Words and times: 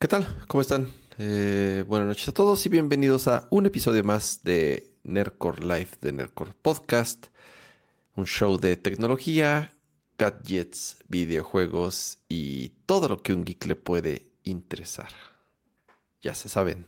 ¿Qué 0.00 0.08
tal? 0.08 0.26
¿Cómo 0.48 0.62
están? 0.62 0.90
Eh, 1.18 1.84
buenas 1.86 2.08
noches 2.08 2.26
a 2.26 2.32
todos 2.32 2.64
y 2.64 2.70
bienvenidos 2.70 3.28
a 3.28 3.46
un 3.50 3.66
episodio 3.66 4.02
más 4.02 4.42
de 4.42 4.94
Nerdcore 5.02 5.60
Live 5.60 5.90
de 6.00 6.12
Nerdcore 6.12 6.54
Podcast, 6.62 7.26
un 8.16 8.24
show 8.24 8.56
de 8.56 8.78
tecnología, 8.78 9.74
gadgets, 10.16 10.96
videojuegos 11.08 12.16
y 12.30 12.70
todo 12.86 13.10
lo 13.10 13.22
que 13.22 13.34
un 13.34 13.44
geek 13.44 13.66
le 13.66 13.76
puede 13.76 14.30
interesar. 14.42 15.10
Ya 16.22 16.34
se 16.34 16.48
saben, 16.48 16.86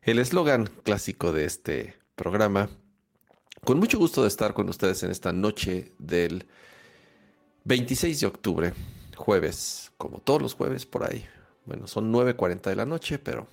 el 0.00 0.18
eslogan 0.18 0.64
clásico 0.82 1.34
de 1.34 1.44
este 1.44 1.98
programa. 2.14 2.70
Con 3.66 3.78
mucho 3.78 3.98
gusto 3.98 4.22
de 4.22 4.28
estar 4.28 4.54
con 4.54 4.66
ustedes 4.70 5.02
en 5.02 5.10
esta 5.10 5.34
noche 5.34 5.92
del 5.98 6.46
26 7.64 8.18
de 8.18 8.26
octubre, 8.26 8.72
jueves, 9.14 9.92
como 9.98 10.20
todos 10.20 10.40
los 10.40 10.54
jueves 10.54 10.86
por 10.86 11.04
ahí. 11.04 11.26
Bueno, 11.70 11.86
son 11.86 12.12
9.40 12.12 12.62
de 12.62 12.74
la 12.74 12.84
noche, 12.84 13.20
pero 13.20 13.46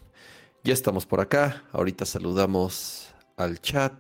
ya 0.63 0.73
estamos 0.73 1.05
por 1.05 1.19
acá. 1.19 1.65
Ahorita 1.71 2.03
saludamos 2.03 3.09
al 3.35 3.61
chat, 3.61 3.93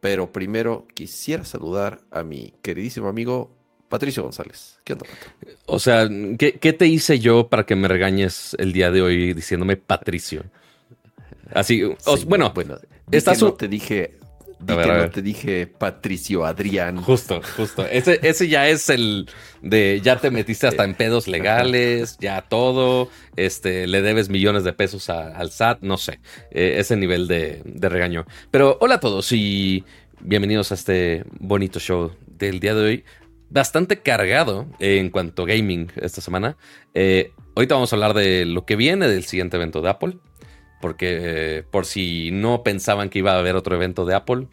pero 0.00 0.32
primero 0.32 0.86
quisiera 0.94 1.44
saludar 1.44 2.00
a 2.10 2.22
mi 2.22 2.54
queridísimo 2.62 3.08
amigo 3.08 3.54
Patricio 3.90 4.22
González. 4.22 4.80
¿Qué 4.84 4.94
onda, 4.94 5.04
Pato? 5.04 5.52
O 5.66 5.78
sea, 5.78 6.08
¿qué, 6.38 6.54
¿qué, 6.54 6.72
te 6.72 6.86
hice 6.86 7.18
yo 7.18 7.48
para 7.48 7.66
que 7.66 7.76
me 7.76 7.88
regañes 7.88 8.56
el 8.58 8.72
día 8.72 8.90
de 8.90 9.02
hoy 9.02 9.34
diciéndome 9.34 9.76
Patricio? 9.76 10.44
Así, 11.52 11.82
Sí, 11.98 12.24
bueno, 12.24 12.52
bueno, 12.54 12.78
estás 13.10 13.42
no 13.42 13.52
te 13.52 13.68
dije, 13.68 14.18
di 14.64 14.72
A 14.72 14.76
ver, 14.76 14.86
que 14.86 14.92
a 14.92 14.98
no 14.98 15.10
te 15.10 15.22
dije 15.22 15.66
Patricio 15.66 16.44
Adrián. 16.44 16.96
justo, 17.02 17.40
justo. 17.56 17.84
Ese, 17.86 18.18
ese 18.22 18.48
ya 18.48 18.68
es 18.68 18.88
el 18.88 19.28
de 19.60 20.00
ya 20.02 20.16
te 20.16 20.30
metiste 20.30 20.66
hasta 20.66 20.84
en 20.84 20.94
pedos 20.94 21.26
legales, 21.28 22.16
ya 22.20 22.42
todo, 22.42 23.08
este, 23.36 23.86
le 23.86 24.02
debes 24.02 24.28
millones 24.28 24.64
de 24.64 24.72
pesos 24.72 25.10
a- 25.10 25.28
al 25.36 25.50
SAT, 25.50 25.78
no 25.82 25.96
sé, 25.96 26.20
eh, 26.50 26.76
ese 26.78 26.96
nivel 26.96 27.26
de, 27.28 27.62
de 27.64 27.88
regaño. 27.88 28.24
Pero 28.50 28.78
hola 28.80 28.96
a 28.96 29.00
todos 29.00 29.30
y 29.32 29.84
bienvenidos 30.20 30.70
a 30.70 30.74
este 30.74 31.24
bonito 31.40 31.80
show 31.80 32.12
del 32.26 32.60
día 32.60 32.74
de 32.74 32.82
hoy. 32.82 33.04
Bastante 33.50 33.98
cargado 34.00 34.66
en 34.78 35.10
cuanto 35.10 35.42
a 35.42 35.46
gaming 35.46 35.92
esta 36.00 36.22
semana. 36.22 36.56
Eh, 36.94 37.32
ahorita 37.54 37.74
vamos 37.74 37.92
a 37.92 37.96
hablar 37.96 38.14
de 38.14 38.46
lo 38.46 38.64
que 38.64 38.76
viene 38.76 39.08
del 39.08 39.24
siguiente 39.24 39.58
evento 39.58 39.82
de 39.82 39.90
Apple. 39.90 40.16
Porque 40.82 41.18
eh, 41.20 41.62
por 41.62 41.86
si 41.86 42.30
no 42.30 42.62
pensaban 42.62 43.08
que 43.08 43.20
iba 43.20 43.32
a 43.32 43.38
haber 43.38 43.56
otro 43.56 43.74
evento 43.74 44.04
de 44.04 44.14
Apple 44.14 44.48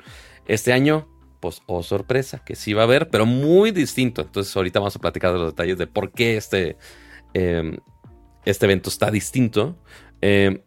este 0.47 0.71
año, 0.71 1.09
pues, 1.41 1.61
oh 1.65 1.83
sorpresa, 1.83 2.41
que 2.45 2.55
sí 2.55 2.73
va 2.73 2.83
a 2.83 2.85
haber, 2.85 3.09
pero 3.09 3.25
muy 3.25 3.71
distinto. 3.71 4.21
Entonces, 4.21 4.55
ahorita 4.55 4.79
vamos 4.79 4.95
a 4.95 4.99
platicar 4.99 5.33
de 5.33 5.39
los 5.39 5.51
detalles 5.51 5.77
de 5.77 5.87
por 5.87 6.11
qué 6.11 6.37
este, 6.37 6.77
eh, 7.33 7.77
este 8.45 8.65
evento 8.65 8.89
está 8.89 9.11
distinto. 9.11 9.77
Eh, 10.21 10.63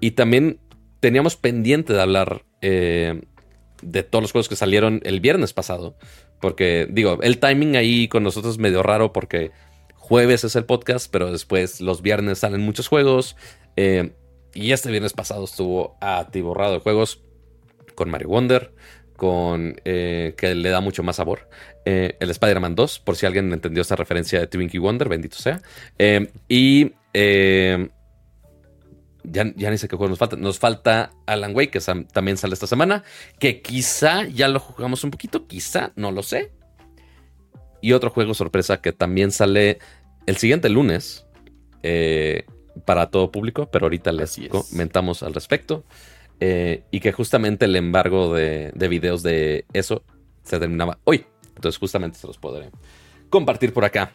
y 0.00 0.12
también 0.12 0.60
teníamos 1.00 1.36
pendiente 1.36 1.92
de 1.92 2.02
hablar 2.02 2.44
eh, 2.60 3.22
de 3.82 4.02
todos 4.02 4.22
los 4.22 4.32
juegos 4.32 4.48
que 4.48 4.56
salieron 4.56 5.00
el 5.04 5.20
viernes 5.20 5.52
pasado. 5.52 5.96
Porque, 6.40 6.86
digo, 6.90 7.18
el 7.22 7.38
timing 7.38 7.76
ahí 7.76 8.08
con 8.08 8.22
nosotros 8.22 8.54
es 8.54 8.58
medio 8.58 8.82
raro 8.82 9.12
porque 9.12 9.52
jueves 9.94 10.44
es 10.44 10.56
el 10.56 10.64
podcast, 10.64 11.10
pero 11.10 11.32
después 11.32 11.80
los 11.80 12.02
viernes 12.02 12.38
salen 12.38 12.60
muchos 12.60 12.88
juegos. 12.88 13.36
Eh, 13.76 14.14
y 14.56 14.72
este 14.72 14.90
viernes 14.90 15.12
pasado 15.12 15.44
estuvo 15.44 15.98
atiborrado 16.00 16.74
de 16.74 16.80
juegos 16.80 17.20
con 17.94 18.08
Mario 18.10 18.28
Wonder, 18.28 18.72
con 19.14 19.76
eh, 19.84 20.34
que 20.36 20.54
le 20.54 20.70
da 20.70 20.80
mucho 20.80 21.02
más 21.02 21.16
sabor. 21.16 21.48
Eh, 21.84 22.16
el 22.20 22.30
Spider-Man 22.30 22.74
2, 22.74 23.00
por 23.00 23.16
si 23.16 23.26
alguien 23.26 23.52
entendió 23.52 23.82
esta 23.82 23.96
referencia 23.96 24.40
de 24.40 24.46
Twinkie 24.46 24.78
Wonder, 24.78 25.10
bendito 25.10 25.36
sea. 25.36 25.60
Eh, 25.98 26.30
y 26.48 26.92
ya, 29.24 29.52
ya 29.56 29.70
ni 29.70 29.76
sé 29.76 29.88
qué 29.88 29.96
juego 29.96 30.08
nos 30.08 30.18
falta. 30.18 30.36
Nos 30.36 30.58
falta 30.58 31.10
Alan 31.26 31.54
Wake, 31.54 31.70
que 31.70 31.80
también 32.12 32.38
sale 32.38 32.54
esta 32.54 32.66
semana. 32.66 33.04
Que 33.38 33.60
quizá 33.60 34.24
ya 34.24 34.48
lo 34.48 34.58
jugamos 34.58 35.04
un 35.04 35.10
poquito, 35.10 35.46
quizá, 35.46 35.92
no 35.96 36.10
lo 36.12 36.22
sé. 36.22 36.52
Y 37.82 37.92
otro 37.92 38.08
juego 38.08 38.32
sorpresa 38.32 38.80
que 38.80 38.92
también 38.92 39.32
sale 39.32 39.80
el 40.26 40.38
siguiente 40.38 40.70
lunes 40.70 41.26
para 42.84 43.10
todo 43.10 43.30
público, 43.30 43.68
pero 43.70 43.86
ahorita 43.86 44.12
les 44.12 44.38
comentamos 44.48 45.22
al 45.22 45.34
respecto. 45.34 45.84
Eh, 46.38 46.84
y 46.90 47.00
que 47.00 47.12
justamente 47.12 47.64
el 47.64 47.76
embargo 47.76 48.34
de, 48.34 48.70
de 48.74 48.88
videos 48.88 49.22
de 49.22 49.64
eso 49.72 50.02
se 50.42 50.58
terminaba 50.58 50.98
hoy. 51.04 51.24
Entonces 51.54 51.78
justamente 51.78 52.18
se 52.18 52.26
los 52.26 52.36
podré 52.36 52.70
compartir 53.30 53.72
por 53.72 53.84
acá. 53.84 54.12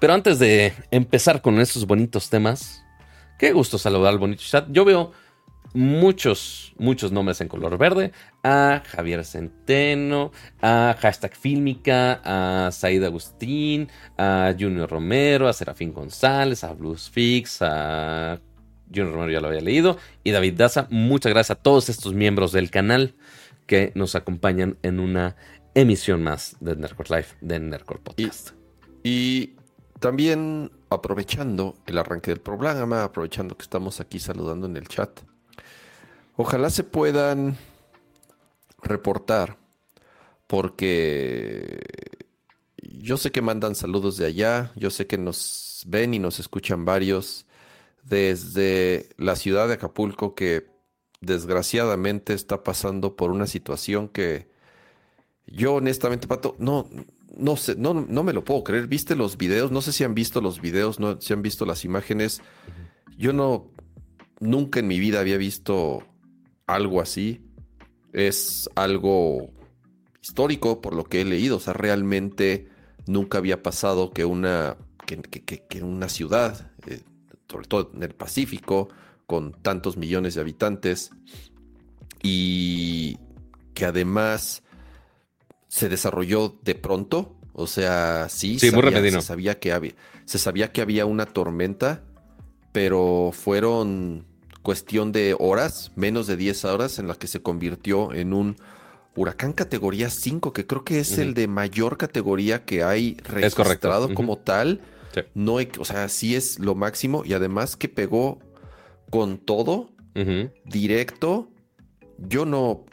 Pero 0.00 0.14
antes 0.14 0.38
de 0.38 0.72
empezar 0.90 1.42
con 1.42 1.60
estos 1.60 1.86
bonitos 1.86 2.30
temas, 2.30 2.82
qué 3.38 3.52
gusto 3.52 3.78
saludar 3.78 4.12
al 4.12 4.18
bonito 4.18 4.42
chat. 4.42 4.66
Yo 4.70 4.84
veo 4.84 5.12
muchos, 5.72 6.74
muchos 6.78 7.12
nombres 7.12 7.40
en 7.40 7.48
color 7.48 7.78
verde. 7.78 8.12
A 8.42 8.82
Javier 8.86 9.24
Centeno, 9.24 10.32
a 10.60 10.96
Hashtag 10.98 11.34
Fílmica, 11.34 12.20
a 12.24 12.70
Said 12.70 13.04
Agustín, 13.04 13.88
a 14.16 14.54
Junior 14.58 14.88
Romero, 14.88 15.48
a 15.48 15.52
Serafín 15.52 15.92
González, 15.92 16.64
a 16.64 16.72
Blues 16.72 17.10
Fix, 17.10 17.58
a 17.60 18.40
Junior 18.88 19.12
Romero 19.12 19.32
ya 19.32 19.40
lo 19.40 19.48
había 19.48 19.60
leído, 19.60 19.98
y 20.24 20.30
David 20.32 20.54
Daza. 20.54 20.86
Muchas 20.90 21.32
gracias 21.32 21.58
a 21.58 21.62
todos 21.62 21.88
estos 21.88 22.14
miembros 22.14 22.52
del 22.52 22.70
canal 22.70 23.14
que 23.66 23.92
nos 23.94 24.14
acompañan 24.14 24.78
en 24.82 24.98
una 24.98 25.36
emisión 25.74 26.22
más 26.22 26.56
de 26.60 26.76
Nerdcore 26.76 27.10
Live, 27.10 27.28
de 27.40 27.60
Nerdcore 27.60 28.00
Podcast. 28.00 28.50
Y 29.04 29.54
también 30.00 30.72
aprovechando 30.88 31.76
el 31.86 31.98
arranque 31.98 32.32
del 32.32 32.40
programa, 32.40 33.04
aprovechando 33.04 33.56
que 33.56 33.62
estamos 33.62 34.00
aquí 34.00 34.18
saludando 34.18 34.66
en 34.66 34.76
el 34.76 34.88
chat, 34.88 35.20
ojalá 36.40 36.70
se 36.70 36.84
puedan 36.84 37.58
reportar 38.82 39.58
porque 40.46 41.80
yo 42.82 43.18
sé 43.18 43.30
que 43.30 43.42
mandan 43.42 43.74
saludos 43.74 44.16
de 44.16 44.24
allá, 44.24 44.72
yo 44.74 44.90
sé 44.90 45.06
que 45.06 45.18
nos 45.18 45.84
ven 45.86 46.14
y 46.14 46.18
nos 46.18 46.40
escuchan 46.40 46.86
varios 46.86 47.46
desde 48.04 49.10
la 49.18 49.36
ciudad 49.36 49.68
de 49.68 49.74
Acapulco 49.74 50.34
que 50.34 50.66
desgraciadamente 51.20 52.32
está 52.32 52.64
pasando 52.64 53.16
por 53.16 53.30
una 53.30 53.46
situación 53.46 54.08
que 54.08 54.48
yo 55.46 55.74
honestamente, 55.74 56.26
Pato, 56.26 56.56
no, 56.58 56.88
no 57.36 57.56
sé, 57.56 57.76
no, 57.76 57.92
no 57.92 58.22
me 58.22 58.32
lo 58.32 58.44
puedo 58.44 58.64
creer. 58.64 58.86
¿Viste 58.86 59.14
los 59.14 59.36
videos? 59.36 59.72
No 59.72 59.82
sé 59.82 59.92
si 59.92 60.04
han 60.04 60.14
visto 60.14 60.40
los 60.40 60.60
videos, 60.62 61.00
no 61.00 61.20
si 61.20 61.34
han 61.34 61.42
visto 61.42 61.66
las 61.66 61.84
imágenes. 61.84 62.40
Yo 63.18 63.32
no, 63.32 63.66
nunca 64.38 64.80
en 64.80 64.86
mi 64.86 64.98
vida 64.98 65.20
había 65.20 65.36
visto 65.36 66.04
algo 66.74 67.00
así. 67.00 67.42
Es 68.12 68.68
algo 68.74 69.50
histórico 70.22 70.80
por 70.80 70.94
lo 70.94 71.04
que 71.04 71.20
he 71.20 71.24
leído. 71.24 71.56
O 71.56 71.60
sea, 71.60 71.72
realmente 71.72 72.68
nunca 73.06 73.38
había 73.38 73.62
pasado 73.62 74.10
que 74.10 74.24
una, 74.24 74.76
que, 75.06 75.16
que- 75.22 75.64
que- 75.66 75.82
una 75.82 76.08
ciudad, 76.08 76.70
eh, 76.86 77.00
sobre 77.48 77.66
todo 77.66 77.90
en 77.94 78.02
el 78.02 78.14
Pacífico, 78.14 78.88
con 79.26 79.52
tantos 79.62 79.96
millones 79.96 80.34
de 80.34 80.40
habitantes, 80.40 81.10
y 82.22 83.16
que 83.74 83.84
además 83.84 84.62
se 85.68 85.88
desarrolló 85.88 86.58
de 86.62 86.74
pronto. 86.74 87.36
O 87.52 87.66
sea, 87.66 88.28
sí, 88.28 88.58
Sí, 88.58 88.70
muy 88.70 88.82
sabía- 88.82 88.98
se 89.20 89.26
sabía 89.26 89.58
que 89.60 89.72
había, 89.72 89.92
se 90.24 90.38
sabía 90.38 90.72
que 90.72 90.80
había 90.80 91.06
una 91.06 91.26
tormenta, 91.26 92.04
pero 92.72 93.30
fueron 93.32 94.26
cuestión 94.62 95.12
de 95.12 95.34
horas, 95.38 95.92
menos 95.96 96.26
de 96.26 96.36
10 96.36 96.64
horas, 96.66 96.98
en 96.98 97.08
las 97.08 97.18
que 97.18 97.26
se 97.26 97.42
convirtió 97.42 98.12
en 98.12 98.32
un 98.32 98.56
huracán 99.16 99.52
categoría 99.52 100.10
5, 100.10 100.52
que 100.52 100.66
creo 100.66 100.84
que 100.84 101.00
es 101.00 101.18
el 101.18 101.34
de 101.34 101.48
mayor 101.48 101.96
categoría 101.96 102.64
que 102.64 102.82
hay 102.82 103.16
registrado 103.24 104.14
como 104.14 104.38
tal. 104.38 104.80
Sí. 105.14 105.22
No, 105.34 105.56
o 105.78 105.84
sea, 105.84 106.08
sí 106.08 106.36
es 106.36 106.58
lo 106.58 106.74
máximo 106.74 107.22
y 107.24 107.32
además 107.32 107.76
que 107.76 107.88
pegó 107.88 108.38
con 109.10 109.38
todo 109.38 109.90
directo. 110.64 111.50
Yo 112.18 112.44
no, 112.44 112.84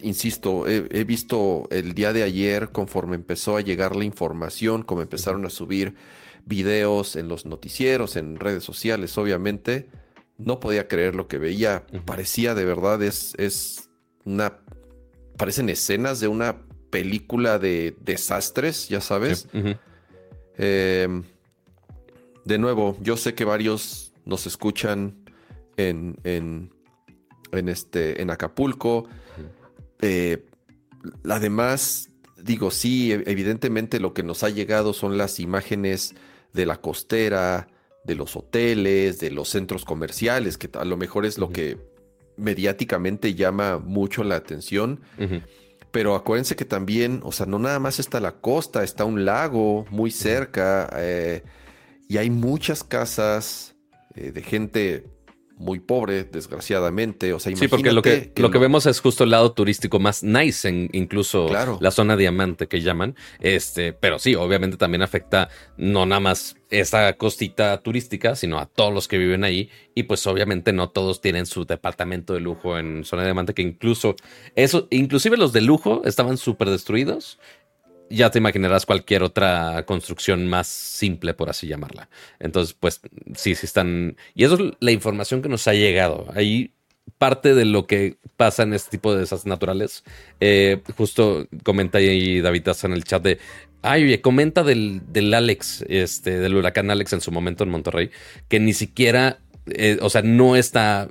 insisto, 0.00 0.68
he, 0.68 0.86
he 0.90 1.04
visto 1.04 1.64
el 1.70 1.94
día 1.94 2.12
de 2.12 2.22
ayer 2.22 2.70
conforme 2.70 3.16
empezó 3.16 3.56
a 3.56 3.60
llegar 3.60 3.96
la 3.96 4.04
información, 4.04 4.82
como 4.82 5.02
empezaron 5.02 5.44
a 5.44 5.50
subir 5.50 5.94
videos 6.44 7.16
en 7.16 7.28
los 7.28 7.44
noticieros, 7.46 8.16
en 8.16 8.36
redes 8.36 8.64
sociales, 8.64 9.18
obviamente. 9.18 9.88
No 10.38 10.60
podía 10.60 10.88
creer 10.88 11.14
lo 11.14 11.28
que 11.28 11.38
veía. 11.38 11.86
Parecía 12.04 12.54
de 12.54 12.64
verdad, 12.64 13.02
es, 13.02 13.34
es 13.38 13.90
una... 14.24 14.58
Parecen 15.36 15.68
escenas 15.68 16.20
de 16.20 16.28
una 16.28 16.62
película 16.90 17.58
de 17.58 17.96
desastres, 18.00 18.88
ya 18.88 19.00
sabes. 19.00 19.48
Sí. 19.50 19.76
Eh, 20.58 21.22
de 22.44 22.58
nuevo, 22.58 22.96
yo 23.00 23.16
sé 23.16 23.34
que 23.34 23.44
varios 23.44 24.12
nos 24.24 24.46
escuchan 24.46 25.24
en, 25.76 26.16
en, 26.24 26.74
en 27.52 27.68
este, 27.68 28.20
en 28.20 28.30
Acapulco. 28.30 29.08
Eh, 30.00 30.44
además, 31.28 32.10
digo, 32.36 32.70
sí, 32.70 33.12
evidentemente 33.12 34.00
lo 34.00 34.12
que 34.12 34.22
nos 34.22 34.42
ha 34.42 34.50
llegado 34.50 34.92
son 34.92 35.16
las 35.16 35.40
imágenes 35.40 36.14
de 36.52 36.66
la 36.66 36.80
costera, 36.80 37.68
de 38.04 38.14
los 38.14 38.36
hoteles, 38.36 39.18
de 39.18 39.30
los 39.30 39.48
centros 39.48 39.84
comerciales, 39.84 40.58
que 40.58 40.68
a 40.78 40.84
lo 40.84 40.96
mejor 40.96 41.24
es 41.26 41.38
lo 41.38 41.50
que 41.50 41.78
mediáticamente 42.36 43.34
llama 43.34 43.78
mucho 43.78 44.24
la 44.24 44.36
atención. 44.36 45.00
Pero 45.90 46.14
acuérdense 46.14 46.56
que 46.56 46.64
también, 46.64 47.20
o 47.22 47.32
sea, 47.32 47.46
no 47.46 47.58
nada 47.58 47.78
más 47.78 47.98
está 47.98 48.18
la 48.18 48.32
costa, 48.32 48.82
está 48.82 49.04
un 49.04 49.24
lago 49.24 49.84
muy 49.90 50.10
cerca 50.10 50.90
eh, 50.96 51.42
y 52.08 52.16
hay 52.16 52.30
muchas 52.30 52.82
casas 52.82 53.76
eh, 54.14 54.32
de 54.32 54.42
gente 54.42 55.06
muy 55.62 55.80
pobre, 55.80 56.24
desgraciadamente. 56.24 57.32
O 57.32 57.38
sea, 57.38 57.54
sí, 57.56 57.68
porque 57.68 57.92
lo 57.92 58.02
que, 58.02 58.32
lo 58.36 58.50
que 58.50 58.58
vemos 58.58 58.86
es 58.86 59.00
justo 59.00 59.24
el 59.24 59.30
lado 59.30 59.52
turístico 59.52 60.00
más 60.00 60.22
nice, 60.22 60.68
en 60.68 60.90
incluso 60.92 61.48
la 61.80 61.90
zona 61.90 62.16
diamante 62.16 62.66
que 62.66 62.80
llaman. 62.80 63.14
Este, 63.40 63.92
pero 63.92 64.18
sí, 64.18 64.34
obviamente 64.34 64.76
también 64.76 65.02
afecta 65.02 65.48
no 65.76 66.04
nada 66.04 66.20
más 66.20 66.56
esa 66.70 67.12
costita 67.14 67.80
turística, 67.82 68.34
sino 68.34 68.58
a 68.58 68.66
todos 68.66 68.92
los 68.92 69.06
que 69.06 69.18
viven 69.18 69.44
ahí. 69.44 69.70
Y 69.94 70.04
pues 70.04 70.26
obviamente 70.26 70.72
no 70.72 70.90
todos 70.90 71.20
tienen 71.20 71.46
su 71.46 71.64
departamento 71.64 72.34
de 72.34 72.40
lujo 72.40 72.78
en 72.78 73.04
zona 73.04 73.24
diamante, 73.24 73.54
que 73.54 73.62
incluso 73.62 74.16
eso, 74.56 74.88
inclusive 74.90 75.36
los 75.36 75.52
de 75.52 75.60
lujo 75.60 76.02
estaban 76.04 76.36
súper 76.38 76.70
destruidos 76.70 77.38
ya 78.12 78.30
te 78.30 78.38
imaginarás 78.38 78.86
cualquier 78.86 79.22
otra 79.22 79.84
construcción 79.86 80.46
más 80.46 80.66
simple, 80.66 81.34
por 81.34 81.50
así 81.50 81.66
llamarla. 81.66 82.08
Entonces, 82.38 82.76
pues 82.78 83.00
sí, 83.34 83.54
sí 83.54 83.66
están... 83.66 84.16
Y 84.34 84.44
eso 84.44 84.54
es 84.54 84.74
la 84.80 84.92
información 84.92 85.42
que 85.42 85.48
nos 85.48 85.66
ha 85.68 85.74
llegado. 85.74 86.26
Ahí 86.34 86.72
parte 87.18 87.54
de 87.54 87.64
lo 87.64 87.86
que 87.86 88.16
pasa 88.36 88.62
en 88.62 88.72
este 88.72 88.90
tipo 88.90 89.12
de 89.12 89.20
desastres 89.20 89.48
naturales. 89.48 90.04
Eh, 90.40 90.80
justo 90.96 91.46
comenta 91.62 91.98
ahí 91.98 92.40
David 92.40 92.68
en 92.82 92.92
el 92.92 93.04
chat 93.04 93.22
de, 93.22 93.38
ay, 93.82 94.04
oye, 94.04 94.20
comenta 94.20 94.62
del, 94.62 95.02
del 95.12 95.32
Alex, 95.34 95.84
este, 95.88 96.38
del 96.38 96.54
huracán 96.54 96.90
Alex 96.90 97.12
en 97.12 97.20
su 97.20 97.30
momento 97.32 97.64
en 97.64 97.70
Monterrey, 97.70 98.10
que 98.48 98.60
ni 98.60 98.72
siquiera 98.72 99.38
eh, 99.66 99.98
o 100.00 100.10
sea, 100.10 100.22
no 100.22 100.56
está 100.56 101.08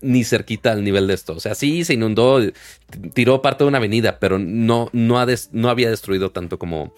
ni 0.00 0.24
cerquita 0.24 0.72
al 0.72 0.84
nivel 0.84 1.06
de 1.06 1.14
esto. 1.14 1.34
O 1.34 1.40
sea, 1.40 1.54
sí 1.54 1.84
se 1.84 1.94
inundó, 1.94 2.40
tiró 3.12 3.42
parte 3.42 3.64
de 3.64 3.68
una 3.68 3.78
avenida, 3.78 4.18
pero 4.18 4.38
no, 4.38 4.88
no, 4.92 5.18
ha 5.18 5.26
no 5.52 5.68
había 5.68 5.90
destruido 5.90 6.30
tanto 6.30 6.58
como, 6.58 6.94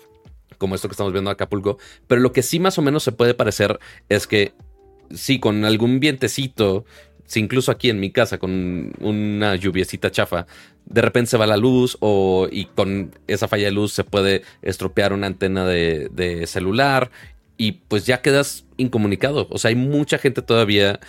como 0.59 0.75
esto 0.75 0.89
que 0.89 0.93
estamos 0.93 1.13
viendo 1.13 1.31
en 1.31 1.35
Acapulco. 1.35 1.79
Pero 2.07 2.21
lo 2.21 2.33
que 2.33 2.43
sí 2.43 2.61
más 2.61 2.79
o 2.79 2.83
menos 2.83 3.03
se 3.03 3.13
puede 3.13 3.35
parecer 3.35 3.81
es 4.09 4.27
que 4.27 4.53
sí, 5.13 5.41
con 5.41 5.65
algún 5.65 5.99
vientecito, 5.99 6.85
si 7.25 7.41
incluso 7.41 7.73
aquí 7.73 7.91
en 7.91 7.99
mi 7.99 8.11
casa, 8.11 8.39
con 8.39 8.93
una 9.01 9.57
lluviecita 9.57 10.13
chafa, 10.13 10.47
de 10.85 11.03
repente 11.03 11.33
se 11.33 11.37
va 11.37 11.49
la 11.49 11.57
luz 11.57 11.97
o 11.99 12.49
y 12.51 12.67
con 12.67 13.13
esa 13.27 13.49
falla 13.49 13.65
de 13.65 13.73
luz 13.73 13.93
se 13.93 14.05
puede 14.05 14.43
estropear 14.63 15.13
una 15.13 15.27
antena 15.27 15.67
de, 15.67 16.09
de 16.13 16.47
celular 16.47 17.11
y 17.57 17.73
pues 17.73 18.07
ya 18.07 18.23
quedas 18.23 18.65
incomunicado. 18.77 19.49
O 19.51 19.59
sea, 19.59 19.71
hay 19.71 19.75
mucha 19.75 20.19
gente 20.19 20.43
todavía 20.43 21.01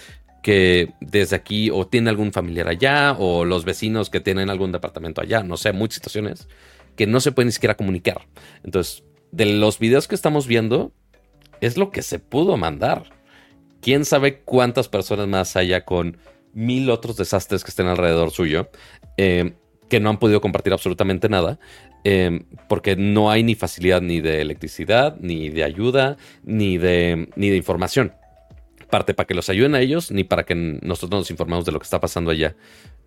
que 0.44 0.94
desde 1.02 1.36
aquí 1.36 1.70
o 1.70 1.88
tiene 1.88 2.10
algún 2.10 2.32
familiar 2.32 2.68
allá 2.68 3.16
o 3.20 3.44
los 3.44 3.66
vecinos 3.66 4.10
que 4.10 4.20
tienen 4.20 4.50
algún 4.50 4.72
departamento 4.72 5.22
allá, 5.22 5.44
no 5.44 5.58
sé, 5.58 5.74
muchas 5.74 5.96
situaciones 5.96 6.48
que 6.96 7.08
no 7.08 7.20
se 7.20 7.32
pueden 7.32 7.48
ni 7.48 7.52
siquiera 7.52 7.76
comunicar. 7.76 8.28
Entonces, 8.64 9.04
de 9.32 9.46
los 9.46 9.78
videos 9.80 10.08
que 10.08 10.16
estamos 10.16 10.48
viendo, 10.48 10.94
es 11.62 11.78
lo 11.78 11.92
que 11.92 12.02
se 12.02 12.20
pudo 12.20 12.58
mandar. 12.58 13.04
¿Quién 13.82 14.06
sabe 14.06 14.40
cuántas 14.40 14.88
personas 14.90 15.28
más 15.28 15.56
haya 15.56 15.86
con 15.86 16.18
mil 16.54 16.90
otros 16.90 17.18
desastres 17.18 17.64
que 17.64 17.70
estén 17.70 17.88
alrededor 17.88 18.32
suyo? 18.32 18.70
Eh, 19.18 19.54
que 19.90 20.00
no 20.00 20.10
han 20.10 20.18
podido 20.18 20.42
compartir 20.42 20.74
absolutamente 20.74 21.30
nada, 21.30 21.60
em, 22.10 22.44
porque 22.70 22.96
no 22.96 23.30
hay 23.30 23.44
ni 23.44 23.56
facilidad 23.56 24.02
ni 24.02 24.22
de 24.22 24.40
electricidad, 24.42 25.18
ni 25.20 25.50
de 25.50 25.66
ayuda, 25.66 26.16
ni 26.44 26.78
de, 26.78 27.28
ni 27.36 27.50
de 27.50 27.58
información. 27.58 28.14
Parte 28.90 29.14
para 29.14 29.28
que 29.28 29.34
los 29.34 29.50
ayuden 29.50 29.76
a 29.76 29.82
ellos, 29.82 30.12
ni 30.12 30.24
para 30.24 30.44
que 30.44 30.56
nosotros 30.56 31.20
nos 31.20 31.32
informemos 31.32 31.66
de 31.66 31.74
lo 31.74 31.80
que 31.80 31.84
está 31.84 32.00
pasando 32.00 32.32
allá. 32.32 32.56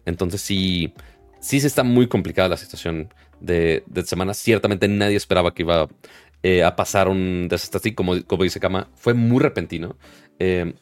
Entonces 0.05 0.43
sí, 0.43 0.93
sí 1.41 1.61
se 1.61 1.67
está 1.67 1.82
muy 1.82 2.08
complicada 2.08 2.50
la 2.50 2.56
situación 2.58 3.08
de, 3.41 3.85
de 3.87 4.02
semana. 4.02 4.35
Ciertamente 4.35 4.87
nadie 4.87 5.17
esperaba 5.17 5.55
que 5.55 5.62
iba 5.62 5.88
eh, 6.43 6.62
a 6.62 6.76
pasar 6.76 7.08
un 7.08 7.49
desastre 7.49 7.79
así, 7.79 7.94
como, 7.94 8.23
como 8.25 8.44
dice 8.44 8.61
Kama. 8.61 8.88
Fue 8.94 9.14
muy 9.14 9.41
repentino. 9.41 9.97
Em, 10.38 10.75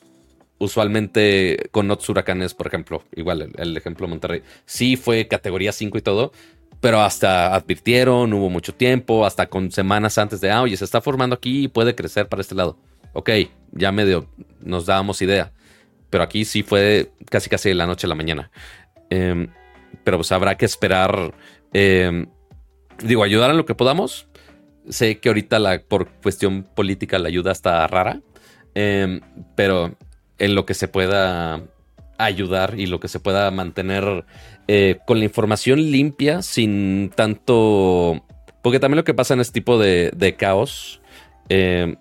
usualmente 0.58 1.68
con 1.70 1.90
otros 1.90 2.08
huracanes, 2.08 2.54
por 2.54 2.66
ejemplo, 2.66 3.04
igual 3.14 3.52
el, 3.56 3.76
ejemplo 3.76 4.06
de 4.06 4.10
Monterrey, 4.10 4.42
sí 4.66 4.96
fue 4.96 5.28
categoría 5.28 5.72
5 5.72 5.98
y 5.98 6.02
todo, 6.02 6.32
pero 6.80 7.00
hasta 7.00 7.54
advirtieron, 7.54 8.32
hubo 8.32 8.50
mucho 8.50 8.75
tiempo, 8.75 9.26
hasta 9.26 9.48
con 9.48 9.70
semanas 9.70 10.19
antes 10.19 10.40
de, 10.40 10.50
ah, 10.50 10.62
oye, 10.62 10.76
se 10.76 10.84
está 10.84 11.00
formando 11.00 11.34
aquí 11.34 11.64
y 11.64 11.69
puede 11.69 11.94
crecer 11.94 12.28
para 12.28 12.42
este 12.42 12.54
lado. 12.54 12.78
Ok, 13.12 13.30
ya 13.72 13.90
medio 13.90 14.28
nos 14.60 14.86
dábamos 14.86 15.20
idea, 15.22 15.52
pero 16.10 16.22
aquí 16.22 16.44
sí 16.44 16.62
fue 16.62 17.10
casi 17.30 17.50
casi 17.50 17.70
de 17.70 17.75
la 17.75 17.86
noche 17.86 18.06
a 18.06 18.08
la 18.08 18.14
mañana. 18.14 18.50
Em, 19.10 19.48
pero 20.04 20.19
pues 20.19 20.30
habrá 20.32 20.56
que 20.56 20.66
esperar, 20.66 21.34
em, 21.72 22.26
digo, 23.02 23.22
ayudar 23.25 23.50
en 23.50 23.56
lo 23.56 23.66
que 23.66 23.75
podamos. 23.75 24.28
Sé 24.88 25.19
que 25.19 25.28
ahorita 25.28 25.58
la, 25.58 25.80
por 25.80 26.08
cuestión 26.22 26.62
política 26.62 27.19
la 27.19 27.28
ayuda 27.28 27.52
está 27.52 27.86
rara, 27.86 28.20
em, 28.75 29.20
pero 29.56 29.96
en 30.38 30.54
lo 30.54 30.64
que 30.64 30.75
se 30.75 30.88
pueda 30.88 31.62
ayudar 32.19 32.78
y 32.78 32.86
lo 32.86 33.00
que 33.00 33.08
se 33.08 33.20
pueda 33.20 33.50
mantener 33.50 34.25
eh, 34.70 34.98
con 35.06 35.18
la 35.18 35.24
información 35.24 35.90
limpia 35.90 36.42
sin 36.42 37.10
tanto... 37.14 38.22
Porque 38.62 38.78
también 38.78 38.98
lo 38.98 39.04
que 39.04 39.14
pasa 39.14 39.32
en 39.32 39.40
este 39.40 39.54
tipo 39.54 39.78
de, 39.78 40.36
caos 40.38 41.00
eh, 41.48 41.96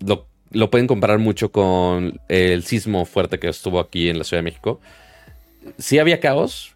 lo, 0.00 0.70
pueden 0.70 0.88
comparar 0.88 1.20
mucho 1.20 1.52
con 1.52 2.20
el 2.28 2.64
sismo 2.64 3.04
fuerte 3.04 3.38
que 3.38 3.48
estuvo 3.48 3.78
aquí 3.78 4.08
en 4.08 4.18
la 4.18 4.24
Ciudad 4.24 4.40
de 4.40 4.50
México. 4.50 4.80
Sí 5.78 6.00
había 6.00 6.18
caos, 6.18 6.74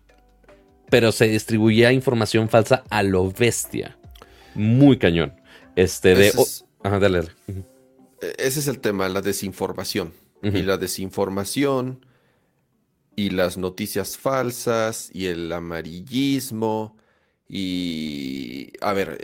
pero 0.91 1.11
se 1.11 1.27
distribuía 1.27 1.91
información 1.93 2.49
falsa 2.49 2.85
a 2.89 3.03
lo 3.03 3.29
bestia. 3.33 3.97
Muy 4.55 4.97
cañón. 4.97 5.35
Este 5.75 6.15
de... 6.15 6.33
Ajá, 6.85 7.01
dale. 7.01 7.23
E-, 7.49 8.35
ese 8.39 8.61
es 8.61 8.69
el 8.69 8.79
tema, 8.79 9.09
la 9.09 9.23
desinformación 9.23 10.13
y 10.43 10.63
la 10.63 10.77
desinformación 10.77 12.05
y 13.17 13.31
las 13.31 13.59
noticias 13.59 14.17
falsas 14.17 15.11
y 15.13 15.27
el 15.27 15.53
amarillismo. 15.53 16.97
Y, 17.49 18.73
a 18.81 18.93
ver, 18.93 19.19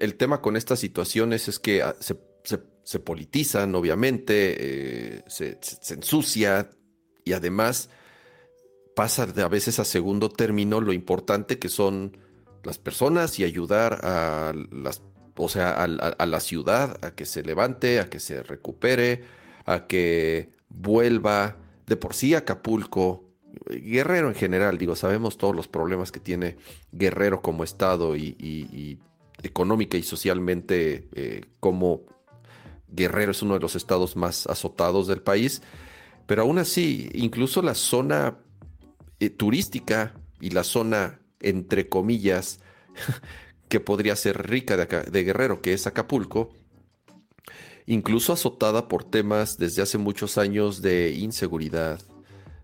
el, 0.00 0.14
tema 0.16 0.40
con 0.40 0.56
estas 0.56 0.80
situaciones 0.80 1.48
es 1.48 1.58
que 1.58 1.82
ah, 1.82 1.94
se, 2.00 2.98
politizan, 2.98 3.74
obviamente, 3.74 5.18
eh, 5.18 5.24
se, 5.28 5.58
ensucia 5.90 6.70
y 7.24 7.32
además 7.34 7.90
pasa 8.96 9.22
a 9.22 9.48
veces 9.48 9.78
a 9.78 9.84
segundo 9.84 10.28
término 10.28 10.80
lo 10.80 10.92
importante 10.92 11.60
que 11.60 11.68
son 11.68 12.16
las 12.64 12.78
personas 12.78 13.38
y 13.38 13.44
ayudar 13.44 14.00
a 14.02 14.52
las, 14.72 15.02
o 15.36 15.48
sea, 15.48 15.70
a 15.74 16.26
la 16.26 16.40
ciudad 16.40 16.98
a 17.04 17.14
que 17.14 17.24
se 17.24 17.44
levante, 17.44 18.00
a 18.00 18.10
que 18.10 18.18
se 18.18 18.42
recupere, 18.42 19.22
a 19.66 19.86
que 19.86 20.50
vuelva 20.68 21.58
de 21.86 21.96
por 21.96 22.14
sí 22.14 22.34
Acapulco, 22.34 23.27
Guerrero 23.68 24.28
en 24.28 24.34
general, 24.34 24.78
digo, 24.78 24.96
sabemos 24.96 25.38
todos 25.38 25.54
los 25.54 25.68
problemas 25.68 26.12
que 26.12 26.20
tiene 26.20 26.56
Guerrero 26.92 27.42
como 27.42 27.64
estado 27.64 28.16
y, 28.16 28.98
económica 29.42 29.96
y 29.96 30.02
socialmente 30.02 31.08
eh, 31.12 31.44
como 31.60 32.02
Guerrero 32.88 33.30
es 33.32 33.42
uno 33.42 33.54
de 33.54 33.60
los 33.60 33.76
estados 33.76 34.16
más 34.16 34.46
azotados 34.46 35.06
del 35.06 35.22
país, 35.22 35.62
pero 36.26 36.42
aún 36.42 36.58
así, 36.58 37.08
incluso 37.14 37.62
la 37.62 37.74
zona 37.74 38.38
eh, 39.20 39.30
turística 39.30 40.14
y 40.40 40.50
la 40.50 40.64
zona, 40.64 41.20
entre 41.40 41.88
comillas, 41.88 42.60
que 43.68 43.80
podría 43.80 44.16
ser 44.16 44.48
rica 44.48 44.76
de 44.76 45.24
Guerrero, 45.24 45.60
que 45.60 45.72
es 45.74 45.86
Acapulco, 45.86 46.50
incluso 47.86 48.32
azotada 48.32 48.88
por 48.88 49.04
temas 49.04 49.58
desde 49.58 49.82
hace 49.82 49.98
muchos 49.98 50.38
años 50.38 50.82
de 50.82 51.12
inseguridad, 51.12 52.00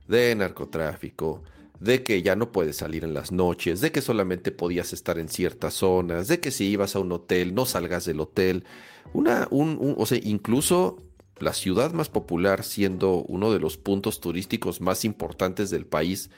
de 0.08 0.34
narcotráfico, 0.34 1.42
de 1.80 2.02
que 2.02 2.22
ya 2.22 2.36
no 2.36 2.52
puedes 2.52 2.76
salir 2.76 3.04
en 3.04 3.14
las 3.14 3.32
noches, 3.32 3.80
de 3.80 3.92
que 3.92 4.00
solamente 4.00 4.52
podías 4.52 4.92
estar 4.92 5.18
en 5.18 5.28
ciertas 5.28 5.74
zonas, 5.74 6.28
de 6.28 6.40
que 6.40 6.50
si 6.50 6.66
ibas 6.66 6.96
a 6.96 7.00
un 7.00 7.12
hotel 7.12 7.54
no 7.54 7.66
salgas 7.66 8.04
del 8.04 8.20
hotel. 8.20 8.64
Una, 9.12 9.48
un, 9.50 9.94
o 9.98 10.06
sea, 10.06 10.18
incluso 10.22 10.98
la 11.38 11.52
ciudad 11.52 11.92
más 11.92 12.08
popular 12.08 12.62
siendo 12.64 13.22
uno 13.24 13.52
de 13.52 13.58
los 13.58 13.76
puntos 13.76 14.20
turísticos 14.20 14.80
más 14.80 15.04
importantes 15.04 15.70
del 15.70 15.86
país, 15.86 16.30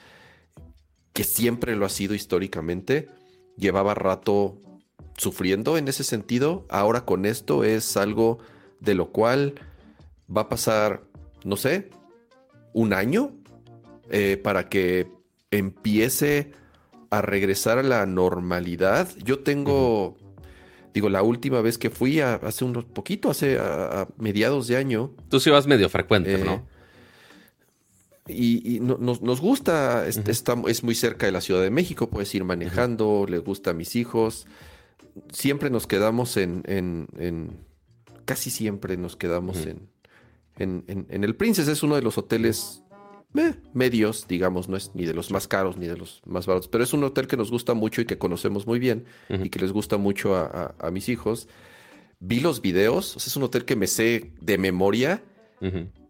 que 1.13 1.23
siempre 1.23 1.75
lo 1.75 1.85
ha 1.85 1.89
sido 1.89 2.13
históricamente, 2.13 3.07
llevaba 3.57 3.93
rato 3.93 4.61
sufriendo 5.17 5.77
en 5.77 5.87
ese 5.87 6.03
sentido. 6.03 6.65
Ahora 6.69 7.05
con 7.05 7.25
esto 7.25 7.63
es 7.63 7.97
algo 7.97 8.39
de 8.79 8.95
lo 8.95 9.11
cual 9.11 9.55
va 10.35 10.41
a 10.41 10.49
pasar, 10.49 11.03
no 11.43 11.57
sé, 11.57 11.89
un 12.73 12.93
año 12.93 13.33
eh, 14.09 14.37
para 14.37 14.69
que 14.69 15.07
empiece 15.51 16.51
a 17.09 17.21
regresar 17.21 17.77
a 17.77 17.83
la 17.83 18.05
normalidad. 18.05 19.09
Yo 19.23 19.39
tengo, 19.39 20.17
Digo, 20.97 21.09
la 21.09 21.21
última 21.21 21.61
vez 21.61 21.77
que 21.77 21.91
fui 21.91 22.21
hace 22.21 22.65
un 22.65 22.73
poquito, 22.73 23.29
hace 23.29 23.59
a, 23.59 24.07
mediados 24.17 24.67
de 24.67 24.77
año. 24.77 25.13
Tú 25.29 25.39
sí 25.39 25.51
vas 25.51 25.67
medio 25.67 25.89
frecuente, 25.89 26.39
¿no? 26.39 26.67
Eh, 28.27 28.33
y, 28.33 28.79
nos, 28.79 29.39
gusta, 29.39 30.07
es, 30.07 30.83
muy 30.83 30.95
cerca 30.95 31.27
de 31.27 31.31
la 31.31 31.41
Ciudad 31.41 31.61
de 31.61 31.69
México, 31.69 32.09
puedes 32.09 32.33
ir 32.33 32.43
manejando, 32.43 33.27
le 33.29 33.37
gusta 33.37 33.69
a 33.69 33.73
mis 33.73 33.95
hijos. 33.95 34.47
Siempre 35.31 35.69
nos 35.69 35.85
quedamos 35.85 36.35
en, 36.35 36.63
en, 36.65 37.59
casi 38.25 38.49
siempre 38.49 38.97
nos 38.97 39.15
quedamos 39.15 39.67
en, 39.67 39.89
en, 40.57 41.23
el 41.23 41.35
Princess, 41.35 41.67
es 41.67 41.83
uno 41.83 41.95
de 41.95 42.01
los 42.01 42.17
hoteles 42.17 42.81
medios, 43.73 44.27
digamos, 44.27 44.69
no 44.69 44.77
es 44.77 44.91
ni 44.95 45.05
de 45.05 45.13
los 45.13 45.31
más 45.31 45.47
caros 45.47 45.77
ni 45.77 45.87
de 45.87 45.97
los 45.97 46.21
más 46.25 46.45
baratos, 46.45 46.67
pero 46.67 46.83
es 46.83 46.93
un 46.93 47.03
hotel 47.03 47.27
que 47.27 47.37
nos 47.37 47.51
gusta 47.51 47.73
mucho 47.73 48.01
y 48.01 48.05
que 48.05 48.17
conocemos 48.17 48.65
muy 48.65 48.79
bien 48.79 49.05
y 49.29 49.49
que 49.49 49.59
les 49.59 49.71
gusta 49.71 49.97
mucho 49.97 50.35
a, 50.35 50.91
mis 50.91 51.09
hijos. 51.09 51.47
Vi 52.19 52.39
los 52.39 52.61
videos, 52.61 53.15
es 53.15 53.35
un 53.35 53.43
hotel 53.43 53.65
que 53.65 53.75
me 53.75 53.87
sé 53.87 54.31
de 54.41 54.57
memoria. 54.57 55.23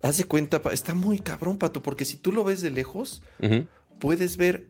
Haz 0.01 0.17
de 0.17 0.24
cuenta, 0.25 0.62
está 0.71 0.93
muy 0.93 1.19
cabrón, 1.19 1.57
Pato, 1.57 1.81
porque 1.81 2.05
si 2.05 2.17
tú 2.17 2.31
lo 2.31 2.43
ves 2.43 2.62
de 2.62 2.71
lejos, 2.71 3.21
puedes 4.00 4.38
ver 4.38 4.67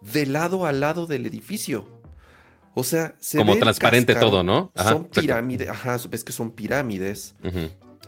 de 0.00 0.26
lado 0.26 0.66
a 0.66 0.72
lado 0.72 1.06
del 1.06 1.26
edificio. 1.26 1.88
O 2.74 2.84
sea, 2.84 3.14
se 3.20 3.38
Como 3.38 3.56
transparente 3.56 4.14
todo, 4.16 4.42
¿no? 4.42 4.70
son 4.76 5.04
pirámides, 5.06 5.68
ajá, 5.70 5.96
ves 6.10 6.24
que 6.24 6.32
son 6.32 6.50
pirámides. 6.50 7.34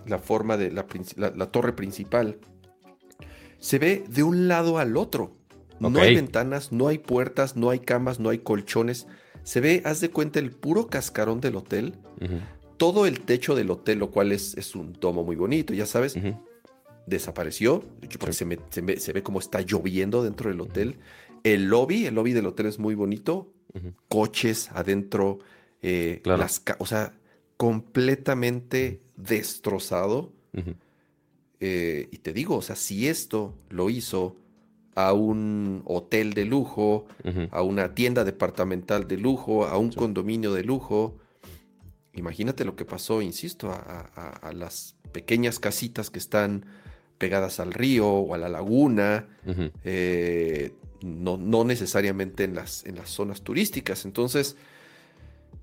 La 0.06 0.18
forma 0.18 0.56
de 0.56 0.70
la, 0.70 0.87
la 1.16 1.50
torre 1.50 1.75
principal 1.75 2.38
se 3.58 3.78
ve 3.78 4.04
de 4.08 4.22
un 4.22 4.48
lado 4.48 4.78
al 4.78 4.96
otro. 4.96 5.32
No 5.80 6.00
hay 6.00 6.14
ventanas, 6.14 6.72
no 6.72 6.88
hay 6.88 6.98
puertas, 6.98 7.56
no 7.56 7.70
hay 7.70 7.78
camas, 7.78 8.18
no 8.18 8.30
hay 8.30 8.38
colchones. 8.38 9.06
Se 9.44 9.60
ve, 9.60 9.82
haz 9.84 10.00
de 10.00 10.10
cuenta, 10.10 10.38
el 10.40 10.50
puro 10.50 10.88
cascarón 10.88 11.40
del 11.40 11.56
hotel. 11.56 11.94
Todo 12.76 13.06
el 13.06 13.20
techo 13.20 13.54
del 13.54 13.70
hotel, 13.70 13.98
lo 13.98 14.10
cual 14.10 14.32
es, 14.32 14.56
es 14.56 14.74
un 14.74 14.92
tomo 14.92 15.24
muy 15.24 15.36
bonito, 15.36 15.74
ya 15.74 15.86
sabes. 15.86 16.16
Desapareció, 17.06 17.84
porque 18.18 18.32
se, 18.32 19.12
ve, 19.12 19.22
como 19.22 19.38
está 19.38 19.60
lloviendo 19.60 20.22
dentro 20.22 20.50
del 20.50 20.60
hotel. 20.60 20.96
El 21.44 21.66
lobby, 21.66 22.06
el 22.06 22.14
lobby 22.16 22.32
del 22.32 22.46
hotel 22.46 22.66
es 22.66 22.78
muy 22.78 22.94
bonito. 22.94 23.52
Coches 24.08 24.70
adentro. 24.72 25.38
Eh, 25.80 26.22
o 26.78 26.86
sea, 26.86 27.14
completamente 27.56 29.00
destrozado. 29.16 30.32
Eh, 31.60 32.08
y 32.12 32.18
te 32.18 32.32
digo, 32.32 32.56
o 32.56 32.62
sea, 32.62 32.76
si 32.76 33.08
esto 33.08 33.54
lo 33.68 33.90
hizo 33.90 34.36
a 34.94 35.12
un 35.12 35.82
hotel 35.84 36.34
de 36.34 36.44
lujo, 36.44 37.06
a 37.52 37.62
una 37.62 37.94
tienda 37.94 38.24
departamental 38.24 39.06
de 39.06 39.16
lujo, 39.16 39.64
a 39.64 39.78
un 39.78 39.92
condominio 39.92 40.52
de 40.52 40.64
lujo, 40.64 41.18
imagínate 42.14 42.64
lo 42.64 42.74
que 42.74 42.84
pasó, 42.84 43.22
insisto, 43.22 43.70
a, 43.70 44.52
las 44.52 44.96
pequeñas 45.12 45.60
casitas 45.60 46.10
que 46.10 46.18
están 46.18 46.66
pegadas 47.16 47.60
al 47.60 47.72
río 47.72 48.08
o 48.08 48.34
a 48.34 48.38
la 48.38 48.48
laguna, 48.48 49.28
eh, 49.84 50.72
no, 51.02 51.36
no, 51.36 51.62
necesariamente 51.62 52.42
en 52.42 52.56
las, 52.56 52.84
en 52.84 52.96
las 52.96 53.10
zonas 53.10 53.42
turísticas. 53.42 54.04
Entonces, 54.04 54.56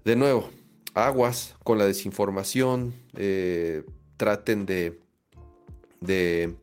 de 0.05 0.15
nuevo, 0.15 0.49
aguas 0.93 1.55
con 1.63 1.77
la 1.77 1.85
desinformación, 1.85 2.93
eh, 3.15 3.83
traten 4.15 4.65
de 4.65 5.04
de, 6.05 6.55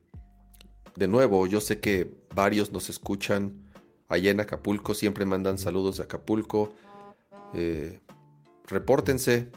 de 0.96 1.08
nuevo, 1.08 1.46
yo 1.46 1.60
sé 1.60 1.80
que 1.80 2.10
varios 2.34 2.72
nos 2.72 2.88
escuchan 2.88 3.62
allá 4.08 4.30
en 4.30 4.40
Acapulco, 4.40 4.94
siempre 4.94 5.24
mandan 5.24 5.58
saludos 5.58 5.96
de 5.96 6.04
Acapulco. 6.04 6.74
Eh, 7.54 8.00
repórtense, 8.66 9.48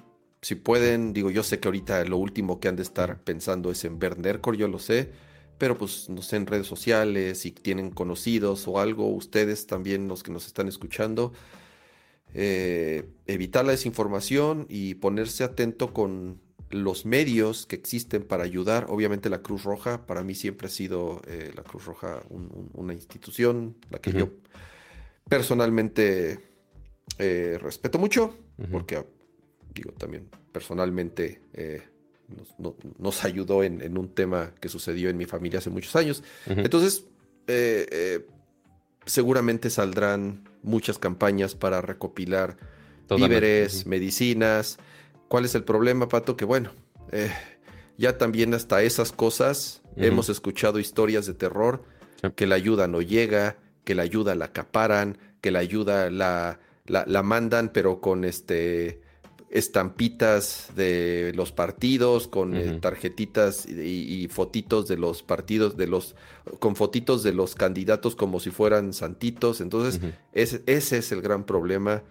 si 0.42 0.56
pueden, 0.56 1.12
digo, 1.12 1.32
yo 1.32 1.44
sé 1.44 1.60
que 1.60 1.68
ahorita 1.68 2.06
lo 2.06 2.18
último 2.18 2.60
que 2.60 2.68
han 2.68 2.76
de 2.76 2.84
estar 2.84 3.22
pensando 3.24 3.72
es 3.72 3.84
en 3.84 4.00
ver 4.00 4.18
Nercor, 4.18 4.56
yo 4.56 4.68
lo 4.68 4.80
sé, 4.80 5.12
pero 5.58 5.78
pues 5.78 6.10
no 6.10 6.22
sé, 6.22 6.38
en 6.38 6.46
redes 6.46 6.68
sociales, 6.68 7.40
si 7.40 7.52
tienen 7.52 7.90
conocidos 7.90 8.68
o 8.68 8.80
algo, 8.80 9.10
ustedes 9.10 9.68
también 9.68 10.08
los 10.08 10.24
que 10.24 10.32
nos 10.32 10.46
están 10.46 10.68
escuchando, 10.68 11.34
eh, 12.34 13.10
evitar 13.26 13.66
la 13.66 13.72
desinformación 13.72 14.68
y 14.70 14.96
ponerse 14.96 15.44
atento 15.44 15.94
con 15.94 16.42
los 16.70 17.06
medios 17.06 17.66
que 17.66 17.76
existen 17.76 18.24
para 18.24 18.44
ayudar. 18.44 18.88
Obviamente 18.90 19.30
la 19.30 19.42
Cruz 19.42 19.64
Roja, 19.64 20.06
para 20.06 20.24
mí 20.24 20.36
siempre 20.36 20.68
ha 20.68 20.70
sido 20.70 21.22
eh, 21.28 21.52
la 21.56 21.64
Cruz 21.64 21.86
Roja 21.86 22.22
una 22.74 22.94
institución, 22.94 23.76
la 23.90 24.00
que 24.00 24.12
yo 24.12 24.30
personalmente 25.30 26.40
eh, 27.18 27.58
respeto 27.62 27.98
mucho, 27.98 28.36
porque 28.72 29.04
digo 29.74 29.92
también 29.92 30.30
personalmente 30.52 31.42
eh, 31.54 31.84
nos, 32.98 33.26
ayudó 33.26 33.64
en, 33.64 33.98
un 33.98 34.14
tema 34.14 34.54
que 34.60 34.70
sucedió 34.70 35.10
en 35.10 35.18
mi 35.18 35.26
familia 35.26 35.60
hace 35.60 35.70
muchos 35.70 35.96
años. 35.96 36.24
Entonces, 36.48 37.06
seguramente 39.06 39.70
saldrán 39.70 40.50
muchas 40.64 40.98
campañas 40.98 41.54
para 41.56 41.82
recopilar 41.82 42.58
víveres, 43.10 43.86
medicinas. 43.86 44.80
¿Cuál 45.28 45.46
es 45.46 45.56
el 45.56 45.64
problema, 45.64 46.08
Pato? 46.08 46.38
Que 46.38 46.46
bueno, 46.46 46.72
eh, 47.12 47.32
ya 47.98 48.18
también 48.18 48.54
hasta 48.54 48.84
esas 48.84 49.12
cosas 49.12 49.82
hemos 49.96 50.30
escuchado 50.30 50.80
historias 50.80 51.26
de 51.26 51.34
terror, 51.34 51.84
que 52.36 52.48
la 52.48 52.56
ayuda 52.56 52.88
no 52.88 53.02
llega, 53.02 53.58
que 53.84 53.96
la 53.96 54.04
ayuda 54.04 54.36
la 54.36 54.46
acaparan, 54.46 55.18
que 55.42 55.52
la 55.52 55.60
ayuda 55.60 56.10
la, 56.10 56.60
la, 56.86 57.24
mandan, 57.24 57.70
pero 57.70 58.02
con 58.02 58.26
este 58.26 59.02
estampitas 59.50 60.72
de 60.76 61.32
los 61.36 61.54
partidos, 61.54 62.28
con 62.28 62.56
eh, 62.56 62.80
tarjetitas 62.82 63.66
y, 63.68 64.28
fotitos 64.28 64.88
de 64.88 64.98
los 64.98 65.24
partidos, 65.24 65.78
de 65.78 65.88
los, 65.88 66.16
con 66.60 66.76
fotitos 66.76 67.24
de 67.24 67.32
los 67.32 67.56
candidatos 67.56 68.16
como 68.16 68.40
si 68.42 68.50
fueran 68.50 68.92
santitos. 68.92 69.62
Entonces, 69.62 70.02
ese, 70.34 70.62
ese 70.66 70.98
es 70.98 71.12
el 71.14 71.22
gran 71.22 71.46
problema 71.46 72.04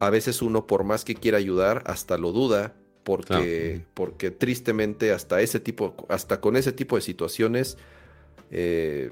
a 0.00 0.10
veces 0.10 0.42
uno 0.42 0.66
por 0.66 0.82
más 0.82 1.04
que 1.04 1.14
quiera 1.14 1.38
ayudar, 1.38 1.84
hasta 1.86 2.16
lo 2.18 2.32
duda, 2.32 2.74
porque, 3.04 3.84
porque 3.94 4.30
tristemente 4.30 5.12
hasta 5.12 5.40
ese 5.42 5.60
tipo, 5.60 5.94
hasta 6.08 6.40
con 6.40 6.56
ese 6.56 6.72
tipo 6.72 6.96
de 6.96 7.02
situaciones, 7.02 7.76
eh, 8.50 9.10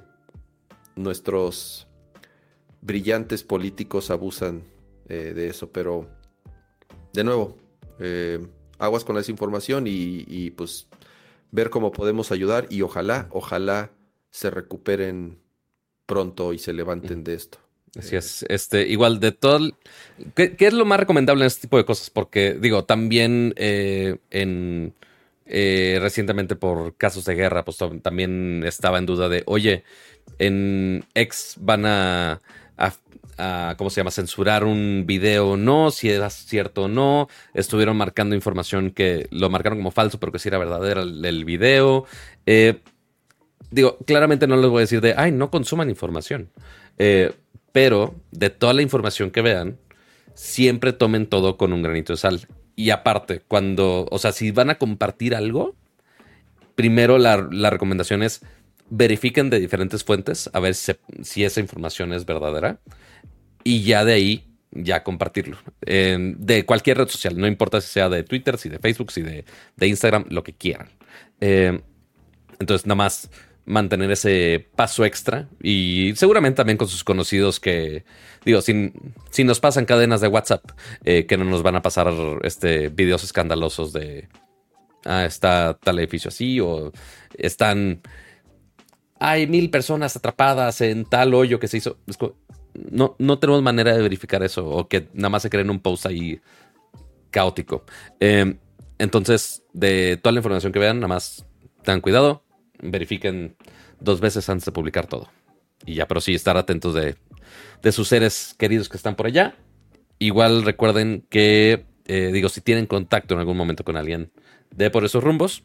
nuestros 0.96 1.86
brillantes 2.80 3.44
políticos 3.44 4.10
abusan 4.10 4.62
eh, 5.08 5.32
de 5.34 5.48
eso. 5.48 5.70
Pero, 5.70 6.08
de 7.12 7.22
nuevo, 7.22 7.58
eh, 7.98 8.46
aguas 8.78 9.04
con 9.04 9.18
esa 9.18 9.30
información 9.30 9.86
y, 9.86 10.24
y, 10.26 10.50
pues 10.52 10.88
ver 11.50 11.68
cómo 11.68 11.92
podemos 11.92 12.32
ayudar 12.32 12.66
y 12.70 12.80
ojalá, 12.80 13.28
ojalá 13.30 13.90
se 14.30 14.50
recuperen 14.50 15.38
pronto 16.06 16.54
y 16.54 16.58
se 16.58 16.72
levanten 16.72 17.24
de 17.24 17.34
esto. 17.34 17.58
Así 17.96 18.16
es. 18.16 18.44
Este, 18.48 18.86
igual 18.88 19.20
de 19.20 19.32
todo. 19.32 19.70
¿qué, 20.34 20.56
es 20.58 20.72
lo 20.72 20.84
más 20.84 21.00
recomendable 21.00 21.44
en 21.44 21.46
este 21.46 21.62
tipo 21.62 21.76
de 21.76 21.84
cosas? 21.84 22.10
Porque, 22.10 22.54
digo, 22.54 22.84
también 22.84 23.54
eh, 23.56 24.18
en 24.30 24.94
eh, 25.50 25.98
recientemente 26.00 26.56
por 26.56 26.96
casos 26.96 27.24
de 27.24 27.34
guerra, 27.34 27.64
pues 27.64 27.78
también 28.02 28.62
estaba 28.66 28.98
en 28.98 29.06
duda 29.06 29.28
de, 29.30 29.42
oye, 29.46 29.82
en 30.38 31.04
X 31.14 31.56
van 31.58 31.86
a, 31.86 32.40
¿cómo 33.76 33.88
se 33.88 34.00
llama? 34.00 34.10
Censurar 34.10 34.64
un 34.64 35.04
video 35.06 35.50
o 35.52 35.56
no, 35.56 35.90
si 35.90 36.10
era 36.10 36.28
cierto 36.28 36.84
o 36.84 36.88
no. 36.88 37.28
Estuvieron 37.54 37.96
marcando 37.96 38.34
información 38.34 38.90
que 38.90 39.26
lo 39.30 39.48
marcaron 39.48 39.78
como 39.78 39.90
falso, 39.90 40.20
pero 40.20 40.32
que 40.32 40.38
sí 40.38 40.48
era 40.48 40.58
verdadera 40.58 41.02
el, 41.02 41.44
video. 41.46 42.04
Eh, 42.44 42.80
digo, 43.70 43.96
claramente 44.06 44.46
no 44.46 44.56
les 44.56 44.70
voy 44.70 44.78
a 44.78 44.80
decir 44.80 45.00
de, 45.00 45.14
ay, 45.16 45.32
no 45.32 45.50
consuman 45.50 45.88
información. 45.88 46.50
Eh, 46.98 47.32
pero 47.72 48.14
de 48.30 48.50
toda 48.50 48.72
la 48.72 48.82
información 48.82 49.30
que 49.30 49.42
vean, 49.42 49.78
siempre 50.34 50.92
tomen 50.92 51.26
todo 51.26 51.56
con 51.56 51.72
un 51.72 51.82
granito 51.82 52.12
de 52.12 52.16
sal. 52.18 52.46
Y 52.76 52.90
aparte, 52.90 53.42
cuando, 53.48 54.06
o 54.10 54.18
sea, 54.18 54.32
si 54.32 54.52
van 54.52 54.70
a 54.70 54.76
compartir 54.78 55.34
algo, 55.34 55.74
primero 56.76 57.18
la, 57.18 57.36
recomendación 57.70 58.22
es 58.22 58.42
verifiquen 58.88 59.50
de 59.50 59.58
diferentes 59.58 60.04
fuentes 60.04 60.48
a 60.52 60.60
ver 60.60 60.74
si, 60.74 61.44
esa 61.44 61.60
información 61.60 62.12
es 62.12 62.24
verdadera. 62.24 62.78
Y 63.64 63.82
ya 63.82 64.04
de 64.04 64.12
ahí, 64.12 64.46
ya 64.70 65.02
compartirlo. 65.02 65.58
de 65.80 66.64
cualquier 66.66 66.98
red 66.98 67.08
social, 67.08 67.36
no 67.36 67.48
importa 67.48 67.80
si 67.80 67.88
sea 67.88 68.08
de 68.08 68.22
Twitter, 68.22 68.58
si 68.58 68.68
de 68.68 68.78
Facebook, 68.78 69.10
si 69.10 69.22
de, 69.22 69.44
Instagram, 69.80 70.26
lo 70.28 70.44
que 70.44 70.52
quieran. 70.52 70.88
Eh, 71.40 71.80
entonces, 72.60 72.86
nada 72.86 72.96
más 72.96 73.28
mantener 73.68 74.10
ese 74.10 74.66
paso 74.74 75.04
extra 75.04 75.48
y 75.62 76.12
seguramente 76.16 76.56
también 76.56 76.78
con 76.78 76.88
sus 76.88 77.04
conocidos 77.04 77.60
que, 77.60 78.04
digo, 78.44 78.62
si, 78.62 78.92
si 79.30 79.44
nos 79.44 79.60
pasan 79.60 79.84
cadenas 79.84 80.22
de 80.22 80.28
WhatsApp, 80.28 80.64
eh, 81.04 81.26
que 81.26 81.36
no 81.36 81.44
nos 81.44 81.62
van 81.62 81.76
a 81.76 81.82
pasar 81.82 82.12
este, 82.42 82.88
videos 82.88 83.22
escandalosos 83.22 83.92
de, 83.92 84.28
ah, 85.04 85.26
está 85.26 85.74
tal 85.74 85.98
edificio 85.98 86.28
así 86.28 86.60
o 86.60 86.92
están, 87.34 88.00
hay 89.20 89.46
mil 89.46 89.70
personas 89.70 90.16
atrapadas 90.16 90.80
en 90.80 91.04
tal 91.04 91.34
hoyo 91.34 91.60
que 91.60 91.68
se 91.68 91.76
hizo. 91.76 91.98
No, 92.90 93.16
no 93.18 93.38
tenemos 93.38 93.62
manera 93.62 93.94
de 93.94 94.02
verificar 94.02 94.42
eso 94.42 94.66
o 94.66 94.88
que 94.88 95.08
nada 95.12 95.30
más 95.30 95.42
se 95.42 95.50
creen 95.50 95.68
un 95.68 95.80
post 95.80 96.06
ahí 96.06 96.40
caótico. 97.30 97.84
Eh, 98.18 98.56
entonces, 98.98 99.62
de 99.74 100.16
toda 100.16 100.32
la 100.32 100.38
información 100.38 100.72
que 100.72 100.78
vean, 100.78 100.96
nada 100.96 101.08
más 101.08 101.44
tengan 101.82 102.00
cuidado, 102.00 102.44
verifiquen 102.80 103.56
dos 104.00 104.20
veces 104.20 104.48
antes 104.48 104.64
de 104.64 104.72
publicar 104.72 105.06
todo. 105.06 105.28
Y 105.84 105.94
ya, 105.94 106.08
pero 106.08 106.20
sí, 106.20 106.34
estar 106.34 106.56
atentos 106.56 106.94
de, 106.94 107.16
de 107.82 107.92
sus 107.92 108.08
seres 108.08 108.54
queridos 108.58 108.88
que 108.88 108.96
están 108.96 109.16
por 109.16 109.26
allá. 109.26 109.56
Igual 110.18 110.64
recuerden 110.64 111.24
que, 111.30 111.86
eh, 112.06 112.30
digo, 112.32 112.48
si 112.48 112.60
tienen 112.60 112.86
contacto 112.86 113.34
en 113.34 113.40
algún 113.40 113.56
momento 113.56 113.84
con 113.84 113.96
alguien 113.96 114.32
de 114.70 114.90
por 114.90 115.04
esos 115.04 115.22
rumbos, 115.22 115.62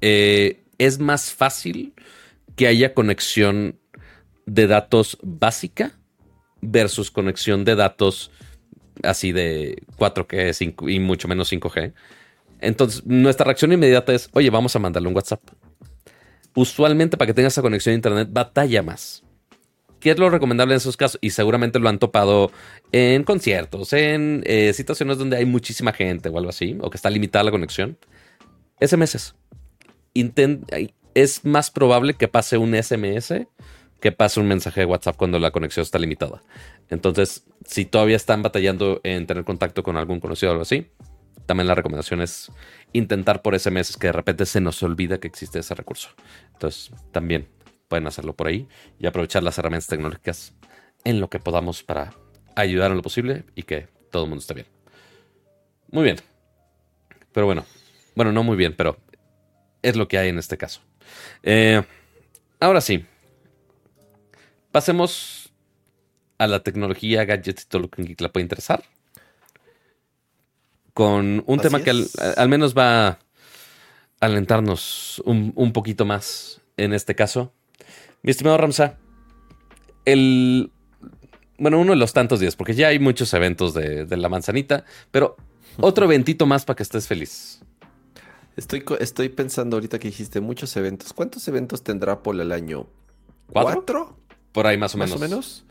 eh, 0.00 0.62
es 0.78 0.98
más 0.98 1.32
fácil 1.32 1.94
que 2.56 2.66
haya 2.66 2.94
conexión 2.94 3.78
de 4.46 4.66
datos 4.66 5.18
básica 5.22 5.92
versus 6.60 7.10
conexión 7.10 7.64
de 7.64 7.74
datos 7.74 8.30
así 9.02 9.32
de 9.32 9.82
4G 9.96 10.52
5, 10.52 10.88
y 10.88 11.00
mucho 11.00 11.28
menos 11.28 11.50
5G. 11.52 11.92
Entonces, 12.60 13.04
nuestra 13.06 13.44
reacción 13.44 13.72
inmediata 13.72 14.12
es, 14.12 14.28
oye, 14.32 14.50
vamos 14.50 14.76
a 14.76 14.78
mandarle 14.78 15.08
un 15.08 15.16
WhatsApp. 15.16 15.40
Usualmente 16.54 17.16
para 17.16 17.26
que 17.26 17.34
tenga 17.34 17.48
esa 17.48 17.62
conexión 17.62 17.92
a 17.92 17.96
Internet 17.96 18.28
batalla 18.30 18.82
más. 18.82 19.22
¿Qué 20.00 20.10
es 20.10 20.18
lo 20.18 20.30
recomendable 20.30 20.74
en 20.74 20.78
esos 20.78 20.96
casos? 20.96 21.18
Y 21.20 21.30
seguramente 21.30 21.78
lo 21.78 21.88
han 21.88 21.98
topado 21.98 22.50
en 22.90 23.22
conciertos, 23.22 23.92
en 23.92 24.42
eh, 24.46 24.72
situaciones 24.72 25.18
donde 25.18 25.36
hay 25.36 25.44
muchísima 25.44 25.92
gente 25.92 26.30
o 26.30 26.38
algo 26.38 26.48
así, 26.48 26.78
o 26.80 26.88
que 26.88 26.96
está 26.96 27.10
limitada 27.10 27.44
la 27.44 27.50
conexión. 27.50 27.98
SMS. 28.80 29.34
es 31.14 31.44
más 31.44 31.70
probable 31.70 32.14
que 32.14 32.28
pase 32.28 32.56
un 32.56 32.74
SMS 32.74 33.46
que 34.00 34.12
pase 34.12 34.40
un 34.40 34.48
mensaje 34.48 34.80
de 34.80 34.86
WhatsApp 34.86 35.16
cuando 35.16 35.38
la 35.38 35.50
conexión 35.50 35.82
está 35.82 35.98
limitada. 35.98 36.42
Entonces, 36.88 37.44
si 37.64 37.84
todavía 37.84 38.16
están 38.16 38.42
batallando 38.42 39.00
en 39.04 39.26
tener 39.26 39.44
contacto 39.44 39.82
con 39.82 39.96
algún 39.96 40.20
conocido 40.20 40.50
o 40.50 40.52
algo 40.52 40.62
así, 40.62 40.86
también 41.46 41.66
la 41.66 41.74
recomendación 41.74 42.20
es 42.22 42.50
intentar 42.92 43.42
por 43.42 43.58
SMS 43.58 43.96
que 43.96 44.08
de 44.08 44.12
repente 44.12 44.46
se 44.46 44.60
nos 44.60 44.82
olvida 44.82 45.18
que 45.18 45.28
existe 45.28 45.58
ese 45.58 45.74
recurso. 45.74 46.10
Entonces, 46.52 46.92
también 47.12 47.48
pueden 47.88 48.06
hacerlo 48.06 48.34
por 48.34 48.46
ahí 48.46 48.68
y 48.98 49.06
aprovechar 49.06 49.42
las 49.42 49.58
herramientas 49.58 49.88
tecnológicas 49.88 50.54
en 51.04 51.20
lo 51.20 51.28
que 51.28 51.38
podamos 51.38 51.82
para 51.82 52.12
ayudar 52.56 52.90
en 52.90 52.96
lo 52.96 53.02
posible 53.02 53.44
y 53.54 53.62
que 53.64 53.88
todo 54.10 54.24
el 54.24 54.28
mundo 54.28 54.40
esté 54.40 54.54
bien. 54.54 54.66
Muy 55.90 56.04
bien. 56.04 56.16
Pero 57.32 57.46
bueno, 57.46 57.64
bueno, 58.14 58.32
no 58.32 58.42
muy 58.42 58.56
bien, 58.56 58.74
pero 58.76 58.98
es 59.82 59.96
lo 59.96 60.08
que 60.08 60.18
hay 60.18 60.28
en 60.28 60.38
este 60.38 60.56
caso. 60.56 60.80
Eh, 61.42 61.82
ahora 62.58 62.80
sí, 62.80 63.04
pasemos 64.70 65.52
a 66.38 66.46
la 66.46 66.62
tecnología, 66.62 67.24
gadgets 67.24 67.62
y 67.62 67.66
todo 67.66 67.82
lo 67.82 67.90
que 67.90 68.02
le 68.02 68.28
puede 68.28 68.42
interesar. 68.42 68.82
Con 70.94 71.44
un 71.46 71.58
tema 71.60 71.82
que 71.82 71.90
al, 71.90 72.48
menos 72.48 72.76
va 72.76 73.08
a 73.08 73.18
alentarnos 74.20 75.22
un, 75.24 75.72
poquito 75.72 76.04
más 76.04 76.60
en 76.76 76.92
este 76.92 77.14
caso. 77.14 77.52
Mi 78.22 78.30
estimado 78.30 78.58
Ramsa, 78.58 78.98
el. 80.04 80.70
Bueno, 81.58 81.78
uno 81.78 81.92
de 81.92 81.98
los 81.98 82.12
tantos 82.12 82.40
días, 82.40 82.56
porque 82.56 82.74
ya 82.74 82.88
hay 82.88 82.98
muchos 82.98 83.32
eventos 83.34 83.74
de, 83.74 84.06
de 84.06 84.16
la 84.16 84.28
manzanita, 84.28 84.84
pero 85.10 85.36
otro 85.78 86.06
eventito 86.06 86.46
más 86.46 86.64
para 86.64 86.76
que 86.76 86.82
estés 86.82 87.06
feliz. 87.06 87.60
Estoy, 88.56 88.84
estoy 88.98 89.28
pensando 89.28 89.76
ahorita 89.76 89.98
que 89.98 90.08
dijiste 90.08 90.40
muchos 90.40 90.76
eventos. 90.76 91.12
¿Cuántos 91.12 91.46
eventos 91.48 91.82
tendrá 91.82 92.14
Apple 92.14 92.42
al 92.42 92.52
año? 92.52 92.86
¿Cuatro? 93.46 94.16
Por 94.52 94.66
ahí 94.66 94.76
más 94.76 94.94
o 94.94 94.98
menos. 94.98 95.18
Más 95.18 95.18
o 95.18 95.22
menos. 95.22 95.64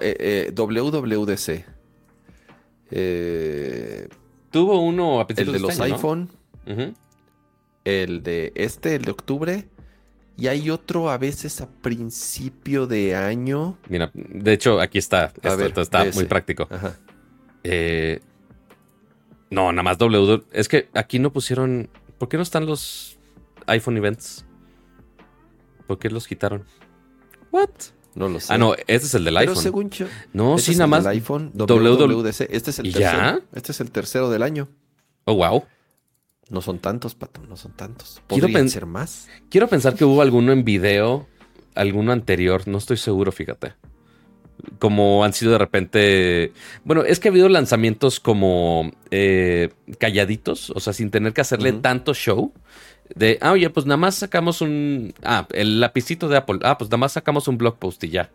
Eh, 0.00 0.16
eh, 0.20 0.52
WWDC. 0.54 1.66
Eh, 2.92 4.08
Tuvo 4.52 4.80
uno 4.80 5.20
a 5.20 5.26
El 5.28 5.34
de, 5.34 5.58
los 5.58 5.72
este 5.72 5.84
iPhone. 5.84 6.28
El 7.84 8.22
de 8.22 8.52
este, 8.54 8.94
el 8.96 9.02
de 9.02 9.10
octubre. 9.10 9.68
Y 10.36 10.46
hay 10.46 10.70
otro 10.70 11.10
a 11.10 11.18
veces 11.18 11.60
a 11.60 11.68
principio 11.68 12.86
de 12.86 13.16
año. 13.16 13.78
Mira, 13.88 14.10
de 14.14 14.52
hecho, 14.52 14.80
aquí 14.80 14.98
está. 14.98 15.32
Esto, 15.42 15.80
está 15.80 16.04
muy 16.14 16.26
práctico. 16.26 16.68
Ajá. 16.70 16.96
Eh, 17.64 18.20
no, 19.50 19.72
nada 19.72 19.82
más 19.82 19.98
W. 19.98 20.42
Es 20.52 20.68
que 20.68 20.88
aquí 20.94 21.18
no 21.18 21.32
pusieron. 21.32 21.88
¿Por 22.18 22.28
qué 22.28 22.36
no 22.36 22.42
están 22.42 22.66
los 22.66 23.18
iPhone 23.66 23.96
Events? 23.96 24.44
¿Por 25.86 25.98
qué 25.98 26.10
los 26.10 26.26
quitaron? 26.26 26.64
¿What? 27.50 27.70
No 28.14 28.28
lo 28.28 28.40
sé. 28.40 28.52
Ah, 28.52 28.58
no, 28.58 28.74
este 28.74 29.06
es 29.06 29.14
el 29.14 29.24
del 29.24 29.36
iPhone. 29.36 29.54
Pero 29.54 29.62
según 29.62 29.90
yo. 29.90 30.06
No, 30.32 30.56
este 30.56 30.72
sí, 30.72 30.78
nada 30.78 30.86
más. 30.86 31.06
iPhone 31.06 31.50
WWDC. 31.54 32.42
Este 32.50 32.70
es 32.70 32.78
el 32.78 32.92
tercero. 32.92 33.18
¿Ya? 33.18 33.40
Este 33.54 33.72
es 33.72 33.80
el 33.80 33.90
tercero 33.90 34.30
del 34.30 34.42
año. 34.42 34.68
Oh, 35.24 35.34
wow. 35.34 35.64
No 36.50 36.60
son 36.60 36.78
tantos, 36.78 37.14
pato, 37.14 37.40
no 37.48 37.56
son 37.56 37.72
tantos. 37.72 38.20
Podrían 38.26 38.68
ser 38.68 38.84
más. 38.84 39.28
Quiero 39.48 39.68
pensar 39.68 39.94
que 39.94 40.04
hubo 40.04 40.20
alguno 40.20 40.52
en 40.52 40.64
video, 40.64 41.26
alguno 41.74 42.12
anterior, 42.12 42.68
no 42.68 42.78
estoy 42.78 42.98
seguro, 42.98 43.32
fíjate 43.32 43.74
como 44.78 45.24
han 45.24 45.32
sido 45.32 45.52
de 45.52 45.58
repente. 45.58 46.52
Bueno, 46.84 47.02
es 47.02 47.20
que 47.20 47.28
ha 47.28 47.30
habido 47.30 47.48
lanzamientos 47.48 48.20
como 48.20 48.92
eh, 49.10 49.70
calladitos, 49.98 50.70
o 50.70 50.80
sea, 50.80 50.92
sin 50.92 51.10
tener 51.10 51.32
que 51.32 51.40
hacerle 51.40 51.72
tanto 51.72 52.14
show. 52.14 52.52
De, 53.14 53.38
ah, 53.40 53.52
oye, 53.52 53.68
pues 53.70 53.86
nada 53.86 53.96
más 53.96 54.16
sacamos 54.16 54.60
un. 54.60 55.14
Ah, 55.22 55.46
el 55.52 55.80
lapicito 55.80 56.28
de 56.28 56.36
Apple. 56.36 56.60
Ah, 56.62 56.78
pues 56.78 56.88
nada 56.88 56.98
más 56.98 57.12
sacamos 57.12 57.48
un 57.48 57.58
blog 57.58 57.78
post 57.78 58.02
y 58.04 58.10
ya. 58.10 58.30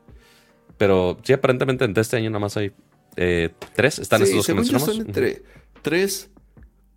Pero 0.78 1.18
sí, 1.24 1.34
aparentemente 1.34 1.86
en 1.86 1.98
este 1.98 2.18
año 2.18 2.30
nada 2.30 2.40
más 2.40 2.58
hay 2.58 2.72
eh, 3.16 3.50
tres. 3.76 4.00
Están 4.00 4.22
estos 4.22 4.38
dos 4.38 4.48
que 4.48 4.54
mencionamos. 4.54 4.96
Son 4.96 5.06
entre 5.06 5.44
tres, 5.82 6.30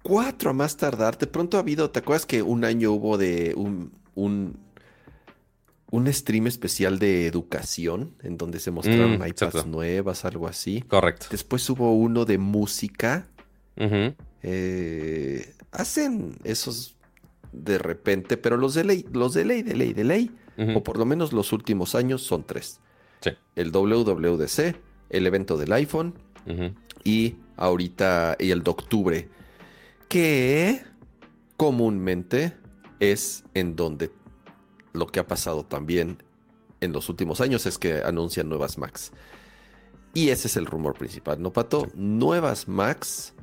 cuatro 0.03 0.51
a 0.51 0.53
más 0.53 0.77
tardar. 0.77 1.17
De 1.17 1.27
pronto 1.27 1.57
ha 1.57 1.61
habido. 1.61 1.91
¿Te 1.91 2.01
acuerdas 2.01 2.27
que 2.27 2.43
un 2.43 2.65
año 2.65 2.93
hubo 2.93 3.17
de 3.17 3.55
un 3.57 3.93
un 5.91 6.13
stream 6.13 6.47
especial 6.47 6.99
de 6.99 7.27
educación 7.27 8.15
en 8.23 8.37
donde 8.37 8.61
se 8.61 8.71
mostraron 8.71 9.19
mm, 9.19 9.27
iPads 9.27 9.67
nuevas, 9.67 10.25
algo 10.25 10.47
así. 10.47 10.83
Correcto. 10.83 11.27
Después 11.31 11.69
hubo 11.71 11.93
uno 11.95 12.25
de 12.25 12.39
música. 12.39 13.27
Eh, 14.43 15.55
hacen 15.73 16.37
esos 16.45 16.97
de 17.53 17.79
repente, 17.79 18.37
pero 18.37 18.57
los 18.57 18.75
de 18.75 18.85
ley, 18.85 19.07
los 19.13 19.35
de 19.35 19.45
ley, 19.45 19.63
de 19.63 19.75
ley, 19.75 19.93
de 19.93 20.05
ley, 20.05 20.31
o 20.75 20.83
por 20.83 20.99
lo 20.99 21.07
menos 21.07 21.33
los 21.33 21.53
últimos 21.53 21.95
años 21.95 22.23
son 22.23 22.45
tres. 22.45 22.81
Sí. 23.21 23.31
El 23.57 23.71
WWDC, 23.73 24.77
el 25.09 25.27
evento 25.27 25.57
del 25.57 25.73
iPhone 25.73 26.15
y 27.03 27.37
ahorita 27.57 28.37
y 28.39 28.51
el 28.51 28.63
de 28.63 28.71
octubre, 28.71 29.29
que 30.09 30.83
comúnmente 31.57 32.57
es 32.99 33.45
en 33.55 33.77
donde 33.77 34.11
lo 34.93 35.07
que 35.07 35.21
ha 35.21 35.27
pasado 35.27 35.65
también 35.65 36.23
en 36.81 36.93
los 36.93 37.09
últimos 37.09 37.41
años 37.41 37.67
es 37.67 37.79
que 37.79 38.03
anuncian 38.03 38.49
nuevas 38.49 38.79
Macs. 38.79 39.13
Y 40.13 40.31
ese 40.31 40.49
es 40.49 40.57
el 40.57 40.67
rumor 40.67 40.95
principal, 40.95 41.41
¿no, 41.41 41.53
Pato? 41.53 41.89
Nuevas 41.95 42.67
Macs. 42.67 43.35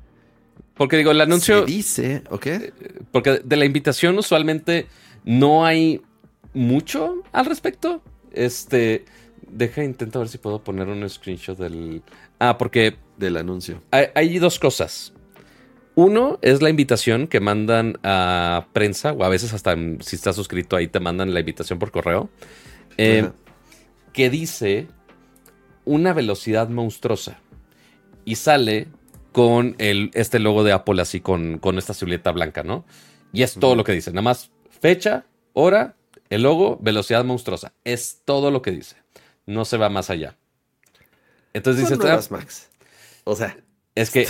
Porque 0.78 0.98
digo, 0.98 1.12
el 1.12 1.22
anuncio. 1.22 1.66
dice, 1.66 2.24
¿ok? 2.30 2.48
Porque 3.12 3.42
de 3.44 3.56
la 3.56 3.66
invitación 3.66 4.18
usualmente 4.18 4.88
no 5.26 5.66
hay 5.66 6.02
mucho 6.54 7.24
al 7.32 7.46
respecto. 7.46 8.02
Este. 8.32 9.06
Deja, 9.50 9.84
intento 9.84 10.20
ver 10.20 10.28
si 10.28 10.38
puedo 10.38 10.64
poner 10.64 10.88
un 10.88 11.08
screenshot 11.10 11.58
del. 11.58 12.04
Ah, 12.40 12.58
porque. 12.58 12.96
Del 13.18 13.38
anuncio. 13.38 13.82
hay 13.92 14.38
dos 14.38 14.60
cosas. 14.60 15.14
Uno 15.98 16.38
es 16.44 16.62
la 16.62 16.70
invitación 16.70 17.26
que 17.26 17.40
mandan 17.40 17.98
a 18.04 18.68
prensa, 18.72 19.14
o 19.14 19.24
a 19.24 19.30
veces 19.30 19.52
hasta 19.54 19.76
si 20.02 20.16
estás 20.16 20.36
suscrito 20.36 20.76
ahí 20.76 20.88
te 20.88 21.00
mandan 21.00 21.34
la 21.34 21.40
invitación 21.40 21.80
por 21.80 21.90
correo, 21.90 22.30
eh, 22.98 23.32
que 24.14 24.30
dice 24.30 24.86
una 25.86 26.14
velocidad 26.14 26.70
monstruosa. 26.70 27.40
Y 28.26 28.36
sale 28.36 28.90
con 29.38 29.76
el, 29.78 30.10
este 30.16 30.40
logo 30.40 30.64
de 30.64 30.72
Apple 30.72 31.00
así 31.00 31.22
con, 31.22 31.60
con 31.60 31.78
esta 31.78 31.94
silueta 31.94 32.32
blanca, 32.32 32.64
¿no? 32.64 32.86
Y 33.32 33.44
es 33.44 33.54
todo 33.54 33.76
lo 33.76 33.84
que 33.84 33.92
dice. 33.92 34.10
Nada 34.10 34.24
más 34.24 34.50
fecha, 34.82 35.26
hora, 35.54 35.96
el 36.32 36.42
logo, 36.42 36.80
velocidad 36.82 37.24
monstruosa. 37.24 37.72
Es 37.84 38.24
todo 38.26 38.50
lo 38.50 38.64
que 38.64 38.72
dice. 38.72 38.96
No 39.46 39.64
se 39.64 39.78
va 39.78 39.90
más 39.90 40.10
allá. 40.10 40.36
Entonces 41.54 41.88
dice... 41.88 42.02
Ah, 42.10 42.20
Max. 42.32 42.72
O 43.26 43.36
sea... 43.36 43.56
Es 43.94 44.10
que 44.10 44.28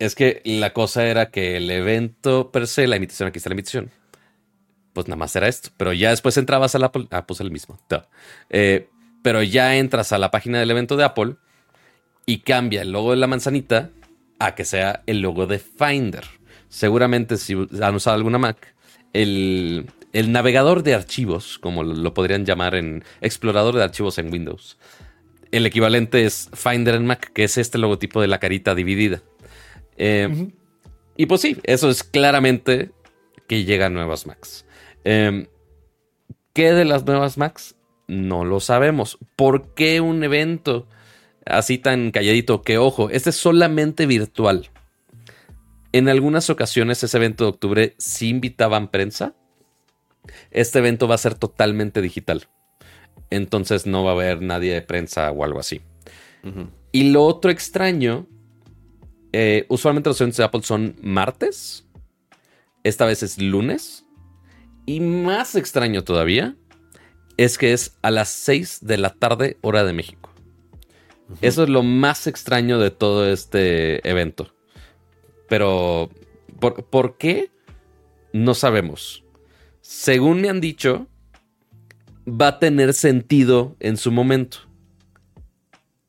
es 0.00 0.16
que 0.16 0.42
la 0.44 0.72
cosa 0.72 1.06
era 1.06 1.30
que 1.30 1.56
el 1.56 1.70
evento 1.70 2.50
per 2.50 2.66
se, 2.66 2.88
la 2.88 2.96
invitación, 2.96 3.28
aquí 3.28 3.38
está 3.38 3.48
la 3.48 3.54
invitación. 3.54 3.92
Pues 4.92 5.06
nada 5.06 5.18
más 5.18 5.36
era 5.36 5.46
esto. 5.46 5.68
Pero 5.76 5.92
ya 5.92 6.10
después 6.10 6.36
entrabas 6.36 6.74
a 6.74 6.80
la 6.80 6.86
Apple. 6.86 7.06
Ah, 7.12 7.28
pues 7.28 7.38
el 7.38 7.52
mismo. 7.52 7.78
Eh, 8.50 8.88
pero 9.22 9.40
ya 9.44 9.76
entras 9.76 10.10
a 10.10 10.18
la 10.18 10.32
página 10.32 10.58
del 10.58 10.72
evento 10.72 10.96
de 10.96 11.04
Apple 11.04 11.36
y 12.26 12.38
cambia 12.38 12.82
el 12.82 12.90
logo 12.90 13.12
de 13.12 13.18
la 13.18 13.28
manzanita 13.28 13.90
a 14.42 14.54
que 14.54 14.64
sea 14.64 15.02
el 15.06 15.20
logo 15.20 15.46
de 15.46 15.58
Finder. 15.58 16.24
Seguramente 16.68 17.36
si 17.36 17.54
han 17.54 17.94
usado 17.94 18.16
alguna 18.16 18.38
Mac, 18.38 18.74
el, 19.12 19.86
el 20.12 20.32
navegador 20.32 20.82
de 20.82 20.94
archivos, 20.94 21.58
como 21.58 21.84
lo 21.84 22.14
podrían 22.14 22.44
llamar 22.44 22.74
en 22.74 23.04
explorador 23.20 23.76
de 23.76 23.84
archivos 23.84 24.18
en 24.18 24.32
Windows, 24.32 24.78
el 25.52 25.66
equivalente 25.66 26.24
es 26.24 26.50
Finder 26.54 26.94
en 26.96 27.06
Mac, 27.06 27.30
que 27.32 27.44
es 27.44 27.56
este 27.56 27.78
logotipo 27.78 28.20
de 28.20 28.26
la 28.26 28.40
carita 28.40 28.74
dividida. 28.74 29.22
Eh, 29.96 30.50
y 31.16 31.26
pues 31.26 31.40
sí, 31.42 31.58
eso 31.62 31.90
es 31.90 32.02
claramente 32.02 32.90
que 33.46 33.64
llegan 33.64 33.94
nuevas 33.94 34.26
Macs. 34.26 34.64
Em, 35.04 35.46
¿Qué 36.52 36.72
de 36.72 36.84
las 36.84 37.04
nuevas 37.04 37.38
Macs? 37.38 37.76
No 38.08 38.44
lo 38.44 38.60
sabemos. 38.60 39.18
¿Por 39.36 39.74
qué 39.74 40.00
un 40.00 40.24
evento 40.24 40.88
así 41.46 41.78
tan 41.78 42.10
calladito? 42.10 42.62
Que 42.62 42.78
ojo, 42.78 43.10
este 43.10 43.30
es 43.30 43.36
solamente 43.36 44.06
virtual. 44.06 44.70
En 45.92 46.08
algunas 46.08 46.48
ocasiones 46.50 47.02
ese 47.02 47.16
evento 47.16 47.44
de 47.44 47.50
octubre 47.50 47.94
sí 47.98 48.28
invitaban 48.28 48.90
prensa. 48.90 49.34
Este 50.50 50.78
evento 50.78 51.08
va 51.08 51.16
a 51.16 51.18
ser 51.18 51.34
totalmente 51.34 52.00
digital. 52.00 52.48
Entonces 53.30 53.86
no 53.86 54.04
va 54.04 54.10
a 54.10 54.14
haber 54.14 54.42
nadie 54.42 54.72
de 54.72 54.82
prensa 54.82 55.30
o 55.30 55.44
algo 55.44 55.60
así. 55.60 55.82
Y 56.90 57.10
lo 57.10 57.22
otro 57.22 57.50
extraño, 57.50 58.26
eh, 59.32 59.66
usualmente 59.68 60.10
los 60.10 60.20
eventos 60.20 60.38
de 60.38 60.44
Apple 60.44 60.62
son 60.62 60.96
martes. 61.02 61.86
Esta 62.84 63.06
vez 63.06 63.22
es 63.22 63.38
lunes. 63.38 64.04
Y 64.86 65.00
más 65.00 65.54
extraño 65.54 66.02
todavía 66.02 66.56
es 67.36 67.58
que 67.58 67.72
es 67.72 67.96
a 68.02 68.10
las 68.10 68.28
6 68.30 68.80
de 68.82 68.98
la 68.98 69.10
tarde 69.10 69.58
hora 69.60 69.84
de 69.84 69.92
México. 69.92 70.31
Eso 71.40 71.62
es 71.64 71.68
lo 71.68 71.82
más 71.82 72.26
extraño 72.26 72.78
de 72.78 72.90
todo 72.90 73.28
este 73.28 74.08
evento. 74.08 74.54
Pero, 75.48 76.10
¿por, 76.58 77.16
qué? 77.16 77.50
No 78.32 78.54
sabemos. 78.54 79.24
Según 79.80 80.40
me 80.40 80.48
han 80.48 80.60
dicho, 80.60 81.08
va 82.26 82.48
a 82.48 82.58
tener 82.58 82.94
sentido 82.94 83.76
en 83.80 83.96
su 83.96 84.12
momento. 84.12 84.58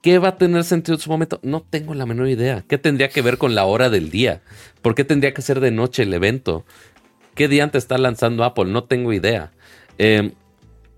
¿Qué 0.01 0.19
va 0.19 0.29
a 0.29 0.37
tener 0.37 0.63
sentido 0.63 0.95
en 0.95 1.01
su 1.01 1.09
momento? 1.09 1.39
No 1.43 1.61
tengo 1.61 1.93
la 1.93 2.05
menor 2.05 2.27
idea. 2.27 2.63
¿Qué 2.67 2.77
tendría 2.77 3.09
que 3.09 3.21
ver 3.21 3.37
con 3.37 3.55
la 3.55 3.65
hora 3.65 3.89
del 3.89 4.11
día? 4.11 4.41
¿Por 4.81 4.95
qué 4.95 5.05
tendría 5.05 5.33
que 5.33 5.41
ser 5.41 5.59
de 5.59 5.71
noche 5.71 6.03
el 6.03 6.13
evento? 6.13 6.65
¿Qué 7.35 7.47
día 7.47 7.69
te 7.71 7.77
está 7.77 7.97
lanzando 7.97 8.43
Apple? 8.43 8.65
No 8.65 8.83
tengo 8.83 9.13
idea. 9.13 9.51
Em, 9.97 10.33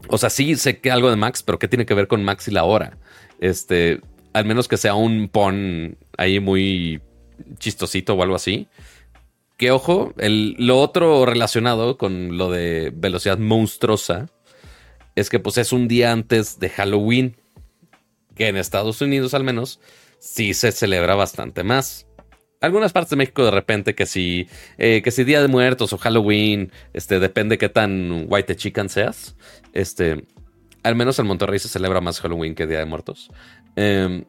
o 0.08 0.18
sea, 0.18 0.30
sí 0.30 0.56
sé 0.56 0.80
que 0.80 0.92
algo 0.92 1.10
de 1.10 1.16
Max, 1.16 1.44
pero 1.44 1.60
¿qué 1.60 1.68
tiene 1.68 1.86
que 1.86 1.94
ver 1.94 2.08
con 2.08 2.24
Max 2.24 2.48
y 2.48 2.52
la 2.52 2.64
hora? 2.64 2.98
Este, 3.40 4.02
al 4.36 4.44
menos 4.44 4.68
que 4.68 4.76
sea 4.76 4.96
un 4.96 5.30
pon 5.30 5.98
ahí 6.18 6.42
muy 6.42 7.02
chistosito 7.58 8.16
o 8.16 8.22
algo 8.22 8.36
así. 8.36 8.68
Que 9.56 9.72
ojo, 9.72 10.14
el, 10.18 10.56
lo 10.60 10.82
otro 10.82 11.26
relacionado 11.26 11.98
con 11.98 12.38
lo 12.38 12.52
de 12.52 12.92
velocidad 12.94 13.38
monstruosa 13.38 14.28
es 15.16 15.30
que 15.30 15.40
pues 15.40 15.58
es 15.58 15.72
un 15.72 15.88
día 15.88 16.12
antes 16.12 16.60
de 16.60 16.68
Halloween, 16.68 17.38
que 18.36 18.50
en 18.50 18.58
Estados 18.58 19.00
Unidos 19.00 19.34
al 19.34 19.46
menos 19.46 19.80
sí 20.20 20.54
se 20.54 20.74
celebra 20.74 21.16
bastante 21.16 21.64
más. 21.64 22.06
Algunas 22.60 22.92
partes 22.92 23.12
de 23.12 23.16
México 23.16 23.46
de 23.46 23.52
repente 23.52 23.96
que 23.96 24.06
si, 24.06 24.50
eh, 24.78 25.02
que 25.02 25.12
si 25.12 25.24
Día 25.24 25.42
de 25.42 25.48
Muertos 25.48 25.94
o 25.94 25.98
Halloween, 25.98 26.74
este, 26.92 27.22
depende 27.22 27.58
qué 27.58 27.70
tan 27.70 28.26
white 28.28 28.58
chicken 28.58 28.90
seas. 28.90 29.38
Este, 29.72 30.26
al 30.84 30.96
menos 30.96 31.18
en 31.20 31.26
Monterrey 31.26 31.58
se 31.58 31.70
celebra 31.70 32.02
más 32.02 32.20
Halloween 32.20 32.54
que 32.54 32.68
Día 32.68 32.80
de 32.80 32.86
Muertos. 32.86 33.32
Em, 33.76 34.26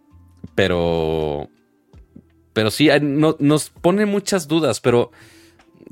pero, 0.54 1.48
pero 2.52 2.70
sí, 2.70 2.88
nos 3.00 3.70
pone 3.70 4.06
muchas 4.06 4.48
dudas, 4.48 4.80
pero... 4.80 5.11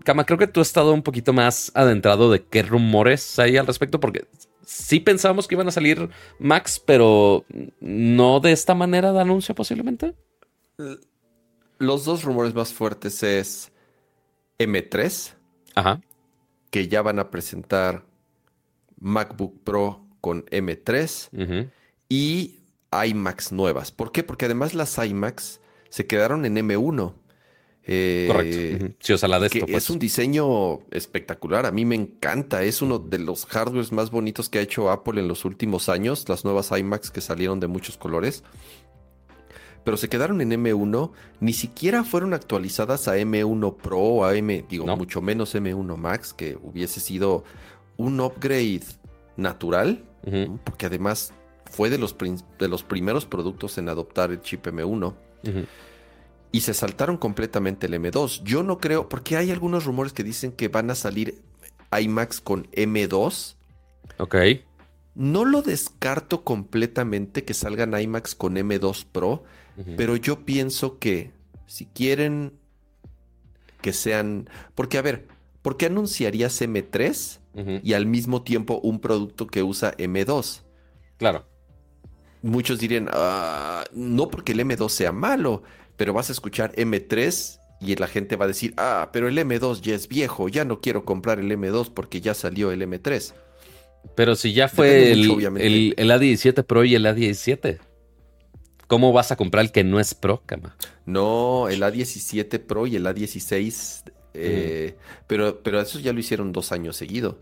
Kama, 0.05 0.27
creo 0.27 0.39
que 0.39 0.49
tú 0.49 0.61
has 0.61 0.67
estado 0.67 0.93
un 0.93 1.03
poquito 1.03 1.33
más 1.33 1.71
adentrado 1.75 2.31
de 2.31 2.45
qué 2.45 2.63
rumores 2.63 3.39
hay 3.39 3.57
al 3.57 3.67
respecto, 3.67 4.01
porque 4.01 4.27
sí 4.67 5.01
pensábamos 5.01 5.47
que 5.47 5.55
iban 5.55 5.69
a 5.69 5.71
salir 5.71 6.11
Max, 6.39 6.83
pero 6.85 7.45
no 7.81 8.41
de 8.41 8.53
esta 8.53 8.75
manera 8.75 9.13
de 9.13 9.21
anuncio 9.21 9.55
posiblemente. 9.55 10.15
Los 11.79 12.05
dos 12.05 12.25
rumores 12.25 12.55
más 12.55 12.73
fuertes 12.73 13.23
es 13.23 13.73
M3, 14.59 15.35
Ajá. 15.77 16.01
que 16.71 16.89
ya 16.89 17.03
van 17.03 17.19
a 17.19 17.31
presentar 17.31 18.05
MacBook 18.99 19.63
Pro 19.63 20.05
con 20.21 20.45
M3 20.47 21.71
y 22.09 22.61
iMacs 23.07 23.53
nuevas. 23.53 23.91
¿Por 23.93 24.13
qué? 24.13 24.23
Porque 24.23 24.45
además 24.45 24.75
las 24.75 24.99
iMacs 24.99 25.61
se 25.89 26.07
quedaron 26.07 26.45
en 26.45 26.57
M1. 26.57 27.15
Eh, 27.87 28.27
Correcto. 28.29 28.95
Sí, 29.01 29.13
o 29.13 29.19
sea, 29.19 29.29
la 29.29 29.39
de 29.39 29.47
esto, 29.49 29.61
pues. 29.61 29.77
Es 29.77 29.91
un 29.91 29.99
diseño 29.99 30.81
espectacular. 30.91 31.67
A 31.67 31.71
mí 31.71 31.85
me 31.85 31.95
encanta. 31.95 32.63
Es 32.63 32.83
uno 32.83 32.99
de 32.99 33.19
los 33.19 33.47
hardwares 33.47 33.93
más 33.93 34.11
bonitos 34.11 34.49
que 34.49 34.59
ha 34.59 34.63
hecho 34.63 34.91
Apple 34.91 35.21
en 35.21 35.29
los 35.29 35.45
últimos 35.45 35.89
años. 35.89 36.29
Las 36.29 36.45
nuevas 36.45 36.71
iMacs 36.77 37.11
que 37.11 37.21
salieron 37.21 37.61
de 37.61 37.67
muchos 37.67 37.97
colores. 37.97 38.43
Pero 39.85 39.99
se 39.99 40.09
quedaron 40.09 40.41
en 40.41 40.51
M1. 40.51 41.13
Ni 41.41 41.53
siquiera 41.53 42.05
fueron 42.05 42.33
actualizadas 42.33 43.07
a 43.07 43.19
M1 43.19 43.77
Pro 43.77 43.99
o 43.99 44.25
a 44.25 44.35
M, 44.35 44.65
digo, 44.69 44.87
mucho 44.97 45.21
menos 45.21 45.55
M1 45.55 45.97
Max, 45.97 46.33
que 46.33 46.57
hubiese 46.63 47.01
sido 47.01 47.45
un 47.99 48.19
upgrade 48.21 48.85
natural. 49.37 50.05
Porque 50.65 50.87
además 50.87 51.35
fue 51.75 51.91
de 51.91 51.99
los, 51.99 52.17
de 52.59 52.69
los 52.69 52.85
primeros 52.85 53.27
productos 53.27 53.79
en 53.79 53.89
adoptar 53.89 54.31
el 54.31 54.41
chip 54.41 54.67
M1 54.67 55.15
y 56.53 56.61
se 56.61 56.73
saltaron 56.73 57.17
completamente 57.17 57.87
el 57.87 57.95
M2. 57.95 58.45
Yo 58.45 58.63
no 58.63 58.79
creo, 58.79 59.09
porque 59.09 59.37
hay 59.37 59.51
algunos 59.51 59.85
rumores 59.85 60.13
que 60.13 60.23
dicen 60.23 60.53
que 60.53 60.69
van 60.69 60.89
a 60.89 60.95
salir 60.95 61.43
iMacs 62.01 62.41
con 62.41 62.71
M2. 62.71 63.57
Ok. 64.19 64.37
No 65.17 65.45
lo 65.45 65.63
descarto 65.63 66.45
completamente 66.45 67.45
que 67.45 67.55
salgan 67.55 68.01
iMacs 68.01 68.37
con 68.37 68.55
M2 68.55 69.05
Pro, 69.11 69.43
pero 69.97 70.15
yo 70.15 70.45
pienso 70.45 71.01
que 71.01 71.33
si 71.67 71.87
quieren 71.87 72.53
que 73.81 73.93
sean... 73.93 74.49
Porque 74.77 74.99
a 74.99 75.03
ver, 75.03 75.27
¿por 75.61 75.77
qué 75.77 75.87
anunciarías 75.87 76.63
M3 76.63 77.81
y 77.83 77.95
al 77.95 78.07
mismo 78.07 78.43
tiempo 78.43 78.79
un 78.81 79.01
producto 79.01 79.49
que 79.49 79.65
usa 79.65 79.97
M2? 79.97 80.63
Claro. 81.17 81.47
Muchos 82.45 82.79
dirían, 82.79 83.09
ah, 83.11 83.85
no 83.95 84.29
porque 84.29 84.53
el 84.53 84.61
M2 84.61 84.91
sea 84.91 85.13
malo, 85.13 85.63
pero 85.97 86.13
vas 86.13 86.29
a 86.29 86.33
escuchar 86.33 86.73
M3 86.75 87.59
y 87.81 87.97
la 87.97 88.07
gente 88.07 88.37
va 88.37 88.45
a 88.45 88.49
decir, 88.49 88.75
ah, 88.77 89.09
pero 89.15 89.29
el 89.29 89.39
M2 89.39 89.81
ya 89.81 89.95
es 89.95 90.09
viejo, 90.09 90.51
ya 90.51 90.67
no 90.67 90.83
quiero 90.83 91.07
comprar 91.07 91.39
el 91.39 91.51
M2 91.51 91.91
porque 91.95 92.21
ya 92.21 92.35
salió 92.35 92.71
el 92.71 92.83
M3. 92.83 93.33
Pero 94.15 94.37
si 94.37 94.53
ya 94.53 94.69
fue 94.69 95.13
el, 95.13 95.25
el, 95.57 96.11
A17 96.11 96.65
Pro 96.65 96.85
y 96.85 96.95
el 96.95 97.07
A17. 97.07 97.79
¿Cómo 98.89 99.15
vas 99.15 99.33
a 99.33 99.37
comprar 99.37 99.65
el 99.65 99.73
que 99.73 99.83
no 99.83 99.99
es 99.99 100.15
Pro, 100.15 100.43
cama? 100.45 100.77
No, 101.07 101.69
el 101.71 101.83
A17 101.83 102.59
Pro 102.61 102.87
y 102.87 102.97
el 102.97 103.07
A16. 103.07 104.13
Eh, 104.35 104.97
pero, 105.27 105.63
pero 105.63 105.81
eso 105.81 105.99
ya 105.99 106.13
lo 106.13 106.21
hicieron 106.21 106.53
dos 106.53 106.73
años 106.73 106.97
seguido. 106.97 107.39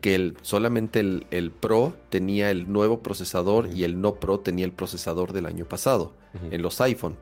Que 0.00 0.14
el, 0.14 0.36
solamente 0.42 1.00
el, 1.00 1.50
Pro 1.50 1.96
tenía 2.10 2.50
el 2.50 2.70
nuevo 2.70 3.00
procesador 3.00 3.68
y 3.74 3.84
el 3.84 4.00
no 4.00 4.14
Pro 4.14 4.38
tenía 4.38 4.64
el 4.64 4.72
procesador 4.72 5.32
del 5.32 5.46
año 5.46 5.64
pasado 5.64 6.14
en 6.50 6.62
los 6.62 6.80
iPhone. 6.80 7.16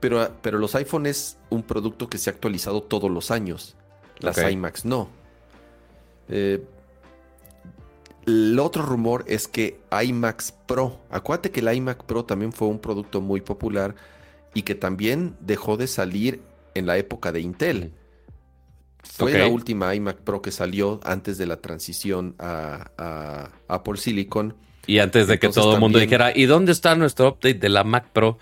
Pero, 0.00 0.30
pero 0.40 0.58
los 0.58 0.74
iPhone 0.76 1.06
es 1.06 1.38
un 1.50 1.64
producto 1.64 2.08
que 2.08 2.18
se 2.18 2.30
ha 2.30 2.32
actualizado 2.32 2.82
todos 2.82 3.10
los 3.10 3.30
años. 3.30 3.76
Las 4.20 4.38
iMacs 4.38 4.84
no. 4.84 5.08
Eh, 6.28 6.64
el 8.26 8.58
otro 8.58 8.84
rumor 8.84 9.24
es 9.26 9.48
que 9.48 9.80
iMacs 9.90 10.52
Pro. 10.66 11.00
Acuérdate 11.10 11.50
que 11.50 11.60
el 11.60 11.74
iMac 11.74 12.04
Pro 12.04 12.24
también 12.24 12.52
fue 12.52 12.68
un 12.68 12.78
producto 12.78 13.20
muy 13.20 13.40
popular 13.40 13.94
y 14.54 14.62
que 14.62 14.74
también 14.74 15.36
dejó 15.40 15.76
de 15.76 15.86
salir 15.86 16.42
en 16.74 16.86
la 16.86 16.98
época 16.98 17.32
de 17.32 17.40
Intel. 17.40 17.92
Fue 19.02 19.32
la 19.38 19.48
última 19.48 19.94
iMac 19.94 20.18
Pro 20.18 20.42
que 20.42 20.50
salió 20.50 21.00
antes 21.04 21.38
de 21.38 21.46
la 21.46 21.56
transición 21.60 22.34
a, 22.38 23.50
Apple 23.68 23.96
Silicon. 23.96 24.54
Y 24.86 24.98
antes 25.00 25.26
de 25.26 25.38
que 25.38 25.48
todo 25.48 25.74
el 25.74 25.80
mundo 25.80 25.98
dijera, 25.98 26.36
¿y 26.36 26.46
dónde 26.46 26.72
está 26.72 26.94
nuestro 26.94 27.28
update 27.28 27.54
de 27.54 27.68
la 27.68 27.84
Mac 27.84 28.08
Pro? 28.12 28.38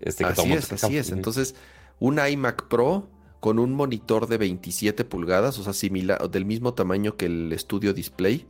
Este 0.00 0.24
así 0.24 0.52
es, 0.52 0.72
así 0.72 0.96
es. 0.96 1.10
Entonces, 1.10 1.54
un 1.98 2.18
iMac 2.18 2.68
Pro 2.68 3.08
con 3.40 3.58
un 3.58 3.72
monitor 3.72 4.26
de 4.26 4.38
27 4.38 5.04
pulgadas, 5.04 5.58
o 5.58 5.62
sea, 5.62 5.72
similar, 5.72 6.28
del 6.30 6.44
mismo 6.44 6.74
tamaño 6.74 7.16
que 7.16 7.26
el 7.26 7.54
Studio 7.58 7.94
Display 7.94 8.46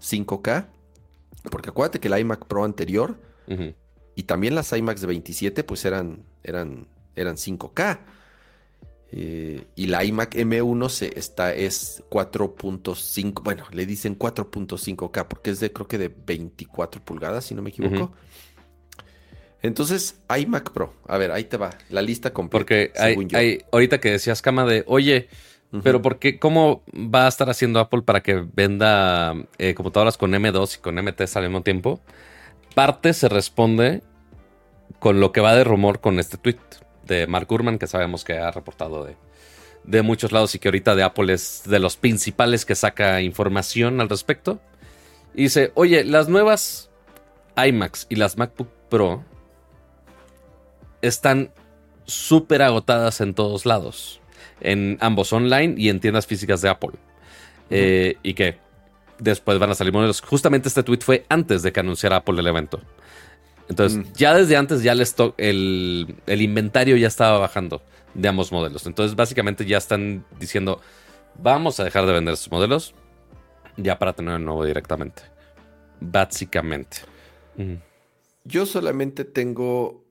5K. 0.00 0.66
Porque 1.50 1.70
acuérdate 1.70 2.00
que 2.00 2.08
el 2.08 2.18
iMac 2.18 2.46
Pro 2.46 2.64
anterior 2.64 3.16
y 4.14 4.22
también 4.24 4.54
las 4.54 4.72
iMacs 4.72 5.00
de 5.00 5.06
27, 5.06 5.64
pues 5.64 5.84
eran, 5.84 6.24
eran, 6.42 6.86
eran 7.16 7.36
5K. 7.36 8.00
Eh, 9.14 9.64
y 9.76 9.88
la 9.88 10.04
iMac 10.04 10.34
M1 10.34 10.88
se, 10.88 11.18
está, 11.18 11.54
es 11.54 12.02
4.5, 12.08 13.42
bueno, 13.42 13.64
le 13.70 13.84
dicen 13.84 14.18
4.5K 14.18 15.28
porque 15.28 15.50
es 15.50 15.60
de 15.60 15.70
creo 15.70 15.86
que 15.86 15.98
de 15.98 16.08
24 16.08 17.04
pulgadas, 17.04 17.44
si 17.44 17.54
no 17.54 17.60
me 17.60 17.68
equivoco. 17.68 18.10
Entonces, 19.60 20.16
iMac 20.34 20.70
Pro. 20.70 20.94
A 21.06 21.18
ver, 21.18 21.30
ahí 21.30 21.44
te 21.44 21.58
va 21.58 21.70
la 21.90 22.00
lista 22.00 22.32
completa. 22.32 22.58
Porque 22.58 22.92
hay, 23.34 23.62
ahorita 23.70 24.00
que 24.00 24.12
decías, 24.12 24.40
Cama, 24.40 24.64
de, 24.64 24.82
oye, 24.86 25.28
pero 25.82 26.02
¿por 26.02 26.18
qué, 26.18 26.38
cómo 26.38 26.82
va 26.92 27.26
a 27.26 27.28
estar 27.28 27.48
haciendo 27.48 27.80
Apple 27.80 28.02
para 28.02 28.22
que 28.22 28.44
venda 28.54 29.34
eh, 29.58 29.74
computadoras 29.74 30.18
con 30.18 30.32
M2 30.32 30.78
y 30.78 30.80
con 30.80 30.96
M3 30.96 31.36
al 31.36 31.44
mismo 31.44 31.62
tiempo? 31.62 32.00
Parte 32.74 33.12
se 33.12 33.28
responde 33.28 34.02
con 34.98 35.20
lo 35.20 35.32
que 35.32 35.40
va 35.40 35.54
de 35.54 35.64
rumor 35.64 36.00
con 36.00 36.18
este 36.18 36.38
tweet. 36.38 36.58
De 37.06 37.26
Mark 37.26 37.46
Gurman, 37.48 37.78
que 37.78 37.86
sabemos 37.86 38.24
que 38.24 38.38
ha 38.38 38.50
reportado 38.50 39.04
de, 39.04 39.16
de 39.84 40.02
muchos 40.02 40.32
lados 40.32 40.54
y 40.54 40.58
que 40.58 40.68
ahorita 40.68 40.94
de 40.94 41.02
Apple 41.02 41.32
es 41.32 41.62
de 41.66 41.78
los 41.78 41.96
principales 41.96 42.64
que 42.64 42.74
saca 42.74 43.20
información 43.22 44.00
al 44.00 44.08
respecto. 44.08 44.60
Y 45.34 45.44
dice, 45.44 45.72
oye, 45.74 46.04
las 46.04 46.28
nuevas 46.28 46.90
iMacs 47.56 48.06
y 48.08 48.16
las 48.16 48.36
MacBook 48.36 48.68
Pro 48.88 49.24
están 51.00 51.50
súper 52.04 52.62
agotadas 52.62 53.20
en 53.20 53.34
todos 53.34 53.66
lados. 53.66 54.20
En 54.60 54.98
ambos 55.00 55.32
online 55.32 55.74
y 55.76 55.88
en 55.88 56.00
tiendas 56.00 56.26
físicas 56.26 56.62
de 56.62 56.68
Apple. 56.68 56.92
Eh, 57.70 58.16
y 58.22 58.34
que 58.34 58.58
después 59.18 59.58
van 59.58 59.70
a 59.70 59.74
salir 59.74 59.92
modelos. 59.92 60.20
Justamente 60.20 60.68
este 60.68 60.82
tweet 60.82 61.00
fue 61.00 61.24
antes 61.28 61.62
de 61.62 61.72
que 61.72 61.80
anunciara 61.80 62.16
Apple 62.16 62.38
el 62.38 62.46
evento. 62.46 62.80
Entonces, 63.68 63.98
mm. 63.98 64.12
ya 64.14 64.34
desde 64.34 64.56
antes 64.56 64.82
ya 64.82 64.92
el, 64.92 65.00
stock, 65.02 65.34
el, 65.38 66.16
el, 66.26 66.42
inventario 66.42 66.96
ya 66.96 67.08
estaba 67.08 67.38
bajando 67.38 67.82
de 68.14 68.28
ambos 68.28 68.52
modelos. 68.52 68.86
Entonces, 68.86 69.16
básicamente 69.16 69.64
ya 69.64 69.78
están 69.78 70.24
diciendo, 70.38 70.80
vamos 71.40 71.80
a 71.80 71.84
dejar 71.84 72.06
de 72.06 72.12
vender 72.12 72.34
estos 72.34 72.50
modelos 72.50 72.94
ya 73.76 73.98
para 73.98 74.12
tener 74.12 74.36
el 74.36 74.44
nuevo 74.44 74.64
directamente. 74.64 75.22
Básicamente. 76.00 76.98
Yo 78.44 78.66
solamente 78.66 79.24
tengo 79.24 80.04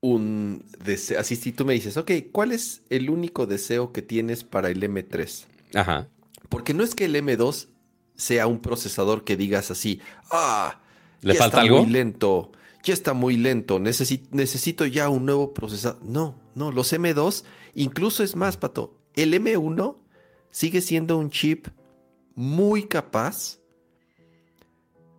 un 0.00 0.64
deseo. 0.84 1.20
Así 1.20 1.36
si 1.36 1.52
tú 1.52 1.64
me 1.64 1.74
dices, 1.74 1.96
ok, 1.96 2.10
¿cuál 2.32 2.52
es 2.52 2.82
el 2.90 3.10
único 3.10 3.46
deseo 3.46 3.92
que 3.92 4.02
tienes 4.02 4.44
para 4.44 4.70
el 4.70 4.82
M3? 4.82 5.44
Ajá. 5.74 6.08
Porque 6.48 6.74
no 6.74 6.82
es 6.82 6.94
que 6.94 7.06
el 7.06 7.14
M2 7.14 7.68
sea 8.16 8.46
un 8.46 8.60
procesador 8.60 9.24
que 9.24 9.36
digas 9.36 9.70
así, 9.70 10.00
ah, 10.30 10.80
¿le 11.22 11.34
falta 11.34 11.60
algo? 11.60 11.82
Muy 11.82 11.92
lento, 11.92 12.52
ya 12.82 12.94
está 12.94 13.12
muy 13.12 13.36
lento, 13.36 13.78
necesito 13.78 14.86
ya 14.86 15.08
un 15.08 15.26
nuevo 15.26 15.54
procesador. 15.54 16.02
No, 16.04 16.40
no, 16.54 16.72
los 16.72 16.92
M2, 16.92 17.44
incluso 17.74 18.22
es 18.22 18.36
más, 18.36 18.56
Pato, 18.56 18.98
el 19.14 19.34
M1 19.34 19.96
sigue 20.50 20.80
siendo 20.80 21.18
un 21.18 21.30
chip 21.30 21.68
muy 22.34 22.84
capaz. 22.84 23.58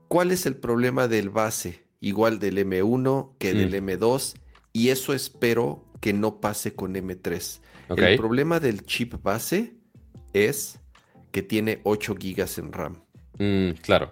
¿Cuál 0.07 0.31
es 0.31 0.45
el 0.45 0.55
problema 0.55 1.07
del 1.07 1.29
base? 1.29 1.83
Igual 1.99 2.39
del 2.39 2.57
M1 2.57 3.31
que 3.39 3.53
del 3.53 3.73
M2 3.73 4.35
mm. 4.35 4.39
y 4.73 4.89
eso 4.89 5.13
espero 5.13 5.85
que 6.01 6.13
no 6.13 6.41
pase 6.41 6.75
con 6.75 6.95
M3. 6.95 7.61
El 7.95 8.17
problema 8.17 8.59
del 8.59 8.85
chip 8.85 9.21
base 9.23 9.77
es 10.33 10.79
que 11.31 11.41
tiene 11.41 11.79
8 11.83 12.15
gigas 12.19 12.57
en 12.57 12.73
RAM. 12.73 13.01
Mm, 13.39 13.71
claro. 13.81 14.11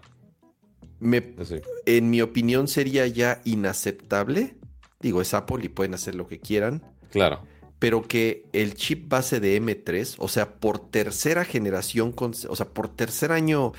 En 1.86 2.10
mi 2.10 2.22
opinión 2.22 2.68
sería 2.68 3.08
ya 3.08 3.42
inaceptable. 3.44 4.56
Digo, 5.00 5.22
es 5.22 5.34
Apple 5.34 5.64
y 5.64 5.70
pueden 5.70 5.94
hacer 5.94 6.16
lo 6.16 6.28
que 6.28 6.40
quieran. 6.40 6.84
Claro. 7.10 7.42
Pero 7.80 8.04
que 8.04 8.46
el 8.54 8.76
chip 8.76 9.10
base 9.10 9.40
de 9.40 9.60
M3, 9.60 10.16
o 10.20 10.28
sea, 10.28 10.60
por 10.60 10.78
tercera 10.78 11.44
generación, 11.44 12.14
o 12.18 12.56
sea, 12.56 12.68
por 12.68 12.90
tercer 12.90 13.32
año, 13.32 13.74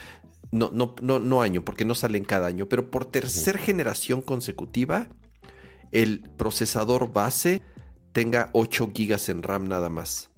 no, 0.51 0.71
no, 0.73 0.97
no, 1.01 1.21
no 1.21 1.43
año, 1.43 1.65
porque 1.65 1.85
no 1.85 1.95
salen 1.95 2.25
cada 2.25 2.49
año, 2.49 2.69
pero 2.69 2.91
por 2.91 3.05
tercera 3.05 3.59
generación 3.59 4.21
consecutiva, 4.21 5.07
el 5.93 6.29
procesador 6.37 7.13
base 7.13 7.63
tenga 8.13 8.51
8 8.53 8.91
gigas 8.95 9.29
en 9.29 9.43
RAM 9.43 9.69
nada 9.69 9.89
más. 9.89 10.31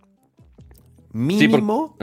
Mínimo, 1.13 1.97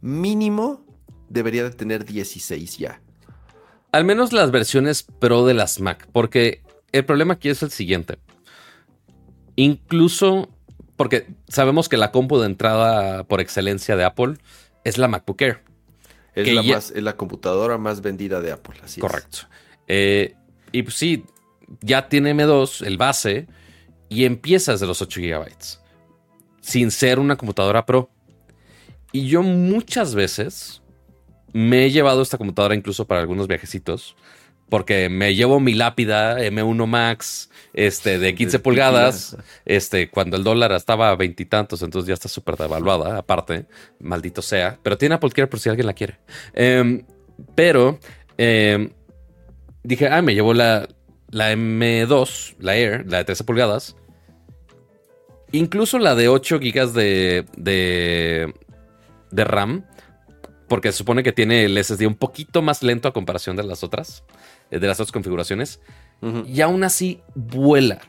mínimo 0.00 0.84
debería 1.28 1.64
de 1.64 1.70
tener 1.70 2.04
16 2.04 2.78
ya. 2.78 3.00
Al 3.94 4.04
menos 4.04 4.32
las 4.32 4.50
versiones 4.50 5.04
Pro 5.04 5.46
de 5.46 5.54
las 5.54 5.78
Mac, 5.78 6.08
porque 6.10 6.62
el 6.90 7.04
problema 7.04 7.34
aquí 7.34 7.48
es 7.48 7.62
el 7.62 7.70
siguiente. 7.70 8.18
Incluso 9.54 10.48
porque 10.96 11.28
sabemos 11.46 11.88
que 11.88 11.96
la 11.96 12.10
compu 12.10 12.40
de 12.40 12.46
entrada 12.46 13.22
por 13.22 13.40
excelencia 13.40 13.94
de 13.94 14.02
Apple 14.02 14.34
es 14.82 14.98
la 14.98 15.06
MacBook 15.06 15.40
Air. 15.42 15.62
Es, 16.34 16.52
la, 16.52 16.64
más, 16.64 16.90
la, 16.90 17.16
computadora 17.16 17.78
más 17.78 18.00
vendida 18.00 18.40
de 18.40 18.50
Apple, 18.50 18.74
así 18.82 19.00
Correcto. 19.00 19.46
Eh, 19.86 20.34
y 20.72 20.82
pues 20.82 20.96
sí, 20.96 21.24
ya 21.80 22.08
tiene 22.08 22.34
M2, 22.34 22.84
el 22.84 22.96
base, 22.96 23.46
y 24.08 24.24
empieza 24.24 24.72
desde 24.72 24.88
los 24.88 25.02
8 25.02 25.20
GB. 25.20 25.46
Sin 26.60 26.90
ser 26.90 27.20
una 27.20 27.36
computadora 27.36 27.86
Pro. 27.86 28.10
Y 29.12 29.28
yo 29.28 29.44
muchas 29.44 30.16
veces 30.16 30.82
me 31.54 31.86
he 31.86 31.90
llevado 31.90 32.20
esta 32.20 32.36
computadora 32.36 32.74
incluso 32.74 33.06
para 33.06 33.22
algunos 33.22 33.48
viajecitos. 33.48 34.14
Porque 34.68 35.08
me 35.08 35.34
llevo 35.34 35.60
mi 35.60 35.74
lápida 35.74 36.40
M1 36.40 36.86
Max 36.86 37.50
este, 37.74 38.18
de 38.18 38.34
15 38.34 38.58
pulgadas. 38.58 39.36
Este, 39.64 40.10
cuando 40.10 40.36
el 40.36 40.44
dólar 40.44 40.72
estaba 40.72 41.10
a 41.10 41.16
veintitantos, 41.16 41.82
entonces 41.82 42.08
ya 42.08 42.14
está 42.14 42.28
súper 42.28 42.56
devaluada, 42.56 43.18
aparte. 43.18 43.66
Maldito 44.00 44.42
sea. 44.42 44.78
Pero 44.82 44.98
tiene 44.98 45.14
Apple 45.14 45.30
Care 45.30 45.46
por 45.46 45.60
si 45.60 45.68
alguien 45.68 45.86
la 45.86 45.92
quiere. 45.92 46.18
Em, 46.54 47.04
pero 47.54 47.98
em, 48.36 48.90
dije, 49.82 50.08
ah, 50.08 50.22
me 50.22 50.34
llevo 50.34 50.54
la, 50.54 50.88
la 51.30 51.52
M2, 51.52 52.56
la 52.58 52.76
Air, 52.76 53.04
la 53.06 53.18
de 53.18 53.24
13 53.24 53.44
pulgadas. 53.44 53.96
Incluso 55.52 56.00
la 56.00 56.16
de 56.16 56.28
8 56.28 56.58
GB 56.58 56.92
de, 56.92 57.44
de, 59.30 59.44
RAM, 59.44 59.84
porque 60.68 60.92
se 60.92 60.98
supone 60.98 61.22
que 61.22 61.32
tiene 61.32 61.64
el 61.64 61.82
SSD 61.82 62.06
un 62.06 62.14
poquito 62.14 62.62
más 62.62 62.82
lento 62.82 63.08
a 63.08 63.12
comparación 63.12 63.56
de 63.56 63.64
las 63.64 63.82
otras, 63.84 64.24
eh, 64.70 64.78
de 64.78 64.86
las 64.86 64.98
otras 65.00 65.12
configuraciones. 65.12 65.80
Y 66.46 66.62
aún 66.62 66.84
así 66.84 67.20
vuela. 67.34 68.00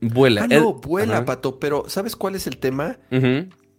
Vuela. 0.00 0.44
Ah, 0.44 0.48
no, 0.48 0.74
vuela, 0.74 1.24
Pato, 1.24 1.58
pero 1.58 1.84
¿sabes 1.88 2.16
cuál 2.16 2.34
es 2.34 2.46
el 2.46 2.58
tema? 2.58 2.98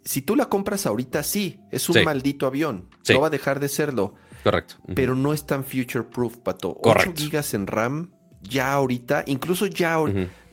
Si 0.04 0.22
tú 0.22 0.38
la 0.38 0.46
compras 0.46 0.86
ahorita, 0.86 1.22
sí, 1.24 1.60
es 1.72 1.90
un 1.90 2.04
maldito 2.04 2.48
avión. 2.48 2.90
No 3.10 3.20
va 3.20 3.28
a 3.28 3.32
dejar 3.32 3.60
de 3.60 3.68
serlo. 3.68 4.16
Correcto. 4.44 4.76
Pero 4.96 5.16
no 5.16 5.34
es 5.34 5.46
tan 5.46 5.66
future 5.66 6.04
proof, 6.04 6.38
Pato. 6.38 6.78
8 6.82 7.14
gigas 7.16 7.54
en 7.54 7.68
RAM, 7.68 8.12
ya 8.42 8.72
ahorita, 8.74 9.26
incluso 9.28 9.66
ya, 9.66 9.98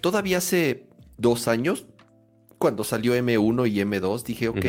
todavía 0.01 0.39
hace 0.39 0.89
dos 1.17 1.47
años, 1.47 1.87
cuando 2.59 2.83
salió 2.83 3.15
M1 3.15 3.71
y 3.71 3.81
M2, 3.81 4.25
dije, 4.25 4.49
ok, 4.49 4.65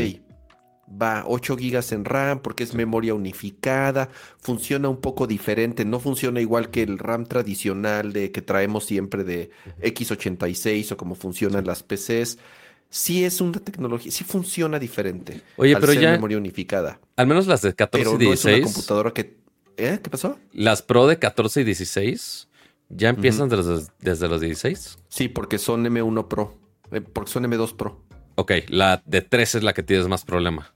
va 0.90 1.24
8 1.28 1.58
gigas 1.58 1.92
en 1.92 2.06
RAM 2.06 2.40
porque 2.40 2.64
es 2.64 2.74
memoria 2.74 3.14
unificada, 3.14 4.10
funciona 4.40 4.90
un 4.90 5.02
poco 5.02 5.28
diferente, 5.28 5.86
no 5.86 6.00
funciona 6.00 6.42
igual 6.42 6.70
que 6.70 6.84
el 6.84 6.98
RAM 7.00 7.26
tradicional 7.26 8.14
de 8.14 8.32
que 8.32 8.42
traemos 8.42 8.86
siempre 8.86 9.24
de 9.24 9.52
x86 9.82 10.92
o 10.92 10.98
como 10.98 11.16
funcionan 11.16 11.66
las 11.66 11.84
PCs. 11.84 12.38
Sí 12.90 13.26
es 13.26 13.42
una 13.42 13.60
tecnología, 13.60 14.12
sí 14.12 14.24
funciona 14.24 14.80
diferente. 14.80 15.42
Oye, 15.58 15.76
pero 15.78 15.94
ya 15.94 16.12
memoria 16.12 16.38
unificada. 16.38 17.00
Al 17.16 17.28
menos 17.28 17.48
las 17.48 17.62
de 17.62 17.74
14 17.74 18.16
y 18.16 18.18
16. 18.18 18.46
No 18.46 18.52
es 18.52 18.58
una 18.58 18.74
computadora 18.74 19.12
que 19.12 19.46
¿Eh? 19.78 20.00
¿Qué 20.02 20.10
pasó? 20.10 20.38
Las 20.54 20.82
Pro 20.82 21.08
de 21.08 21.20
14 21.20 21.62
y 21.62 21.64
16 21.64 22.48
ya 22.90 23.10
empiezan 23.10 23.50
desde, 23.50 23.86
desde 24.00 24.28
los 24.28 24.42
16. 24.42 24.98
Sí, 25.10 25.28
porque 25.28 25.58
son 25.58 25.84
M1 25.86 26.28
Pro. 26.28 26.58
Eh, 26.92 27.02
porque 27.02 27.32
son 27.32 27.44
M2 27.44 27.76
Pro. 27.76 28.02
Ok, 28.36 28.52
la 28.68 29.02
de 29.06 29.22
3 29.22 29.56
es 29.56 29.64
la 29.64 29.74
que 29.74 29.84
tienes 29.84 30.08
más 30.08 30.26
problema. 30.26 30.74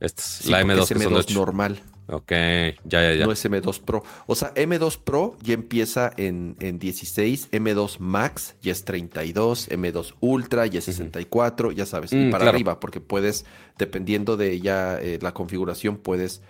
Esta 0.00 0.22
es 0.22 0.46
la 0.46 0.62
M2, 0.62 0.82
es 0.82 0.90
M2 0.92 1.34
normal. 1.34 1.82
Ok, 2.10 2.30
ya, 2.30 2.76
ya, 2.84 3.14
ya. 3.14 3.26
No 3.26 3.32
es 3.32 3.44
M2 3.44 3.80
Pro. 3.80 4.02
O 4.26 4.34
sea, 4.34 4.54
M2 4.54 4.98
Pro 5.02 5.36
ya 5.42 5.54
empieza 5.54 6.10
en, 6.16 6.56
16, 6.58 7.50
M2 7.50 7.98
Max 7.98 8.56
ya 8.62 8.72
es 8.72 8.84
32, 8.84 9.68
M2 9.68 10.14
Ultra 10.20 10.66
ya 10.66 10.78
es 10.78 10.86
64, 10.86 11.72
ya 11.72 11.84
sabes, 11.84 12.12
y 12.12 12.16
mm, 12.16 12.30
para 12.30 12.48
arriba, 12.48 12.80
porque 12.80 13.00
puedes, 13.00 13.44
dependiendo 13.76 14.36
de 14.36 14.58
ya 14.60 14.98
eh, 15.00 15.18
la 15.20 15.34
configuración, 15.34 15.98
puedes, 15.98 16.40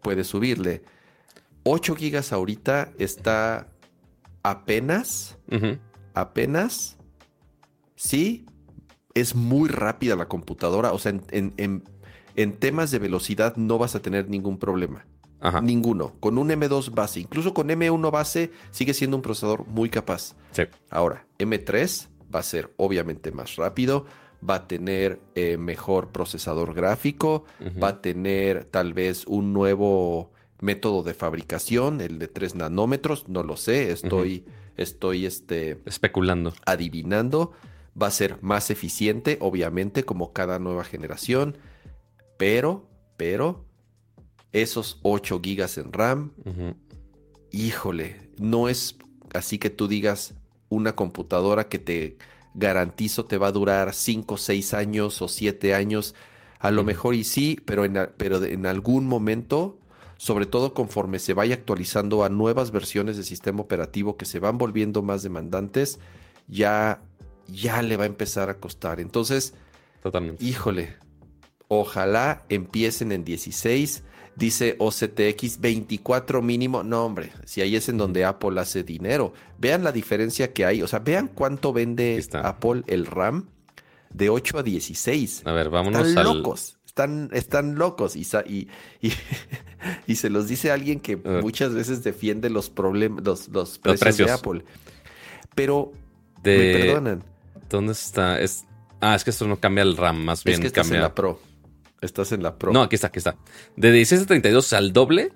puedes 0.00 0.28
subirle. 0.28 0.82
8 1.64 1.94
gigas 1.96 2.32
ahorita 2.32 2.92
está 2.98 3.68
apenas, 4.42 5.36
apenas 6.14 6.96
Sí, 7.96 8.44
es 9.16 9.34
muy 9.34 9.70
rápida 9.70 10.14
la 10.14 10.28
computadora. 10.28 10.92
O 10.92 10.98
sea, 10.98 11.14
en, 11.30 11.82
temas 12.58 12.90
de 12.90 12.98
velocidad 12.98 13.56
no 13.56 13.78
vas 13.78 13.94
a 13.96 14.02
tener 14.02 14.28
ningún 14.28 14.58
problema. 14.58 15.06
Ninguno. 15.62 16.14
Con 16.20 16.38
un 16.38 16.48
M2 16.50 16.92
base, 16.92 17.20
incluso 17.20 17.54
con 17.54 17.68
M1 17.68 18.10
base, 18.10 18.50
sigue 18.72 18.94
siendo 18.94 19.16
un 19.16 19.22
procesador 19.22 19.66
muy 19.66 19.88
capaz. 19.88 20.34
Sí. 20.50 20.64
Ahora, 20.90 21.26
M3 21.38 22.08
va 22.34 22.40
a 22.40 22.42
ser 22.42 22.72
obviamente 22.76 23.30
más 23.32 23.56
rápido, 23.56 24.06
va 24.48 24.56
a 24.56 24.66
tener 24.66 25.20
eh, 25.34 25.56
mejor 25.56 26.10
procesador 26.10 26.74
gráfico, 26.74 27.44
va 27.82 27.88
a 27.88 28.02
tener 28.02 28.64
tal 28.64 28.92
vez 28.92 29.24
un 29.26 29.52
nuevo 29.52 30.32
método 30.60 31.02
de 31.04 31.14
fabricación, 31.14 32.00
el 32.00 32.18
de 32.18 32.28
3 32.28 32.56
nanómetros, 32.56 33.28
no 33.28 33.44
lo 33.44 33.56
sé, 33.56 33.92
estoy, 33.92 34.44
estoy 34.76 35.26
este, 35.26 35.80
especulando, 35.86 36.54
adivinando 36.66 37.52
va 38.00 38.08
a 38.08 38.10
ser 38.10 38.38
más 38.42 38.70
eficiente, 38.70 39.38
obviamente, 39.40 40.04
como 40.04 40.32
cada 40.32 40.58
nueva 40.58 40.84
generación, 40.84 41.56
pero, 42.36 42.88
pero, 43.16 43.64
esos 44.52 44.98
8 45.02 45.40
gigas 45.42 45.78
en 45.78 45.92
RAM, 45.92 46.32
híjole, 47.50 48.30
no 48.38 48.68
es 48.68 48.96
así 49.34 49.58
que 49.58 49.70
tú 49.70 49.88
digas 49.88 50.34
una 50.68 50.94
computadora 50.94 51.68
que 51.68 51.78
te 51.78 52.16
garantizo 52.56 53.26
te 53.26 53.38
va 53.38 53.48
a 53.48 53.52
durar 53.52 53.94
5, 53.94 54.36
6 54.36 54.74
años 54.74 55.22
o 55.22 55.28
7 55.28 55.74
años. 55.74 56.14
A 56.58 56.70
lo 56.70 56.84
mejor 56.84 57.14
y 57.14 57.22
sí, 57.22 57.58
pero 57.64 57.84
en, 57.84 58.08
pero 58.16 58.42
en 58.42 58.66
algún 58.66 59.06
momento, 59.06 59.78
sobre 60.16 60.46
todo 60.46 60.72
conforme 60.72 61.18
se 61.18 61.34
vaya 61.34 61.54
actualizando 61.54 62.24
a 62.24 62.30
nuevas 62.30 62.70
versiones 62.70 63.18
de 63.18 63.22
sistema 63.22 63.60
operativo 63.60 64.16
que 64.16 64.24
se 64.24 64.38
van 64.38 64.56
volviendo 64.56 65.02
más 65.02 65.22
demandantes, 65.22 66.00
ya, 66.48 67.02
ya 67.48 67.82
le 67.82 67.96
va 67.96 68.04
a 68.04 68.06
empezar 68.06 68.50
a 68.50 68.58
costar. 68.58 69.00
Entonces, 69.00 69.54
Totalmente. 70.02 70.44
híjole, 70.44 70.96
ojalá 71.68 72.44
empiecen 72.48 73.12
en 73.12 73.24
16 73.24 74.02
Dice 74.36 74.76
OCTX 74.78 75.60
24 75.60 76.42
mínimo. 76.42 76.82
No, 76.82 77.06
hombre, 77.06 77.32
si 77.46 77.62
ahí 77.62 77.74
es 77.74 77.88
en 77.88 77.96
donde 77.96 78.26
Apple 78.26 78.60
hace 78.60 78.82
dinero. 78.82 79.32
Vean 79.58 79.82
la 79.82 79.92
diferencia 79.92 80.52
que 80.52 80.66
hay. 80.66 80.82
O 80.82 80.86
sea, 80.86 80.98
vean 80.98 81.28
cuánto 81.28 81.72
vende 81.72 82.22
Apple 82.34 82.82
el 82.86 83.06
RAM 83.06 83.48
de 84.10 84.28
8 84.28 84.58
a 84.58 84.62
16. 84.62 85.42
A 85.46 85.52
ver, 85.52 85.70
vámonos 85.70 86.06
están 86.06 86.24
locos. 86.24 86.76
Están, 86.84 87.30
están 87.32 87.74
locos. 87.76 88.14
Y, 88.14 88.26
y, 88.46 88.68
y, 90.06 90.16
se 90.16 90.28
los 90.28 90.48
dice 90.48 90.70
alguien 90.70 91.00
que 91.00 91.16
muchas 91.16 91.72
veces 91.72 92.04
defiende 92.04 92.50
los 92.50 92.68
problemas, 92.68 93.24
los, 93.24 93.48
los, 93.48 93.78
precios 93.78 94.18
de 94.18 94.30
Apple. 94.30 94.64
Pero 95.54 95.92
me 96.44 96.74
perdonan. 96.74 97.24
¿Dónde 97.68 97.92
está? 97.92 98.40
Es... 98.40 98.64
Ah, 99.00 99.14
es 99.14 99.24
que 99.24 99.30
esto 99.30 99.46
no 99.46 99.58
cambia 99.58 99.82
el 99.82 99.96
RAM, 99.96 100.24
más 100.24 100.42
bien 100.44 100.62
es 100.62 100.72
que 100.72 100.80
cambia. 100.80 100.96
En 100.96 101.02
la 101.02 101.14
Pro. 101.14 101.40
Estás 102.00 102.32
en 102.32 102.42
la 102.42 102.56
Pro. 102.56 102.72
No, 102.72 102.82
aquí 102.82 102.94
está, 102.94 103.08
aquí 103.08 103.18
está. 103.18 103.36
De 103.76 103.92
16 103.92 104.22
a 104.22 104.26
32 104.26 104.72
al 104.72 104.92
doble 104.92 105.32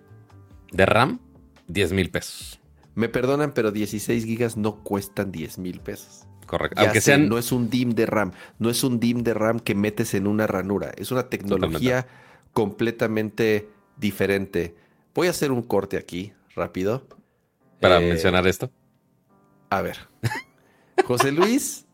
de 0.72 0.86
RAM, 0.86 1.20
10 1.68 1.92
mil 1.92 2.10
pesos. 2.10 2.60
Me 2.94 3.08
perdonan, 3.08 3.52
pero 3.52 3.70
16 3.70 4.24
gigas 4.24 4.56
no 4.56 4.82
cuestan 4.82 5.30
10 5.32 5.58
mil 5.58 5.80
pesos. 5.80 6.26
Correcto. 6.46 6.80
Aunque 6.80 7.00
sean... 7.00 7.28
No 7.28 7.38
es 7.38 7.52
un 7.52 7.70
DIM 7.70 7.90
de 7.90 8.06
RAM. 8.06 8.32
No 8.58 8.70
es 8.70 8.82
un 8.82 8.98
DIM 8.98 9.22
de 9.22 9.34
RAM 9.34 9.60
que 9.60 9.74
metes 9.74 10.14
en 10.14 10.26
una 10.26 10.46
ranura. 10.46 10.92
Es 10.96 11.12
una 11.12 11.28
tecnología 11.28 12.06
completamente 12.52 13.68
diferente. 13.96 14.74
Voy 15.14 15.28
a 15.28 15.30
hacer 15.30 15.52
un 15.52 15.62
corte 15.62 15.96
aquí, 15.96 16.32
rápido. 16.54 17.06
Para 17.80 18.00
eh, 18.00 18.08
mencionar 18.08 18.46
esto. 18.46 18.70
A 19.70 19.80
ver. 19.82 20.08
José 21.04 21.30
Luis 21.30 21.86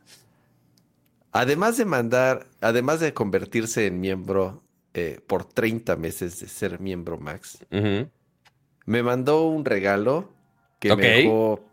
Además 1.37 1.77
de 1.77 1.85
mandar, 1.85 2.47
además 2.61 3.01
de 3.01 3.13
convertirse 3.13 3.87
en 3.87 4.01
miembro 4.01 4.63
eh, 4.95 5.21
por 5.27 5.45
30 5.45 5.97
meses 5.97 6.41
de 6.41 6.49
ser 6.49 6.81
miembro 6.81 7.19
Max, 7.19 7.59
me 7.71 9.03
mandó 9.03 9.47
un 9.47 9.65
regalo 9.65 10.33
que 10.79 10.97
me 10.97 11.03
dejó. 11.03 11.65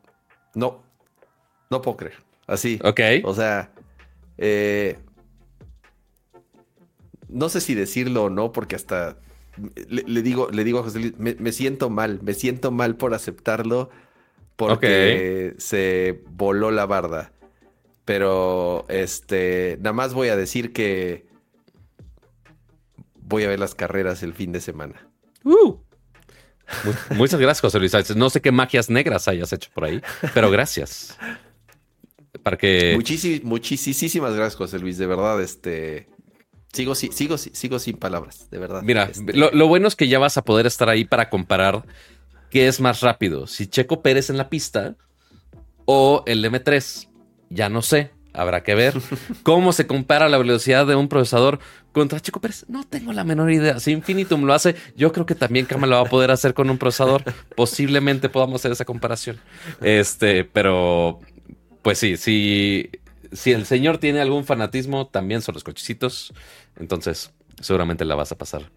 No, 0.54 0.84
no 1.70 1.82
puedo 1.82 1.98
creer. 1.98 2.18
Así. 2.46 2.80
Ok. 2.84 3.00
O 3.24 3.34
sea, 3.34 3.72
eh, 4.38 4.98
no 7.30 7.50
sé 7.50 7.62
si 7.62 7.74
decirlo 7.74 8.26
o 8.26 8.30
no, 8.30 8.52
porque 8.52 8.76
hasta 8.76 9.18
le, 9.88 10.22
digo, 10.22 10.50
le 10.52 10.64
digo 10.64 10.80
a 10.80 10.84
José 10.84 11.00
Luis, 11.00 11.14
me, 11.18 11.52
siento 11.52 11.90
mal, 11.90 12.20
me 12.22 12.34
siento 12.34 12.72
mal 12.72 12.96
por 12.96 13.14
aceptarlo 13.14 13.90
porque 14.56 15.56
se 15.58 16.24
voló 16.32 16.72
la 16.72 16.86
barda. 16.86 17.32
Pero 18.06 18.86
este, 18.90 19.78
nada 19.80 19.94
más 19.94 20.14
voy 20.14 20.30
a 20.30 20.36
decir 20.36 20.74
que 20.74 21.26
voy 23.16 23.44
a 23.44 23.48
ver 23.48 23.60
las 23.60 23.76
carreras 23.76 24.24
el 24.24 24.34
fin 24.34 24.52
de 24.52 24.62
semana. 24.62 25.08
Uh. 25.44 25.78
Muchas 27.16 27.40
gracias, 27.40 27.62
José 27.62 27.80
Luis. 27.80 28.16
No 28.16 28.30
sé 28.30 28.42
qué 28.42 28.52
magias 28.52 28.90
negras 28.90 29.28
hayas 29.28 29.52
hecho 29.54 29.70
por 29.74 29.86
ahí, 29.86 30.02
pero 30.34 30.50
gracias. 30.52 31.18
Para 32.42 32.58
que. 32.58 32.96
muchísimas 33.44 34.34
gracias, 34.34 34.56
José 34.56 34.80
Luis. 34.80 34.98
De 34.98 35.06
verdad, 35.06 35.42
este. 35.42 36.10
Sigo, 36.74 36.96
sigo, 36.96 37.38
sigo 37.38 37.78
sin 37.78 37.98
palabras, 37.98 38.50
de 38.50 38.58
verdad. 38.58 38.82
Mira, 38.82 39.04
este 39.04 39.34
lo, 39.34 39.52
lo, 39.52 39.68
bueno 39.68 39.88
es 39.88 39.96
que 39.96 40.08
ya 40.08 40.18
vas 40.18 40.38
a 40.38 40.42
poder 40.44 40.66
estar 40.66 40.90
ahí 40.90 41.06
para 41.06 41.30
comparar 41.30 41.86
qué 42.50 42.68
es 42.68 42.82
más 42.82 43.02
rápido, 43.02 43.46
si 43.46 43.68
Checo 43.68 44.02
Pérez 44.02 44.32
en 44.32 44.38
la 44.38 44.50
pista 44.50 44.96
o 45.86 46.24
el 46.26 46.44
M3 46.44 47.10
ya 47.54 47.70
no 47.70 47.82
sé. 47.82 48.12
Habrá 48.34 48.64
que 48.64 48.74
ver 48.74 48.96
cómo 49.44 49.74
se 49.74 49.86
compara 49.86 50.28
la 50.28 50.40
velocidad 50.40 50.88
de 50.88 50.96
un 50.96 51.08
procesador 51.08 51.60
contra 51.92 52.20
Chico 52.20 52.42
Pérez. 52.42 52.66
No 52.68 52.84
tengo 52.84 53.14
la 53.14 53.24
menor 53.24 53.52
idea. 53.52 53.80
Si 53.80 53.92
Infinitum 53.92 54.44
lo 54.46 54.54
hace, 54.54 54.76
yo 54.96 55.12
creo 55.12 55.26
que 55.26 55.36
también 55.36 55.68
Kama 55.68 55.86
lo 55.86 55.96
va 55.98 56.02
a 56.02 56.10
poder 56.10 56.32
hacer 56.32 56.56
con 56.56 56.70
un 56.70 56.80
procesador. 56.80 57.24
Posiblemente 57.56 58.30
podamos 58.30 58.62
hacer 58.62 58.72
esa 58.72 58.86
comparación. 58.86 59.40
Este, 59.82 60.46
pero 60.46 61.20
pues 61.84 62.00
sí, 62.00 62.18
si, 62.18 62.90
si 63.32 63.52
el 63.52 63.66
señor 63.66 64.00
tiene 64.00 64.22
algún 64.22 64.46
fanatismo, 64.46 65.08
también 65.08 65.42
son 65.42 65.54
los 65.54 65.64
cochecitos. 65.64 66.34
Entonces, 66.80 67.32
seguramente 67.62 68.04
la 68.04 68.16
vas 68.16 68.32
a 68.32 68.38
pasar 68.38 68.72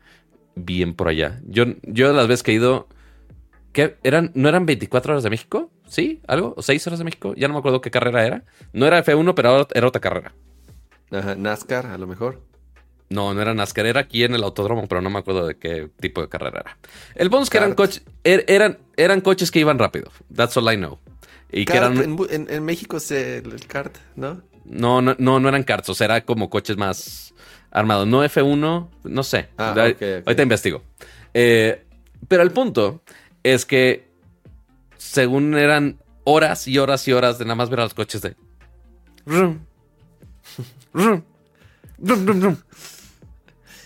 bien 0.55 0.95
por 0.95 1.09
allá. 1.09 1.41
Yo, 1.47 1.65
yo 1.83 2.13
las 2.13 2.27
veces 2.27 2.43
que 2.43 2.53
he 2.53 2.55
ido, 2.55 2.89
¿Eran, 4.03 4.31
¿no 4.35 4.49
eran 4.49 4.67
24 4.67 5.13
horas 5.13 5.23
de 5.23 5.31
México? 5.31 5.71
¿Sí? 5.89 6.21
¿Algo? 6.27 6.55
¿O 6.57 6.63
seis 6.63 6.87
horas 6.87 6.99
de 6.99 7.05
México? 7.05 7.35
Ya 7.37 7.49
no 7.49 7.55
me 7.55 7.61
acuerdo 7.61 7.81
qué 7.81 7.91
carrera 7.91 8.27
era. 8.27 8.45
No 8.73 8.87
era 8.87 9.05
F1, 9.05 9.35
pero 9.35 9.69
era 9.73 9.87
otra 9.87 10.01
carrera. 10.01 10.35
Ajá, 11.11 11.35
NASCAR, 11.35 11.87
a 11.87 11.99
lo 11.99 12.07
mejor. 12.07 12.43
No, 13.09 13.33
no 13.35 13.41
era 13.41 13.55
NASCAR, 13.55 13.87
era 13.87 14.01
aquí 14.01 14.25
en 14.25 14.35
el 14.35 14.43
autódromo, 14.43 14.87
pero 14.89 15.01
no 15.01 15.11
me 15.11 15.21
acuerdo 15.21 15.47
de 15.47 15.57
qué 15.57 15.89
tipo 16.01 16.21
de 16.21 16.29
carrera 16.29 16.61
era. 16.61 16.79
El 17.15 17.29
bonus 17.29 17.51
que 17.51 17.59
eran 17.59 17.75
coches, 17.75 18.03
er, 18.25 18.45
eran, 18.49 18.79
eran 18.97 19.21
coches 19.21 19.51
que 19.51 19.61
iban 19.61 19.79
rápido. 19.79 20.11
That's 20.35 20.57
all 20.57 20.73
I 20.73 20.77
know. 20.77 20.99
Y 21.53 21.65
que 21.65 21.77
eran... 21.77 22.19
En, 22.29 22.65
México 22.65 22.97
es 22.97 23.11
el, 23.13 23.67
kart, 23.69 23.97
¿no? 24.17 24.43
No, 24.65 25.01
no, 25.01 25.15
no, 25.19 25.39
no 25.39 25.49
eran 25.49 25.63
karts, 25.63 25.89
o 25.91 25.95
sea, 25.95 26.07
era 26.07 26.25
como 26.25 26.51
coches 26.51 26.77
más 26.77 27.33
armados. 27.71 28.09
No 28.09 28.25
F1, 28.25 28.89
no 29.05 29.23
sé. 29.23 29.49
Ah, 29.57 29.71
Ahorita 29.79 30.43
investigo. 30.43 30.83
Eh, 31.33 31.85
pero 32.27 32.43
el 32.43 32.51
punto 32.51 33.03
es 33.55 33.65
que 33.65 34.09
según 34.97 35.57
eran 35.57 35.99
horas 36.25 36.67
y 36.67 36.79
horas 36.79 37.07
y 37.07 37.13
horas 37.13 37.39
de 37.39 37.45
nada 37.45 37.55
más 37.55 37.71
ver 37.71 37.81
a 37.81 37.85
los 37.85 37.95
coches 37.95 38.23
de... 38.23 38.35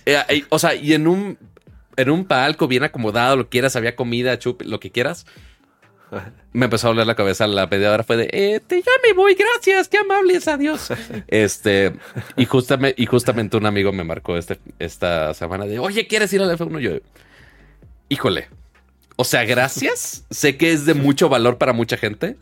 Eh, 0.07 0.45
o 0.49 0.59
sea, 0.59 0.75
y 0.75 0.95
en 0.95 1.07
un, 1.07 1.39
en 1.97 2.11
un 2.11 2.25
palco 2.25 2.67
bien 2.67 2.85
acomodado, 2.85 3.37
lo 3.37 3.49
quieras, 3.49 3.77
había 3.77 3.95
comida, 3.95 4.39
chup, 4.39 4.63
lo 4.63 4.81
que 4.81 4.91
quieras. 4.91 5.27
Me 6.53 6.65
empezó 6.65 6.89
a 6.89 6.91
oler 6.91 7.07
la 7.07 7.15
cabeza. 7.15 7.47
La 7.47 7.69
pedidora 7.69 8.03
fue 8.03 8.17
de, 8.17 8.29
eh, 8.33 8.61
ya 8.69 8.93
me 9.05 9.13
voy, 9.13 9.35
gracias, 9.35 9.89
qué 9.89 9.99
amables, 9.99 10.49
adiós. 10.49 10.89
este, 11.29 11.93
y 12.37 12.47
justamente, 12.47 13.01
y 13.01 13.07
justamente 13.07 13.57
un 13.57 13.67
amigo 13.67 13.93
me 13.93 14.03
marcó 14.03 14.37
este, 14.37 14.59
esta 14.79 15.35
semana 15.35 15.67
de, 15.67 15.79
oye, 15.79 16.07
¿quieres 16.09 16.33
ir 16.33 16.43
al 16.43 16.51
F1? 16.59 16.81
Yo, 16.81 16.93
híjole, 18.09 18.49
o 19.21 19.25
sea, 19.25 19.45
gracias. 19.45 20.25
sé 20.31 20.57
que 20.57 20.73
es 20.73 20.87
de 20.87 20.95
mucho 20.95 21.29
valor 21.29 21.59
para 21.59 21.75
mucha 21.75 21.99
gente, 21.99 22.39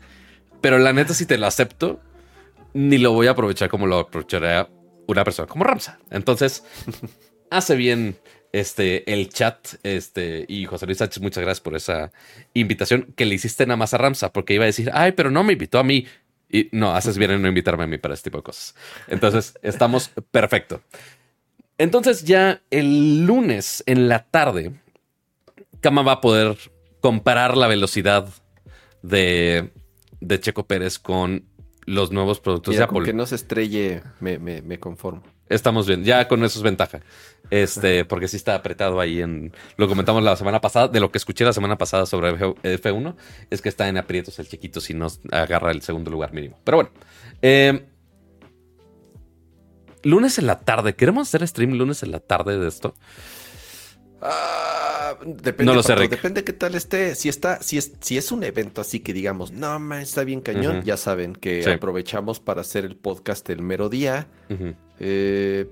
pero 0.61 0.79
la 0.79 0.93
neta, 0.93 1.13
si 1.13 1.25
te 1.25 1.37
lo 1.37 1.45
acepto, 1.45 1.99
ni 2.73 2.97
lo 2.97 3.11
voy 3.11 3.27
a 3.27 3.31
aprovechar 3.31 3.67
como 3.67 3.85
lo 3.85 3.99
aprovecharía 3.99 4.69
una 5.05 5.25
persona 5.25 5.45
como 5.49 5.65
Ramsa. 5.65 5.99
Entonces, 6.09 6.63
hace 7.49 7.75
bien 7.75 8.15
este, 8.53 9.11
el 9.11 9.27
chat. 9.27 9.57
Este, 9.83 10.45
y 10.47 10.67
José 10.67 10.85
Luis 10.85 10.99
Sánchez, 10.99 11.21
muchas 11.21 11.43
gracias 11.43 11.59
por 11.59 11.75
esa 11.75 12.13
invitación 12.53 13.13
que 13.17 13.25
le 13.25 13.35
hiciste 13.35 13.65
nada 13.65 13.75
más 13.75 13.93
a 13.93 13.97
Ramsa, 13.97 14.31
porque 14.31 14.53
iba 14.53 14.63
a 14.63 14.67
decir, 14.67 14.89
ay, 14.93 15.11
pero 15.11 15.31
no 15.31 15.43
me 15.43 15.51
invitó 15.51 15.79
a 15.79 15.83
mí. 15.83 16.07
Y 16.49 16.69
no, 16.71 16.95
haces 16.95 17.17
bien 17.17 17.31
en 17.31 17.41
no 17.41 17.49
invitarme 17.49 17.83
a 17.83 17.87
mí 17.87 17.97
para 17.97 18.13
este 18.13 18.29
tipo 18.29 18.37
de 18.37 18.43
cosas. 18.43 18.73
Entonces, 19.09 19.59
estamos 19.63 20.11
perfecto. 20.31 20.81
Entonces, 21.77 22.23
ya 22.23 22.61
el 22.71 23.25
lunes 23.25 23.83
en 23.85 24.07
la 24.07 24.23
tarde 24.23 24.79
Kama 25.81 26.01
va 26.01 26.13
a 26.13 26.21
poder 26.21 26.57
comparar 27.01 27.55
la 27.57 27.67
velocidad 27.67 28.27
de, 29.01 29.71
de 30.19 30.39
Checo 30.39 30.67
Pérez 30.67 30.99
con 30.99 31.45
los 31.85 32.11
nuevos 32.11 32.39
productos 32.39 32.75
de 32.75 32.83
Apple. 32.83 32.99
Con 32.99 33.05
que 33.05 33.13
no 33.13 33.25
se 33.25 33.35
estrelle, 33.35 34.03
me, 34.19 34.79
conformo. 34.79 35.23
Estamos 35.47 35.87
bien, 35.87 36.03
ya 36.03 36.27
con 36.27 36.43
eso 36.43 36.59
es 36.59 36.63
ventaja. 36.63 36.99
Este, 37.49 38.05
porque 38.05 38.27
sí 38.27 38.37
está 38.37 38.53
apretado 38.53 38.99
ahí 38.99 39.21
en. 39.21 39.51
Lo 39.77 39.87
comentamos 39.87 40.21
la 40.21 40.35
semana 40.35 40.61
pasada. 40.61 40.87
De 40.87 40.99
lo 40.99 41.11
que 41.11 41.17
escuché 41.17 41.45
la 41.45 41.53
semana 41.53 41.77
pasada 41.77 42.05
sobre 42.05 42.37
F1, 42.37 43.15
es 43.49 43.61
que 43.61 43.69
está 43.69 43.87
en 43.87 43.97
aprietos 43.97 44.37
el 44.37 44.47
chiquito 44.47 44.79
si 44.81 44.93
no 44.93 45.07
agarra 45.31 45.71
el 45.71 45.81
segundo 45.81 46.11
lugar 46.11 46.33
mínimo. 46.33 46.59
Pero 46.63 46.77
bueno. 46.77 46.91
Eh, 47.41 47.87
lunes 50.03 50.37
en 50.37 50.45
la 50.45 50.59
tarde. 50.59 50.93
¿Queremos 50.93 51.27
hacer 51.27 51.47
stream 51.47 51.73
lunes 51.73 52.03
en 52.03 52.11
la 52.11 52.19
tarde 52.19 52.59
de 52.59 52.67
esto? 52.67 52.93
Ah, 54.21 55.15
depende, 55.25 55.65
no 55.65 55.73
lo 55.73 55.83
sé, 55.83 55.95
Depende 55.95 56.43
qué 56.43 56.53
tal 56.53 56.75
esté. 56.75 57.15
Si 57.15 57.29
está, 57.29 57.61
si 57.61 57.77
es, 57.77 57.93
si 58.01 58.17
es 58.17 58.31
un 58.31 58.43
evento 58.43 58.81
así 58.81 58.99
que 58.99 59.13
digamos, 59.13 59.51
no, 59.51 59.79
man, 59.79 60.01
está 60.01 60.23
bien 60.23 60.41
cañón, 60.41 60.83
ya 60.83 60.97
saben 60.97 61.33
que 61.33 61.69
aprovechamos 61.69 62.39
para 62.39 62.61
hacer 62.61 62.85
el 62.85 62.95
podcast 62.95 63.49
el 63.49 63.61
mero 63.61 63.89
día. 63.89 64.27
Eh, 64.99 65.69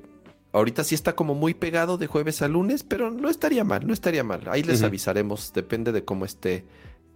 ahorita 0.53 0.83
sí 0.83 0.95
está 0.95 1.15
como 1.15 1.35
muy 1.35 1.53
pegado 1.53 1.97
de 1.97 2.07
jueves 2.07 2.41
a 2.41 2.47
lunes, 2.47 2.83
pero 2.83 3.11
no 3.11 3.29
estaría 3.29 3.63
mal, 3.63 3.85
no 3.85 3.93
estaría 3.93 4.23
mal. 4.23 4.41
Ahí 4.47 4.63
les 4.63 4.83
avisaremos, 4.83 5.51
depende 5.53 5.91
de 5.91 6.05
cómo 6.05 6.25
esté 6.25 6.65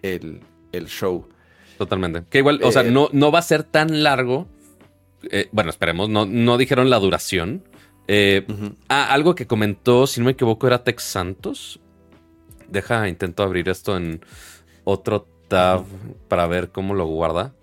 el, 0.01 0.41
show. 0.87 1.29
Totalmente. 1.77 2.23
Que 2.29 2.39
igual, 2.39 2.59
o 2.63 2.71
sea, 2.71 2.83
eh, 2.83 2.91
no, 2.91 3.09
no 3.11 3.31
va 3.31 3.39
a 3.39 3.43
ser 3.43 3.63
tan 3.63 4.03
largo 4.03 4.47
eh, 5.29 5.49
bueno, 5.51 5.69
esperemos, 5.69 6.09
no, 6.09 6.25
no 6.25 6.57
dijeron 6.57 6.89
la 6.89 6.99
duración. 6.99 7.63
Eh, 8.07 8.45
ah, 8.89 9.13
algo 9.13 9.35
que 9.35 9.47
comentó, 9.47 10.07
si 10.07 10.19
no 10.19 10.25
me 10.25 10.31
equivoco, 10.31 10.67
era 10.67 10.83
Tex 10.83 11.03
Santos. 11.03 11.79
Deja, 12.67 13.07
intento 13.07 13.43
abrir 13.43 13.69
esto 13.69 13.97
en 13.97 14.21
otro 14.83 15.27
tab 15.47 15.83
para 16.27 16.47
ver 16.47 16.69
cómo 16.69 16.93
lo 16.93 17.05
guarda. 17.05 17.53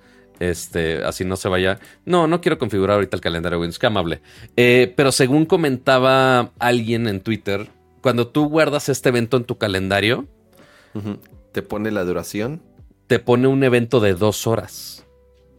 Este, 0.40 1.02
así 1.04 1.24
no 1.24 1.36
se 1.36 1.48
vaya. 1.48 1.80
No, 2.04 2.26
no 2.26 2.40
quiero 2.40 2.58
configurar 2.58 2.96
ahorita 2.96 3.16
el 3.16 3.22
calendario 3.22 3.58
Windows, 3.58 3.78
qué 3.78 3.86
amable. 3.86 4.20
Eh, 4.56 4.92
pero 4.96 5.12
según 5.12 5.46
comentaba 5.46 6.52
alguien 6.58 7.08
en 7.08 7.20
Twitter, 7.20 7.68
cuando 8.00 8.28
tú 8.28 8.48
guardas 8.48 8.88
este 8.88 9.08
evento 9.08 9.36
en 9.36 9.44
tu 9.44 9.58
calendario, 9.58 10.26
te 11.52 11.62
pone 11.62 11.90
la 11.90 12.04
duración. 12.04 12.62
Te 13.06 13.18
pone 13.18 13.48
un 13.48 13.64
evento 13.64 14.00
de 14.00 14.14
dos 14.14 14.46
horas. 14.46 15.04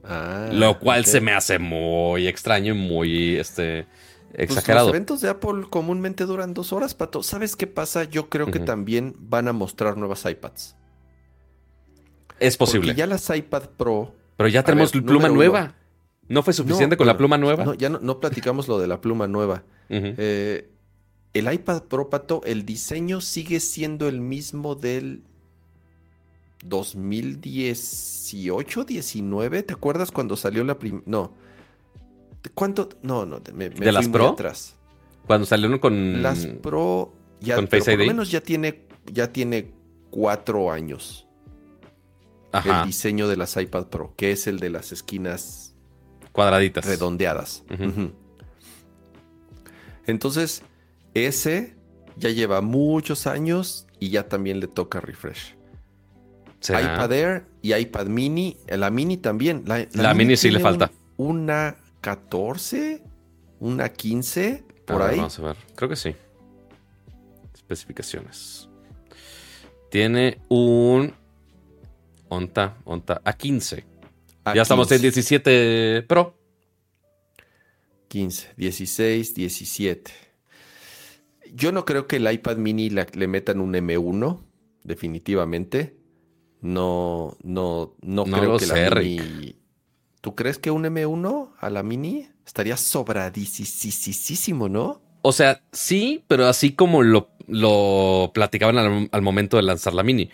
Ah, 0.04 0.50
lo 0.52 0.80
cual 0.80 1.06
se 1.06 1.22
me 1.22 1.34
hace 1.34 1.60
muy 1.60 2.28
extraño 2.28 2.74
y 2.74 2.78
muy 2.78 3.36
este, 3.36 3.86
pues 4.32 4.50
exagerado. 4.50 4.88
los 4.88 4.96
eventos 4.96 5.22
de 5.22 5.30
Apple 5.30 5.66
comúnmente 5.70 6.26
duran 6.26 6.54
dos 6.54 6.74
horas, 6.74 6.96
Pato. 6.96 7.24
¿Sabes 7.24 7.56
qué 7.56 7.68
pasa? 7.68 8.04
Yo 8.04 8.30
creo 8.30 8.52
que 8.52 8.60
también 8.60 9.16
van 9.20 9.48
a 9.48 9.54
mostrar 9.54 9.98
nuevas 9.98 10.26
iPads. 10.26 10.76
Es 12.40 12.58
posible. 12.58 12.88
Porque 12.88 12.98
ya 12.98 13.08
las 13.08 13.30
iPad 13.30 13.70
Pro 13.78 14.14
pero 14.40 14.48
ya 14.48 14.64
tenemos 14.64 14.94
pluma 14.94 15.28
nueva. 15.28 15.76
¿No 16.30 16.42
fue 16.44 16.54
suficiente 16.54 16.96
con 16.96 17.08
la 17.08 17.18
pluma 17.18 17.38
nueva? 17.38 17.66
No, 17.66 17.74
ya 17.74 17.90
no, 17.90 18.20
platicamos 18.22 18.70
lo 18.70 18.80
de 18.80 18.88
la 18.88 19.02
pluma 19.02 19.28
nueva. 19.28 19.64
Eh, 19.90 20.70
el 21.34 21.54
iPad 21.54 21.84
Pro, 21.84 22.10
Pato, 22.10 22.42
el 22.46 22.66
diseño 22.66 23.20
sigue 23.20 23.60
siendo 23.60 24.08
el 24.08 24.22
mismo 24.22 24.76
del 24.76 25.24
2018, 26.64 28.86
19. 28.86 29.64
¿Te 29.64 29.74
acuerdas 29.74 30.12
cuando 30.12 30.38
salió 30.38 30.64
la 30.64 30.80
primera? 30.80 31.04
No. 31.06 31.34
¿Cuánto? 32.54 32.90
No, 33.02 33.26
no, 33.26 33.42
me, 33.54 33.70
¿De 33.70 33.92
las 33.92 34.08
Pro? 34.08 34.30
atrás. 34.30 34.76
Cuando 35.28 35.46
salieron 35.46 35.80
con. 35.80 36.22
Las 36.22 36.46
Pro. 36.46 37.14
Ya, 37.42 37.56
con 37.56 37.68
Face 37.68 37.92
ID. 37.92 37.98
Por 37.98 38.06
lo 38.06 38.12
menos 38.14 38.32
ya 38.32 38.42
tiene, 38.42 38.86
ya 39.12 39.32
tiene 39.32 39.72
cuatro 40.10 40.72
años 40.72 41.30
el 42.54 42.86
diseño 42.86 43.28
de 43.28 43.38
las 43.38 43.56
iPad 43.58 43.88
Pro, 43.88 44.14
que 44.16 44.32
es 44.32 44.48
el 44.48 44.60
de 44.60 44.70
las 44.70 44.92
esquinas 44.92 45.76
cuadraditas, 46.32 46.86
redondeadas. 46.86 47.64
Entonces, 50.06 50.64
ese 51.14 51.76
ya 52.18 52.30
lleva 52.30 52.62
muchos 52.62 53.28
años 53.28 53.88
y 54.00 54.10
ya 54.10 54.28
también 54.28 54.60
le 54.60 54.68
toca 54.68 55.00
refresh. 55.00 55.56
iPad 56.68 57.12
Air 57.12 57.46
y 57.62 57.74
iPad 57.74 58.08
Mini, 58.08 58.58
la 58.68 58.90
Mini 58.90 59.18
también. 59.18 59.64
La, 59.66 60.14
Mini, 60.14 60.36
sí 60.36 60.50
le 60.50 60.60
falta. 60.60 60.92
una 61.18 61.76
14, 62.02 63.04
una 63.60 63.90
15, 63.90 64.64
por 64.86 65.02
ahí. 65.02 65.18
Vamos 65.18 65.40
a 65.40 65.42
ver, 65.42 65.58
creo 65.76 65.90
que 65.90 65.96
sí. 65.96 66.16
Especificaciones. 67.54 68.70
Tiene 69.90 70.40
un 70.50 71.14
Onta, 72.30 72.78
onta. 72.86 73.22
A 73.26 73.34
15. 73.34 73.84
ya 74.54 74.62
estamos 74.62 74.92
en 74.92 75.02
17 75.02 76.04
Pro. 76.08 76.36
15, 78.08 78.54
16, 78.56 79.34
17. 79.34 80.12
Yo 81.54 81.72
no 81.72 81.86
creo 81.86 82.08
que 82.08 82.18
el 82.18 82.32
iPad 82.32 82.58
mini 82.58 82.90
le 82.90 83.28
metan 83.28 83.60
un 83.60 83.74
M1, 83.74 84.40
definitivamente. 84.84 85.98
No, 86.62 87.36
no, 87.44 87.96
no, 88.02 88.26
creo 88.26 88.58
que 88.58 88.68
la 88.68 88.90
mini. 88.96 89.56
¿Tú 90.22 90.36
crees 90.36 90.58
que 90.60 90.72
un 90.72 90.84
M1 90.84 91.52
a 91.60 91.70
la 91.70 91.84
mini 91.84 92.28
estaría 92.46 92.78
sobradísimo, 92.78 94.70
no? 94.70 95.02
O 95.22 95.32
sea, 95.32 95.62
sí, 95.72 96.24
pero 96.28 96.48
así 96.48 96.74
como 96.74 97.04
lo, 97.04 97.30
lo 97.48 98.32
platicaban 98.34 98.78
al, 98.78 99.10
al, 99.12 99.22
momento 99.22 99.58
de 99.58 99.64
lanzar 99.64 99.94
la 99.94 100.04
mini. 100.04 100.30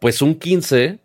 Pues 0.00 0.22
un 0.22 0.34
15 0.34 1.00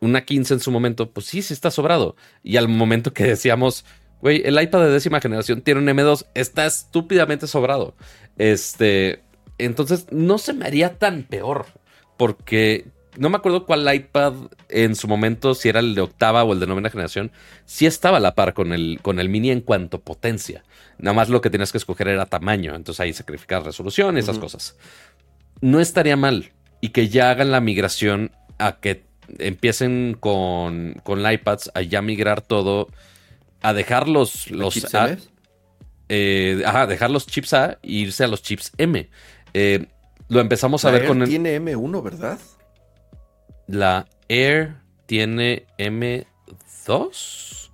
una 0.00 0.24
15 0.24 0.54
en 0.54 0.60
su 0.60 0.70
momento, 0.70 1.10
pues 1.10 1.26
sí, 1.26 1.42
sí 1.42 1.52
está 1.54 1.70
sobrado. 1.70 2.16
Y 2.42 2.56
al 2.56 2.68
momento 2.68 3.12
que 3.12 3.24
decíamos, 3.24 3.84
güey, 4.20 4.42
el 4.44 4.60
iPad 4.60 4.80
de 4.80 4.90
décima 4.90 5.20
generación 5.20 5.62
tiene 5.62 5.80
un 5.80 5.86
M2, 5.86 6.26
está 6.34 6.66
estúpidamente 6.66 7.46
sobrado. 7.46 7.94
Este, 8.38 9.22
entonces 9.58 10.06
no 10.10 10.38
se 10.38 10.52
me 10.54 10.66
haría 10.66 10.98
tan 10.98 11.24
peor, 11.24 11.66
porque 12.16 12.86
no 13.16 13.30
me 13.30 13.36
acuerdo 13.36 13.66
cuál 13.66 13.92
iPad 13.92 14.34
en 14.68 14.94
su 14.94 15.08
momento, 15.08 15.54
si 15.54 15.68
era 15.68 15.80
el 15.80 15.94
de 15.94 16.00
octava 16.00 16.44
o 16.44 16.52
el 16.52 16.60
de 16.60 16.66
novena 16.66 16.90
generación, 16.90 17.32
sí 17.64 17.86
estaba 17.86 18.18
a 18.18 18.20
la 18.20 18.34
par 18.34 18.54
con 18.54 18.72
el, 18.72 19.00
con 19.02 19.18
el 19.18 19.28
mini 19.28 19.50
en 19.50 19.60
cuanto 19.60 19.98
a 19.98 20.00
potencia. 20.00 20.64
Nada 20.98 21.14
más 21.14 21.28
lo 21.28 21.40
que 21.40 21.50
tenías 21.50 21.72
que 21.72 21.78
escoger 21.78 22.08
era 22.08 22.26
tamaño, 22.26 22.74
entonces 22.74 23.00
ahí 23.00 23.12
sacrificar 23.12 23.64
resolución 23.64 24.16
y 24.16 24.20
esas 24.20 24.38
cosas. 24.38 24.76
No 25.60 25.80
estaría 25.80 26.16
mal 26.16 26.52
y 26.80 26.90
que 26.90 27.08
ya 27.08 27.30
hagan 27.30 27.50
la 27.50 27.60
migración 27.60 28.32
a 28.58 28.76
que 28.80 29.02
empiecen 29.38 30.16
con, 30.18 30.94
con 31.02 31.30
iPads 31.30 31.70
a 31.74 31.82
ya 31.82 32.02
migrar 32.02 32.42
todo, 32.42 32.88
a 33.62 33.72
dejar 33.72 34.08
los, 34.08 34.50
los 34.50 34.94
A, 34.94 35.16
eh, 36.08 36.62
ajá, 36.64 36.86
dejar 36.86 37.10
los 37.10 37.26
chips 37.26 37.54
A 37.54 37.78
e 37.82 37.92
irse 37.92 38.24
a 38.24 38.28
los 38.28 38.42
chips 38.42 38.72
M. 38.78 39.08
Eh, 39.54 39.86
lo 40.28 40.40
empezamos 40.40 40.84
a 40.84 40.90
ver 40.90 41.06
con 41.06 41.22
el. 41.22 41.28
Tiene 41.28 41.60
M1, 41.60 42.02
¿verdad? 42.02 42.38
La 43.70 44.08
Air 44.28 44.76
tiene 45.06 45.66
M2. 45.78 47.70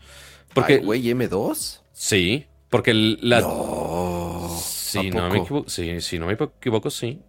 Porque. 0.55 0.79
güey, 0.79 1.03
¿M2? 1.03 1.81
Sí. 1.93 2.47
Porque 2.71 2.93
la. 2.95 3.41
No. 3.41 4.57
Si 4.61 5.11
no, 5.11 5.29
me 5.29 5.39
equivoco, 5.39 5.69
sí, 5.69 6.01
si 6.01 6.19
no 6.19 6.27
me 6.27 6.35
equivoco, 6.35 6.91
sí. 6.91 7.21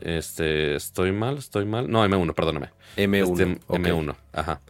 Este, 0.00 0.74
estoy 0.76 1.12
mal, 1.12 1.38
estoy 1.38 1.64
mal. 1.64 1.90
No, 1.90 2.04
M1, 2.06 2.34
perdóname. 2.34 2.70
M1. 2.96 3.32
Este, 3.32 3.46
M1, 3.68 4.16
ajá. 4.32 4.60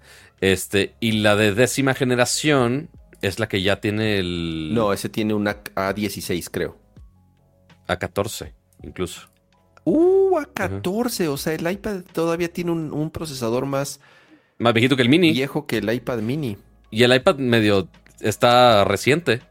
Este, 0.41 0.95
y 1.01 1.13
la 1.13 1.35
de 1.35 1.55
décima 1.55 1.95
generación 1.95 2.91
es 3.23 3.39
la 3.39 3.49
que 3.49 3.63
ya 3.63 3.81
tiene 3.81 4.19
el. 4.19 4.75
No, 4.75 4.93
ese 4.93 5.09
tiene 5.09 5.35
una 5.35 5.63
A16, 5.65 6.49
creo. 6.51 6.79
A14, 7.89 8.53
incluso. 8.83 9.29
Uh, 9.87 10.39
A14. 10.41 11.29
O 11.29 11.37
sea, 11.37 11.55
el 11.55 11.71
iPad 11.71 12.03
todavía 12.13 12.53
tiene 12.53 12.73
un, 12.73 13.11
procesador 13.11 13.67
más. 13.67 14.01
Más 14.59 14.75
viejito 14.75 14.97
que 14.97 15.03
el 15.03 15.09
mini. 15.09 15.33
Viejo 15.33 15.67
que 15.67 15.79
el 15.79 15.93
iPad 15.93 16.19
mini. 16.19 16.59
Y 16.91 17.05
el 17.05 17.15
iPad 17.15 17.37
medio 17.37 17.89
está 18.21 18.85
reciente. 18.85 19.43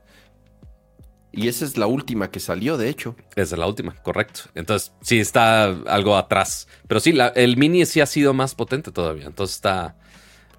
Y 1.31 1.47
esa 1.47 1.63
es 1.63 1.77
la 1.77 1.87
última 1.87 2.31
que 2.31 2.41
salió, 2.41 2.77
de 2.77 2.89
hecho. 2.89 3.15
Es 3.35 3.51
la 3.53 3.65
última, 3.65 3.95
correcto. 3.95 4.41
Entonces, 4.55 4.91
sí 5.01 5.19
está 5.19 5.65
algo 5.65 6.17
atrás. 6.17 6.67
Pero 6.87 6.99
sí, 6.99 7.13
el 7.35 7.55
mini 7.55 7.85
sí 7.85 8.01
ha 8.01 8.05
sido 8.05 8.33
más 8.33 8.55
potente 8.55 8.91
todavía. 8.91 9.27
Entonces 9.27 9.55
está 9.55 9.95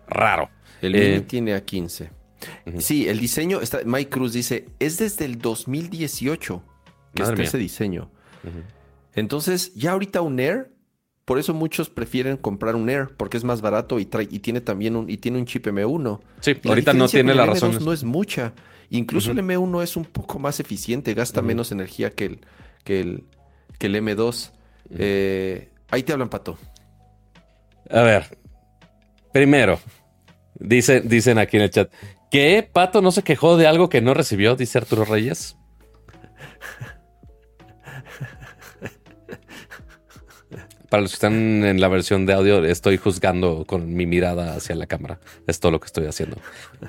raro. 0.09 0.49
El 0.81 0.95
mini 0.95 1.05
eh, 1.07 1.21
tiene 1.21 1.55
a 1.55 1.63
15. 1.63 2.11
Sí, 2.79 3.09
el 3.09 3.21
diseño, 3.21 3.61
está, 3.61 3.81
Mike 3.85 4.11
Cruz 4.11 4.33
dice, 4.33 4.69
es 4.79 4.99
desde 4.99 5.27
el 5.27 5.39
2018 5.39 6.63
que 7.15 7.23
está 7.23 7.43
ese 7.43 7.59
diseño. 7.59 8.11
Entonces, 9.17 9.75
ya 9.75 9.93
ahorita 9.93 10.21
un 10.21 10.39
Air, 10.39 10.71
por 11.25 11.39
eso 11.39 11.55
muchos 11.55 11.91
prefieren 11.91 12.37
comprar 12.37 12.77
un 12.77 12.89
Air, 12.89 13.09
porque 13.17 13.37
es 13.37 13.45
más 13.45 13.61
barato 13.63 13.99
y, 13.99 14.05
trae, 14.05 14.29
y 14.31 14.39
tiene 14.39 14.61
también 14.61 14.95
un, 14.95 15.11
y 15.11 15.17
tiene 15.17 15.39
un 15.39 15.47
chip 15.47 15.67
M1. 15.67 16.21
Sí, 16.41 16.55
ahorita 16.65 16.93
no 16.93 17.09
tiene 17.09 17.35
la 17.35 17.47
razón. 17.47 17.77
No 17.85 17.93
es 17.93 18.05
mucha. 18.05 18.53
Incluso 18.91 19.33
el 19.33 19.39
M1 19.39 19.83
es 19.83 19.97
un 19.97 20.05
poco 20.05 20.39
más 20.39 20.61
eficiente, 20.61 21.15
gasta 21.15 21.43
menos 21.43 21.73
energía 21.73 22.11
que 22.11 22.27
el, 22.27 22.41
que 22.85 23.01
el, 23.01 23.25
que 23.79 23.87
el 23.89 23.97
M2. 23.97 24.53
Eh, 24.91 25.71
ahí 25.91 26.03
te 26.05 26.13
hablan, 26.13 26.29
Pato. 26.29 26.57
A 27.91 28.03
ver, 28.03 28.39
primero, 29.33 29.81
dicen 30.55 31.39
aquí 31.39 31.57
en 31.57 31.65
el 31.65 31.71
chat, 31.71 31.93
¿qué 32.31 32.69
Pato 32.71 33.03
no 33.03 33.11
se 33.11 33.23
quejó 33.25 33.57
de 33.57 33.67
algo 33.67 33.89
que 33.89 34.01
no 34.01 34.15
recibió? 34.15 34.57
Dice 34.57 34.79
Arturo 34.79 35.05
Reyes. 35.05 35.57
Para 40.89 41.03
los 41.03 41.11
que 41.11 41.15
están 41.15 41.65
en 41.65 41.81
la 41.81 41.89
versión 41.89 42.27
de 42.27 42.33
audio, 42.33 42.65
estoy 42.65 42.97
juzgando 42.97 43.65
con 43.67 43.95
mi 43.95 44.07
mirada 44.07 44.55
hacia 44.55 44.75
la 44.75 44.87
cámara. 44.87 45.19
Es 45.47 45.61
todo 45.61 45.73
lo 45.73 45.81
que 45.81 45.87
estoy 45.87 46.07
haciendo. 46.07 46.37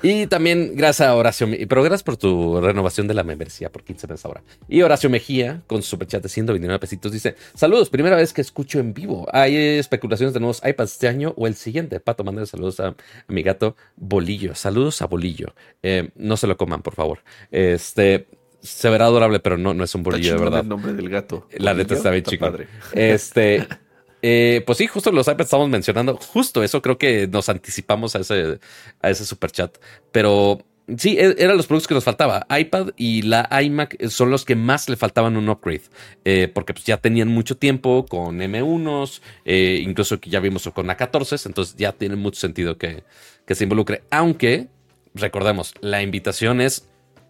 Y 0.02 0.26
también 0.26 0.76
gracias 0.76 1.08
a 1.08 1.14
Horacio, 1.14 1.48
pero 1.68 1.82
gracias 1.82 2.02
por 2.02 2.16
tu 2.16 2.60
renovación 2.60 3.08
de 3.08 3.14
la 3.14 3.24
membresía 3.24 3.70
por 3.70 3.82
15 3.82 4.06
meses 4.06 4.24
ahora. 4.24 4.42
Y 4.68 4.82
Horacio 4.82 5.10
Mejía, 5.10 5.62
con 5.66 5.82
su 5.82 5.90
superchat 5.90 6.22
de 6.22 6.28
129 6.28 6.78
pesitos, 6.78 7.12
dice: 7.12 7.34
Saludos, 7.54 7.90
primera 7.90 8.16
vez 8.16 8.32
que 8.32 8.40
escucho 8.40 8.78
en 8.78 8.94
vivo. 8.94 9.26
¿Hay 9.32 9.56
especulaciones 9.56 10.34
de 10.34 10.40
nuevos 10.40 10.62
iPads 10.64 10.92
este 10.92 11.08
año 11.08 11.34
o 11.36 11.46
el 11.46 11.54
siguiente? 11.54 12.00
Pato, 12.00 12.24
mandar 12.24 12.46
saludos 12.46 12.80
a, 12.80 12.94
mi 13.28 13.42
gato 13.42 13.76
Bolillo. 13.96 14.54
Saludos 14.54 15.02
a 15.02 15.06
Bolillo. 15.06 15.54
Eh, 15.82 16.10
no 16.16 16.36
se 16.36 16.46
lo 16.46 16.56
coman, 16.56 16.82
por 16.82 16.94
favor. 16.94 17.20
Este, 17.50 18.26
se 18.60 18.88
verá 18.88 19.06
adorable, 19.06 19.40
pero 19.40 19.56
no, 19.58 19.74
no 19.74 19.84
es 19.84 19.94
un 19.94 20.02
bolillo 20.02 20.34
de 20.34 20.40
verdad. 20.40 20.60
el 20.60 20.68
nombre 20.68 20.92
del 20.92 21.08
gato. 21.08 21.48
La 21.56 21.74
neta 21.74 21.94
está 21.94 22.10
bien 22.10 22.24
chico. 22.24 22.52
Este, 22.92 23.66
Eh, 24.22 24.62
pues 24.66 24.78
sí, 24.78 24.86
justo 24.86 25.12
los 25.12 25.26
iPads 25.26 25.46
estamos 25.46 25.68
mencionando. 25.68 26.16
Justo 26.16 26.62
eso 26.62 26.82
creo 26.82 26.98
que 26.98 27.28
nos 27.28 27.48
anticipamos 27.48 28.16
a 28.16 28.20
ese, 28.20 28.58
a 29.00 29.10
ese 29.10 29.24
super 29.24 29.50
chat. 29.50 29.78
Pero 30.12 30.64
sí, 30.96 31.16
e, 31.18 31.36
eran 31.38 31.56
los 31.56 31.66
productos 31.66 31.88
que 31.88 31.94
nos 31.94 32.04
faltaba. 32.04 32.46
iPad 32.50 32.90
y 32.96 33.22
la 33.22 33.48
iMac 33.62 34.08
son 34.08 34.30
los 34.30 34.44
que 34.44 34.56
más 34.56 34.88
le 34.88 34.96
faltaban 34.96 35.36
un 35.36 35.48
upgrade. 35.48 35.82
Eh, 36.24 36.50
porque 36.52 36.72
pues, 36.72 36.84
ya 36.84 36.96
tenían 36.96 37.28
mucho 37.28 37.56
tiempo 37.56 38.06
con 38.06 38.38
M1s, 38.38 39.20
eh, 39.44 39.80
incluso 39.82 40.20
que 40.20 40.30
ya 40.30 40.40
vimos 40.40 40.68
con 40.74 40.88
A14, 40.88 41.46
entonces 41.46 41.76
ya 41.76 41.92
tiene 41.92 42.16
mucho 42.16 42.40
sentido 42.40 42.78
que, 42.78 43.04
que 43.46 43.54
se 43.54 43.64
involucre. 43.64 44.02
Aunque, 44.10 44.68
recordemos, 45.14 45.74
la 45.80 46.02
invitación 46.02 46.60
es 46.60 46.88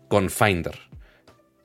con 0.09 0.31
Finder. 0.31 0.79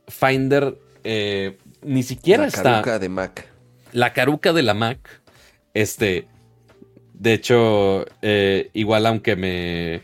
Finder 0.07 0.77
eh, 1.03 1.57
ni 1.81 2.03
siquiera 2.03 2.45
está. 2.45 2.63
La 2.63 2.71
caruca 2.71 2.99
de 2.99 3.09
Mac. 3.09 3.52
La 3.93 4.13
caruca 4.13 4.51
de 4.53 4.63
la 4.63 4.73
Mac. 4.73 5.21
Este. 5.73 6.27
De 7.13 7.33
hecho, 7.33 8.05
igual 8.73 9.05
aunque 9.05 9.35
me 9.35 10.01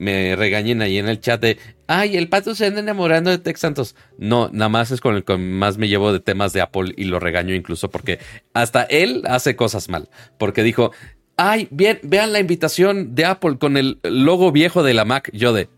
me 0.00 0.34
regañen 0.34 0.80
ahí 0.80 0.96
en 0.96 1.10
el 1.10 1.20
chat 1.20 1.42
de, 1.42 1.58
ay, 1.86 2.16
el 2.16 2.30
pato 2.30 2.54
se 2.54 2.66
anda 2.66 2.80
enamorando 2.80 3.30
de 3.30 3.36
Tex 3.36 3.60
Santos. 3.60 3.94
No, 4.16 4.48
nada 4.50 4.70
más 4.70 4.90
es 4.90 5.00
con 5.02 5.14
el 5.14 5.24
que 5.24 5.36
más 5.36 5.76
me 5.76 5.88
llevo 5.88 6.10
de 6.10 6.20
temas 6.20 6.54
de 6.54 6.62
Apple 6.62 6.94
y 6.96 7.04
lo 7.04 7.20
regaño 7.20 7.54
incluso 7.54 7.90
porque 7.90 8.18
hasta 8.54 8.84
él 8.84 9.22
hace 9.26 9.56
cosas 9.56 9.90
mal. 9.90 10.08
Porque 10.38 10.62
dijo, 10.62 10.92
ay, 11.36 11.68
bien, 11.70 12.00
vean 12.02 12.32
la 12.32 12.40
invitación 12.40 13.14
de 13.14 13.26
Apple 13.26 13.58
con 13.58 13.76
el 13.76 14.00
logo 14.02 14.50
viejo 14.52 14.82
de 14.82 14.94
la 14.94 15.04
Mac. 15.04 15.28
Yo 15.34 15.52
de, 15.52 15.68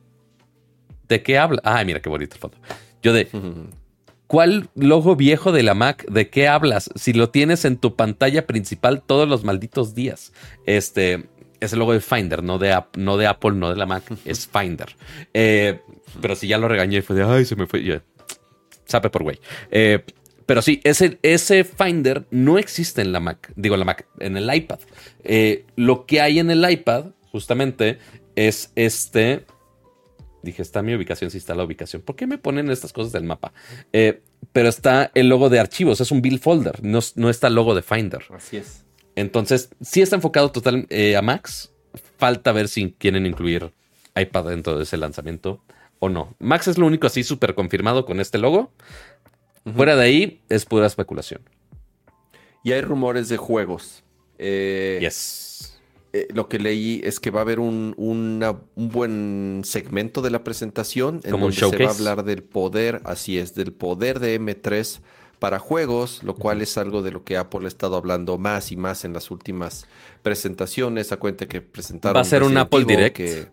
¿de 1.08 1.22
qué 1.24 1.38
habla? 1.38 1.60
Ay, 1.64 1.84
mira 1.84 2.00
qué 2.00 2.08
bonito 2.08 2.36
foto. 2.38 2.58
Yo 3.02 3.12
de, 3.12 3.28
¿cuál 4.32 4.70
logo 4.74 5.14
viejo 5.14 5.52
de 5.52 5.62
la 5.62 5.74
Mac? 5.74 6.06
¿De 6.10 6.30
qué 6.30 6.48
hablas? 6.48 6.88
Si 6.94 7.12
lo 7.12 7.28
tienes 7.28 7.66
en 7.66 7.76
tu 7.76 7.96
pantalla 7.96 8.46
principal 8.46 9.02
todos 9.02 9.28
los 9.28 9.44
malditos 9.44 9.94
días. 9.94 10.32
Este, 10.64 11.28
es 11.60 11.74
el 11.74 11.80
logo 11.80 11.92
de 11.92 12.00
Finder, 12.00 12.42
no 12.42 12.56
de, 12.56 12.82
no 12.96 13.18
de 13.18 13.26
Apple, 13.26 13.52
no 13.52 13.68
de 13.68 13.76
la 13.76 13.84
Mac, 13.84 14.04
es 14.24 14.48
Finder. 14.48 14.96
Eh, 15.34 15.82
pero 16.22 16.34
si 16.34 16.48
ya 16.48 16.56
lo 16.56 16.66
regañé 16.66 16.96
y 16.96 17.02
fue 17.02 17.14
de, 17.14 17.24
ay, 17.24 17.44
se 17.44 17.56
me 17.56 17.66
fue. 17.66 18.00
sabe 18.86 19.10
por 19.10 19.22
güey. 19.22 19.38
Eh, 19.70 20.02
pero 20.46 20.62
sí, 20.62 20.80
ese, 20.82 21.18
ese 21.20 21.64
Finder 21.64 22.24
no 22.30 22.56
existe 22.56 23.02
en 23.02 23.12
la 23.12 23.20
Mac, 23.20 23.52
digo 23.54 23.76
la 23.76 23.84
Mac, 23.84 24.06
en 24.18 24.38
el 24.38 24.54
iPad. 24.54 24.78
Eh, 25.24 25.66
lo 25.76 26.06
que 26.06 26.22
hay 26.22 26.38
en 26.38 26.50
el 26.50 26.70
iPad, 26.70 27.08
justamente, 27.32 27.98
es 28.34 28.72
este. 28.76 29.44
Dije, 30.42 30.62
está 30.62 30.82
mi 30.82 30.94
ubicación, 30.94 31.30
sí 31.30 31.38
está 31.38 31.54
la 31.54 31.64
ubicación. 31.64 32.02
¿Por 32.02 32.16
qué 32.16 32.26
me 32.26 32.38
ponen 32.38 32.70
estas 32.70 32.92
cosas 32.92 33.12
del 33.12 33.24
mapa? 33.24 33.52
pero 34.52 34.68
está 34.68 35.10
el 35.14 35.28
logo 35.28 35.48
de 35.48 35.60
archivos, 35.60 36.00
es 36.00 36.10
un 36.10 36.20
build 36.20 36.40
folder, 36.40 36.82
no, 36.84 36.98
no 37.14 37.30
está 37.30 37.46
el 37.46 37.54
logo 37.54 37.74
de 37.74 37.82
Finder. 37.82 38.22
Así 38.30 38.58
es. 38.58 38.84
Entonces, 39.14 39.70
sí 39.80 40.02
está 40.02 40.16
enfocado 40.16 40.50
total 40.50 40.86
eh, 40.90 41.16
a 41.16 41.22
Max. 41.22 41.72
Falta 42.18 42.52
ver 42.52 42.68
si 42.68 42.92
quieren 42.92 43.26
incluir 43.26 43.72
iPad 44.16 44.44
dentro 44.46 44.76
de 44.76 44.84
ese 44.84 44.96
lanzamiento 44.96 45.62
o 45.98 46.08
no. 46.08 46.34
Max 46.38 46.68
es 46.68 46.78
lo 46.78 46.86
único 46.86 47.06
así 47.06 47.22
súper 47.22 47.54
confirmado 47.54 48.04
con 48.04 48.20
este 48.20 48.38
logo. 48.38 48.72
Fuera 49.76 49.96
de 49.96 50.04
ahí, 50.04 50.40
es 50.48 50.64
pura 50.64 50.86
especulación. 50.86 51.42
Y 52.64 52.72
hay 52.72 52.80
rumores 52.80 53.28
de 53.28 53.36
juegos. 53.36 54.02
Eh, 54.38 54.98
yes. 55.00 55.51
Eh, 56.14 56.28
lo 56.34 56.46
que 56.46 56.58
leí 56.58 57.00
es 57.04 57.20
que 57.20 57.30
va 57.30 57.40
a 57.40 57.42
haber 57.42 57.58
un, 57.58 57.94
buen 58.76 59.62
segmento 59.64 60.20
de 60.20 60.30
la 60.30 60.44
presentación 60.44 61.20
en 61.24 61.30
donde 61.30 61.52
se 61.52 61.84
va 61.84 61.90
a 61.90 61.94
hablar 61.94 62.24
del 62.24 62.42
poder, 62.42 63.00
así 63.04 63.38
es, 63.38 63.54
del 63.54 63.72
poder 63.72 64.20
de 64.20 64.38
M3 64.38 65.00
para 65.38 65.58
juegos, 65.58 66.22
lo 66.22 66.34
cual 66.34 66.60
es 66.60 66.76
algo 66.76 67.02
de 67.02 67.12
lo 67.12 67.24
que 67.24 67.38
Apple 67.38 67.64
ha 67.64 67.68
estado 67.68 67.96
hablando 67.96 68.36
más 68.36 68.70
y 68.72 68.76
más 68.76 69.06
en 69.06 69.14
las 69.14 69.30
últimas 69.30 69.86
presentaciones. 70.22 71.12
A 71.12 71.16
cuenta 71.16 71.48
que 71.48 71.62
presentaron. 71.62 72.16
Va 72.16 72.20
a 72.20 72.24
ser 72.24 72.42
un 72.42 72.58
Apple 72.58 72.84
Direct. 72.84 73.48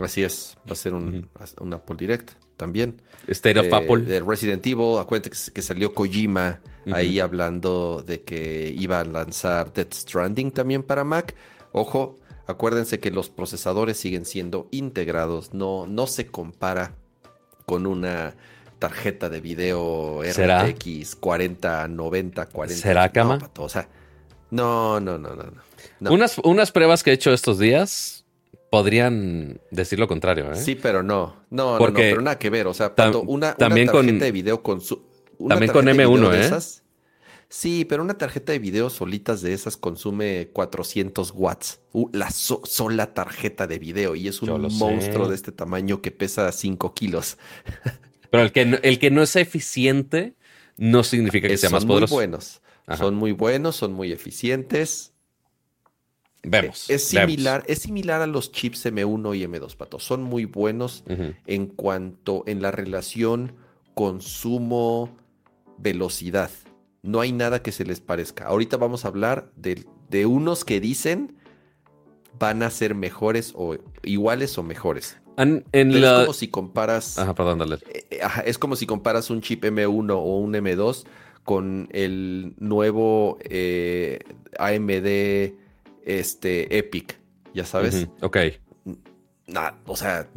así 0.00 0.22
es, 0.22 0.56
va 0.66 0.72
a 0.72 0.76
ser 0.76 0.94
un, 0.94 1.28
Apple 1.72 1.96
Direct 1.98 2.30
también. 2.56 3.02
State 3.28 3.58
of 3.60 3.66
eh, 3.66 3.74
Apple. 3.74 3.98
De 3.98 4.20
Resident 4.20 4.66
Evil, 4.66 4.98
a 4.98 5.04
cuenta 5.04 5.28
que, 5.28 5.62
salió 5.62 5.92
Kojima 5.92 6.60
ahí 6.90 7.20
hablando 7.20 8.02
de 8.04 8.22
que 8.22 8.74
iba 8.76 9.00
a 9.00 9.04
lanzar 9.04 9.72
Death 9.74 9.92
Stranding 9.92 10.50
también 10.52 10.82
para 10.82 11.04
Mac. 11.04 11.34
Ojo, 11.78 12.16
acuérdense 12.46 13.00
que 13.00 13.10
los 13.10 13.28
procesadores 13.28 13.98
siguen 13.98 14.24
siendo 14.24 14.66
integrados, 14.70 15.52
no, 15.52 15.86
no 15.86 16.06
se 16.06 16.26
compara 16.26 16.94
con 17.66 17.86
una 17.86 18.34
tarjeta 18.78 19.28
de 19.28 19.42
video 19.42 20.22
RTX 20.22 21.16
40, 21.16 21.88
90, 21.88 22.46
40. 22.46 22.82
¿Será 22.82 23.12
cama? 23.12 23.36
No, 23.36 23.62
o 23.62 23.68
sea, 23.68 23.90
no, 24.50 25.00
no, 25.00 25.18
no, 25.18 25.36
no. 26.00 26.10
Unas, 26.10 26.38
unas 26.38 26.72
pruebas 26.72 27.02
que 27.02 27.10
he 27.10 27.12
hecho 27.12 27.30
estos 27.30 27.58
días 27.58 28.24
podrían 28.70 29.60
decir 29.70 29.98
lo 29.98 30.08
contrario. 30.08 30.50
¿eh? 30.50 30.56
Sí, 30.56 30.76
pero 30.76 31.02
no. 31.02 31.36
No, 31.50 31.78
no, 31.78 31.92
pero 31.92 32.22
nada 32.22 32.38
que 32.38 32.48
ver. 32.48 32.68
O 32.68 32.72
sea, 32.72 32.94
una, 33.26 33.54
también 33.54 33.88
tarjeta 33.88 34.06
con, 34.06 34.18
de 34.18 34.32
video 34.32 34.62
con 34.62 34.80
su. 34.80 35.02
También 35.46 35.72
con 35.72 35.84
M1, 35.84 36.34
¿eh? 36.34 36.40
Esas, 36.40 36.82
sí, 37.48 37.84
pero 37.84 38.02
una 38.02 38.18
tarjeta 38.18 38.52
de 38.52 38.58
video 38.58 38.90
solitas 38.90 39.42
de 39.42 39.52
esas 39.52 39.76
consume 39.76 40.48
400 40.52 41.32
watts. 41.34 41.80
la 42.12 42.30
sola 42.30 43.14
tarjeta 43.14 43.66
de 43.66 43.78
video. 43.78 44.14
Y 44.14 44.28
es 44.28 44.42
un 44.42 44.60
monstruo 44.78 45.28
de 45.28 45.34
este 45.34 45.52
tamaño 45.52 46.02
que 46.02 46.10
pesa 46.10 46.50
5 46.52 46.94
kilos. 46.94 47.38
Pero 48.30 48.42
el 48.42 48.52
que, 48.52 48.66
no, 48.66 48.76
el 48.82 48.98
que 48.98 49.10
no 49.10 49.22
es 49.22 49.36
eficiente 49.36 50.34
no 50.76 51.04
significa 51.04 51.48
que 51.48 51.56
sea 51.56 51.70
más 51.70 51.86
poderoso. 51.86 52.08
Son 52.08 52.16
muy 52.16 52.26
buenos. 52.26 52.60
Son 52.96 53.14
muy 53.14 53.32
buenos, 53.32 53.76
son 53.76 53.92
muy 53.92 54.12
eficientes. 54.12 55.12
Vemos. 56.42 56.88
Es 56.88 57.04
similar, 57.04 57.64
es 57.66 57.80
similar 57.80 58.22
a 58.22 58.26
los 58.26 58.52
chips 58.52 58.86
M1 58.86 59.36
y 59.36 59.44
M2, 59.46 59.76
Pato. 59.76 59.98
Son 59.98 60.22
muy 60.22 60.44
buenos 60.44 61.02
en 61.46 61.66
cuanto 61.66 62.44
en 62.46 62.62
la 62.62 62.70
relación 62.70 63.56
consumo-velocidad. 63.94 66.50
No 67.06 67.20
hay 67.20 67.32
nada 67.32 67.62
que 67.62 67.72
se 67.72 67.84
les 67.84 68.00
parezca. 68.00 68.46
Ahorita 68.46 68.76
vamos 68.76 69.04
a 69.04 69.08
hablar 69.08 69.50
de, 69.56 69.84
de 70.08 70.26
unos 70.26 70.64
que 70.64 70.80
dicen 70.80 71.36
van 72.38 72.62
a 72.62 72.70
ser 72.70 72.94
mejores 72.94 73.52
o 73.56 73.76
iguales 74.02 74.58
o 74.58 74.62
mejores 74.62 75.16
es 75.72 76.12
como 76.20 76.32
si 76.32 76.48
comparas. 76.48 77.18
Ajá, 77.18 77.34
perdón, 77.34 77.58
dale. 77.58 77.76
Eh, 77.92 78.06
eh, 78.10 78.20
es 78.44 78.58
como 78.58 78.76
si 78.76 78.86
comparas 78.86 79.30
un 79.30 79.40
chip 79.40 79.64
M1 79.64 80.12
o 80.12 80.38
un 80.38 80.54
M2 80.54 81.04
con 81.44 81.88
el 81.92 82.54
nuevo 82.58 83.38
eh, 83.42 84.18
AMD 84.58 85.54
este, 86.04 86.78
Epic. 86.78 87.18
Ya 87.54 87.64
sabes. 87.64 88.08
Ok. 88.22 88.38
Nada, 89.46 89.78
o 89.86 89.96
sea, 89.96 90.28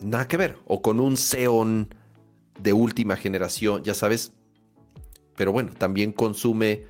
nada 0.00 0.26
que 0.28 0.36
ver. 0.36 0.56
O 0.66 0.82
con 0.82 1.00
un 1.00 1.16
Xeon 1.16 1.94
de 2.58 2.72
última 2.72 3.16
generación, 3.16 3.82
ya 3.82 3.94
sabes. 3.94 4.32
Pero 5.36 5.52
bueno, 5.52 5.72
también 5.76 6.12
consume 6.12 6.84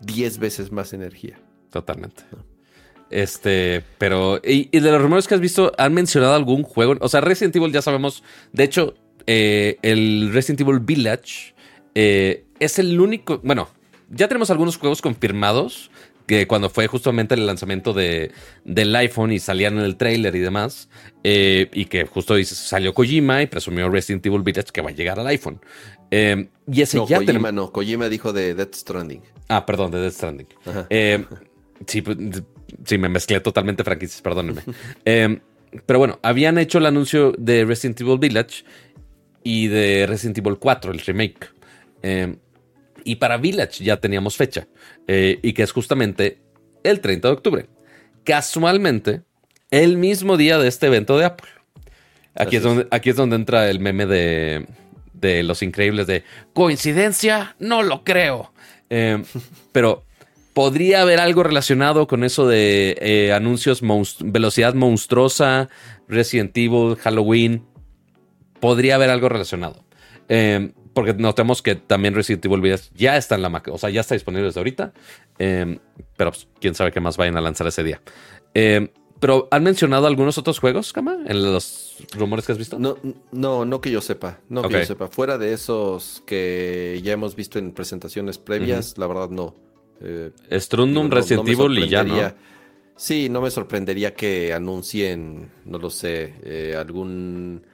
10 0.00 0.38
veces 0.38 0.72
más 0.72 0.92
energía. 0.92 1.38
Totalmente. 1.70 2.24
Este, 3.10 3.84
pero. 3.98 4.40
Y, 4.42 4.68
de 4.68 4.90
los 4.90 5.00
rumores 5.00 5.28
que 5.28 5.34
has 5.34 5.40
visto, 5.40 5.72
¿han 5.78 5.94
mencionado 5.94 6.34
algún 6.34 6.62
juego? 6.62 6.94
O 7.00 7.08
sea, 7.08 7.20
Resident 7.20 7.54
Evil 7.56 7.72
ya 7.72 7.82
sabemos. 7.82 8.22
De 8.52 8.64
hecho, 8.64 8.94
eh, 9.26 9.78
el 9.82 10.30
Resident 10.32 10.60
Evil 10.62 10.80
Village 10.80 11.54
eh, 11.94 12.46
es 12.58 12.78
el 12.78 13.00
único. 13.00 13.40
Bueno, 13.44 13.68
ya 14.10 14.28
tenemos 14.28 14.50
algunos 14.50 14.76
juegos 14.76 15.02
confirmados. 15.02 15.90
Que 16.26 16.46
cuando 16.46 16.68
fue 16.70 16.86
justamente 16.88 17.34
el 17.34 17.46
lanzamiento 17.46 17.92
de, 17.92 18.32
del 18.64 18.94
iPhone 18.96 19.32
y 19.32 19.38
salían 19.38 19.78
en 19.78 19.84
el 19.84 19.96
trailer 19.96 20.34
y 20.34 20.40
demás. 20.40 20.88
Eh, 21.22 21.68
y 21.72 21.84
que 21.86 22.04
justo 22.04 22.34
dice, 22.34 22.54
salió 22.54 22.92
Kojima 22.94 23.42
y 23.42 23.46
presumió 23.46 23.88
Resident 23.88 24.26
Evil 24.26 24.42
Village 24.42 24.70
que 24.72 24.80
va 24.80 24.90
a 24.90 24.92
llegar 24.92 25.20
al 25.20 25.26
iPhone. 25.28 25.60
y 26.10 26.82
ese 26.82 26.96
no, 26.96 27.06
ya 27.06 27.18
Kojima 27.18 27.52
no, 27.52 27.72
Kojima 27.72 28.08
dijo 28.08 28.32
de 28.32 28.54
Death 28.54 28.74
Stranding. 28.74 29.22
Ah, 29.48 29.64
perdón, 29.64 29.92
de 29.92 30.00
Death 30.00 30.14
Stranding. 30.14 30.46
sí, 31.86 32.02
pues, 32.02 32.16
Sí, 32.84 32.98
me 32.98 33.08
mezclé 33.08 33.40
totalmente 33.40 33.84
franquicias, 33.84 34.20
perdónenme. 34.20 34.62
Em, 35.04 35.40
pero 35.84 35.98
bueno, 35.98 36.18
habían 36.22 36.58
hecho 36.58 36.78
el 36.78 36.86
anuncio 36.86 37.32
de 37.38 37.64
Resident 37.64 38.00
Evil 38.00 38.18
Village 38.18 38.64
y 39.42 39.68
de 39.68 40.06
Resident 40.06 40.38
Evil 40.38 40.58
4, 40.58 40.92
el 40.92 41.00
remake. 41.00 41.50
Em, 42.02 42.36
y 43.06 43.16
para 43.16 43.36
Village 43.36 43.84
ya 43.84 43.98
teníamos 43.98 44.36
fecha, 44.36 44.66
eh, 45.06 45.38
y 45.40 45.52
que 45.52 45.62
es 45.62 45.70
justamente 45.70 46.42
el 46.82 47.00
30 47.00 47.28
de 47.28 47.34
octubre. 47.34 47.66
Casualmente, 48.24 49.22
el 49.70 49.96
mismo 49.96 50.36
día 50.36 50.58
de 50.58 50.66
este 50.66 50.88
evento 50.88 51.16
de 51.16 51.26
Apple. 51.26 51.48
Aquí, 52.34 52.56
es 52.56 52.64
donde, 52.64 52.88
aquí 52.90 53.10
es 53.10 53.16
donde 53.16 53.36
entra 53.36 53.70
el 53.70 53.78
meme 53.78 54.06
de, 54.06 54.66
de 55.12 55.44
Los 55.44 55.62
Increíbles 55.62 56.08
de 56.08 56.24
coincidencia, 56.52 57.54
no 57.60 57.84
lo 57.84 58.02
creo. 58.02 58.52
Em, 58.90 59.24
pero 59.72 60.04
podría 60.52 61.02
haber 61.02 61.20
algo 61.20 61.44
relacionado 61.44 62.08
con 62.08 62.24
eso 62.24 62.48
de 62.48 62.98
eh, 63.00 63.32
anuncios 63.32 63.82
velocidad 64.20 64.74
monstruosa, 64.74 65.68
Resident 66.08 66.56
Evil, 66.56 66.96
Halloween. 66.96 67.64
Podría 68.58 68.96
haber 68.96 69.10
algo 69.10 69.28
relacionado. 69.28 69.84
Porque 70.96 71.12
notemos 71.12 71.60
que 71.60 71.74
también 71.74 72.14
Resident 72.14 72.46
Evil 72.46 72.74
ya 72.94 73.18
está 73.18 73.34
en 73.34 73.42
la 73.42 73.62
o 73.70 73.76
sea, 73.76 73.90
ya 73.90 74.00
está 74.00 74.14
disponible 74.14 74.46
desde 74.46 74.60
ahorita. 74.60 74.94
Em, 75.38 75.78
pero 76.16 76.30
pues, 76.30 76.48
quién 76.58 76.74
sabe 76.74 76.90
qué 76.90 77.00
más 77.00 77.18
vayan 77.18 77.36
a 77.36 77.42
lanzar 77.42 77.66
ese 77.66 77.84
día. 77.84 78.00
Em, 78.54 78.88
Pero 79.20 79.46
¿han 79.50 79.62
mencionado 79.62 80.06
algunos 80.06 80.38
otros 80.38 80.58
juegos, 80.58 80.94
Kama? 80.94 81.18
En 81.26 81.52
los 81.52 81.98
rumores 82.14 82.46
que 82.46 82.52
has 82.52 82.58
visto. 82.58 82.78
No, 82.78 82.96
no, 83.30 83.66
no 83.66 83.80
que 83.82 83.90
yo 83.90 84.00
sepa. 84.00 84.40
No 84.48 84.62
que 84.62 84.72
yo 84.72 84.84
sepa. 84.86 85.08
Fuera 85.08 85.36
de 85.36 85.52
esos 85.52 86.22
que 86.24 86.98
ya 87.04 87.12
hemos 87.12 87.36
visto 87.36 87.58
en 87.58 87.72
presentaciones 87.72 88.38
previas, 88.38 88.96
la 88.96 89.06
verdad 89.06 89.28
no. 89.28 89.54
Eh, 90.00 90.30
Strundum, 90.52 91.10
Resident 91.10 91.46
no 91.46 91.52
Evil 91.52 91.78
y 91.78 91.88
ya, 91.90 92.04
¿no? 92.04 92.16
Sí, 92.96 93.28
no 93.28 93.42
me 93.42 93.50
sorprendería 93.50 94.14
que 94.14 94.54
anuncien, 94.54 95.50
no 95.66 95.78
lo 95.78 95.90
sé, 95.90 96.36
eh, 96.42 96.74
algún 96.74 97.66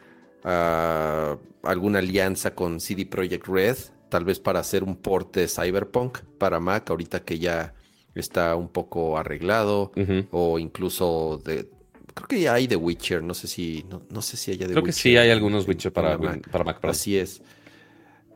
alguna 0.45 1.99
alianza 2.01 2.55
con 2.55 2.81
CD 2.81 3.07
Projekt 3.07 3.47
Red, 3.47 3.77
tal 4.09 4.25
vez 4.25 4.41
para 4.41 4.61
hacer 4.61 4.83
un 4.85 4.97
port 4.97 5.35
de 5.37 5.49
Cyberpunk 5.49 6.19
para 6.39 6.61
Mac, 6.61 6.91
ahorita 6.91 7.25
que 7.25 7.39
ya 7.39 7.75
está 8.15 8.55
un 8.57 8.69
poco 8.69 9.17
arreglado, 9.19 9.93
o 10.31 10.59
incluso 10.59 11.41
de 11.45 11.69
creo 12.15 12.29
que 12.29 12.41
ya 12.41 12.55
hay 12.55 12.69
The 12.69 12.77
Witcher, 12.77 13.23
no 13.23 13.33
sé 13.35 13.47
si 13.49 13.87
no, 13.89 14.03
no 14.11 14.21
sé 14.21 14.37
si 14.37 14.51
haya 14.51 14.67
The 14.67 14.73
Creo 14.73 14.83
que 14.85 14.91
Witcher 14.91 15.03
sí 15.03 15.17
hay 15.17 15.31
algunos 15.31 15.67
Witcher 15.67 15.93
para, 15.93 16.19
Mac. 16.19 16.51
para 16.51 16.65
Mac. 16.65 16.85
Así 16.85 17.17
es. 17.17 17.41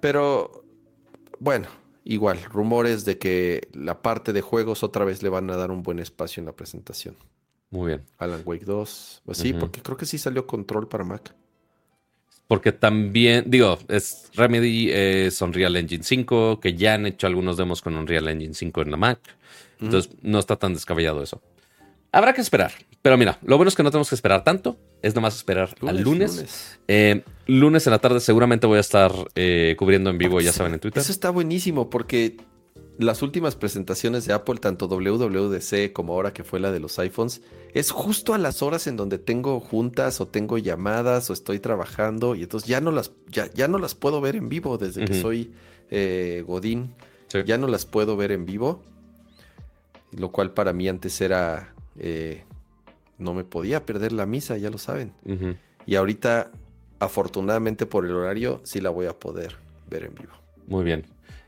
Pero, 0.00 0.64
bueno, 1.40 1.68
igual, 2.04 2.42
rumores 2.44 3.04
de 3.04 3.18
que 3.18 3.68
la 3.74 4.00
parte 4.00 4.32
de 4.32 4.40
juegos 4.40 4.82
otra 4.82 5.04
vez 5.04 5.22
le 5.22 5.28
van 5.28 5.50
a 5.50 5.56
dar 5.56 5.70
un 5.70 5.82
buen 5.82 5.98
espacio 5.98 6.40
en 6.40 6.46
la 6.46 6.52
presentación. 6.52 7.16
Muy 7.70 7.88
bien. 7.88 8.04
Alan 8.16 8.40
Wake 8.46 8.64
2, 8.64 9.22
pues 9.26 9.38
sí, 9.38 9.50
Ujú. 9.50 9.58
porque 9.60 9.82
creo 9.82 9.96
que 9.98 10.06
sí 10.06 10.16
salió 10.16 10.46
control 10.46 10.88
para 10.88 11.04
Mac. 11.04 11.34
Porque 12.48 12.72
también, 12.72 13.44
digo, 13.46 13.78
es 13.88 14.30
Remedy, 14.34 14.90
es 14.90 15.40
Unreal 15.42 15.76
Engine 15.76 16.04
5, 16.04 16.60
que 16.60 16.74
ya 16.74 16.94
han 16.94 17.06
hecho 17.06 17.26
algunos 17.26 17.56
demos 17.56 17.82
con 17.82 17.96
Unreal 17.96 18.28
Engine 18.28 18.54
5 18.54 18.82
en 18.82 18.90
la 18.92 18.96
Mac. 18.96 19.18
Entonces, 19.80 20.12
no 20.22 20.38
está 20.38 20.56
tan 20.56 20.72
descabellado 20.72 21.22
eso. 21.22 21.42
Habrá 22.12 22.32
que 22.32 22.40
esperar. 22.40 22.72
Pero 23.02 23.18
mira, 23.18 23.38
lo 23.44 23.56
bueno 23.56 23.68
es 23.68 23.74
que 23.74 23.82
no 23.82 23.90
tenemos 23.90 24.08
que 24.08 24.14
esperar 24.14 24.42
tanto. 24.42 24.78
Es 25.02 25.14
nomás 25.14 25.36
esperar 25.36 25.74
al 25.86 26.02
lunes. 26.02 26.34
lunes. 26.34 26.78
Eh, 26.88 27.22
lunes 27.46 27.86
en 27.86 27.90
la 27.90 27.98
tarde 27.98 28.20
seguramente 28.20 28.66
voy 28.66 28.78
a 28.78 28.80
estar 28.80 29.12
eh, 29.34 29.76
cubriendo 29.78 30.10
en 30.10 30.18
vivo, 30.18 30.40
ya 30.40 30.52
saben, 30.52 30.74
en 30.74 30.80
Twitter. 30.80 31.00
Eso 31.00 31.12
está 31.12 31.30
buenísimo 31.30 31.90
porque 31.90 32.36
las 32.98 33.22
últimas 33.22 33.56
presentaciones 33.56 34.26
de 34.26 34.32
Apple, 34.32 34.56
tanto 34.56 34.86
WWDC 34.88 35.92
como 35.92 36.14
ahora 36.14 36.32
que 36.32 36.44
fue 36.44 36.60
la 36.60 36.72
de 36.72 36.80
los 36.80 36.98
iPhones, 36.98 37.42
es 37.74 37.90
justo 37.90 38.34
a 38.34 38.38
las 38.38 38.62
horas 38.62 38.86
en 38.86 38.96
donde 38.96 39.18
tengo 39.18 39.60
juntas 39.60 40.20
o 40.20 40.26
tengo 40.26 40.58
llamadas 40.58 41.28
o 41.30 41.32
estoy 41.32 41.58
trabajando 41.60 42.34
y 42.34 42.42
entonces 42.42 42.68
ya 42.68 42.80
no 42.80 42.90
las, 42.90 43.12
ya, 43.28 43.50
ya 43.52 43.68
no 43.68 43.78
las 43.78 43.94
puedo 43.94 44.20
ver 44.20 44.36
en 44.36 44.48
vivo 44.48 44.78
desde 44.78 45.04
que 45.04 45.20
soy 45.20 45.52
eh, 45.90 46.44
Godín. 46.46 46.94
Sí. 47.28 47.40
Ya 47.44 47.58
no 47.58 47.66
las 47.66 47.86
puedo 47.86 48.16
ver 48.16 48.32
en 48.32 48.46
vivo, 48.46 48.82
lo 50.12 50.30
cual 50.30 50.52
para 50.52 50.72
mí 50.72 50.88
antes 50.88 51.20
era... 51.20 51.74
eh, 51.98 52.44
no 53.18 53.34
me 53.34 53.44
podía 53.44 53.84
perder 53.86 54.12
la 54.12 54.26
misa, 54.26 54.56
ya 54.58 54.70
lo 54.70 54.78
saben. 54.78 55.12
Y 55.86 55.94
ahorita, 55.94 56.50
afortunadamente 56.98 57.86
por 57.86 58.04
el 58.04 58.12
horario, 58.12 58.60
sí 58.64 58.80
la 58.80 58.90
voy 58.90 59.06
a 59.06 59.18
poder 59.18 59.56
ver 59.88 60.04
en 60.04 60.14
vivo. 60.14 60.32
Muy 60.66 60.84
bien. 60.84 61.06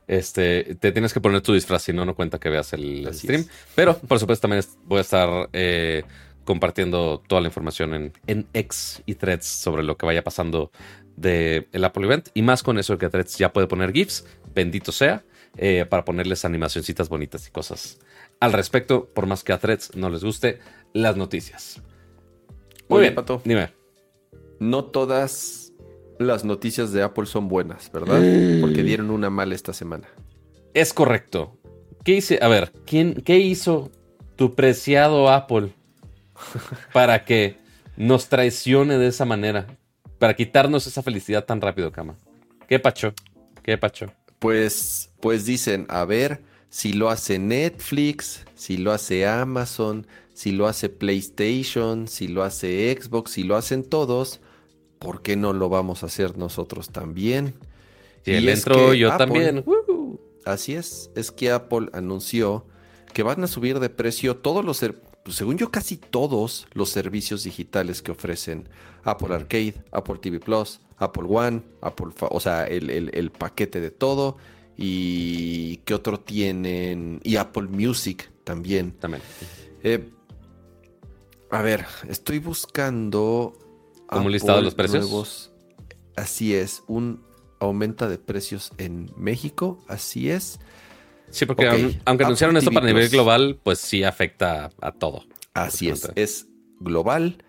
Este, 0.08 0.74
te 0.80 0.90
tienes 0.90 1.12
que 1.12 1.20
poner 1.20 1.42
tu 1.42 1.52
disfraz, 1.52 1.82
si 1.82 1.92
no, 1.92 2.04
no 2.04 2.16
cuenta 2.16 2.40
que 2.40 2.48
veas 2.48 2.72
el 2.72 3.06
Así 3.06 3.20
stream. 3.20 3.42
es. 3.42 3.50
Pero, 3.76 3.96
por 3.96 4.18
supuesto, 4.18 4.48
también 4.48 4.64
voy 4.84 4.98
a 4.98 5.02
estar 5.02 5.48
eh, 5.52 6.02
compartiendo 6.44 7.22
toda 7.28 7.40
la 7.42 7.48
información 7.48 7.94
en, 7.94 8.12
en 8.26 8.46
X 8.54 9.02
y 9.06 9.14
Threads 9.14 9.46
sobre 9.46 9.82
lo 9.84 9.96
que 9.96 10.06
vaya 10.06 10.24
pasando 10.24 10.72
del 11.14 11.68
el 11.72 11.84
Apple 11.84 12.04
Event. 12.06 12.30
Y 12.34 12.42
más 12.42 12.62
con 12.62 12.78
eso 12.78 12.94
de 12.94 12.98
que 12.98 13.08
Threads 13.08 13.38
ya 13.38 13.52
puede 13.52 13.68
poner 13.68 13.92
GIFs, 13.92 14.24
bendito 14.54 14.90
sea, 14.90 15.24
eh, 15.56 15.84
para 15.88 16.04
ponerles 16.04 16.44
animacioncitas 16.44 17.08
bonitas 17.08 17.46
y 17.46 17.50
cosas 17.50 17.98
al 18.40 18.52
respecto, 18.52 19.06
por 19.06 19.26
más 19.26 19.42
que 19.44 19.52
a 19.52 19.58
Threads 19.58 19.96
no 19.96 20.10
les 20.10 20.22
guste 20.24 20.60
las 20.92 21.16
noticias. 21.16 21.82
Muy 22.88 22.98
Oye, 22.98 23.08
bien, 23.08 23.14
Pato. 23.14 23.42
Dime. 23.44 23.72
No 24.60 24.86
todas 24.86 25.67
las 26.18 26.44
noticias 26.44 26.92
de 26.92 27.02
Apple 27.02 27.26
son 27.26 27.48
buenas, 27.48 27.90
¿verdad? 27.92 28.20
Porque 28.60 28.82
dieron 28.82 29.10
una 29.10 29.30
mala 29.30 29.54
esta 29.54 29.72
semana. 29.72 30.08
Es 30.74 30.92
correcto. 30.92 31.58
¿Qué 32.04 32.16
hice? 32.16 32.38
A 32.42 32.48
ver, 32.48 32.72
¿quién, 32.86 33.14
¿qué 33.14 33.38
hizo 33.38 33.90
tu 34.36 34.54
preciado 34.54 35.30
Apple 35.30 35.72
para 36.92 37.24
que 37.24 37.56
nos 37.96 38.28
traicione 38.28 38.98
de 38.98 39.08
esa 39.08 39.24
manera? 39.24 39.66
Para 40.18 40.34
quitarnos 40.34 40.86
esa 40.86 41.02
felicidad 41.02 41.44
tan 41.44 41.60
rápido, 41.60 41.92
cama. 41.92 42.16
¿Qué 42.68 42.78
pacho? 42.78 43.14
¿Qué 43.62 43.78
pacho? 43.78 44.12
Pues, 44.38 45.10
pues 45.20 45.44
dicen, 45.46 45.86
a 45.88 46.04
ver, 46.04 46.42
si 46.70 46.92
lo 46.92 47.08
hace 47.10 47.38
Netflix, 47.38 48.44
si 48.54 48.76
lo 48.76 48.92
hace 48.92 49.26
Amazon, 49.26 50.06
si 50.34 50.52
lo 50.52 50.66
hace 50.66 50.88
PlayStation, 50.88 52.08
si 52.08 52.28
lo 52.28 52.42
hace 52.42 52.96
Xbox, 53.00 53.32
si 53.32 53.42
lo 53.42 53.56
hacen 53.56 53.82
todos, 53.82 54.40
¿por 54.98 55.22
qué 55.22 55.36
no 55.36 55.52
lo 55.52 55.68
vamos 55.68 56.02
a 56.02 56.06
hacer 56.06 56.36
nosotros 56.36 56.90
también? 56.90 57.54
Si 58.24 58.32
Y 58.32 58.34
él 58.36 58.48
entró, 58.48 58.94
yo 58.94 59.12
Apple- 59.12 59.26
también. 59.26 59.64
Así 60.44 60.74
es, 60.74 61.10
es 61.14 61.30
que 61.30 61.50
Apple 61.50 61.88
anunció 61.92 62.64
que 63.12 63.22
van 63.22 63.42
a 63.44 63.46
subir 63.46 63.80
de 63.80 63.90
precio 63.90 64.36
todos 64.36 64.64
los, 64.64 64.80
pues, 65.24 65.36
según 65.36 65.58
yo, 65.58 65.70
casi 65.70 65.96
todos 65.96 66.66
los 66.72 66.88
servicios 66.90 67.44
digitales 67.44 68.00
que 68.02 68.12
ofrecen 68.12 68.68
Apple 69.04 69.34
Arcade, 69.34 69.74
Apple 69.92 70.16
TV 70.20 70.40
Plus, 70.40 70.80
Apple 70.98 71.24
One, 71.28 71.62
Apple, 71.82 72.08
o 72.20 72.40
sea, 72.40 72.64
el, 72.66 72.90
el- 72.90 73.10
el 73.14 73.30
paquete 73.30 73.80
de 73.80 73.90
todo. 73.90 74.36
Y 74.80 75.78
qué 75.78 75.94
otro 75.94 76.20
tienen, 76.20 77.20
y 77.24 77.34
Apple 77.36 77.64
Music 77.68 78.30
también. 78.44 78.92
También. 78.92 79.22
Eh, 79.82 80.08
a 81.50 81.62
ver, 81.62 81.84
estoy 82.08 82.38
buscando. 82.38 83.52
¿Como 84.08 84.26
un 84.26 84.32
listado 84.32 84.58
de 84.58 84.64
los 84.64 84.74
precios? 84.74 85.04
nuevos. 85.04 85.50
Así 86.16 86.54
es, 86.54 86.82
un 86.88 87.22
aumenta 87.60 88.08
de 88.08 88.18
precios 88.18 88.72
en 88.78 89.10
México, 89.16 89.84
así 89.88 90.30
es. 90.30 90.58
Sí, 91.30 91.44
porque 91.46 91.66
aunque 91.68 91.98
Apple 92.04 92.24
anunciaron 92.24 92.56
esto 92.56 92.70
para 92.70 92.86
nivel 92.86 93.08
global, 93.08 93.60
pues 93.62 93.78
sí 93.80 94.02
afecta 94.04 94.70
a 94.80 94.92
todo. 94.92 95.24
Así 95.54 95.88
es, 95.88 96.08
es 96.14 96.46
global. 96.80 97.44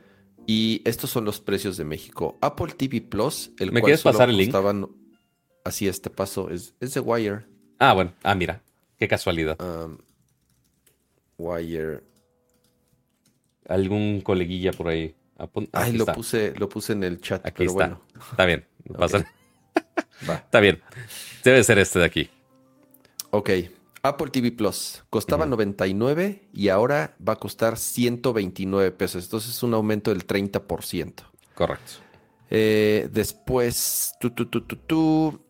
Y 0.47 0.81
estos 0.85 1.11
son 1.11 1.25
los 1.25 1.39
precios 1.39 1.77
de 1.77 1.85
México. 1.85 2.37
Apple 2.41 2.73
TV 2.75 3.01
Plus, 3.01 3.51
el 3.59 3.71
¿Me 3.71 3.79
cual 3.81 3.89
quieres 3.89 4.01
solo 4.01 4.13
pasar 4.13 4.29
el 4.29 4.37
link? 4.37 4.51
costaban- 4.51 4.89
Así 5.63 5.87
es, 5.87 6.01
te 6.01 6.09
paso. 6.09 6.49
Es, 6.49 6.73
es 6.79 6.93
de 6.95 6.99
Wire. 7.01 7.45
Ah, 7.77 7.93
bueno. 7.93 8.13
Ah, 8.23 8.33
mira. 8.33 8.63
Qué 8.97 9.07
casualidad. 9.07 9.57
um, 9.61 9.97
Wire. 11.37 12.01
Algún 13.67 14.21
coleguilla 14.21 14.71
por 14.71 14.87
ahí. 14.87 15.15
Apun- 15.39 15.69
Ay, 15.71 15.93
lo 15.93 16.03
está. 16.03 16.13
puse, 16.13 16.53
lo 16.57 16.67
puse 16.69 16.93
en 16.93 17.03
el 17.03 17.19
chat, 17.21 17.45
Aquí 17.45 17.55
pero 17.59 17.71
está. 17.71 17.85
bueno. 17.87 18.01
Está 18.31 18.45
bien. 18.45 18.67
no 18.85 18.99
pasa. 18.99 19.25
Va. 20.29 20.35
Está 20.35 20.59
bien. 20.59 20.81
Debe 21.43 21.63
ser 21.63 21.79
este 21.79 21.99
de 21.99 22.05
aquí. 22.05 22.29
Ok. 23.31 23.49
Apple 24.01 24.29
TV 24.31 24.51
Plus 24.51 25.03
costaba 25.09 25.43
Ujú. 25.43 25.51
99 25.51 26.47
y 26.53 26.69
ahora 26.69 27.15
va 27.25 27.33
a 27.33 27.35
costar 27.37 27.77
129 27.77 28.91
pesos. 28.91 29.23
Entonces 29.25 29.51
es 29.51 29.63
un 29.63 29.73
aumento 29.73 30.11
del 30.11 30.25
30%. 30.25 31.13
Correcto. 31.55 31.91
Eh, 32.49 33.09
después, 33.11 34.13
tú, 34.19 34.31
tú, 34.31 34.45
tú, 34.47 34.61
tú, 34.61 34.75
tú, 34.77 35.41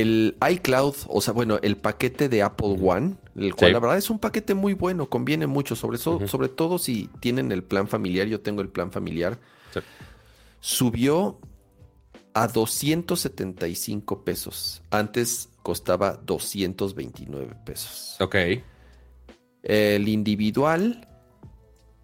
el 0.00 0.36
iCloud, 0.50 0.94
o 1.08 1.20
sea, 1.20 1.32
bueno, 1.34 1.58
el 1.62 1.76
paquete 1.76 2.28
de 2.28 2.42
Apple 2.42 2.76
One, 2.80 3.16
el 3.36 3.54
cual 3.54 3.70
Sí. 3.70 3.72
la 3.72 3.80
verdad 3.80 3.98
es 3.98 4.10
un 4.10 4.18
paquete 4.18 4.54
muy 4.54 4.72
bueno, 4.74 5.08
conviene 5.08 5.46
mucho, 5.46 5.74
sobre, 5.76 5.98
so- 5.98 6.26
sobre 6.28 6.48
todo 6.48 6.78
si 6.78 7.08
tienen 7.20 7.50
el 7.52 7.62
plan 7.64 7.88
familiar, 7.88 8.26
yo 8.26 8.40
tengo 8.40 8.62
el 8.62 8.68
plan 8.68 8.90
familiar, 8.92 9.38
Sí. 9.72 9.80
subió 10.60 11.38
a 12.34 12.48
275 12.48 14.24
pesos. 14.24 14.82
Antes 14.90 15.48
costaba 15.62 16.12
229 16.24 17.54
pesos. 17.64 18.16
Ok. 18.20 18.36
El 19.62 20.08
individual 20.08 21.08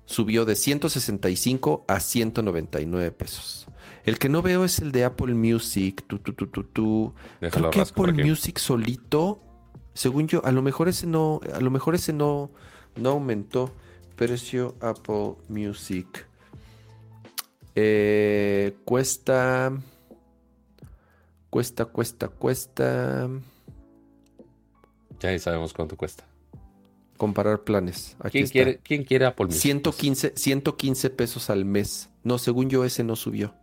subió 0.07 0.45
de 0.45 0.57
165 0.57 1.85
a 1.89 2.01
199 2.01 3.11
pesos. 3.13 3.67
El 4.05 4.19
que 4.19 4.29
no 4.29 4.43
veo 4.43 4.65
es 4.65 4.79
el 4.79 4.93
de 4.93 5.05
Apple 5.05 5.35
Music. 5.35 6.05
Tu, 6.07 6.19
tu, 6.19 6.33
tu. 6.33 7.15
Déjalo 7.41 7.71
Creo 7.71 7.85
que 7.85 7.91
Apple. 7.91 8.25
Music 8.25 8.59
solito, 8.59 9.41
según 9.95 10.29
yo, 10.29 10.45
a 10.45 10.53
lo 10.53 10.63
mejor 10.63 10.89
ese 10.89 11.07
no, 11.07 11.41
a 11.53 11.61
lo 11.61 11.71
mejor 11.71 11.95
ese 11.95 12.13
no, 12.13 12.51
no 12.97 13.11
aumentó. 13.11 13.75
Precio 14.17 14.75
Apple 14.81 15.37
Music. 15.49 16.27
Eh, 17.75 18.77
cuesta, 18.85 19.73
cuesta, 21.49 21.87
cuesta, 21.87 22.29
cuesta. 22.29 23.31
Ya 25.21 25.29
ahí 25.31 25.39
sabemos 25.39 25.73
cuánto 25.73 25.97
cuesta. 25.97 26.25
Comparar 27.17 27.65
planes. 27.65 28.17
Aquí 28.21 28.33
¿Quién 28.33 28.45
está. 28.45 28.53
quiere, 28.53 28.79
¿Quién 28.83 29.05
quiere 29.05 29.27
Apple 29.27 29.47
Music? 29.47 29.63
115, 29.63 30.33
115 30.37 31.11
pesos 31.11 31.49
al 31.49 31.65
mes. 31.65 32.11
No, 32.23 32.37
según 32.39 32.69
yo 32.69 32.85
ese 32.85 33.05
no 33.05 33.17
subió. 33.17 33.55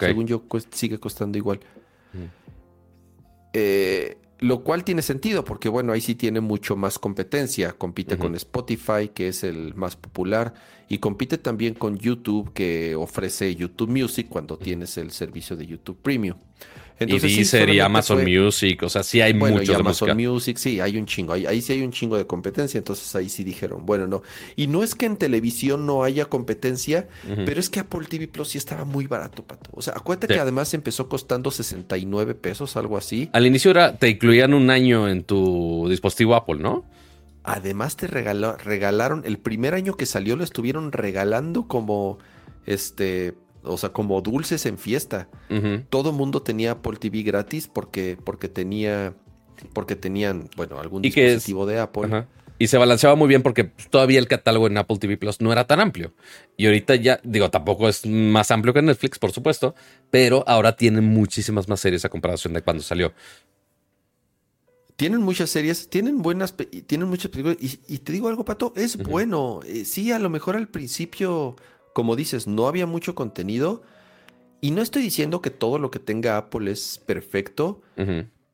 Según 0.00 0.26
yo 0.26 0.44
sigue 0.70 0.98
costando 0.98 1.38
igual. 1.38 1.60
Mm. 2.12 2.24
Eh, 3.52 4.18
lo 4.40 4.62
cual 4.62 4.84
tiene 4.84 5.00
sentido 5.00 5.44
porque, 5.44 5.68
bueno, 5.68 5.92
ahí 5.92 6.00
sí 6.00 6.14
tiene 6.14 6.40
mucho 6.40 6.76
más 6.76 6.98
competencia. 6.98 7.72
Compite 7.72 8.18
con 8.18 8.34
Spotify, 8.34 9.08
que 9.14 9.28
es 9.28 9.44
el 9.44 9.74
más 9.74 9.96
popular, 9.96 10.54
y 10.88 10.98
compite 10.98 11.38
también 11.38 11.74
con 11.74 11.96
YouTube, 11.96 12.52
que 12.52 12.94
ofrece 12.94 13.54
YouTube 13.54 13.88
Music 13.88 14.28
cuando 14.28 14.58
tienes 14.58 14.98
el 14.98 15.12
servicio 15.12 15.56
de 15.56 15.66
YouTube 15.66 15.98
Premium. 16.02 16.36
Entonces, 16.98 17.32
y 17.32 17.36
Deezer 17.36 17.70
y 17.70 17.80
Amazon 17.80 18.24
Music, 18.24 18.82
o 18.84 18.88
sea, 18.88 19.02
sí 19.02 19.20
hay 19.20 19.32
bueno, 19.32 19.56
mucho 19.58 19.72
y 19.72 19.74
Amazon 19.74 20.16
Music, 20.16 20.56
sí, 20.58 20.78
hay 20.78 20.96
un 20.96 21.06
chingo, 21.06 21.32
ahí, 21.32 21.60
sí 21.60 21.72
hay 21.72 21.82
un 21.82 21.90
chingo 21.90 22.16
de 22.16 22.26
competencia, 22.26 22.78
entonces 22.78 23.14
ahí 23.16 23.28
sí 23.28 23.42
dijeron, 23.42 23.84
bueno, 23.84 24.06
no. 24.06 24.22
Y 24.54 24.68
no 24.68 24.84
es 24.84 24.94
que 24.94 25.06
en 25.06 25.16
televisión 25.16 25.86
no 25.86 26.04
haya 26.04 26.26
competencia, 26.26 27.08
pero 27.44 27.58
es 27.58 27.68
que 27.68 27.80
Apple 27.80 28.06
TV 28.08 28.28
Plus 28.28 28.50
sí 28.50 28.58
estaba 28.58 28.84
muy 28.84 29.08
barato, 29.08 29.42
Pato. 29.42 29.70
O 29.72 29.82
sea, 29.82 29.94
acuérdate 29.96 30.28
que 30.34 30.40
además 30.40 30.72
empezó 30.72 31.08
costando 31.08 31.50
69 31.50 32.34
pesos, 32.34 32.76
algo 32.76 32.96
así. 32.96 33.28
Al 33.32 33.46
inicio 33.46 33.72
era, 33.72 33.98
te 33.98 34.08
incluían 34.08 34.54
un 34.54 34.70
año 34.70 35.08
en 35.08 35.24
tu 35.24 35.86
dispositivo 35.88 36.36
Apple, 36.36 36.56
¿no? 36.60 36.84
Además 37.42 37.96
te 37.96 38.06
regaló, 38.06 38.56
regalaron, 38.56 39.22
el 39.26 39.38
primer 39.38 39.74
año 39.74 39.96
que 39.96 40.06
salió 40.06 40.36
lo 40.36 40.44
estuvieron 40.44 40.92
regalando 40.92 41.66
como, 41.66 42.18
este, 42.66 43.34
o 43.64 43.76
sea, 43.76 43.90
como 43.90 44.20
dulces 44.20 44.66
en 44.66 44.78
fiesta. 44.78 45.28
Todo 45.90 46.12
mundo 46.12 46.42
tenía 46.42 46.72
Apple 46.72 46.98
TV 46.98 47.22
gratis 47.22 47.68
porque, 47.72 48.16
porque 48.22 48.48
tenía, 48.48 49.14
porque 49.72 49.96
tenían, 49.96 50.48
bueno, 50.56 50.78
algún 50.78 51.02
dispositivo 51.02 51.66
de 51.66 51.80
Apple. 51.80 52.26
Y 52.56 52.68
se 52.68 52.78
balanceaba 52.78 53.16
muy 53.16 53.26
bien 53.26 53.42
porque 53.42 53.64
todavía 53.90 54.18
el 54.18 54.28
catálogo 54.28 54.68
en 54.68 54.78
Apple 54.78 54.98
TV 54.98 55.16
Plus 55.16 55.40
no 55.40 55.52
era 55.52 55.66
tan 55.66 55.80
amplio. 55.80 56.14
Y 56.56 56.66
ahorita 56.66 56.94
ya, 56.94 57.20
digo, 57.24 57.50
tampoco 57.50 57.88
es 57.88 58.06
más 58.06 58.50
amplio 58.50 58.72
que 58.72 58.80
Netflix, 58.80 59.18
por 59.18 59.32
supuesto, 59.32 59.74
pero 60.10 60.44
ahora 60.46 60.76
tiene 60.76 61.00
muchísimas 61.00 61.68
más 61.68 61.80
series 61.80 62.04
a 62.04 62.08
comparación 62.08 62.54
de 62.54 62.62
cuando 62.62 62.82
salió. 62.82 63.12
Tienen 64.96 65.22
muchas 65.22 65.50
series, 65.50 65.90
tienen 65.90 66.22
buenas, 66.22 66.54
tienen 66.86 67.08
muchas 67.08 67.28
películas. 67.28 67.56
Y, 67.60 67.98
te 67.98 68.12
digo 68.12 68.28
algo, 68.28 68.44
Pato, 68.44 68.72
es 68.76 68.96
bueno. 68.96 69.58
Eh, 69.66 69.84
sí, 69.84 70.12
a 70.12 70.20
lo 70.20 70.30
mejor 70.30 70.54
al 70.54 70.68
principio 70.68 71.56
como 71.94 72.16
dices, 72.16 72.46
no 72.46 72.66
había 72.66 72.86
mucho 72.86 73.14
contenido. 73.14 73.82
Y 74.60 74.72
no 74.72 74.82
estoy 74.82 75.02
diciendo 75.02 75.40
que 75.40 75.50
todo 75.50 75.78
lo 75.78 75.90
que 75.90 75.98
tenga 75.98 76.36
Apple 76.36 76.70
es 76.70 77.00
perfecto, 77.06 77.80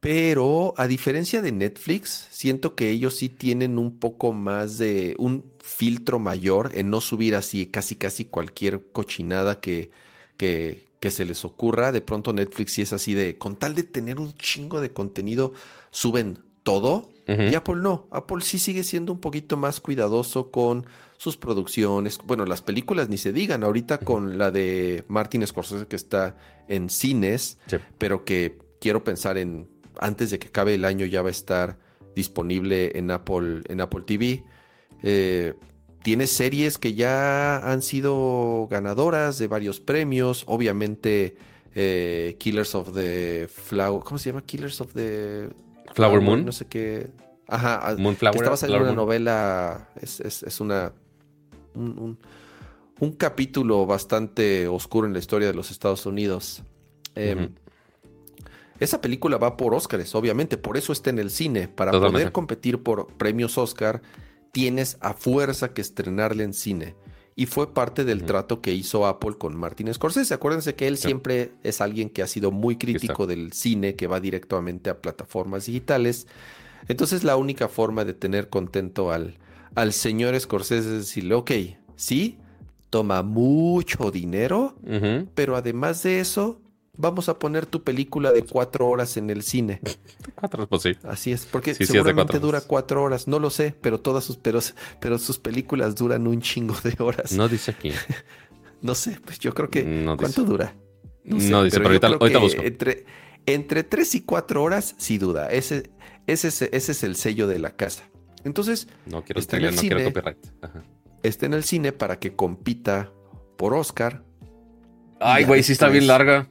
pero 0.01 0.75
a 0.77 0.87
diferencia 0.87 1.41
de 1.41 1.53
Netflix, 1.53 2.27
siento 2.31 2.75
que 2.75 2.91
ellos 2.91 3.17
sí 3.17 3.29
tienen 3.29 3.79
un 3.79 3.99
poco 3.99 4.33
más 4.33 4.77
de 4.79 5.15
un 5.19 5.45
filtro 5.63 6.19
mayor 6.19 6.73
en 6.75 6.91
no 6.91 7.01
subir 7.01 7.35
así 7.35 7.67
casi 7.67 7.97
casi 7.97 8.25
cualquier 8.25 8.83
cochinada 8.93 9.61
que, 9.61 9.91
que, 10.37 10.85
que 11.01 11.11
se 11.11 11.25
les 11.25 11.45
ocurra. 11.45 11.93
De 11.93 12.01
pronto 12.01 12.33
Netflix 12.33 12.73
sí 12.73 12.83
es 12.83 12.93
así 12.93 13.15
de, 13.15 13.39
con 13.39 13.57
tal 13.57 13.75
de 13.75 13.85
tener 13.85 14.19
un 14.19 14.35
chingo 14.35 14.81
de 14.81 14.93
contenido, 14.93 15.53
suben 15.91 16.39
todo. 16.63 17.09
Y 17.29 17.55
Apple 17.55 17.77
no. 17.77 18.09
Apple 18.11 18.43
sí 18.43 18.59
sigue 18.59 18.83
siendo 18.83 19.13
un 19.13 19.21
poquito 19.21 19.57
más 19.57 19.79
cuidadoso 19.81 20.51
con 20.51 20.85
sus 21.21 21.37
producciones. 21.37 22.19
Bueno, 22.25 22.47
las 22.47 22.63
películas 22.63 23.11
ni 23.11 23.19
se 23.19 23.31
digan. 23.31 23.63
Ahorita 23.63 23.99
con 23.99 24.39
la 24.39 24.51
de 24.51 25.05
Martin 25.07 25.47
Scorsese 25.47 25.87
que 25.87 25.97
está 25.97 26.35
en 26.67 26.89
cines, 26.89 27.59
pero 27.99 28.25
que 28.25 28.57
quiero 28.81 29.05
pensar 29.05 29.37
en 29.37 29.69
antes 29.99 30.31
de 30.31 30.39
que 30.39 30.49
acabe 30.49 30.73
el 30.73 30.87
año 30.87 31.05
ya 31.05 31.21
va 31.21 31.29
a 31.29 31.31
estar 31.31 31.77
disponible 32.17 32.97
en 32.97 33.11
Apple, 33.11 33.61
en 33.69 33.83
Apple 33.83 34.01
TV. 34.07 34.45
Eh, 35.03 35.53
tiene 36.03 36.27
series 36.27 36.79
que 36.79 36.95
ya 36.95 37.71
han 37.71 37.83
sido 37.83 38.67
ganadoras 38.71 39.37
de 39.37 39.47
varios 39.47 39.79
premios. 39.79 40.45
Obviamente, 40.47 41.37
eh, 41.75 42.37
Killers 42.39 42.75
of 42.75 42.95
the 42.95 43.47
Flower. 43.47 44.03
¿Cómo 44.05 44.17
se 44.17 44.31
llama? 44.31 44.41
Killers 44.41 44.81
of 44.81 44.95
the 44.95 45.51
Flower 45.93 46.23
Moon. 46.23 46.47
No 46.47 46.53
sé 46.53 46.65
qué. 46.65 47.11
Ajá. 47.47 47.95
Moonflower. 47.99 48.37
Estaba 48.37 48.57
saliendo 48.57 48.87
una 48.87 48.95
novela. 48.95 49.91
es, 50.01 50.61
una 50.61 50.95
un, 51.75 52.19
capítulo 53.17 53.87
bastante 53.87 54.69
oscuro 54.69 55.07
en 55.07 55.13
la 55.13 55.19
historia 55.19 55.49
de 55.49 55.55
los 55.55 55.71
Estados 55.71 56.05
Unidos. 56.07 56.63
Em, 57.15 57.51
esa 58.79 59.01
película 59.01 59.37
va 59.37 59.57
por 59.57 59.75
Oscars, 59.75 60.15
obviamente, 60.15 60.57
por 60.57 60.77
eso 60.77 60.93
está 60.93 61.11
en 61.11 61.19
el 61.19 61.31
cine. 61.31 61.69
Para 61.69 61.93
poder 61.93 62.33
competir 62.33 62.83
por 62.83 63.09
premios 63.15 63.59
Oscar, 63.59 64.03
tienes 64.53 64.97
a 65.01 65.13
fuerza 65.13 65.73
que 65.73 65.83
estrenarle 65.83 66.45
en 66.45 66.55
cine. 66.55 66.95
Y 67.37 67.47
fue 67.47 67.73
parte 67.73 68.05
del 68.05 68.25
trato 68.25 68.61
que 68.61 68.73
hizo 68.73 69.07
Apple 69.07 69.37
con 69.39 69.57
Martin 69.57 69.93
Scorsese. 69.95 70.35
Acuérdense 70.35 70.75
que 70.75 70.89
él 70.89 70.99
siempre 70.99 71.53
es 71.63 71.81
alguien 71.81 72.11
que 72.11 72.23
ha 72.23 72.27
sido 72.27 72.51
muy 72.51 72.77
crítico 72.77 73.27
del 73.27 73.53
cine, 73.53 73.97
que 73.97 74.07
va 74.07 74.21
directamente 74.21 74.91
a 74.91 75.01
plataformas 75.01 75.67
digitales. 75.67 76.27
Entonces 76.89 77.25
la 77.25 77.37
única 77.37 77.69
forma 77.69 78.05
de 78.05 78.15
tener 78.15 78.49
contento 78.49 79.11
al, 79.11 79.39
al 79.75 79.93
señor 79.93 80.39
Scorsese 80.39 80.89
decirle, 80.89 81.35
ok, 81.35 81.51
sí, 81.97 82.39
toma 82.91 83.23
mucho 83.23 84.11
dinero, 84.11 84.77
pero 85.35 85.57
además 85.57 86.03
de 86.03 86.21
eso, 86.21 86.61
vamos 86.97 87.29
a 87.29 87.39
poner 87.39 87.67
tu 87.67 87.83
película 87.83 88.33
de 88.33 88.45
cuatro 88.45 88.89
horas 88.89 89.17
en 89.17 89.31
el 89.31 89.43
cine. 89.43 89.81
Cuatro, 90.35 90.67
pues 90.69 90.83
sí. 90.83 90.97
Así 91.03 91.33
es, 91.33 91.45
porque 91.45 91.75
seguramente 91.75 92.39
dura 92.39 92.63
cuatro 92.63 93.03
horas, 93.03 93.29
no 93.29 93.39
lo 93.39 93.51
sé, 93.51 93.75
pero 93.81 94.01
todas 94.01 94.25
sus, 94.25 94.37
pero, 94.37 94.61
pero 95.01 95.19
sus 95.19 95.39
películas 95.39 95.95
duran 95.97 96.27
un 96.27 96.41
chingo 96.41 96.75
de 96.83 96.95
horas. 96.99 97.33
No 97.33 97.47
dice 97.49 97.73
aquí. 97.73 97.93
no 98.83 98.95
sé, 98.95 99.19
pues 99.25 99.39
yo 99.39 99.53
creo 99.53 99.69
que... 99.69 100.05
¿Cuánto 100.19 100.45
dura? 100.45 100.75
No, 101.25 101.63
dice, 101.63 101.79
pero, 101.79 101.89
ahorita, 101.91 102.39
busco. 102.39 102.63
Entre, 102.63 103.05
entre 103.45 103.85
tres 103.85 104.15
y 104.15 104.23
cuatro 104.23 104.63
horas, 104.63 104.95
sí 104.97 105.19
duda. 105.19 105.51
Ese, 105.51 105.91
ese, 106.27 106.49
ese 106.49 106.93
es 106.93 107.03
el 107.03 107.17
sello 107.17 107.47
de 107.47 107.59
la 107.59 107.77
casa. 107.77 108.09
Entonces, 108.45 108.89
no 109.07 109.23
quiero 109.23 109.41
está 109.41 109.57
en 109.57 109.65
el 109.65 109.79
cine, 109.79 110.05
copyright. 110.05 110.39
Está 111.23 111.47
en 111.47 111.55
el 111.55 111.65
cine 111.65 111.93
para 111.93 112.19
que 112.19 112.35
compita 112.35 113.11
por 113.57 113.75
Oscar. 113.75 114.23
Ay, 115.21 115.45
güey, 115.45 115.63
sí 115.63 115.73
está 115.73 115.89
bien 115.89 116.07
larga. 116.07 116.49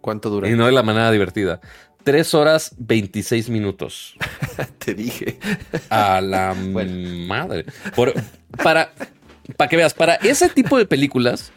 ¿Cuánto 0.00 0.28
dura? 0.28 0.48
Y 0.48 0.54
no 0.54 0.66
de 0.66 0.72
la 0.72 0.82
manera 0.82 1.10
divertida. 1.10 1.60
Tres 2.04 2.34
horas 2.34 2.74
26 2.78 3.48
minutos. 3.48 4.16
Te 4.78 4.94
dije. 4.94 5.38
A 5.88 6.20
la 6.20 6.54
madre. 7.26 7.64
para, 8.62 8.92
para 9.56 9.68
que 9.68 9.76
veas, 9.76 9.94
para 9.94 10.16
ese 10.16 10.48
tipo 10.48 10.76
de 10.76 10.84
películas, 10.84 11.52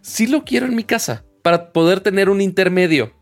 sí 0.00 0.26
lo 0.26 0.44
quiero 0.44 0.66
en 0.66 0.76
mi 0.76 0.84
casa. 0.84 1.24
Para 1.42 1.72
poder 1.72 2.00
tener 2.00 2.30
un 2.30 2.40
intermedio 2.40 3.17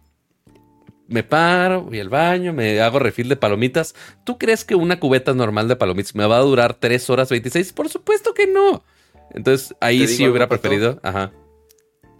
me 1.08 1.22
paro, 1.22 1.82
voy 1.82 2.00
al 2.00 2.08
baño, 2.08 2.52
me 2.52 2.80
hago 2.80 2.98
refil 2.98 3.28
de 3.28 3.36
palomitas. 3.36 3.94
¿Tú 4.24 4.38
crees 4.38 4.64
que 4.64 4.74
una 4.74 4.98
cubeta 4.98 5.34
normal 5.34 5.68
de 5.68 5.76
palomitas 5.76 6.14
me 6.14 6.26
va 6.26 6.38
a 6.38 6.42
durar 6.42 6.74
3 6.74 7.10
horas 7.10 7.28
26? 7.28 7.72
Por 7.72 7.88
supuesto 7.88 8.34
que 8.34 8.46
no. 8.46 8.84
Entonces 9.30 9.74
ahí 9.80 10.06
sí 10.08 10.26
hubiera 10.26 10.48
preferido. 10.48 11.00
Ajá. 11.02 11.32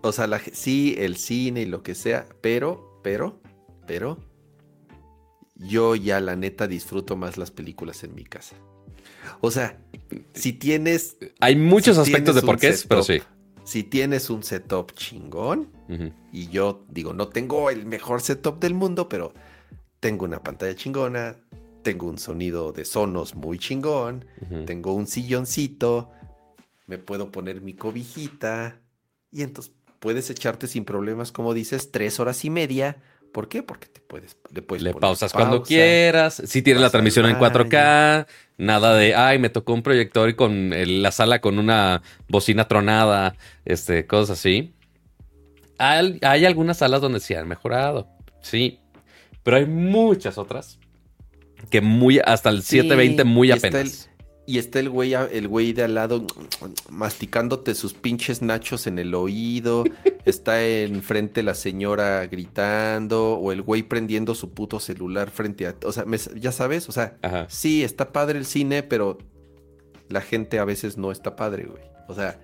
O 0.03 0.13
sea, 0.13 0.29
sí, 0.53 0.95
el 0.99 1.17
cine 1.17 1.63
y 1.63 1.67
lo 1.67 1.83
que 1.83 1.95
sea, 1.95 2.27
pero, 2.41 3.01
pero, 3.03 3.41
pero, 3.87 4.19
yo 5.57 5.97
ya 5.97 6.21
la 6.21 6.37
neta 6.37 6.69
disfruto 6.69 7.17
más 7.17 7.37
las 7.37 7.51
películas 7.51 8.05
en 8.05 8.15
mi 8.15 8.25
casa. 8.25 8.57
O 9.41 9.51
sea, 9.51 9.81
si 10.35 10.53
tienes... 10.53 11.17
Hay 11.41 11.57
muchos 11.57 11.99
aspectos 11.99 12.37
de 12.37 12.43
por 12.43 12.59
qué 12.59 12.69
es, 12.69 12.87
pero 12.87 13.03
sí 13.03 13.21
si 13.67 13.83
tienes 13.83 14.31
un 14.31 14.45
setup 14.45 14.93
chingón, 14.93 15.73
y 16.33 16.49
yo 16.49 16.85
digo, 16.89 17.13
no 17.13 17.29
tengo 17.29 17.69
el 17.69 17.85
mejor 17.85 18.21
setup 18.21 18.61
del 18.61 18.75
mundo, 18.75 19.09
pero 19.09 19.35
tengo 19.99 20.25
una 20.25 20.41
pantalla 20.43 20.75
chingona, 20.75 21.37
tengo 21.83 22.07
un 22.07 22.19
sonido 22.19 22.73
de 22.73 22.85
sonos 22.85 23.35
muy 23.35 23.59
chingón, 23.59 24.25
tengo 24.67 24.95
un 24.95 25.09
silloncito, 25.09 26.11
me 26.87 26.97
puedo 26.99 27.33
poner 27.33 27.61
mi 27.61 27.75
cobijita, 27.75 28.81
y 29.33 29.43
entonces 29.43 29.73
puedes 29.99 30.31
echarte 30.31 30.69
sin 30.69 30.85
problemas, 30.85 31.33
como 31.33 31.53
dices, 31.53 31.91
tres 31.91 32.21
horas 32.21 32.45
y 32.45 32.51
media. 32.51 33.03
¿Por 33.33 33.49
qué? 33.49 33.63
Porque 33.63 33.87
te 33.87 34.01
puedes, 34.01 34.37
le 34.53 34.63
puedes 34.63 34.83
le 34.83 34.95
pausas 34.95 35.33
cuando 35.33 35.63
quieras. 35.63 36.43
Si 36.47 36.63
tienes 36.63 36.83
la 36.83 36.91
transmisión 36.91 37.27
en 37.27 37.37
4K, 37.37 38.27
Nada 38.59 38.97
de, 38.97 39.15
ay, 39.15 39.39
me 39.39 39.51
tocó 39.51 39.75
un 39.75 39.83
proyector 39.83 40.31
y 40.31 40.35
con 40.35 40.73
la 41.03 41.13
sala 41.13 41.41
con 41.41 41.59
una 41.59 42.03
bocina 42.27 42.67
tronada, 42.67 43.35
este, 43.67 44.07
cosas 44.07 44.39
así. 44.39 44.73
Hay, 45.79 46.45
algunas 46.47 46.79
salas 46.79 47.03
donde 47.03 47.21
sí 47.21 47.35
han 47.35 47.47
mejorado, 47.47 48.09
sí, 48.41 48.81
pero 49.43 49.59
hay 49.59 49.67
muchas 49.67 50.39
otras 50.39 50.79
que 51.69 51.83
muy, 51.83 52.19
hasta 52.19 52.49
el 52.49 52.63
720 52.63 53.25
muy 53.25 53.51
apenas. 53.51 54.06
Y 54.47 54.59
está 54.59 54.79
el 54.79 54.89
güey, 54.89 55.15
el 55.15 55.49
güey 55.49 55.73
de 55.73 55.83
al 55.83 55.95
lado 55.97 56.25
masticándote 56.89 57.75
sus 57.75 57.95
pinches 57.95 58.43
nachos 58.43 58.87
en 58.87 59.01
el 59.01 59.15
oído. 59.15 59.85
está 60.25 60.65
enfrente 60.65 61.43
la 61.43 61.55
señora 61.55 62.25
gritando. 62.27 63.35
O 63.35 63.51
el 63.51 63.63
güey 63.63 63.83
prendiendo 63.83 64.37
su 64.37 64.51
puto 64.51 64.79
celular 64.79 65.31
frente 65.31 65.67
a. 65.67 65.75
O 65.85 65.91
sea, 65.91 66.05
ya 66.37 66.53
sabes, 66.53 66.89
o 66.89 66.93
sea, 66.93 67.19
sí, 67.49 67.83
está 67.83 68.13
padre 68.13 68.39
el 68.39 68.47
cine, 68.47 68.85
pero 68.85 69.19
la 70.09 70.21
gente 70.21 70.61
a 70.61 70.65
veces 70.65 70.97
no 70.97 71.11
está 71.11 71.35
padre, 71.35 71.65
güey. 71.65 71.83
O 72.09 72.15
sea. 72.15 72.41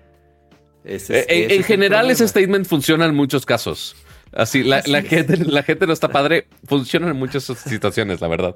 Ese, 0.83 1.19
eh, 1.19 1.55
en, 1.55 1.63
general, 1.63 2.11
ese 2.11 2.27
statement 2.27 2.67
funciona 2.67 3.05
en 3.05 3.15
muchos 3.15 3.45
casos. 3.45 3.95
Así, 4.35 4.63
la, 4.63 4.81
la 4.85 5.01
gente, 5.01 5.37
la 5.37 5.63
gente 5.63 5.85
no 5.85 5.93
está 5.93 6.09
padre. 6.09 6.47
Funciona 6.65 7.09
en 7.09 7.15
muchas 7.15 7.43
situaciones, 7.43 8.21
la 8.21 8.27
verdad. 8.27 8.55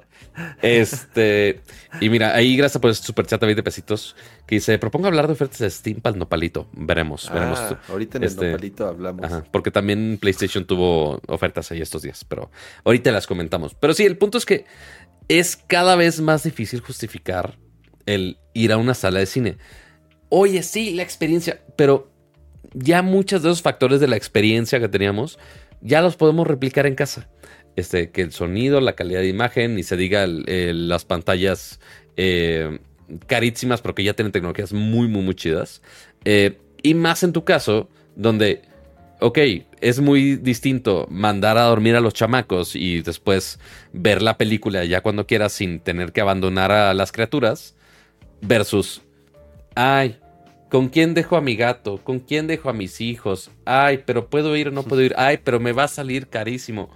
Este, 0.62 1.60
y 2.00 2.08
mira, 2.10 2.34
ahí 2.34 2.56
gracias 2.56 2.80
por 2.80 2.90
ese 2.90 3.02
super 3.02 3.26
chat 3.26 3.40
de 3.40 3.46
20 3.46 3.62
pesitos 3.62 4.16
que 4.46 4.56
dice: 4.56 4.78
Propongo 4.78 5.06
hablar 5.06 5.26
de 5.26 5.34
ofertas 5.34 5.58
de 5.58 5.70
Steam 5.70 6.00
para 6.00 6.14
el 6.14 6.18
nopalito. 6.18 6.68
Veremos, 6.72 7.30
veremos. 7.32 7.58
Ah, 7.60 7.78
ahorita 7.88 8.18
en 8.18 8.24
Este, 8.24 8.46
el 8.46 8.52
nopalito 8.52 8.86
hablamos. 8.86 9.24
Ajá, 9.24 9.44
porque 9.50 9.70
también 9.70 10.18
PlayStation 10.20 10.64
tuvo 10.64 11.20
ofertas 11.28 11.70
ahí 11.70 11.80
estos 11.80 12.02
días, 12.02 12.24
pero 12.24 12.50
ahorita 12.84 13.12
las 13.12 13.26
comentamos. 13.26 13.74
Pero 13.74 13.94
sí, 13.94 14.04
el 14.04 14.18
punto 14.18 14.38
es 14.38 14.46
que 14.46 14.66
es 15.28 15.56
cada 15.56 15.94
vez 15.96 16.20
más 16.20 16.42
difícil 16.42 16.80
justificar 16.80 17.56
el 18.06 18.38
ir 18.54 18.72
a 18.72 18.78
una 18.78 18.94
sala 18.94 19.20
de 19.20 19.26
cine. 19.26 19.58
Oye, 20.30 20.62
sí, 20.62 20.92
la 20.94 21.02
experiencia, 21.02 21.60
pero 21.76 22.10
ya 22.74 23.02
muchos 23.02 23.42
de 23.42 23.50
esos 23.50 23.62
factores 23.62 24.00
de 24.00 24.08
la 24.08 24.16
experiencia 24.16 24.80
que 24.80 24.88
teníamos 24.88 25.38
ya 25.80 26.00
los 26.00 26.16
podemos 26.16 26.46
replicar 26.46 26.86
en 26.86 26.94
casa. 26.94 27.28
Este, 27.76 28.10
que 28.10 28.22
el 28.22 28.32
sonido, 28.32 28.80
la 28.80 28.94
calidad 28.94 29.20
de 29.20 29.28
imagen, 29.28 29.76
ni 29.76 29.84
se 29.84 29.96
diga 29.96 30.26
las 30.26 31.04
pantallas 31.04 31.78
eh, 32.16 32.80
carísimas, 33.26 33.80
porque 33.82 34.02
ya 34.02 34.14
tienen 34.14 34.32
tecnologías 34.32 34.72
muy, 34.72 35.06
muy, 35.06 35.22
muy 35.22 35.34
chidas. 35.34 35.80
Eh, 36.24 36.58
y 36.82 36.94
más 36.94 37.22
en 37.22 37.32
tu 37.32 37.44
caso, 37.44 37.88
donde, 38.16 38.62
ok, 39.20 39.38
es 39.80 40.00
muy 40.00 40.36
distinto 40.36 41.06
mandar 41.08 41.56
a 41.56 41.62
dormir 41.62 41.94
a 41.94 42.00
los 42.00 42.14
chamacos 42.14 42.74
y 42.74 43.02
después 43.02 43.60
ver 43.92 44.22
la 44.22 44.36
película 44.38 44.84
ya 44.84 45.00
cuando 45.00 45.26
quieras 45.28 45.52
sin 45.52 45.78
tener 45.78 46.12
que 46.12 46.20
abandonar 46.20 46.72
a 46.72 46.94
las 46.94 47.12
criaturas, 47.12 47.76
versus, 48.40 49.02
ay, 49.74 50.18
¿con 50.68 50.88
quién 50.88 51.14
dejo 51.14 51.36
a 51.36 51.40
mi 51.40 51.56
gato? 51.56 51.98
¿Con 52.02 52.20
quién 52.20 52.46
dejo 52.46 52.68
a 52.68 52.72
mis 52.72 53.00
hijos? 53.00 53.50
Ay, 53.64 54.02
pero 54.04 54.28
puedo 54.28 54.56
ir 54.56 54.68
o 54.68 54.70
no 54.70 54.82
puedo 54.82 55.02
ir. 55.02 55.14
Ay, 55.16 55.38
pero 55.42 55.60
me 55.60 55.72
va 55.72 55.84
a 55.84 55.88
salir 55.88 56.28
carísimo. 56.28 56.90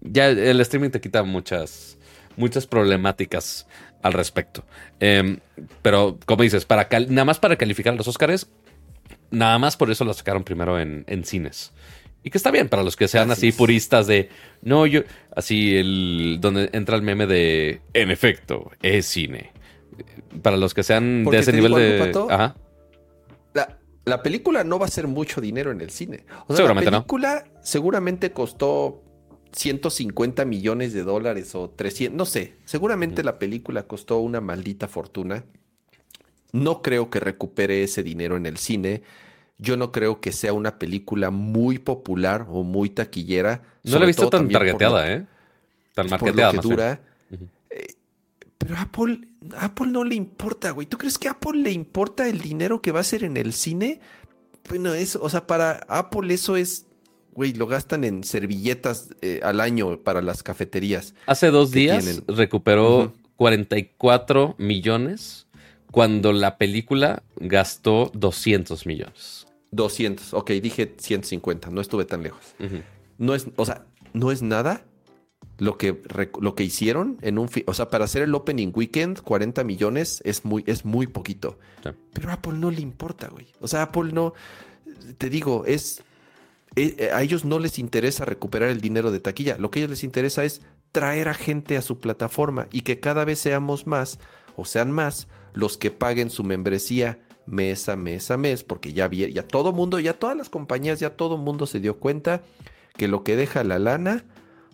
Ya 0.00 0.28
el 0.28 0.60
streaming 0.60 0.90
te 0.90 1.00
quita 1.00 1.22
muchas, 1.22 1.98
muchas 2.36 2.66
problemáticas 2.66 3.66
al 4.02 4.12
respecto. 4.12 4.64
Em, 5.00 5.38
pero, 5.82 6.18
como 6.26 6.42
dices, 6.42 6.64
para 6.64 6.88
nada 7.08 7.24
más 7.24 7.38
para 7.38 7.56
calificar 7.56 7.94
los 7.94 8.08
Oscars, 8.08 8.48
nada 9.30 9.58
más 9.58 9.76
por 9.76 9.90
eso 9.90 10.04
lo 10.04 10.14
sacaron 10.14 10.44
primero 10.44 10.80
en, 10.80 11.04
en 11.06 11.24
cines. 11.24 11.72
Y 12.24 12.30
que 12.30 12.38
está 12.38 12.50
bien 12.50 12.68
para 12.68 12.82
los 12.82 12.96
que 12.96 13.08
sean 13.08 13.30
Así 13.30 13.48
así, 13.48 13.58
puristas 13.58 14.06
de, 14.06 14.28
no, 14.62 14.86
yo, 14.86 15.02
así, 15.34 15.76
el, 15.76 16.38
donde 16.40 16.70
entra 16.72 16.96
el 16.96 17.02
meme 17.02 17.26
de, 17.26 17.80
en 17.94 18.10
efecto, 18.10 18.70
es 18.80 19.06
cine. 19.06 19.51
Para 20.40 20.56
los 20.56 20.72
que 20.74 20.82
sean 20.82 21.22
Porque 21.24 21.36
de 21.38 21.42
ese 21.42 21.52
nivel 21.52 21.74
de... 21.74 21.98
Pato. 21.98 22.28
Ajá. 22.30 22.56
La, 23.54 23.78
la 24.04 24.22
película 24.22 24.64
no 24.64 24.78
va 24.78 24.86
a 24.86 24.90
ser 24.90 25.06
mucho 25.06 25.40
dinero 25.40 25.70
en 25.70 25.80
el 25.80 25.90
cine. 25.90 26.24
O 26.44 26.48
sea, 26.48 26.56
Seguramente 26.56 26.90
no. 26.90 26.96
la 26.98 27.00
película 27.02 27.44
seguramente 27.62 28.32
costó 28.32 29.02
150 29.52 30.44
millones 30.46 30.92
de 30.94 31.02
dólares 31.02 31.54
o 31.54 31.68
300, 31.70 32.16
no 32.16 32.24
sé. 32.24 32.54
Seguramente 32.64 33.22
la 33.22 33.38
película 33.38 33.82
costó 33.84 34.18
una 34.18 34.40
maldita 34.40 34.88
fortuna. 34.88 35.44
No 36.52 36.82
creo 36.82 37.10
que 37.10 37.20
recupere 37.20 37.82
ese 37.82 38.02
dinero 38.02 38.36
en 38.36 38.46
el 38.46 38.56
cine. 38.58 39.02
Yo 39.58 39.76
no 39.76 39.92
creo 39.92 40.20
que 40.20 40.32
sea 40.32 40.52
una 40.52 40.78
película 40.78 41.30
muy 41.30 41.78
popular 41.78 42.46
o 42.48 42.62
muy 42.62 42.90
taquillera. 42.90 43.62
No 43.84 43.98
la 43.98 44.04
he 44.04 44.06
visto 44.08 44.28
tan 44.28 44.44
por 44.44 44.52
targeteada, 44.52 45.06
lo- 45.06 45.12
¿eh? 45.12 45.26
Tan 45.94 46.08
por 46.08 46.20
lo 46.20 46.24
marketeada, 46.26 46.50
que 46.50 46.56
más 46.56 46.64
dura. 46.64 46.92
Eh, 46.92 46.98
pero 48.62 48.78
Apple, 48.78 49.20
Apple 49.58 49.88
no 49.88 50.04
le 50.04 50.14
importa, 50.14 50.70
güey. 50.70 50.86
¿Tú 50.86 50.96
crees 50.96 51.18
que 51.18 51.26
a 51.28 51.32
Apple 51.32 51.60
le 51.62 51.72
importa 51.72 52.28
el 52.28 52.40
dinero 52.40 52.80
que 52.80 52.92
va 52.92 52.98
a 52.98 53.00
hacer 53.00 53.24
en 53.24 53.36
el 53.36 53.52
cine? 53.52 54.00
Bueno, 54.68 54.94
eso, 54.94 55.20
o 55.20 55.28
sea, 55.28 55.46
para 55.46 55.80
Apple 55.88 56.32
eso 56.32 56.54
es, 56.56 56.86
güey, 57.34 57.52
lo 57.54 57.66
gastan 57.66 58.04
en 58.04 58.22
servilletas 58.22 59.08
eh, 59.20 59.40
al 59.42 59.60
año 59.60 59.98
para 59.98 60.22
las 60.22 60.42
cafeterías. 60.44 61.14
Hace 61.26 61.48
dos 61.50 61.72
días 61.72 62.04
tienen. 62.04 62.24
recuperó 62.28 62.98
Ujú. 62.98 63.12
44 63.36 64.54
millones 64.58 65.48
cuando 65.90 66.32
la 66.32 66.56
película 66.58 67.22
gastó 67.36 68.10
200 68.14 68.86
millones. 68.86 69.46
200, 69.72 70.34
ok, 70.34 70.50
dije 70.52 70.94
150, 70.98 71.70
no 71.70 71.80
estuve 71.80 72.04
tan 72.04 72.22
lejos. 72.22 72.54
No 73.18 73.34
es, 73.34 73.46
o 73.56 73.64
sea, 73.66 73.84
no 74.12 74.30
es 74.30 74.42
nada 74.42 74.84
lo 75.58 75.78
que, 75.78 76.02
lo 76.40 76.54
que 76.54 76.64
hicieron 76.64 77.18
en 77.22 77.38
un, 77.38 77.48
o 77.66 77.74
sea, 77.74 77.88
para 77.90 78.04
hacer 78.04 78.22
el 78.22 78.34
opening 78.34 78.72
weekend, 78.74 79.20
40 79.20 79.62
millones 79.64 80.20
es 80.24 80.44
muy, 80.44 80.64
es 80.66 80.84
muy 80.84 81.06
poquito. 81.06 81.58
Sí. 81.84 81.90
Pero 82.14 82.30
a 82.30 82.34
Apple 82.34 82.54
no 82.54 82.70
le 82.70 82.80
importa, 82.80 83.28
güey. 83.28 83.46
O 83.60 83.68
sea, 83.68 83.82
Apple 83.82 84.12
no, 84.12 84.34
te 85.18 85.30
digo, 85.30 85.64
es, 85.66 86.02
eh, 86.74 86.96
eh, 86.98 87.10
a 87.12 87.22
ellos 87.22 87.44
no 87.44 87.58
les 87.58 87.78
interesa 87.78 88.24
recuperar 88.24 88.70
el 88.70 88.80
dinero 88.80 89.10
de 89.12 89.20
taquilla. 89.20 89.56
Lo 89.58 89.70
que 89.70 89.78
a 89.78 89.80
ellos 89.82 89.90
les 89.90 90.04
interesa 90.04 90.44
es 90.44 90.62
traer 90.90 91.28
a 91.28 91.34
gente 91.34 91.76
a 91.76 91.82
su 91.82 92.00
plataforma 92.00 92.66
y 92.72 92.80
que 92.82 92.98
cada 92.98 93.24
vez 93.24 93.38
seamos 93.38 93.86
más, 93.86 94.18
o 94.56 94.64
sean 94.64 94.90
más, 94.90 95.28
los 95.54 95.76
que 95.78 95.90
paguen 95.90 96.30
su 96.30 96.44
membresía 96.44 97.20
mes 97.46 97.88
a 97.88 97.96
mes 97.96 98.30
a 98.30 98.36
mes, 98.36 98.64
porque 98.64 98.92
ya, 98.92 99.08
vi- 99.08 99.32
ya 99.32 99.46
todo 99.46 99.72
mundo, 99.72 99.98
ya 100.00 100.14
todas 100.14 100.36
las 100.36 100.48
compañías, 100.48 101.00
ya 101.00 101.10
todo 101.10 101.36
mundo 101.36 101.66
se 101.66 101.80
dio 101.80 101.98
cuenta 101.98 102.42
que 102.96 103.08
lo 103.08 103.22
que 103.24 103.36
deja 103.36 103.64
la 103.64 103.78
lana 103.78 104.24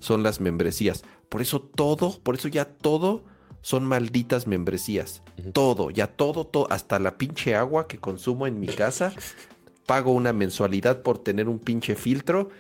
son 0.01 0.23
las 0.23 0.41
membresías. 0.41 1.03
Por 1.29 1.43
eso 1.43 1.61
todo, 1.61 2.19
por 2.23 2.35
eso 2.35 2.49
ya 2.49 2.65
todo 2.65 3.23
son 3.61 3.85
malditas 3.85 4.47
membresías. 4.47 5.23
Todo, 5.53 5.91
ya 5.91 6.07
todo, 6.07 6.47
todo, 6.47 6.71
hasta 6.71 6.99
la 6.99 7.19
pinche 7.19 7.55
agua 7.55 7.87
que 7.89 7.99
consumo 7.99 8.47
en 8.47 8.61
mi 8.61 8.69
casa, 8.69 9.13
pago 9.87 10.13
una 10.13 10.33
mensualidad 10.33 11.03
por 11.03 11.19
tener 11.19 11.49
un 11.49 11.59
pinche 11.59 11.95
filtro 11.95 12.51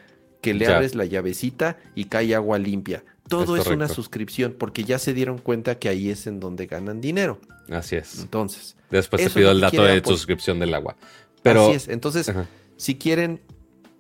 que 0.41 0.55
le 0.55 0.67
Ya. 0.67 0.77
abres 0.77 0.95
la 0.95 1.05
llavecita 1.05 1.79
y 1.95 2.05
cae 2.07 2.35
agua 2.35 2.59
limpia. 2.59 3.05
Todo 3.29 3.57
Es 3.57 3.67
es, 3.67 3.73
una 3.73 3.89
suscripción 3.89 4.55
porque 4.59 4.85
ya 4.85 4.99
se 4.99 5.13
dieron 5.15 5.39
cuenta 5.39 5.79
que 5.79 5.89
ahí 5.89 6.09
es 6.11 6.27
en 6.27 6.41
donde 6.41 6.67
ganan 6.67 7.01
dinero. 7.01 7.39
Así 7.71 7.97
es. 7.97 8.21
Entonces, 8.21 8.77
Después 8.91 9.23
te 9.23 9.31
pido 9.31 9.51
el 9.51 9.61
dato 9.61 9.83
de 9.85 10.03
suscripción 10.03 10.59
del 10.59 10.73
agua. 10.75 10.97
Pero 11.43 11.67
así 11.67 11.75
es. 11.77 11.89
Entonces, 11.89 12.29
Ajá. 12.31 12.47
si 12.77 12.97
quieren 12.97 13.43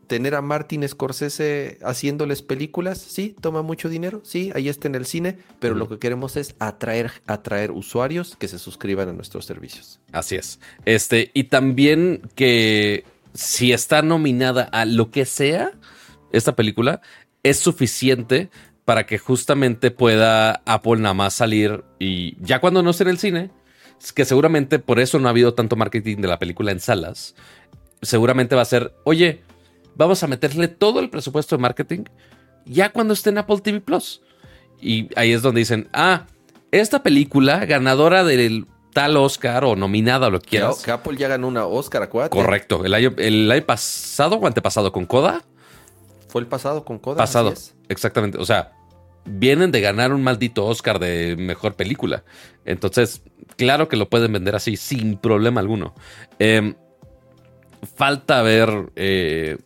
tener 0.08 0.34
a 0.34 0.42
Martin 0.42 0.88
Scorsese 0.88 1.78
haciéndoles 1.82 2.42
películas, 2.42 2.98
sí, 2.98 3.36
toma 3.40 3.62
mucho 3.62 3.88
dinero, 3.88 4.20
sí, 4.24 4.50
ahí 4.54 4.68
está 4.68 4.88
en 4.88 4.96
el 4.96 5.06
cine, 5.06 5.38
pero 5.60 5.74
lo 5.74 5.88
que 5.88 5.98
queremos 5.98 6.36
es 6.36 6.56
atraer, 6.58 7.12
atraer 7.26 7.70
usuarios 7.70 8.34
que 8.36 8.48
se 8.48 8.58
suscriban 8.58 9.08
a 9.08 9.12
nuestros 9.12 9.44
servicios. 9.44 10.00
Así 10.10 10.36
es. 10.36 10.58
Este, 10.84 11.30
y 11.34 11.44
también 11.44 12.22
que 12.34 13.04
si 13.34 13.72
está 13.72 14.02
nominada 14.02 14.64
a 14.64 14.84
lo 14.84 15.10
que 15.10 15.24
sea, 15.24 15.72
esta 16.32 16.56
película 16.56 17.00
es 17.42 17.58
suficiente 17.58 18.50
para 18.84 19.06
que 19.06 19.18
justamente 19.18 19.90
pueda 19.90 20.62
Apple 20.64 20.96
nada 20.96 21.14
más 21.14 21.34
salir 21.34 21.84
y 21.98 22.36
ya 22.42 22.60
cuando 22.60 22.82
no 22.82 22.90
esté 22.90 23.04
en 23.04 23.10
el 23.10 23.18
cine, 23.18 23.50
que 24.14 24.24
seguramente 24.24 24.78
por 24.78 24.98
eso 24.98 25.18
no 25.18 25.28
ha 25.28 25.30
habido 25.30 25.54
tanto 25.54 25.76
marketing 25.76 26.16
de 26.16 26.28
la 26.28 26.38
película 26.38 26.72
en 26.72 26.80
salas, 26.80 27.34
seguramente 28.00 28.54
va 28.54 28.62
a 28.62 28.64
ser, 28.64 28.94
oye, 29.04 29.42
vamos 29.98 30.22
a 30.22 30.26
meterle 30.26 30.68
todo 30.68 31.00
el 31.00 31.10
presupuesto 31.10 31.56
de 31.56 31.62
marketing 31.62 32.04
ya 32.64 32.90
cuando 32.90 33.14
esté 33.14 33.30
en 33.30 33.38
Apple 33.38 33.58
TV 33.60 33.80
Plus. 33.80 34.22
Y 34.80 35.08
ahí 35.16 35.32
es 35.32 35.42
donde 35.42 35.60
dicen, 35.60 35.88
ah, 35.92 36.26
esta 36.70 37.02
película 37.02 37.64
ganadora 37.66 38.24
del 38.24 38.66
tal 38.92 39.16
Oscar 39.16 39.64
o 39.64 39.76
nominada 39.76 40.28
o 40.28 40.30
lo 40.30 40.40
que 40.40 40.50
quieras. 40.50 40.82
que 40.82 40.90
Apple 40.90 41.16
ya 41.16 41.28
ganó 41.28 41.48
una 41.48 41.66
Oscar, 41.66 42.02
acuérdate. 42.02 42.36
Correcto. 42.36 42.84
El 42.84 42.94
año, 42.94 43.12
el 43.18 43.50
año 43.50 43.64
pasado 43.64 44.36
o 44.36 44.46
antepasado 44.46 44.92
con 44.92 45.06
Coda. 45.06 45.42
Fue 46.28 46.40
el 46.40 46.46
pasado 46.46 46.84
con 46.84 46.98
Coda. 46.98 47.16
Pasado. 47.16 47.52
Exactamente. 47.88 48.38
O 48.38 48.44
sea, 48.44 48.72
vienen 49.24 49.72
de 49.72 49.80
ganar 49.80 50.12
un 50.12 50.22
maldito 50.22 50.66
Oscar 50.66 50.98
de 50.98 51.36
mejor 51.36 51.74
película. 51.74 52.22
Entonces, 52.64 53.22
claro 53.56 53.88
que 53.88 53.96
lo 53.96 54.08
pueden 54.08 54.32
vender 54.32 54.54
así 54.54 54.76
sin 54.76 55.16
problema 55.16 55.60
alguno. 55.60 55.94
Em, 56.38 56.74
falta 57.96 58.42
ver 58.42 58.90
eh, 58.96 59.58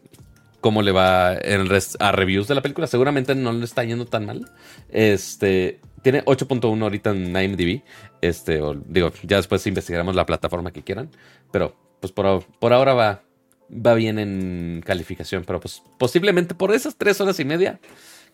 cómo 0.62 0.80
le 0.80 0.92
va 0.92 1.34
en 1.34 1.68
a 1.98 2.12
reviews 2.12 2.48
de 2.48 2.54
la 2.54 2.62
película. 2.62 2.86
Seguramente 2.86 3.34
no 3.34 3.52
le 3.52 3.64
está 3.66 3.84
yendo 3.84 4.06
tan 4.06 4.24
mal. 4.24 4.50
Este 4.88 5.80
tiene 6.00 6.24
8.1 6.24 6.82
ahorita 6.82 7.10
en 7.10 7.36
IMDb. 7.36 7.82
Este, 8.22 8.62
o, 8.62 8.74
digo, 8.74 9.12
ya 9.24 9.36
después 9.36 9.66
investigaremos 9.66 10.14
la 10.14 10.24
plataforma 10.24 10.72
que 10.72 10.82
quieran. 10.82 11.10
Pero, 11.50 11.76
pues 12.00 12.12
por, 12.12 12.44
por 12.58 12.72
ahora 12.72 12.94
va, 12.94 13.22
va 13.70 13.94
bien 13.94 14.18
en 14.18 14.82
calificación. 14.86 15.44
Pero 15.44 15.60
pues 15.60 15.82
posiblemente 15.98 16.54
por 16.54 16.72
esas 16.72 16.96
tres 16.96 17.20
horas 17.20 17.38
y 17.40 17.44
media, 17.44 17.80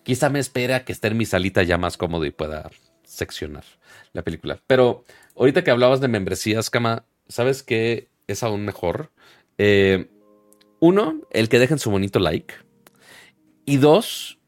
quizá 0.04 0.28
me 0.28 0.38
espera 0.38 0.84
que 0.84 0.92
esté 0.92 1.08
en 1.08 1.16
mi 1.16 1.24
salita 1.24 1.62
ya 1.62 1.78
más 1.78 1.96
cómodo 1.96 2.24
y 2.26 2.30
pueda 2.30 2.70
seccionar 3.04 3.64
la 4.12 4.22
película. 4.22 4.60
Pero 4.66 5.04
ahorita 5.34 5.64
que 5.64 5.70
hablabas 5.70 6.00
de 6.00 6.08
membresías, 6.08 6.68
Cama, 6.68 7.06
¿sabes 7.26 7.62
qué 7.62 8.08
es 8.26 8.42
aún 8.42 8.66
mejor? 8.66 9.10
Eh, 9.56 10.08
uno, 10.80 11.20
el 11.30 11.48
que 11.48 11.58
dejen 11.58 11.78
su 11.78 11.90
bonito 11.90 12.18
like. 12.18 12.54
Y 13.64 13.76
dos, 13.76 14.38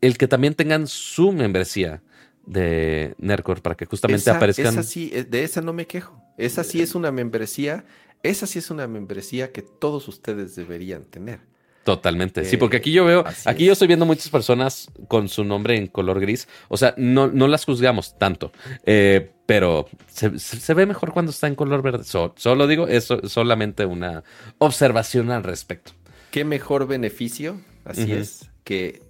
el 0.00 0.16
que 0.18 0.28
también 0.28 0.54
tengan 0.54 0.86
su 0.86 1.32
membresía 1.32 2.02
de 2.46 3.14
Nercor 3.18 3.62
para 3.62 3.76
que 3.76 3.86
justamente 3.86 4.22
Esa, 4.22 4.36
aparezcan. 4.36 4.66
esa 4.66 4.82
sí, 4.82 5.10
eh, 5.12 5.24
de 5.24 5.44
esa 5.44 5.60
no 5.60 5.72
me 5.72 5.86
quejo. 5.86 6.20
Esa 6.38 6.64
sí 6.64 6.80
es 6.82 6.94
una 6.94 7.12
membresía. 7.12 7.84
Esa 8.22 8.46
sí 8.46 8.58
es 8.58 8.70
una 8.70 8.86
membresía 8.86 9.52
que 9.52 9.62
todos 9.62 10.08
ustedes 10.08 10.54
deberían 10.54 11.04
tener. 11.04 11.40
Totalmente. 11.84 12.44
sí, 12.44 12.56
porque 12.56 12.76
aquí 12.76 12.92
yo 12.92 13.04
veo, 13.04 13.24
aquí 13.44 13.64
yo 13.66 13.72
estoy 13.72 13.88
viendo 13.88 14.06
muchas 14.06 14.28
personas 14.28 14.88
con 15.08 15.28
su 15.28 15.44
nombre 15.44 15.76
en 15.76 15.88
color 15.88 16.20
gris. 16.20 16.48
O 16.68 16.76
sea, 16.76 16.94
no, 16.96 17.26
no 17.26 17.48
las 17.48 17.64
juzgamos 17.64 18.16
tanto, 18.18 18.52
eh, 18.84 19.32
pero 19.46 19.88
se, 20.08 20.74
ve 20.74 20.86
mejor 20.86 21.12
cuando 21.12 21.30
está 21.30 21.48
en 21.48 21.54
color 21.54 21.82
verde. 21.82 22.04
solo 22.04 22.66
digo, 22.66 22.86
eso 22.86 23.20
es 23.22 23.32
solamente 23.32 23.84
una 23.84 24.22
observación 24.58 25.30
al 25.30 25.42
respecto. 25.42 25.92
¿Qué 26.30 26.44
mejor 26.44 26.86
beneficio? 26.86 27.60
Así 27.84 28.12
es, 28.12 28.48
que 28.64 29.02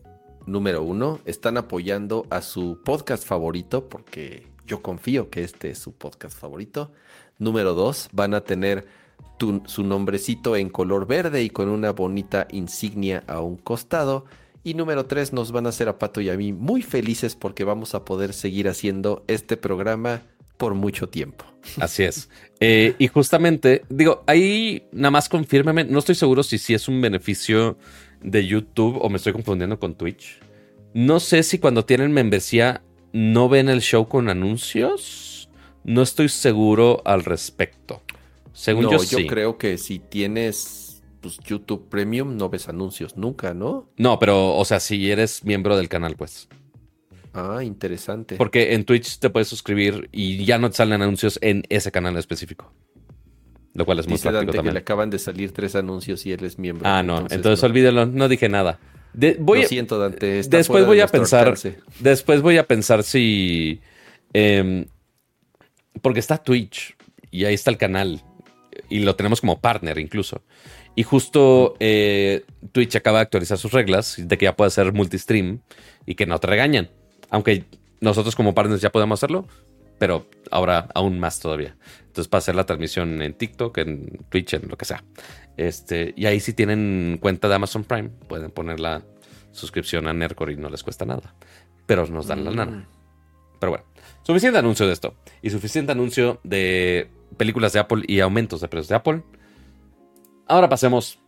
número 0.47 0.83
uno, 0.83 1.21
están 1.25 1.57
apoyando 1.57 2.27
a 2.31 2.43
su 2.43 2.81
podcast 2.85 3.25
favorito 3.25 3.89
porque 3.89 4.47
yo 4.67 4.83
confío 4.83 5.31
que 5.31 5.45
este 5.45 5.71
es 5.71 5.79
su 5.79 5.93
podcast 5.93 6.39
favorito. 6.39 6.93
Número 7.39 7.75
dos, 7.75 8.09
van 8.13 8.35
a 8.35 8.43
tener 8.43 8.87
su 9.67 9.83
nombrecito 9.85 10.57
en 10.57 10.69
color 10.69 11.07
verde 11.07 11.43
y 11.43 11.51
con 11.51 11.69
una 11.69 11.93
bonita 11.93 12.47
insignia 12.51 13.25
a 13.27 13.41
un 13.41 13.57
costado. 13.57 14.25
Y 14.65 14.75
número 14.75 15.07
tres, 15.07 15.33
nos 15.33 15.51
van 15.51 15.67
a 15.67 15.71
hacer 15.71 15.89
a 15.89 15.99
Pato 15.99 16.21
y 16.21 16.31
a 16.31 16.37
mí 16.37 16.53
muy 16.53 16.83
felices 16.83 17.35
porque 17.35 17.65
vamos 17.65 17.95
a 17.95 18.05
poder 18.05 18.33
seguir 18.33 18.69
haciendo 18.69 19.25
este 19.27 19.57
programa 19.57 20.23
por 20.57 20.75
mucho 20.75 21.09
tiempo. 21.09 21.45
Así 21.81 22.05
es. 22.05 22.29
Eh, 22.61 22.95
y 22.99 23.09
justamente, 23.09 23.83
digo, 23.89 24.23
ahí 24.27 24.85
nada 24.93 25.11
más 25.11 25.29
confírmeme, 25.29 25.85
no 25.85 25.99
estoy 25.99 26.15
seguro 26.15 26.45
si, 26.45 26.59
si 26.59 26.75
es 26.75 26.87
un 26.87 27.01
beneficio 27.01 27.77
de 28.23 28.47
YouTube 28.47 28.99
o 29.01 29.09
me 29.09 29.17
estoy 29.17 29.33
confundiendo 29.33 29.81
con 29.81 29.95
Twitch. 29.97 30.39
No 30.95 31.19
sé 31.19 31.43
si 31.43 31.59
cuando 31.59 31.85
tienen 31.85 32.13
membresía 32.13 32.83
no 33.13 33.49
ven 33.49 33.69
el 33.69 33.81
show 33.81 34.09
con 34.09 34.29
anuncios. 34.29 35.49
No 35.85 36.03
estoy 36.03 36.29
seguro 36.29 37.03
al 37.05 37.25
respecto. 37.25 38.03
Según 38.53 38.91
yo, 38.91 39.03
yo 39.03 39.27
creo 39.27 39.57
que 39.57 39.79
si 39.79 39.99
tienes 39.99 41.03
pues, 41.23 41.39
YouTube 41.39 41.89
Premium 41.89 42.37
no 42.37 42.51
ves 42.51 42.69
anuncios 42.69 43.17
nunca, 43.17 43.55
¿no? 43.55 43.89
No, 43.97 44.19
pero, 44.19 44.57
o 44.57 44.65
sea, 44.65 44.81
si 44.81 45.11
eres 45.11 45.45
miembro 45.45 45.77
del 45.77 45.89
canal, 45.89 46.17
pues. 46.17 46.49
Ah, 47.33 47.61
interesante. 47.63 48.37
Porque 48.37 48.75
en 48.75 48.85
Twitch 48.85 49.19
te 49.19 49.31
puedes 49.31 49.49
suscribir 49.49 50.09
y 50.13 50.45
ya 50.45 50.59
no 50.59 50.69
te 50.69 50.77
salen 50.77 51.01
anuncios 51.01 51.39
en 51.41 51.63
ese 51.71 51.91
canal 51.91 52.17
específico. 52.19 52.73
Lo 53.75 53.87
cual 53.87 54.01
es 54.01 54.09
muy 54.09 54.19
práctico 54.19 54.53
también. 54.53 54.65
que 54.65 54.73
le 54.73 54.79
acaban 54.81 55.09
de 55.09 55.19
salir 55.19 55.53
tres 55.53 55.75
anuncios 55.77 56.27
y 56.27 56.33
él 56.33 56.45
es 56.45 56.59
miembro. 56.59 56.87
Ah, 56.87 57.03
no. 57.03 57.21
Entonces, 57.31 57.63
olvídelo. 57.65 58.05
No 58.05 58.29
dije 58.29 58.51
nada. 58.51 58.79
voy 59.39 59.63
Lo 59.63 59.69
siento, 59.69 59.99
Dante. 59.99 60.43
después 60.43 60.85
voy 60.85 61.01
a 61.01 61.07
pensar. 61.07 61.55
Después 62.01 62.43
voy 62.43 62.59
a 62.59 62.67
pensar 62.67 63.03
si. 63.03 63.81
Em, 64.35 64.87
porque 66.03 66.21
está 66.21 66.37
Twitch 66.37 66.97
y 67.31 67.45
ahí 67.45 67.55
está 67.55 67.71
el 67.71 67.79
canal 67.79 68.23
y 68.89 69.01
lo 69.01 69.17
tenemos 69.17 69.41
como 69.41 69.61
partner 69.61 69.99
incluso. 69.99 70.43
Y 70.95 71.03
justo 71.05 71.75
eh, 71.81 72.45
Twitch 72.73 72.97
acaba 72.97 73.19
de 73.19 73.23
actualizar 73.23 73.59
sus 73.59 73.73
reglas 73.73 74.17
de 74.19 74.39
que 74.39 74.45
ya 74.45 74.57
puede 74.57 74.71
ser 74.71 74.93
multistream 74.93 75.61
y 76.07 76.15
que 76.15 76.27
no 76.27 76.39
te 76.39 76.47
regañan. 76.47 76.91
Aunque 77.31 77.65
nosotros 78.01 78.37
como 78.37 78.55
partners 78.55 78.83
ya 78.83 78.93
podemos 78.93 79.19
hacerlo, 79.19 79.47
pero 79.99 80.27
ahora 80.51 80.89
aún 80.95 81.19
más 81.19 81.41
todavía. 81.41 81.77
Entonces, 82.01 82.29
para 82.29 82.41
hacer 82.41 82.55
la 82.55 82.67
transmisión 82.67 83.23
en 83.23 83.35
TikTok, 83.35 83.79
en 83.79 84.19
Twitch, 84.29 84.55
en 84.55 84.69
lo 84.69 84.77
que 84.77 84.85
sea. 84.85 85.03
Este, 85.57 86.13
y 86.17 86.27
ahí 86.27 86.41
si 86.41 86.53
tienen 86.53 87.19
cuenta 87.21 87.49
de 87.49 87.55
Amazon 87.55 87.85
Prime, 87.85 88.11
pueden 88.29 88.51
poner 88.51 88.81
la 88.81 89.03
suscripción 89.53 90.09
a 90.09 90.13
Nercor 90.13 90.51
y 90.51 90.57
no 90.57 90.69
les 90.69 90.83
cuesta 90.83 91.05
nada. 91.05 91.35
Pero 91.87 92.07
nos 92.07 92.27
dan 92.27 92.45
la 92.45 92.51
mm. 92.51 92.55
lana. 92.57 92.89
Pero 93.61 93.71
bueno, 93.71 93.85
suficiente 94.23 94.59
anuncio 94.59 94.87
de 94.87 94.93
esto. 94.93 95.15
Y 95.41 95.51
suficiente 95.51 95.93
anuncio 95.93 96.41
de 96.43 97.09
películas 97.37 97.73
de 97.73 97.81
Apple 97.81 98.05
y 98.07 98.21
aumentos 98.21 98.61
de 98.61 98.69
precios 98.69 98.89
de 98.89 98.95
Apple. 98.97 99.23
Ahora 100.47 100.69
pasemos 100.69 101.19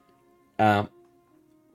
a 0.59 0.89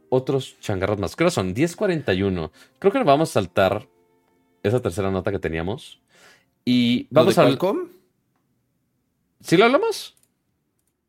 otros 0.10 0.60
changarros 0.60 1.00
más. 1.00 1.16
Creo 1.16 1.28
que 1.30 1.36
son 1.36 1.54
10.41. 1.54 2.52
Creo 2.80 2.92
que 2.92 3.00
nos 3.00 3.08
vamos 3.08 3.30
a 3.30 3.34
saltar 3.34 3.88
esa 4.64 4.82
tercera 4.82 5.12
nota 5.12 5.32
que 5.32 5.40
teníamos. 5.40 6.02
Y 6.66 7.08
vamos 7.10 7.38
a. 7.38 7.44
Qualcomm? 7.44 7.90
¿Sí 9.42 9.58
lo 9.58 9.66
hablamos? 9.66 10.16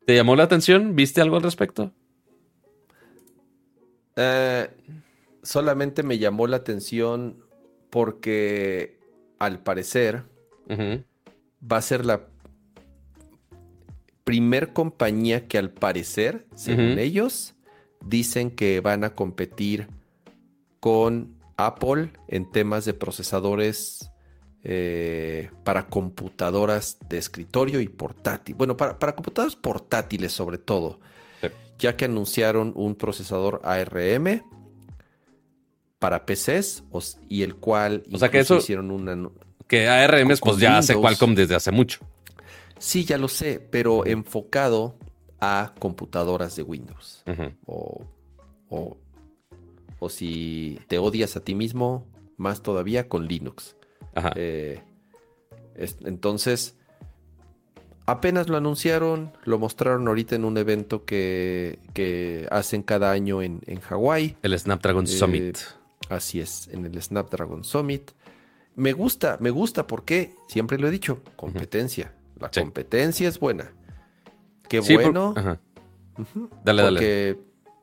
¿Te 0.07 0.14
llamó 0.14 0.37
la 0.37 0.45
atención? 0.45 0.95
¿Viste 0.95 1.21
algo 1.21 1.37
al 1.37 1.43
respecto? 1.43 1.93
Eh, 4.16 4.68
solamente 5.43 6.03
me 6.03 6.18
llamó 6.18 6.47
la 6.47 6.59
atención 6.59 7.45
porque 7.91 8.99
al 9.39 9.62
parecer 9.62 10.25
va 10.71 11.77
a 11.77 11.83
ser 11.83 12.07
la 12.07 12.27
primer 14.25 14.73
compañía 14.73 15.47
que 15.47 15.59
al 15.59 15.71
parecer, 15.71 16.47
según 16.55 16.99
ellos, 16.99 17.55
dicen 18.05 18.51
que 18.51 18.81
van 18.81 19.05
a 19.05 19.14
competir 19.14 19.89
con 20.81 21.37
Apple 21.57 22.12
en 22.29 22.51
temas 22.51 22.85
de 22.85 22.95
procesadores 22.95 24.11
eh, 24.62 25.51
para 25.64 25.87
computadoras 25.89 26.99
de 27.09 27.18
escritorio 27.18 27.81
y 27.81 27.89
portátil. 27.89 28.55
Bueno, 28.55 28.77
para, 28.77 28.99
para 28.99 29.14
computadoras 29.14 29.57
portátiles 29.57 30.33
sobre 30.33 30.59
todo. 30.59 31.01
Ya 31.79 31.97
que 31.97 32.05
anunciaron 32.05 32.75
un 32.77 32.95
procesador 32.95 33.62
ARM 33.64 34.43
para 35.99 36.27
PCs 36.27 36.85
y 37.29 37.43
el 37.43 37.57
cual 37.57 38.03
o 38.12 38.18
sea 38.18 38.31
que 38.31 38.41
eso 38.41 38.59
hicieron 38.59 38.91
una 38.91 39.31
que 39.66 39.89
ARM 39.89 40.37
pues 40.41 40.59
ya 40.59 40.79
hace 40.79 40.95
Qualcomm 40.95 41.35
desde 41.35 41.55
hace 41.55 41.71
mucho. 41.71 42.01
Sí, 42.81 43.05
ya 43.05 43.18
lo 43.18 43.28
sé, 43.28 43.61
pero 43.61 44.07
enfocado 44.07 44.97
a 45.39 45.74
computadoras 45.78 46.57
de 46.57 46.62
Windows. 46.62 47.22
o, 47.66 48.07
o, 48.70 50.09
si 50.09 50.81
te 50.89 50.99
odias 50.99 51.37
a 51.37 51.41
ti 51.41 51.55
mismo, 51.55 52.07
más 52.39 52.62
todavía 52.62 53.07
con 53.07 53.28
Linux. 53.28 53.76
Eh, 54.35 54.83
entonces, 55.76 56.74
apenas 58.07 58.49
lo 58.49 58.57
anunciaron, 58.57 59.33
lo 59.45 59.59
mostraron 59.59 60.09
ahorita 60.09 60.37
en 60.37 60.47
un 60.47 60.57
evento 60.57 61.05
que, 61.05 62.49
hacen 62.51 62.83
cada 62.83 63.11
año 63.11 63.43
en, 63.43 63.61
en 63.66 63.81
Hawái. 63.81 64.39
El 64.43 64.59
Snapdragon 64.59 65.05
eh, 65.05 65.09
Summit. 65.09 65.59
Así 66.09 66.41
es, 66.41 66.68
en 66.68 66.87
el 66.87 67.01
Snapdragon 67.01 67.62
Summit. 67.62 68.11
Me 68.74 68.95
gusta, 68.95 69.37
me 69.39 69.51
gusta 69.51 69.87
porque, 69.87 70.35
siempre 70.49 70.78
lo 70.78 70.89
he 70.89 70.91
dicho, 70.91 71.20
competencia. 71.37 72.14
La 72.41 72.51
competencia 72.51 73.28
es 73.28 73.38
buena. 73.38 73.72
Qué 74.68 74.80
bueno. 74.80 75.34
Dale, 76.64 76.82
porque, 76.82 77.36
dale. 77.36 77.38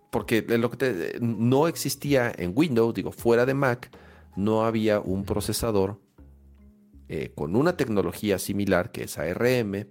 Porque 0.10 0.42
lo 0.58 0.72
que 0.72 1.18
no 1.22 1.68
existía 1.68 2.32
en 2.36 2.54
Windows, 2.56 2.94
digo, 2.94 3.12
fuera 3.12 3.46
de 3.46 3.54
Mac, 3.54 3.92
no 4.36 4.66
había 4.66 5.00
un 5.00 5.26
procesador 5.26 6.00
eh, 7.10 7.32
con 7.36 7.56
una 7.56 7.78
tecnología 7.78 8.40
similar 8.40 8.92
que 8.92 9.04
es 9.04 9.18
ARM, 9.18 9.88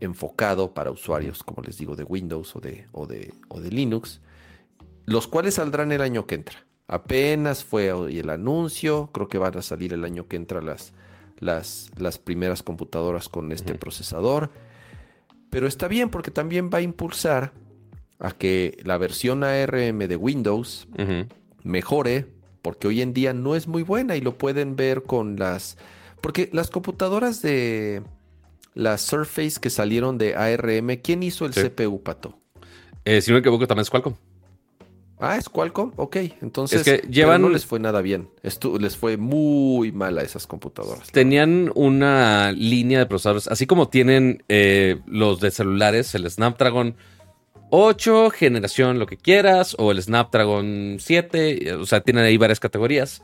enfocado 0.00 0.74
para 0.74 0.90
usuarios, 0.90 1.42
como 1.42 1.62
les 1.62 1.78
digo, 1.78 1.96
de 1.96 2.04
Windows 2.04 2.54
o 2.56 2.60
de, 2.60 2.86
o 2.92 3.06
de, 3.06 3.32
o 3.48 3.60
de 3.60 3.70
Linux, 3.70 4.20
los 5.06 5.26
cuales 5.26 5.54
saldrán 5.54 5.92
el 5.92 6.00
año 6.00 6.26
que 6.26 6.34
entra. 6.36 6.66
Apenas 6.86 7.64
fue 7.64 7.92
hoy 7.92 8.18
el 8.18 8.30
anuncio, 8.30 9.10
creo 9.12 9.28
que 9.28 9.38
van 9.38 9.56
a 9.56 9.62
salir 9.62 9.92
el 9.92 10.04
año 10.04 10.28
que 10.28 10.36
entra 10.36 10.60
las, 10.60 10.92
las, 11.44 11.90
las 11.96 12.18
primeras 12.18 12.62
computadoras 12.62 13.28
con 13.28 13.52
este 13.52 13.74
procesador. 13.74 14.50
Pero 15.50 15.66
está 15.66 15.86
bien 15.86 16.08
porque 16.10 16.30
también 16.30 16.70
va 16.72 16.78
a 16.78 16.82
impulsar 16.82 17.52
a 18.18 18.32
que 18.32 18.78
la 18.84 18.96
versión 18.98 19.44
ARM 19.44 19.98
de 19.98 20.16
Windows 20.16 20.88
mejore, 21.62 22.26
porque 22.62 22.88
hoy 22.88 23.02
en 23.02 23.12
día 23.12 23.34
no 23.34 23.54
es 23.54 23.68
muy 23.68 23.82
buena 23.82 24.16
y 24.16 24.20
lo 24.20 24.38
pueden 24.38 24.74
ver 24.76 25.02
con 25.02 25.36
las... 25.36 25.76
Porque 26.20 26.48
las 26.52 26.70
computadoras 26.70 27.42
de 27.42 28.02
las 28.72 29.02
Surface 29.02 29.60
que 29.60 29.68
salieron 29.68 30.16
de 30.16 30.34
ARM, 30.34 30.96
¿quién 31.02 31.22
hizo 31.22 31.44
el 31.44 31.52
CPU, 31.52 32.02
Pato? 32.02 32.38
Eh, 33.04 33.20
si 33.20 33.30
no 33.30 33.34
me 33.34 33.40
equivoco, 33.40 33.66
también 33.66 33.82
es 33.82 33.90
Qualcomm. 33.90 34.14
Ah, 35.18 35.36
es 35.36 35.48
Qualcomm, 35.48 35.92
ok. 35.96 36.16
Entonces, 36.42 36.86
es 36.86 37.00
que 37.02 37.08
llevan... 37.08 37.42
no 37.42 37.48
les 37.48 37.64
fue 37.64 37.78
nada 37.78 38.02
bien. 38.02 38.28
les 38.78 38.96
fue 38.96 39.16
muy 39.16 39.92
mal 39.92 40.18
a 40.18 40.22
esas 40.22 40.46
computadoras. 40.46 41.10
Tenían 41.12 41.70
una 41.74 42.52
línea 42.52 42.98
de 42.98 43.06
procesadores, 43.06 43.48
así 43.48 43.66
como 43.66 43.88
tienen 43.88 44.42
eh, 44.48 45.00
los 45.06 45.40
de 45.40 45.50
celulares, 45.50 46.14
el 46.14 46.30
Snapdragon 46.30 46.96
8, 47.70 48.30
generación, 48.30 48.98
lo 48.98 49.06
que 49.06 49.16
quieras, 49.16 49.74
o 49.78 49.90
el 49.92 50.02
Snapdragon 50.02 50.98
7, 51.00 51.74
o 51.74 51.86
sea, 51.86 52.00
tienen 52.00 52.24
ahí 52.24 52.36
varias 52.36 52.60
categorías. 52.60 53.22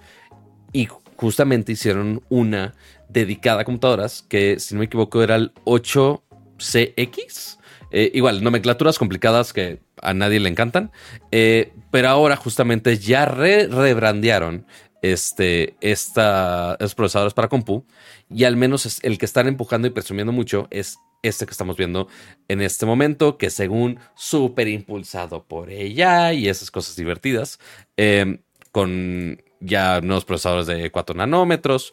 Y 0.72 0.88
justamente 1.16 1.72
hicieron 1.72 2.22
una 2.28 2.74
dedicada 3.08 3.62
a 3.62 3.64
computadoras 3.64 4.22
que, 4.22 4.58
si 4.58 4.74
no 4.74 4.78
me 4.80 4.86
equivoco, 4.86 5.22
era 5.22 5.36
el 5.36 5.52
8CX. 5.64 7.58
Eh, 7.90 8.10
igual, 8.14 8.42
nomenclaturas 8.42 8.98
complicadas 8.98 9.52
que 9.52 9.80
a 10.00 10.14
nadie 10.14 10.40
le 10.40 10.48
encantan. 10.48 10.92
Eh, 11.30 11.72
pero 11.90 12.08
ahora 12.08 12.36
justamente 12.36 12.98
ya 12.98 13.24
rebrandearon 13.24 14.66
este, 15.02 15.74
estos 15.80 16.94
procesadores 16.94 17.34
para 17.34 17.48
compu. 17.48 17.84
Y 18.28 18.44
al 18.44 18.56
menos 18.56 19.00
el 19.02 19.18
que 19.18 19.26
están 19.26 19.48
empujando 19.48 19.88
y 19.88 19.90
presumiendo 19.90 20.32
mucho 20.32 20.68
es 20.70 20.98
este 21.22 21.44
que 21.46 21.52
estamos 21.52 21.76
viendo 21.76 22.08
en 22.48 22.62
este 22.62 22.86
momento, 22.86 23.36
que 23.36 23.50
según 23.50 23.98
súper 24.14 24.68
impulsado 24.68 25.44
por 25.44 25.70
ella 25.70 26.32
y 26.32 26.48
esas 26.48 26.70
cosas 26.70 26.96
divertidas, 26.96 27.58
em, 27.96 28.38
con 28.72 29.42
ya 29.60 30.00
nuevos 30.00 30.24
procesadores 30.24 30.66
de 30.66 30.90
4 30.90 31.14
nanómetros 31.14 31.92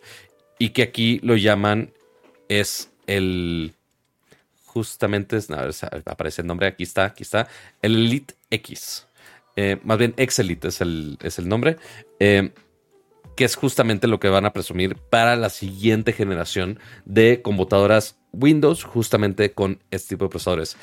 y 0.60 0.70
que 0.70 0.84
aquí 0.84 1.20
lo 1.24 1.36
llaman 1.36 1.92
es 2.48 2.92
el 3.08 3.74
justamente 4.78 5.38
aparece 6.06 6.42
el 6.42 6.48
nombre 6.48 6.68
aquí 6.68 6.84
está 6.84 7.06
aquí 7.06 7.24
está 7.24 7.48
el 7.82 7.96
Elite 7.96 8.36
X 8.52 9.08
eh, 9.56 9.80
más 9.84 9.98
bien 9.98 10.14
X 10.18 10.40
Elite 10.40 10.68
es 10.68 10.82
el, 10.82 11.18
es 11.22 11.40
el 11.40 11.50
nombre 11.50 11.78
em, 12.20 12.52
que 13.38 13.46
es 13.46 13.56
justamente 13.56 14.08
lo 14.08 14.20
que 14.20 14.30
van 14.30 14.46
a 14.46 14.52
presumir 14.52 14.96
para 14.96 15.36
la 15.36 15.50
siguiente 15.50 16.12
generación 16.12 16.80
de 17.06 17.42
computadoras 17.44 18.18
Windows, 18.34 18.84
justamente 18.84 19.52
con 19.52 19.80
este 19.92 20.10
tipo 20.10 20.26
de 20.26 20.30
procesadores. 20.30 20.76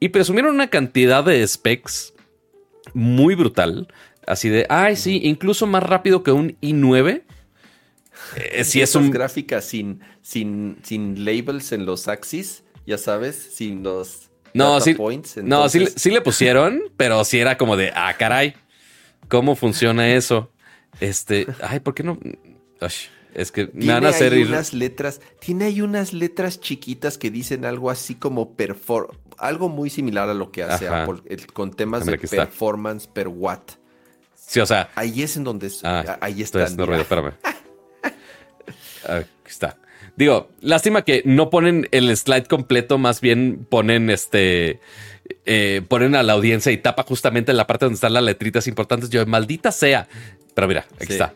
Y 0.00 0.08
presumieron 0.08 0.54
una 0.54 0.70
cantidad 0.70 1.22
de 1.22 1.46
specs 1.46 2.14
muy 2.94 3.34
brutal, 3.34 3.88
así 4.26 4.48
de, 4.48 4.66
ay, 4.70 4.96
sí, 4.96 5.20
incluso 5.24 5.66
más 5.66 5.82
rápido 5.82 6.22
que 6.22 6.32
un 6.32 6.56
i9. 6.60 7.22
Eh, 8.36 8.64
si 8.64 8.80
es 8.80 8.94
un... 8.94 9.10
gráficas 9.10 9.66
sin, 9.66 10.00
sin, 10.22 10.78
sin 10.82 11.26
labels 11.26 11.72
en 11.72 11.84
los 11.84 12.08
axis, 12.08 12.64
ya 12.88 12.96
sabes, 12.96 13.36
sin 13.36 13.82
los 13.82 14.30
no, 14.54 14.80
sí, 14.80 14.94
points. 14.94 15.36
No, 15.36 15.68
sí, 15.68 15.86
sí, 15.94 16.10
le 16.10 16.22
pusieron, 16.22 16.82
pero 16.96 17.22
sí 17.24 17.38
era 17.38 17.58
como 17.58 17.76
de, 17.76 17.92
ah, 17.94 18.14
caray, 18.18 18.54
¿cómo 19.28 19.54
funciona 19.56 20.08
eso? 20.08 20.50
Este, 20.98 21.46
ay, 21.62 21.80
¿por 21.80 21.94
qué 21.94 22.02
no? 22.02 22.18
es 23.34 23.52
que 23.52 23.68
me 23.74 23.92
van 23.92 24.06
a 24.06 24.08
hacer 24.08 24.32
unas 24.32 24.72
letras, 24.72 25.20
tiene 25.38 25.66
ahí 25.66 25.82
unas 25.82 26.14
letras 26.14 26.60
chiquitas 26.60 27.18
que 27.18 27.30
dicen 27.30 27.66
algo 27.66 27.90
así 27.90 28.14
como 28.14 28.54
perfor 28.54 29.14
algo 29.36 29.68
muy 29.68 29.90
similar 29.90 30.28
a 30.30 30.34
lo 30.34 30.50
que 30.50 30.62
hace 30.62 30.88
Apple 30.88 31.20
con 31.52 31.72
temas 31.72 32.06
de 32.06 32.16
performance 32.16 33.06
per 33.06 33.28
watt. 33.28 33.72
Sí, 34.34 34.60
o 34.60 34.66
sea, 34.66 34.90
ahí 34.94 35.22
es 35.22 35.36
en 35.36 35.44
donde 35.44 35.70
ah, 35.84 36.16
ahí 36.22 36.42
está. 36.42 36.64
espérame. 36.64 37.34
Aquí 39.04 39.26
está. 39.28 39.37
Digo, 40.18 40.50
lástima 40.60 41.02
que 41.02 41.22
no 41.24 41.48
ponen 41.48 41.86
el 41.92 42.14
slide 42.16 42.46
completo, 42.46 42.98
más 42.98 43.20
bien 43.20 43.64
ponen 43.70 44.10
este 44.10 44.80
eh, 45.46 45.82
ponen 45.86 46.16
a 46.16 46.24
la 46.24 46.32
audiencia 46.32 46.72
y 46.72 46.78
tapa 46.78 47.04
justamente 47.04 47.52
la 47.52 47.68
parte 47.68 47.84
donde 47.84 47.94
están 47.94 48.14
las 48.14 48.24
letritas 48.24 48.66
importantes. 48.66 49.10
Yo, 49.10 49.24
maldita 49.26 49.70
sea. 49.70 50.08
Pero 50.54 50.66
mira, 50.66 50.86
aquí 50.96 51.12
está. 51.12 51.34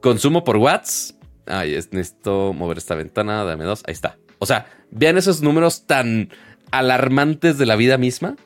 Consumo 0.00 0.44
por 0.44 0.58
watts. 0.58 1.16
Ay, 1.46 1.72
necesito 1.90 2.52
mover 2.52 2.78
esta 2.78 2.94
ventana. 2.94 3.42
Dame 3.42 3.64
dos. 3.64 3.82
Ahí 3.88 3.92
está. 3.92 4.18
O 4.38 4.46
sea, 4.46 4.66
vean 4.92 5.18
esos 5.18 5.42
números 5.42 5.84
tan 5.88 6.30
alarmantes 6.70 7.58
de 7.58 7.66
la 7.66 7.74
vida 7.74 7.98
misma. 7.98 8.36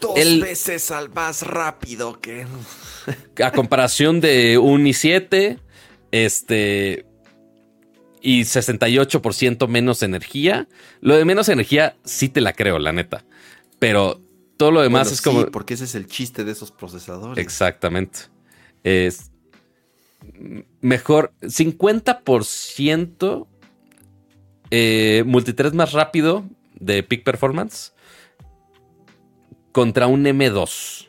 Dos 0.00 0.16
veces 0.16 0.90
al 0.90 1.08
más 1.08 1.46
rápido 1.46 2.20
que. 2.20 2.46
a 3.42 3.52
comparación 3.52 4.20
de 4.20 4.58
un 4.58 4.84
i7, 4.84 5.58
este. 6.10 7.06
Y 8.26 8.42
68% 8.42 9.68
menos 9.68 10.02
energía. 10.02 10.66
Lo 11.02 11.14
de 11.14 11.26
menos 11.26 11.50
energía 11.50 11.96
sí 12.04 12.30
te 12.30 12.40
la 12.40 12.54
creo, 12.54 12.78
la 12.78 12.92
neta. 12.92 13.22
Pero 13.78 14.22
todo 14.56 14.70
lo 14.70 14.80
demás 14.80 15.12
es 15.12 15.20
como. 15.20 15.44
porque 15.50 15.74
ese 15.74 15.84
es 15.84 15.94
el 15.94 16.06
chiste 16.06 16.42
de 16.42 16.52
esos 16.52 16.70
procesadores. 16.70 17.44
Exactamente 17.44 18.34
es 18.84 19.32
mejor 20.80 21.32
50% 21.40 23.46
eh, 24.70 25.24
multithread 25.26 25.72
más 25.72 25.92
rápido 25.92 26.44
de 26.78 27.02
peak 27.02 27.24
performance 27.24 27.92
contra 29.72 30.06
un 30.06 30.24
M2. 30.24 31.08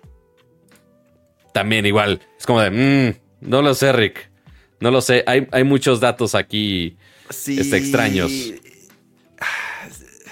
También 1.54 1.86
igual. 1.86 2.22
Es 2.38 2.46
como 2.46 2.62
de, 2.62 2.72
mm, 2.72 3.50
no 3.50 3.62
lo 3.62 3.74
sé, 3.76 3.94
Rick. 3.94 4.32
No 4.80 4.92
lo 4.92 5.02
sé. 5.02 5.24
Hay, 5.28 5.64
muchos 5.64 6.00
datos 6.00 6.36
aquí 6.36 6.98
este, 7.30 7.78
extraños. 7.78 8.32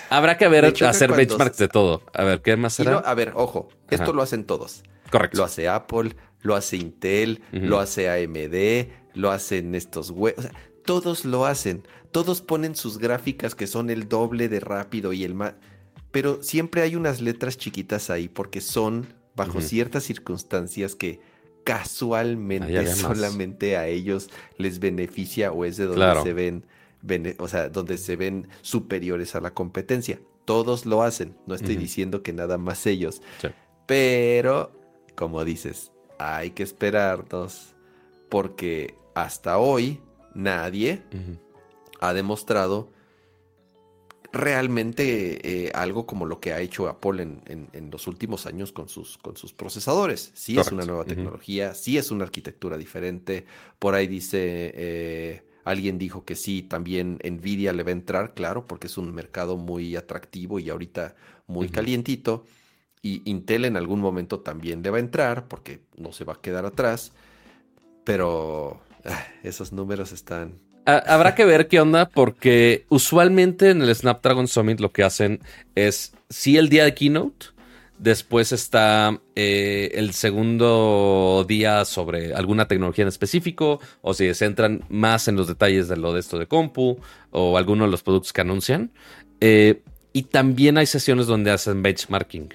Habrá 0.09 0.37
que 0.37 0.47
ver, 0.47 0.65
hacer 0.65 1.11
benchmarks 1.11 1.57
de 1.57 1.67
todo. 1.67 2.03
A 2.13 2.23
ver, 2.23 2.41
¿qué 2.41 2.55
más 2.55 2.73
será? 2.73 2.97
a 2.99 3.13
ver, 3.15 3.33
ojo. 3.35 3.69
Esto 3.89 4.13
lo 4.13 4.21
hacen 4.21 4.45
todos. 4.45 4.83
Correcto. 5.09 5.37
Lo 5.37 5.43
hace 5.43 5.67
Apple, 5.67 6.15
lo 6.41 6.55
hace 6.55 6.77
Intel, 6.77 7.41
lo 7.51 7.79
hace 7.79 8.09
AMD, 8.09 8.89
lo 9.15 9.31
hacen 9.31 9.75
estos 9.75 10.11
web. 10.11 10.35
O 10.37 10.41
sea, 10.41 10.51
todos 10.85 11.25
lo 11.25 11.45
hacen. 11.45 11.87
Todos 12.11 12.41
ponen 12.41 12.75
sus 12.75 12.99
gráficas 12.99 13.55
que 13.55 13.65
son 13.65 13.89
el 13.89 14.07
doble 14.07 14.49
de 14.49 14.59
rápido 14.59 15.13
y 15.13 15.23
el 15.23 15.33
más. 15.33 15.55
Pero 16.11 16.43
siempre 16.43 16.83
hay 16.83 16.95
unas 16.95 17.21
letras 17.21 17.57
chiquitas 17.57 18.11
ahí 18.11 18.27
porque 18.27 18.61
son 18.61 19.07
bajo 19.35 19.61
ciertas 19.61 20.03
circunstancias 20.03 20.93
que 20.93 21.19
casualmente 21.63 22.85
solamente 22.93 23.77
a 23.77 23.87
ellos 23.87 24.29
les 24.57 24.79
beneficia 24.79 25.51
o 25.51 25.65
es 25.65 25.77
de 25.77 25.85
donde 25.85 26.21
se 26.21 26.33
ven, 26.33 26.65
o 27.37 27.47
sea, 27.47 27.69
donde 27.69 27.97
se 27.97 28.15
ven 28.15 28.47
superiores 28.61 29.35
a 29.35 29.41
la 29.41 29.53
competencia. 29.53 30.19
Todos 30.45 30.85
lo 30.85 31.03
hacen. 31.03 31.35
No 31.47 31.55
estoy 31.55 31.75
diciendo 31.75 32.21
que 32.21 32.33
nada 32.33 32.57
más 32.57 32.85
ellos. 32.85 33.21
Pero, 33.85 34.71
como 35.15 35.43
dices, 35.45 35.91
hay 36.19 36.51
que 36.51 36.63
esperarnos 36.63 37.75
porque 38.29 38.95
hasta 39.13 39.57
hoy 39.57 40.01
nadie 40.33 41.03
ha 41.99 42.13
demostrado 42.13 42.89
realmente 44.33 45.67
eh, 45.67 45.71
algo 45.75 46.07
como 46.07 46.25
lo 46.25 46.39
que 46.39 46.51
ha 46.53 46.59
hecho 46.59 46.89
Apple 46.89 47.21
en, 47.21 47.91
los 47.91 48.07
últimos 48.07 48.47
años 48.47 48.71
con 48.71 48.89
sus, 48.89 49.19
con 49.19 49.37
sus 49.37 49.53
procesadores. 49.53 50.31
Sí 50.33 50.57
es 50.57 50.71
una 50.71 50.83
nueva 50.85 51.05
tecnología, 51.05 51.75
sí 51.75 51.97
es 51.99 52.09
una 52.09 52.23
arquitectura 52.23 52.75
diferente. 52.77 53.45
Por 53.77 53.93
ahí 53.93 54.07
dice, 54.07 54.71
eh, 54.75 55.43
alguien 55.63 55.97
dijo 55.97 56.25
que 56.25 56.35
sí, 56.35 56.61
también 56.61 57.19
Nvidia 57.23 57.73
le 57.73 57.83
va 57.83 57.89
a 57.89 57.93
entrar, 57.93 58.33
claro, 58.33 58.67
porque 58.67 58.87
es 58.87 58.97
un 58.97 59.13
mercado 59.13 59.57
muy 59.57 59.95
atractivo 59.95 60.59
y 60.59 60.69
ahorita 60.69 61.15
muy 61.47 61.69
calientito. 61.69 62.45
Y 63.01 63.21
Intel 63.25 63.65
en 63.65 63.75
algún 63.75 63.99
momento 63.99 64.39
también 64.39 64.81
le 64.81 64.89
va 64.89 64.97
a 64.97 65.01
entrar 65.01 65.47
porque 65.47 65.81
no 65.97 66.13
se 66.13 66.23
va 66.23 66.33
a 66.33 66.41
quedar 66.41 66.65
atrás. 66.65 67.11
Pero 68.03 68.81
ah, 69.05 69.25
esos 69.43 69.73
números 69.73 70.11
están... 70.11 70.59
Habrá 70.85 71.33
que 71.33 71.45
ver 71.45 71.69
qué 71.69 71.79
onda 71.79 72.09
porque 72.09 72.85
usualmente 72.89 73.69
en 73.69 73.81
el 73.81 73.95
Snapdragon 73.95 74.49
Summit 74.49 74.81
lo 74.81 74.91
que 74.91 75.03
hacen 75.03 75.39
es, 75.75 76.13
sí 76.29 76.57
el 76.57 76.67
día 76.67 76.83
de 76.83 76.93
keynote, 76.93 77.52
después 78.03 78.51
está 78.51 79.21
eh, 79.35 79.91
el 79.93 80.13
segundo 80.13 81.45
día 81.47 81.85
sobre 81.85 82.33
alguna 82.33 82.67
tecnología 82.67 83.03
en 83.03 83.07
específico 83.07 83.79
o 84.01 84.13
si 84.13 84.25
se 84.27 84.35
centran 84.35 84.83
más 84.89 85.27
en 85.27 85.35
los 85.35 85.47
detalles 85.47 85.87
de 85.87 85.97
lo 85.97 86.13
de 86.13 86.19
esto 86.19 86.37
de 86.37 86.47
compu 86.47 86.99
o 87.31 87.57
alguno 87.57 87.85
de 87.85 87.91
los 87.91 88.03
productos 88.03 88.33
que 88.33 88.41
anuncian. 88.41 88.91
Eh, 89.39 89.81
y 90.11 90.23
también 90.23 90.77
hay 90.77 90.85
sesiones 90.85 91.27
donde 91.27 91.51
hacen 91.51 91.81
benchmarking 91.81 92.53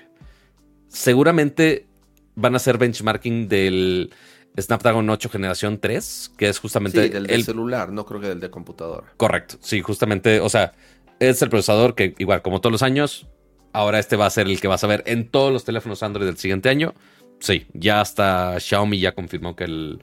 seguramente 0.88 1.86
van 2.34 2.54
a 2.54 2.56
hacer 2.56 2.78
benchmarking 2.78 3.48
del 3.48 4.10
Snapdragon 4.58 5.08
8 5.08 5.28
generación 5.28 5.78
3, 5.78 6.32
que 6.36 6.48
es 6.48 6.58
justamente... 6.58 7.04
Sí, 7.04 7.08
del 7.10 7.26
de 7.26 7.42
celular, 7.42 7.92
no 7.92 8.04
creo 8.06 8.20
que 8.20 8.28
del 8.28 8.40
de 8.40 8.50
computadora. 8.50 9.12
Correcto, 9.16 9.56
sí, 9.60 9.80
justamente, 9.80 10.40
o 10.40 10.48
sea, 10.48 10.72
es 11.20 11.40
el 11.42 11.50
procesador 11.50 11.94
que 11.94 12.14
igual 12.18 12.42
como 12.42 12.60
todos 12.60 12.72
los 12.72 12.82
años, 12.82 13.26
ahora 13.72 13.98
este 13.98 14.16
va 14.16 14.26
a 14.26 14.30
ser 14.30 14.46
el 14.46 14.60
que 14.60 14.68
vas 14.68 14.84
a 14.84 14.86
ver 14.86 15.02
en 15.06 15.28
todos 15.28 15.52
los 15.52 15.64
teléfonos 15.64 16.02
Android 16.02 16.26
del 16.26 16.38
siguiente 16.38 16.68
año. 16.68 16.94
Sí, 17.40 17.66
ya 17.72 18.00
hasta 18.00 18.58
Xiaomi 18.58 18.98
ya 18.98 19.12
confirmó 19.12 19.54
que 19.54 19.64
el 19.64 20.02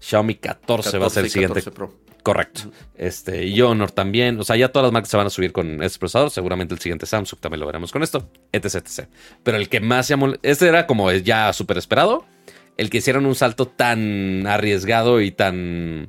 Xiaomi 0.00 0.34
14, 0.34 0.98
va 0.98 1.06
a 1.06 1.10
ser 1.10 1.24
el 1.24 1.30
siguiente. 1.30 1.62
Correcto. 2.22 2.72
Este, 2.96 3.44
y 3.44 3.60
Honor 3.60 3.90
también. 3.90 4.40
O 4.40 4.44
sea, 4.44 4.56
ya 4.56 4.70
todas 4.72 4.84
las 4.84 4.92
marcas 4.92 5.10
se 5.10 5.16
van 5.18 5.26
a 5.26 5.30
subir 5.30 5.52
con 5.52 5.82
este 5.82 5.98
procesador. 5.98 6.30
Seguramente 6.30 6.72
el 6.72 6.80
siguiente 6.80 7.04
Samsung 7.04 7.38
también 7.38 7.60
lo 7.60 7.66
veremos 7.66 7.92
con 7.92 8.02
esto. 8.02 8.30
Etc, 8.50 8.76
etc. 8.76 9.08
Pero 9.42 9.58
el 9.58 9.68
que 9.68 9.80
más 9.80 10.08
llamó. 10.08 10.32
Este 10.42 10.66
era 10.66 10.86
como 10.86 11.12
ya 11.12 11.52
súper 11.52 11.76
esperado. 11.76 12.24
El 12.78 12.88
que 12.88 12.98
hicieron 12.98 13.26
un 13.26 13.34
salto 13.34 13.68
tan 13.68 14.46
arriesgado 14.46 15.20
y 15.20 15.32
tan 15.32 16.08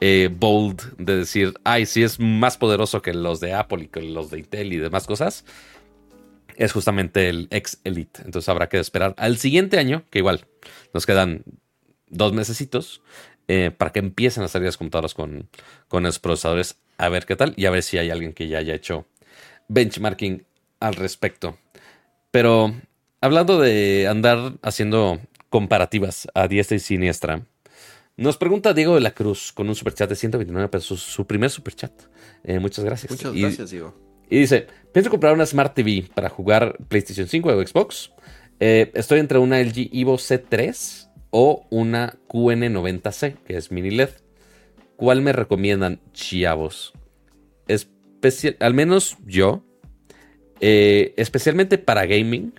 eh, 0.00 0.30
bold 0.32 0.96
de 0.98 1.16
decir, 1.16 1.54
ay, 1.64 1.84
sí 1.84 2.04
es 2.04 2.20
más 2.20 2.56
poderoso 2.56 3.02
que 3.02 3.12
los 3.12 3.40
de 3.40 3.52
Apple 3.52 3.84
y 3.84 3.88
que 3.88 4.02
los 4.02 4.30
de 4.30 4.38
Intel 4.38 4.72
y 4.72 4.76
demás 4.76 5.06
cosas. 5.06 5.44
Es 6.56 6.72
justamente 6.72 7.28
el 7.28 7.48
X 7.50 7.80
Elite. 7.84 8.22
Entonces 8.24 8.48
habrá 8.48 8.68
que 8.68 8.78
esperar 8.78 9.14
al 9.18 9.38
siguiente 9.38 9.78
año, 9.78 10.04
que 10.10 10.18
igual 10.18 10.46
nos 10.92 11.06
quedan 11.06 11.44
dos 12.08 12.32
mesecitos. 12.32 13.02
Eh, 13.48 13.70
para 13.70 13.92
que 13.92 14.00
empiecen 14.00 14.42
a 14.42 14.48
salir 14.48 14.66
las 14.66 14.76
computadoras 14.76 15.14
con, 15.14 15.48
con 15.86 16.04
esos 16.04 16.18
procesadores, 16.18 16.78
a 16.98 17.08
ver 17.08 17.26
qué 17.26 17.36
tal 17.36 17.54
y 17.56 17.66
a 17.66 17.70
ver 17.70 17.84
si 17.84 17.96
hay 17.96 18.10
alguien 18.10 18.32
que 18.32 18.48
ya 18.48 18.58
haya 18.58 18.74
hecho 18.74 19.06
benchmarking 19.68 20.44
al 20.80 20.94
respecto. 20.96 21.56
Pero 22.32 22.74
hablando 23.20 23.60
de 23.60 24.08
andar 24.08 24.54
haciendo 24.62 25.20
comparativas 25.48 26.26
a 26.34 26.48
diestra 26.48 26.76
y 26.76 26.80
siniestra, 26.80 27.42
nos 28.16 28.36
pregunta 28.36 28.74
Diego 28.74 28.94
de 28.94 29.00
la 29.00 29.12
Cruz 29.12 29.52
con 29.52 29.68
un 29.68 29.74
superchat 29.74 30.08
de 30.08 30.16
129 30.16 30.68
pesos, 30.68 31.00
su 31.00 31.26
primer 31.26 31.50
superchat. 31.50 31.92
Eh, 32.44 32.58
muchas 32.58 32.84
gracias. 32.84 33.10
Muchas 33.10 33.32
gracias, 33.32 33.70
Diego. 33.70 34.05
Y 34.28 34.38
dice, 34.40 34.66
pienso 34.92 35.10
comprar 35.10 35.34
una 35.34 35.46
Smart 35.46 35.74
TV 35.74 36.08
para 36.14 36.28
jugar 36.28 36.76
PlayStation 36.88 37.28
5 37.28 37.48
o 37.48 37.66
Xbox. 37.66 38.12
Eh, 38.58 38.90
estoy 38.94 39.20
entre 39.20 39.38
una 39.38 39.60
LG 39.60 39.90
Evo 39.92 40.16
C3 40.16 41.10
o 41.30 41.66
una 41.70 42.18
QN90C, 42.28 43.36
que 43.44 43.56
es 43.56 43.70
mini 43.70 43.90
LED. 43.90 44.10
¿Cuál 44.96 45.20
me 45.20 45.32
recomiendan, 45.32 46.00
chavos? 46.12 46.94
Especial, 47.68 48.56
al 48.60 48.72
menos 48.72 49.18
yo, 49.26 49.62
eh, 50.60 51.12
especialmente 51.16 51.76
para 51.76 52.06
gaming, 52.06 52.54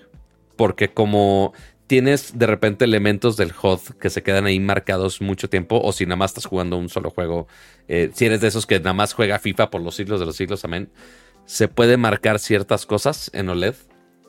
porque 0.56 0.89
como 0.89 1.53
tienes 1.88 2.38
de 2.38 2.45
repente 2.45 2.85
elementos 2.85 3.38
del 3.38 3.53
HUD 3.60 3.95
que 3.99 4.10
se 4.10 4.22
quedan 4.22 4.45
ahí 4.45 4.60
marcados 4.60 5.22
mucho 5.22 5.49
tiempo, 5.49 5.81
o 5.81 5.91
si 5.94 6.06
nada 6.06 6.18
más 6.18 6.31
estás 6.31 6.45
jugando 6.45 6.77
un 6.77 6.89
solo 6.89 7.10
juego, 7.10 7.48
eh, 7.88 8.11
si 8.14 8.26
eres 8.26 8.41
de 8.41 8.49
esos 8.49 8.68
que 8.68 8.77
nada 8.77 8.94
más 8.94 9.14
juega 9.14 9.39
FIFA 9.39 9.72
por 9.72 9.81
los 9.81 9.95
siglos 9.95 10.19
de 10.19 10.26
los 10.26 10.35
siglos, 10.35 10.64
amén, 10.65 10.89
se 11.48 11.69
puede 11.69 11.98
marcar 11.98 12.38
ciertas 12.40 12.86
cosas 12.86 13.32
en 13.34 13.49
OLED. 13.49 13.74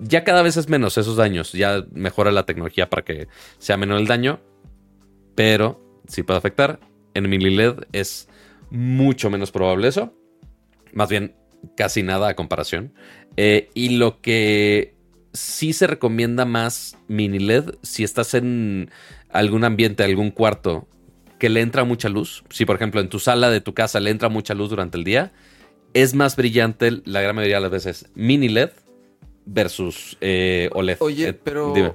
Ya 0.01 0.23
cada 0.23 0.43
vez 0.43 0.57
es 0.57 0.69
menos 0.69 0.97
esos 0.97 1.17
daños, 1.17 1.53
ya 1.53 1.85
mejora 1.93 2.31
la 2.31 2.47
tecnología 2.47 2.89
para 2.89 3.05
que 3.05 3.27
sea 3.59 3.77
menor 3.77 3.99
el 3.99 4.07
daño, 4.07 4.41
pero 5.35 5.85
si 6.07 6.23
puede 6.23 6.39
afectar. 6.39 6.81
En 7.15 7.29
mini 7.29 7.51
LED 7.51 7.87
es 7.93 8.29
mucho 8.71 9.29
menos 9.29 9.51
probable 9.51 9.89
eso, 9.89 10.15
más 10.93 11.09
bien 11.09 11.35
casi 11.77 12.05
nada 12.05 12.29
a 12.29 12.37
comparación. 12.37 12.95
Eh, 13.37 13.71
y 13.75 13.97
lo 13.97 14.21
que 14.21 14.95
sí 15.33 15.73
se 15.73 15.89
recomienda 15.89 16.45
más 16.45 16.97
mini 17.09 17.41
LED 17.41 17.75
si 17.83 18.05
estás 18.05 18.35
en 18.35 18.91
algún 19.31 19.65
ambiente, 19.65 20.05
algún 20.05 20.31
cuarto 20.31 20.87
que 21.41 21.49
le 21.49 21.61
entra 21.61 21.83
mucha 21.83 22.09
luz. 22.09 22.45
Si 22.51 22.65
por 22.65 22.77
ejemplo 22.77 23.01
en 23.01 23.09
tu 23.09 23.19
sala 23.19 23.51
de 23.51 23.61
tu 23.61 23.75
casa 23.75 23.99
le 23.99 24.11
entra 24.11 24.29
mucha 24.29 24.55
luz 24.55 24.71
durante 24.71 24.97
el 24.97 25.03
día, 25.03 25.33
es 25.95 26.15
más 26.15 26.37
brillante 26.37 27.03
la 27.05 27.21
gran 27.21 27.35
mayoría 27.37 27.57
de 27.57 27.63
las 27.63 27.71
veces 27.71 28.07
mini 28.15 28.49
LED 28.49 28.71
versus 29.47 30.17
eh, 30.21 30.69
OLED. 30.75 30.97
Oye, 31.01 31.29
Eh, 31.29 31.33
pero, 31.33 31.73
dime. 31.75 31.93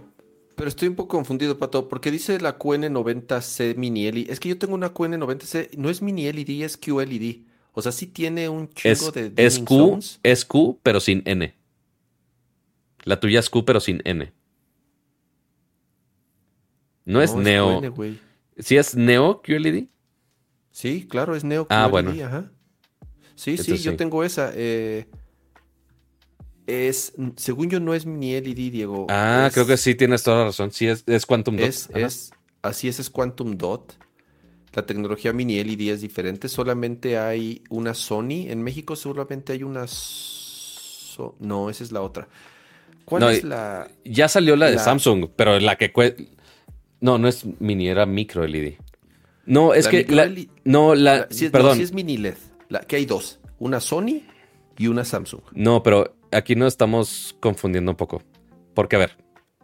pero 0.55 0.67
estoy 0.69 0.87
un 0.87 0.95
poco 0.95 1.15
confundido, 1.17 1.57
Pato, 1.57 1.87
porque 1.89 2.09
dice 2.11 2.39
la 2.39 2.57
QN90C 2.57 3.75
mini 3.75 4.11
LED. 4.11 4.29
Es 4.29 4.39
que 4.39 4.49
yo 4.49 4.57
tengo 4.57 4.73
una 4.73 4.93
QN90C, 4.93 5.69
no 5.77 5.89
es 5.89 6.01
mini 6.01 6.31
LED, 6.31 6.63
es 6.63 6.77
QLED. 6.77 7.41
O 7.73 7.81
sea, 7.81 7.91
sí 7.91 8.07
tiene 8.07 8.49
un 8.49 8.69
chingo 8.69 8.93
Es, 8.93 9.13
de 9.13 9.31
es 9.35 9.59
Q, 9.59 9.65
zones. 9.75 10.19
es 10.23 10.45
Q, 10.45 10.79
pero 10.83 10.99
sin 10.99 11.21
N. 11.25 11.53
La 13.03 13.19
tuya 13.19 13.39
es 13.39 13.49
Q, 13.49 13.65
pero 13.65 13.79
sin 13.79 14.01
N. 14.05 14.31
No, 17.05 17.21
es 17.21 17.33
No, 17.35 17.41
Neo. 17.41 17.81
QN. 17.93 18.19
¿Sí 18.59 18.77
es 18.77 18.95
Neo 18.95 19.41
QLED? 19.41 19.85
Sí, 20.71 21.05
claro, 21.07 21.35
es 21.35 21.43
Neo 21.43 21.67
Ah, 21.69 21.87
QLED, 21.89 21.91
bueno. 21.91 22.25
ajá. 22.25 22.51
Sí, 23.35 23.57
sí, 23.57 23.77
yo 23.77 23.95
tengo 23.95 24.23
esa. 24.23 24.51
eh, 24.55 25.05
es, 26.67 27.13
según 27.35 27.69
yo, 27.69 27.79
no 27.79 27.93
es 27.93 28.05
mini 28.05 28.39
LED, 28.39 28.55
Diego. 28.71 29.07
Ah, 29.09 29.45
es- 29.47 29.53
creo 29.53 29.65
que 29.65 29.77
sí 29.77 29.95
tienes 29.95 30.23
toda 30.23 30.37
la 30.39 30.43
razón. 30.45 30.71
Sí, 30.71 30.87
es, 30.87 31.03
es 31.07 31.25
Quantum 31.25 31.57
Dot. 31.57 31.65
Es, 31.93 32.31
así 32.61 32.87
es, 32.87 32.99
es 32.99 33.09
Quantum 33.09 33.57
Dot. 33.57 33.97
La 34.73 34.85
tecnología 34.85 35.33
mini 35.33 35.61
LED 35.63 35.93
es 35.93 36.01
diferente. 36.01 36.47
Solamente 36.49 37.17
hay 37.17 37.61
una 37.69 37.93
Sony. 37.93 38.47
En 38.49 38.63
México 38.63 38.95
solamente 38.95 39.53
hay 39.53 39.63
una. 39.63 39.85
So- 39.87 41.35
no, 41.39 41.69
esa 41.69 41.83
es 41.83 41.91
la 41.91 42.01
otra. 42.01 42.27
¿Cuál 43.05 43.21
No, 43.21 43.29
es 43.29 43.43
la? 43.43 43.91
Ya 44.05 44.27
salió 44.29 44.55
la 44.55 44.71
de 44.71 44.79
Samsung, 44.79 45.27
pero 45.35 45.59
la 45.59 45.75
que 45.75 45.91
No, 47.01 47.17
no 47.17 47.27
es 47.27 47.43
mini, 47.59 47.89
era 47.89 48.05
micro 48.05 48.47
LED. 48.47 48.75
No, 49.45 49.73
es 49.73 49.85
La 49.85 49.91
que 49.91 50.05
la- 50.07 50.31
no, 50.63 50.95
la, 50.95 51.27
es- 51.29 51.41
no, 51.43 51.51
perdón. 51.51 51.77
sí 51.77 51.83
es 51.83 51.91
mini 51.93 52.17
LED. 52.17 52.35
La, 52.73 52.79
que 52.79 52.95
hay 52.95 53.05
dos. 53.05 53.39
Una 53.59 53.79
Sony 53.79 54.23
y 54.79 54.87
una 54.87 55.05
Samsung. 55.05 55.41
No, 55.53 55.83
pero 55.83 56.17
aquí 56.31 56.55
nos 56.55 56.73
estamos 56.73 57.35
confundiendo 57.39 57.91
un 57.91 57.97
poco. 57.97 58.23
Porque, 58.73 58.95
a 58.95 58.99
ver, 58.99 59.15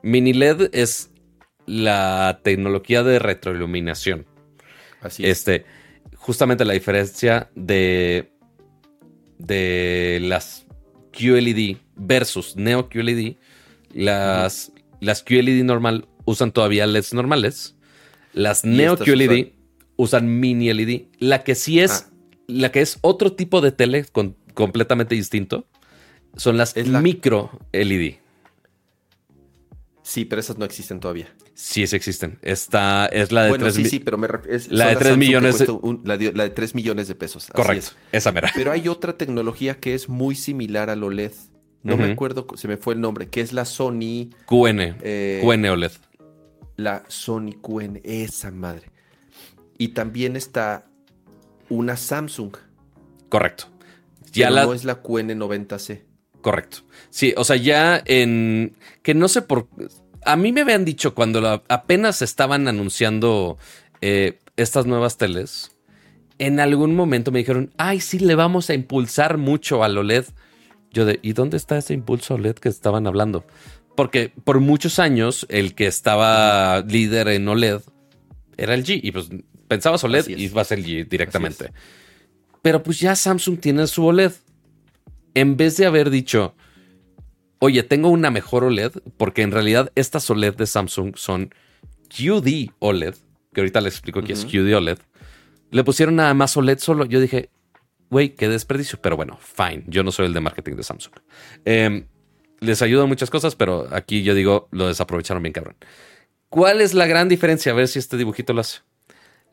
mini 0.03 0.31
LED 0.31 0.69
es 0.73 1.09
la 1.65 2.39
tecnología 2.43 3.01
de 3.01 3.17
retroiluminación. 3.17 4.27
Así 5.01 5.25
es. 5.25 5.39
Este, 5.39 5.65
justamente 6.17 6.65
la 6.65 6.73
diferencia 6.73 7.49
de, 7.55 8.31
de 9.39 10.19
las 10.21 10.67
QLED 11.11 11.77
versus 11.95 12.57
Neo 12.57 12.89
QLED, 12.89 13.37
las, 13.91 14.71
las 14.99 15.23
QLED 15.23 15.63
normal 15.63 16.07
usan 16.25 16.51
todavía 16.51 16.85
LEDs 16.85 17.15
normales, 17.15 17.75
las 18.33 18.65
Neo 18.65 18.97
QLED 18.97 19.53
usan 19.95 20.39
mini 20.39 20.71
LED, 20.71 21.07
la 21.17 21.43
que 21.43 21.55
sí 21.55 21.79
es, 21.79 22.05
Ah. 22.05 22.18
La 22.49 22.71
que 22.71 22.81
es 22.81 22.97
otro 23.01 23.33
tipo 23.33 23.61
de 23.61 23.71
tele 23.71 24.05
con- 24.05 24.35
completamente 24.53 25.15
distinto, 25.15 25.65
son 26.35 26.57
las 26.57 26.75
la- 26.75 27.01
micro 27.01 27.51
LED. 27.71 28.15
Sí, 30.03 30.25
pero 30.25 30.39
esas 30.39 30.57
no 30.57 30.65
existen 30.65 30.99
todavía. 30.99 31.27
Sí, 31.53 31.85
sí 31.85 31.95
existen. 31.95 32.39
Esta 32.41 33.05
es 33.07 33.31
la 33.31 33.43
de 33.43 33.49
bueno, 33.49 33.65
3 33.65 33.75
sí, 33.75 33.85
sí, 33.85 33.99
pero 33.99 34.17
me 34.17 34.27
ref- 34.27 34.47
es- 34.49 34.71
la 34.71 34.87
de 34.87 34.91
las 34.93 34.99
tres 34.99 35.09
Samsung 35.11 35.19
que 35.19 35.25
millones 35.27 35.69
un- 35.69 36.01
la, 36.05 36.17
de, 36.17 36.33
la 36.33 36.43
de 36.43 36.49
3 36.49 36.73
millones 36.73 37.07
de 37.07 37.15
pesos. 37.15 37.47
Correcto, 37.53 37.87
es. 37.87 37.95
esa 38.13 38.31
mera. 38.31 38.49
Pero 38.55 38.71
hay 38.71 38.87
otra 38.87 39.17
tecnología 39.17 39.75
que 39.79 39.93
es 39.93 40.09
muy 40.09 40.35
similar 40.35 40.89
al 40.89 41.03
OLED. 41.03 41.33
No 41.83 41.95
me 41.95 42.11
acuerdo, 42.11 42.45
se 42.55 42.67
me 42.67 42.75
fue 42.77 42.93
el 42.95 43.01
nombre, 43.01 43.29
que 43.29 43.39
es 43.41 43.53
la 43.53 43.63
Sony, 43.65 44.31
QN, 44.47 44.97
eh, 45.01 45.39
QN 45.43 45.69
OLED. 45.69 45.91
la 46.75 47.03
Sony 47.07 47.53
QN, 47.61 48.01
esa 48.03 48.51
madre. 48.51 48.89
Y 49.77 49.89
también 49.89 50.35
está 50.35 50.88
una 51.69 51.95
Samsung, 51.97 52.55
Correcto. 53.29 53.65
Ya 54.33 54.47
pero 54.47 54.55
la, 54.55 54.65
no 54.65 54.73
es 54.73 54.83
la 54.85 55.01
QN90C. 55.03 56.01
Correcto. 56.41 56.79
Sí, 57.09 57.33
o 57.37 57.43
sea, 57.43 57.55
ya 57.57 58.01
en. 58.05 58.75
Que 59.03 59.13
no 59.13 59.27
sé 59.27 59.41
por. 59.41 59.67
A 60.25 60.35
mí 60.35 60.51
me 60.51 60.61
habían 60.61 60.85
dicho 60.85 61.13
cuando 61.15 61.41
la- 61.41 61.63
apenas 61.67 62.21
estaban 62.21 62.67
anunciando 62.67 63.57
eh, 64.01 64.39
estas 64.55 64.85
nuevas 64.85 65.17
teles. 65.17 65.75
En 66.37 66.59
algún 66.59 66.95
momento 66.95 67.31
me 67.31 67.39
dijeron, 67.39 67.73
ay, 67.77 67.99
sí, 67.99 68.19
le 68.19 68.35
vamos 68.35 68.69
a 68.69 68.73
impulsar 68.73 69.37
mucho 69.37 69.83
al 69.83 69.97
OLED. 69.97 70.25
Yo 70.91 71.05
de, 71.05 71.19
¿y 71.21 71.33
dónde 71.33 71.57
está 71.57 71.77
ese 71.77 71.93
impulso 71.93 72.35
OLED 72.35 72.55
que 72.55 72.69
estaban 72.69 73.05
hablando? 73.07 73.45
Porque 73.95 74.31
por 74.43 74.59
muchos 74.59 74.99
años 74.99 75.45
el 75.49 75.75
que 75.75 75.87
estaba 75.87 76.81
líder 76.81 77.27
en 77.29 77.47
OLED 77.47 77.81
era 78.57 78.73
el 78.73 78.85
G. 78.85 78.99
Y 79.03 79.11
pues 79.11 79.29
pensabas 79.69 80.03
OLED 80.03 80.27
y 80.27 80.49
va 80.49 80.63
a 80.63 80.65
ser 80.65 80.83
directamente. 80.83 81.71
Pero 82.61 82.83
pues 82.83 82.99
ya 82.99 83.15
Samsung 83.15 83.59
tiene 83.59 83.87
su 83.87 84.05
OLED. 84.05 84.33
En 85.35 85.55
vez 85.55 85.77
de 85.77 85.85
haber 85.85 86.09
dicho, 86.09 86.55
oye, 87.59 87.83
tengo 87.83 88.09
una 88.09 88.31
mejor 88.31 88.65
OLED, 88.65 88.91
porque 89.15 89.43
en 89.43 89.51
realidad 89.51 89.91
estas 89.95 90.29
OLED 90.29 90.55
de 90.55 90.65
Samsung 90.65 91.15
son 91.15 91.53
QD 92.09 92.71
OLED, 92.79 93.15
que 93.53 93.61
ahorita 93.61 93.79
les 93.79 93.93
explico 93.93 94.21
qué 94.23 94.33
es. 94.33 94.43
QD 94.43 94.75
OLED, 94.75 94.97
le 95.71 95.83
pusieron 95.85 96.17
nada 96.17 96.33
más 96.33 96.57
OLED 96.57 96.79
solo. 96.79 97.05
Yo 97.05 97.21
dije, 97.21 97.49
güey, 98.09 98.35
qué 98.35 98.49
desperdicio, 98.49 98.99
pero 99.01 99.15
bueno, 99.15 99.39
fine, 99.41 99.83
yo 99.87 100.03
no 100.03 100.11
soy 100.11 100.25
el 100.25 100.33
de 100.33 100.41
marketing 100.41 100.75
de 100.75 100.83
Samsung. 100.83 101.13
Eh, 101.63 102.05
les 102.59 102.81
ayuda 102.81 103.03
en 103.03 103.09
muchas 103.09 103.29
cosas, 103.29 103.55
pero 103.55 103.87
aquí 103.91 104.23
yo 104.23 104.33
digo, 104.33 104.67
lo 104.71 104.87
desaprovecharon 104.87 105.43
bien 105.43 105.53
cabrón. 105.53 105.75
¿Cuál 106.49 106.81
es 106.81 106.95
la 106.95 107.05
gran 107.05 107.29
diferencia? 107.29 107.71
A 107.71 107.75
ver 107.75 107.87
si 107.87 107.99
este 107.99 108.17
dibujito 108.17 108.53
lo 108.53 108.61
hace. 108.61 108.79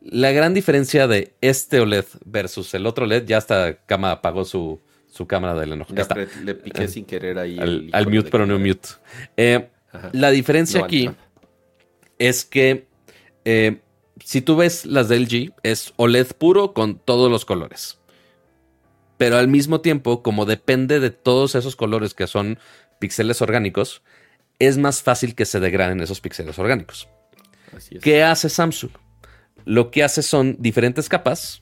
La 0.09 0.31
gran 0.31 0.53
diferencia 0.53 1.07
de 1.07 1.33
este 1.41 1.81
OLED 1.81 2.05
versus 2.25 2.73
el 2.73 2.85
otro 2.85 3.05
OLED, 3.05 3.25
ya 3.25 3.37
hasta 3.37 3.77
Cama 3.85 4.11
apagó 4.11 4.45
su, 4.45 4.79
su 5.11 5.27
cámara 5.27 5.53
del 5.59 5.73
enojo. 5.73 5.93
Ya 5.93 6.03
está. 6.03 6.15
le 6.15 6.55
piqué 6.55 6.87
sin 6.87 7.03
querer 7.03 7.37
ahí. 7.37 7.59
Al, 7.59 8.05
mute, 8.05 8.23
de 8.23 8.31
pero 8.31 8.45
no 8.45 8.57
mute. 8.57 8.89
Eh, 9.35 9.69
la 10.13 10.31
diferencia 10.31 10.79
No, 10.79 10.85
aquí 10.85 11.09
es 12.19 12.45
que 12.45 12.87
eh, 13.43 13.81
si 14.23 14.41
tú 14.41 14.55
ves 14.55 14.85
las 14.85 15.09
de 15.09 15.19
LG, 15.19 15.53
es 15.63 15.93
OLED 15.97 16.27
puro 16.37 16.73
con 16.73 16.99
todos 16.99 17.29
los 17.29 17.43
colores. 17.43 17.99
Pero 19.17 19.37
al 19.37 19.49
mismo 19.49 19.81
tiempo, 19.81 20.23
como 20.23 20.45
depende 20.45 20.99
de 20.99 21.09
todos 21.09 21.55
esos 21.55 21.75
colores 21.75 22.13
que 22.13 22.27
son 22.27 22.59
píxeles 22.99 23.41
orgánicos, 23.41 24.03
es 24.59 24.77
más 24.77 25.01
fácil 25.01 25.35
que 25.35 25.45
se 25.45 25.59
degraden 25.59 25.99
esos 26.01 26.21
píxeles 26.21 26.57
orgánicos. 26.59 27.09
Así 27.75 27.97
es. 27.97 28.01
¿Qué 28.01 28.23
hace 28.23 28.47
Samsung? 28.47 28.91
Lo 29.67 29.91
que 29.91 30.01
hace 30.01 30.23
son 30.23 30.55
diferentes 30.59 31.09
capas. 31.09 31.61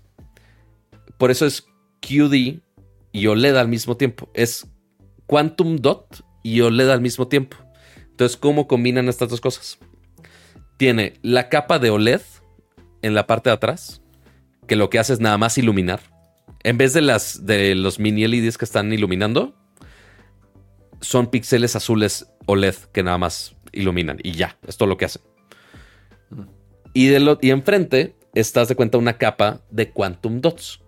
Por 1.17 1.31
eso 1.31 1.47
es 1.47 1.65
QD 2.01 2.61
y 3.11 3.27
OLED 3.27 3.55
al 3.55 3.67
mismo 3.67 3.97
tiempo. 3.97 4.29
Es 4.35 4.67
Quantum 5.25 5.77
Dot 5.77 6.23
y 6.43 6.61
OLED 6.61 6.91
al 6.91 7.01
mismo 7.01 7.27
tiempo. 7.27 7.57
Entonces, 8.11 8.37
¿cómo 8.37 8.67
combinan 8.67 9.09
estas 9.09 9.29
dos 9.29 9.41
cosas? 9.41 9.79
Tiene 10.77 11.13
la 11.23 11.49
capa 11.49 11.79
de 11.79 11.89
OLED 11.89 12.21
en 13.01 13.15
la 13.15 13.25
parte 13.25 13.49
de 13.49 13.55
atrás, 13.55 14.03
que 14.67 14.75
lo 14.75 14.91
que 14.91 14.99
hace 14.99 15.13
es 15.13 15.19
nada 15.19 15.39
más 15.39 15.57
iluminar. 15.57 16.01
En 16.61 16.77
vez 16.77 16.93
de, 16.93 17.01
las, 17.01 17.47
de 17.47 17.73
los 17.73 17.97
mini 17.97 18.27
LEDs 18.27 18.59
que 18.59 18.65
están 18.65 18.93
iluminando, 18.93 19.55
son 21.01 21.31
píxeles 21.31 21.75
azules 21.75 22.27
OLED 22.45 22.75
que 22.93 23.01
nada 23.01 23.17
más 23.17 23.55
iluminan. 23.71 24.19
Y 24.21 24.33
ya, 24.33 24.59
es 24.67 24.77
todo 24.77 24.87
lo 24.87 24.97
que 24.97 25.05
hacen. 25.05 25.23
Y, 26.95 27.07
de 27.07 27.19
lo, 27.19 27.37
y 27.41 27.51
enfrente 27.51 28.15
estás 28.33 28.69
de 28.69 28.75
cuenta 28.75 28.97
una 28.97 29.17
capa 29.17 29.59
de 29.69 29.91
Quantum 29.91 30.39
Dots. 30.39 30.81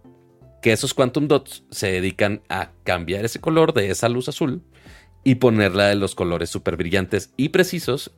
que 0.62 0.72
esos 0.72 0.94
quantum 0.94 1.28
dots 1.28 1.66
se 1.70 1.92
dedican 1.92 2.42
a 2.50 2.72
cambiar 2.84 3.26
ese 3.26 3.42
color 3.42 3.74
de 3.74 3.92
esa 3.92 4.08
luz 4.10 4.30
azul 4.30 4.64
y 5.26 5.36
ponerla 5.36 5.88
de 5.88 5.96
los 5.96 6.16
colores 6.16 6.50
súper 6.50 6.78
brillantes 6.78 7.34
y 7.36 7.50
precisos 7.50 8.12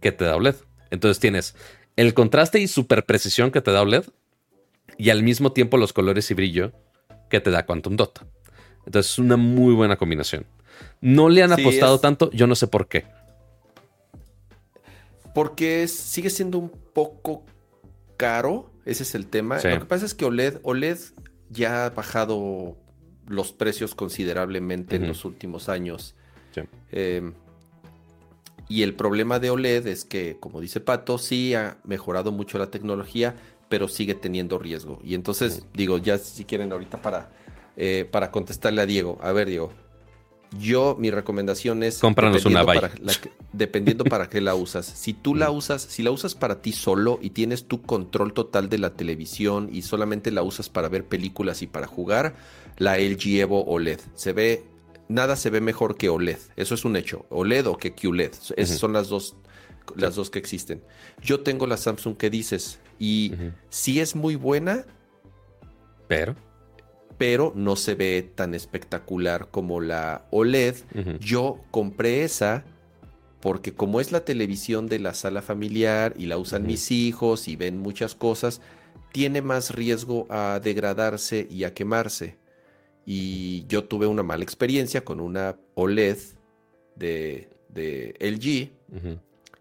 que 0.00 0.12
te 0.12 0.24
da 0.24 0.34
OLED. 0.34 0.56
Entonces 0.90 1.20
tienes 1.20 1.54
el 1.96 2.14
contraste 2.14 2.58
y 2.58 2.66
super 2.66 3.04
precisión 3.04 3.50
que 3.50 3.60
te 3.60 3.70
da 3.70 3.82
OLED 3.82 4.04
y 4.96 5.10
al 5.10 5.22
mismo 5.22 5.52
tiempo 5.52 5.76
los 5.76 5.92
colores 5.92 6.30
y 6.30 6.34
brillo 6.34 6.72
que 7.28 7.40
te 7.40 7.50
da 7.50 7.66
Quantum 7.66 7.96
Dot. 7.96 8.26
Entonces 8.86 9.12
es 9.12 9.18
una 9.18 9.36
muy 9.36 9.74
buena 9.74 9.96
combinación. 9.96 10.46
No 11.02 11.28
le 11.28 11.42
han 11.42 11.52
apostado 11.52 12.00
tanto, 12.00 12.30
yo 12.32 12.46
no 12.46 12.54
sé 12.54 12.66
por 12.66 12.88
qué. 12.88 13.04
Porque 15.34 15.86
sigue 15.88 16.30
siendo 16.30 16.58
un 16.58 16.70
poco 16.70 17.44
caro, 18.16 18.70
ese 18.84 19.02
es 19.04 19.14
el 19.14 19.26
tema. 19.26 19.56
Lo 19.56 19.78
que 19.78 19.86
pasa 19.86 20.04
es 20.04 20.14
que 20.14 20.24
OLED, 20.24 20.58
OLED 20.62 20.98
ya 21.48 21.86
ha 21.86 21.90
bajado 21.90 22.76
los 23.26 23.52
precios 23.52 23.94
considerablemente 23.94 24.96
en 24.96 25.06
los 25.06 25.24
últimos 25.24 25.68
años. 25.68 26.14
Em, 26.90 27.32
y 28.68 28.82
el 28.82 28.94
problema 28.94 29.38
de 29.38 29.50
OLED 29.50 29.86
es 29.86 30.04
que, 30.04 30.36
como 30.38 30.60
dice 30.60 30.80
Pato, 30.80 31.18
sí 31.18 31.54
ha 31.54 31.78
mejorado 31.84 32.32
mucho 32.32 32.58
la 32.58 32.70
tecnología, 32.70 33.36
pero 33.68 33.88
sigue 33.88 34.14
teniendo 34.14 34.58
riesgo. 34.58 35.00
Y 35.04 35.14
entonces, 35.14 35.64
digo, 35.72 35.98
ya 35.98 36.18
si 36.18 36.44
quieren 36.44 36.72
ahorita 36.72 37.00
para, 37.00 37.30
eh, 37.76 38.08
para 38.10 38.30
contestarle 38.30 38.82
a 38.82 38.86
Diego. 38.86 39.18
A 39.22 39.32
ver, 39.32 39.48
Diego. 39.48 39.72
Yo, 40.58 40.96
mi 40.98 41.10
recomendación 41.10 41.82
es. 41.82 41.98
Cómpranos 41.98 42.44
una 42.44 42.64
para 42.64 42.90
Dependiendo 43.52 44.04
para 44.04 44.28
qué 44.28 44.40
la 44.40 44.54
usas. 44.54 44.86
Si 44.86 45.12
tú 45.12 45.34
la 45.34 45.50
usas, 45.50 45.82
si 45.82 46.02
la 46.02 46.10
usas 46.10 46.34
para 46.34 46.60
ti 46.60 46.72
solo 46.72 47.18
y 47.22 47.30
tienes 47.30 47.66
tu 47.66 47.82
control 47.82 48.32
total 48.32 48.68
de 48.68 48.78
la 48.78 48.94
televisión 48.94 49.68
y 49.72 49.82
solamente 49.82 50.30
la 50.30 50.42
usas 50.42 50.68
para 50.68 50.88
ver 50.88 51.04
películas 51.04 51.62
y 51.62 51.66
para 51.66 51.86
jugar, 51.86 52.34
la 52.78 52.98
LG 52.98 53.40
Evo 53.40 53.64
OLED. 53.64 54.00
Se 54.14 54.32
ve 54.32 54.64
nada 55.10 55.36
se 55.36 55.50
ve 55.50 55.60
mejor 55.60 55.96
que 55.96 56.08
OLED. 56.08 56.38
Eso 56.56 56.74
es 56.74 56.84
un 56.84 56.96
hecho. 56.96 57.26
OLED 57.28 57.66
o 57.66 57.76
que 57.76 57.92
QLED. 57.94 58.32
Esas 58.56 58.78
son 58.78 58.92
las 58.92 59.08
dos, 59.08 59.36
las 59.96 60.14
dos 60.14 60.30
que 60.30 60.38
existen. 60.38 60.82
Yo 61.22 61.40
tengo 61.40 61.66
la 61.66 61.76
Samsung 61.76 62.16
que 62.16 62.30
dices 62.30 62.78
y 62.98 63.32
sí 63.68 64.00
es 64.00 64.16
muy 64.16 64.36
buena. 64.36 64.86
Pero. 66.08 66.34
Pero 67.20 67.52
no 67.54 67.76
se 67.76 67.94
ve 67.94 68.22
tan 68.34 68.54
espectacular 68.54 69.48
como 69.50 69.82
la 69.82 70.24
OLED. 70.30 70.76
Yo 71.20 71.60
compré 71.70 72.24
esa 72.24 72.64
porque 73.40 73.74
como 73.74 74.00
es 74.00 74.10
la 74.10 74.24
televisión 74.24 74.86
de 74.86 75.00
la 75.00 75.12
sala 75.12 75.42
familiar 75.42 76.14
y 76.16 76.24
la 76.24 76.38
usan 76.38 76.66
mis 76.66 76.90
hijos 76.90 77.46
y 77.46 77.56
ven 77.56 77.78
muchas 77.78 78.14
cosas, 78.14 78.62
tiene 79.12 79.42
más 79.42 79.74
riesgo 79.74 80.26
a 80.30 80.60
degradarse 80.64 81.46
y 81.50 81.64
a 81.64 81.74
quemarse. 81.74 82.38
Y 83.04 83.66
yo 83.66 83.84
tuve 83.84 84.06
una 84.06 84.22
mala 84.22 84.42
experiencia 84.42 85.04
con 85.04 85.20
una 85.20 85.58
OLED 85.74 86.16
de, 86.96 87.50
LG. 88.18 88.70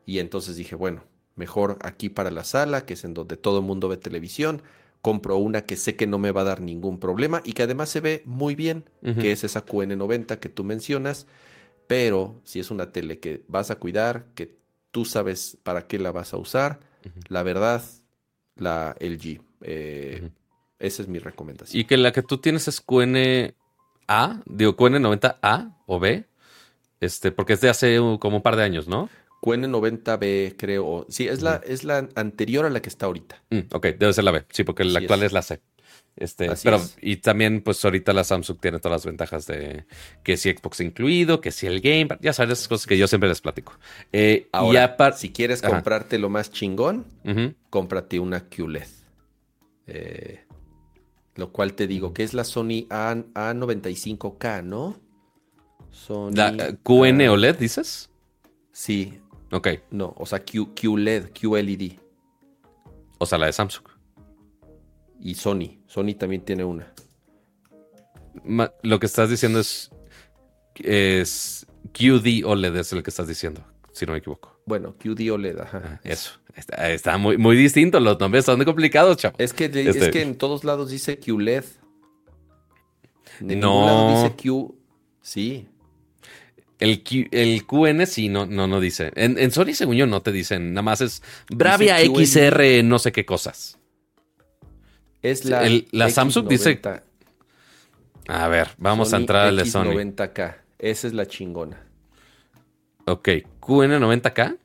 Y 0.06 0.20
entonces 0.20 0.56
dije, 0.56 0.76
bueno, 0.76 1.04
mejor 1.36 1.78
aquí 1.82 2.08
para 2.08 2.32
la 2.32 2.46
sala, 2.46 2.86
que 2.86 2.94
es 2.94 3.04
en 3.04 3.14
donde 3.14 3.36
todo 3.36 3.60
el 3.60 3.66
mundo 3.66 3.90
ve 3.90 3.98
televisión. 3.98 4.62
Compro 5.02 5.38
una 5.38 5.62
que 5.62 5.78
sé 5.78 5.96
que 5.96 6.08
no 6.08 6.20
me 6.20 6.32
va 6.32 6.42
a 6.42 6.46
dar 6.46 6.62
ningún 6.62 7.00
problema 7.00 7.42
y 7.46 7.54
que 7.54 7.64
además 7.64 7.90
se 7.90 8.02
ve 8.02 8.22
muy 8.26 8.56
bien, 8.56 8.90
que 9.02 9.32
es 9.32 9.44
esa 9.44 9.66
QN90 9.66 10.40
que 10.40 10.50
tú 10.50 10.64
mencionas. 10.64 11.26
Pero 11.88 12.42
si 12.44 12.60
es 12.60 12.70
una 12.70 12.92
tele 12.92 13.20
que 13.20 13.44
vas 13.48 13.72
a 13.72 13.78
cuidar, 13.78 14.26
que 14.36 14.58
tú 14.92 15.06
sabes 15.06 15.58
para 15.64 15.88
qué 15.88 16.00
la 16.00 16.12
vas 16.12 16.34
a 16.34 16.38
usar, 16.38 16.80
la 17.30 17.44
verdad, 17.44 17.82
la 18.56 18.96
LG. 19.00 19.42
Eh, 19.62 20.30
esa 20.80 21.02
es 21.02 21.08
mi 21.08 21.20
recomendación. 21.20 21.80
Y 21.80 21.86
que 21.86 21.98
la 21.98 22.12
que 22.12 22.24
tú 22.24 22.38
tienes 22.38 22.68
es 22.68 22.82
QNA, 22.82 23.54
digo 24.46 24.76
QN90A 24.76 25.78
o 25.86 26.00
B, 26.00 26.26
este, 27.00 27.32
porque 27.32 27.54
es 27.54 27.62
de 27.62 27.70
hace 27.70 27.98
como 28.20 28.38
un 28.38 28.44
par 28.44 28.56
de 28.56 28.64
años, 28.64 28.88
¿no? 28.88 29.10
QN90B, 29.42 30.56
creo. 30.58 31.06
Sí, 31.10 31.28
es 31.28 31.42
la, 31.42 31.62
es 31.66 31.84
la 31.84 32.10
anterior 32.16 32.66
a 32.66 32.70
la 32.70 32.82
que 32.82 32.90
está 32.90 33.06
ahorita. 33.06 33.42
Mm, 33.50 33.60
ok, 33.72 33.86
debe 33.98 34.14
ser 34.14 34.24
la 34.24 34.32
B. 34.32 34.46
Sí, 34.50 34.64
porque 34.64 34.84
la 34.84 35.00
actual 35.00 35.24
es. 35.24 35.32
la 35.32 35.42
C. 35.42 35.62
Este, 36.16 36.50
pero, 36.64 36.82
y 37.02 37.18
también, 37.18 37.62
pues 37.62 37.84
ahorita 37.86 38.12
la 38.12 38.26
Samsung 38.26 38.60
tiene 38.60 38.80
todas 38.80 38.98
las 38.98 39.06
ventajas 39.06 39.46
de 39.48 39.86
que 40.22 40.36
si 40.36 40.52
Xbox 40.52 40.82
incluido, 40.82 41.40
que 41.40 41.52
si 41.52 41.66
el 41.66 41.80
Game, 41.80 42.10
ya 42.20 42.34
sabes, 42.34 42.60
esas 42.60 42.68
cosas 42.68 42.88
que 42.88 42.98
yo 42.98 43.08
siempre 43.08 43.30
les 43.30 43.40
platico. 43.40 43.74
Eh, 44.12 44.50
Ahora, 44.52 45.14
si 45.16 45.32
quieres 45.32 45.62
comprarte 45.62 46.20
lo 46.20 46.30
más 46.30 46.52
chingón, 46.52 47.06
cómprate 47.70 48.20
una 48.20 48.50
QLED. 48.50 48.88
Eh, 49.88 50.44
lo 51.36 51.52
cual 51.52 51.74
te 51.74 51.88
digo 51.88 52.14
que 52.14 52.24
es 52.24 52.34
la 52.34 52.44
Sony 52.44 52.86
A, 52.90 53.16
95 53.56 54.38
k 54.38 54.62
¿no? 54.62 55.00
Sony 55.90 56.32
¿La 56.34 56.76
QN 56.84 57.28
OLED 57.30 57.58
dices? 57.58 58.10
Sí. 58.72 59.20
Ok. 59.52 59.68
No, 59.92 60.14
o 60.18 60.26
sea, 60.26 60.44
Q, 60.44 60.74
QLED, 60.76 61.32
QLED. 61.32 61.94
O 63.18 63.26
sea, 63.26 63.38
la 63.38 63.48
de 63.48 63.54
Samsung. 63.54 63.88
Y 65.20 65.36
Sony. 65.36 65.80
Sony 65.88 66.14
también 66.18 66.44
tiene 66.44 66.64
una. 66.64 66.94
lo 68.84 69.00
que 69.00 69.06
estás 69.06 69.30
diciendo 69.30 69.60
es, 69.60 69.92
es 70.76 71.68
QD 71.94 72.46
OLED, 72.46 72.76
es 72.78 72.94
el 72.94 73.04
que 73.04 73.10
estás 73.10 73.28
diciendo, 73.28 73.66
si 73.92 74.06
no 74.06 74.14
me 74.14 74.20
equivoco. 74.20 74.62
Bueno, 74.66 74.96
QD 74.98 75.32
OLED, 75.32 75.60
ajá. 75.60 75.82
Ah, 75.84 76.00
eso. 76.04 76.32
Está, 76.56 77.18
muy, 77.18 77.38
muy 77.38 77.56
distinto, 77.56 78.00
los 78.00 78.20
nombres 78.20 78.46
son 78.46 78.64
complicados, 78.66 79.18
chavo. 79.18 79.36
Es 79.38 79.54
que, 79.54 79.66
es 79.66 79.76
este 79.76 80.12
que 80.12 80.22
en 80.22 80.36
todos 80.38 80.64
lados 80.64 80.90
dice 80.90 81.18
QLED. 81.18 81.64
En 83.42 83.60
no. 83.60 83.86
lado 83.86 84.24
dice 84.24 84.36
Q. 84.36 84.76
Sí. 85.22 85.68
El, 86.80 87.04
el 87.32 87.66
QN 87.66 88.08
sí, 88.08 88.30
no, 88.30 88.46
no, 88.46 88.66
no 88.68 88.80
dice. 88.80 89.12
En, 89.16 89.38
en 89.38 89.52
Sony, 89.52 89.74
según 89.74 89.96
yo, 89.96 90.08
no 90.08 90.22
te 90.22 90.32
dicen. 90.32 90.74
Nada 90.74 90.82
más 90.82 91.02
es 91.02 91.22
Bravia 91.50 91.98
XR, 92.00 92.84
no 92.84 93.00
sé 93.00 93.12
qué 93.12 93.26
cosas. 93.26 93.78
Es 95.22 95.44
la. 95.44 95.70
la 95.92 96.10
Samsung 96.10 96.48
dice. 96.48 96.80
A 98.28 98.48
ver, 98.48 98.70
vamos 98.78 99.14
a 99.14 99.18
entrar 99.18 99.48
al 99.48 99.58
de 99.58 99.66
Sony. 99.66 99.92
90K. 99.92 100.56
Esa 100.78 101.08
es 101.08 101.14
la 101.14 101.26
chingona. 101.26 101.86
Ok, 103.06 103.28
QN90K. 103.60 104.58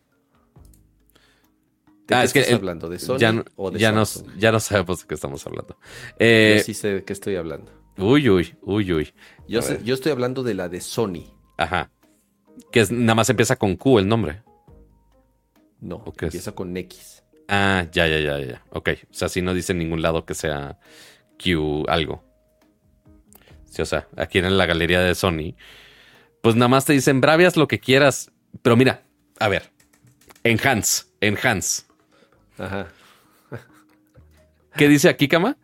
¿De 2.06 2.14
ah, 2.14 2.20
qué 2.20 2.24
es 2.24 2.36
estás 2.36 2.46
que 2.46 2.54
hablando? 2.54 2.88
¿De 2.90 2.98
Sony 2.98 3.18
ya, 3.18 3.44
o 3.56 3.70
de 3.70 3.78
ya 3.78 4.04
ya 4.36 4.52
no 4.52 4.60
sabemos 4.60 5.00
de 5.00 5.06
qué 5.08 5.14
estamos 5.14 5.44
hablando. 5.46 5.78
Eh, 6.18 6.56
yo 6.58 6.64
sí 6.64 6.74
sé 6.74 6.88
de 6.88 7.04
qué 7.04 7.14
estoy 7.14 7.36
hablando. 7.36 7.72
Uy, 7.96 8.28
uy, 8.28 8.54
uy, 8.62 8.92
uy. 8.92 9.14
Yo, 9.48 9.60
yo 9.82 9.94
estoy 9.94 10.12
hablando 10.12 10.42
de 10.42 10.54
la 10.54 10.68
de 10.68 10.80
Sony. 10.80 11.24
Ajá. 11.56 11.90
Que 12.72 12.80
es, 12.80 12.90
nada 12.90 13.14
más 13.14 13.30
empieza 13.30 13.56
con 13.56 13.76
Q 13.76 13.98
el 13.98 14.08
nombre. 14.08 14.42
No, 15.80 16.04
empieza 16.20 16.52
con 16.52 16.76
X. 16.76 17.22
Ah, 17.48 17.86
ya, 17.92 18.06
ya, 18.06 18.18
ya, 18.20 18.38
ya. 18.38 18.64
Ok. 18.70 18.90
O 19.10 19.14
sea, 19.14 19.28
si 19.28 19.42
no 19.42 19.54
dice 19.54 19.72
en 19.72 19.78
ningún 19.78 20.02
lado 20.02 20.24
que 20.24 20.34
sea 20.34 20.78
Q 21.42 21.84
algo. 21.88 22.24
Sí, 23.66 23.82
o 23.82 23.86
sea, 23.86 24.08
aquí 24.16 24.38
en 24.38 24.56
la 24.56 24.66
galería 24.66 25.00
de 25.00 25.14
Sony, 25.14 25.56
pues 26.42 26.54
nada 26.54 26.68
más 26.68 26.84
te 26.84 26.92
dicen 26.92 27.20
bravias 27.20 27.56
lo 27.56 27.68
que 27.68 27.80
quieras. 27.80 28.30
Pero 28.62 28.76
mira, 28.76 29.02
a 29.38 29.48
ver, 29.48 29.70
enhance, 30.44 31.04
enhance. 31.20 31.84
Ajá. 32.56 32.88
¿Qué 34.76 34.88
dice 34.88 35.08
aquí, 35.08 35.28
Cama? 35.28 35.56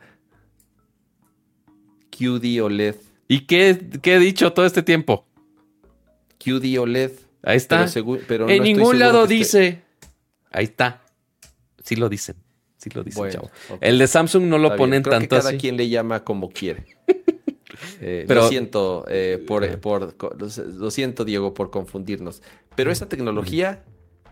QD 2.10 2.60
OLED. 2.62 2.96
¿Y 3.28 3.46
qué, 3.46 3.78
he 4.02 4.18
dicho 4.18 4.52
todo 4.52 4.66
este 4.66 4.82
tiempo? 4.82 5.26
QD 6.42 6.78
OLED. 6.78 7.12
Ahí 7.42 7.56
está. 7.56 7.86
Pero, 8.26 8.48
en 8.48 8.62
ningún 8.62 8.98
lado 8.98 9.26
dice. 9.26 9.82
Ahí 10.50 10.64
está. 10.64 11.02
Sí 11.84 11.96
lo 11.96 12.08
dicen. 12.08 12.36
Sí 12.76 12.90
lo 12.90 13.04
dicen, 13.04 13.30
chavo. 13.30 13.50
El 13.80 13.98
de 13.98 14.06
Samsung 14.06 14.44
no 14.44 14.58
lo 14.58 14.74
ponen 14.76 15.02
tanto 15.02 15.36
que 15.36 15.42
cada 15.42 15.56
quien 15.58 15.76
le 15.76 15.88
llama 15.88 16.24
como 16.24 16.50
quiere. 16.50 16.86
Eh, 18.02 18.24
pero, 18.28 18.42
lo 18.42 18.48
siento, 18.48 19.06
eh, 19.08 19.42
por, 19.46 19.62
lo 19.64 20.90
siento, 20.90 21.24
Diego, 21.24 21.54
por 21.54 21.70
confundirnos. 21.70 22.42
Pero 22.74 22.90
esa 22.90 23.08
tecnología 23.08 23.84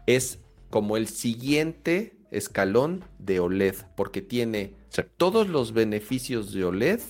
es 0.07 0.41
como 0.69 0.99
el 0.99 1.07
siguiente 1.09 2.15
escalón 2.31 3.05
de 3.19 3.41
OLED, 3.41 3.77
porque 3.97 4.21
tiene 4.21 4.75
todos 5.17 5.49
los 5.49 5.73
beneficios 5.73 6.53
de 6.53 6.65
OLED 6.65 7.01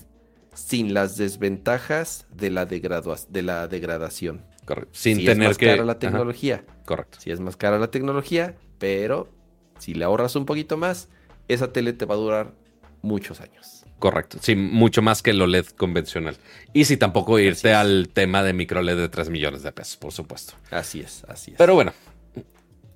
sin 0.54 0.94
las 0.94 1.16
desventajas 1.16 2.26
de 2.34 2.50
la, 2.50 2.66
de 2.66 3.42
la 3.42 3.68
degradación. 3.68 4.44
Correcto. 4.68 4.90
Sin 4.92 5.16
si 5.16 5.24
tener 5.24 5.44
es 5.44 5.48
más 5.48 5.56
cara 5.56 5.82
la 5.82 5.98
tecnología. 5.98 6.62
Correcto. 6.84 7.16
Si 7.22 7.30
es 7.30 7.40
más 7.40 7.56
cara 7.56 7.78
la 7.78 7.90
tecnología, 7.90 8.54
pero 8.78 9.32
si 9.78 9.94
le 9.94 10.04
ahorras 10.04 10.36
un 10.36 10.44
poquito 10.44 10.76
más, 10.76 11.08
esa 11.48 11.72
tele 11.72 11.94
te 11.94 12.04
va 12.04 12.16
a 12.16 12.18
durar 12.18 12.52
muchos 13.00 13.40
años. 13.40 13.86
Correcto, 13.98 14.36
sí, 14.42 14.56
mucho 14.56 15.00
más 15.00 15.22
que 15.22 15.30
el 15.30 15.40
OLED 15.40 15.68
convencional. 15.68 16.36
Y 16.74 16.84
si 16.84 16.98
tampoco 16.98 17.38
irte 17.38 17.72
al 17.72 18.10
tema 18.12 18.42
de 18.42 18.52
micro 18.52 18.82
LED 18.82 18.98
de 18.98 19.08
3 19.08 19.30
millones 19.30 19.62
de 19.62 19.72
pesos, 19.72 19.96
por 19.96 20.12
supuesto. 20.12 20.52
Así 20.70 21.00
es, 21.00 21.24
así 21.28 21.52
es. 21.52 21.56
Pero 21.56 21.74
bueno, 21.74 21.94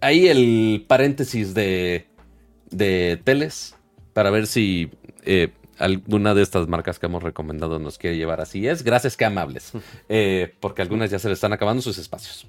ahí 0.02 0.28
el 0.28 0.84
paréntesis 0.86 1.54
de, 1.54 2.06
de 2.70 3.18
teles 3.24 3.76
para 4.12 4.28
ver 4.28 4.46
si 4.46 4.90
eh, 5.24 5.48
alguna 5.78 6.34
de 6.34 6.42
estas 6.42 6.68
marcas 6.68 6.98
que 6.98 7.06
hemos 7.06 7.22
recomendado 7.22 7.78
nos 7.78 7.98
quiere 7.98 8.16
llevar 8.16 8.40
así 8.40 8.66
es. 8.66 8.82
Gracias, 8.82 9.16
que 9.16 9.24
amables. 9.24 9.72
Eh, 10.08 10.54
porque 10.60 10.82
algunas 10.82 11.10
ya 11.10 11.18
se 11.18 11.28
le 11.28 11.34
están 11.34 11.52
acabando 11.52 11.82
sus 11.82 11.98
espacios. 11.98 12.46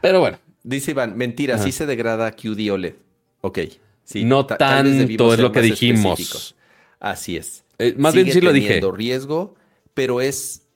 Pero 0.00 0.20
bueno. 0.20 0.38
Dice 0.62 0.90
Iván, 0.90 1.16
mentira, 1.16 1.58
sí 1.58 1.72
se 1.72 1.86
degrada 1.86 2.32
QD 2.32 2.70
OLED. 2.70 2.94
Ok. 3.40 3.60
Sí, 4.04 4.24
no 4.24 4.44
tanto 4.44 5.32
es 5.32 5.40
lo 5.40 5.52
que 5.52 5.62
dijimos. 5.62 6.54
Así 6.98 7.36
es. 7.36 7.64
Eh, 7.78 7.94
más 7.96 8.14
bien 8.14 8.30
sí 8.30 8.40
lo 8.40 8.52
dije. 8.52 8.80
riesgo, 8.92 9.54
pero 9.94 10.20
es 10.20 10.66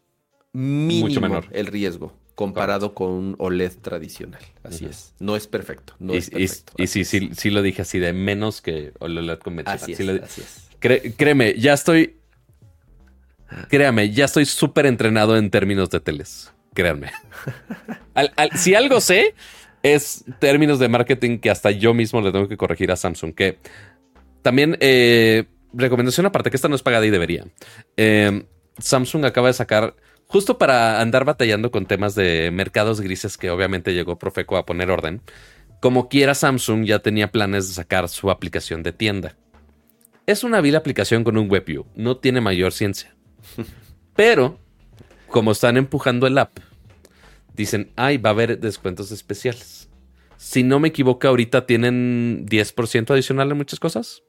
mínimo 0.52 1.08
Mucho 1.08 1.20
menor. 1.20 1.46
el 1.50 1.66
riesgo 1.66 2.12
comparado 2.34 2.94
con 2.94 3.10
un 3.10 3.36
OLED 3.38 3.72
tradicional. 3.80 4.42
Así 4.62 4.86
es. 4.86 5.14
No 5.20 5.36
es 5.36 5.46
perfecto. 5.46 5.94
No 5.98 6.14
y, 6.14 6.18
es 6.18 6.30
perfecto. 6.30 6.72
Y, 6.78 6.86
sí, 6.86 7.04
sí, 7.04 7.30
sí 7.36 7.50
lo 7.50 7.62
dije 7.62 7.82
así 7.82 7.98
de 7.98 8.12
menos 8.12 8.60
que 8.60 8.92
OLED 8.98 9.38
convencional. 9.38 9.82
Así 9.82 9.92
es, 9.92 10.22
así 10.22 10.40
es. 10.40 10.68
Créeme, 11.16 11.54
ya 11.58 11.72
estoy. 11.72 12.16
Créame, 13.68 14.10
ya 14.10 14.24
estoy 14.24 14.46
súper 14.46 14.86
entrenado 14.86 15.36
en 15.36 15.50
términos 15.50 15.90
de 15.90 16.00
teles. 16.00 16.52
Créanme. 16.74 17.12
si 18.56 18.74
algo 18.74 19.00
sé, 19.00 19.34
es 19.82 20.24
términos 20.40 20.78
de 20.78 20.88
marketing 20.88 21.38
que 21.38 21.50
hasta 21.50 21.70
yo 21.70 21.94
mismo 21.94 22.20
le 22.20 22.32
tengo 22.32 22.48
que 22.48 22.56
corregir 22.56 22.90
a 22.90 22.96
Samsung. 22.96 23.34
Que 23.34 23.58
también, 24.42 24.76
eh, 24.80 25.44
recomendación 25.72 26.26
aparte, 26.26 26.50
que 26.50 26.56
esta 26.56 26.68
no 26.68 26.74
es 26.74 26.82
pagada 26.82 27.06
y 27.06 27.10
debería. 27.10 27.44
Eh, 27.96 28.44
Samsung 28.78 29.24
acaba 29.24 29.48
de 29.48 29.54
sacar, 29.54 29.94
justo 30.26 30.58
para 30.58 31.00
andar 31.00 31.24
batallando 31.24 31.70
con 31.70 31.86
temas 31.86 32.14
de 32.14 32.50
mercados 32.50 33.00
grises, 33.00 33.36
que 33.36 33.50
obviamente 33.50 33.94
llegó 33.94 34.18
Profeco 34.18 34.56
a 34.56 34.66
poner 34.66 34.90
orden. 34.90 35.20
Como 35.80 36.08
quiera, 36.08 36.34
Samsung 36.34 36.84
ya 36.84 36.98
tenía 37.00 37.30
planes 37.30 37.68
de 37.68 37.74
sacar 37.74 38.08
su 38.08 38.30
aplicación 38.30 38.82
de 38.82 38.92
tienda. 38.92 39.36
Es 40.26 40.42
una 40.42 40.62
vil 40.62 40.74
aplicación 40.74 41.22
con 41.22 41.36
un 41.36 41.50
WebView, 41.50 41.84
no 41.94 42.16
tiene 42.16 42.40
mayor 42.40 42.72
ciencia. 42.72 43.14
Pero, 44.16 44.58
como 45.28 45.52
están 45.52 45.76
empujando 45.76 46.26
el 46.26 46.38
app 46.38 46.58
dicen, 47.52 47.92
ay, 47.96 48.16
va 48.16 48.30
a 48.30 48.32
haber 48.32 48.58
descuentos 48.58 49.12
especiales. 49.12 49.88
Si 50.36 50.62
no 50.62 50.80
me 50.80 50.88
equivoco, 50.88 51.28
ahorita 51.28 51.66
tienen 51.66 52.46
10% 52.46 53.10
adicional 53.10 53.50
en 53.50 53.56
muchas 53.56 53.78
cosas. 53.78 54.22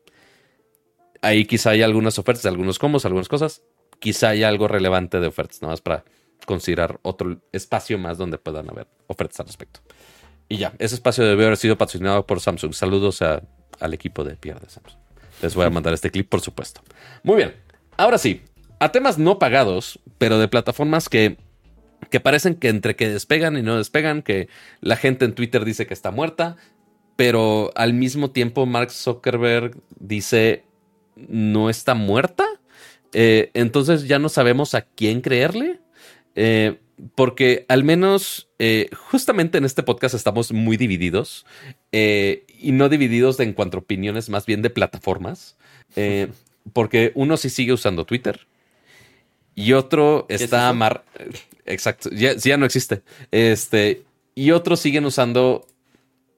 Ahí 1.21 1.45
quizá 1.45 1.71
hay 1.71 1.81
algunas 1.81 2.19
ofertas, 2.19 2.45
algunos 2.45 2.77
combos, 2.77 3.05
algunas 3.05 3.27
cosas. 3.27 3.63
Quizá 3.99 4.29
haya 4.29 4.47
algo 4.47 4.67
relevante 4.67 5.19
de 5.19 5.27
ofertas, 5.27 5.61
nada 5.61 5.73
más 5.73 5.81
para 5.81 6.03
considerar 6.45 6.99
otro 7.01 7.41
espacio 7.51 7.97
más 7.97 8.17
donde 8.17 8.37
puedan 8.37 8.69
haber 8.69 8.87
ofertas 9.07 9.39
al 9.39 9.47
respecto. 9.47 9.79
Y 10.47 10.57
ya, 10.57 10.73
ese 10.77 10.95
espacio 10.95 11.25
debe 11.25 11.45
haber 11.45 11.57
sido 11.57 11.77
patrocinado 11.77 12.27
por 12.27 12.39
Samsung. 12.41 12.73
Saludos 12.73 13.21
al 13.21 13.93
equipo 13.93 14.23
de 14.23 14.35
Pierre 14.35 14.59
de 14.59 14.69
Samsung. 14.69 15.04
Les 15.41 15.55
voy 15.55 15.65
a 15.65 15.69
mandar 15.69 15.93
este 15.93 16.11
clip, 16.11 16.29
por 16.29 16.41
supuesto. 16.41 16.81
Muy 17.23 17.37
bien, 17.37 17.55
ahora 17.97 18.17
sí, 18.17 18.41
a 18.79 18.91
temas 18.91 19.17
no 19.17 19.39
pagados, 19.39 19.99
pero 20.17 20.39
de 20.39 20.47
plataformas 20.47 21.09
que 21.09 21.37
que 22.09 22.19
parecen 22.19 22.55
que 22.55 22.69
entre 22.69 22.95
que 22.95 23.09
despegan 23.09 23.57
y 23.57 23.63
no 23.63 23.77
despegan, 23.77 24.21
que 24.21 24.47
la 24.79 24.95
gente 24.95 25.25
en 25.25 25.33
Twitter 25.33 25.65
dice 25.65 25.87
que 25.87 25.93
está 25.93 26.11
muerta, 26.11 26.55
pero 27.15 27.71
al 27.75 27.93
mismo 27.93 28.31
tiempo 28.31 28.65
Mark 28.65 28.91
Zuckerberg 28.91 29.75
dice 29.99 30.63
no 31.15 31.69
está 31.69 31.95
muerta. 31.95 32.45
Eh, 33.13 33.51
entonces 33.53 34.07
ya 34.07 34.19
no 34.19 34.29
sabemos 34.29 34.75
a 34.75 34.81
quién 34.81 35.21
creerle. 35.21 35.79
Eh, 36.35 36.79
porque 37.15 37.65
al 37.67 37.83
menos 37.83 38.49
eh, 38.59 38.89
justamente 38.93 39.57
en 39.57 39.65
este 39.65 39.83
podcast 39.83 40.15
estamos 40.15 40.51
muy 40.51 40.77
divididos 40.77 41.45
y 41.91 42.71
no 42.71 42.89
divididos 42.89 43.39
en 43.39 43.53
cuanto 43.53 43.77
a 43.77 43.81
opiniones, 43.81 44.29
más 44.29 44.45
bien 44.45 44.61
de 44.61 44.69
plataformas. 44.69 45.57
porque 46.73 47.11
uno 47.15 47.37
sí 47.37 47.49
sigue 47.49 47.73
usando 47.73 48.05
Twitter, 48.05 48.47
y 49.55 49.71
otro 49.71 50.25
está 50.29 50.71
mar... 50.73 51.05
Exacto, 51.65 52.09
ya, 52.11 52.35
ya 52.35 52.57
no 52.57 52.65
existe. 52.65 53.01
Este, 53.31 54.03
y 54.35 54.51
otros 54.51 54.81
siguen 54.81 55.05
usando 55.05 55.65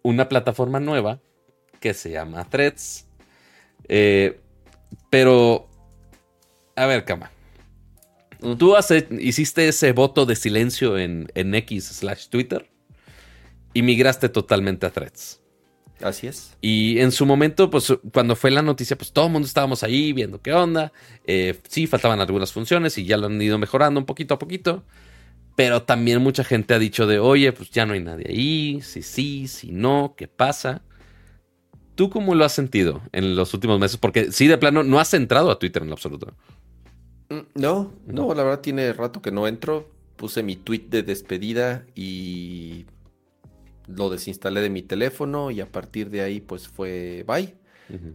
una 0.04 0.30
plataforma 0.30 0.80
nueva 0.80 1.20
que 1.82 1.94
se 1.94 2.12
llama 2.12 2.48
Threads. 2.48 3.08
Eh, 3.90 4.40
pero, 5.10 5.68
a 6.76 6.86
ver, 6.86 7.04
Cama. 7.04 7.32
Tú 8.58 8.76
hiciste 9.20 9.68
ese 9.68 9.92
voto 9.94 10.26
de 10.26 10.36
silencio 10.36 10.98
en, 10.98 11.28
en 11.34 11.56
X 11.56 11.86
slash 11.86 12.28
Twitter 12.30 12.70
y 13.74 13.82
migraste 13.82 14.30
totalmente 14.30 14.86
a 14.86 14.92
Threads. 14.92 15.42
Así 16.02 16.28
es. 16.28 16.56
Y 16.62 17.00
en 17.00 17.12
su 17.12 17.26
momento, 17.26 17.70
pues 17.70 17.92
cuando 18.14 18.36
fue 18.36 18.52
la 18.52 18.62
noticia, 18.62 18.98
pues 18.98 19.12
todo 19.12 19.28
el 19.28 19.32
mundo 19.32 19.48
estábamos 19.48 19.84
ahí 19.84 20.14
viendo 20.14 20.42
qué 20.42 20.54
onda. 20.54 20.94
Eh, 21.26 21.60
sí, 21.68 21.88
faltaban 21.88 22.20
algunas 22.20 22.52
funciones 22.52 22.98
y 22.98 23.06
ya 23.06 23.18
lo 23.18 23.28
han 23.28 23.42
ido 23.42 23.58
mejorando 23.58 24.00
un 24.00 24.06
poquito 24.06 24.36
a 24.36 24.40
poquito. 24.40 24.84
Pero 25.56 25.82
también 25.84 26.22
mucha 26.22 26.44
gente 26.44 26.76
ha 26.76 26.80
dicho 26.80 27.08
de, 27.08 27.18
oye, 27.18 27.52
pues 27.52 27.72
ya 27.72 27.88
no 27.88 27.94
hay 27.94 28.00
nadie 28.00 28.28
ahí, 28.30 28.80
si 28.84 29.02
sí, 29.02 29.48
si 29.48 29.72
no, 29.72 30.14
¿qué 30.16 30.28
pasa? 30.28 30.84
¿Tú 31.96 32.12
cómo 32.12 32.36
lo 32.36 32.46
has 32.46 32.54
sentido 32.54 33.02
en 33.12 33.36
los 33.36 33.56
últimos 33.56 33.80
meses? 33.80 33.98
Porque 33.98 34.32
sí, 34.32 34.46
de 34.46 34.60
plano, 34.60 34.84
no 34.84 35.00
has 35.00 35.16
entrado 35.16 35.50
a 35.50 35.58
Twitter 35.58 35.82
en 35.82 35.90
lo 35.90 35.96
absoluto. 35.96 36.36
Mm, 37.30 37.40
no, 37.56 37.94
no, 38.06 38.34
la 38.34 38.44
verdad 38.44 38.62
tiene 38.62 38.94
rato 38.94 39.22
que 39.22 39.32
no 39.32 39.48
entro. 39.48 39.90
Puse 40.16 40.44
mi 40.44 40.56
tweet 40.56 40.88
de 40.90 41.04
despedida 41.04 41.86
y 41.94 42.86
lo 43.88 44.10
desinstalé 44.10 44.62
de 44.62 44.70
mi 44.70 44.82
teléfono 44.82 45.52
y 45.52 45.62
a 45.62 45.72
partir 45.72 46.10
de 46.10 46.22
ahí 46.22 46.40
pues 46.40 46.68
fue 46.68 47.24
bye. 47.28 47.56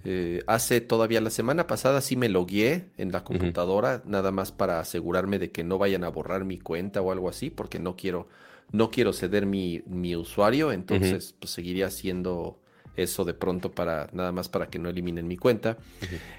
Eh, 0.05 0.43
hace 0.47 0.83
todavía 0.83 1.23
la 1.23 1.31
semana 1.31 1.67
pasada 1.67 2.03
sí 2.03 2.15
me 2.15 2.29
logué 2.29 2.91
en 2.99 3.11
la 3.11 3.25
computadora, 3.25 4.03
nada 4.05 4.31
más 4.31 4.53
para 4.53 4.81
asegurarme 4.81 5.39
de 5.39 5.51
que 5.51 5.65
no 5.65 5.79
vayan 5.79 6.05
a 6.05 6.11
borrar 6.11 6.45
mi 6.45 6.59
cuenta 6.59 7.01
o 7.01 7.11
algo 7.11 7.31
así, 7.31 7.49
porque 7.49 7.79
no 7.79 7.97
quiero, 7.97 8.29
no 8.71 8.91
quiero 8.91 9.15
ceder 9.15 9.47
mi, 9.47 9.83
mi 9.87 10.15
usuario, 10.15 10.73
entonces 10.73 11.35
pues 11.39 11.53
seguiría 11.53 11.87
haciendo 11.87 12.59
eso 12.97 13.25
de 13.25 13.33
pronto 13.33 13.73
para 13.73 14.11
nada 14.13 14.31
más 14.31 14.51
para 14.51 14.69
que 14.69 14.79
no 14.79 14.91
eliminen 14.91 15.27
mi 15.27 15.39
cuenta. 15.39 15.79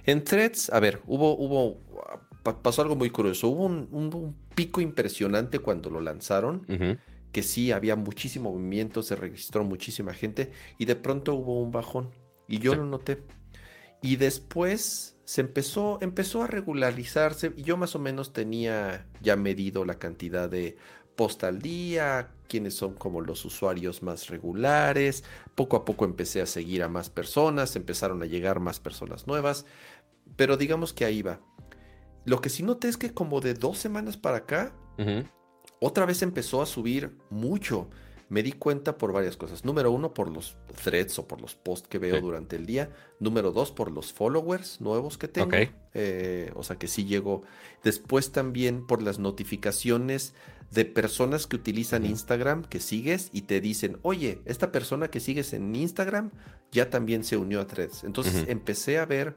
En 0.05 0.23
threads, 0.23 0.69
a 0.69 0.79
ver, 0.79 1.01
hubo, 1.07 1.35
hubo, 1.35 1.79
pasó 2.43 2.81
algo 2.81 2.95
muy 2.95 3.09
curioso, 3.09 3.47
hubo 3.47 3.65
un, 3.65 3.87
un 3.91 4.35
pico 4.53 4.81
impresionante 4.81 5.59
cuando 5.59 5.89
lo 5.89 6.01
lanzaron 6.01 6.65
que 7.33 7.43
sí 7.43 7.71
había 7.71 7.95
muchísimo 7.95 8.51
movimiento, 8.51 9.01
se 9.01 9.15
registró 9.15 9.63
muchísima 9.63 10.13
gente 10.13 10.51
y 10.77 10.85
de 10.85 10.95
pronto 10.95 11.33
hubo 11.33 11.61
un 11.61 11.71
bajón 11.71 12.11
y 12.47 12.59
yo 12.59 12.75
lo 12.75 12.85
noté. 12.85 13.23
Y 14.01 14.17
después 14.17 15.17
se 15.25 15.41
empezó, 15.41 15.97
empezó 16.01 16.43
a 16.43 16.47
regularizarse 16.47 17.51
y 17.57 17.63
yo 17.63 17.75
más 17.75 17.95
o 17.95 17.99
menos 17.99 18.33
tenía 18.33 19.07
ya 19.21 19.35
medido 19.35 19.83
la 19.83 19.97
cantidad 19.97 20.47
de 20.47 20.77
post 21.15 21.43
al 21.43 21.61
día, 21.61 22.31
quiénes 22.47 22.75
son 22.75 22.93
como 22.93 23.21
los 23.21 23.45
usuarios 23.45 24.03
más 24.03 24.27
regulares. 24.27 25.23
Poco 25.55 25.75
a 25.75 25.85
poco 25.85 26.05
empecé 26.05 26.41
a 26.41 26.45
seguir 26.45 26.83
a 26.83 26.89
más 26.89 27.09
personas, 27.09 27.75
empezaron 27.75 28.21
a 28.21 28.27
llegar 28.27 28.59
más 28.59 28.79
personas 28.79 29.25
nuevas, 29.25 29.65
pero 30.35 30.55
digamos 30.55 30.93
que 30.93 31.05
ahí 31.05 31.21
va. 31.23 31.39
Lo 32.25 32.41
que 32.41 32.49
sí 32.49 32.63
noté 32.63 32.87
es 32.87 32.97
que 32.97 33.13
como 33.13 33.41
de 33.41 33.53
dos 33.53 33.77
semanas 33.77 34.17
para 34.17 34.37
acá, 34.37 34.73
otra 35.79 36.05
vez 36.05 36.21
empezó 36.21 36.61
a 36.61 36.65
subir 36.65 37.17
mucho. 37.29 37.89
Me 38.29 38.41
di 38.41 38.53
cuenta 38.53 38.97
por 38.97 39.11
varias 39.11 39.37
cosas. 39.37 39.63
Número 39.63 39.91
uno, 39.91 40.13
por 40.13 40.31
los 40.31 40.57
threads 40.83 41.19
o 41.19 41.27
por 41.27 41.39
los 41.39 41.55
posts 41.55 41.87
que 41.87 41.99
veo 41.99 42.19
durante 42.19 42.55
el 42.55 42.65
día. 42.65 42.89
Número 43.19 43.51
dos, 43.51 43.71
por 43.71 43.91
los 43.91 44.11
followers 44.11 44.81
nuevos 44.81 45.17
que 45.17 45.27
tengo. 45.27 45.51
Eh, 45.93 46.51
o 46.55 46.63
sea 46.63 46.77
que 46.77 46.87
sí 46.87 47.05
llego. 47.05 47.43
Después 47.83 48.31
también 48.31 48.87
por 48.87 49.03
las 49.03 49.19
notificaciones 49.19 50.33
de 50.71 50.85
personas 50.85 51.45
que 51.45 51.55
utilizan 51.55 52.05
Instagram 52.05 52.63
que 52.63 52.79
sigues 52.79 53.29
y 53.31 53.43
te 53.43 53.61
dicen, 53.61 53.99
oye, 54.01 54.41
esta 54.45 54.71
persona 54.71 55.09
que 55.09 55.19
sigues 55.19 55.53
en 55.53 55.75
Instagram 55.75 56.31
ya 56.71 56.89
también 56.89 57.23
se 57.23 57.37
unió 57.37 57.61
a 57.61 57.67
threads. 57.67 58.03
Entonces 58.03 58.45
empecé 58.47 58.97
a 58.97 59.05
ver 59.05 59.35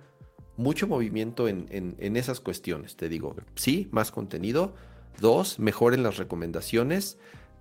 mucho 0.56 0.86
movimiento 0.86 1.48
en, 1.48 1.66
en 1.70 2.16
esas 2.16 2.40
cuestiones. 2.40 2.96
Te 2.96 3.08
digo, 3.08 3.36
sí, 3.54 3.88
más 3.90 4.10
contenido 4.10 4.74
Dos, 5.20 5.58
mejoren 5.58 6.02
las 6.02 6.16
recomendaciones. 6.16 7.18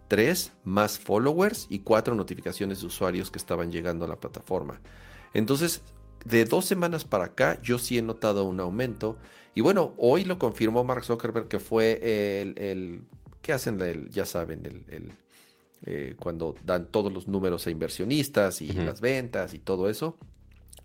Tres, 0.08 0.52
más 0.64 1.00
followers. 1.00 1.68
Y 1.70 1.80
cuatro, 1.80 2.16
notificaciones 2.16 2.82
de 2.82 2.88
usuarios 2.88 3.32
que 3.32 3.40
estaban 3.40 3.72
llegando 3.72 4.06
a 4.06 4.08
la 4.08 4.20
plataforma. 4.20 4.82
Entonces, 5.34 5.82
de 6.26 6.46
dos 6.46 6.66
semanas 6.66 7.06
para 7.06 7.26
acá, 7.26 7.60
yo 7.62 7.78
sí 7.78 7.98
he 7.98 8.02
notado 8.02 8.44
un 8.46 8.60
aumento. 8.60 9.18
Y 9.54 9.62
bueno, 9.62 9.94
hoy 9.98 10.26
lo 10.26 10.38
confirmó 10.38 10.84
Mark 10.84 11.06
Zuckerberg 11.06 11.48
que 11.48 11.60
fue 11.60 12.42
el, 12.42 12.60
el 12.60 13.04
¿qué 13.42 13.54
hacen? 13.54 13.80
El, 13.82 14.10
ya 14.10 14.26
saben, 14.26 14.86
el, 14.90 15.14
eh, 15.86 16.16
cuando 16.20 16.56
dan 16.66 16.88
todos 16.88 17.12
los 17.12 17.28
números 17.28 17.68
a 17.68 17.72
inversionistas 17.72 18.62
y 18.62 18.74
las 18.74 19.00
ventas 19.02 19.54
y 19.54 19.60
todo 19.60 19.90
eso. 19.90 20.18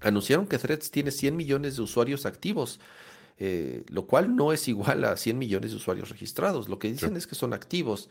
Anunciaron 0.01 0.47
que 0.47 0.59
Threads 0.59 0.91
tiene 0.91 1.11
100 1.11 1.37
millones 1.37 1.77
de 1.77 1.83
usuarios 1.83 2.27
activos. 2.27 2.81
Eh, 3.43 3.85
lo 3.89 4.07
cual 4.07 4.37
no 4.37 4.53
es 4.53 4.69
igual 4.69 5.03
a 5.05 5.17
100 5.17 5.39
millones 5.39 5.71
de 5.71 5.79
usuarios 5.79 6.11
registrados. 6.11 6.69
Lo 6.69 6.79
que 6.79 6.93
dicen 6.93 7.17
es 7.17 7.27
que 7.27 7.35
son 7.35 7.55
activos. 7.55 8.11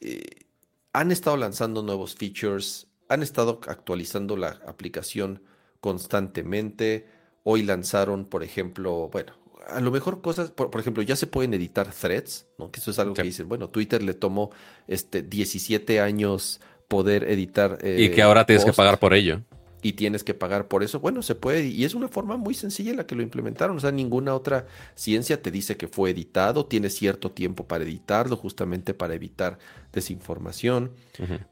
Eh, 0.00 0.46
han 0.92 1.12
estado 1.12 1.36
lanzando 1.36 1.82
nuevos 1.82 2.16
features, 2.16 2.88
han 3.08 3.22
estado 3.22 3.60
actualizando 3.68 4.36
la 4.36 4.60
aplicación 4.66 5.42
constantemente. 5.80 7.06
Hoy 7.44 7.62
lanzaron, 7.62 8.24
por 8.24 8.42
ejemplo, 8.42 9.08
bueno, 9.12 9.32
a 9.68 9.80
lo 9.80 9.92
mejor 9.92 10.20
cosas, 10.20 10.50
por, 10.50 10.72
por, 10.72 10.80
ejemplo, 10.80 11.04
ya 11.04 11.14
se 11.14 11.28
pueden 11.28 11.54
editar 11.54 11.92
threads, 11.92 12.46
¿no? 12.58 12.72
Que 12.72 12.80
eso 12.80 12.90
es 12.90 12.98
algo 12.98 13.14
que 13.14 13.22
dicen, 13.22 13.48
bueno, 13.48 13.68
Twitter 13.68 14.02
le 14.02 14.14
tomó 14.14 14.50
este 14.88 15.22
17 15.22 16.00
años 16.00 16.60
poder 16.88 17.30
editar. 17.30 17.78
y 17.84 18.10
que 18.10 18.22
ahora 18.22 18.44
tienes 18.44 18.64
que 18.64 18.72
pagar 18.72 18.98
por 18.98 19.14
ello 19.14 19.40
y 19.82 19.94
tienes 19.94 20.22
que 20.22 20.32
pagar 20.32 20.68
por 20.68 20.82
eso. 20.82 21.00
Bueno, 21.00 21.22
se 21.22 21.34
puede 21.34 21.66
y 21.66 21.84
es 21.84 21.94
una 21.94 22.08
forma 22.08 22.36
muy 22.36 22.54
sencilla 22.54 22.92
en 22.92 22.96
la 22.96 23.06
que 23.06 23.16
lo 23.16 23.22
implementaron. 23.22 23.76
O 23.76 23.80
sea, 23.80 23.90
ninguna 23.90 24.34
otra 24.34 24.66
ciencia 24.94 25.42
te 25.42 25.50
dice 25.50 25.76
que 25.76 25.88
fue 25.88 26.10
editado, 26.10 26.66
tienes 26.66 26.94
cierto 26.94 27.32
tiempo 27.32 27.66
para 27.66 27.84
editarlo 27.84 28.36
justamente 28.36 28.94
para 28.94 29.14
evitar 29.14 29.58
desinformación. 29.92 30.92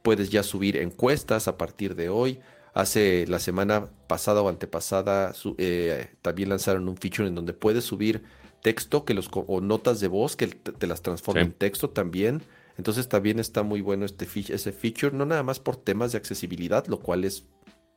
Puedes 0.03 0.31
ya 0.31 0.45
subir 0.45 0.77
encuestas 0.77 1.49
a 1.49 1.59
partir 1.59 1.97
de 1.97 2.09
hoy. 2.09 2.39
Hace 2.73 3.27
la 3.27 3.41
semana 3.41 3.89
pasada 4.07 4.43
o 4.43 4.49
antepasada 4.49 5.35
eh, 5.59 6.11
también 6.23 6.49
lanzaron 6.49 6.89
un 6.89 6.97
feature 6.97 7.27
en 7.29 7.35
donde 7.35 7.53
puedes 7.53 7.85
subir 7.85 8.23
texto 8.63 9.05
que 9.05 9.15
los, 9.15 9.29
o 9.33 9.61
notas 9.61 9.99
de 9.99 10.07
voz 10.07 10.37
que 10.37 10.47
te, 10.47 10.87
las 10.87 11.03
transforma 11.03 11.41
en 11.41 11.53
texto 11.53 11.91
también. 11.91 12.43
Entonces 12.79 13.09
también 13.09 13.41
está 13.41 13.63
muy 13.63 13.81
bueno 13.81 14.07
este 14.07 14.27
ese 14.55 14.73
feature, 14.73 15.15
no 15.15 15.27
nada 15.27 15.43
más 15.43 15.59
por 15.59 15.77
temas 15.77 16.13
de 16.13 16.19
accesibilidad, 16.19 16.87
lo 16.87 17.01
cual 17.01 17.25
es 17.25 17.45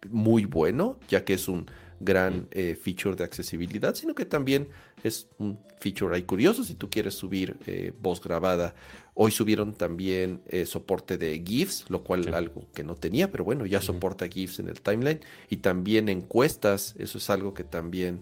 muy 0.10 0.46
bueno, 0.46 1.00
ya 1.08 1.24
que 1.26 1.34
es 1.34 1.48
un 1.48 1.66
gran 2.00 2.48
eh, 2.52 2.76
feature 2.76 3.16
de 3.16 3.24
accesibilidad, 3.24 3.96
sino 3.96 4.14
que 4.14 4.26
también 4.26 4.68
es 5.04 5.28
un 5.38 5.60
feature 5.80 6.16
ahí 6.16 6.24
curioso 6.24 6.64
si 6.64 6.76
tú 6.76 6.90
quieres 6.90 7.14
subir 7.14 7.58
eh, 7.66 7.94
voz 8.00 8.22
grabada. 8.22 8.76
Hoy 9.14 9.32
subieron 9.32 9.74
también 9.74 10.42
eh, 10.48 10.66
soporte 10.66 11.18
de 11.18 11.42
GIFs, 11.46 11.86
lo 11.90 12.04
cual 12.04 12.34
algo 12.34 12.68
que 12.74 12.84
no 12.84 12.96
tenía, 12.96 13.32
pero 13.32 13.44
bueno, 13.44 13.66
ya 13.66 13.82
soporta 13.82 14.28
GIFs 14.28 14.60
en 14.60 14.70
el 14.70 14.82
timeline. 14.82 15.20
Y 15.50 15.58
también 15.58 16.10
encuestas, 16.10 16.96
eso 16.98 17.18
es 17.18 17.30
algo 17.30 17.54
que 17.54 17.64
también 17.64 18.22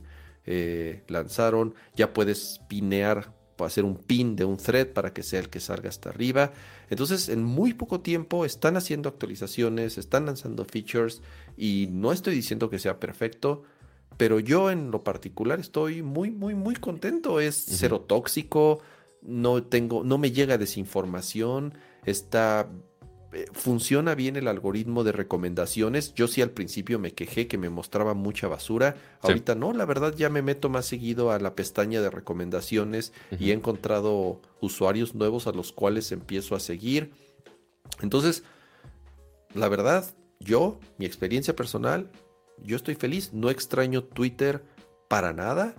lanzaron. 1.08 1.76
Ya 1.96 2.14
puedes 2.14 2.60
pinear 2.68 3.32
hacer 3.68 3.86
un 3.86 3.96
pin 3.96 4.36
de 4.36 4.46
un 4.46 4.58
thread 4.58 4.88
para 4.88 5.14
que 5.14 5.24
sea 5.24 5.40
el 5.40 5.50
que 5.50 5.60
salga 5.60 5.90
hasta 5.90 6.10
arriba. 6.10 6.54
Entonces, 6.90 7.30
en 7.30 7.44
muy 7.44 7.74
poco 7.74 8.02
tiempo 8.02 8.46
están 8.46 8.78
haciendo 8.78 9.10
actualizaciones, 9.10 9.98
están 9.98 10.26
lanzando 10.26 10.66
features 10.66 11.22
y 11.58 11.88
no 11.92 12.12
estoy 12.12 12.36
diciendo 12.36 12.70
que 12.70 12.80
sea 12.80 13.00
perfecto, 13.00 13.64
pero 14.18 14.40
yo 14.40 14.72
en 14.72 14.92
lo 14.92 15.04
particular 15.04 15.60
estoy 15.60 16.02
muy, 16.02 16.32
muy, 16.32 16.56
muy 16.56 16.76
contento. 16.76 17.40
Es 17.40 17.56
cero 17.68 18.02
tóxico, 18.02 18.82
no 19.22 19.64
tengo, 19.64 20.04
no 20.04 20.18
me 20.18 20.32
llega 20.32 20.58
desinformación, 20.58 21.74
está 22.06 22.70
funciona 23.54 24.14
bien 24.16 24.36
el 24.36 24.48
algoritmo 24.48 25.04
de 25.04 25.12
recomendaciones. 25.12 26.14
Yo 26.14 26.28
sí 26.28 26.42
al 26.42 26.52
principio 26.52 27.00
me 27.00 27.14
quejé 27.14 27.48
que 27.48 27.58
me 27.58 27.70
mostraba 27.70 28.14
mucha 28.14 28.48
basura. 28.48 28.96
Ahorita 29.22 29.56
no, 29.56 29.74
la 29.74 29.86
verdad 29.86 30.14
ya 30.16 30.30
me 30.30 30.42
meto 30.42 30.70
más 30.70 30.86
seguido 30.86 31.32
a 31.32 31.40
la 31.40 31.56
pestaña 31.56 32.02
de 32.02 32.10
recomendaciones 32.10 33.14
y 33.40 33.52
he 33.52 33.54
encontrado 33.54 34.42
usuarios 34.60 35.16
nuevos 35.16 35.48
a 35.48 35.52
los 35.52 35.72
cuales 35.72 36.12
empiezo 36.12 36.56
a 36.56 36.60
seguir. 36.60 37.12
Entonces, 38.02 38.44
la 39.54 39.70
verdad, 39.70 40.14
yo, 40.40 40.80
mi 40.98 41.06
experiencia 41.06 41.56
personal, 41.56 42.12
yo 42.64 42.76
estoy 42.76 42.96
feliz. 42.96 43.32
No 43.34 43.50
extraño 43.50 44.04
Twitter 44.04 44.64
para 45.08 45.34
nada. 45.34 45.76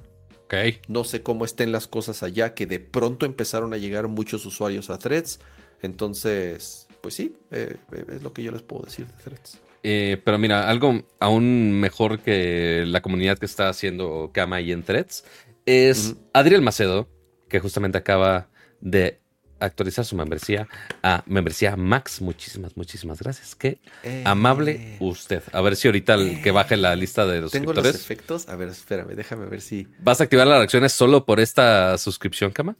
No 0.88 1.04
sé 1.04 1.22
cómo 1.22 1.46
estén 1.46 1.72
las 1.72 1.86
cosas 1.86 2.22
allá, 2.22 2.54
que 2.54 2.66
de 2.66 2.78
pronto 2.78 3.24
empezaron 3.24 3.72
a 3.72 3.78
llegar 3.78 4.08
muchos 4.08 4.44
usuarios 4.44 4.90
a 4.90 4.98
threads. 4.98 5.40
Entonces, 5.80 6.88
pues 7.02 7.14
sí, 7.14 7.36
eh, 7.50 7.76
eh, 7.92 8.04
es 8.16 8.22
lo 8.22 8.32
que 8.32 8.42
yo 8.42 8.52
les 8.52 8.62
puedo 8.62 8.84
decir 8.84 9.06
de 9.06 9.12
Threads. 9.22 9.60
Eh, 9.82 10.22
pero 10.24 10.38
mira, 10.38 10.70
algo 10.70 11.02
aún 11.18 11.72
mejor 11.80 12.20
que 12.20 12.84
la 12.86 13.02
comunidad 13.02 13.38
que 13.38 13.46
está 13.46 13.68
haciendo 13.68 14.30
Kama 14.32 14.60
y 14.60 14.70
en 14.72 14.84
Threads 14.84 15.24
es 15.66 16.14
Adriel 16.32 16.62
Macedo, 16.62 17.08
que 17.48 17.58
justamente 17.58 17.98
acaba 17.98 18.48
de 18.80 19.18
actualizar 19.58 20.04
su 20.04 20.16
membresía 20.16 20.68
a 21.02 21.24
membresía 21.26 21.76
Max. 21.76 22.20
Muchísimas, 22.20 22.76
muchísimas 22.76 23.20
gracias. 23.20 23.56
Qué 23.56 23.80
amable 24.24 24.96
usted. 25.00 25.42
A 25.52 25.60
ver 25.60 25.74
si 25.74 25.88
ahorita 25.88 26.14
el 26.14 26.42
que 26.42 26.52
baje 26.52 26.76
la 26.76 26.94
lista 26.94 27.26
de 27.26 27.40
los 27.40 27.50
Tengo 27.50 27.72
los 27.72 27.84
efectos. 27.86 28.48
A 28.48 28.54
ver, 28.54 28.68
espérame, 28.68 29.14
déjame 29.16 29.46
ver 29.46 29.60
si. 29.60 29.88
¿Vas 29.98 30.20
a 30.20 30.24
activar 30.24 30.46
las 30.46 30.58
reacciones 30.58 30.92
solo 30.92 31.26
por 31.26 31.40
esta 31.40 31.98
suscripción, 31.98 32.52
Kama? 32.52 32.76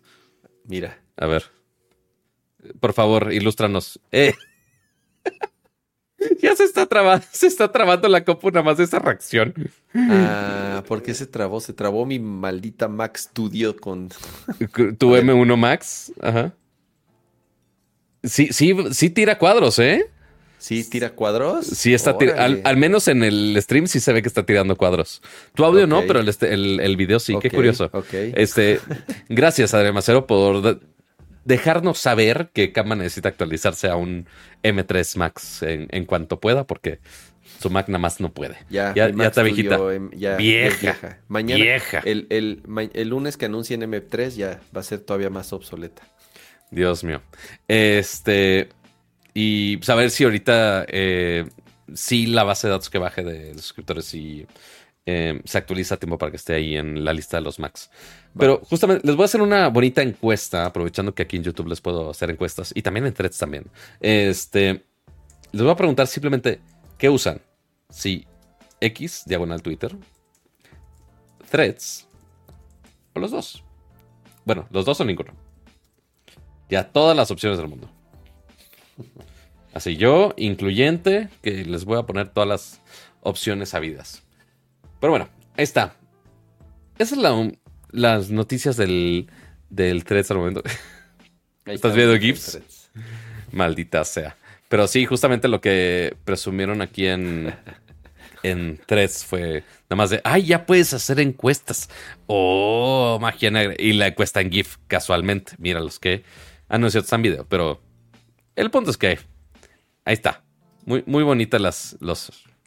Mira. 0.65 1.01
A 1.17 1.27
ver. 1.27 1.45
Por 2.81 2.93
favor, 2.93 3.33
ilústranos. 3.33 4.01
Eh. 4.11 4.35
ya 6.43 6.55
se 6.57 6.65
está 6.65 6.87
trabando, 6.87 7.25
se 7.31 7.47
está 7.47 7.71
trabando 7.71 8.09
la 8.09 8.25
copa 8.25 8.51
nada 8.51 8.63
más 8.63 8.79
de 8.79 8.85
esa 8.85 8.99
reacción. 8.99 9.55
Ah, 9.95 10.83
¿por 10.87 11.03
qué 11.03 11.15
se 11.15 11.27
trabó? 11.27 11.61
Se 11.61 11.73
trabó 11.73 12.07
mi 12.07 12.19
maldita 12.19 12.89
Mac 12.89 13.17
Studio 13.17 13.77
con. 13.77 14.09
tu 14.99 15.17
M1 15.17 15.57
Max. 15.57 16.13
Ajá. 16.21 16.55
Sí, 18.23 18.49
sí, 18.53 18.75
sí 18.93 19.11
tira 19.11 19.39
cuadros, 19.39 19.79
¿eh? 19.79 20.09
¿Sí 20.63 20.89
tira 20.89 21.11
cuadros? 21.11 21.67
Sí, 21.67 21.93
está 21.93 22.17
al, 22.37 22.61
al, 22.63 22.77
menos 22.77 23.09
en 23.09 23.25
el 23.25 23.59
stream 23.61 23.89
sí 23.89 23.99
se 23.99 24.13
ve 24.13 24.23
que 24.23 24.29
está 24.29 24.47
tirando 24.47 24.77
cuadros. 24.77 25.21
Tu 25.57 25.65
audio 25.65 25.89
no, 25.89 26.05
pero 26.07 26.21
el, 26.21 26.81
el, 26.81 26.97
video 26.97 27.19
sí. 27.19 27.35
Qué 27.41 27.51
curioso. 27.51 27.91
Este, 28.13 28.79
gracias, 29.29 29.75
Adrián 29.75 29.93
Macero, 29.93 30.25
por 30.25 30.81
dejarnos 31.45 31.99
saber 31.99 32.51
que 32.53 32.73
Kama 32.73 32.95
necesita 32.95 33.29
actualizarse 33.29 33.89
a 33.89 33.97
un 33.97 34.27
M3 34.63 35.17
Max 35.17 35.63
en, 35.63 36.05
cuanto 36.07 36.41
pueda, 36.41 36.67
porque 36.67 37.01
su 37.61 37.71
Mac 37.71 37.89
nada 37.89 37.99
más 37.99 38.21
no 38.21 38.33
puede. 38.33 38.57
Ya, 38.71 38.95
ya, 38.95 39.07
está 39.07 39.43
viejita. 39.43 39.77
Em, 39.93 40.11
vieja. 40.39 41.21
Mañana, 41.29 41.63
vieja. 41.63 42.03
El, 42.05 42.27
el, 42.29 43.09
lunes 43.09 43.37
que 43.37 43.47
anuncien 43.47 43.83
M3 43.83 44.31
ya 44.31 44.61
va 44.75 44.81
a 44.81 44.85
ser 44.85 45.01
todavía 45.01 45.31
más 45.31 45.53
obsoleta. 45.53 46.03
Dios 46.71 47.05
mío. 47.05 47.21
Este. 47.69 48.69
Y 49.35 49.79
pues 49.79 49.89
a 49.89 49.95
ver 49.95 50.11
si 50.11 50.25
ahorita 50.25 50.85
eh, 50.89 51.47
sí 51.95 52.27
la 52.27 52.45
base 52.45 52.67
de 52.67 52.73
datos 52.73 52.91
que 52.91 52.99
baje 52.99 53.23
de 53.23 53.55
suscriptores 53.55 54.13
y 54.15 54.47
eh, 55.05 55.41
se 55.45 55.59
actualiza 55.59 55.97
a 55.97 55.99
tiempo 55.99 56.17
para 56.17 56.31
que 56.31 56.37
esté 56.37 56.55
ahí 56.55 56.77
en 56.77 57.05
la 57.05 57.13
lista 57.13 57.37
de 57.37 57.43
los 57.43 57.59
Macs. 57.59 57.91
Pero 58.39 58.61
justamente 58.65 59.07
les 59.07 59.17
voy 59.17 59.25
a 59.25 59.27
hacer 59.27 59.43
una 59.43 59.69
bonita 59.69 60.03
encuesta, 60.03 60.67
aprovechando 60.67 61.15
que 61.15 61.23
aquí 61.23 61.37
en 61.37 61.43
YouTube 61.43 61.69
les 61.69 61.81
puedo 61.81 62.11
hacer 62.11 62.31
encuestas 62.31 62.73
y 62.75 62.83
también 62.83 63.07
en 63.07 63.13
threads 63.13 63.39
también. 63.39 63.67
Este, 64.01 64.85
les 65.51 65.63
voy 65.63 65.71
a 65.71 65.77
preguntar 65.77 66.07
simplemente 66.07 66.61
qué 66.99 67.11
usan. 67.11 67.41
Si 67.91 68.27
X, 68.81 69.25
diagonal 69.27 69.63
Twitter, 69.63 69.95
threads 71.51 72.07
o 73.15 73.21
los 73.21 73.31
dos. 73.31 73.65
Bueno, 74.45 74.67
los 74.71 74.85
dos 74.85 75.01
o 75.01 75.05
ninguno. 75.05 75.33
Ya 76.69 76.89
todas 76.91 77.17
las 77.17 77.31
opciones 77.31 77.59
del 77.59 77.69
mundo. 77.69 77.91
Así 79.75 79.97
yo, 79.97 80.35
incluyente, 80.37 81.29
que 81.43 81.65
les 81.65 81.85
voy 81.85 81.99
a 81.99 82.03
poner 82.05 82.29
todas 82.29 82.49
las 82.49 82.81
opciones 83.21 83.75
habidas. 83.75 84.23
Pero 85.03 85.11
bueno, 85.11 85.29
ahí 85.57 85.65
está. 85.65 85.97
Esas 86.97 87.19
son 87.19 87.59
las 87.91 88.31
noticias 88.31 88.77
del, 88.77 89.29
del 89.69 90.05
threads 90.05 90.31
al 90.31 90.37
momento. 90.37 90.63
¿Estás 91.67 91.97
viendo 91.97 92.17
GIFs? 92.17 92.89
Maldita 93.51 94.05
sea. 94.05 94.37
Pero 94.69 94.87
sí, 94.87 95.05
justamente 95.05 95.49
lo 95.49 95.61
que 95.61 96.17
presumieron 96.25 96.83
aquí 96.83 97.09
en, 97.09 97.53
en 98.45 98.79
threads 98.87 99.25
fue 99.25 99.65
nada 99.91 99.97
más 99.97 100.11
de, 100.11 100.21
ay, 100.23 100.45
ya 100.45 100.67
puedes 100.67 100.95
hacer 100.95 101.19
encuestas. 101.19 101.91
Oh, 102.29 103.19
magia 103.21 103.51
negra. 103.51 103.75
Y 103.77 103.95
la 103.95 104.07
encuesta 104.07 104.41
en 104.41 104.53
GIF, 104.53 104.77
casualmente. 104.87 105.55
Mira 105.59 105.81
los 105.81 105.99
que. 105.99 106.23
Ah, 106.69 106.79
no 106.79 106.87
es 106.87 106.93
cierto, 106.93 107.07
está 107.07 107.17
en 107.17 107.23
video, 107.23 107.45
pero 107.49 107.83
el 108.55 108.71
punto 108.71 108.93
es 108.93 108.97
que 108.97 109.19
ahí 110.05 110.15
está. 110.15 110.45
Muy, 110.85 111.03
muy 111.07 111.25
bonitas 111.25 111.61
las, 111.61 111.97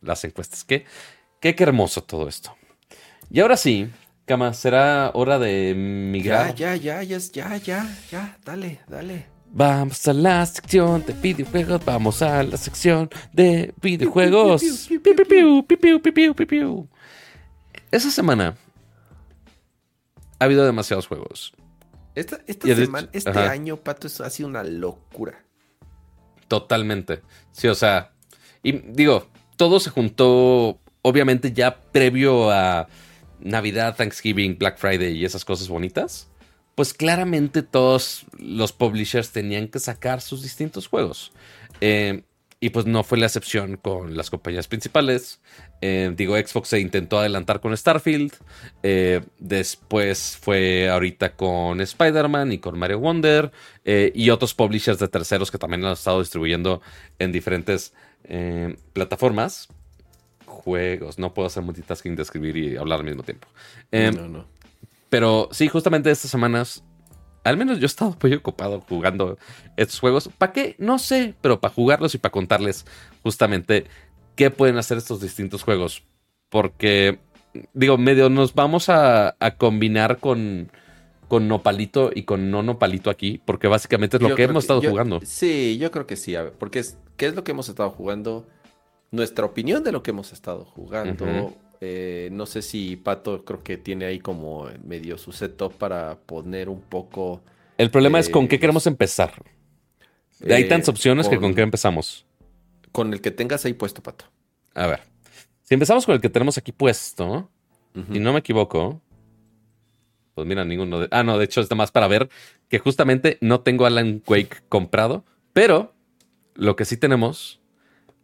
las 0.01 0.23
encuestas. 0.25 0.65
¿Qué? 1.45 1.55
Qué, 1.55 1.63
hermoso 1.63 2.01
todo 2.01 2.27
esto. 2.27 2.55
Y 3.29 3.39
ahora 3.39 3.55
sí, 3.55 3.87
Cama, 4.25 4.51
será 4.55 5.11
hora 5.13 5.37
de 5.37 5.75
migrar. 5.75 6.55
Ya, 6.55 6.75
ya, 6.75 7.03
ya, 7.03 7.19
ya, 7.19 7.57
ya, 7.57 7.97
ya, 8.09 8.37
dale, 8.43 8.79
dale. 8.87 9.27
Vamos 9.51 10.07
a 10.07 10.13
la 10.13 10.43
sección 10.47 11.05
de 11.05 11.13
videojuegos, 11.13 11.85
vamos 11.85 12.23
a 12.23 12.41
la 12.41 12.57
sección 12.57 13.11
de 13.31 13.75
videojuegos. 13.79 14.63
Esa 17.91 18.09
semana 18.09 18.57
ha 20.39 20.45
habido 20.45 20.65
demasiados 20.65 21.05
juegos. 21.05 21.53
Esta, 22.15 22.39
semana, 22.57 23.07
este 23.13 23.37
año, 23.37 23.77
Pato, 23.77 24.07
ha 24.07 24.31
sido 24.31 24.49
una 24.49 24.63
locura. 24.63 25.45
Totalmente. 26.47 27.21
Sí, 27.51 27.67
o 27.67 27.75
sea, 27.75 28.13
y 28.63 28.71
digo, 28.71 29.27
todo 29.57 29.79
se 29.79 29.91
juntó 29.91 30.79
obviamente 31.05 31.53
ya 31.53 31.77
previo 31.91 32.49
a 32.49 32.87
Navidad, 33.39 33.95
Thanksgiving, 33.95 34.57
Black 34.57 34.79
Friday 34.79 35.15
y 35.15 35.23
esas 35.23 35.45
cosas 35.45 35.67
bonitas, 35.67 36.27
pues 36.73 36.95
claramente 36.95 37.61
todos 37.61 38.25
los 38.39 38.73
publishers 38.73 39.29
tenían 39.29 39.67
que 39.67 39.77
sacar 39.77 40.19
sus 40.19 40.41
distintos 40.41 40.87
juegos. 40.87 41.31
Eh, 41.79 42.23
y 42.59 42.71
pues 42.71 42.87
no 42.87 43.03
fue 43.03 43.19
la 43.19 43.27
excepción 43.27 43.77
con 43.77 44.17
las 44.17 44.31
compañías 44.31 44.67
principales. 44.67 45.41
Eh, 45.79 46.11
digo, 46.17 46.35
Xbox 46.35 46.69
se 46.69 46.79
intentó 46.79 47.19
adelantar 47.19 47.59
con 47.59 47.77
Starfield. 47.77 48.33
Eh, 48.81 49.21
después 49.37 50.39
fue 50.41 50.89
ahorita 50.89 51.35
con 51.35 51.81
Spider-Man 51.81 52.51
y 52.51 52.57
con 52.57 52.79
Mario 52.79 52.97
Wonder. 52.97 53.51
Y 53.85 54.31
otros 54.31 54.55
publishers 54.55 54.97
de 54.97 55.07
terceros 55.07 55.51
que 55.51 55.59
también 55.59 55.85
han 55.85 55.93
estado 55.93 56.19
distribuyendo 56.19 56.81
en 57.19 57.31
diferentes 57.31 57.93
plataformas. 58.93 59.69
Juegos. 60.45 61.19
No 61.19 61.33
puedo 61.33 61.47
hacer 61.47 61.63
multitasking 61.63 62.15
de 62.15 62.23
escribir 62.23 62.57
y 62.57 62.77
hablar 62.77 62.99
al 62.99 63.05
mismo 63.05 63.23
tiempo. 63.23 63.47
no, 63.91 64.27
no. 64.27 64.45
Pero 65.09 65.49
sí, 65.51 65.67
justamente 65.67 66.11
estas 66.11 66.31
semanas 66.31 66.83
al 67.45 67.57
menos 67.57 67.77
yo 67.77 67.85
he 67.85 67.85
estado 67.85 68.17
muy 68.21 68.33
ocupado 68.33 68.81
jugando 68.81 69.37
estos 69.77 69.99
juegos. 69.99 70.29
¿Para 70.37 70.51
qué? 70.51 70.75
No 70.79 70.97
sé, 70.99 71.35
pero 71.41 71.61
para 71.61 71.73
jugarlos 71.73 72.15
y 72.15 72.17
para 72.17 72.31
contarles 72.31 72.85
justamente 73.21 73.85
qué 74.35 74.49
pueden 74.49 74.77
hacer 74.77 74.97
estos 74.97 75.21
distintos 75.21 75.63
juegos. 75.63 76.03
Porque, 76.49 77.19
digo, 77.73 77.99
medio 77.99 78.29
nos 78.29 78.55
vamos 78.55 78.89
a, 78.89 79.35
combinar 79.57 80.17
con, 80.17 80.71
con 81.27 81.47
Nopalito 81.47 82.09
y 82.13 82.23
con 82.23 82.49
no 82.49 82.63
Nopalito 82.63 83.11
aquí, 83.11 83.39
porque 83.45 83.67
básicamente 83.67 84.17
es 84.17 84.23
lo 84.23 84.35
que 84.35 84.43
hemos 84.43 84.63
estado 84.63 84.81
jugando. 84.81 85.21
Sí, 85.23 85.77
yo 85.77 85.91
creo 85.91 86.07
que 86.07 86.15
sí, 86.15 86.35
a 86.35 86.41
ver, 86.41 86.53
porque 86.53 86.79
es, 86.79 86.97
¿qué 87.15 87.27
es 87.27 87.35
lo 87.35 87.43
que 87.43 87.51
hemos 87.51 87.69
estado 87.69 87.91
jugando? 87.91 88.47
Nuestra 89.15 89.45
opinión 89.45 89.81
de 89.83 89.93
lo 89.93 90.03
que 90.03 90.11
hemos 90.11 90.33
estado 90.33 90.65
jugando. 90.65 91.55
Eh, 91.79 92.29
no 92.31 92.45
sé 92.45 92.61
si 92.61 92.97
Pato 92.97 93.45
creo 93.45 93.63
que 93.63 93.77
tiene 93.77 94.05
ahí 94.05 94.19
como 94.19 94.67
medio 94.83 95.17
su 95.17 95.31
setup 95.31 95.73
para 95.73 96.17
poner 96.17 96.67
un 96.67 96.81
poco. 96.81 97.41
El 97.77 97.89
problema 97.89 98.19
es 98.19 98.29
con 98.29 98.47
qué 98.47 98.59
queremos 98.59 98.87
empezar. 98.87 99.33
Hay 100.43 100.63
eh, 100.63 100.65
tantas 100.65 100.89
opciones 100.89 101.29
que 101.29 101.39
con 101.39 101.55
qué 101.55 101.61
empezamos. 101.61 102.25
Con 102.91 103.13
el 103.13 103.21
que 103.21 103.31
tengas 103.31 103.65
ahí 103.65 103.73
puesto, 103.73 104.03
Pato. 104.03 104.25
A 104.73 104.87
ver. 104.87 105.01
Si 105.63 105.73
empezamos 105.73 106.05
con 106.05 106.15
el 106.15 106.21
que 106.21 106.29
tenemos 106.29 106.57
aquí 106.57 106.73
puesto, 106.73 107.49
y 108.11 108.19
no 108.19 108.33
me 108.33 108.39
equivoco, 108.39 109.01
pues 110.33 110.45
mira, 110.45 110.65
ninguno 110.65 110.99
de. 110.99 111.07
Ah, 111.11 111.23
no, 111.23 111.37
de 111.37 111.45
hecho 111.45 111.61
es 111.61 111.73
más 111.73 111.91
para 111.91 112.09
ver 112.09 112.29
que 112.67 112.79
justamente 112.79 113.37
no 113.39 113.61
tengo 113.61 113.85
Alan 113.85 114.21
Wake 114.27 114.63
comprado, 114.67 115.23
pero 115.53 115.93
lo 116.55 116.75
que 116.75 116.83
sí 116.83 116.97
tenemos 116.97 117.61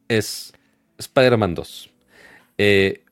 es 0.10 0.54
Spider-Man 1.02 1.56
2. 1.56 1.90
Eh, 2.58 3.04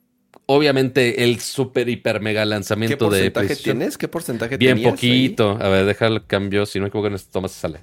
obviamente 0.46 1.24
el 1.24 1.40
super 1.40 1.88
hiper 1.88 2.20
mega 2.20 2.44
lanzamiento 2.44 3.10
de 3.10 3.22
¿Qué 3.24 3.30
porcentaje 3.30 3.62
tienes? 3.62 3.98
¿Qué 3.98 4.08
porcentaje 4.08 4.56
Bien 4.56 4.82
poquito. 4.82 5.58
A 5.60 5.68
ver, 5.68 5.86
deja 5.86 6.06
el 6.06 6.26
cambio. 6.26 6.66
Si 6.66 6.78
no 6.78 6.84
me 6.84 6.88
equivoco, 6.88 7.08
en 7.08 7.14
esto 7.14 7.40
más 7.40 7.52
sale. 7.52 7.80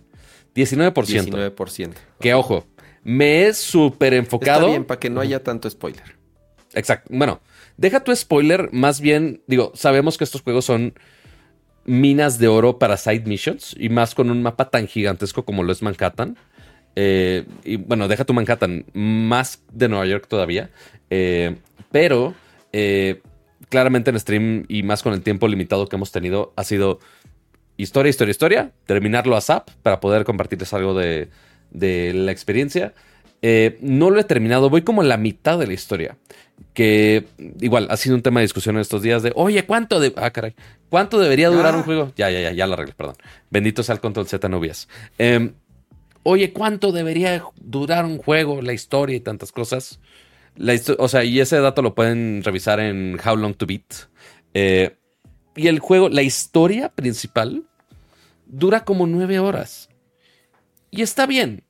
19%. 0.55 0.93
19%. 0.93 1.93
Que 2.19 2.33
ojo, 2.33 2.65
me 3.03 3.45
he 3.45 3.53
súper 3.53 4.13
enfocado. 4.13 4.61
Está 4.61 4.69
bien, 4.69 4.85
para 4.85 4.99
que 4.99 5.09
no 5.09 5.21
haya 5.21 5.43
tanto 5.43 5.69
spoiler. 5.69 6.17
Exacto. 6.73 7.09
Bueno, 7.13 7.41
deja 7.77 8.03
tu 8.03 8.15
spoiler. 8.15 8.69
Más 8.73 8.99
bien, 8.99 9.41
digo, 9.47 9.71
sabemos 9.75 10.17
que 10.17 10.23
estos 10.23 10.41
juegos 10.41 10.65
son 10.65 10.93
minas 11.85 12.37
de 12.37 12.49
oro 12.49 12.79
para 12.79 12.97
side 12.97 13.21
missions 13.21 13.73
y 13.79 13.89
más 13.89 14.13
con 14.13 14.29
un 14.29 14.43
mapa 14.43 14.69
tan 14.69 14.87
gigantesco 14.87 15.45
como 15.45 15.63
lo 15.63 15.71
es 15.71 15.81
Manhattan. 15.81 16.37
Eh, 16.99 17.45
y 17.63 17.75
bueno, 17.75 18.07
deja 18.07 18.25
tu 18.25 18.33
Manhattan, 18.33 18.83
más 18.93 19.61
de 19.71 19.87
Nueva 19.87 20.07
York 20.07 20.25
todavía. 20.27 20.71
Eh, 21.11 21.55
pero 21.91 22.33
eh, 22.73 23.21
claramente 23.69 24.09
en 24.09 24.19
stream 24.19 24.65
y 24.67 24.81
más 24.81 25.03
con 25.03 25.13
el 25.13 25.21
tiempo 25.21 25.47
limitado 25.47 25.87
que 25.87 25.95
hemos 25.95 26.11
tenido, 26.11 26.53
ha 26.55 26.63
sido 26.63 26.99
historia, 27.77 28.09
historia, 28.09 28.31
historia, 28.31 28.71
terminarlo 28.87 29.37
a 29.37 29.41
SAP 29.41 29.69
para 29.83 29.99
poder 29.99 30.23
compartirles 30.23 30.73
algo 30.73 30.95
de, 30.95 31.29
la 31.71 32.31
experiencia. 32.31 32.95
No 33.79 34.09
lo 34.09 34.19
he 34.19 34.23
terminado, 34.23 34.71
voy 34.71 34.81
como 34.81 35.03
en 35.03 35.09
la 35.09 35.17
mitad 35.17 35.59
de 35.59 35.67
la 35.67 35.73
historia. 35.73 36.17
Que 36.73 37.27
igual 37.61 37.85
ha 37.91 37.97
sido 37.97 38.15
un 38.15 38.23
tema 38.23 38.39
de 38.39 38.45
discusión 38.45 38.75
en 38.75 38.81
estos 38.81 39.03
días 39.03 39.21
de, 39.21 39.31
oye, 39.35 39.65
¿cuánto 39.65 39.99
de... 39.99 40.13
Ah, 40.15 40.31
caray. 40.31 40.55
¿Cuánto 40.89 41.19
debería 41.19 41.49
durar 41.49 41.75
un 41.75 41.81
ah. 41.81 41.83
juego? 41.83 42.13
Ya, 42.15 42.31
ya, 42.31 42.41
ya, 42.41 42.51
ya 42.53 42.65
la 42.65 42.73
arreglé, 42.73 42.95
perdón. 42.97 43.17
Bendito 43.51 43.83
sea 43.83 43.93
el 43.93 44.01
control 44.01 44.27
Z 44.27 44.49
novias. 44.49 44.87
Oye, 46.29 46.51
¿cuánto 46.51 46.91
debería 46.91 47.41
durar 47.55 48.03
un 48.03 48.17
juego, 48.17 48.61
la 48.61 48.73
historia 48.73 49.15
y 49.15 49.21
tantas 49.21 49.53
cosas? 49.53 50.01
o 50.97 51.07
sea, 51.07 51.23
y 51.23 51.39
ese 51.39 51.57
dato 51.61 51.81
lo 51.81 51.95
pueden 51.95 52.43
revisar 52.43 52.81
en 52.81 53.17
How 53.25 53.37
Long 53.37 53.55
to 53.55 53.65
Beat. 53.65 53.93
Eh, 54.53 54.97
y 55.55 55.67
el 55.67 55.79
juego, 55.79 56.09
la 56.09 56.23
historia 56.23 56.89
principal, 56.89 57.63
dura 58.45 58.83
como 58.83 59.07
nueve 59.07 59.39
horas. 59.39 59.87
Y 60.91 61.01
está 61.01 61.27
bien. 61.27 61.63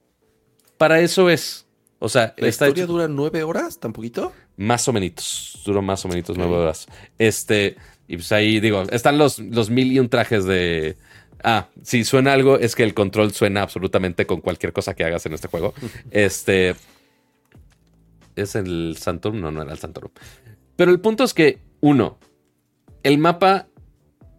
Para 0.80 1.02
eso 1.02 1.30
es. 1.30 1.68
O 2.00 2.10
sea, 2.10 2.34
¿la 2.38 2.48
historia 2.48 2.88
dura 2.88 3.08
nueve 3.08 3.44
horas? 3.44 3.80
¿Tan 3.80 3.94
poquito? 3.94 4.34
Más 4.56 4.88
o 4.88 4.94
menos. 4.94 5.62
Duró 5.68 5.84
más 5.84 6.04
o 6.04 6.08
menos 6.08 6.36
nueve 6.36 6.56
horas. 6.56 6.88
Este. 7.20 7.78
Y 8.08 8.16
pues 8.16 8.32
ahí 8.32 8.60
digo, 8.60 8.82
están 8.90 9.20
los, 9.20 9.38
los 9.38 9.70
mil 9.70 9.92
y 9.92 10.00
un 10.00 10.10
trajes 10.10 10.46
de. 10.46 10.98
Ah, 11.44 11.68
si 11.84 12.04
suena 12.04 12.34
algo, 12.34 12.58
es 12.58 12.76
que 12.76 12.84
el 12.84 12.94
control 12.94 13.34
suena 13.34 13.62
absolutamente 13.62 14.26
con 14.26 14.42
cualquier 14.42 14.74
cosa 14.74 14.96
que 14.96 15.04
hagas 15.04 15.26
en 15.26 15.34
este 15.34 15.48
juego. 15.48 15.74
Este 16.12 16.76
es 18.36 18.56
el 18.56 18.96
Santorum. 18.98 19.40
No, 19.42 19.52
no 19.52 19.62
era 19.62 19.72
el 19.72 19.80
Santorum. 19.80 20.12
Pero 20.76 20.92
el 20.92 21.00
punto 21.00 21.24
es 21.24 21.34
que, 21.34 21.60
uno, 21.82 22.20
el 23.04 23.18
mapa, 23.18 23.68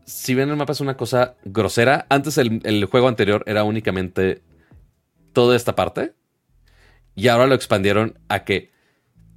si 0.05 0.35
bien 0.35 0.49
el 0.49 0.57
mapa 0.57 0.73
es 0.73 0.81
una 0.81 0.97
cosa 0.97 1.37
grosera, 1.45 2.07
antes 2.09 2.39
el, 2.39 2.85
juego 2.87 3.09
anterior 3.09 3.43
era 3.47 3.65
únicamente 3.65 4.43
toda 5.33 5.57
esta 5.57 5.75
parte. 5.75 6.15
Y 7.15 7.29
ahora 7.29 7.49
lo 7.49 7.55
expandieron 7.55 8.19
a 8.29 8.45
que 8.45 8.71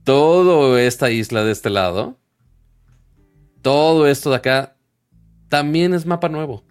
toda 0.04 0.82
esta 0.82 1.10
isla 1.10 1.44
de 1.44 1.52
este 1.52 1.72
lado, 1.72 2.20
todo 3.62 4.08
esto 4.08 4.30
de 4.30 4.36
acá, 4.36 4.76
también 5.50 5.94
es 5.94 6.06
mapa 6.06 6.30
nuevo. 6.30 6.64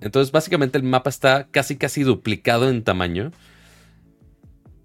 Entonces, 0.00 0.32
básicamente 0.32 0.78
el 0.78 0.84
mapa 0.84 1.10
está 1.10 1.48
casi 1.50 1.76
casi 1.76 2.02
duplicado 2.02 2.68
en 2.68 2.84
tamaño. 2.84 3.32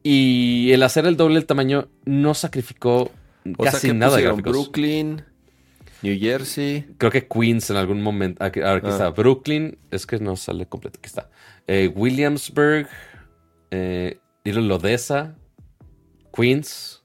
Y 0.02 0.72
el 0.72 0.84
hacer 0.84 1.06
el 1.06 1.15
doble 1.15 1.35
del 1.35 1.45
tamaño 1.45 1.88
no 2.06 2.34
sacrificó 2.34 3.11
casi 3.61 3.94
nada 3.94 4.18
de 4.18 4.23
gráficos. 4.23 4.52
Brooklyn, 4.52 5.23
New 6.03 6.19
Jersey. 6.19 6.85
Creo 6.98 7.11
que 7.11 7.26
Queens 7.27 7.69
en 7.69 7.77
algún 7.77 8.02
momento. 8.02 8.44
Aquí, 8.44 8.61
aquí 8.61 8.88
está. 8.88 9.07
Ah. 9.07 9.10
Brooklyn. 9.11 9.77
Es 9.90 10.06
que 10.06 10.19
no 10.19 10.35
sale 10.35 10.65
completo. 10.65 10.99
Aquí 10.99 11.07
está. 11.07 11.30
Eh, 11.65 11.88
Williamsburg. 11.95 12.88
Eh, 13.72 14.19
Little 14.44 14.73
Odessa. 14.73 15.38
Queens. 16.35 17.03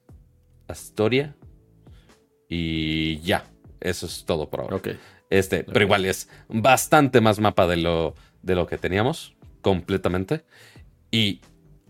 Astoria. 0.66 1.36
Y 2.48 3.20
ya. 3.20 3.44
Eso 3.80 4.06
es 4.06 4.24
todo 4.24 4.50
por 4.50 4.60
ahora. 4.62 4.80
Este, 5.30 5.64
pero 5.64 5.84
igual 5.84 6.04
es 6.04 6.28
bastante 6.48 7.20
más 7.20 7.38
mapa 7.40 7.66
de 7.66 7.76
lo, 7.76 8.14
de 8.42 8.54
lo 8.54 8.66
que 8.66 8.78
teníamos. 8.78 9.34
Completamente. 9.62 10.44
Y 11.10 11.40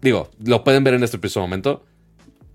digo, 0.01 0.31
lo 0.45 0.65
pueden 0.65 0.85
ver 0.85 0.95
en 0.95 1.05
este 1.05 1.19
preciso 1.19 1.41
momento. 1.41 1.85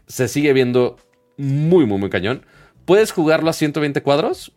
Se 0.08 0.28
sigue 0.28 0.54
viendo 0.54 0.98
muy, 1.38 1.86
muy, 1.86 1.98
muy 1.98 2.10
cañón. 2.10 2.46
Puedes 2.86 3.12
jugarlo 3.12 3.50
a 3.50 3.54
120 3.54 4.02
cuadros, 4.04 4.54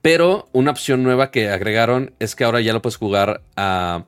pero 0.00 0.48
una 0.52 0.70
opción 0.70 1.02
nueva 1.02 1.30
que 1.30 1.50
agregaron 1.50 2.14
es 2.18 2.34
que 2.34 2.44
ahora 2.44 2.60
ya 2.60 2.72
lo 2.72 2.80
puedes 2.80 2.96
jugar 2.96 3.42
a 3.56 4.06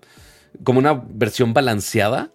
como 0.63 0.79
una 0.79 0.95
versión 0.95 1.53
balanceada. 1.53 2.33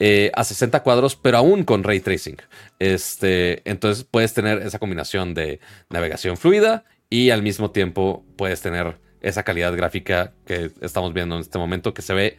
Eh, 0.00 0.32
a 0.34 0.42
60 0.42 0.82
cuadros, 0.82 1.14
pero 1.14 1.38
aún 1.38 1.62
con 1.62 1.84
ray 1.84 2.00
tracing. 2.00 2.36
Este, 2.80 3.62
entonces 3.64 4.02
puedes 4.02 4.34
tener 4.34 4.60
esa 4.62 4.80
combinación 4.80 5.34
de 5.34 5.60
navegación 5.88 6.36
fluida 6.36 6.84
y 7.14 7.30
al 7.30 7.42
mismo 7.42 7.70
tiempo 7.70 8.24
puedes 8.34 8.60
tener 8.60 8.98
esa 9.20 9.44
calidad 9.44 9.72
gráfica 9.76 10.34
que 10.44 10.72
estamos 10.80 11.14
viendo 11.14 11.36
en 11.36 11.42
este 11.42 11.58
momento 11.58 11.94
que 11.94 12.02
se 12.02 12.12
ve 12.12 12.38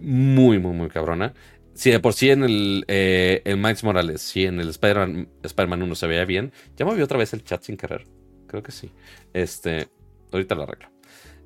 muy, 0.00 0.58
muy, 0.58 0.72
muy 0.72 0.88
cabrona. 0.88 1.34
Si 1.74 1.92
de 1.92 2.00
por 2.00 2.14
sí 2.14 2.28
en 2.30 2.42
el, 2.42 2.84
eh, 2.88 3.40
Miles 3.56 3.84
Morales, 3.84 4.20
sí 4.20 4.44
en 4.44 4.58
el 4.58 4.70
Spider-Man 4.70 5.82
1 5.82 5.94
se 5.94 6.08
veía 6.08 6.24
bien. 6.24 6.50
Ya 6.76 6.84
me 6.84 6.96
vi 6.96 7.02
otra 7.02 7.16
vez 7.16 7.32
el 7.32 7.44
chat 7.44 7.62
sin 7.62 7.76
querer. 7.76 8.08
Creo 8.48 8.60
que 8.60 8.72
sí. 8.72 8.90
Este, 9.32 9.86
ahorita 10.32 10.56
lo 10.56 10.64
arreglo. 10.64 10.88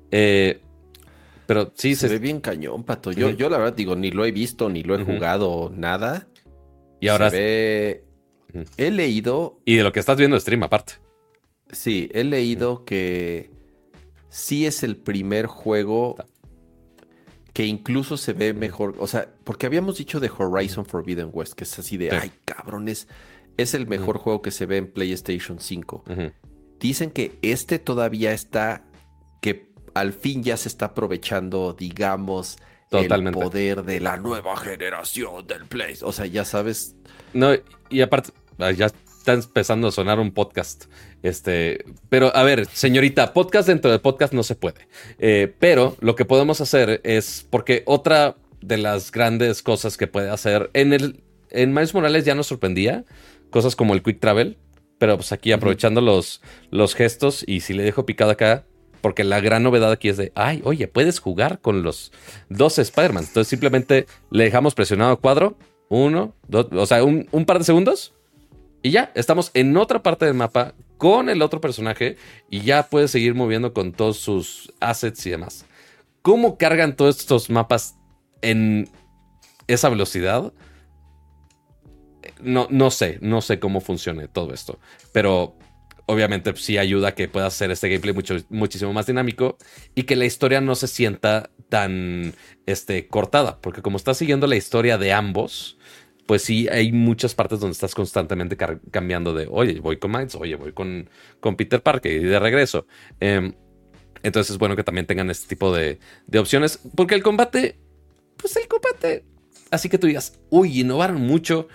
Eh, 0.09 0.59
pero 1.45 1.71
sí 1.75 1.93
se, 1.93 2.07
ve 2.07 2.17
bien 2.17 2.41
cañón, 2.41 2.85
pato. 2.85 3.11
Yo, 3.11 3.29
yo 3.29 3.51
la 3.51 3.59
verdad 3.59 3.73
digo, 3.73 3.95
ni 3.95 4.09
lo 4.09 4.25
he 4.25 4.31
visto, 4.31 4.67
ni 4.67 4.81
lo 4.81 4.95
he 4.95 5.03
jugado, 5.03 5.71
nada. 5.75 6.27
Y 6.99 7.09
ahora 7.09 7.29
se 7.29 7.37
ve... 7.37 8.03
He 8.77 8.89
leído. 8.89 9.59
Y 9.63 9.75
de 9.75 9.83
lo 9.83 9.93
que 9.93 9.99
estás 9.99 10.17
viendo 10.17 10.39
stream, 10.39 10.63
aparte. 10.63 11.02
Sí, 11.73 12.09
he 12.13 12.23
leído 12.23 12.85
que 12.85 13.51
sí 14.29 14.65
es 14.65 14.83
el 14.83 14.95
primer 14.95 15.47
juego 15.47 16.15
que 17.53 17.67
incluso 17.67 18.17
se 18.17 18.33
ve 18.33 18.53
mejor, 18.53 18.95
o 18.97 19.05
sea, 19.05 19.29
porque 19.43 19.67
habíamos 19.67 19.97
dicho 19.97 20.19
de 20.19 20.31
Horizon 20.35 20.85
Forbidden 20.85 21.29
West, 21.31 21.53
que 21.53 21.65
es 21.65 21.79
así 21.79 21.97
de, 21.97 22.09
ay, 22.11 22.31
cabrones, 22.45 23.07
es 23.57 23.75
el 23.75 23.85
mejor 23.85 24.17
juego 24.17 24.41
que 24.41 24.49
se 24.49 24.65
ve 24.65 24.77
en 24.77 24.91
PlayStation 24.91 25.59
5. 25.59 26.03
Dicen 26.79 27.11
que 27.11 27.37
este 27.43 27.77
todavía 27.77 28.33
está, 28.33 28.83
que 29.39 29.71
al 29.93 30.13
fin 30.13 30.41
ya 30.41 30.57
se 30.57 30.67
está 30.67 30.87
aprovechando, 30.87 31.73
digamos, 31.73 32.57
Totalmente. 32.89 33.39
el 33.39 33.45
poder 33.45 33.83
de 33.83 33.99
la 33.99 34.17
nueva 34.17 34.57
generación 34.57 35.45
del 35.45 35.65
Play. 35.65 35.95
O 36.01 36.11
sea, 36.11 36.25
ya 36.25 36.45
sabes. 36.45 36.95
No, 37.33 37.51
y 37.89 38.01
aparte, 38.01 38.31
ah, 38.57 38.71
ya 38.71 38.89
está 39.23 39.33
empezando 39.33 39.87
a 39.87 39.91
sonar 39.91 40.19
un 40.19 40.31
podcast. 40.31 40.85
Este, 41.21 41.85
pero 42.09 42.35
a 42.35 42.43
ver, 42.43 42.67
señorita, 42.67 43.33
podcast 43.33 43.69
dentro 43.69 43.89
de 43.89 43.99
podcast 43.99 44.33
no 44.33 44.43
se 44.43 44.55
puede. 44.55 44.87
Eh, 45.17 45.53
pero 45.59 45.95
lo 46.01 46.15
que 46.15 46.25
podemos 46.25 46.59
hacer 46.59 46.99
es, 47.05 47.47
porque 47.49 47.83
otra 47.85 48.35
de 48.61 48.77
las 48.77 49.11
grandes 49.11 49.63
cosas 49.63 49.95
que 49.95 50.07
puede 50.07 50.29
hacer 50.29 50.69
en 50.73 50.91
el 50.91 51.23
en 51.51 51.71
Miles 51.73 51.93
Morales 51.93 52.25
ya 52.25 52.35
nos 52.35 52.47
sorprendía 52.47 53.05
cosas 53.49 53.75
como 53.75 53.93
el 53.93 54.01
quick 54.01 54.19
travel, 54.19 54.57
pero 54.97 55.15
pues 55.15 55.31
aquí 55.31 55.51
aprovechando 55.51 56.01
los, 56.01 56.41
los 56.71 56.95
gestos 56.95 57.43
y 57.47 57.61
si 57.61 57.73
le 57.73 57.83
dejo 57.83 58.05
picado 58.05 58.31
acá, 58.31 58.65
porque 59.01 59.23
la 59.23 59.39
gran 59.39 59.63
novedad 59.63 59.91
aquí 59.91 60.09
es 60.09 60.17
de, 60.17 60.31
ay, 60.35 60.61
oye, 60.65 60.87
puedes 60.87 61.19
jugar 61.19 61.59
con 61.59 61.83
los 61.83 62.11
dos 62.49 62.79
Spider-Man. 62.79 63.25
Entonces 63.27 63.47
simplemente 63.47 64.07
le 64.31 64.45
dejamos 64.45 64.73
presionado 64.73 65.19
cuadro, 65.19 65.55
uno, 65.87 66.35
dos, 66.47 66.67
o 66.71 66.85
sea, 66.85 67.03
un, 67.03 67.27
un 67.31 67.45
par 67.45 67.59
de 67.59 67.65
segundos 67.65 68.13
y 68.83 68.91
ya, 68.91 69.11
estamos 69.15 69.49
en 69.53 69.75
otra 69.77 70.03
parte 70.03 70.25
del 70.25 70.33
mapa 70.33 70.75
con 70.97 71.29
el 71.29 71.41
otro 71.41 71.61
personaje 71.61 72.17
y 72.49 72.61
ya 72.61 72.83
puedes 72.89 73.11
seguir 73.11 73.33
moviendo 73.33 73.73
con 73.73 73.93
todos 73.93 74.17
sus 74.17 74.73
assets 74.81 75.25
y 75.25 75.29
demás. 75.29 75.65
¿Cómo 76.21 76.57
cargan 76.57 76.97
todos 76.97 77.19
estos 77.19 77.49
mapas 77.49 77.95
en 78.41 78.89
esa 79.67 79.87
velocidad? 79.87 80.53
No, 82.41 82.67
no 82.69 82.91
sé, 82.91 83.19
no 83.21 83.41
sé 83.41 83.57
cómo 83.59 83.79
funcione 83.79 84.27
todo 84.27 84.53
esto, 84.53 84.79
pero 85.13 85.55
obviamente 86.05 86.53
sí 86.57 86.77
ayuda 86.77 87.09
a 87.09 87.15
que 87.15 87.29
puedas 87.29 87.53
hacer 87.53 87.71
este 87.71 87.87
gameplay 87.87 88.13
mucho, 88.13 88.35
muchísimo 88.49 88.91
más 88.91 89.05
dinámico 89.05 89.57
y 89.95 90.03
que 90.03 90.17
la 90.17 90.25
historia 90.25 90.59
no 90.59 90.75
se 90.75 90.87
sienta 90.87 91.51
tan 91.69 92.33
este, 92.65 93.07
cortada, 93.07 93.61
porque 93.61 93.81
como 93.81 93.97
estás 93.97 94.17
siguiendo 94.17 94.45
la 94.47 94.55
historia 94.55 94.97
de 94.97 95.13
ambos, 95.13 95.77
pues 96.25 96.41
sí 96.41 96.67
hay 96.69 96.91
muchas 96.91 97.35
partes 97.35 97.59
donde 97.59 97.73
estás 97.73 97.95
constantemente 97.95 98.57
cambiando 98.91 99.33
de, 99.33 99.47
oye, 99.49 99.79
voy 99.79 99.97
con 99.97 100.11
Miles, 100.11 100.35
oye, 100.35 100.55
voy 100.55 100.73
con, 100.73 101.09
con 101.39 101.55
Peter 101.55 101.81
Parker 101.81 102.11
y 102.11 102.25
de 102.25 102.39
regreso. 102.39 102.87
Em, 103.19 103.53
entonces 104.23 104.51
es 104.51 104.57
bueno 104.57 104.75
que 104.75 104.83
también 104.83 105.05
tengan 105.05 105.29
este 105.29 105.47
tipo 105.47 105.75
de, 105.75 105.99
de 106.27 106.39
opciones, 106.39 106.79
porque 106.95 107.15
el 107.15 107.23
combate, 107.23 107.77
pues 108.37 108.55
el 108.55 108.67
combate, 108.67 109.25
así 109.69 109.89
que 109.89 109.97
tú 109.97 110.07
digas, 110.07 110.39
uy, 110.49 110.79
innovaron 110.79 111.21
mucho 111.21 111.67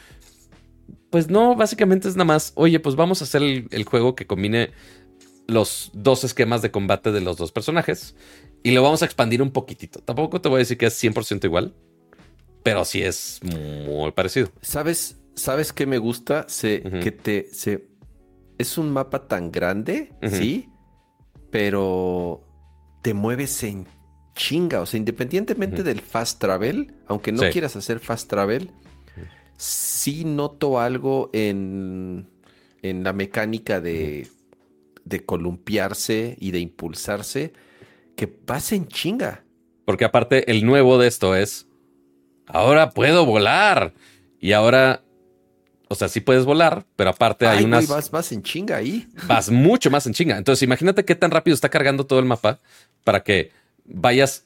pues 1.10 1.28
no, 1.30 1.54
básicamente 1.54 2.08
es 2.08 2.16
nada 2.16 2.26
más, 2.26 2.52
oye, 2.54 2.80
pues 2.80 2.96
vamos 2.96 3.20
a 3.20 3.24
hacer 3.24 3.42
el, 3.42 3.84
juego 3.84 4.14
que 4.14 4.26
combine 4.26 4.70
los 5.46 5.90
dos 5.94 6.24
esquemas 6.24 6.60
de 6.60 6.70
combate 6.70 7.12
de 7.12 7.20
los 7.20 7.38
dos 7.38 7.52
personajes 7.52 8.14
y 8.62 8.72
lo 8.72 8.82
vamos 8.82 9.02
a 9.02 9.06
expandir 9.06 9.40
un 9.40 9.50
poquitito. 9.50 10.00
Tampoco 10.00 10.40
te 10.40 10.48
voy 10.48 10.56
a 10.56 10.58
decir 10.60 10.76
que 10.76 10.86
es 10.86 11.02
100% 11.02 11.44
igual, 11.44 11.74
pero 12.68 12.84
sí 12.84 13.02
es 13.02 13.40
muy 13.42 14.12
parecido. 14.12 14.50
¿Sabes, 14.60 15.16
¿sabes 15.34 15.72
qué 15.72 15.86
me 15.86 15.98
gusta? 15.98 16.46
Se, 16.48 16.82
Que 16.82 17.12
te... 17.12 17.48
Se, 17.52 17.88
es 18.58 18.76
un 18.76 18.90
mapa 18.90 19.28
tan 19.28 19.52
grande, 19.52 20.12
¿sí? 20.30 20.68
Pero 21.50 22.44
te 23.02 23.14
mueves 23.14 23.62
en 23.62 23.86
chinga. 24.34 24.80
O 24.80 24.86
sea, 24.86 24.98
independientemente 24.98 25.82
del 25.82 26.00
fast 26.00 26.40
travel, 26.40 26.94
aunque 27.06 27.32
no 27.32 27.48
quieras 27.50 27.76
hacer 27.76 28.00
fast 28.00 28.28
travel, 28.28 28.72
sí 29.56 30.24
noto 30.24 30.80
algo 30.80 31.30
en, 31.32 32.28
en 32.82 33.04
la 33.04 33.12
mecánica 33.12 33.80
de, 33.80 34.28
de 35.04 35.24
columpiarse 35.24 36.36
y 36.40 36.50
de 36.50 36.58
impulsarse 36.58 37.52
que 38.16 38.26
pasa 38.26 38.74
en 38.74 38.88
chinga. 38.88 39.44
Porque 39.84 40.04
aparte, 40.04 40.50
el 40.50 40.66
nuevo 40.66 40.98
de 40.98 41.06
esto 41.06 41.36
es. 41.36 41.67
Ahora 42.48 42.90
puedo 42.90 43.24
volar. 43.24 43.92
Y 44.40 44.52
ahora. 44.52 45.02
O 45.90 45.94
sea, 45.94 46.08
sí 46.08 46.20
puedes 46.20 46.44
volar, 46.44 46.84
pero 46.96 47.10
aparte 47.10 47.46
hay 47.46 47.64
unas. 47.64 47.88
vas 47.88 48.12
más 48.12 48.30
en 48.32 48.42
chinga 48.42 48.76
ahí. 48.76 49.08
Vas 49.26 49.50
mucho 49.50 49.90
más 49.90 50.06
en 50.06 50.12
chinga. 50.12 50.36
Entonces, 50.36 50.62
imagínate 50.62 51.04
qué 51.04 51.14
tan 51.14 51.30
rápido 51.30 51.54
está 51.54 51.70
cargando 51.70 52.04
todo 52.04 52.18
el 52.18 52.26
mapa 52.26 52.58
para 53.04 53.22
que 53.22 53.52
vayas 53.86 54.44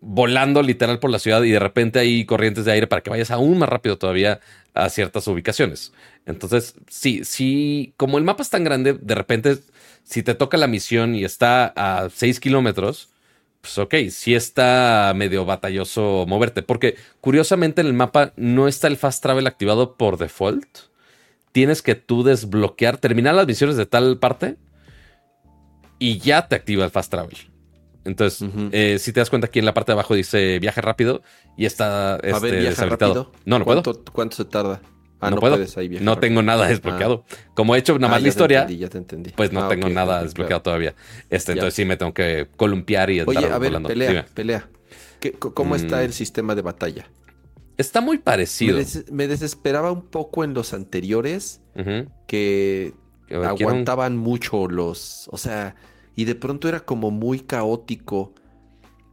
volando 0.00 0.62
literal 0.62 0.98
por 0.98 1.10
la 1.10 1.18
ciudad 1.18 1.42
y 1.42 1.50
de 1.50 1.58
repente 1.58 1.98
hay 1.98 2.24
corrientes 2.26 2.64
de 2.64 2.72
aire 2.72 2.86
para 2.86 3.02
que 3.02 3.10
vayas 3.10 3.30
aún 3.30 3.58
más 3.58 3.68
rápido 3.68 3.98
todavía 3.98 4.40
a 4.74 4.88
ciertas 4.90 5.26
ubicaciones. 5.26 5.92
Entonces, 6.26 6.74
sí, 6.88 7.22
sí, 7.24 7.94
como 7.96 8.18
el 8.18 8.24
mapa 8.24 8.42
es 8.42 8.50
tan 8.50 8.64
grande, 8.64 8.92
de 8.92 9.14
repente, 9.14 9.58
si 10.04 10.22
te 10.22 10.34
toca 10.34 10.58
la 10.58 10.66
misión 10.66 11.14
y 11.14 11.24
está 11.24 11.72
a 11.74 12.08
6 12.10 12.40
kilómetros, 12.40 13.08
pues 13.66 13.78
ok, 13.78 14.10
sí 14.10 14.34
está 14.34 15.12
medio 15.16 15.44
batalloso 15.44 16.24
moverte, 16.28 16.62
porque 16.62 16.96
curiosamente 17.20 17.80
en 17.80 17.88
el 17.88 17.94
mapa 17.94 18.32
no 18.36 18.68
está 18.68 18.86
el 18.86 18.96
fast 18.96 19.22
travel 19.22 19.46
activado 19.46 19.96
por 19.96 20.18
default. 20.18 20.66
Tienes 21.50 21.82
que 21.82 21.96
tú 21.96 22.22
desbloquear, 22.22 22.98
terminar 22.98 23.34
las 23.34 23.46
misiones 23.46 23.76
de 23.76 23.86
tal 23.86 24.18
parte 24.18 24.56
y 25.98 26.18
ya 26.18 26.46
te 26.46 26.54
activa 26.54 26.84
el 26.84 26.90
fast 26.90 27.10
travel. 27.10 27.36
Entonces, 28.04 28.48
eh, 28.70 28.98
si 29.00 29.12
te 29.12 29.18
das 29.18 29.30
cuenta 29.30 29.48
aquí 29.48 29.58
en 29.58 29.64
la 29.64 29.74
parte 29.74 29.90
de 29.90 29.94
abajo 29.94 30.14
dice 30.14 30.60
viaje 30.60 30.80
rápido 30.80 31.22
y 31.56 31.66
está 31.66 32.20
este, 32.22 32.32
A 32.32 32.38
ver, 32.38 32.76
Rápido? 32.76 33.32
No, 33.44 33.58
no 33.58 33.64
¿Cuánto, 33.64 33.94
puedo. 33.94 34.04
¿Cuánto 34.12 34.36
se 34.36 34.44
tarda? 34.44 34.80
Ah, 35.20 35.30
no, 35.30 35.36
puedo. 35.38 35.58
no 36.00 36.18
tengo 36.18 36.42
nada 36.42 36.68
desbloqueado. 36.68 37.24
Como 37.54 37.74
he 37.74 37.78
hecho 37.78 37.98
nada 37.98 38.08
más 38.12 38.18
ah, 38.18 38.22
la 38.22 38.28
historia, 38.28 38.68
ya 38.68 38.88
te 38.88 38.98
entendí. 38.98 39.30
pues 39.30 39.52
no 39.52 39.64
ah, 39.64 39.68
tengo 39.68 39.88
nada 39.88 40.22
desbloqueado 40.22 40.62
todavía. 40.62 40.94
Este, 41.30 41.52
entonces 41.52 41.74
sí 41.74 41.84
me 41.84 41.96
tengo 41.96 42.12
que 42.12 42.48
columpiar 42.56 43.10
y 43.10 43.20
estar 43.20 43.36
Oye, 43.36 43.46
a 43.46 43.58
ver, 43.58 43.82
pelea, 43.82 44.26
pelea. 44.34 44.68
¿Cómo 45.38 45.74
está 45.74 45.98
mm. 45.98 46.00
el 46.00 46.12
sistema 46.12 46.54
de 46.54 46.62
batalla? 46.62 47.08
Está 47.78 48.00
muy 48.00 48.18
parecido. 48.18 48.78
Me, 49.10 49.26
desesperaba 49.26 49.90
un 49.92 50.02
poco 50.02 50.44
en 50.44 50.54
los 50.54 50.72
anteriores 50.74 51.60
que 52.26 52.94
aguantaban 53.30 54.16
mucho 54.16 54.68
los. 54.68 55.28
O 55.32 55.38
sea, 55.38 55.76
y 56.14 56.24
de 56.24 56.34
pronto 56.34 56.68
era 56.68 56.80
como 56.80 57.10
muy 57.10 57.40
caótico 57.40 58.34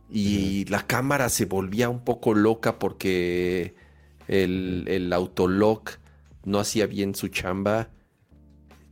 y 0.10 0.66
la 0.66 0.86
cámara 0.86 1.30
se 1.30 1.46
volvía 1.46 1.90
un 1.90 2.04
poco 2.04 2.34
loca 2.34 2.78
porque 2.78 3.76
el, 4.28 4.86
el 4.88 5.14
autolock 5.14 5.92
no 6.46 6.60
hacía 6.60 6.88
bien 6.88 7.16
su 7.16 7.28
chamba. 7.28 7.90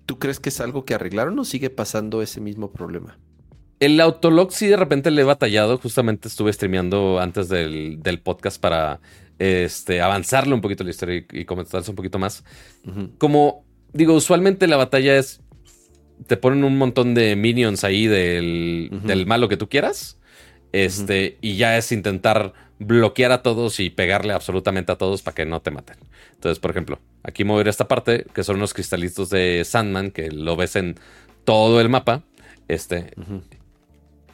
¿Tú 0.05 0.19
crees 0.19 0.39
que 0.39 0.49
es 0.49 0.59
algo 0.59 0.85
que 0.85 0.93
arreglaron 0.93 1.37
o 1.39 1.45
sigue 1.45 1.69
pasando 1.69 2.21
ese 2.21 2.41
mismo 2.41 2.71
problema? 2.71 3.17
El 3.79 3.99
autolock 3.99 4.51
sí 4.51 4.67
de 4.67 4.77
repente 4.77 5.09
le 5.09 5.21
he 5.21 5.25
batallado. 5.25 5.77
Justamente 5.77 6.27
estuve 6.27 6.53
streameando 6.53 7.19
antes 7.19 7.49
del, 7.49 7.99
podcast 8.23 8.61
para 8.61 8.99
este, 9.39 10.01
avanzarle 10.01 10.53
un 10.53 10.61
poquito 10.61 10.83
la 10.83 10.91
historia 10.91 11.25
y, 11.31 11.45
comentarse 11.45 11.89
un 11.89 11.95
poquito 11.95 12.19
más. 12.19 12.43
Como 13.17 13.65
digo, 13.91 14.13
usualmente 14.13 14.67
la 14.67 14.77
batalla 14.77 15.17
es 15.17 15.41
te 16.27 16.37
ponen 16.37 16.63
un 16.63 16.77
montón 16.77 17.15
de 17.15 17.35
minions 17.35 17.83
ahí 17.83 18.05
del, 18.05 19.25
malo 19.25 19.49
que 19.49 19.57
tú 19.57 19.67
quieras. 19.67 20.19
Este, 20.73 21.37
y 21.41 21.57
ya 21.57 21.77
es 21.77 21.91
intentar 21.91 22.53
bloquear 22.85 23.31
a 23.31 23.41
todos 23.41 23.79
y 23.79 23.89
pegarle 23.89 24.33
absolutamente 24.33 24.91
a 24.91 24.97
todos 24.97 25.21
para 25.21 25.35
que 25.35 25.45
no 25.45 25.61
te 25.61 25.71
maten. 25.71 25.97
Entonces, 26.33 26.59
por 26.59 26.71
ejemplo, 26.71 26.99
aquí 27.23 27.43
mover 27.43 27.67
esta 27.67 27.87
parte, 27.87 28.25
que 28.33 28.43
son 28.43 28.57
unos 28.57 28.73
cristalitos 28.73 29.29
de 29.29 29.63
Sandman, 29.63 30.11
que 30.11 30.31
lo 30.31 30.55
ves 30.55 30.75
en 30.75 30.97
todo 31.43 31.79
el 31.81 31.89
mapa. 31.89 32.23
Este. 32.67 33.13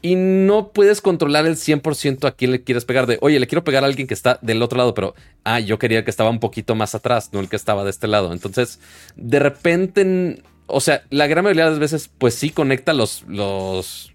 Y 0.01 0.15
no 0.15 0.71
puedes 0.71 1.01
controlar 1.01 1.45
el 1.45 1.55
100% 1.55 2.27
a 2.27 2.31
quién 2.31 2.51
le 2.51 2.63
quieres 2.63 2.85
pegar. 2.85 3.07
De, 3.07 3.17
oye, 3.21 3.39
le 3.39 3.47
quiero 3.47 3.63
pegar 3.63 3.83
a 3.83 3.87
alguien 3.87 4.07
que 4.07 4.13
está 4.13 4.39
del 4.41 4.61
otro 4.61 4.77
lado, 4.77 4.93
pero, 4.93 5.15
ah, 5.43 5.59
yo 5.59 5.79
quería 5.79 6.03
que 6.03 6.11
estaba 6.11 6.29
un 6.29 6.39
poquito 6.39 6.75
más 6.75 6.95
atrás, 6.95 7.31
no 7.33 7.39
el 7.39 7.49
que 7.49 7.55
estaba 7.55 7.83
de 7.83 7.89
este 7.89 8.07
lado. 8.07 8.31
Entonces, 8.31 8.79
de 9.15 9.39
repente 9.39 10.41
o 10.67 10.81
sea, 10.81 11.03
la 11.09 11.27
gran 11.27 11.43
mayoría 11.43 11.65
de 11.65 11.71
las 11.71 11.79
veces, 11.79 12.09
pues 12.17 12.35
sí 12.35 12.51
conecta 12.51 12.93
los, 12.93 13.23
los, 13.27 14.11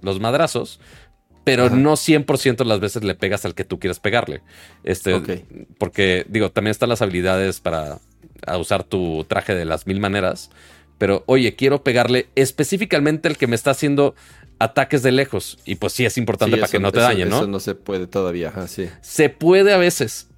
los 0.00 0.20
madrazos, 0.20 0.80
pero 1.44 1.70
no 1.70 1.94
100% 1.94 2.56
de 2.56 2.64
las 2.64 2.80
veces 2.80 3.02
le 3.02 3.14
pegas 3.14 3.44
al 3.44 3.54
que 3.54 3.64
tú 3.64 3.78
quieras 3.78 4.00
pegarle. 4.00 4.42
Este, 4.84 5.44
Porque, 5.78 6.24
digo, 6.28 6.50
también 6.50 6.70
están 6.70 6.88
las 6.88 7.02
habilidades 7.02 7.60
para 7.60 7.98
usar 8.58 8.84
tu 8.84 9.24
traje 9.24 9.54
de 9.54 9.64
las 9.64 9.86
mil 9.86 10.00
maneras. 10.00 10.50
Pero, 10.98 11.24
oye, 11.26 11.56
quiero 11.56 11.82
pegarle 11.82 12.28
específicamente 12.36 13.28
al 13.28 13.36
que 13.36 13.48
me 13.48 13.56
está 13.56 13.72
haciendo 13.72 14.14
ataques 14.60 15.02
de 15.02 15.10
lejos. 15.10 15.58
Y 15.64 15.76
pues 15.76 15.92
sí 15.92 16.04
es 16.04 16.16
importante 16.16 16.56
para 16.56 16.70
que 16.70 16.78
no 16.78 16.92
te 16.92 17.00
dañe, 17.00 17.24
¿no? 17.24 17.38
Eso 17.38 17.46
no 17.48 17.58
se 17.58 17.74
puede 17.74 18.06
todavía, 18.06 18.52
sí. 18.68 18.88
Se 19.00 19.28
puede 19.28 19.72
a 19.72 19.78
veces. 19.78 20.28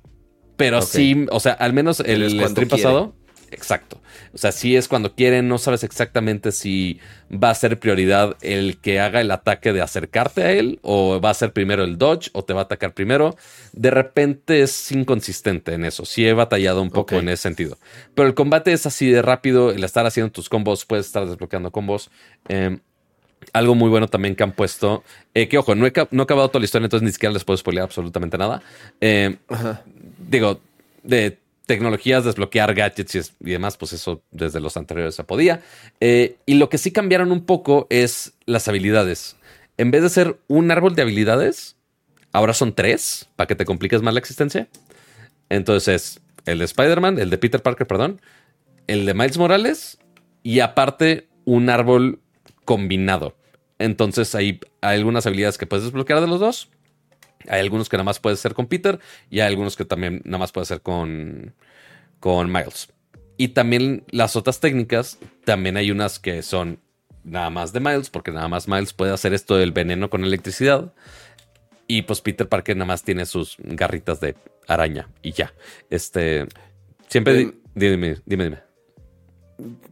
Pero 0.57 0.81
sí, 0.83 1.27
o 1.31 1.41
sea, 1.41 1.53
al 1.53 1.73
menos 1.73 2.01
el, 2.01 2.23
el 2.23 2.49
stream 2.49 2.69
pasado 2.69 3.15
Exacto. 3.55 4.01
O 4.35 4.39
sea, 4.39 4.51
si 4.51 4.75
es 4.75 4.89
cuando 4.89 5.15
quieren, 5.15 5.49
no 5.49 5.59
sabes 5.59 5.85
exactamente 5.85 6.51
si 6.51 6.99
va 7.31 7.51
a 7.51 7.55
ser 7.55 7.79
prioridad 7.79 8.37
el 8.41 8.79
que 8.79 8.99
haga 8.99 9.21
el 9.21 9.31
ataque 9.31 9.73
de 9.73 9.81
acercarte 9.81 10.43
a 10.43 10.51
él, 10.51 10.81
o 10.83 11.21
va 11.21 11.31
a 11.31 11.35
ser 11.35 11.53
primero 11.53 11.85
el 11.85 11.97
dodge, 11.97 12.31
o 12.33 12.45
te 12.45 12.53
va 12.53 12.63
a 12.63 12.65
atacar 12.65 12.95
primero. 12.95 13.37
De 13.73 13.91
repente 13.91 14.63
es 14.63 14.91
inconsistente 14.91 15.73
en 15.73 15.85
eso. 15.85 16.05
Sí 16.05 16.27
he 16.27 16.33
batallado 16.33 16.83
un 16.83 16.91
poco 16.91 17.15
en 17.15 17.29
ese 17.29 17.45
sentido. 17.45 17.79
Pero 18.15 18.27
el 18.27 18.35
combate 18.35 18.73
es 18.73 18.87
así 18.87 19.09
de 19.09 19.23
rápido, 19.23 19.71
el 19.71 19.85
estar 19.85 20.05
haciendo 20.05 20.33
tus 20.33 20.49
combos, 20.49 20.85
puedes 20.85 21.07
estar 21.07 21.25
desbloqueando 21.27 21.71
combos. 21.71 22.11
Em, 22.49 22.81
algo 23.53 23.77
muy 23.77 23.89
bueno 23.89 24.09
también 24.09 24.35
que 24.35 24.43
han 24.43 24.53
puesto, 24.53 25.05
eh, 25.33 25.47
que 25.49 25.59
ojo, 25.59 25.77
no 25.77 25.87
he, 25.87 25.93
no 26.11 26.23
he, 26.23 26.25
acabado 26.25 26.49
toda 26.49 26.61
la 26.61 26.65
historia, 26.65 26.87
entonces 26.87 27.05
ni 27.05 27.13
siquiera 27.13 27.33
les 27.33 27.45
puedo 27.45 27.57
spoilear 27.57 27.85
absolutamente 27.85 28.37
nada. 28.37 28.63
Eh, 29.01 29.37
digo, 30.19 30.61
de 31.05 31.44
tecnologías, 31.67 32.25
desbloquear 32.25 32.75
gadgets 32.75 33.15
y, 33.41 33.51
demás, 33.51 33.77
pues 33.77 33.93
eso 33.93 34.23
desde 34.31 34.61
los 34.61 34.77
anteriores 34.77 35.15
se 35.15 35.25
podía. 35.25 35.63
Eh, 36.01 36.37
y 36.47 36.55
lo 36.55 36.69
que 36.69 36.79
sí 36.79 36.93
cambiaron 36.93 37.33
un 37.33 37.45
poco 37.45 37.87
es 37.91 38.35
las 38.47 38.69
habilidades. 38.69 39.37
En 39.77 39.91
vez 39.91 40.03
de 40.03 40.09
ser 40.09 40.39
un 40.49 40.71
árbol 40.71 40.95
de 40.95 41.03
habilidades, 41.03 41.77
ahora 42.33 42.55
son 42.55 42.75
tres, 42.75 43.29
para 43.37 43.47
que 43.47 43.57
te 43.57 43.65
compliques 43.65 44.03
más 44.03 44.15
la 44.15 44.21
existencia. 44.21 44.69
Entonces, 45.49 46.21
el 46.47 46.59
de 46.59 46.65
Spider-Man, 46.65 47.19
el 47.19 47.31
de 47.31 47.39
Peter 47.39 47.63
Parker, 47.63 47.87
perdón, 47.87 48.21
el 48.87 49.07
de 49.07 49.15
Miles 49.15 49.39
Morales 49.39 49.99
y 50.43 50.61
aparte 50.61 51.29
un 51.45 51.71
árbol 51.71 52.21
combinado. 52.65 53.37
Entonces 53.79 54.35
hay, 54.35 54.61
algunas 54.81 55.27
habilidades 55.27 55.59
que 55.59 55.67
puedes 55.67 55.85
desbloquear 55.85 56.21
de 56.21 56.27
los 56.27 56.41
dos. 56.41 56.69
Hay 57.49 57.61
algunos 57.61 57.89
que 57.89 57.97
nada 57.97 58.05
más 58.05 58.21
puedes 58.21 58.39
hacer 58.39 58.55
con 58.55 58.67
Peter 58.67 58.99
y 59.31 59.41
hay 59.41 59.49
algunos 59.49 59.77
que 59.77 59.85
también 59.85 60.23
nada 60.25 60.39
más 60.39 60.53
puedes 60.53 60.71
hacer 60.71 60.83
con, 60.83 61.55
con 62.21 62.51
Miles. 62.51 62.89
Y 63.37 63.49
también 63.49 64.05
las 64.11 64.37
otras 64.37 64.61
técnicas, 64.61 65.19
también 65.45 65.77
hay 65.77 65.91
unas 65.91 66.19
que 66.19 66.43
son 66.43 66.79
nada 67.25 67.51
más 67.51 67.73
de 67.73 67.81
Miles, 67.81 68.11
porque 68.11 68.31
nada 68.31 68.49
más 68.49 68.69
Miles 68.69 68.93
puede 68.93 69.13
hacer 69.13 69.35
esto 69.35 69.57
del 69.57 69.73
veneno 69.73 70.11
con 70.11 70.25
electricidad. 70.25 70.93
Y 71.87 72.03
pues 72.03 72.21
Peter 72.21 72.49
Parker 72.49 72.77
nada 72.77 72.87
más 72.87 73.03
tiene 73.03 73.27
sus 73.27 73.57
garritas 73.59 74.21
de 74.21 74.37
araña 74.67 75.09
y 75.23 75.33
ya. 75.33 75.53
Este, 75.91 76.47
siempre, 77.09 77.41
em, 77.41 77.53
dime, 77.75 78.17
dime, 78.25 78.45
dime. 78.45 78.59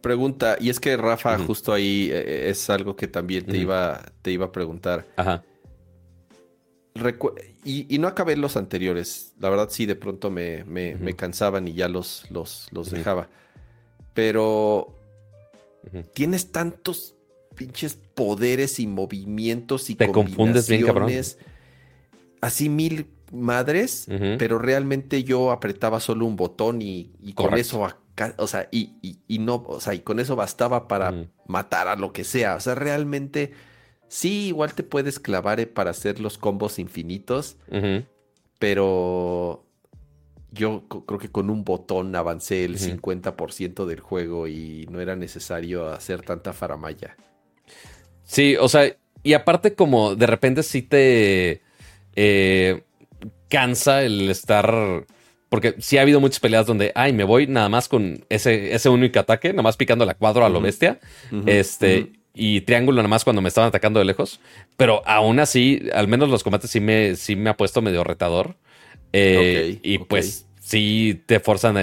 Pregunta, 0.01 0.57
y 0.59 0.71
es 0.71 0.81
que 0.81 0.97
Rafa, 0.97 1.39
justo 1.39 1.73
ahí 1.73 2.11
eh, 2.13 2.49
es 2.49 2.69
algo 2.71 2.97
que 2.97 3.07
también 3.07 3.47
te, 3.47 3.59
iba, 3.59 4.03
te 4.23 4.31
iba 4.33 4.47
a 4.47 4.53
preguntar. 4.53 5.07
Ajá. 5.17 5.45
Y, 7.65 7.99
no 7.99 8.09
acabé 8.09 8.37
los 8.37 8.57
anteriores. 8.57 9.33
La 9.39 9.51
verdad, 9.51 9.69
sí, 9.71 9.87
de 9.87 9.97
pronto 9.97 10.31
me, 10.31 10.65
cansaban 11.17 11.69
y 11.69 11.75
ya 11.75 11.89
los, 11.89 12.27
los, 12.31 12.69
los 12.71 12.91
dejaba. 12.91 13.29
Pero 14.15 14.95
tienes 16.13 16.53
tantos 16.53 17.15
pinches 17.55 17.99
poderes 18.15 18.81
y 18.81 18.87
movimientos 18.87 19.91
y 19.91 19.95
te 19.95 20.11
confundes 20.11 20.69
bien, 20.69 20.87
cabrón. 20.87 21.11
Así 22.41 22.69
mil 22.69 23.07
madres, 23.33 24.07
pero 24.39 24.59
realmente 24.59 25.25
yo 25.25 25.51
apretaba 25.51 26.01
solo 26.01 26.27
un 26.27 26.37
botón 26.37 26.83
y, 26.83 27.11
con 27.35 27.55
eso 27.55 27.89
o 28.37 28.47
sea, 28.47 28.69
y, 28.71 29.19
no, 29.39 29.65
o 29.67 29.81
sea, 29.81 29.95
y 29.95 30.01
con 30.01 30.21
eso 30.21 30.37
bastaba 30.37 30.87
para 30.89 31.29
matar 31.47 31.89
a 31.89 31.97
lo 31.97 32.13
que 32.13 32.25
sea. 32.25 32.57
O 32.57 32.61
sea, 32.61 32.75
realmente 32.75 33.53
sí, 34.13 34.49
igual 34.49 34.75
te 34.75 34.83
puedes 34.83 35.19
clavar 35.19 35.59
eh, 35.59 35.67
para 35.67 35.91
hacer 35.91 36.21
los 36.21 36.37
combos 36.37 36.79
infinitos, 36.79 37.57
pero 38.59 39.65
yo 40.51 40.85
creo 40.87 41.19
que 41.19 41.31
con 41.31 41.49
un 41.49 41.65
botón 41.65 42.15
avancé 42.15 42.67
el 42.67 42.79
50% 42.79 43.87
del 43.87 44.01
juego 44.01 44.49
y 44.49 44.87
no 44.91 45.01
era 45.01 45.17
necesario 45.17 45.89
hacer 45.89 46.21
tanta 46.21 46.53
faramaya. 46.53 47.17
Sí, 48.23 48.55
o 48.61 48.69
sea, 48.69 48.95
y 49.23 49.33
aparte 49.33 49.75
como 49.75 50.15
de 50.15 50.27
repente 50.27 50.63
sí 50.63 50.83
te 50.83 51.63
eh, 52.15 52.83
cansa 53.49 54.03
el 54.03 54.29
estar 54.29 55.07
porque 55.49 55.75
sí 55.79 55.97
ha 55.97 56.03
habido 56.03 56.21
muchas 56.21 56.41
peleas 56.41 56.67
donde, 56.67 56.93
ay, 56.95 57.15
me 57.15 57.25
voy 57.25 57.47
nada 57.47 57.71
más 57.71 57.89
con 57.89 58.27
ese, 58.29 58.75
ese 58.75 58.91
único 58.91 59.21
ataque, 59.21 59.53
nada 59.53 59.63
más 59.63 59.79
picando 59.79 60.05
la 60.05 60.15
cuadro 60.15 60.45
a 60.45 60.51
lo 60.51 60.61
bestia. 60.61 61.01
este, 61.47 62.13
y 62.35 62.63
triángulo 62.63 62.97
nada 62.97 63.09
más 63.09 63.25
cuando 63.25 63.43
me 63.43 63.49
estaban 63.49 63.69
atacando 63.69 63.99
de 63.99 64.07
lejos. 64.07 64.41
Pero 64.77 65.03
aún 65.07 65.41
así, 65.41 65.83
al 65.95 66.09
menos 66.09 66.29
los 66.29 66.43
combates 66.43 66.71
sí 66.71 66.81
me, 66.81 67.17
sí 67.17 67.37
me 67.37 67.51
ha 67.51 67.57
puesto 67.57 67.83
medio 67.83 68.05
retador. 68.05 68.57
Eh, 69.13 69.79
y 69.83 69.99
pues 69.99 70.47
sí 70.61 71.23
te 71.27 71.41
forzan 71.41 71.77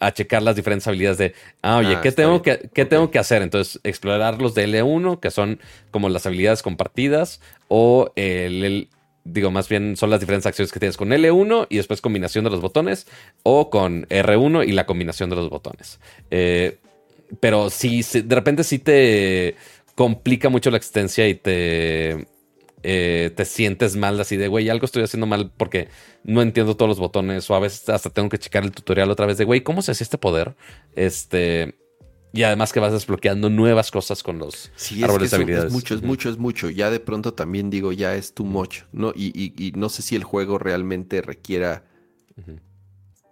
a, 0.00 0.12
checar 0.12 0.42
las 0.42 0.56
diferentes 0.56 0.86
habilidades 0.86 1.18
de, 1.18 1.34
ah, 1.62 1.78
oye, 1.78 1.96
ah, 1.96 2.00
¿qué, 2.00 2.12
tengo 2.12 2.42
que, 2.42 2.70
¿qué 2.72 2.84
tengo 2.84 3.10
que 3.10 3.18
hacer? 3.18 3.42
Entonces, 3.42 3.80
explorar 3.84 4.40
los 4.40 4.54
de 4.54 4.66
L1, 4.68 5.20
que 5.20 5.30
son 5.30 5.60
como 5.90 6.08
las 6.08 6.24
habilidades 6.26 6.62
compartidas, 6.62 7.40
o 7.68 8.12
el 8.14 8.88
digo, 9.32 9.50
más 9.50 9.68
bien 9.68 9.96
son 9.96 10.10
las 10.10 10.20
diferentes 10.20 10.46
acciones 10.46 10.72
que 10.72 10.80
tienes 10.80 10.96
con 10.96 11.10
L1 11.10 11.66
y 11.68 11.76
después 11.76 12.00
combinación 12.00 12.44
de 12.44 12.50
los 12.50 12.60
botones 12.60 13.06
o 13.42 13.70
con 13.70 14.06
R1 14.06 14.66
y 14.66 14.72
la 14.72 14.86
combinación 14.86 15.30
de 15.30 15.36
los 15.36 15.50
botones. 15.50 16.00
Eh, 16.30 16.78
pero 17.40 17.70
si 17.70 18.02
de 18.02 18.34
repente 18.34 18.64
sí 18.64 18.78
te 18.78 19.56
complica 19.94 20.48
mucho 20.48 20.70
la 20.70 20.76
existencia 20.76 21.28
y 21.28 21.34
te, 21.34 22.28
eh, 22.82 23.32
te 23.34 23.44
sientes 23.44 23.96
mal 23.96 24.20
así 24.20 24.36
de, 24.36 24.48
güey, 24.48 24.68
algo 24.68 24.84
estoy 24.84 25.02
haciendo 25.02 25.26
mal 25.26 25.52
porque 25.56 25.88
no 26.24 26.42
entiendo 26.42 26.76
todos 26.76 26.88
los 26.88 26.98
botones 26.98 27.50
o 27.50 27.54
a 27.54 27.60
veces 27.60 27.88
hasta 27.88 28.10
tengo 28.10 28.28
que 28.28 28.38
checar 28.38 28.64
el 28.64 28.72
tutorial 28.72 29.10
otra 29.10 29.26
vez 29.26 29.38
de, 29.38 29.44
güey, 29.44 29.62
¿cómo 29.62 29.82
se 29.82 29.92
hace 29.92 30.04
este 30.04 30.18
poder? 30.18 30.54
Este 30.94 31.74
y 32.32 32.42
además 32.42 32.72
que 32.72 32.80
vas 32.80 32.92
desbloqueando 32.92 33.48
nuevas 33.48 33.90
cosas 33.90 34.22
con 34.22 34.38
los 34.38 34.70
árboles 35.02 35.30
de 35.30 35.36
habilidades. 35.36 35.66
Es 35.66 35.72
mucho, 35.72 35.94
es 35.94 36.02
mucho, 36.02 36.28
es 36.28 36.38
mucho. 36.38 36.70
Ya 36.70 36.90
de 36.90 37.00
pronto 37.00 37.32
también 37.32 37.70
digo, 37.70 37.92
ya 37.92 38.14
es 38.14 38.34
too 38.34 38.44
much. 38.44 38.82
¿no? 38.92 39.12
Y, 39.16 39.72
no 39.76 39.88
sé 39.88 40.02
si 40.02 40.14
el 40.14 40.24
juego 40.24 40.58
realmente 40.58 41.22
requiera. 41.22 41.84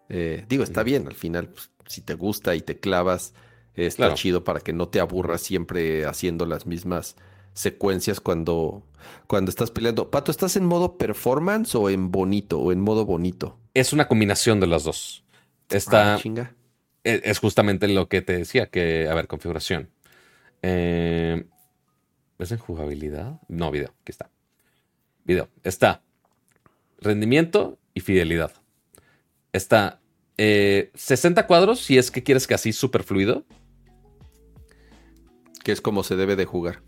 Eh, 0.09 0.45
digo, 0.49 0.65
está 0.65 0.83
bien, 0.83 1.07
al 1.07 1.15
final, 1.15 1.49
pues, 1.49 1.71
si 1.87 2.01
te 2.01 2.15
gusta 2.15 2.57
y 2.57 2.63
te 2.63 2.79
clavas, 2.79 3.35
está 3.77 4.15
chido 4.15 4.45
para 4.45 4.61
que 4.61 4.73
no 4.73 4.89
te 4.89 5.01
aburras 5.01 5.41
siempre 5.41 6.07
haciendo 6.07 6.47
las 6.47 6.67
mismas 6.67 7.17
secuencias 7.53 8.21
cuando, 8.21 8.83
cuando 9.27 9.51
estás 9.51 9.71
peleando. 9.71 10.11
Pato, 10.11 10.31
¿estás 10.31 10.57
en 10.57 10.65
modo 10.65 10.99
performance 10.99 11.75
o 11.75 11.91
en 11.91 12.11
bonito 12.11 12.59
o 12.59 12.73
en 12.73 12.81
modo 12.81 13.05
bonito? 13.05 13.59
Es 13.75 13.93
una 13.93 14.09
combinación 14.09 14.61
de 14.61 14.67
las 14.67 14.85
dos. 14.85 15.25
Está. 15.69 16.15
Ah, 16.15 16.19
chinga. 16.19 16.55
E, 17.05 17.23
es 17.25 17.39
justamente 17.39 17.89
lo 17.89 18.09
que 18.09 18.23
te 18.23 18.37
decía, 18.37 18.67
que, 18.67 19.09
a 19.09 19.15
ver, 19.15 19.27
configuración. 19.27 19.91
Eh, 20.63 21.45
¿Es 22.39 22.53
en 22.53 22.59
jugabilidad? 22.59 23.41
No, 23.49 23.71
video, 23.71 23.95
aquí 24.03 24.13
está. 24.13 24.31
Video. 25.25 25.49
Está 25.63 26.03
rendimiento 27.01 27.79
y 27.95 28.01
fidelidad. 28.01 28.53
Está 29.53 30.01
60 30.37 31.41
eh, 31.41 31.47
cuadros 31.47 31.81
si 31.81 31.97
es 31.97 32.11
que 32.11 32.23
quieres 32.23 32.47
que 32.47 32.55
así 32.55 32.73
súper 32.73 33.03
fluido. 33.03 33.45
Que 35.67 35.73
es 35.73 35.81
como 35.81 36.05
se 36.05 36.15
debe 36.15 36.37
de 36.37 36.45
jugar. 36.45 36.83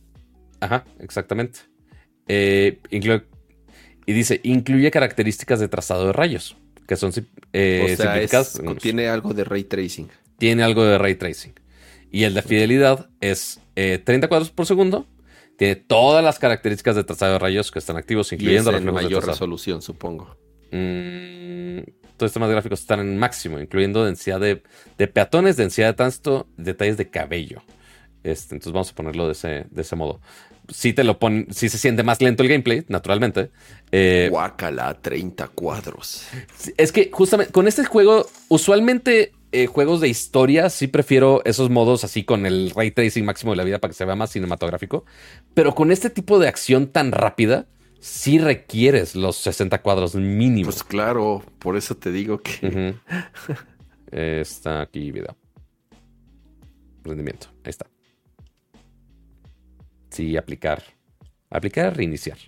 Ajá, 0.60 0.84
exactamente. 1.00 1.58
Eh, 2.28 2.78
y 4.06 4.12
dice, 4.12 4.40
incluye 4.44 4.92
características 4.92 5.58
de 5.58 5.66
trazado 5.66 6.06
de 6.06 6.12
rayos 6.12 6.56
que 6.86 6.96
son 6.96 7.12
eh, 7.52 7.96
tiene 8.80 9.08
algo 9.08 9.34
de 9.34 9.42
ray 9.44 9.64
tracing. 9.64 10.08
Tiene 10.38 10.62
algo 10.62 10.84
de 10.84 10.96
ray 10.96 11.16
tracing. 11.16 11.52
Y 12.10 12.22
el 12.22 12.32
de 12.32 12.40
fidelidad 12.40 13.10
es 13.20 13.60
30 13.74 14.12
eh, 14.12 14.28
cuadros 14.28 14.50
por 14.50 14.64
segundo. 14.64 15.06
Tiene 15.58 15.76
todas 15.76 16.24
las 16.24 16.38
características 16.38 16.96
de 16.96 17.02
trazado 17.04 17.32
de 17.32 17.38
rayos 17.40 17.70
que 17.70 17.80
están 17.80 17.96
activos, 17.96 18.32
incluyendo 18.32 18.72
la 18.72 18.80
mayor 18.80 19.26
resolución, 19.26 19.82
supongo. 19.82 20.38
Mm, 20.70 21.80
todos 22.16 22.32
estos 22.32 22.48
gráficos 22.48 22.80
están 22.80 23.00
en 23.00 23.18
máximo, 23.18 23.58
incluyendo 23.58 24.04
densidad 24.04 24.40
de, 24.40 24.62
peatones, 25.08 25.56
densidad 25.58 25.88
de 25.88 25.94
tránsito, 25.94 26.46
detalles 26.56 26.96
de 26.96 27.10
cabello. 27.10 27.60
Este, 28.24 28.54
entonces 28.54 28.72
vamos 28.72 28.90
a 28.90 28.94
ponerlo 28.94 29.26
de 29.26 29.32
ese, 29.32 29.66
de 29.70 29.82
ese 29.82 29.96
modo 29.96 30.20
sí 30.68 30.92
te 30.92 31.04
lo 31.04 31.18
pone, 31.18 31.46
sí 31.50 31.68
se 31.68 31.78
siente 31.78 32.02
más 32.02 32.20
lento 32.20 32.42
el 32.42 32.48
gameplay, 32.48 32.84
naturalmente. 32.88 33.50
Eh, 33.90 34.28
Guácala, 34.30 34.94
30 35.00 35.48
cuadros. 35.48 36.26
Es 36.76 36.92
que 36.92 37.10
justamente 37.12 37.52
con 37.52 37.66
este 37.66 37.84
juego, 37.84 38.26
usualmente 38.48 39.32
eh, 39.52 39.66
juegos 39.66 40.00
de 40.00 40.08
historia, 40.08 40.70
sí 40.70 40.86
prefiero 40.86 41.42
esos 41.44 41.70
modos 41.70 42.04
así 42.04 42.24
con 42.24 42.46
el 42.46 42.70
ray 42.74 42.90
tracing 42.90 43.24
máximo 43.24 43.52
de 43.52 43.56
la 43.56 43.64
vida 43.64 43.78
para 43.78 43.90
que 43.90 43.96
se 43.96 44.04
vea 44.04 44.16
más 44.16 44.30
cinematográfico. 44.30 45.04
Pero 45.54 45.74
con 45.74 45.90
este 45.90 46.10
tipo 46.10 46.38
de 46.38 46.48
acción 46.48 46.88
tan 46.88 47.12
rápida, 47.12 47.66
sí 48.00 48.38
requieres 48.38 49.14
los 49.14 49.36
60 49.36 49.80
cuadros 49.82 50.14
mínimos. 50.14 50.74
Pues 50.74 50.84
claro, 50.84 51.42
por 51.58 51.76
eso 51.76 51.96
te 51.96 52.12
digo 52.12 52.40
que. 52.42 52.94
está 54.10 54.82
aquí 54.82 55.10
video. 55.10 55.36
Rendimiento, 57.04 57.48
ahí 57.64 57.70
está 57.70 57.86
sí 60.18 60.36
aplicar. 60.36 60.82
Aplicar, 61.50 61.96
reiniciar. 61.96 62.38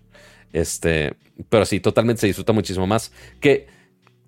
Este, 0.52 1.14
pero 1.48 1.64
sí, 1.64 1.80
totalmente 1.80 2.20
se 2.20 2.26
disfruta 2.26 2.52
muchísimo 2.52 2.86
más. 2.86 3.12
Que, 3.40 3.68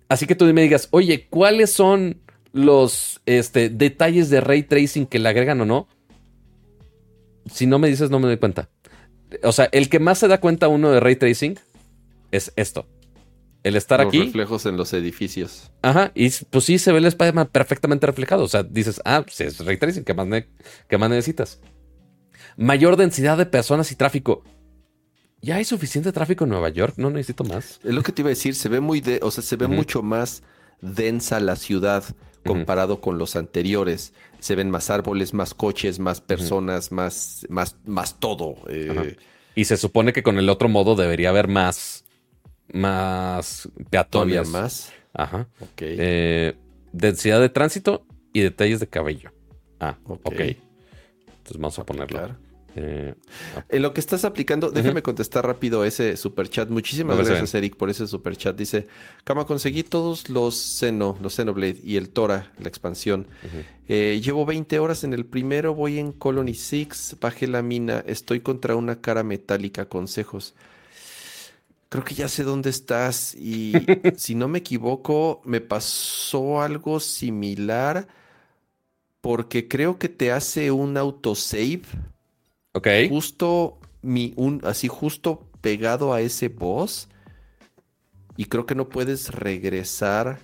así 0.08 0.26
que 0.26 0.34
tú 0.34 0.44
me 0.46 0.62
digas, 0.62 0.88
oye, 0.92 1.26
¿cuáles 1.28 1.70
son 1.72 2.20
los 2.52 3.20
este, 3.26 3.68
detalles 3.68 4.30
de 4.30 4.40
ray 4.40 4.62
tracing 4.62 5.06
que 5.06 5.18
le 5.18 5.28
agregan 5.28 5.60
o 5.60 5.64
no? 5.64 5.88
Si 7.52 7.66
no 7.66 7.78
me 7.78 7.88
dices, 7.88 8.10
no 8.10 8.20
me 8.20 8.28
doy 8.28 8.36
cuenta. 8.36 8.70
O 9.42 9.52
sea, 9.52 9.68
el 9.72 9.88
que 9.88 9.98
más 9.98 10.18
se 10.18 10.28
da 10.28 10.38
cuenta 10.38 10.68
uno 10.68 10.90
de 10.92 11.00
ray 11.00 11.16
tracing 11.16 11.58
es 12.30 12.52
esto. 12.56 12.86
El 13.64 13.76
estar 13.76 14.00
aquí. 14.00 14.18
Los 14.18 14.26
reflejos 14.26 14.66
en 14.66 14.76
los 14.76 14.92
edificios. 14.92 15.70
Ajá, 15.82 16.12
y 16.14 16.30
pues 16.30 16.64
sí 16.64 16.78
se 16.78 16.92
ve 16.92 16.98
el 16.98 17.06
Spider-Man 17.06 17.48
perfectamente 17.50 18.06
reflejado. 18.06 18.44
O 18.44 18.48
sea, 18.48 18.62
dices, 18.62 19.00
ah, 19.04 19.22
pues 19.22 19.40
es 19.40 19.64
ray 19.64 19.76
tracing, 19.76 20.04
¿qué 20.04 20.14
más, 20.14 20.28
¿qué 20.88 20.98
más 20.98 21.10
necesitas? 21.10 21.60
Mayor 22.56 22.96
densidad 22.96 23.38
de 23.38 23.46
personas 23.46 23.90
y 23.92 23.96
tráfico. 23.96 24.44
Ya 25.40 25.56
hay 25.56 25.64
suficiente 25.64 26.12
tráfico 26.12 26.44
en 26.44 26.50
Nueva 26.50 26.68
York, 26.68 26.94
no 26.98 27.10
necesito 27.10 27.42
más. 27.42 27.80
Es 27.82 27.92
lo 27.92 28.02
que 28.02 28.12
te 28.12 28.22
iba 28.22 28.28
a 28.28 28.30
decir, 28.30 28.54
se 28.54 28.68
ve 28.68 28.80
muy 28.80 29.00
de, 29.00 29.18
o 29.22 29.30
sea, 29.30 29.42
se 29.42 29.56
ve 29.56 29.66
mucho 29.66 30.02
más 30.02 30.44
densa 30.80 31.40
la 31.40 31.56
ciudad 31.56 32.04
comparado 32.44 33.00
con 33.00 33.18
los 33.18 33.34
anteriores. 33.34 34.12
Se 34.38 34.54
ven 34.54 34.70
más 34.70 34.90
árboles, 34.90 35.34
más 35.34 35.54
coches, 35.54 35.98
más 35.98 36.20
personas, 36.20 36.92
más, 36.92 37.46
más, 37.48 37.76
más 37.84 38.18
todo. 38.20 38.56
Eh. 38.68 39.16
Y 39.54 39.64
se 39.64 39.76
supone 39.76 40.12
que 40.12 40.22
con 40.22 40.38
el 40.38 40.48
otro 40.48 40.68
modo 40.68 40.94
debería 40.94 41.30
haber 41.30 41.48
más, 41.48 42.04
más 42.72 43.68
peatones. 43.90 44.48
más. 44.48 44.92
Ajá. 45.12 45.48
Ok. 45.60 45.80
Eh, 45.80 46.54
densidad 46.92 47.40
de 47.40 47.48
tránsito 47.48 48.06
y 48.32 48.40
detalles 48.40 48.80
de 48.80 48.88
cabello. 48.88 49.32
Ah, 49.80 49.98
ok. 50.04 50.20
okay. 50.24 50.60
Entonces 51.42 51.60
vamos 51.60 51.78
a 51.78 51.84
ponerlo. 51.84 52.18
Claro. 52.18 52.36
Eh, 52.74 53.14
en 53.68 53.82
lo 53.82 53.92
que 53.92 54.00
estás 54.00 54.24
aplicando, 54.24 54.70
déjame 54.70 55.02
contestar 55.02 55.46
rápido 55.46 55.84
ese 55.84 56.16
super 56.16 56.48
chat. 56.48 56.70
Muchísimas 56.70 57.18
gracias, 57.18 57.54
Eric, 57.54 57.76
por 57.76 57.90
ese 57.90 58.06
super 58.06 58.36
chat. 58.36 58.56
Dice: 58.56 58.86
Cama, 59.24 59.44
conseguí 59.44 59.82
todos 59.82 60.30
los 60.30 60.54
Xeno, 60.54 61.18
los 61.20 61.34
Xenoblade 61.34 61.80
y 61.82 61.96
el 61.96 62.08
Tora, 62.10 62.52
la 62.58 62.68
expansión. 62.68 63.26
Eh, 63.88 64.20
llevo 64.24 64.46
20 64.46 64.78
horas 64.78 65.04
en 65.04 65.12
el 65.12 65.26
primero, 65.26 65.74
voy 65.74 65.98
en 65.98 66.12
Colony 66.12 66.54
6, 66.54 67.16
bajé 67.20 67.46
la 67.46 67.62
mina, 67.62 68.02
estoy 68.06 68.40
contra 68.40 68.76
una 68.76 69.00
cara 69.00 69.22
metálica. 69.22 69.86
Consejos. 69.88 70.54
Creo 71.90 72.04
que 72.04 72.14
ya 72.14 72.28
sé 72.28 72.42
dónde 72.42 72.70
estás 72.70 73.34
y 73.34 73.74
si 74.16 74.34
no 74.34 74.48
me 74.48 74.60
equivoco, 74.60 75.42
me 75.44 75.60
pasó 75.60 76.62
algo 76.62 77.00
similar 77.00 78.08
porque 79.22 79.68
creo 79.68 79.98
que 79.98 80.10
te 80.10 80.32
hace 80.32 80.70
un 80.70 80.98
autosave 80.98 81.82
Ok. 82.72 82.88
Justo 83.08 83.78
mi, 84.02 84.32
un, 84.36 84.60
así 84.64 84.88
justo 84.88 85.46
pegado 85.60 86.12
a 86.12 86.20
ese 86.20 86.48
boss. 86.48 87.08
Y 88.36 88.46
creo 88.46 88.66
que 88.66 88.74
no 88.74 88.88
puedes 88.88 89.30
regresar 89.30 90.40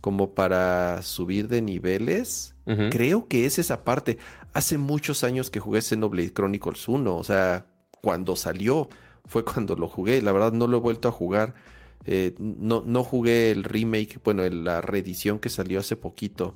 como 0.00 0.34
para 0.34 1.02
subir 1.02 1.48
de 1.48 1.62
niveles. 1.62 2.54
Creo 2.90 3.26
que 3.26 3.46
es 3.46 3.58
esa 3.58 3.82
parte. 3.82 4.18
Hace 4.52 4.78
muchos 4.78 5.24
años 5.24 5.50
que 5.50 5.58
jugué 5.58 5.82
Xenoblade 5.82 6.32
Chronicles 6.32 6.86
1. 6.86 7.16
O 7.16 7.24
sea, 7.24 7.66
cuando 8.00 8.36
salió 8.36 8.88
fue 9.26 9.44
cuando 9.44 9.74
lo 9.74 9.88
jugué. 9.88 10.22
La 10.22 10.32
verdad 10.32 10.52
no 10.52 10.68
lo 10.68 10.76
he 10.76 10.80
vuelto 10.80 11.08
a 11.08 11.12
jugar. 11.12 11.54
Eh, 12.06 12.34
no, 12.38 12.82
no 12.86 13.02
jugué 13.04 13.50
el 13.50 13.64
remake, 13.64 14.20
bueno, 14.24 14.48
la 14.48 14.80
reedición 14.80 15.38
que 15.38 15.50
salió 15.50 15.80
hace 15.80 15.96
poquito. 15.96 16.54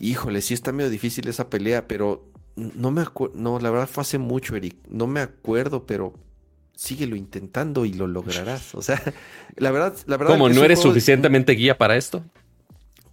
Híjole, 0.00 0.40
sí 0.42 0.54
está 0.54 0.72
medio 0.72 0.90
difícil 0.90 1.28
esa 1.28 1.50
pelea, 1.50 1.88
pero 1.88 2.30
no 2.56 2.90
me 2.90 3.02
acuerdo, 3.02 3.34
no, 3.36 3.58
la 3.58 3.70
verdad 3.70 3.88
fue 3.88 4.02
hace 4.02 4.18
mucho, 4.18 4.56
Eric. 4.56 4.76
No 4.88 5.06
me 5.06 5.20
acuerdo, 5.20 5.86
pero 5.86 6.14
síguelo 6.74 7.16
intentando 7.16 7.84
y 7.84 7.92
lo 7.92 8.06
lograrás. 8.06 8.74
O 8.74 8.82
sea, 8.82 9.02
la 9.56 9.70
verdad, 9.70 9.96
la 10.06 10.16
verdad. 10.16 10.34
¿Cómo 10.34 10.48
no 10.48 10.64
eres 10.64 10.80
suficientemente 10.80 11.52
guía 11.52 11.76
para 11.76 11.96
esto? 11.96 12.22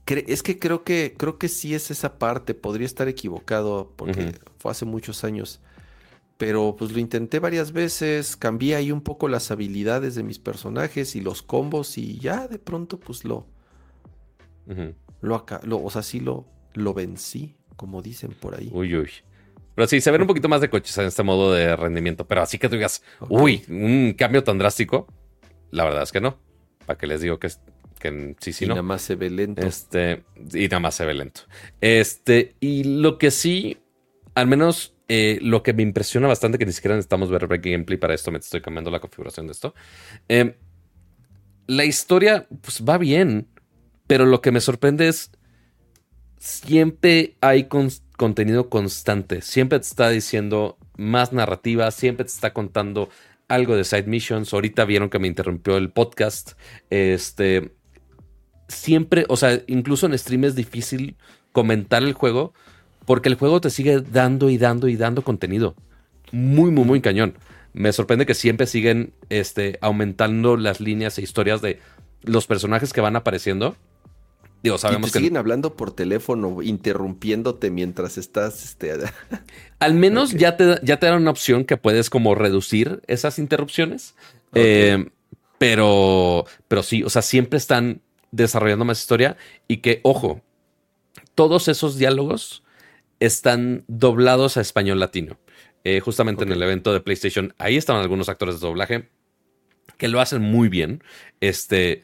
Es 0.06 0.44
que 0.44 0.60
creo 0.60 0.84
que 0.84 1.16
creo 1.18 1.40
que 1.40 1.50
sí 1.50 1.74
es 1.74 1.90
esa 1.90 2.20
parte. 2.20 2.54
Podría 2.54 2.86
estar 2.86 3.08
equivocado 3.08 3.92
porque 3.96 4.34
fue 4.60 4.72
hace 4.72 4.86
muchos 4.86 5.24
años. 5.24 5.62
Pero 6.38 6.76
pues 6.78 6.92
lo 6.92 7.00
intenté 7.00 7.40
varias 7.40 7.72
veces, 7.72 8.36
cambié 8.36 8.76
ahí 8.76 8.92
un 8.92 9.02
poco 9.02 9.30
las 9.30 9.52
habilidades 9.52 10.16
de 10.16 10.24
mis 10.24 10.38
personajes 10.38 11.16
y 11.16 11.22
los 11.22 11.42
combos 11.42 11.98
y 11.98 12.20
ya 12.20 12.50
de 12.50 12.60
pronto 12.60 13.00
pues 13.00 13.24
lo 13.24 13.46
lo, 15.22 15.36
acá, 15.36 15.62
lo 15.64 15.82
o 15.82 15.90
sea, 15.90 16.04
sí 16.04 16.20
lo 16.20 16.46
lo 16.76 16.94
vencí, 16.94 17.56
como 17.76 18.02
dicen 18.02 18.32
por 18.32 18.56
ahí. 18.56 18.70
Uy, 18.72 18.96
uy. 18.96 19.10
Pero 19.76 19.88
sí, 19.88 20.00
se 20.00 20.12
ven 20.12 20.22
un 20.22 20.28
poquito 20.28 20.48
más 20.48 20.62
de 20.62 20.70
coches 20.70 20.98
en 20.98 21.06
este 21.06 21.24
modo 21.24 21.54
de 21.54 21.76
rendimiento. 21.76 22.26
Pero 22.26 22.42
así 22.42 22.58
que 22.58 22.70
tú 22.70 22.76
digas, 22.76 23.04
uy, 23.30 23.64
un 23.68 24.14
cambio 24.18 24.44
tan 24.44 24.58
drástico. 24.58 25.08
La 25.72 25.84
verdad 25.84 26.04
es 26.04 26.12
que 26.12 26.22
no. 26.22 26.38
Para 26.86 26.98
que 26.98 27.08
les 27.08 27.20
digo 27.22 27.40
que, 27.40 27.50
que 28.00 28.36
sí, 28.40 28.54
sí, 28.54 28.66
y 28.66 28.68
no. 28.68 28.76
nada 28.76 28.84
más 28.84 29.02
se 29.02 29.16
ve 29.16 29.30
lento. 29.30 29.66
Este, 29.66 30.24
y 30.54 30.64
nada 30.70 30.80
más 30.80 30.96
se 30.96 31.06
ve 31.06 31.14
lento. 31.14 31.42
Este, 31.82 32.56
y 32.62 32.84
lo 33.02 33.18
que 33.18 33.32
sí, 33.32 33.80
al 34.34 34.48
menos 34.48 34.96
eh, 35.08 35.40
lo 35.42 35.62
que 35.62 35.74
me 35.74 35.84
impresiona 35.84 36.28
bastante, 36.28 36.58
que 36.58 36.66
ni 36.66 36.72
siquiera 36.72 36.96
necesitamos 36.96 37.30
ver 37.30 37.48
gameplay 37.48 37.98
para 37.98 38.14
esto, 38.14 38.32
me 38.32 38.40
estoy 38.40 38.62
cambiando 38.62 38.90
la 38.92 39.00
configuración 39.00 39.46
de 39.48 39.52
esto. 39.52 39.76
Em, 40.28 40.54
la 41.68 41.86
historia, 41.86 42.48
pues 42.62 42.84
va 42.84 42.98
bien, 42.98 43.48
pero 44.08 44.26
lo 44.26 44.42
que 44.42 44.52
me 44.52 44.62
sorprende 44.62 45.08
es 45.08 45.32
siempre 46.46 47.36
hay 47.42 47.68
contenido 48.18 48.70
constante. 48.70 49.42
Siempre 49.42 49.80
te 49.80 49.86
está 49.86 50.10
diciendo 50.10 50.78
más 50.96 51.34
narrativa, 51.34 51.90
siempre 51.90 52.26
te 52.26 52.32
está 52.32 52.54
contando 52.54 53.10
algo 53.48 53.76
de 53.76 53.84
side 53.84 54.04
missions. 54.04 54.54
Ahorita 54.54 54.86
vieron 54.86 55.10
que 55.10 55.18
me 55.18 55.28
interrumpió 55.28 55.78
el 55.78 55.90
podcast. 55.90 56.52
Este. 56.90 57.74
Siempre, 58.68 59.26
o 59.28 59.38
sea, 59.38 59.62
incluso 59.68 60.06
en 60.06 60.18
stream 60.18 60.44
es 60.44 60.56
difícil 60.56 61.18
comentar 61.52 62.04
el 62.04 62.14
juego 62.14 62.54
porque 63.06 63.30
el 63.30 63.36
juego 63.36 63.62
te 63.62 63.70
sigue 63.70 64.02
dando 64.02 64.50
y 64.50 64.58
dando 64.58 64.88
y 64.88 64.96
dando 64.98 65.24
contenido. 65.24 65.76
Muy, 66.32 66.72
muy, 66.72 66.84
muy 66.84 67.02
cañón. 67.02 67.38
Me 67.74 67.92
sorprende 67.92 68.26
que 68.26 68.34
siempre 68.34 68.66
siguen 68.68 69.14
este, 69.30 69.78
aumentando 69.82 70.58
las 70.58 70.80
líneas 70.80 71.18
e 71.18 71.22
historias 71.22 71.62
de 71.62 71.80
los 72.24 72.48
personajes 72.48 72.94
que 72.94 73.02
van 73.02 73.16
apareciendo 73.16 73.76
sabemos 74.78 75.12
que 75.12 75.20
siguen 75.20 75.38
hablando 75.38 75.76
por 75.76 75.92
teléfono, 75.92 76.62
interrumpiéndote 76.62 77.72
mientras 77.72 78.18
estás. 78.18 78.64
Este... 78.64 78.94
Al 79.80 79.94
menos 79.94 80.32
ya, 80.32 80.58
te, 80.58 80.80
ya 80.84 81.00
te 81.00 81.08
dan 81.08 81.22
una 81.22 81.32
opción 81.32 81.66
que 81.66 81.78
puedes 81.78 82.10
como 82.10 82.36
reducir 82.36 83.02
esas 83.08 83.40
interrupciones. 83.40 84.16
Eh, 84.54 85.10
pero, 85.58 86.46
pero 86.68 86.84
sí, 86.84 87.04
o 87.04 87.10
sea, 87.10 87.22
siempre 87.22 87.58
están 87.58 88.02
desarrollando 88.32 88.86
más 88.86 89.00
historia 89.00 89.38
y 89.68 89.78
que, 89.78 90.02
ojo, 90.04 90.42
todos 91.36 91.68
esos 91.68 91.98
diálogos 91.98 92.64
están 93.20 93.84
doblados 93.88 94.58
a 94.58 94.62
español 94.62 95.00
latino. 95.00 95.38
Eh, 95.84 96.00
justamente 96.00 96.44
en 96.44 96.52
el 96.52 96.62
evento 96.64 96.94
de 96.94 97.00
PlayStation, 97.00 97.54
ahí 97.58 97.78
estaban 97.78 98.02
algunos 98.02 98.28
actores 98.28 98.60
de 98.60 98.68
doblaje 98.68 99.10
que 99.98 100.08
lo 100.08 100.20
hacen 100.20 100.42
muy 100.42 100.68
bien. 100.68 101.04
Este 101.42 102.04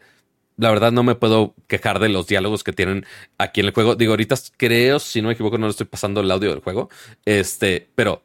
la 0.62 0.70
verdad 0.70 0.92
no 0.92 1.02
me 1.02 1.16
puedo 1.16 1.56
quejar 1.68 1.98
de 2.00 2.08
los 2.08 2.28
diálogos 2.28 2.64
que 2.64 2.72
tienen 2.72 3.04
aquí 3.40 3.62
en 3.62 3.66
el 3.66 3.74
juego. 3.74 3.96
Digo, 3.96 4.14
ahorita 4.14 4.36
creo, 4.58 5.00
si 5.00 5.20
no 5.20 5.30
me 5.30 5.34
equivoco, 5.34 5.58
no 5.58 5.66
le 5.66 5.72
estoy 5.72 5.88
pasando 5.88 6.22
el 6.22 6.30
audio 6.30 6.52
del 6.52 6.60
juego. 6.60 6.88
Este, 7.26 7.90
pero 7.96 8.22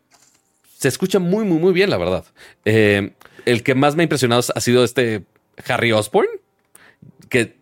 se 0.76 0.88
escucha 0.88 1.18
muy, 1.18 1.46
muy, 1.46 1.58
muy 1.58 1.72
bien, 1.72 1.88
la 1.88 1.96
verdad. 1.96 2.26
Eh, 2.66 3.12
el 3.46 3.62
que 3.62 3.74
más 3.74 3.96
me 3.96 4.02
ha 4.02 4.04
impresionado 4.04 4.42
ha 4.54 4.60
sido 4.60 4.84
este 4.84 5.24
Harry 5.66 5.92
Osborn, 5.92 6.28
que 7.30 7.56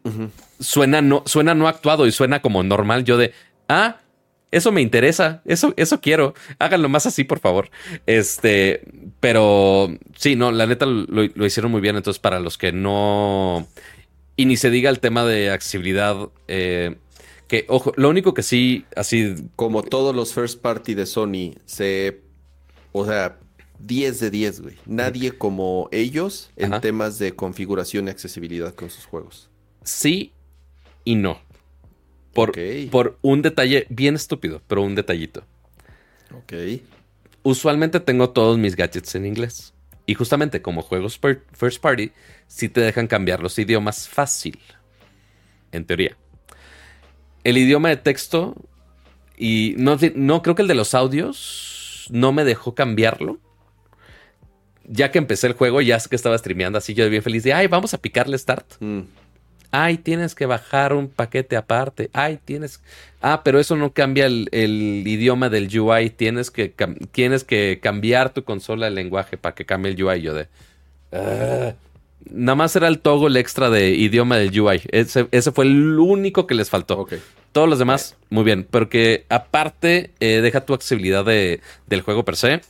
suena, 0.58 1.00
no, 1.00 1.22
suena 1.24 1.54
no 1.54 1.68
actuado 1.68 2.08
y 2.08 2.10
suena 2.10 2.42
como 2.42 2.64
normal. 2.64 3.04
Yo 3.04 3.16
de, 3.16 3.32
ah, 3.68 4.00
eso 4.50 4.72
me 4.72 4.82
interesa, 4.82 5.40
eso, 5.44 5.72
eso 5.76 6.00
quiero. 6.00 6.34
Háganlo 6.58 6.88
más 6.88 7.06
así, 7.06 7.22
por 7.22 7.38
favor. 7.38 7.70
Este, 8.06 8.82
pero 9.20 9.96
sí, 10.16 10.34
no, 10.34 10.50
la 10.50 10.66
neta 10.66 10.84
lo, 10.84 11.06
lo 11.06 11.46
hicieron 11.46 11.70
muy 11.70 11.80
bien. 11.80 11.94
Entonces, 11.94 12.18
para 12.18 12.40
los 12.40 12.58
que 12.58 12.72
no 12.72 13.68
y 14.36 14.46
ni 14.46 14.56
se 14.56 14.70
diga 14.70 14.90
el 14.90 15.00
tema 15.00 15.24
de 15.24 15.50
accesibilidad. 15.50 16.28
Eh, 16.48 16.96
que, 17.48 17.66
ojo, 17.68 17.92
lo 17.96 18.08
único 18.08 18.34
que 18.34 18.42
sí, 18.42 18.84
así. 18.96 19.34
Como 19.56 19.82
todos 19.82 20.14
los 20.14 20.32
first 20.32 20.60
party 20.60 20.94
de 20.94 21.06
Sony, 21.06 21.54
se. 21.66 22.20
O 22.92 23.04
sea, 23.04 23.38
10 23.80 24.20
de 24.20 24.30
10, 24.30 24.60
güey. 24.60 24.76
Nadie 24.86 25.32
como 25.32 25.88
ellos 25.92 26.50
en 26.56 26.80
temas 26.80 27.18
de 27.18 27.34
configuración 27.34 28.06
y 28.06 28.10
accesibilidad 28.10 28.74
con 28.74 28.90
sus 28.90 29.04
juegos. 29.04 29.50
Sí 29.82 30.32
y 31.04 31.16
no. 31.16 31.38
Por, 32.32 32.52
por 32.90 33.18
un 33.22 33.42
detalle 33.42 33.86
bien 33.90 34.16
estúpido, 34.16 34.60
pero 34.66 34.82
un 34.82 34.94
detallito. 34.94 35.44
Ok. 36.32 36.52
Usualmente 37.42 38.00
tengo 38.00 38.30
todos 38.30 38.58
mis 38.58 38.74
gadgets 38.74 39.14
en 39.14 39.26
inglés. 39.26 39.73
Y 40.06 40.14
justamente 40.14 40.60
como 40.60 40.82
juegos 40.82 41.18
first 41.52 41.80
party, 41.80 42.12
sí 42.46 42.68
te 42.68 42.80
dejan 42.80 43.06
cambiar 43.06 43.42
los 43.42 43.58
idiomas 43.58 44.08
fácil. 44.08 44.58
En 45.72 45.86
teoría. 45.86 46.16
El 47.42 47.58
idioma 47.58 47.88
de 47.88 47.96
texto, 47.96 48.54
y 49.36 49.74
no, 49.78 49.96
no 50.14 50.42
creo 50.42 50.54
que 50.54 50.62
el 50.62 50.68
de 50.68 50.74
los 50.74 50.94
audios 50.94 52.06
no 52.10 52.32
me 52.32 52.44
dejó 52.44 52.74
cambiarlo. 52.74 53.38
Ya 54.86 55.10
que 55.10 55.18
empecé 55.18 55.46
el 55.46 55.54
juego, 55.54 55.80
ya 55.80 55.98
que 55.98 56.16
estaba 56.16 56.36
streameando 56.36 56.78
así, 56.78 56.92
yo 56.92 57.08
bien 57.08 57.22
feliz 57.22 57.42
de, 57.42 57.54
ay, 57.54 57.66
vamos 57.66 57.94
a 57.94 57.98
picarle 57.98 58.36
start. 58.36 58.74
Mm 58.80 59.02
ay, 59.74 59.98
tienes 59.98 60.36
que 60.36 60.46
bajar 60.46 60.92
un 60.92 61.08
paquete 61.08 61.56
aparte, 61.56 62.08
ay, 62.12 62.38
tienes... 62.44 62.80
Ah, 63.20 63.42
pero 63.42 63.58
eso 63.58 63.74
no 63.74 63.92
cambia 63.92 64.26
el, 64.26 64.48
idioma 64.52 65.48
del 65.48 65.68
UI, 65.76 66.10
tienes 66.10 66.52
que, 66.52 66.72
tienes 67.10 67.42
que 67.42 67.80
cambiar 67.82 68.32
tu 68.32 68.44
consola 68.44 68.86
de 68.86 68.92
lenguaje 68.92 69.36
para 69.36 69.54
que 69.56 69.64
cambie 69.64 69.92
el 69.92 70.02
UI. 70.02 70.22
Yo 70.22 70.34
de... 70.34 70.46
Ah". 71.10 71.74
Nada 72.30 72.54
más 72.54 72.76
era 72.76 72.86
el 72.86 73.00
toggle 73.00 73.40
extra 73.40 73.68
de 73.68 73.90
idioma 73.90 74.36
del 74.36 74.58
UI. 74.58 74.82
Ese, 74.90 75.26
fue 75.52 75.64
el 75.64 75.98
único 75.98 76.46
que 76.46 76.54
les 76.54 76.70
faltó. 76.70 77.06
Todos 77.52 77.68
los 77.68 77.78
demás, 77.78 78.16
muy 78.30 78.44
bien. 78.44 78.66
Porque 78.70 79.24
aparte, 79.28 80.12
eh, 80.20 80.40
deja 80.40 80.64
tu 80.64 80.72
accesibilidad 80.72 81.24
de, 81.24 81.60
del 81.86 82.02
juego 82.02 82.24
per 82.24 82.36
se. 82.36 82.60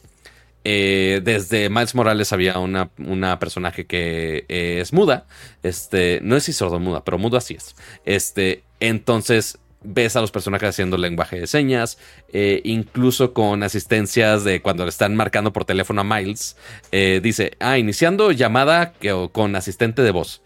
Eh, 0.64 1.20
desde 1.22 1.68
Miles 1.68 1.94
Morales 1.94 2.32
había 2.32 2.58
una, 2.58 2.90
una 2.98 3.38
personaje 3.38 3.86
que 3.86 4.46
eh, 4.48 4.78
es 4.80 4.92
muda. 4.92 5.26
Este, 5.62 6.20
no 6.22 6.36
es 6.36 6.44
si 6.44 6.52
sordo 6.52 6.80
muda, 6.80 7.04
pero 7.04 7.18
muda 7.18 7.38
así 7.38 7.54
es. 7.54 7.76
Este, 8.04 8.64
entonces 8.80 9.58
ves 9.82 10.16
a 10.16 10.22
los 10.22 10.30
personajes 10.30 10.70
haciendo 10.70 10.96
lenguaje 10.96 11.38
de 11.38 11.46
señas, 11.46 11.98
eh, 12.32 12.62
incluso 12.64 13.34
con 13.34 13.62
asistencias 13.62 14.42
de 14.42 14.62
cuando 14.62 14.84
le 14.84 14.88
están 14.88 15.14
marcando 15.14 15.52
por 15.52 15.66
teléfono 15.66 16.00
a 16.00 16.04
Miles, 16.04 16.56
dice, 16.90 17.52
ah, 17.60 17.76
iniciando 17.76 18.32
llamada 18.32 18.94
que, 18.94 19.28
con 19.32 19.54
asistente 19.56 20.00
de 20.00 20.10
voz. 20.10 20.40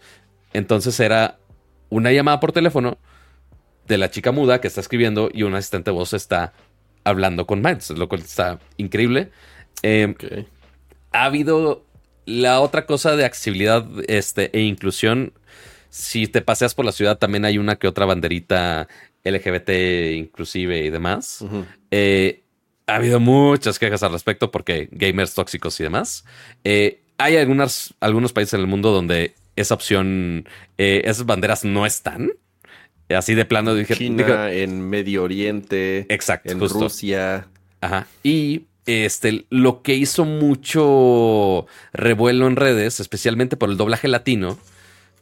Entonces 0.51 0.99
era 0.99 1.37
una 1.87 2.11
llamada 2.11 2.41
por 2.41 2.51
teléfono 2.51 2.97
de 3.87 3.97
la 3.97 4.11
chica 4.11 4.33
muda 4.33 4.59
que 4.59 4.67
está 4.67 4.81
escribiendo 4.81 5.29
y 5.33 5.43
un 5.43 5.55
asistente 5.55 5.91
de 5.91 5.95
voz 5.95 6.11
está 6.11 6.51
hablando 7.05 7.47
con 7.47 7.61
Miles, 7.61 7.89
lo 7.91 8.09
cual 8.09 8.21
está 8.21 8.59
increíble. 8.77 9.31
Em, 9.81 10.15
ha 11.11 11.25
habido 11.25 11.85
la 12.25 12.61
otra 12.61 12.85
cosa 12.85 13.15
de 13.15 13.25
accesibilidad 13.25 13.85
este, 14.07 14.55
e 14.57 14.61
inclusión. 14.61 15.33
Si 15.89 16.27
te 16.27 16.41
paseas 16.41 16.75
por 16.75 16.85
la 16.85 16.91
ciudad, 16.91 17.17
también 17.17 17.45
hay 17.45 17.57
una 17.57 17.77
que 17.77 17.87
otra 17.87 18.05
banderita 18.05 18.87
LGBT 19.23 19.69
inclusive 20.15 20.85
y 20.85 20.89
demás. 20.89 21.43
Eh, 21.91 22.43
ha 22.85 22.95
habido 22.95 23.19
muchas 23.19 23.79
quejas 23.79 24.03
al 24.03 24.11
respecto 24.11 24.51
porque 24.51 24.89
gamers 24.91 25.33
tóxicos 25.33 25.79
y 25.79 25.83
demás. 25.83 26.25
Eh, 26.63 27.01
hay 27.17 27.37
algunas, 27.37 27.93
algunos 27.99 28.33
países 28.33 28.53
en 28.53 28.61
el 28.61 28.67
mundo 28.67 28.91
donde 28.91 29.35
esa 29.55 29.73
opción, 29.73 30.47
eh, 30.77 31.01
esas 31.05 31.25
banderas 31.25 31.65
no 31.65 31.85
están. 31.85 32.31
Así 33.09 33.33
de 33.33 33.45
plano 33.45 33.73
dije. 33.73 33.95
China, 33.95 34.51
en 34.51 34.87
Medio 34.87 35.23
Oriente. 35.23 36.05
Exacto. 36.09 36.51
En 36.51 36.59
Rusia. 36.59 37.47
Ajá. 37.81 38.07
Y 38.23 38.65
este, 38.89 39.45
lo 39.49 39.81
que 39.81 39.95
hizo 39.95 40.25
mucho 40.25 41.67
revuelo 41.93 42.47
en 42.47 42.55
redes, 42.55 42.99
especialmente 42.99 43.57
por 43.57 43.69
el 43.69 43.77
doblaje 43.77 44.07
latino, 44.07 44.57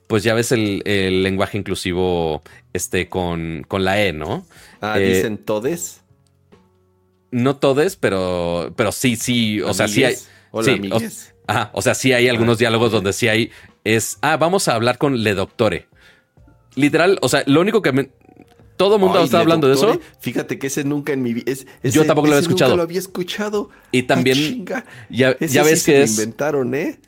pues 0.07 0.23
ya 0.23 0.34
ves 0.34 0.52
el, 0.52 0.81
lenguaje 1.23 1.57
inclusivo 1.57 2.41
este, 2.73 3.10
con, 3.10 3.65
con, 3.68 3.84
la 3.84 4.02
E, 4.02 4.14
¿no? 4.14 4.45
Ah, 4.81 4.99
eh, 4.99 5.15
dicen 5.15 5.38
todes. 5.38 6.02
No 7.30 7.57
todes, 7.57 7.98
pero, 7.98 8.73
pero 8.77 8.91
sí, 8.91 9.18
sí, 9.18 9.61
o 9.61 9.73
sea, 9.73 9.88
sí 9.88 10.03
hay. 10.06 10.15
Hola, 10.52 10.80
o, 10.91 11.02
ajá, 11.48 11.72
o 11.73 11.81
sea, 11.81 11.94
sí 11.94 12.14
hay 12.14 12.30
algunos 12.30 12.56
ah, 12.57 12.60
diálogos 12.60 12.91
donde 12.91 13.11
sí 13.11 13.27
hay. 13.27 13.52
Es, 13.84 14.18
ah, 14.22 14.38
vamos 14.38 14.68
a 14.69 14.76
hablar 14.76 14.98
con 14.98 15.23
le 15.23 15.34
doctore. 15.34 15.88
Literal, 16.76 17.19
o 17.22 17.27
sea, 17.27 17.44
lo 17.45 17.60
único 17.60 17.81
que 17.81 17.91
me, 17.91 18.10
todo 18.77 18.95
el 18.95 19.01
mundo 19.01 19.21
está 19.21 19.39
hablando 19.39 19.67
de 19.67 19.73
eso. 19.73 19.99
Fíjate 20.19 20.59
que 20.59 20.67
ese 20.67 20.83
nunca 20.83 21.11
en 21.11 21.23
mi 21.23 21.33
vida. 21.33 21.51
Yo 21.83 22.05
tampoco 22.05 22.27
lo 22.27 22.33
había 22.33 22.41
escuchado. 22.41 22.69
Nunca 22.69 22.77
lo 22.77 22.83
había 22.83 22.99
escuchado. 22.99 23.69
Y 23.91 24.03
también. 24.03 24.65
ya, 25.09 25.37
ya 25.39 25.63
ves 25.63 25.83
que 25.83 26.03
es. 26.03 26.11
inventaron, 26.11 26.73
¿eh? 26.75 26.99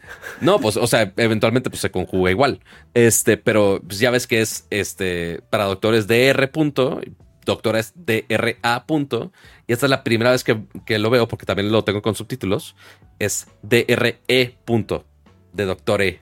No, 0.41 0.59
pues, 0.59 0.77
o 0.77 0.87
sea, 0.87 1.13
eventualmente 1.15 1.69
pues, 1.69 1.81
se 1.81 1.91
conjuga 1.91 2.31
igual. 2.31 2.59
Este, 2.93 3.37
pero 3.37 3.81
pues, 3.85 3.99
ya 3.99 4.11
ves 4.11 4.27
que 4.27 4.41
es 4.41 4.65
este 4.69 5.41
para 5.49 5.65
doctores 5.65 6.07
DR. 6.07 6.49
Punto, 6.51 6.99
doctores 7.45 7.93
DRA. 7.95 8.85
Punto, 8.85 9.31
y 9.67 9.73
esta 9.73 9.85
es 9.85 9.89
la 9.89 10.03
primera 10.03 10.31
vez 10.31 10.43
que, 10.43 10.59
que, 10.85 10.97
lo 10.97 11.09
veo, 11.09 11.27
porque 11.27 11.45
también 11.45 11.71
lo 11.71 11.83
tengo 11.83 12.01
con 12.01 12.15
subtítulos. 12.15 12.75
Es 13.19 13.47
DRE. 13.61 14.57
Punto, 14.65 15.05
de 15.53 15.65
doctor 15.65 16.01
E. 16.01 16.21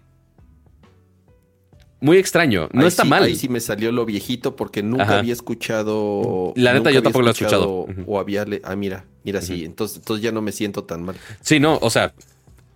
Muy 2.00 2.18
extraño. 2.18 2.70
No 2.74 2.86
está 2.86 3.04
mal. 3.04 3.24
Ahí 3.24 3.36
sí 3.36 3.50
me 3.50 3.60
salió 3.60 3.92
lo 3.92 4.06
viejito 4.06 4.56
porque 4.56 4.84
nunca 4.84 5.20
había 5.20 5.34
escuchado. 5.34 6.54
La 6.56 6.74
neta, 6.74 6.92
yo 6.92 7.02
tampoco 7.02 7.24
lo 7.24 7.30
he 7.30 7.32
escuchado. 7.32 7.88
O 8.06 8.20
había. 8.20 8.46
Ah, 8.64 8.76
mira, 8.76 9.06
mira, 9.24 9.42
sí. 9.42 9.66
Entonces, 9.66 9.98
entonces 9.98 10.24
ya 10.24 10.32
no 10.32 10.42
me 10.42 10.52
siento 10.52 10.84
tan 10.84 11.04
mal. 11.04 11.16
Sí, 11.42 11.60
no, 11.60 11.80
o 11.82 11.90
sea, 11.90 12.14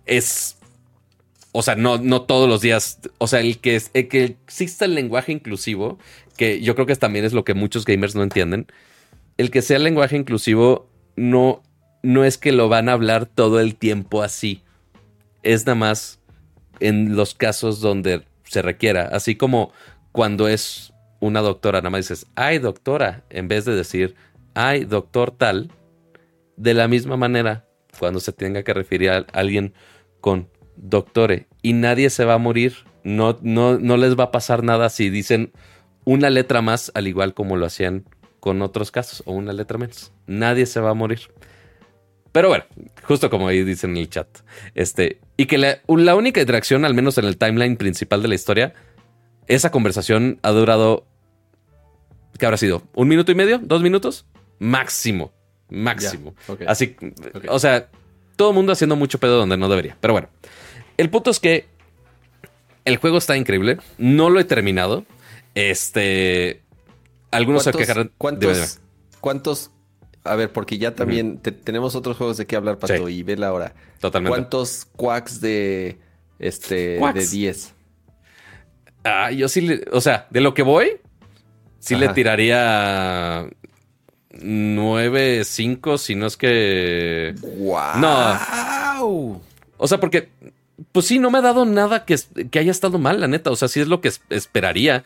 es. 0.06 0.56
O 1.52 1.62
sea, 1.62 1.76
no, 1.76 1.98
no 1.98 2.22
todos 2.22 2.48
los 2.48 2.62
días. 2.62 2.98
O 3.18 3.26
sea, 3.26 3.40
el 3.40 3.58
que, 3.58 3.80
el 3.92 4.08
que 4.08 4.24
exista 4.24 4.86
el 4.86 4.94
lenguaje 4.94 5.32
inclusivo, 5.32 5.98
que 6.36 6.60
yo 6.60 6.74
creo 6.74 6.86
que 6.86 6.96
también 6.96 7.24
es 7.24 7.32
lo 7.32 7.44
que 7.44 7.54
muchos 7.54 7.84
gamers 7.84 8.14
no 8.14 8.22
entienden. 8.22 8.66
El 9.36 9.50
que 9.50 9.62
sea 9.62 9.76
el 9.76 9.84
lenguaje 9.84 10.16
inclusivo 10.16 10.88
no, 11.14 11.62
no 12.02 12.24
es 12.24 12.38
que 12.38 12.52
lo 12.52 12.68
van 12.68 12.88
a 12.88 12.92
hablar 12.92 13.26
todo 13.26 13.60
el 13.60 13.76
tiempo 13.76 14.22
así. 14.22 14.62
Es 15.42 15.66
nada 15.66 15.76
más 15.76 16.20
en 16.80 17.16
los 17.16 17.34
casos 17.34 17.80
donde 17.80 18.22
se 18.52 18.60
requiera. 18.60 19.08
Así 19.12 19.34
como 19.34 19.72
cuando 20.12 20.46
es 20.46 20.92
una 21.20 21.40
doctora, 21.40 21.78
nada 21.80 21.90
más 21.90 22.08
dices, 22.08 22.26
ay 22.34 22.58
doctora, 22.58 23.24
en 23.30 23.48
vez 23.48 23.64
de 23.64 23.74
decir, 23.74 24.14
ay 24.54 24.84
doctor 24.84 25.30
tal, 25.30 25.70
de 26.56 26.74
la 26.74 26.86
misma 26.86 27.16
manera, 27.16 27.64
cuando 27.98 28.20
se 28.20 28.32
tenga 28.32 28.62
que 28.62 28.74
referir 28.74 29.10
a 29.10 29.26
alguien 29.32 29.72
con 30.20 30.50
doctore 30.76 31.48
y 31.62 31.72
nadie 31.72 32.10
se 32.10 32.26
va 32.26 32.34
a 32.34 32.38
morir, 32.38 32.74
no, 33.04 33.38
no, 33.40 33.78
no 33.78 33.96
les 33.96 34.18
va 34.18 34.24
a 34.24 34.30
pasar 34.30 34.62
nada 34.62 34.90
si 34.90 35.08
dicen 35.08 35.52
una 36.04 36.28
letra 36.28 36.60
más, 36.60 36.92
al 36.94 37.08
igual 37.08 37.32
como 37.32 37.56
lo 37.56 37.64
hacían 37.64 38.04
con 38.38 38.60
otros 38.60 38.90
casos, 38.90 39.22
o 39.24 39.32
una 39.32 39.52
letra 39.52 39.78
menos. 39.78 40.12
Nadie 40.26 40.66
se 40.66 40.80
va 40.80 40.90
a 40.90 40.94
morir. 40.94 41.20
Pero 42.32 42.48
bueno, 42.48 42.64
justo 43.04 43.28
como 43.28 43.48
ahí 43.48 43.62
dicen 43.62 43.90
en 43.90 43.98
el 43.98 44.10
chat. 44.10 44.26
Este, 44.74 45.20
y 45.36 45.46
que 45.46 45.58
la, 45.58 45.80
única 45.86 46.40
interacción, 46.40 46.84
al 46.84 46.94
menos 46.94 47.18
en 47.18 47.26
el 47.26 47.36
timeline 47.36 47.76
principal 47.76 48.22
de 48.22 48.28
la 48.28 48.34
historia, 48.34 48.72
esa 49.46 49.70
conversación 49.70 50.38
ha 50.42 50.50
durado. 50.50 51.06
¿Qué 52.38 52.46
habrá 52.46 52.56
sido? 52.56 52.82
¿Un 52.94 53.08
minuto 53.08 53.30
y 53.30 53.34
medio? 53.34 53.58
¿Dos 53.58 53.82
minutos? 53.82 54.24
Máximo. 54.58 55.32
Máximo. 55.68 56.34
Así, 56.66 56.96
o 57.48 57.58
sea, 57.58 57.88
todo 58.36 58.50
el 58.50 58.54
mundo 58.54 58.72
haciendo 58.72 58.96
mucho 58.96 59.18
pedo 59.18 59.36
donde 59.38 59.56
no 59.58 59.68
debería. 59.68 59.96
Pero 60.00 60.14
bueno, 60.14 60.28
el 60.96 61.10
punto 61.10 61.30
es 61.30 61.38
que 61.38 61.66
el 62.84 62.96
juego 62.96 63.18
está 63.18 63.36
increíble. 63.36 63.78
No 63.98 64.30
lo 64.30 64.40
he 64.40 64.44
terminado. 64.44 65.04
Este. 65.54 66.62
Algunos 67.30 67.64
se 67.64 67.72
quejarán. 67.72 68.10
¿Cuántos, 68.18 68.80
¿Cuántos 69.20 69.70
a 70.24 70.36
ver, 70.36 70.52
porque 70.52 70.78
ya 70.78 70.94
también 70.94 71.38
tenemos 71.38 71.94
otros 71.94 72.16
juegos 72.16 72.36
de 72.36 72.46
qué 72.46 72.56
hablar, 72.56 72.78
Pato, 72.78 73.08
y 73.08 73.22
ve 73.22 73.36
la 73.36 73.52
hora. 73.52 73.74
Totalmente. 74.00 74.36
¿Cuántos 74.36 74.86
quacks 74.96 75.40
de 75.40 75.98
este 76.38 76.98
de 76.98 77.26
10? 77.26 77.74
Ah, 79.04 79.30
yo 79.32 79.48
sí 79.48 79.62
le, 79.62 79.84
o 79.92 80.00
sea, 80.00 80.26
de 80.30 80.40
lo 80.40 80.54
que 80.54 80.62
voy, 80.62 80.92
sí 81.80 81.96
le 81.96 82.08
tiraría 82.10 83.48
9, 84.40 85.44
5, 85.44 85.98
si 85.98 86.14
no 86.14 86.26
es 86.26 86.36
que. 86.36 87.34
¡Wow! 87.40 87.98
No. 87.98 89.40
O 89.76 89.88
sea, 89.88 89.98
porque 89.98 90.28
pues 90.90 91.06
sí, 91.06 91.18
no 91.18 91.30
me 91.30 91.38
ha 91.38 91.42
dado 91.42 91.64
nada 91.64 92.04
que, 92.04 92.16
que, 92.50 92.58
haya 92.58 92.70
estado 92.70 92.98
mal, 92.98 93.20
la 93.20 93.28
neta. 93.28 93.50
O 93.50 93.56
sea, 93.56 93.68
sí 93.68 93.80
es 93.80 93.88
lo 93.88 94.00
que 94.00 94.10
esperaría. 94.30 95.04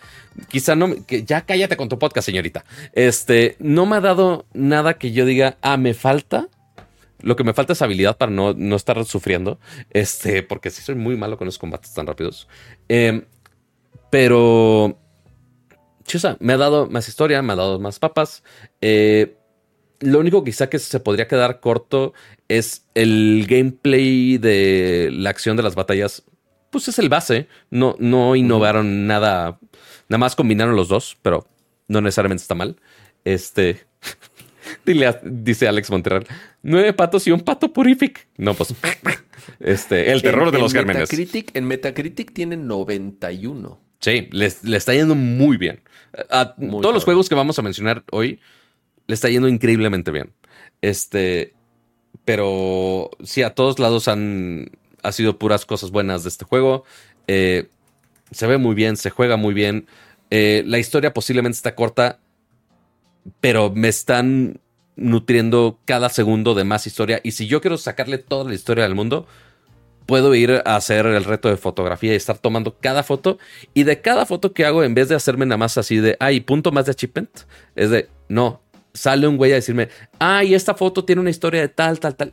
Quizá 0.49 0.75
no, 0.77 1.05
que 1.07 1.25
ya 1.25 1.43
cállate 1.43 1.77
con 1.77 1.89
tu 1.89 1.99
podcast, 1.99 2.27
señorita. 2.27 2.65
Este, 2.93 3.57
no 3.59 3.87
me 3.87 3.97
ha 3.97 4.01
dado 4.01 4.47
nada 4.53 4.95
que 4.95 5.13
yo 5.13 5.27
diga, 5.27 5.57
ah, 5.63 5.77
me 5.77 5.95
falta. 5.95 6.49
Lo 7.21 7.35
que 7.35 7.45
me 7.45 7.55
falta 7.55 7.73
es 7.73 7.83
habilidad 7.83 8.17
para 8.17 8.31
no, 8.31 8.55
no 8.55 8.77
estar 8.77 9.05
sufriendo. 9.05 9.59
Este, 9.91 10.43
porque 10.43 10.71
sí 10.71 10.83
soy 10.83 10.95
muy 10.95 11.17
malo 11.17 11.37
con 11.37 11.47
los 11.47 11.59
combates 11.59 11.93
tan 11.93 12.07
rápidos. 12.07 12.49
Em, 12.89 13.25
pero, 14.11 14.99
chusa, 16.05 16.37
me 16.41 16.53
ha 16.53 16.57
dado 16.57 16.87
más 16.89 17.09
historia, 17.09 17.43
me 17.43 17.53
ha 17.53 17.57
dado 17.57 17.81
más 17.81 17.99
papas. 17.99 18.43
Eh, 18.81 19.37
lo 20.01 20.21
único 20.21 20.45
quizá 20.45 20.69
que 20.69 20.79
se 20.79 21.01
podría 21.01 21.29
quedar 21.29 21.61
corto 21.61 22.13
es 22.49 22.87
el 22.95 23.47
gameplay 23.49 24.39
de 24.39 25.11
la 25.13 25.31
acción 25.31 25.57
de 25.57 25.63
las 25.63 25.75
batallas. 25.75 26.25
Pues 26.71 26.89
es 26.89 26.99
el 26.99 27.09
base. 27.09 27.49
No, 27.71 27.97
no 27.99 28.37
innovaron 28.37 29.07
nada. 29.07 29.59
Nada 30.09 30.19
más 30.19 30.37
combinaron 30.37 30.77
los 30.77 30.89
dos, 30.89 31.17
pero 31.23 31.47
no 31.89 32.01
necesariamente 32.01 32.43
está 32.43 32.55
mal. 32.55 32.77
Este. 33.25 33.87
Dile 34.85 35.19
dice 35.23 35.69
Alex 35.69 35.91
Monterrey. 35.91 36.27
Nueve 36.63 36.93
patos 36.93 37.27
y 37.27 37.31
un 37.31 37.41
pato 37.41 37.73
purific. 37.73 38.29
No, 38.37 38.55
pues. 38.55 38.75
Este, 39.61 40.11
el 40.11 40.23
terror 40.23 40.51
de 40.51 40.59
los 40.59 40.73
gérmenes. 40.73 41.09
en 41.55 41.65
Metacritic 41.67 42.33
tienen 42.33 42.67
91. 42.67 43.81
Sí, 44.01 44.29
le, 44.33 44.47
está 44.47 44.93
yendo 44.93 45.15
muy 45.15 45.57
bien. 45.57 45.81
A 46.31 46.55
todos 46.55 46.93
los 46.93 47.05
juegos 47.05 47.29
que 47.29 47.35
vamos 47.35 47.59
a 47.59 47.63
mencionar 47.63 48.05
hoy 48.11 48.41
le 49.07 49.15
está 49.15 49.29
yendo 49.29 49.49
increíblemente 49.49 50.11
bien. 50.11 50.33
Este, 50.83 51.55
pero 52.25 53.11
sí, 53.23 53.43
a 53.43 53.55
todos 53.55 53.79
lados 53.79 54.09
han 54.09 54.71
ha 55.07 55.13
sido 55.13 55.39
puras 55.39 55.65
cosas 55.65 55.91
buenas 55.91 56.25
de 56.25 56.29
este 56.29 56.45
juego. 56.45 56.85
Eh, 57.29 57.69
se 58.31 58.47
ve 58.47 58.59
muy 58.59 58.75
bien, 58.75 58.97
se 58.97 59.11
juega 59.11 59.37
muy 59.37 59.55
bien. 59.55 59.87
Eh, 60.31 60.65
la 60.67 60.79
historia 60.79 61.15
posiblemente 61.15 61.57
está 61.57 61.75
corta, 61.75 62.19
pero 63.41 63.71
me 63.71 63.89
están 63.89 64.61
nutriendo 64.97 65.79
cada 65.85 66.09
segundo 66.09 66.55
de 66.55 66.65
más 66.65 66.87
historia. 66.87 67.21
Y 67.23 67.33
si 67.33 67.47
yo 67.47 67.61
quiero 67.61 67.79
sacarle 67.79 68.19
toda 68.19 68.49
la 68.49 68.55
historia 68.55 68.85
del 68.85 68.95
mundo, 68.95 69.27
puedo 70.07 70.35
ir 70.35 70.63
a 70.65 70.77
hacer 70.77 71.07
el 71.07 71.25
reto 71.25 71.49
de 71.49 71.57
fotografía 71.57 72.13
y 72.13 72.17
estar 72.17 72.39
tomando 72.39 72.77
cada 72.79 73.03
foto. 73.03 73.39
Y 73.75 73.85
de 73.85 74.01
cada 74.01 74.27
foto 74.27 74.53
que 74.53 74.65
hago, 74.65 74.83
en 74.83 74.95
vez 74.95 75.09
de 75.09 75.15
hacerme 75.15 75.47
nada 75.47 75.59
más 75.59 75.79
así 75.79 75.99
de, 75.99 76.17
ay, 76.19 76.41
punto 76.41 76.73
más 76.73 76.87
de 76.87 76.93
achievement, 76.93 77.31
es 77.77 77.91
de, 77.91 78.09
no, 78.29 78.63
sale 78.97 79.29
un 79.29 79.37
güey 79.37 79.53
a 79.53 79.57
decirme, 79.57 79.89
ay, 80.19 80.55
esta 80.55 80.75
foto 80.75 81.05
tiene 81.05 81.21
una 81.21 81.31
historia 81.31 81.61
de 81.61 81.69
tal, 81.69 82.01
tal, 82.01 82.17
tal. 82.17 82.33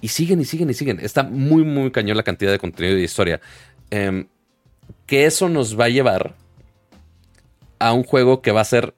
Y 0.00 0.08
siguen 0.08 0.40
y 0.40 0.44
siguen 0.44 0.70
y 0.70 0.74
siguen. 0.74 1.00
Está 1.00 1.22
muy, 1.24 1.64
muy 1.64 1.90
cañón 1.90 2.16
la 2.16 2.22
cantidad 2.22 2.52
de 2.52 2.58
contenido 2.58 2.94
y 2.94 3.00
de 3.00 3.04
historia. 3.04 3.40
Em, 3.90 4.28
que 5.06 5.26
eso 5.26 5.48
nos 5.48 5.78
va 5.78 5.86
a 5.86 5.88
llevar 5.88 6.34
a 7.78 7.92
un 7.92 8.04
juego 8.04 8.42
que 8.42 8.52
va 8.52 8.60
a 8.60 8.64
ser 8.64 8.94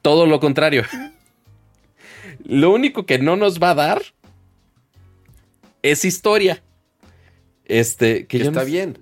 todo 0.00 0.26
lo 0.26 0.40
contrario. 0.40 0.84
lo 2.44 2.72
único 2.72 3.04
que 3.06 3.18
no 3.18 3.36
nos 3.36 3.60
va 3.60 3.70
a 3.70 3.74
dar 3.74 4.02
es 5.82 6.04
historia. 6.04 6.62
Este, 7.66 8.26
que, 8.26 8.38
está 8.38 8.64
bien. 8.64 8.98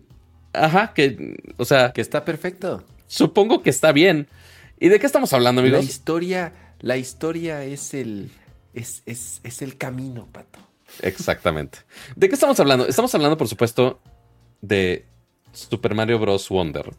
Ajá, 0.52 0.92
que, 0.94 1.36
o 1.56 1.64
sea. 1.64 1.92
Que 1.92 2.00
está 2.00 2.24
perfecto. 2.24 2.84
Supongo 3.06 3.62
que 3.62 3.70
está 3.70 3.92
bien. 3.92 4.28
¿Y 4.78 4.88
de 4.88 4.98
qué 4.98 5.06
estamos 5.06 5.32
hablando, 5.32 5.60
amigos? 5.60 5.84
La 5.84 5.90
historia, 5.90 6.52
la 6.80 6.96
historia 6.96 7.64
es 7.64 7.94
el, 7.94 8.30
es, 8.74 9.02
es, 9.06 9.40
es 9.44 9.62
el 9.62 9.76
camino, 9.76 10.26
pato. 10.32 10.58
Exactamente. 11.02 11.78
¿De 12.16 12.28
qué 12.28 12.34
estamos 12.34 12.58
hablando? 12.58 12.86
Estamos 12.86 13.14
hablando, 13.14 13.36
por 13.36 13.48
supuesto, 13.48 14.00
de 14.60 15.06
Super 15.52 15.94
Mario 15.94 16.18
Bros. 16.18 16.48
Wonder. 16.48 16.92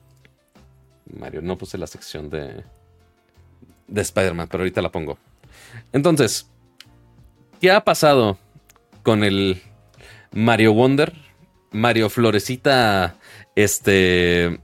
Mario, 1.17 1.41
no 1.41 1.57
puse 1.57 1.77
la 1.77 1.87
sección 1.87 2.29
de, 2.29 2.63
de 3.87 4.01
Spider-Man, 4.01 4.47
pero 4.49 4.63
ahorita 4.63 4.81
la 4.81 4.91
pongo. 4.91 5.17
Entonces, 5.91 6.47
¿qué 7.59 7.71
ha 7.71 7.83
pasado 7.83 8.37
con 9.03 9.23
el 9.23 9.61
Mario 10.31 10.73
Wonder? 10.73 11.13
Mario 11.71 12.09
Florecita, 12.09 13.15
este, 13.55 14.59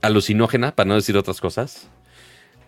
alucinógena, 0.00 0.74
para 0.74 0.88
no 0.88 0.94
decir 0.94 1.16
otras 1.16 1.40
cosas. 1.40 1.88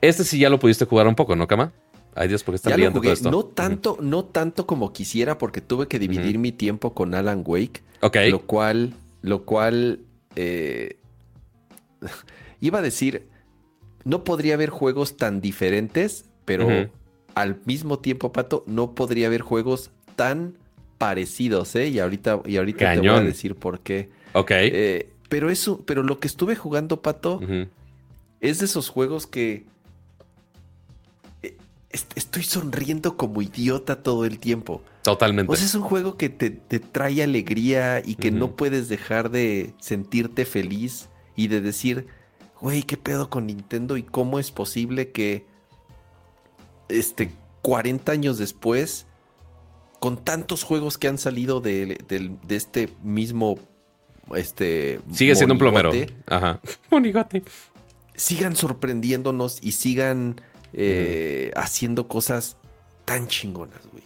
Este 0.00 0.24
sí 0.24 0.38
ya 0.38 0.50
lo 0.50 0.58
pudiste 0.58 0.84
jugar 0.84 1.06
un 1.06 1.14
poco, 1.14 1.36
¿no, 1.36 1.46
Cama? 1.46 1.72
Ay 2.14 2.28
Dios, 2.28 2.42
porque 2.42 2.56
está 2.56 2.74
viendo 2.74 3.00
todo 3.00 3.12
esto. 3.12 3.30
No 3.30 3.44
tanto, 3.44 3.98
no 4.00 4.24
tanto 4.24 4.66
como 4.66 4.92
quisiera, 4.92 5.36
porque 5.36 5.60
tuve 5.60 5.86
que 5.86 5.98
dividir 5.98 6.38
mi 6.38 6.50
tiempo 6.50 6.94
con 6.94 7.14
Alan 7.14 7.42
Wake. 7.44 7.82
Ok. 8.00 8.16
Lo 8.30 8.40
cual, 8.40 8.94
lo 9.20 9.44
cual 9.44 10.00
eh, 10.34 10.96
iba 12.60 12.78
a 12.78 12.82
decir, 12.82 13.28
no 14.04 14.24
podría 14.24 14.54
haber 14.54 14.70
juegos 14.70 15.16
tan 15.16 15.40
diferentes, 15.42 16.24
pero 16.46 16.68
al 17.34 17.60
mismo 17.66 17.98
tiempo, 17.98 18.32
Pato, 18.32 18.64
no 18.66 18.94
podría 18.94 19.26
haber 19.26 19.42
juegos 19.42 19.90
tan 20.14 20.56
parecidos, 20.96 21.74
¿eh? 21.76 21.88
Y 21.88 21.98
ahorita, 21.98 22.40
y 22.46 22.56
ahorita 22.56 22.94
te 22.94 23.00
voy 23.00 23.08
a 23.08 23.20
decir 23.20 23.56
por 23.56 23.80
qué. 23.80 24.08
Ok. 24.32 24.52
Eh, 24.52 25.10
pero 25.28 25.50
eso, 25.50 25.82
pero 25.84 26.02
lo 26.02 26.18
que 26.18 26.28
estuve 26.28 26.56
jugando, 26.56 27.02
Pato, 27.02 27.40
es 28.40 28.58
de 28.58 28.64
esos 28.64 28.88
juegos 28.88 29.26
que 29.26 29.66
estoy 31.90 32.42
sonriendo 32.42 33.16
como 33.16 33.42
idiota 33.42 34.02
todo 34.02 34.24
el 34.24 34.38
tiempo. 34.38 34.82
Totalmente. 35.02 35.46
Pues 35.46 35.62
es 35.62 35.74
un 35.74 35.82
juego 35.82 36.16
que 36.16 36.28
te, 36.28 36.50
trae 36.50 37.22
alegría 37.22 38.02
y 38.04 38.16
que 38.16 38.30
no 38.30 38.56
puedes 38.56 38.88
dejar 38.88 39.30
de 39.30 39.74
sentirte 39.78 40.44
feliz 40.44 41.08
y 41.36 41.48
de 41.48 41.60
decir, 41.60 42.06
güey, 42.60 42.82
¿qué 42.82 42.96
pedo 42.96 43.30
con 43.30 43.46
Nintendo? 43.46 43.96
¿Y 43.96 44.02
cómo 44.02 44.38
es 44.38 44.50
posible 44.50 45.12
que 45.12 45.46
este 46.88 47.32
40 47.62 48.12
años 48.12 48.38
después, 48.38 49.06
con 49.98 50.22
tantos 50.22 50.62
juegos 50.62 50.98
que 50.98 51.08
han 51.08 51.18
salido 51.18 51.60
de, 51.60 51.98
este 52.48 52.88
mismo 53.02 53.58
este 54.34 54.98
sigue 55.12 55.36
siendo 55.36 55.54
un 55.54 55.58
plomero 55.60 55.92
ajá 56.26 56.60
monigote 56.90 57.44
sigan 58.16 58.56
sorprendiéndonos 58.56 59.58
y 59.62 59.70
sigan 59.72 60.40
eh, 60.72 61.52
haciendo 61.56 62.08
cosas 62.08 62.56
tan 63.04 63.28
chingonas 63.28 63.80
güey 63.90 64.04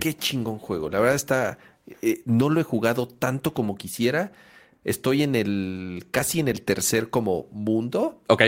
Qué, 0.00 0.14
chingón 0.14 0.58
juego. 0.58 0.90
La 0.90 1.00
verdad 1.00 1.14
está. 1.14 1.58
Eh, 2.02 2.22
no 2.26 2.50
lo 2.50 2.60
he 2.60 2.64
jugado 2.64 3.08
tanto 3.08 3.54
como 3.54 3.76
quisiera. 3.76 4.32
Estoy 4.84 5.22
en 5.22 5.34
el. 5.34 6.06
casi 6.10 6.40
en 6.40 6.48
el 6.48 6.62
tercer 6.62 7.10
como 7.10 7.46
mundo. 7.52 8.20
Ok. 8.26 8.42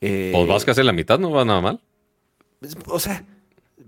Eh, 0.00 0.30
pues 0.34 0.48
vas 0.48 0.64
casi 0.64 0.80
en 0.80 0.86
la 0.86 0.92
mitad, 0.92 1.18
no 1.18 1.30
va 1.30 1.44
nada 1.44 1.60
mal. 1.60 1.80
O 2.86 3.00
sea, 3.00 3.24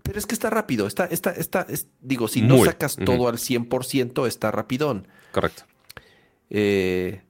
pero 0.03 0.19
es 0.19 0.27
que 0.27 0.35
está 0.35 0.51
rápido. 0.51 0.87
Está, 0.87 1.07
está, 1.07 1.33
está, 1.33 1.67
digo, 2.01 2.29
si 2.29 2.43
no 2.43 2.65
sacas 2.65 2.97
todo 2.97 3.29
al 3.29 3.39
100%, 3.39 4.27
está 4.27 4.51
rapidón. 4.51 5.07
Correcto. 5.33 5.65
Eh, 6.49 7.23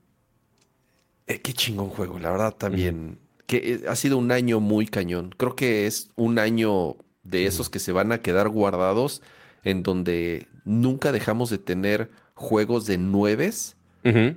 eh, 1.27 1.41
qué 1.41 1.53
chingón 1.53 1.89
juego, 1.89 2.19
la 2.19 2.31
verdad 2.31 2.55
también. 2.55 3.19
Que 3.51 3.83
ha 3.89 3.97
sido 3.97 4.17
un 4.17 4.31
año 4.31 4.61
muy 4.61 4.87
cañón. 4.87 5.35
Creo 5.37 5.57
que 5.57 5.89
es 5.89 6.11
un 6.15 6.39
año 6.39 6.95
de 7.25 7.47
esos 7.47 7.69
que 7.69 7.81
se 7.81 7.91
van 7.91 8.13
a 8.13 8.19
quedar 8.19 8.49
guardados, 8.49 9.23
en 9.65 9.83
donde 9.83 10.47
nunca 10.65 11.11
dejamos 11.11 11.51
de 11.51 11.59
tener 11.59 12.13
juegos 12.35 12.87
de 12.87 12.97
nueves 12.97 13.77
eh, 14.05 14.37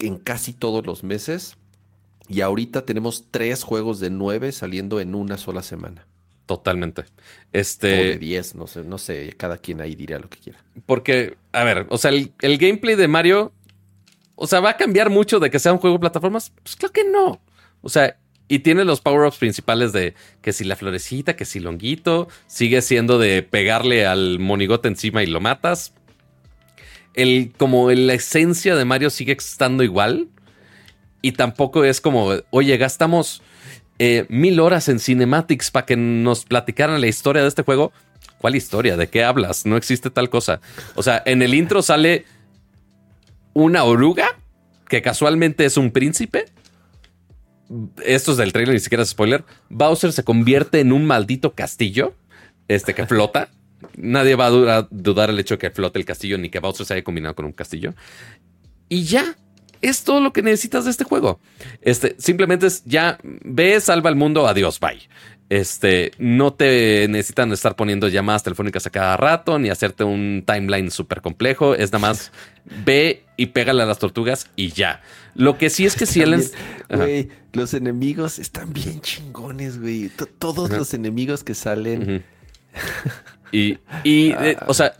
en 0.00 0.18
casi 0.18 0.52
todos 0.52 0.84
los 0.84 1.02
meses. 1.02 1.56
Y 2.28 2.42
ahorita 2.42 2.84
tenemos 2.84 3.24
tres 3.30 3.62
juegos 3.62 4.00
de 4.00 4.10
nueve 4.10 4.52
saliendo 4.52 5.00
en 5.00 5.14
una 5.14 5.38
sola 5.38 5.62
semana. 5.62 6.06
Totalmente. 6.44 7.04
Este. 7.54 7.94
O 7.94 8.04
de 8.04 8.18
10, 8.18 8.54
no 8.56 8.66
sé, 8.66 8.84
no 8.84 8.98
sé, 8.98 9.32
cada 9.38 9.56
quien 9.56 9.80
ahí 9.80 9.94
dirá 9.94 10.18
lo 10.18 10.28
que 10.28 10.40
quiera. 10.40 10.62
Porque, 10.84 11.38
a 11.52 11.64
ver, 11.64 11.86
o 11.88 11.96
sea, 11.96 12.10
el, 12.10 12.34
el, 12.42 12.58
gameplay 12.58 12.96
de 12.96 13.08
Mario, 13.08 13.54
o 14.34 14.46
sea, 14.46 14.60
¿va 14.60 14.70
a 14.70 14.76
cambiar 14.76 15.08
mucho 15.08 15.40
de 15.40 15.48
que 15.48 15.58
sea 15.58 15.72
un 15.72 15.78
juego 15.78 15.96
de 15.96 16.00
plataformas? 16.00 16.52
Pues 16.62 16.76
claro 16.76 16.92
que 16.92 17.04
no. 17.04 17.40
O 17.82 17.88
sea, 17.88 18.16
y 18.50 18.58
tiene 18.58 18.84
los 18.84 19.00
power-ups 19.00 19.38
principales 19.38 19.92
de 19.92 20.14
que 20.42 20.52
si 20.52 20.64
la 20.64 20.74
florecita, 20.74 21.36
que 21.36 21.44
si 21.44 21.60
longuito, 21.60 22.28
sigue 22.48 22.82
siendo 22.82 23.18
de 23.18 23.44
pegarle 23.44 24.06
al 24.06 24.40
monigote 24.40 24.88
encima 24.88 25.22
y 25.22 25.26
lo 25.26 25.40
matas. 25.40 25.94
El, 27.14 27.52
como 27.56 27.90
la 27.92 28.14
esencia 28.14 28.74
de 28.74 28.84
Mario 28.84 29.10
sigue 29.10 29.32
estando 29.38 29.84
igual. 29.84 30.26
Y 31.22 31.32
tampoco 31.32 31.84
es 31.84 32.00
como, 32.00 32.32
oye, 32.50 32.76
gastamos 32.76 33.40
eh, 34.00 34.26
mil 34.28 34.58
horas 34.58 34.88
en 34.88 34.98
cinematics 34.98 35.70
para 35.70 35.86
que 35.86 35.96
nos 35.96 36.44
platicaran 36.44 37.00
la 37.00 37.06
historia 37.06 37.42
de 37.42 37.48
este 37.48 37.62
juego. 37.62 37.92
¿Cuál 38.38 38.56
historia? 38.56 38.96
¿De 38.96 39.08
qué 39.08 39.22
hablas? 39.22 39.64
No 39.64 39.76
existe 39.76 40.10
tal 40.10 40.28
cosa. 40.28 40.60
O 40.96 41.04
sea, 41.04 41.22
en 41.24 41.42
el 41.42 41.54
intro 41.54 41.82
sale 41.82 42.24
una 43.52 43.84
oruga 43.84 44.38
que 44.88 45.02
casualmente 45.02 45.66
es 45.66 45.76
un 45.76 45.92
príncipe 45.92 46.46
esto 48.04 48.32
es 48.32 48.36
del 48.36 48.52
trailer, 48.52 48.74
ni 48.74 48.80
siquiera 48.80 49.02
es 49.02 49.10
spoiler. 49.10 49.44
Bowser 49.68 50.12
se 50.12 50.24
convierte 50.24 50.80
en 50.80 50.92
un 50.92 51.06
maldito 51.06 51.54
castillo 51.54 52.14
este, 52.68 52.94
que 52.94 53.06
flota. 53.08 53.48
Nadie 53.96 54.34
va 54.34 54.46
a 54.46 54.88
dudar, 54.90 55.30
el 55.30 55.38
hecho 55.38 55.54
de 55.54 55.58
que 55.58 55.70
flote 55.70 55.98
el 55.98 56.04
castillo 56.04 56.36
ni 56.36 56.50
que 56.50 56.58
Bowser 56.58 56.84
se 56.84 56.94
haya 56.94 57.04
combinado 57.04 57.34
con 57.34 57.46
un 57.46 57.52
castillo. 57.52 57.94
Y 58.88 59.04
ya, 59.04 59.36
es 59.80 60.04
todo 60.04 60.20
lo 60.20 60.32
que 60.32 60.42
necesitas 60.42 60.84
de 60.84 60.90
este 60.90 61.04
juego. 61.04 61.40
Este, 61.80 62.14
simplemente 62.18 62.66
es 62.66 62.84
ya 62.84 63.18
ve, 63.22 63.80
salva 63.80 64.10
el 64.10 64.16
mundo, 64.16 64.46
adiós, 64.46 64.78
bye. 64.80 65.00
Este, 65.50 66.12
no 66.18 66.52
te 66.52 67.08
necesitan 67.08 67.50
estar 67.50 67.74
poniendo 67.74 68.06
llamadas 68.06 68.44
telefónicas 68.44 68.86
a 68.86 68.90
cada 68.90 69.16
rato, 69.16 69.58
ni 69.58 69.68
hacerte 69.68 70.04
un 70.04 70.44
timeline 70.46 70.92
súper 70.92 71.20
complejo. 71.22 71.74
Es 71.74 71.90
nada 71.90 72.06
más 72.06 72.30
ve 72.86 73.24
y 73.36 73.46
pégale 73.46 73.82
a 73.82 73.86
las 73.86 73.98
tortugas 73.98 74.48
y 74.54 74.70
ya. 74.70 75.02
Lo 75.34 75.58
que 75.58 75.68
sí 75.68 75.84
es 75.84 75.96
que 75.96 76.06
si 76.06 76.22
él... 76.22 76.40
Güey, 76.88 77.30
los 77.52 77.74
enemigos 77.74 78.38
están 78.38 78.72
bien 78.72 79.00
chingones, 79.00 79.80
güey. 79.80 80.08
Todos 80.38 80.70
los 80.70 80.94
enemigos 80.94 81.42
que 81.42 81.54
salen... 81.54 82.24
y, 83.50 83.78
y 84.04 84.30
eh, 84.30 84.56
o 84.68 84.74
sea, 84.74 84.94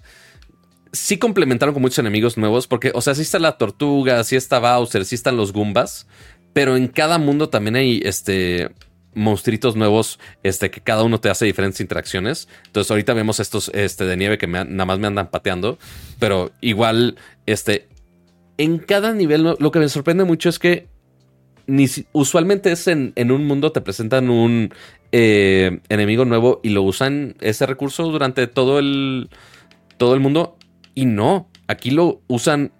sí 0.90 1.18
complementaron 1.18 1.72
con 1.72 1.82
muchos 1.82 2.00
enemigos 2.00 2.36
nuevos, 2.36 2.66
porque, 2.66 2.90
o 2.92 3.00
sea, 3.00 3.14
sí 3.14 3.22
está 3.22 3.38
la 3.38 3.56
tortuga, 3.56 4.24
sí 4.24 4.34
está 4.34 4.58
Bowser, 4.58 5.04
sí 5.04 5.14
están 5.14 5.36
los 5.36 5.52
Goombas, 5.52 6.08
pero 6.52 6.76
en 6.76 6.88
cada 6.88 7.18
mundo 7.18 7.48
también 7.48 7.76
hay 7.76 8.00
este 8.04 8.70
monstruitos 9.14 9.76
nuevos, 9.76 10.18
este, 10.42 10.70
que 10.70 10.80
cada 10.80 11.02
uno 11.02 11.20
te 11.20 11.30
hace 11.30 11.44
diferentes 11.44 11.80
interacciones. 11.80 12.48
Entonces, 12.66 12.90
ahorita 12.90 13.12
vemos 13.14 13.40
estos 13.40 13.70
este, 13.74 14.04
de 14.04 14.16
nieve 14.16 14.38
que 14.38 14.46
nada 14.46 14.84
más 14.84 14.98
me 14.98 15.06
andan 15.06 15.30
pateando. 15.30 15.78
Pero 16.18 16.50
igual, 16.60 17.16
este. 17.46 17.88
En 18.58 18.78
cada 18.78 19.14
nivel, 19.14 19.56
lo 19.58 19.70
que 19.70 19.78
me 19.78 19.88
sorprende 19.88 20.24
mucho 20.24 20.50
es 20.50 20.58
que 20.58 20.86
ni, 21.66 21.86
usualmente 22.12 22.72
es 22.72 22.86
en, 22.88 23.14
un 23.16 23.46
mundo 23.46 23.72
te 23.72 23.80
presentan 23.80 24.28
un 24.28 24.74
eh, 25.12 25.80
enemigo 25.88 26.24
nuevo 26.24 26.60
y 26.62 26.70
lo 26.70 26.82
usan 26.82 27.36
ese 27.40 27.64
recurso 27.64 28.04
durante 28.04 28.46
todo 28.48 28.78
el, 28.78 29.30
todo 29.96 30.14
el 30.14 30.20
mundo. 30.20 30.56
Y 30.94 31.06
no, 31.06 31.48
aquí 31.68 31.90
lo 31.90 32.20
usan 32.26 32.72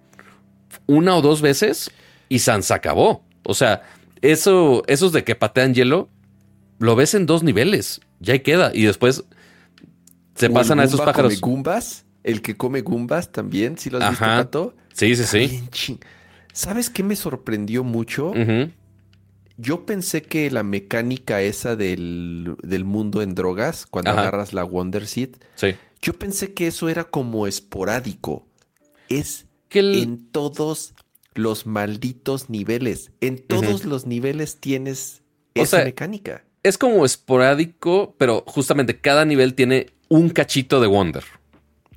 una 0.85 1.15
o 1.15 1.21
dos 1.21 1.41
veces 1.41 1.91
y 2.29 2.39
Sans 2.39 2.69
acabó. 2.71 3.23
O 3.43 3.53
sea, 3.53 3.83
eso, 4.21 4.83
esos 4.87 5.11
de 5.11 5.23
que 5.23 5.35
patean 5.35 5.73
hielo, 5.73 6.09
lo 6.81 6.95
ves 6.95 7.13
en 7.13 7.25
dos 7.25 7.43
niveles, 7.43 8.01
ya 8.19 8.33
ahí 8.33 8.39
queda. 8.41 8.71
Y 8.73 8.83
después 8.83 9.23
se 10.35 10.49
pasan 10.49 10.79
a 10.79 10.83
esos 10.83 10.99
pájaros. 10.99 11.39
Gumbas? 11.39 12.05
El 12.23 12.41
que 12.41 12.55
come 12.57 12.81
Goombas 12.81 13.31
también, 13.31 13.77
¿sí 13.77 13.89
lo 13.89 13.97
has 13.99 14.09
visto. 14.11 14.25
Pato? 14.25 14.75
Sí, 14.93 15.15
sí, 15.15 15.23
sí. 15.71 15.99
¿Sabes 16.53 16.89
qué 16.89 17.01
me 17.03 17.15
sorprendió 17.15 17.83
mucho? 17.83 18.33
Yo 19.57 19.85
pensé 19.85 20.23
que 20.23 20.49
la 20.49 20.63
mecánica 20.63 21.41
esa 21.41 21.75
del, 21.75 22.55
del 22.63 22.83
mundo 22.83 23.21
en 23.21 23.35
drogas, 23.35 23.85
cuando 23.85 24.11
Ajá. 24.11 24.21
agarras 24.21 24.53
la 24.53 24.63
Wonder 24.63 25.05
Seed, 25.05 25.35
Sí. 25.55 25.75
yo 26.01 26.13
pensé 26.13 26.53
que 26.53 26.67
eso 26.67 26.89
era 26.89 27.03
como 27.03 27.45
esporádico. 27.47 28.47
Es 29.07 29.45
Que 29.69 29.79
el- 29.79 29.95
en 30.01 30.25
todos 30.31 30.93
los 31.35 31.65
malditos 31.67 32.49
niveles. 32.49 33.11
En 33.21 33.37
todos 33.45 33.85
los 33.85 34.05
niveles 34.07 34.59
tienes 34.59 35.21
O 35.55 35.61
esa 35.61 35.77
sea, 35.77 35.85
mecánica. 35.85 36.43
Es 36.63 36.77
como 36.77 37.05
esporádico, 37.05 38.15
pero 38.17 38.43
justamente 38.47 38.99
cada 38.99 39.25
nivel 39.25 39.53
tiene 39.53 39.87
un 40.09 40.29
cachito 40.29 40.79
de 40.79 40.87
Wonder. 40.87 41.23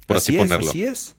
Por 0.07 0.19
así, 0.19 0.35
es, 0.37 0.43
ponerlo. 0.43 0.71
Así 0.71 0.85
es. 0.85 1.17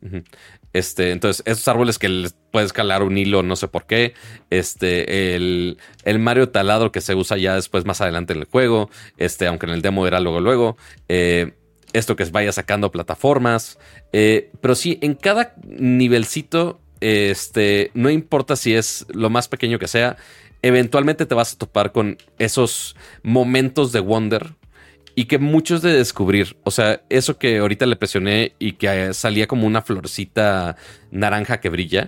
Este, 0.74 1.12
entonces, 1.12 1.42
esos 1.46 1.68
árboles 1.68 1.98
que 1.98 2.10
les 2.10 2.36
puedes 2.52 2.74
calar 2.74 3.02
un 3.02 3.18
hilo, 3.18 3.44
no 3.44 3.56
sé 3.56 3.68
por 3.68 3.86
qué. 3.86 4.14
Este, 4.50 5.36
el, 5.36 5.78
el 6.04 6.20
Mario 6.20 6.50
taladro 6.50 6.92
que 6.92 7.02
se 7.02 7.16
usa 7.16 7.38
ya 7.38 7.56
después 7.56 7.86
más 7.86 8.02
adelante 8.02 8.34
en 8.34 8.40
el 8.40 8.46
juego. 8.46 8.90
Este, 9.18 9.48
aunque 9.48 9.66
en 9.68 9.74
el 9.74 9.82
demo 9.82 10.06
era 10.06 10.20
luego, 10.20 10.42
luego. 10.42 10.78
Eh, 11.08 11.54
esto 11.94 12.16
que 12.16 12.26
vaya 12.26 12.52
sacando 12.52 12.92
plataformas. 12.92 13.80
Eh, 14.12 14.52
pero 14.62 14.76
sí, 14.76 15.00
en 15.02 15.16
cada 15.16 15.56
nivelcito, 15.66 16.82
este, 17.00 17.92
no 17.94 18.10
importa 18.10 18.56
si 18.56 18.74
es 18.74 19.06
lo 19.10 19.30
más 19.30 19.48
pequeño 19.48 19.80
que 19.80 19.88
sea, 19.88 20.18
eventualmente 20.66 21.28
te 21.28 21.36
vas 21.36 21.54
a 21.54 21.58
topar 21.60 21.92
con 21.92 22.18
esos 22.40 22.96
momentos 23.22 23.92
de 23.92 24.00
wonder 24.00 24.56
y 25.14 25.26
que 25.26 25.38
muchos 25.38 25.84
de 25.84 25.94
descubrir. 25.94 26.58
O 26.64 26.72
sea, 26.72 27.04
eso 27.10 27.38
que 27.38 27.60
ahorita 27.60 27.86
le 27.86 27.96
presioné 27.96 28.56
y 28.58 28.72
que 28.72 28.88
eh, 28.88 29.14
salía 29.14 29.46
como 29.46 29.68
una 29.68 29.84
florcita 29.84 30.76
naranja 31.12 31.60
que 31.60 31.70
brilla. 31.70 32.08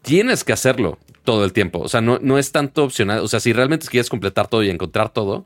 Tienes 0.00 0.44
que 0.44 0.54
hacerlo 0.54 0.98
todo 1.24 1.44
el 1.44 1.52
tiempo. 1.52 1.80
O 1.80 1.88
sea, 1.90 2.00
no, 2.00 2.18
no 2.22 2.38
es 2.38 2.52
tanto 2.52 2.84
opcional. 2.84 3.18
O 3.18 3.28
sea, 3.28 3.38
si 3.38 3.52
realmente 3.52 3.86
quieres 3.86 4.08
completar 4.08 4.48
todo 4.48 4.62
y 4.62 4.70
encontrar 4.70 5.12
todo, 5.12 5.44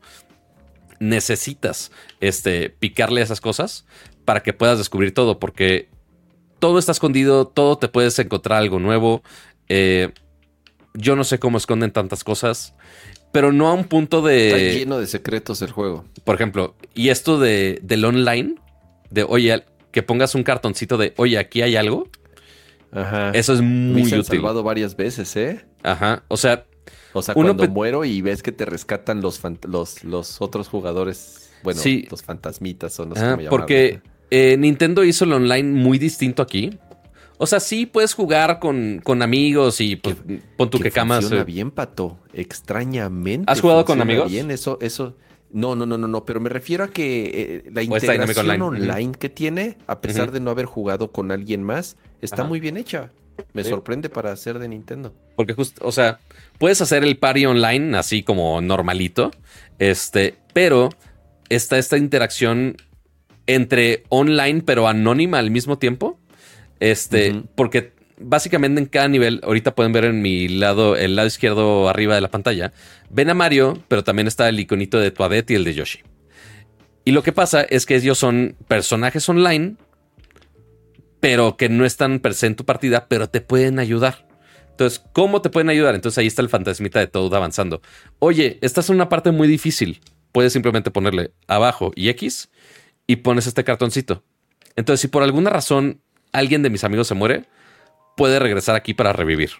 necesitas 1.01 1.91
este, 2.21 2.69
picarle 2.69 3.21
esas 3.21 3.41
cosas 3.41 3.85
para 4.23 4.43
que 4.43 4.53
puedas 4.53 4.77
descubrir 4.77 5.13
todo. 5.13 5.39
Porque 5.39 5.89
todo 6.59 6.79
está 6.79 6.93
escondido, 6.93 7.47
todo 7.47 7.77
te 7.77 7.89
puedes 7.89 8.17
encontrar 8.17 8.59
algo 8.59 8.79
nuevo. 8.79 9.23
Eh, 9.67 10.13
yo 10.97 11.15
no 11.15 11.23
sé 11.23 11.39
cómo 11.39 11.57
esconden 11.57 11.91
tantas 11.91 12.23
cosas, 12.23 12.73
pero 13.31 13.51
no 13.51 13.67
a 13.69 13.73
un 13.73 13.85
punto 13.85 14.27
Está 14.27 14.57
de 14.57 14.73
lleno 14.79 14.99
de 14.99 15.07
secretos 15.07 15.61
el 15.61 15.71
juego. 15.71 16.05
por 16.23 16.35
ejemplo, 16.35 16.75
y 16.93 17.09
esto 17.09 17.39
de, 17.39 17.79
del 17.83 18.03
online, 18.05 18.55
de 19.09 19.23
oye, 19.23 19.63
que 19.91 20.03
pongas 20.03 20.35
un 20.35 20.43
cartoncito 20.43 20.97
de 20.97 21.13
oye, 21.17 21.37
aquí 21.37 21.61
hay 21.61 21.75
algo, 21.75 22.07
Ajá. 22.91 23.31
eso 23.31 23.53
es 23.53 23.61
Me 23.61 23.67
muy 23.67 24.01
han 24.13 24.19
útil. 24.19 24.23
salvado 24.25 24.63
varias 24.63 24.95
veces, 24.95 25.35
¿eh? 25.35 25.65
Ajá. 25.83 26.23
O 26.29 26.37
sea, 26.37 26.65
O 27.13 27.21
sea, 27.21 27.33
Uno 27.37 27.55
cuando 27.55 27.73
muero 27.73 28.05
y 28.05 28.21
ves 28.21 28.43
que 28.43 28.51
te 28.51 28.65
rescatan 28.65 29.21
los, 29.21 29.41
los, 29.67 30.03
los 30.03 30.41
otros 30.41 30.67
jugadores, 30.67 31.49
bueno, 31.63 31.81
Sí. 31.81 32.07
los 32.11 32.21
fantasmitas 32.23 32.99
o 32.99 33.05
no 33.05 33.15
sé 33.15 33.21
ajá, 33.21 33.35
cómo 33.37 33.49
porque 33.49 34.01
eh, 34.29 34.55
Nintendo 34.57 35.03
hizo 35.03 35.25
el 35.25 35.33
online 35.33 35.69
muy 35.71 35.97
distinto 35.97 36.41
aquí. 36.41 36.77
O 37.39 37.45
sea, 37.45 37.59
sí 37.59 37.85
puedes 37.85 38.13
jugar 38.13 38.59
con, 38.59 38.99
con 39.03 39.21
amigos 39.21 39.79
y 39.79 39.95
pues, 39.95 40.15
pon 40.57 40.69
tu 40.69 40.79
que, 40.79 40.89
camas. 40.91 41.19
funciona 41.21 41.43
eh, 41.43 41.45
bien, 41.45 41.71
Pato. 41.71 42.17
Extrañamente. 42.33 43.51
¿Has 43.51 43.61
jugado 43.61 43.85
con 43.85 44.01
amigos? 44.01 44.31
Bien, 44.31 44.49
eso, 44.51 44.77
eso. 44.81 45.15
No, 45.51 45.75
no, 45.75 45.85
no, 45.85 45.97
no, 45.97 46.07
no. 46.07 46.25
Pero 46.25 46.39
me 46.39 46.49
refiero 46.49 46.83
a 46.83 46.87
que 46.89 47.61
eh, 47.65 47.69
la 47.71 47.83
integración 47.83 48.49
online. 48.61 48.63
online, 48.89 49.11
que 49.17 49.29
tiene, 49.29 49.77
a 49.87 50.01
pesar 50.01 50.31
de 50.31 50.39
no 50.39 50.49
haber 50.51 50.65
jugado 50.65 51.11
con 51.11 51.31
alguien 51.31 51.63
más, 51.63 51.95
está 52.21 52.41
Ajá. 52.41 52.49
muy 52.49 52.59
bien 52.59 52.75
hecha. 52.77 53.11
Me 53.53 53.63
Sí. 53.63 53.69
sorprende 53.69 54.09
para 54.09 54.35
ser 54.35 54.57
de 54.57 54.67
Nintendo. 54.67 55.13
Porque 55.35 55.53
justo, 55.53 55.87
o 55.87 55.91
sea, 55.91 56.19
puedes 56.57 56.81
hacer 56.81 57.03
el 57.03 57.17
party 57.17 57.45
online 57.45 57.95
así 57.95 58.23
como 58.23 58.59
normalito, 58.61 59.29
este, 59.77 60.33
pero 60.53 60.89
está 61.49 61.77
esta 61.77 61.97
interacción 61.97 62.77
entre 63.45 64.03
online 64.09 64.63
pero 64.65 64.87
anónima 64.87 65.37
al 65.37 65.51
mismo 65.51 65.77
tiempo, 65.77 66.16
este, 66.79 67.43
porque 67.55 67.93
básicamente 68.19 68.81
en 68.81 68.87
cada 68.87 69.07
nivel, 69.07 69.41
ahorita 69.43 69.75
pueden 69.75 69.93
ver 69.93 70.05
en 70.05 70.21
mi 70.21 70.47
lado, 70.47 70.95
el 70.95 71.15
lado 71.15 71.27
izquierdo 71.27 71.89
arriba 71.89 72.15
de 72.15 72.21
la 72.21 72.31
pantalla, 72.31 72.73
ven 73.09 73.29
a 73.29 73.33
Mario, 73.33 73.81
pero 73.87 74.03
también 74.03 74.27
está 74.27 74.49
el 74.49 74.59
iconito 74.59 74.99
de 74.99 75.11
Toadette 75.11 75.51
y 75.51 75.55
el 75.55 75.63
de 75.63 75.73
Yoshi. 75.73 75.99
Y 77.05 77.11
lo 77.11 77.23
que 77.23 77.31
pasa 77.31 77.61
es 77.61 77.85
que 77.85 77.95
ellos 77.95 78.17
son 78.17 78.55
personajes 78.67 79.27
online, 79.29 79.75
pero 81.19 81.57
que 81.57 81.69
no 81.69 81.85
están 81.85 82.19
per 82.19 82.33
se 82.33 82.47
en 82.47 82.55
tu 82.55 82.65
partida, 82.65 83.07
pero 83.07 83.29
te 83.29 83.41
pueden 83.41 83.79
ayudar. 83.79 84.27
Entonces, 84.71 85.01
¿cómo 85.13 85.41
te 85.41 85.49
pueden 85.49 85.69
ayudar? 85.69 85.95
Entonces 85.95 86.17
ahí 86.19 86.27
está 86.27 86.41
el 86.41 86.49
fantasmita 86.49 86.99
de 86.99 87.07
Toad 87.07 87.33
avanzando. 87.33 87.81
Oye, 88.19 88.59
estás 88.61 88.89
en 88.89 88.95
una 88.95 89.09
parte 89.09 89.31
muy 89.31 89.47
difícil. 89.47 90.01
Puedes 90.31 90.53
simplemente 90.53 90.91
ponerle 90.91 91.31
abajo 91.47 91.91
y 91.95 92.09
X 92.09 92.49
y 93.07 93.17
pones 93.17 93.47
este 93.47 93.63
cartoncito. 93.63 94.23
Entonces, 94.75 95.01
si 95.01 95.07
por 95.07 95.23
alguna 95.23 95.49
razón 95.49 96.01
alguien 96.31 96.63
de 96.63 96.69
mis 96.69 96.83
amigos 96.83 97.07
se 97.07 97.15
muere, 97.15 97.45
puede 98.15 98.39
regresar 98.39 98.75
aquí 98.75 98.93
para 98.93 99.13
revivir. 99.13 99.51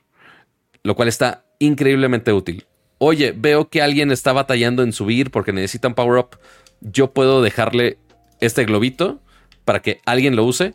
Lo 0.84 0.96
cual 0.96 1.08
está 1.08 1.46
increíblemente 1.60 2.34
útil. 2.34 2.66
Oye, 3.00 3.34
veo 3.36 3.70
que 3.70 3.82
alguien 3.82 4.12
está 4.12 4.34
batallando 4.34 4.84
en 4.84 4.94
subir 4.94 5.32
porque 5.32 5.54
necesita 5.54 5.88
un 5.88 5.94
power 5.94 6.20
up. 6.20 6.40
Yo 6.82 7.14
puedo 7.14 7.42
dejarle 7.42 7.98
este 8.40 8.66
globito 8.66 9.22
para 9.66 9.82
que 9.82 10.02
alguien 10.06 10.36
lo 10.36 10.44
use 10.44 10.74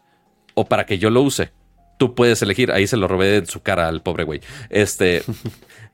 o 0.55 0.67
para 0.67 0.87
que 0.87 0.99
yo 0.99 1.11
lo 1.11 1.23
use. 1.23 1.51
Tú 1.99 2.15
puedes 2.15 2.43
elegir. 2.43 2.71
Ahí 2.73 2.87
se 2.87 2.97
lo 2.97 3.09
robé 3.09 3.37
en 3.37 3.47
su 3.47 3.63
cara 3.63 3.89
al 3.89 4.03
pobre 4.03 4.25
güey. 4.25 4.41
Este. 4.71 5.23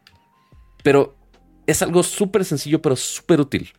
pero 0.83 1.17
es 1.67 1.83
algo 1.83 2.03
súper 2.03 2.45
sencillo, 2.45 2.83
pero 2.83 2.97
súper 2.97 3.41
útil. 3.41 3.73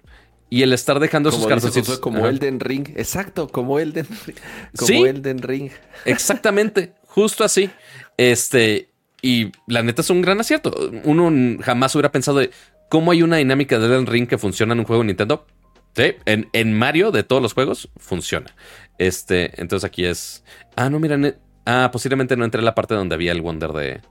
Y 0.50 0.64
el 0.64 0.74
estar 0.74 1.00
dejando 1.00 1.30
Como, 1.30 1.44
dice 1.44 1.50
cartoncitos. 1.50 2.00
Como 2.00 2.20
Ajá. 2.20 2.30
Elden 2.30 2.60
Ring. 2.60 2.88
Exacto, 2.96 3.48
como 3.50 3.80
Elden 3.80 4.08
Ring. 4.26 4.36
Como 4.76 4.88
Sí. 4.88 4.98
Elden 5.04 5.42
Ring. 5.44 5.70
Exactamente, 6.06 6.94
justo 7.08 7.44
así. 7.44 7.70
Este, 8.18 8.90
y 9.22 9.52
la 9.68 9.84
neta 9.84 10.02
es 10.02 10.10
un 10.10 10.22
gran 10.22 10.40
acierto. 10.40 10.74
Uno 11.04 11.62
jamás 11.62 11.94
hubiera 11.96 12.12
pensado 12.12 12.40
de 12.40 12.50
cómo 12.90 13.12
hay 13.12 13.22
una 13.22 13.38
dinámica 13.38 13.78
de 13.80 13.86
Elden 13.86 14.08
Ring 14.08 14.28
que 14.28 14.38
funciona 14.38 14.74
en 14.74 14.80
un 14.80 14.86
juego 14.86 15.04
de 15.04 15.08
Nintendo. 15.08 15.46
Sí, 15.96 16.14
en, 16.26 16.50
en 16.54 16.74
Mario 16.74 17.12
de 17.12 17.24
todos 17.24 17.42
los 17.42 17.54
juegos 17.54 17.90
funciona. 17.98 18.56
Este, 18.98 19.60
entonces 19.62 19.86
aquí 19.88 20.06
es. 20.06 20.44
Ah, 20.76 20.90
no, 20.90 21.00
mira. 21.00 21.18
ne- 21.18 21.36
Ah, 21.66 21.90
posiblemente 21.92 22.36
no 22.36 22.46
entré 22.46 22.60
en 22.60 22.66
la 22.66 22.74
parte 22.74 22.96
donde 22.96 23.14
había 23.16 23.32
el 23.32 23.42
Wonder 23.42 23.72
de, 23.74 24.02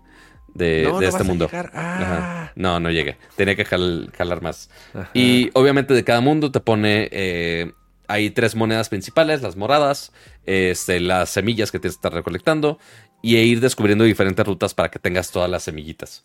de, 0.54 0.84
No, 0.88 0.98
de 0.98 1.06
no 1.06 1.10
este 1.12 1.24
mundo. 1.24 1.48
Ah. 1.52 2.50
No, 2.56 2.80
no 2.80 2.90
llegué. 2.90 3.16
Tenía 3.36 3.54
que 3.56 3.64
jal- 3.64 4.10
jalar 4.16 4.42
más. 4.42 4.70
Ajá. 4.94 5.10
Y 5.14 5.50
obviamente 5.54 5.94
de 5.94 6.04
cada 6.04 6.20
mundo 6.20 6.50
te 6.50 6.60
pone. 6.60 7.08
eh, 7.12 7.72
hay 8.08 8.30
tres 8.30 8.54
monedas 8.54 8.88
principales: 8.88 9.42
las 9.42 9.56
moradas, 9.56 10.12
este, 10.46 10.98
las 11.00 11.30
semillas 11.30 11.70
que 11.70 11.78
tienes 11.78 11.96
que 11.96 11.98
estar 11.98 12.12
recolectando 12.14 12.78
y 13.22 13.36
e 13.36 13.44
ir 13.44 13.60
descubriendo 13.60 14.04
diferentes 14.04 14.46
rutas 14.46 14.74
para 14.74 14.90
que 14.90 14.98
tengas 14.98 15.30
todas 15.30 15.50
las 15.50 15.62
semillitas. 15.64 16.24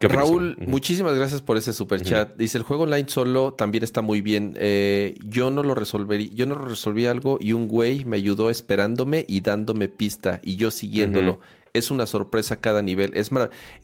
Raúl, 0.00 0.56
muchísimas 0.66 1.14
gracias 1.14 1.40
por 1.40 1.56
ese 1.56 1.72
super 1.72 2.02
chat. 2.02 2.36
Dice, 2.36 2.58
el 2.58 2.64
juego 2.64 2.82
online 2.82 3.08
solo 3.08 3.54
también 3.54 3.84
está 3.84 4.02
muy 4.02 4.20
bien. 4.20 4.54
Eh, 4.58 5.14
yo 5.24 5.50
no 5.50 5.62
lo 5.62 5.74
resolvería, 5.74 6.28
yo 6.34 6.44
no 6.44 6.56
resolví 6.56 7.06
algo 7.06 7.38
y 7.40 7.52
un 7.54 7.68
güey 7.68 8.04
me 8.04 8.16
ayudó 8.16 8.50
esperándome 8.50 9.24
y 9.26 9.40
dándome 9.40 9.88
pista 9.88 10.40
y 10.42 10.56
yo 10.56 10.70
siguiéndolo. 10.70 11.40
Es 11.74 11.90
una 11.90 12.06
sorpresa 12.06 12.56
cada 12.60 12.80
nivel. 12.82 13.10
Es 13.14 13.30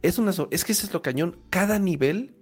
es 0.03 0.19
una 0.19 0.33
es 0.51 0.65
que 0.65 0.73
ese 0.73 0.87
es 0.87 0.93
lo 0.95 1.03
cañón. 1.03 1.37
Cada 1.51 1.79
nivel, 1.79 2.35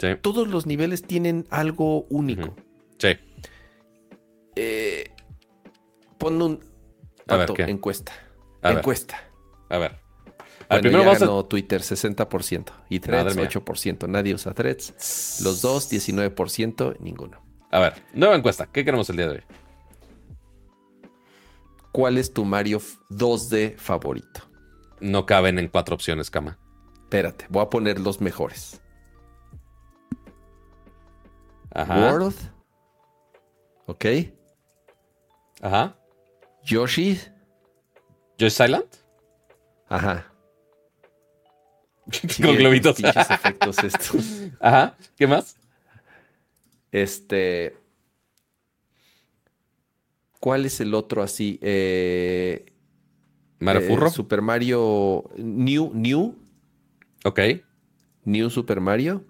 Sí, 0.00 0.08
todos 0.20 0.48
los 0.48 0.66
niveles 0.66 1.02
tienen 1.02 1.46
algo 1.50 2.02
único. 2.10 2.54
Sí. 2.98 3.08
Eh, 4.56 5.10
pon 6.18 6.40
un 6.42 6.60
A 7.28 7.36
ver, 7.36 7.50
encuesta. 7.68 8.12
A 8.62 8.70
ver. 8.70 8.78
encuesta. 8.78 9.16
A 9.68 9.78
ver. 9.78 9.92
Al 10.68 10.80
Bueno, 10.80 10.82
primero 10.82 10.98
ya 11.02 11.06
vamos 11.06 11.22
a- 11.22 11.26
ganó 11.26 11.44
Twitter 11.44 11.82
60% 11.82 12.72
y 12.88 12.98
Threads 13.00 13.36
mía. 13.36 13.44
8%. 13.48 14.08
Nadie 14.08 14.34
usa 14.34 14.52
Threads. 14.54 15.40
Los 15.44 15.60
dos 15.62 15.88
19%, 15.90 16.96
ninguno. 17.00 17.40
A 17.70 17.80
ver, 17.80 18.02
nueva 18.14 18.34
encuesta. 18.34 18.66
¿Qué 18.72 18.84
queremos 18.84 19.08
el 19.10 19.16
día 19.16 19.26
de 19.28 19.32
hoy? 19.36 19.42
¿Cuál 21.92 22.18
es 22.18 22.32
tu 22.32 22.44
Mario 22.44 22.78
f- 22.78 22.98
2D 23.10 23.76
favorito? 23.78 24.40
No 25.00 25.26
caben 25.26 25.58
en 25.58 25.68
cuatro 25.68 25.94
opciones, 25.94 26.30
cama. 26.30 26.58
Espérate, 27.02 27.46
voy 27.48 27.62
a 27.62 27.70
poner 27.70 28.00
los 28.00 28.20
mejores. 28.20 28.80
Ajá. 31.72 32.12
World. 32.12 32.34
Ok. 33.86 34.06
Ajá. 35.60 35.96
Yoshi. 36.64 37.20
¿Joy 38.38 38.50
Silent? 38.50 38.96
Ajá. 39.88 40.32
Con 42.42 42.56
globitos. 42.56 42.98
Efectos 42.98 43.78
estos. 43.84 44.24
Ajá. 44.60 44.96
¿Qué 45.16 45.26
más? 45.26 45.56
Este. 46.92 47.76
¿Cuál 50.40 50.66
es 50.66 50.80
el 50.80 50.94
otro 50.94 51.22
así? 51.22 51.58
Eh, 51.62 52.72
¿Mario 53.58 53.82
eh, 53.82 53.86
Furro? 53.88 54.10
Super 54.10 54.42
Mario 54.42 55.24
New, 55.36 55.90
New, 55.94 56.34
Ok. 57.24 57.40
New 58.24 58.50
Super 58.50 58.80
Mario 58.80 59.24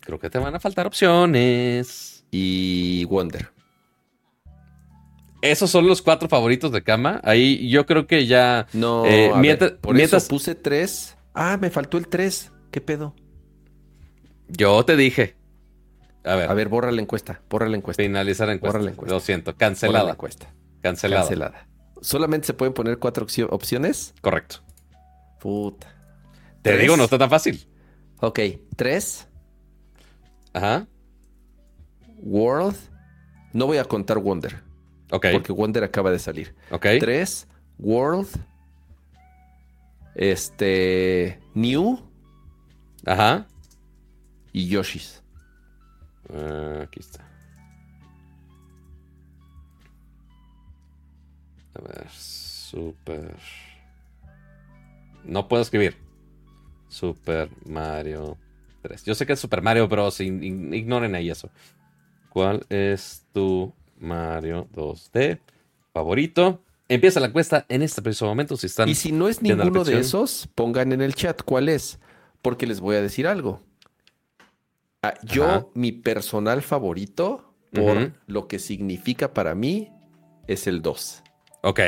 Creo 0.00 0.18
que 0.18 0.28
te 0.30 0.38
van 0.38 0.54
a 0.54 0.60
faltar 0.60 0.86
opciones. 0.86 2.24
y 2.30 3.04
Wonder. 3.04 3.50
Esos 5.42 5.70
son 5.70 5.86
los 5.86 6.02
cuatro 6.02 6.28
favoritos 6.28 6.70
de 6.72 6.82
cama. 6.82 7.20
Ahí 7.24 7.68
yo 7.68 7.84
creo 7.86 8.06
que 8.06 8.26
ya. 8.26 8.66
No, 8.72 9.04
Eh, 9.06 9.28
ver, 9.28 9.36
mientras- 9.36 9.72
por 9.72 9.94
mientras- 9.94 10.22
eso 10.24 10.30
puse 10.30 10.54
tres. 10.54 11.16
Ah, 11.34 11.58
me 11.60 11.70
faltó 11.70 11.98
el 11.98 12.06
tres. 12.08 12.50
¿Qué 12.70 12.80
pedo? 12.80 13.14
Yo 14.48 14.84
te 14.84 14.96
dije. 14.96 15.36
A 16.24 16.36
ver, 16.36 16.48
A 16.50 16.54
ver, 16.54 16.68
borra 16.68 16.92
la 16.92 17.00
encuesta, 17.02 17.42
borra 17.50 17.68
la 17.68 17.76
encuesta. 17.76 18.02
finalizar 18.02 18.46
la 18.46 18.54
encuesta. 18.54 18.78
borra 18.78 18.84
la 18.84 18.92
encuesta. 18.92 19.14
Lo 19.14 19.20
siento, 19.20 19.50
la 19.52 19.56
cancelada. 19.56 20.10
encuesta. 20.12 20.52
Cancelada. 20.80 21.22
Cancelada. 21.22 21.68
Solamente 22.02 22.46
se 22.48 22.52
pueden 22.54 22.74
poner 22.74 22.98
cuatro 22.98 23.24
opcio- 23.24 23.48
opciones. 23.50 24.12
Correcto. 24.20 24.56
Puta. 25.40 25.86
Te 26.60 26.70
Tres. 26.70 26.82
digo, 26.82 26.96
no 26.98 27.04
está 27.04 27.16
tan 27.18 27.30
fácil. 27.30 27.66
Ok, 28.20 28.38
tres. 28.76 29.26
Ajá. 30.52 30.86
World. 32.18 32.76
No 33.54 33.66
voy 33.66 33.78
a 33.78 33.84
contar 33.84 34.18
Wonder, 34.18 34.62
Ok. 35.10 35.26
porque 35.32 35.52
Wonder 35.52 35.82
acaba 35.84 36.10
de 36.10 36.18
salir. 36.18 36.54
Ok. 36.70 36.86
Tres. 37.00 37.48
World. 37.78 38.28
Este. 40.14 41.40
New 41.54 41.98
Ajá. 43.06 43.46
y 44.52 44.68
Yoshi's. 44.68 45.22
Ah, 46.32 46.82
aquí 46.82 47.00
está. 47.00 47.26
Ver, 51.82 52.08
Super. 52.10 53.36
No 55.24 55.46
puedo 55.48 55.62
escribir. 55.62 55.96
Super 56.88 57.48
Mario 57.64 58.36
3. 58.82 59.04
Yo 59.04 59.14
sé 59.14 59.26
que 59.26 59.34
es 59.34 59.40
Super 59.40 59.62
Mario 59.62 59.88
Bros. 59.88 60.20
ignoren 60.20 61.14
ahí 61.14 61.30
eso. 61.30 61.50
¿Cuál 62.30 62.64
es 62.68 63.26
tu 63.32 63.72
Mario 63.98 64.68
2D 64.74 65.38
favorito? 65.92 66.62
Empieza 66.88 67.20
la 67.20 67.26
encuesta 67.28 67.64
en 67.68 67.82
este 67.82 68.02
preciso 68.02 68.26
momento. 68.26 68.56
Si 68.56 68.66
están. 68.66 68.88
Y 68.88 68.94
si 68.94 69.12
no 69.12 69.28
es 69.28 69.40
ninguno 69.42 69.84
de 69.84 69.98
esos, 69.98 70.48
pongan 70.54 70.92
en 70.92 71.00
el 71.00 71.14
chat 71.14 71.42
cuál 71.42 71.68
es. 71.68 71.98
Porque 72.42 72.66
les 72.66 72.80
voy 72.80 72.96
a 72.96 73.02
decir 73.02 73.26
algo. 73.26 73.60
Ah, 75.02 75.14
yo, 75.22 75.44
Ajá. 75.44 75.66
mi 75.74 75.92
personal 75.92 76.62
favorito, 76.62 77.54
por 77.72 78.12
lo 78.26 78.46
que 78.48 78.58
significa 78.58 79.32
para 79.32 79.54
mí, 79.54 79.90
es 80.46 80.66
el 80.66 80.82
2. 80.82 81.21
Ok. 81.62 81.80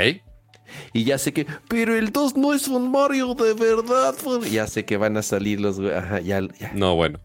Y 0.93 1.05
ya 1.05 1.19
sé 1.19 1.33
que, 1.33 1.47
pero 1.69 1.95
el 1.95 2.11
2 2.13 2.37
no 2.37 2.55
es 2.55 2.69
un 2.69 2.91
Mario 2.91 3.35
de 3.35 3.55
verdad. 3.55 4.15
por-". 4.23 4.45
Ya 4.47 4.67
sé 4.67 4.85
que 4.85 4.97
van 4.97 5.17
a 5.17 5.23
salir 5.23 5.61
los. 5.61 5.79
Ajá, 5.79 6.21
ya, 6.21 6.41
ya. 6.59 6.73
No, 6.75 6.97
bueno. 6.97 7.21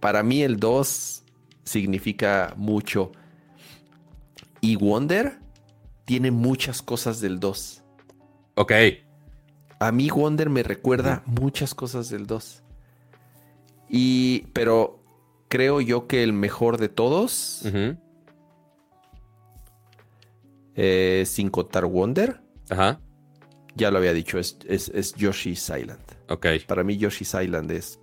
Para 0.00 0.22
mí 0.22 0.42
el 0.42 0.58
2 0.58 1.24
significa 1.64 2.54
mucho. 2.56 3.12
Y 4.60 4.76
Wonder 4.76 5.38
tiene 6.04 6.30
muchas 6.30 6.82
cosas 6.82 7.20
del 7.20 7.38
2. 7.40 7.82
Ok. 8.56 8.72
A 9.78 9.92
mí 9.92 10.10
Wonder 10.10 10.50
me 10.50 10.62
recuerda 10.62 11.22
muchas 11.26 11.74
cosas 11.74 12.10
del 12.10 12.26
2. 12.26 12.62
Y, 13.88 14.46
pero 14.52 15.02
creo 15.48 15.80
yo 15.80 16.06
que 16.06 16.22
el 16.22 16.32
mejor 16.32 16.78
de 16.78 16.88
todos, 16.88 17.62
Ujú. 17.64 17.96
Eh, 20.82 21.24
sin 21.26 21.50
contar 21.50 21.84
Wonder, 21.84 22.40
Ajá. 22.70 23.00
ya 23.76 23.90
lo 23.90 23.98
había 23.98 24.14
dicho, 24.14 24.38
es, 24.38 24.56
es, 24.66 24.88
es 24.94 25.12
Yoshi's 25.14 25.68
Island. 25.68 26.00
Ok. 26.30 26.46
Para 26.66 26.82
mí 26.84 26.96
Yoshi's 26.96 27.34
Island 27.34 27.70
es... 27.70 27.98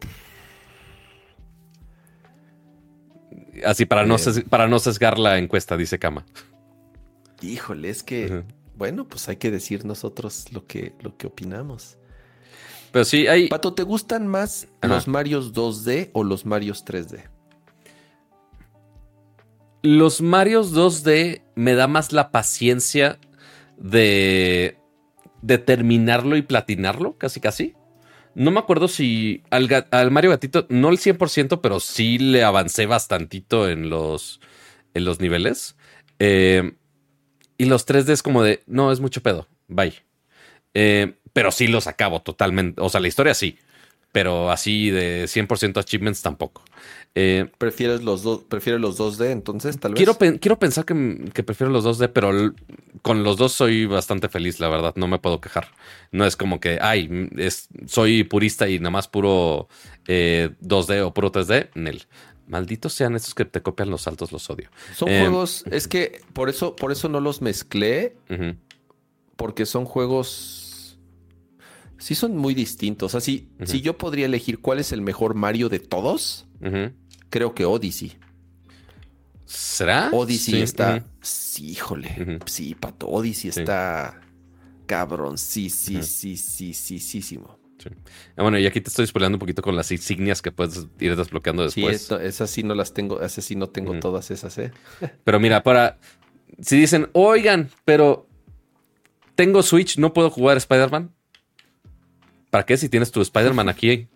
Así 3.65 3.85
para 3.85 4.05
no, 4.05 4.17
Eh. 4.17 4.45
para 4.47 4.67
no 4.67 4.77
sesgar 4.77 5.17
la 5.17 5.39
encuesta, 5.39 5.75
dice 5.75 5.97
Kama. 5.97 6.25
Híjole, 7.41 7.89
es 7.89 8.03
que... 8.03 8.43
Bueno, 8.75 9.07
pues 9.07 9.27
hay 9.27 9.37
que 9.37 9.49
decir 9.49 9.83
nosotros 9.85 10.45
lo 10.51 10.67
que, 10.67 10.93
lo 11.01 11.17
que 11.17 11.25
opinamos. 11.25 11.97
Pero 12.91 13.05
sí, 13.05 13.25
hay. 13.27 13.47
Pato, 13.47 13.73
¿te 13.73 13.81
gustan 13.81 14.27
más 14.27 14.67
Ajá. 14.81 14.93
los 14.93 15.07
Marios 15.07 15.51
2D 15.53 16.11
o 16.13 16.23
los 16.23 16.45
Marios 16.45 16.85
3D? 16.85 17.23
Los 19.87 20.19
Marios 20.19 20.73
2D 20.73 21.43
me 21.55 21.73
da 21.73 21.87
más 21.87 22.11
la 22.11 22.29
paciencia 22.29 23.19
de, 23.77 24.77
de 25.41 25.57
terminarlo 25.59 26.35
y 26.35 26.41
platinarlo, 26.41 27.17
casi 27.17 27.39
casi. 27.39 27.73
No 28.35 28.51
me 28.51 28.59
acuerdo 28.59 28.89
si 28.89 29.43
al, 29.49 30.11
Mario 30.11 30.31
Gatito, 30.31 30.65
no 30.67 30.89
el 30.89 30.97
100%, 30.97 31.61
pero 31.61 31.79
sí 31.79 32.17
le 32.17 32.43
avancé 32.43 32.85
bastantito 32.85 33.69
en 33.69 33.89
los, 33.89 34.41
en 34.93 35.05
los 35.05 35.21
niveles. 35.21 35.77
Eh, 36.19 36.73
y 37.57 37.63
los 37.63 37.87
3D 37.87 38.09
es 38.09 38.23
como 38.23 38.43
de, 38.43 38.63
no, 38.67 38.91
es 38.91 38.99
mucho 38.99 39.23
pedo, 39.23 39.47
bye. 39.69 39.93
Eh, 40.73 41.13
pero 41.31 41.49
sí 41.49 41.67
los 41.67 41.87
acabo 41.87 42.21
totalmente. 42.21 42.81
O 42.81 42.89
sea, 42.89 42.99
la 42.99 43.07
historia 43.07 43.33
sí, 43.33 43.57
pero 44.11 44.51
así 44.51 44.89
de 44.89 45.29
100% 45.29 45.79
achievements 45.79 46.21
tampoco. 46.21 46.65
Eh, 47.19 47.49
¿Prefieres 47.57 48.03
los, 48.03 48.21
dos 48.21 48.43
¿Prefieres 48.43 48.79
los 48.79 48.99
2D 48.99 49.31
entonces, 49.31 49.79
tal 49.79 49.95
vez? 49.95 49.97
Quiero, 49.97 50.39
quiero 50.39 50.59
pensar 50.59 50.85
que, 50.85 51.31
que 51.33 51.41
prefiero 51.41 51.73
los 51.73 51.83
2D, 51.83 52.11
pero 52.13 52.53
con 53.01 53.23
los 53.23 53.37
dos 53.37 53.53
soy 53.53 53.87
bastante 53.87 54.29
feliz, 54.29 54.59
la 54.59 54.69
verdad. 54.69 54.93
No 54.97 55.07
me 55.07 55.17
puedo 55.17 55.41
quejar. 55.41 55.67
No 56.11 56.27
es 56.27 56.35
como 56.35 56.59
que, 56.59 56.77
ay, 56.79 57.27
es, 57.37 57.69
soy 57.87 58.23
purista 58.23 58.69
y 58.69 58.77
nada 58.77 58.91
más 58.91 59.07
puro 59.07 59.67
eh, 60.05 60.51
2D 60.61 61.01
o 61.07 61.11
puro 61.11 61.31
3D. 61.31 61.69
Nel. 61.73 62.03
Malditos 62.45 62.93
sean 62.93 63.15
estos 63.15 63.33
que 63.33 63.45
te 63.45 63.63
copian 63.63 63.89
los 63.89 64.03
saltos, 64.03 64.31
los 64.31 64.47
odio. 64.51 64.69
Son 64.95 65.09
Eh, 65.09 65.21
juegos, 65.21 65.63
es 65.71 65.87
que 65.87 66.21
por 66.33 66.49
eso, 66.49 66.75
por 66.75 66.91
eso 66.91 67.09
no 67.09 67.19
los 67.19 67.41
mezclé, 67.41 68.15
porque 69.35 69.65
son 69.65 69.85
juegos. 69.85 70.99
Sí, 71.97 72.13
son 72.13 72.37
muy 72.37 72.53
distintos. 72.53 73.07
O 73.07 73.11
sea, 73.13 73.21
si, 73.21 73.49
si 73.65 73.81
yo 73.81 73.97
podría 73.97 74.27
elegir 74.27 74.59
cuál 74.59 74.77
es 74.77 74.91
el 74.91 75.01
mejor 75.01 75.33
Mario 75.33 75.67
de 75.67 75.79
todos. 75.79 76.43
Creo 77.29 77.53
que 77.53 77.65
Odyssey. 77.65 78.17
¿Será? 79.45 80.09
Odyssey 80.11 80.55
Sí, 80.55 80.61
está. 80.61 81.03
Sí, 81.21 81.69
híjole. 81.71 82.39
Sí, 82.45 82.75
pato. 82.75 83.07
Odyssey 83.07 83.51
Sí. 83.51 83.59
está. 83.61 84.19
Cabrón. 84.85 85.37
Sí, 85.37 85.69
sí, 85.69 86.01
sí, 86.03 86.35
sí, 86.37 86.73
sí, 86.73 86.99
sí, 86.99 87.21
sí. 87.21 87.39
Sí. 87.79 87.89
Ah, 88.35 88.41
bueno, 88.41 88.57
y 88.57 88.65
aquí 88.65 88.81
te 88.81 88.89
estoy 88.89 89.05
spoileando 89.05 89.35
un 89.35 89.39
poquito 89.39 89.61
con 89.61 89.75
las 89.75 89.91
insignias 89.91 90.41
que 90.41 90.51
puedes 90.51 90.87
ir 90.99 91.15
desbloqueando 91.15 91.69
Sí, 91.69 91.81
después. 91.81 92.01
esto- 92.01 92.19
esas 92.19 92.49
sí 92.49 92.63
no 92.63 92.73
las 92.73 92.93
tengo. 92.93 93.21
Esas 93.21 93.45
sí 93.45 93.55
no 93.55 93.67
tengo 93.69 93.99
todas 93.99 94.31
esas, 94.31 94.57
¿eh? 94.57 94.71
Pero 95.23 95.39
mira, 95.39 95.63
para. 95.63 95.99
Si 96.61 96.77
dicen, 96.79 97.09
oigan, 97.13 97.69
pero 97.85 98.27
tengo 99.35 99.61
Switch, 99.61 99.97
no 99.99 100.11
puedo 100.13 100.29
jugar 100.31 100.57
Spider-Man. 100.57 101.13
¿Para 102.49 102.65
qué? 102.65 102.77
Si 102.77 102.89
tienes 102.89 103.11
tu 103.11 103.21
Spider-Man 103.21 103.69
aquí. 103.69 104.07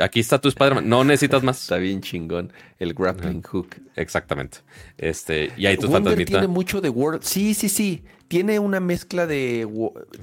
Aquí 0.00 0.20
está 0.20 0.40
tu 0.40 0.48
Spider-Man. 0.48 0.88
No 0.88 1.04
necesitas 1.04 1.42
más. 1.42 1.60
Está 1.60 1.76
bien 1.76 2.00
chingón. 2.00 2.52
El 2.78 2.94
grappling 2.94 3.42
hook. 3.42 3.76
Exactamente. 3.96 4.58
Este, 4.96 5.52
y 5.56 5.66
ahí 5.66 5.76
tu 5.76 5.82
Wonder 5.88 6.12
fantasmita. 6.12 6.30
tiene 6.30 6.46
mucho 6.48 6.80
de 6.80 6.88
World. 6.88 7.22
Sí, 7.22 7.54
sí, 7.54 7.68
sí. 7.68 8.04
Tiene 8.28 8.58
una 8.58 8.80
mezcla 8.80 9.26
de. 9.26 9.66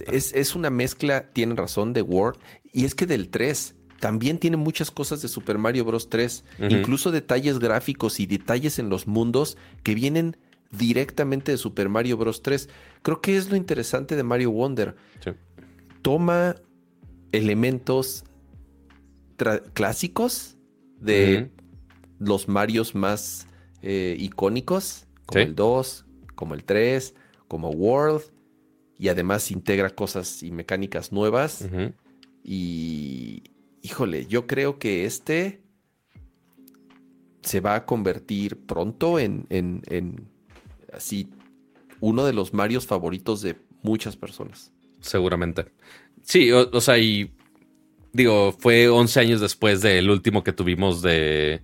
Es, 0.07 0.34
es 0.34 0.56
una 0.56 0.69
mezcla, 0.69 1.30
tienen 1.34 1.57
razón, 1.57 1.93
de 1.93 2.02
World. 2.02 2.39
Y 2.72 2.85
es 2.85 2.95
que 2.95 3.06
del 3.06 3.30
3 3.30 3.76
también 3.99 4.38
tiene 4.38 4.57
muchas 4.57 4.91
cosas 4.91 5.22
de 5.22 5.27
Super 5.27 5.57
Mario 5.57 5.85
Bros. 5.85 6.10
3. 6.10 6.43
Ujú. 6.60 6.68
Incluso 6.69 7.11
detalles 7.11 7.60
gráficos 7.60 8.19
y 8.19 8.26
detalles 8.26 8.80
en 8.80 8.89
los 8.89 9.07
mundos 9.07 9.57
que 9.84 9.95
vienen 9.95 10.38
directamente 10.72 11.52
de 11.52 11.57
Super 11.57 11.89
Mario 11.89 12.18
Bros. 12.18 12.41
3. 12.41 12.69
Creo 13.02 13.22
que 13.22 13.38
es 13.38 13.49
lo 13.49 13.56
interesante 13.56 14.15
de 14.15 14.23
Mario 14.23 14.52
Wonder. 14.52 14.95
Sí. 15.23 15.31
Toma 16.02 16.56
elementos 17.31 18.23
clásicos 19.73 20.57
de 20.99 21.49
los 22.19 22.47
Marios 22.47 22.95
más 22.95 23.47
eh, 23.81 24.15
icónicos, 24.19 25.05
como 25.25 25.39
Sí. 25.41 25.47
el 25.47 25.55
2, 25.55 26.05
como 26.35 26.53
el 26.53 26.63
3, 26.63 27.13
como 27.47 27.69
World, 27.69 28.23
y 28.97 29.09
además 29.09 29.51
integra 29.51 29.89
cosas 29.89 30.41
y 30.43 30.51
mecánicas 30.51 31.11
nuevas. 31.11 31.67
Y, 32.43 33.43
híjole, 33.81 34.25
yo 34.27 34.47
creo 34.47 34.79
que 34.79 35.05
este 35.05 35.61
se 37.41 37.59
va 37.59 37.75
a 37.75 37.85
convertir 37.85 38.57
pronto 38.65 39.19
en, 39.19 39.45
en, 39.49 39.81
en 39.87 40.27
así, 40.93 41.29
uno 41.99 42.25
de 42.25 42.33
los 42.33 42.53
Marios 42.53 42.87
favoritos 42.87 43.41
de 43.41 43.55
muchas 43.83 44.15
personas. 44.17 44.71
Seguramente. 44.99 45.65
Sí, 46.23 46.51
o, 46.51 46.69
o 46.71 46.81
sea, 46.81 46.97
y 46.97 47.31
digo, 48.15 48.55
fue 48.57 48.89
11 48.89 49.19
años 49.19 49.41
después 49.41 49.81
del 49.81 50.09
último 50.09 50.43
que 50.43 50.53
tuvimos 50.53 51.01
de 51.01 51.61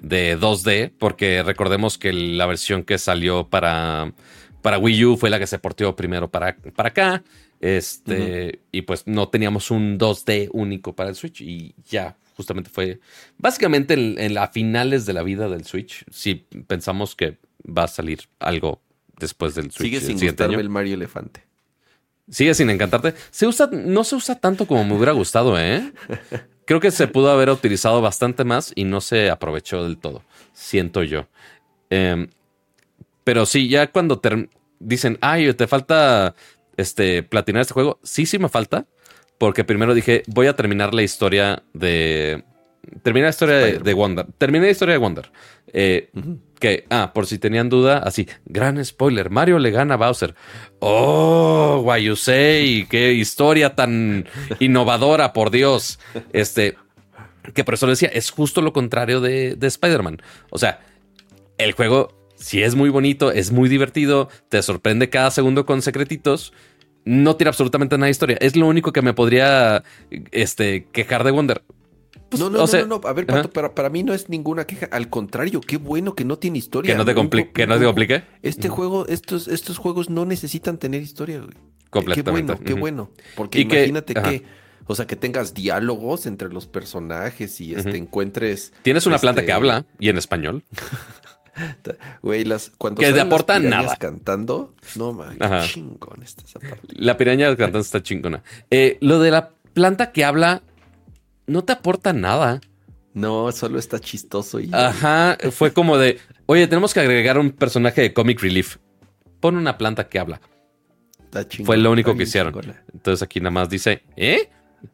de 0.00 0.38
2D, 0.38 0.92
porque 0.98 1.42
recordemos 1.42 1.98
que 1.98 2.12
la 2.12 2.46
versión 2.46 2.84
que 2.84 2.98
salió 2.98 3.48
para, 3.48 4.12
para 4.62 4.78
Wii 4.78 5.04
U 5.04 5.16
fue 5.16 5.30
la 5.30 5.38
que 5.38 5.46
se 5.46 5.58
porteó 5.58 5.94
primero 5.94 6.30
para, 6.30 6.56
para 6.56 6.88
acá. 6.88 7.22
Este, 7.60 8.60
y 8.72 8.82
pues 8.82 9.06
no 9.06 9.28
teníamos 9.28 9.70
un 9.70 9.98
2D 9.98 10.48
único 10.52 10.94
para 10.94 11.10
el 11.10 11.16
Switch 11.16 11.42
y 11.42 11.74
ya 11.86 12.16
justamente 12.34 12.70
fue 12.70 13.00
básicamente 13.36 13.92
en, 13.92 14.32
las 14.32 14.50
finales 14.50 15.04
de 15.04 15.12
la 15.12 15.22
vida 15.22 15.48
del 15.48 15.64
Switch. 15.64 16.04
Si 16.10 16.46
pensamos 16.66 17.14
que 17.14 17.36
va 17.66 17.84
a 17.84 17.88
salir 17.88 18.20
algo 18.38 18.80
después 19.18 19.54
del 19.54 19.70
Switch. 19.70 19.90
Sigue 19.90 20.00
sin 20.00 20.18
gustarme 20.18 20.62
el 20.62 20.70
Mario 20.70 20.94
Elefante. 20.94 21.42
Sigue 22.30 22.54
sin 22.54 22.70
encantarte. 22.70 23.14
Se 23.30 23.46
usa, 23.46 23.68
no 23.72 24.04
se 24.04 24.14
usa 24.14 24.36
tanto 24.36 24.66
como 24.66 24.84
me 24.84 24.94
hubiera 24.94 25.12
gustado, 25.12 25.58
¿eh? 25.58 25.92
Creo 26.64 26.78
que 26.78 26.92
se 26.92 27.08
pudo 27.08 27.30
haber 27.30 27.50
utilizado 27.50 28.00
bastante 28.00 28.44
más 28.44 28.72
y 28.76 28.84
no 28.84 29.00
se 29.00 29.28
aprovechó 29.28 29.82
del 29.82 29.98
todo, 29.98 30.22
siento 30.52 31.02
yo. 31.02 31.26
Em, 31.90 32.28
pero 33.24 33.44
sí, 33.44 33.68
ya 33.68 33.88
cuando 33.88 34.20
dicen, 34.78 35.18
ay, 35.20 35.52
te 35.54 35.66
falta 35.66 36.36
este, 36.76 37.24
platinar 37.24 37.62
este 37.62 37.74
juego, 37.74 37.98
sí, 38.04 38.24
sí 38.24 38.38
me 38.38 38.48
falta, 38.48 38.86
porque 39.38 39.64
primero 39.64 39.94
dije, 39.94 40.22
voy 40.28 40.46
a 40.46 40.54
terminar 40.54 40.94
la 40.94 41.02
historia 41.02 41.64
de... 41.72 42.44
Terminé 43.02 43.24
la 43.24 43.30
historia 43.30 43.56
de, 43.56 43.94
Wonder. 43.94 44.26
Terminé 44.38 44.66
la 44.66 44.70
historia 44.70 44.92
de 44.92 44.98
Wonder. 44.98 45.32
Eh, 45.72 46.10
que, 46.60 46.84
ah, 46.90 47.12
por 47.12 47.26
si 47.26 47.38
tenían 47.38 47.68
duda, 47.68 47.98
así, 47.98 48.28
gran 48.44 48.84
spoiler, 48.84 49.30
Mario 49.30 49.58
le 49.58 49.72
gana 49.72 49.94
a 49.94 49.96
Bowser. 49.96 50.34
Oh, 50.78 51.82
why 51.84 52.04
you 52.04 52.14
say, 52.14 52.86
qué 52.88 53.14
historia 53.14 53.74
tan 53.74 54.28
innovadora, 54.60 55.32
por 55.32 55.50
Dios. 55.50 55.98
Este, 56.32 56.76
que 57.54 57.64
por 57.64 57.74
eso 57.74 57.86
le 57.86 57.92
decía, 57.92 58.10
es 58.12 58.30
justo 58.30 58.62
lo 58.62 58.72
contrario 58.72 59.20
de, 59.20 59.56
de 59.56 59.66
Spider-Man. 59.66 60.22
O 60.50 60.58
sea, 60.58 60.80
el 61.58 61.72
juego 61.72 62.16
sí 62.36 62.62
es 62.62 62.74
muy 62.74 62.90
bonito, 62.90 63.32
es 63.32 63.50
muy 63.50 63.68
divertido, 63.68 64.28
te 64.48 64.62
sorprende 64.62 65.10
cada 65.10 65.30
segundo 65.30 65.66
con 65.66 65.82
secretitos, 65.82 66.52
no 67.04 67.36
tiene 67.36 67.48
absolutamente 67.48 67.96
nada 67.96 68.06
de 68.06 68.12
historia. 68.12 68.36
Es 68.40 68.54
lo 68.54 68.66
único 68.66 68.92
que 68.92 69.02
me 69.02 69.14
podría 69.14 69.82
este, 70.30 70.86
quejar 70.92 71.24
de 71.24 71.30
Wonder. 71.30 71.62
Pues, 72.30 72.40
no, 72.40 72.48
no, 72.48 72.64
no, 72.64 72.86
no, 72.86 73.00
A 73.08 73.12
ver, 73.12 73.26
Pato, 73.26 73.50
para, 73.50 73.90
mí 73.90 74.04
no 74.04 74.14
es 74.14 74.28
ninguna 74.28 74.64
queja. 74.64 74.88
Al 74.92 75.10
contrario, 75.10 75.60
qué 75.60 75.78
bueno 75.78 76.14
que 76.14 76.24
no 76.24 76.38
tiene 76.38 76.58
historia. 76.58 76.92
Que 76.92 76.98
no 76.98 77.04
te, 77.04 77.14
complique, 77.14 77.50
que 77.50 77.66
no 77.66 77.76
te 77.76 77.84
complique. 77.84 78.22
Este 78.42 78.68
juego, 78.68 79.06
estos, 79.08 79.48
estos 79.48 79.78
juegos 79.78 80.10
no 80.10 80.24
necesitan 80.24 80.78
tener 80.78 81.02
historia, 81.02 81.40
güey. 81.40 81.56
Completamente. 81.90 82.52
Qué 82.64 82.74
bueno, 82.74 83.10
qué 83.10 83.14
bueno. 83.14 83.34
Porque 83.34 83.60
imagínate 83.60 84.14
que, 84.14 84.44
o 84.86 84.94
sea, 84.94 85.08
que 85.08 85.16
tengas 85.16 85.54
diálogos 85.54 86.26
entre 86.26 86.48
los 86.50 86.68
personajes 86.68 87.60
y 87.60 87.74
este, 87.74 87.96
encuentres. 87.96 88.72
Tienes 88.82 89.06
una 89.06 89.18
planta 89.18 89.40
que 89.40 89.46
este, 89.46 89.52
habla 89.52 89.86
y 89.98 90.08
en 90.08 90.16
español. 90.16 90.64
Güey, 92.22 92.44
las 92.44 92.70
cuando 92.78 93.00
que 93.00 93.12
te 93.12 93.20
aportan 93.20 93.68
nada 93.68 93.96
cantando, 93.96 94.72
no 94.96 95.12
man, 95.12 95.36
chingón 95.66 96.22
esta 96.22 96.44
La 96.88 97.18
piraña 97.18 97.48
cantando 97.48 97.80
está 97.80 98.02
chingona. 98.02 98.42
Eh, 98.70 98.96
lo 99.00 99.18
de 99.18 99.30
la 99.30 99.50
planta 99.74 100.12
que 100.12 100.24
habla 100.24 100.62
no 101.50 101.62
te 101.62 101.72
aporta 101.72 102.12
nada. 102.12 102.60
No, 103.12 103.50
solo 103.52 103.78
está 103.78 103.98
chistoso 103.98 104.60
y 104.60 104.70
Ajá, 104.72 105.36
fue 105.50 105.72
como 105.72 105.98
de, 105.98 106.18
"Oye, 106.46 106.66
tenemos 106.68 106.94
que 106.94 107.00
agregar 107.00 107.38
un 107.38 107.50
personaje 107.50 108.02
de 108.02 108.12
Comic 108.14 108.40
Relief. 108.40 108.76
Pon 109.40 109.56
una 109.56 109.76
planta 109.76 110.08
que 110.08 110.18
habla." 110.18 110.40
fue 111.64 111.76
lo 111.76 111.92
único 111.92 112.16
que 112.16 112.24
hicieron. 112.24 112.52
Entonces 112.92 113.22
aquí 113.22 113.38
nada 113.40 113.52
más 113.52 113.68
dice, 113.70 114.02
"¿Eh? 114.16 114.50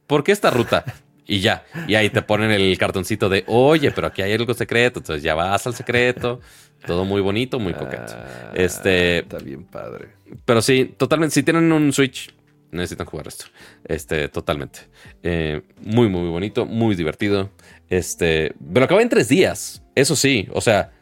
¿Por 0.06 0.22
qué 0.24 0.32
esta 0.32 0.50
ruta?" 0.50 0.84
Y 1.28 1.40
ya, 1.40 1.64
y 1.88 1.96
ahí 1.96 2.08
te 2.08 2.22
ponen 2.22 2.52
el 2.52 2.78
cartoncito 2.78 3.28
de, 3.28 3.42
oye, 3.48 3.90
pero 3.90 4.06
aquí 4.06 4.22
hay 4.22 4.32
algo 4.32 4.54
secreto. 4.54 5.00
Entonces 5.00 5.24
ya 5.24 5.34
vas 5.34 5.66
al 5.66 5.74
secreto. 5.74 6.40
Todo 6.86 7.04
muy 7.04 7.20
bonito, 7.20 7.58
muy 7.58 7.74
coqueto. 7.74 8.12
Ah, 8.14 8.52
este. 8.54 9.18
Está 9.18 9.38
bien 9.38 9.64
padre. 9.64 10.10
Pero 10.44 10.62
sí, 10.62 10.94
totalmente. 10.96 11.34
Si 11.34 11.42
tienen 11.42 11.72
un 11.72 11.92
Switch, 11.92 12.32
necesitan 12.76 13.06
jugar 13.06 13.28
esto. 13.28 13.46
Este, 13.84 14.28
totalmente. 14.28 14.80
Eh, 15.22 15.62
muy, 15.80 16.08
muy 16.08 16.28
bonito, 16.28 16.66
muy 16.66 16.94
divertido. 16.94 17.50
Este. 17.88 18.54
Pero 18.72 18.84
acaba 18.84 19.02
en 19.02 19.08
tres 19.08 19.28
días. 19.28 19.82
Eso 19.94 20.16
sí, 20.16 20.48
o 20.52 20.60
sea. 20.60 20.92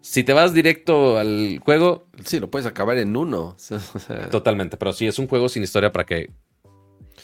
Si 0.00 0.22
te 0.22 0.34
vas 0.34 0.52
directo 0.52 1.16
al 1.16 1.60
juego. 1.64 2.06
Sí, 2.26 2.38
lo 2.38 2.50
puedes 2.50 2.66
acabar 2.66 2.98
en 2.98 3.16
uno. 3.16 3.56
Totalmente. 4.30 4.76
Pero 4.76 4.92
sí, 4.92 5.06
es 5.06 5.18
un 5.18 5.26
juego 5.26 5.48
sin 5.48 5.62
historia 5.62 5.92
para 5.92 6.04
que 6.04 6.30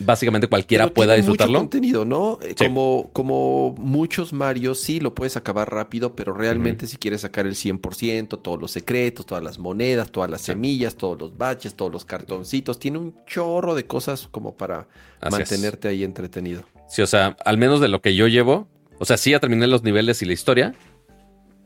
básicamente 0.00 0.48
cualquiera 0.48 0.88
pueda 0.88 1.14
disfrutarlo. 1.14 1.60
Mucho 1.60 1.62
contenido, 1.62 2.04
¿no? 2.04 2.38
Eh, 2.42 2.54
como, 2.56 3.10
como 3.12 3.74
muchos 3.78 4.32
Mario, 4.32 4.74
sí 4.74 5.00
lo 5.00 5.14
puedes 5.14 5.36
acabar 5.36 5.72
rápido, 5.72 6.14
pero 6.14 6.32
realmente 6.32 6.86
si 6.86 6.96
quieres 6.96 7.20
sacar 7.22 7.46
el 7.46 7.54
100%, 7.54 8.40
todos 8.42 8.60
los 8.60 8.70
secretos, 8.70 9.26
todas 9.26 9.44
las 9.44 9.58
monedas, 9.58 10.10
todas 10.10 10.30
las 10.30 10.40
semillas, 10.42 10.96
todos 10.96 11.18
los 11.18 11.36
baches, 11.36 11.74
todos 11.74 11.92
los 11.92 12.04
cartoncitos, 12.04 12.78
tiene 12.78 12.98
un 12.98 13.14
chorro 13.26 13.74
de 13.74 13.86
cosas 13.86 14.28
como 14.30 14.56
para 14.56 14.88
mantenerte 15.30 15.88
ahí 15.88 16.04
entretenido. 16.04 16.64
Sí, 16.88 17.02
o 17.02 17.06
sea, 17.06 17.36
al 17.44 17.58
menos 17.58 17.80
de 17.80 17.88
lo 17.88 18.00
que 18.00 18.14
yo 18.14 18.26
llevo, 18.26 18.66
o 18.98 19.04
sea, 19.04 19.16
sí 19.16 19.30
ya 19.30 19.40
terminé 19.40 19.66
los 19.66 19.82
niveles 19.82 20.22
y 20.22 20.26
la 20.26 20.32
historia, 20.32 20.74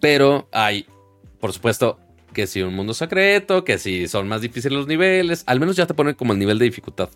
pero 0.01 0.49
hay, 0.53 0.87
por 1.41 1.53
supuesto, 1.53 1.99
que 2.35 2.47
si 2.47 2.61
un 2.61 2.75
mundo 2.75 2.93
secreto, 2.93 3.65
que 3.65 3.79
si 3.79 4.07
son 4.09 4.29
más 4.29 4.43
difíciles 4.43 4.77
los 4.77 4.87
niveles, 4.87 5.45
al 5.47 5.61
menos 5.61 5.77
ya 5.77 5.87
te 5.87 5.95
ponen 5.95 6.15
como 6.15 6.35
el 6.35 6.39
nivel 6.39 6.59
de 6.59 6.67
dificultad, 6.67 7.09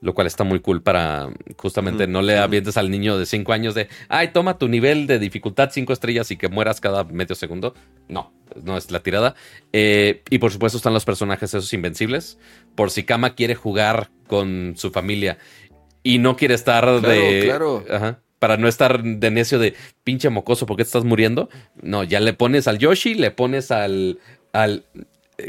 lo 0.00 0.14
cual 0.14 0.26
está 0.26 0.44
muy 0.44 0.60
cool 0.60 0.82
para 0.82 1.28
justamente 1.56 2.06
no 2.06 2.22
le 2.22 2.38
avientes 2.38 2.76
al 2.76 2.90
niño 2.90 3.18
de 3.18 3.26
5 3.26 3.52
años 3.52 3.74
de, 3.74 3.88
ay, 4.08 4.28
toma 4.28 4.58
tu 4.58 4.68
nivel 4.68 5.06
de 5.06 5.18
dificultad 5.18 5.70
5 5.72 5.92
estrellas 5.92 6.30
y 6.30 6.36
que 6.36 6.48
mueras 6.48 6.80
cada 6.80 7.04
medio 7.04 7.34
segundo. 7.34 7.74
No, 8.08 8.32
no 8.62 8.76
es 8.76 8.90
la 8.90 9.00
tirada. 9.00 9.34
Eh, 9.72 10.22
y 10.30 10.38
por 10.38 10.52
supuesto 10.52 10.76
están 10.76 10.94
los 10.94 11.04
personajes 11.04 11.54
esos 11.54 11.72
invencibles. 11.72 12.38
Por 12.74 12.90
si 12.90 13.04
Kama 13.04 13.34
quiere 13.34 13.54
jugar 13.54 14.10
con 14.26 14.74
su 14.76 14.90
familia 14.90 15.38
y 16.02 16.18
no 16.18 16.36
quiere 16.36 16.54
estar 16.54 17.00
de... 17.00 17.42
Claro. 17.44 17.84
Ajá 17.90 18.20
para 18.38 18.58
no 18.58 18.68
estar 18.68 19.02
de 19.02 19.30
necio 19.30 19.58
de 19.58 19.74
pinche 20.04 20.28
mocoso, 20.28 20.66
porque 20.66 20.82
estás 20.82 21.04
muriendo? 21.04 21.48
No, 21.80 22.04
ya 22.04 22.20
le 22.20 22.34
pones 22.34 22.68
al 22.68 22.78
Yoshi, 22.78 23.14
le 23.14 23.30
pones 23.30 23.70
al, 23.70 24.18
al 24.52 24.84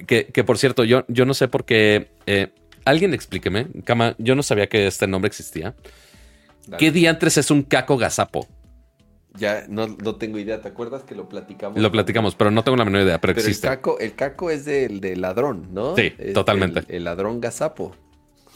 que, 0.07 0.44
por 0.45 0.57
cierto, 0.57 0.84
yo, 0.84 1.06
yo 1.07 1.26
no 1.26 1.34
sé 1.34 1.48
por 1.48 1.65
qué. 1.65 2.07
Eh, 2.26 2.48
alguien 2.89 3.14
explíqueme, 3.14 3.68
Cama, 3.84 4.15
yo 4.18 4.35
no 4.35 4.43
sabía 4.43 4.68
que 4.68 4.88
este 4.88 5.07
nombre 5.07 5.27
existía. 5.27 5.76
¿Qué 6.77 6.91
diantres 6.91 7.38
es 7.38 7.51
un 7.51 7.64
caco 7.64 7.97
gazapo? 7.97 8.47
Ya 9.35 9.65
no, 9.69 9.88
no, 9.88 10.15
tengo 10.15 10.39
idea. 10.39 10.61
¿Te 10.61 10.68
acuerdas 10.68 11.03
que 11.03 11.14
lo 11.14 11.30
platicamos? 11.30 11.80
Lo 11.80 11.91
platicamos, 11.91 12.35
pero 12.35 12.49
no 12.49 12.64
tengo 12.64 12.76
la 12.76 12.85
menor 12.85 13.03
idea. 13.03 13.22
Pero, 13.22 13.34
existe. 13.34 13.68
El 13.68 13.73
caco, 13.76 13.99
el 13.99 14.15
caco 14.15 14.49
es 14.49 14.65
del 14.65 14.99
de 14.99 15.15
ladrón, 15.15 15.68
¿no? 15.72 15.95
Sí, 15.95 16.11
totalmente. 16.34 16.84
El, 16.88 17.03
ladrón 17.03 17.39
gazapo. 17.39 17.95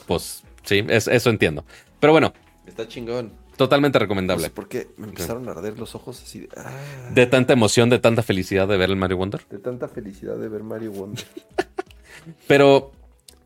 Pues 0.08 0.44
sí, 0.64 0.84
eso 0.90 1.30
entiendo. 1.30 1.66
Pero 2.00 2.14
bueno. 2.14 2.34
Está 2.66 2.88
chingón. 2.88 3.32
Totalmente 3.58 4.00
recomendable. 4.00 4.48
No 4.48 4.54
porque 4.56 4.88
me 4.98 5.08
empezaron 5.08 5.48
a 5.48 5.52
arder 5.52 5.78
los 5.78 5.94
ojos 5.94 6.20
así 6.24 6.40
de... 6.40 6.50
Ah. 6.58 6.72
De 7.14 7.28
tanta 7.28 7.54
emoción, 7.54 7.92
de 7.92 8.00
tanta 8.00 8.24
felicidad 8.24 8.68
de 8.68 8.76
ver 8.76 8.90
el 8.90 8.96
Mario 8.96 9.18
Wonder. 9.18 9.42
De 9.52 9.60
tanta 9.60 9.88
felicidad 9.88 10.38
de 10.38 10.50
ver 10.50 10.64
Mario 10.64 10.92
Wonder. 10.94 11.24
Pero, 12.48 12.92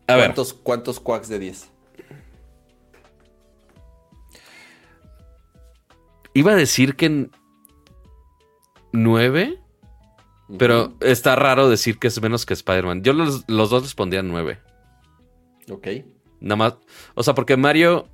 a 0.07 0.15
ver. 0.15 0.33
¿Cuántos 0.63 0.99
quacks 0.99 1.29
de 1.29 1.39
10? 1.39 1.69
Iba 6.33 6.51
a 6.51 6.55
decir 6.55 6.95
que 6.95 7.29
9, 8.91 9.59
pero 10.57 10.93
está 10.99 11.35
raro 11.35 11.69
decir 11.69 11.97
que 11.97 12.07
es 12.07 12.21
menos 12.21 12.45
que 12.45 12.53
Spider-Man. 12.53 13.03
Yo 13.03 13.13
los, 13.13 13.45
los 13.47 13.69
dos 13.69 13.83
respondían 13.83 14.27
9. 14.27 14.59
Ok. 15.71 15.87
Nada 16.41 16.55
más. 16.57 16.75
O 17.13 17.23
sea, 17.23 17.33
porque 17.33 17.55
Mario 17.57 18.07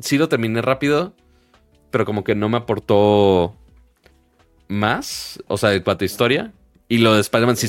sí 0.00 0.18
lo 0.18 0.28
terminé 0.28 0.62
rápido 0.62 1.14
pero 1.90 2.04
como 2.04 2.24
que 2.24 2.34
no 2.34 2.48
me 2.48 2.56
aportó 2.56 3.56
más, 4.68 5.42
o 5.48 5.56
sea, 5.56 5.70
de 5.70 5.82
cuanto 5.82 6.04
historia. 6.04 6.52
Y 6.90 6.98
lo 6.98 7.14
de 7.14 7.20
Spider-Man, 7.20 7.56
sí, 7.56 7.68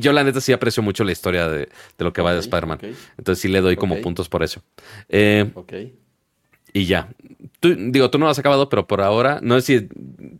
yo 0.00 0.12
la 0.12 0.24
neta 0.24 0.40
sí 0.40 0.52
aprecio 0.52 0.82
mucho 0.82 1.04
la 1.04 1.12
historia 1.12 1.48
de, 1.48 1.68
lo 1.98 2.12
que 2.12 2.20
va 2.20 2.32
de 2.34 2.40
Spider-Man. 2.40 2.80
Entonces 3.16 3.40
sí 3.40 3.46
le 3.46 3.60
doy 3.60 3.76
como 3.76 4.00
puntos 4.00 4.28
por 4.28 4.42
eso. 4.42 4.60
Eh, 5.08 5.48
ok. 5.54 5.72
Y 6.72 6.84
ya. 6.86 7.08
digo, 7.62 8.10
tú 8.10 8.18
no 8.18 8.24
lo 8.24 8.30
has 8.32 8.40
acabado, 8.40 8.68
pero 8.68 8.88
por 8.88 9.02
ahora, 9.02 9.38
no 9.40 9.60
sé 9.60 9.78
si 9.78 9.88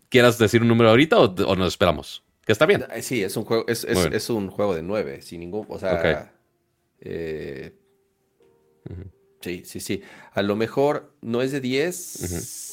quieras 0.08 0.38
decir 0.38 0.60
un 0.60 0.66
número 0.66 0.90
ahorita 0.90 1.20
o, 1.20 1.54
nos 1.54 1.68
esperamos. 1.68 2.24
Que 2.44 2.50
está 2.50 2.66
bien. 2.66 2.84
Eh, 2.92 3.00
sí, 3.02 3.22
es 3.22 3.36
un 3.36 3.44
juego, 3.44 3.64
es, 3.68 3.84
es, 3.84 4.28
un 4.28 4.48
juego 4.48 4.74
de 4.74 4.82
nueve, 4.82 5.22
sin 5.22 5.38
ningún, 5.38 5.64
o 5.68 5.78
sea, 5.78 6.32
eh, 7.00 7.74
sí, 9.40 9.62
sí, 9.64 9.78
sí. 9.78 10.02
A 10.32 10.42
lo 10.42 10.56
mejor 10.56 11.12
no 11.22 11.42
es 11.42 11.52
de 11.52 11.60
diez 11.60 12.66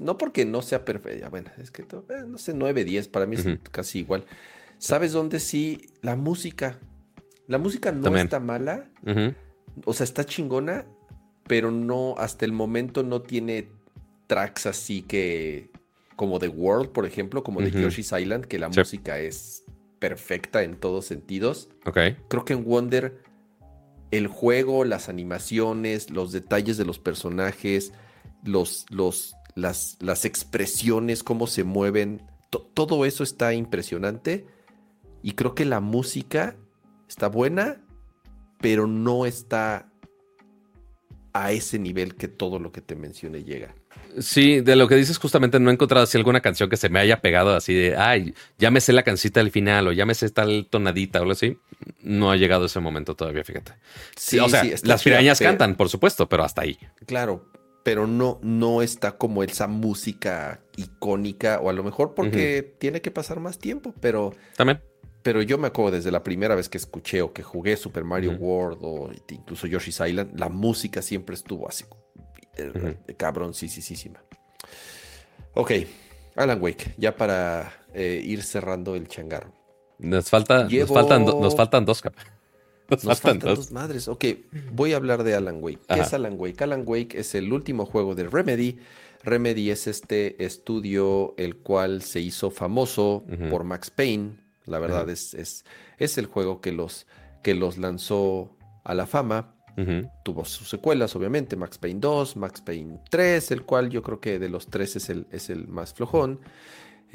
no 0.00 0.16
porque 0.18 0.44
no 0.44 0.62
sea 0.62 0.84
perfecta, 0.84 1.28
bueno, 1.28 1.50
es 1.58 1.70
que 1.70 1.82
eh, 1.82 2.24
no 2.26 2.38
sé, 2.38 2.54
9, 2.54 2.84
10, 2.84 3.08
para 3.08 3.26
mí 3.26 3.36
es 3.36 3.46
casi 3.70 4.00
igual. 4.00 4.24
¿Sabes 4.80 5.12
dónde 5.12 5.40
sí? 5.40 5.90
La 6.00 6.16
música. 6.16 6.80
La 7.46 7.58
música 7.58 7.92
no 7.92 8.16
está 8.16 8.40
mala, 8.40 8.88
o 9.84 9.92
sea, 9.92 10.04
está 10.04 10.24
chingona, 10.24 10.86
pero 11.46 11.70
no, 11.70 12.14
hasta 12.16 12.44
el 12.44 12.52
momento 12.52 13.02
no 13.02 13.22
tiene 13.22 13.68
tracks 14.26 14.66
así 14.66 15.02
que 15.02 15.70
como 16.16 16.38
The 16.38 16.48
World, 16.48 16.90
por 16.90 17.06
ejemplo, 17.06 17.42
como 17.42 17.60
de 17.60 17.70
Yoshi's 17.72 18.12
Island, 18.12 18.46
que 18.46 18.58
la 18.58 18.68
música 18.68 19.18
es 19.18 19.64
perfecta 19.98 20.62
en 20.62 20.76
todos 20.76 21.06
sentidos. 21.06 21.68
Ok. 21.86 21.98
Creo 22.28 22.44
que 22.44 22.52
en 22.52 22.64
Wonder 22.64 23.20
el 24.10 24.28
juego, 24.28 24.84
las 24.84 25.08
animaciones, 25.08 26.10
los 26.10 26.32
detalles 26.32 26.78
de 26.78 26.84
los 26.84 26.98
personajes, 26.98 27.92
los, 28.44 28.86
los, 28.90 29.34
las, 29.54 29.98
las 30.00 30.24
expresiones, 30.24 31.22
cómo 31.22 31.46
se 31.46 31.64
mueven, 31.64 32.22
todo 32.74 33.04
eso 33.04 33.24
está 33.24 33.54
impresionante. 33.54 34.46
Y 35.22 35.32
creo 35.32 35.54
que 35.54 35.64
la 35.64 35.80
música 35.80 36.56
está 37.08 37.28
buena, 37.28 37.80
pero 38.60 38.86
no 38.86 39.26
está 39.26 39.90
a 41.32 41.52
ese 41.52 41.78
nivel 41.78 42.16
que 42.16 42.28
todo 42.28 42.58
lo 42.58 42.72
que 42.72 42.80
te 42.80 42.96
mencioné 42.96 43.44
llega. 43.44 43.74
Sí, 44.18 44.60
de 44.60 44.74
lo 44.74 44.88
que 44.88 44.96
dices 44.96 45.18
justamente 45.18 45.60
no 45.60 45.70
he 45.70 45.72
encontrado 45.72 46.02
así 46.02 46.18
alguna 46.18 46.40
canción 46.40 46.68
que 46.68 46.76
se 46.76 46.88
me 46.88 46.98
haya 46.98 47.20
pegado 47.20 47.54
así 47.54 47.74
de, 47.74 47.96
ay, 47.96 48.34
ya 48.58 48.70
me 48.70 48.80
sé 48.80 48.92
la 48.92 49.04
cancita 49.04 49.40
del 49.40 49.52
final 49.52 49.86
o 49.86 49.92
ya 49.92 50.04
me 50.04 50.14
sé 50.14 50.28
tal 50.30 50.66
tonadita 50.68 51.20
o 51.20 51.22
algo 51.22 51.32
así. 51.32 51.58
No 52.02 52.30
ha 52.30 52.36
llegado 52.36 52.66
ese 52.66 52.80
momento 52.80 53.14
todavía, 53.14 53.44
fíjate. 53.44 53.74
Sí, 54.16 54.38
o 54.38 54.48
sea, 54.48 54.64
las 54.82 55.02
pirañas 55.02 55.38
cantan, 55.38 55.76
por 55.76 55.88
supuesto, 55.88 56.28
pero 56.28 56.44
hasta 56.44 56.62
ahí. 56.62 56.78
Claro, 57.06 57.48
pero 57.84 58.06
no, 58.06 58.40
no 58.42 58.82
está 58.82 59.16
como 59.16 59.42
esa 59.44 59.68
música 59.68 60.60
icónica 60.76 61.60
o 61.60 61.70
a 61.70 61.72
lo 61.72 61.84
mejor 61.84 62.14
porque 62.14 62.74
tiene 62.78 63.00
que 63.00 63.10
pasar 63.10 63.38
más 63.40 63.58
tiempo, 63.58 63.94
pero... 64.00 64.34
También. 64.56 64.80
Pero 65.22 65.42
yo 65.42 65.58
me 65.58 65.68
acuerdo 65.68 65.92
desde 65.92 66.10
la 66.10 66.22
primera 66.22 66.54
vez 66.54 66.68
que 66.68 66.78
escuché 66.78 67.20
o 67.22 67.32
que 67.32 67.42
jugué 67.42 67.76
Super 67.76 68.04
Mario 68.04 68.32
World 68.32 68.78
o 68.80 69.10
incluso 69.28 69.66
Yoshi's 69.66 70.00
Island, 70.00 70.38
la 70.38 70.48
música 70.48 71.02
siempre 71.02 71.34
estuvo 71.34 71.68
así. 71.68 71.84
Eh, 72.56 72.96
cabrón, 73.16 73.54
sí, 73.54 73.68
sí, 73.68 73.82
sí, 73.82 73.96
sí. 73.96 74.10
Ok, 75.54 75.72
Alan 76.36 76.60
Wake, 76.62 76.94
ya 76.96 77.16
para 77.16 77.84
eh, 77.92 78.22
ir 78.24 78.42
cerrando 78.42 78.94
el 78.94 79.08
changarro. 79.08 79.52
Nos, 79.98 80.30
falta, 80.30 80.64
nos, 80.64 80.88
faltan, 80.88 81.24
nos 81.26 81.54
faltan 81.54 81.84
dos, 81.84 82.02
Nos, 83.04 83.20
faltan, 83.20 83.38
dos. 83.38 83.70
madres. 83.70 84.08
Ok, 84.08 84.24
voy 84.72 84.94
a 84.94 84.96
hablar 84.96 85.22
de 85.22 85.34
Alan 85.34 85.62
Wake. 85.62 85.80
¿Qué 85.86 86.00
es 86.00 86.14
Alan 86.14 86.34
Wake? 86.38 86.64
Alan 86.64 86.82
Wake 86.86 87.18
es 87.18 87.34
el 87.34 87.52
último 87.52 87.84
juego 87.86 88.14
de 88.14 88.24
Remedy. 88.24 88.78
Remedy 89.22 89.70
es 89.70 89.86
este 89.86 90.42
estudio 90.44 91.34
el 91.36 91.58
cual 91.58 92.02
se 92.02 92.20
hizo 92.20 92.50
famoso 92.50 93.24
por 93.50 93.64
Max 93.64 93.90
Payne 93.90 94.49
la 94.70 94.78
verdad 94.78 95.08
es, 95.10 95.34
es, 95.34 95.64
es, 95.98 96.18
el 96.18 96.26
juego 96.26 96.60
que 96.60 96.72
los, 96.72 97.06
que 97.42 97.54
los 97.54 97.78
lanzó 97.78 98.56
a 98.84 98.94
la 98.94 99.06
fama. 99.06 99.54
Tuvo 100.24 100.44
sus 100.44 100.68
secuelas, 100.68 101.16
obviamente, 101.16 101.56
Max 101.56 101.78
Payne 101.78 102.00
2, 102.00 102.36
Max 102.36 102.60
Payne 102.60 103.00
3, 103.08 103.50
el 103.52 103.62
cual 103.62 103.88
yo 103.88 104.02
creo 104.02 104.20
que 104.20 104.38
de 104.38 104.50
los 104.50 104.66
tres 104.66 104.94
es 104.96 105.08
el, 105.08 105.26
es 105.30 105.48
el 105.48 105.68
más 105.68 105.94
flojón. 105.94 106.40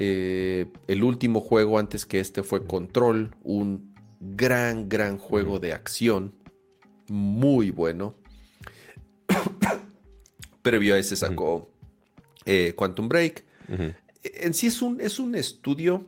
Eh, 0.00 0.66
el 0.88 1.04
último 1.04 1.40
juego 1.40 1.78
antes 1.78 2.04
que 2.06 2.18
este 2.18 2.42
fue 2.42 2.66
Control, 2.66 3.36
un 3.44 3.94
gran, 4.18 4.88
gran 4.88 5.16
juego 5.16 5.60
de 5.60 5.74
acción, 5.74 6.34
muy 7.08 7.70
bueno. 7.70 8.16
Previo 10.62 10.96
a 10.96 10.98
ese 10.98 11.14
sacó 11.14 11.70
eh, 12.44 12.72
Quantum 12.74 13.08
Break. 13.08 13.44
En 14.24 14.54
sí 14.54 14.66
es 14.66 14.82
un, 14.82 15.00
es 15.00 15.20
un 15.20 15.36
estudio 15.36 16.04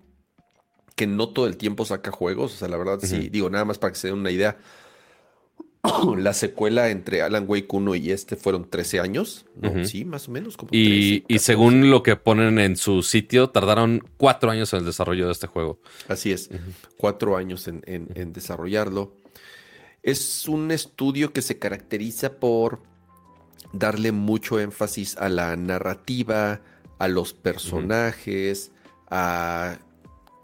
que 0.98 1.06
no 1.06 1.28
todo 1.28 1.46
el 1.46 1.56
tiempo 1.56 1.84
saca 1.84 2.10
juegos. 2.10 2.54
O 2.54 2.56
sea, 2.58 2.68
la 2.68 2.76
verdad, 2.76 2.98
sí, 3.00 3.28
digo, 3.30 3.48
nada 3.48 3.64
más 3.64 3.78
para 3.78 3.92
que 3.92 3.98
se 3.98 4.08
den 4.08 4.18
una 4.18 4.32
idea. 4.32 4.58
la 6.18 6.34
secuela 6.34 6.90
entre 6.90 7.22
Alan 7.22 7.44
Wake 7.46 7.68
1 7.70 7.94
y 7.94 8.10
este 8.10 8.34
fueron 8.34 8.68
13 8.68 8.98
años. 8.98 9.46
Sí, 9.84 10.04
más 10.04 10.28
o 10.28 10.32
menos. 10.32 10.56
Como 10.56 10.70
y, 10.72 11.24
y, 11.28 11.38
según 11.38 11.88
lo 11.88 12.02
que 12.02 12.16
ponen 12.16 12.58
en 12.58 12.76
su 12.76 13.04
sitio, 13.04 13.50
tardaron 13.50 14.02
cuatro 14.16 14.50
años 14.50 14.72
en 14.72 14.80
el 14.80 14.86
desarrollo 14.86 15.26
de 15.26 15.32
este 15.32 15.46
juego. 15.46 15.78
Así 16.08 16.32
es, 16.32 16.50
cuatro 16.96 17.36
años 17.36 17.68
en, 17.68 17.82
en, 17.86 18.32
desarrollarlo. 18.32 19.14
Es 20.02 20.48
un 20.48 20.72
estudio 20.72 21.32
que 21.32 21.42
se 21.42 21.60
caracteriza 21.60 22.40
por 22.40 22.80
darle 23.72 24.10
mucho 24.10 24.58
énfasis 24.58 25.16
a 25.16 25.28
la 25.28 25.54
narrativa, 25.54 26.60
a 26.98 27.06
los 27.06 27.34
personajes, 27.34 28.72
a 29.10 29.78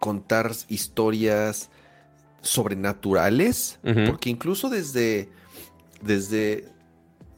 contar 0.04 0.52
historias 0.68 1.70
sobrenaturales, 2.42 3.78
porque 4.04 4.28
incluso 4.28 4.68
desde, 4.68 5.30
desde 6.02 6.68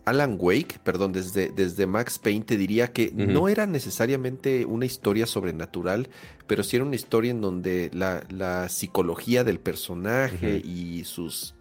Alan 0.04 0.36
Wake, 0.36 0.80
perdón, 0.82 1.12
desde, 1.12 1.50
desde 1.50 1.86
Max 1.86 2.18
Payne 2.18 2.44
te 2.44 2.56
diría 2.56 2.92
que 2.92 3.12
no 3.14 3.48
era 3.48 3.66
necesariamente 3.66 4.66
una 4.66 4.84
historia 4.84 5.26
sobrenatural, 5.26 6.08
pero 6.48 6.64
sí 6.64 6.74
era 6.74 6.84
una 6.84 6.96
historia 6.96 7.30
en 7.30 7.40
donde 7.40 7.88
la, 7.92 8.68
psicología 8.68 9.44
del 9.44 9.60
personaje 9.60 10.60
y 10.64 11.04
sus 11.04 11.54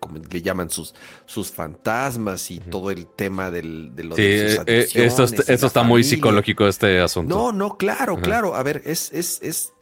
como 0.00 0.18
le 0.18 0.42
llaman 0.42 0.70
sus, 0.70 0.94
sus 1.26 1.50
fantasmas 1.50 2.50
y 2.50 2.60
todo 2.60 2.90
el 2.90 3.06
tema 3.06 3.50
del, 3.50 3.94
de, 3.94 4.04
lo 4.04 4.14
de 4.16 4.50
sus 4.50 4.58
eh, 4.66 4.86
eh, 4.94 5.04
esto, 5.06 5.66
está 5.66 5.82
muy 5.82 6.02
psicológico 6.02 6.66
este 6.66 7.00
asunto. 7.00 7.34
No, 7.34 7.52
no, 7.52 7.76
claro, 7.76 8.16
claro. 8.16 8.54
A 8.54 8.62
ver, 8.62 8.82
es, 8.84 9.10
es, 9.12 9.40
es 9.42 9.72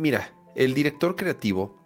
Mira, 0.00 0.32
el 0.54 0.72
director 0.72 1.14
creativo 1.14 1.78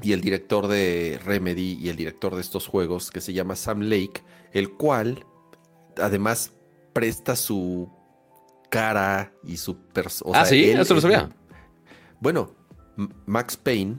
y 0.00 0.12
el 0.12 0.22
director 0.22 0.66
de 0.66 1.20
Remedy 1.24 1.78
y 1.78 1.90
el 1.90 1.96
director 1.96 2.34
de 2.34 2.40
estos 2.40 2.66
juegos, 2.66 3.10
que 3.10 3.20
se 3.20 3.34
llama 3.34 3.54
Sam 3.54 3.82
Lake, 3.82 4.22
el 4.52 4.70
cual 4.72 5.26
además 6.00 6.52
presta 6.94 7.36
su 7.36 7.90
cara 8.70 9.30
y 9.44 9.58
su 9.58 9.76
persona. 9.76 10.40
Ah, 10.40 10.46
sí, 10.46 10.70
eso 10.70 10.94
lo 10.94 11.02
sabía. 11.02 11.28
Bueno, 12.18 12.54
Max 13.26 13.58
Payne, 13.58 13.98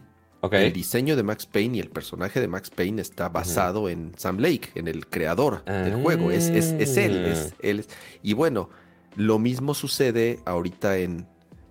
el 0.52 0.74
diseño 0.74 1.16
de 1.16 1.22
Max 1.22 1.46
Payne 1.46 1.78
y 1.78 1.80
el 1.82 1.90
personaje 1.92 2.40
de 2.40 2.48
Max 2.48 2.72
Payne 2.72 3.00
está 3.00 3.30
basado 3.30 3.90
en 3.90 4.14
Sam 4.18 4.40
Lake, 4.40 4.72
en 4.74 4.88
el 4.88 5.06
creador 5.06 5.64
del 5.66 6.02
juego. 6.02 6.32
Es, 6.32 6.48
es, 6.48 6.72
es 6.80 6.98
él, 6.98 7.26
es, 7.28 7.52
ah. 7.54 7.58
él. 7.62 7.86
Y 8.24 8.34
bueno, 8.34 8.72
lo 9.16 9.38
mismo 9.38 9.76
sucede 9.76 10.40
ahorita 10.46 10.98
en 10.98 11.28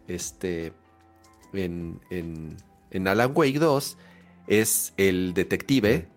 este 0.06 0.72
en, 1.54 2.00
en, 2.10 3.08
Alan 3.08 3.32
Wake 3.34 3.58
2 3.58 3.96
es 4.46 4.92
el 4.96 5.34
detective, 5.34 6.08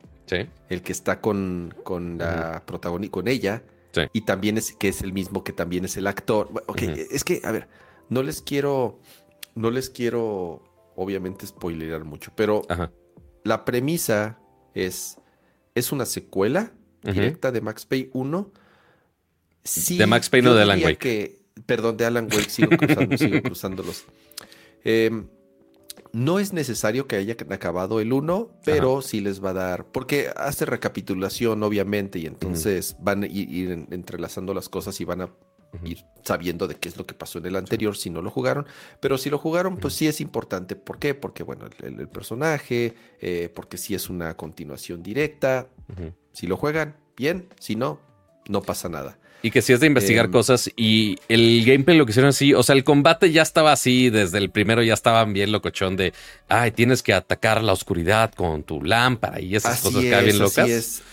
el 0.69 0.81
que 0.81 0.91
está 0.91 1.21
con, 1.21 1.73
con 1.83 2.17
la 2.17 2.63
protagonista, 2.65 3.11
con 3.11 3.27
ella, 3.27 3.63
y 4.13 4.21
también 4.21 4.57
es 4.57 4.73
que 4.73 4.89
es 4.89 5.01
el 5.01 5.13
mismo 5.13 5.43
que 5.43 5.53
también 5.53 5.85
es 5.85 5.97
el 5.97 6.07
actor. 6.07 6.49
Ok, 6.67 6.81
es 6.81 7.23
que, 7.23 7.41
a 7.43 7.51
ver, 7.51 7.67
no 8.09 8.23
les 8.23 8.41
quiero, 8.41 8.99
no 9.55 9.71
les 9.71 9.89
quiero, 9.89 10.63
obviamente, 10.95 11.47
spoilerar 11.47 12.03
mucho, 12.03 12.31
pero 12.35 12.63
la 13.43 13.65
premisa 13.65 14.39
es, 14.73 15.17
es 15.73 15.91
una 15.91 16.05
secuela 16.05 16.73
directa 17.01 17.51
de 17.51 17.61
Max 17.61 17.85
Payne 17.85 18.09
1. 18.13 18.51
de 19.97 20.07
Max 20.07 20.29
Payne 20.29 20.49
o 20.49 20.53
de 20.53 20.61
Alan 20.61 20.83
Wake. 20.83 21.39
perdón, 21.65 21.97
de 21.97 22.05
Alan 22.05 22.25
Wake, 22.25 22.49
sigo 22.49 22.77
cruzando, 22.77 23.17
sigo 23.17 23.41
cruzándolos. 23.41 24.05
Em, 24.87 25.27
no 26.13 26.39
es 26.39 26.53
necesario 26.53 27.07
que 27.07 27.17
haya 27.17 27.35
acabado 27.49 27.99
el 27.99 28.13
1, 28.13 28.49
pero 28.63 29.01
sí 29.01 29.19
les 29.19 29.43
va 29.43 29.49
a 29.49 29.53
dar, 29.53 29.85
porque 29.85 30.29
hace 30.33 30.65
recapitulación 30.65 31.61
obviamente 31.61 32.19
y 32.19 32.25
entonces 32.25 32.95
van 33.01 33.23
a 33.23 33.27
ir, 33.27 33.85
entrelazando 33.91 34.53
las 34.53 34.69
cosas 34.69 34.99
y 35.01 35.03
van 35.03 35.21
a 35.21 35.29
ir 35.83 36.05
sabiendo 36.23 36.69
de 36.69 36.75
qué 36.75 36.87
es 36.87 36.95
lo 36.95 37.05
que 37.05 37.13
pasó 37.13 37.39
en 37.39 37.47
el 37.47 37.57
anterior 37.57 37.97
si 37.97 38.09
no 38.09 38.21
lo 38.21 38.31
jugaron, 38.31 38.65
pero 39.01 39.17
si 39.17 39.29
lo 39.29 39.37
jugaron 39.37 39.75
pues 39.75 39.93
sí 39.93 40.07
es 40.07 40.21
importante. 40.21 40.77
¿Por 40.77 40.99
qué? 40.99 41.13
Porque 41.13 41.43
bueno, 41.43 41.65
el, 41.83 42.07
personaje, 42.07 42.95
eh, 43.19 43.51
porque 43.53 43.77
sí 43.77 43.93
es 43.93 44.09
una 44.09 44.37
continuación 44.37 45.03
directa. 45.03 45.67
Si 46.31 46.47
lo 46.47 46.55
juegan, 46.55 46.95
bien, 47.17 47.49
si 47.59 47.75
no, 47.75 47.99
no 48.47 48.61
pasa 48.61 48.87
nada. 48.87 49.19
Y 49.41 49.51
que 49.51 49.61
si 49.61 49.71
es 49.71 49.79
de 49.79 49.87
investigar 49.87 50.25
em, 50.25 50.31
cosas 50.31 50.71
y 50.75 51.17
el 51.27 51.63
gameplay 51.63 51.97
lo 51.97 52.05
que 52.05 52.11
hicieron 52.11 52.29
así, 52.29 52.53
o 52.53 52.63
sea, 52.63 52.75
el 52.75 52.83
combate 52.83 53.31
ya 53.31 53.43
estaba 53.43 53.71
así, 53.71 54.09
desde 54.09 54.39
el 54.39 54.49
primero 54.49 54.81
ya 54.81 54.93
estaban 54.93 55.31
bien 55.33 55.51
locochón 55.51 55.95
de, 55.95 56.13
ay, 56.49 56.71
tienes 56.71 57.03
que 57.03 57.13
atacar 57.13 57.63
la 57.63 57.73
oscuridad 57.73 58.33
con 58.33 58.63
tu 58.63 58.81
lámpara 58.81 59.39
y 59.39 59.55
esas 59.55 59.81
cosas 59.81 60.01
que 60.01 60.21
bien 60.21 60.39
locas. 60.39 60.69
Es, 60.69 61.03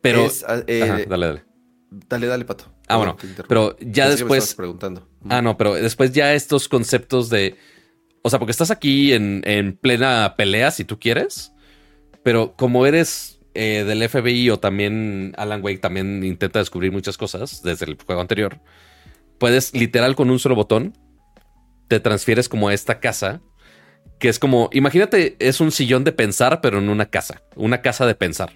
pero, 0.00 0.28
ah, 0.46 0.62
eh, 0.66 1.04
dale, 1.06 1.26
dale. 1.26 1.44
Dale, 1.90 2.26
dale, 2.26 2.44
Pato. 2.44 2.72
Ah, 2.88 2.96
bueno, 2.96 3.16
pero 3.48 3.76
ya 3.80 4.08
después... 4.08 4.54
preguntando. 4.54 5.08
Ah, 5.28 5.40
no, 5.40 5.56
pero 5.56 5.74
después 5.74 6.12
ya 6.12 6.34
estos 6.34 6.68
conceptos 6.68 7.30
de... 7.30 7.56
O 8.22 8.30
sea, 8.30 8.38
porque 8.38 8.50
estás 8.50 8.70
aquí 8.70 9.12
en, 9.12 9.42
en 9.44 9.76
plena 9.76 10.34
pelea 10.36 10.70
si 10.70 10.84
tú 10.84 10.98
quieres, 10.98 11.52
pero 12.22 12.54
como 12.56 12.86
eres 12.86 13.33
eh, 13.54 13.84
del 13.84 14.08
FBI 14.08 14.50
o 14.50 14.58
también 14.58 15.32
Alan 15.36 15.62
Wake 15.62 15.78
también 15.78 16.24
intenta 16.24 16.58
descubrir 16.58 16.92
muchas 16.92 17.16
cosas 17.16 17.62
desde 17.62 17.86
el 17.86 17.96
juego 17.96 18.20
anterior. 18.20 18.60
Puedes 19.38 19.74
literal 19.74 20.16
con 20.16 20.30
un 20.30 20.38
solo 20.38 20.54
botón 20.54 20.96
te 21.88 22.00
transfieres 22.00 22.48
como 22.48 22.68
a 22.68 22.74
esta 22.74 23.00
casa 23.00 23.40
que 24.18 24.28
es 24.28 24.38
como, 24.38 24.70
imagínate, 24.72 25.36
es 25.38 25.60
un 25.60 25.70
sillón 25.70 26.04
de 26.04 26.12
pensar, 26.12 26.60
pero 26.60 26.78
en 26.78 26.88
una 26.88 27.06
casa, 27.06 27.42
una 27.56 27.82
casa 27.82 28.06
de 28.06 28.14
pensar. 28.14 28.52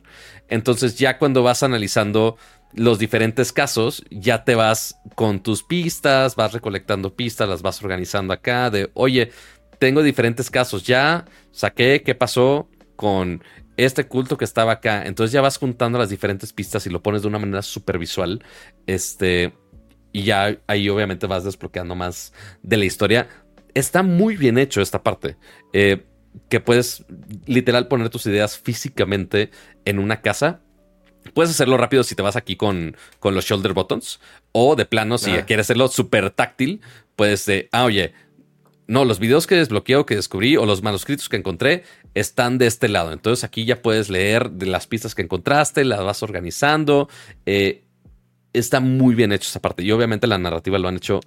Entonces 0.49 0.97
ya 0.99 1.19
cuando 1.19 1.43
vas 1.43 1.63
analizando 1.63 2.37
los 2.73 2.99
diferentes 2.99 3.53
casos, 3.53 4.05
ya 4.11 4.45
te 4.45 4.55
vas 4.55 4.97
con 5.15 5.43
tus 5.43 5.63
pistas, 5.63 6.37
vas 6.37 6.53
recolectando 6.53 7.15
pistas, 7.15 7.49
las 7.49 7.63
vas 7.63 7.83
organizando 7.83 8.33
acá 8.33 8.71
de, 8.71 8.91
oye, 8.95 9.31
tengo 9.79 10.03
diferentes 10.03 10.51
casos, 10.51 10.85
ya 10.85 11.25
saqué 11.51 12.03
qué 12.03 12.15
pasó 12.15 12.69
con 12.97 13.43
este 13.79 14.07
culto 14.07 14.37
que 14.37 14.45
estaba 14.45 14.73
acá. 14.73 15.05
Entonces 15.07 15.33
ya 15.33 15.41
vas 15.41 15.57
juntando 15.57 15.99
las 15.99 16.11
diferentes 16.11 16.53
pistas 16.53 16.87
y 16.87 16.91
lo 16.91 17.03
pones 17.03 17.23
de 17.23 17.29
una 17.29 17.39
manera 17.39 17.63
súper 17.63 17.99
visual. 17.99 18.45
Este, 18.87 19.55
y 20.13 20.25
ya 20.25 20.59
ahí 20.67 20.89
obviamente 20.91 21.27
vas 21.27 21.45
desbloqueando 21.45 21.95
más 21.95 22.35
de 22.63 22.77
la 22.77 22.85
historia. 22.85 23.29
Está 23.75 24.03
muy 24.03 24.37
bien 24.37 24.59
hecho 24.59 24.83
esta 24.83 25.03
parte. 25.03 25.37
Eh, 25.73 26.05
que 26.49 26.61
puedes 26.61 27.05
literal 27.47 27.89
poner 27.89 28.11
tus 28.11 28.27
ideas 28.27 28.59
físicamente 28.59 29.51
en 29.85 30.01
una 30.01 30.21
casa. 30.21 30.61
Puedes 31.33 31.51
hacerlo 31.53 31.77
rápido 31.77 32.03
si 32.03 32.15
te 32.15 32.23
vas 32.23 32.37
aquí 32.37 32.57
con, 32.57 32.97
con 33.21 33.35
los 33.35 33.45
shoulder 33.45 33.75
buttons. 33.75 34.19
O 34.51 34.75
de 34.75 34.87
plano, 34.87 35.19
si 35.19 35.31
ah. 35.31 35.47
quieres 35.47 35.67
hacerlo 35.67 35.87
súper 35.87 36.31
táctil, 36.31 36.81
puedes 37.15 37.47
de, 37.47 37.69
ah, 37.71 37.85
oye, 37.85 38.13
no, 38.89 39.05
los 39.05 39.19
videos 39.19 39.47
que 39.47 39.55
desbloqueo, 39.55 40.07
que 40.07 40.17
descubrí, 40.17 40.57
o 40.57 40.65
los 40.65 40.83
manuscritos 40.83 41.29
que 41.29 41.37
encontré, 41.37 41.85
están 42.19 42.59
de 42.59 42.67
este 42.67 42.89
lado. 42.89 43.13
Entonces 43.13 43.45
aquí 43.45 43.65
ya 43.65 43.83
puedes 43.83 44.11
leer 44.11 44.51
de 44.51 44.67
las 44.67 44.87
pistas 44.87 45.15
que 45.15 45.23
encontraste, 45.23 45.85
las 45.85 46.03
vas 46.03 46.23
organizando. 46.23 47.09
Eh, 47.47 47.85
está 48.53 48.81
muy 48.81 49.15
bien 49.15 49.33
hecho 49.33 49.49
esa 49.49 49.61
parte. 49.61 49.83
Y 49.83 49.93
obviamente 49.93 50.27
la 50.27 50.39
narrativa 50.39 50.79
lo 50.79 50.89
han 50.89 50.97
hecho 50.97 51.21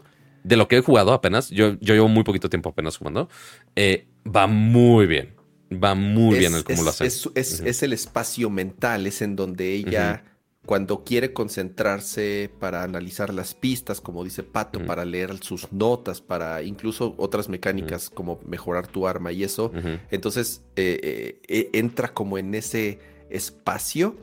de 0.43 0.57
lo 0.57 0.67
que 0.67 0.77
he 0.77 0.81
jugado 0.81 1.13
apenas. 1.13 1.49
Yo, 1.49 1.77
yo 1.79 1.93
llevo 1.93 2.07
muy 2.07 2.23
poquito 2.23 2.49
tiempo 2.49 2.69
apenas 2.69 2.97
jugando. 2.97 3.29
Eh, 3.75 4.07
va 4.25 4.47
muy 4.47 5.05
bien. 5.05 5.35
Va 5.71 5.95
muy 5.95 6.37
bien 6.37 6.53
el 6.53 6.63
cómo 6.63 6.83
lo 6.83 6.89
hacen. 6.89 7.07
Es, 7.07 7.83
el 7.83 7.93
espacio 7.93 8.49
mental, 8.49 9.07
es 9.07 9.21
en 9.21 9.37
donde 9.37 9.73
ella, 9.73 10.23
cuando 10.71 11.03
quiere 11.03 11.33
concentrarse 11.33 12.49
para 12.61 12.83
analizar 12.83 13.33
las 13.33 13.53
pistas, 13.53 13.99
como 13.99 14.23
dice 14.23 14.41
Pato, 14.41 14.85
para 14.85 15.03
leer 15.03 15.37
sus 15.43 15.69
notas, 15.73 16.21
para 16.21 16.63
incluso 16.63 17.13
otras 17.17 17.49
mecánicas 17.49 18.09
como 18.09 18.39
mejorar 18.47 18.87
tu 18.87 19.05
arma 19.05 19.33
y 19.33 19.43
eso, 19.43 19.73
entonces 20.11 20.61
eh, 20.77 21.41
eh, 21.45 21.69
entra 21.73 22.13
como 22.13 22.37
en 22.37 22.55
ese 22.55 22.99
espacio 23.29 24.15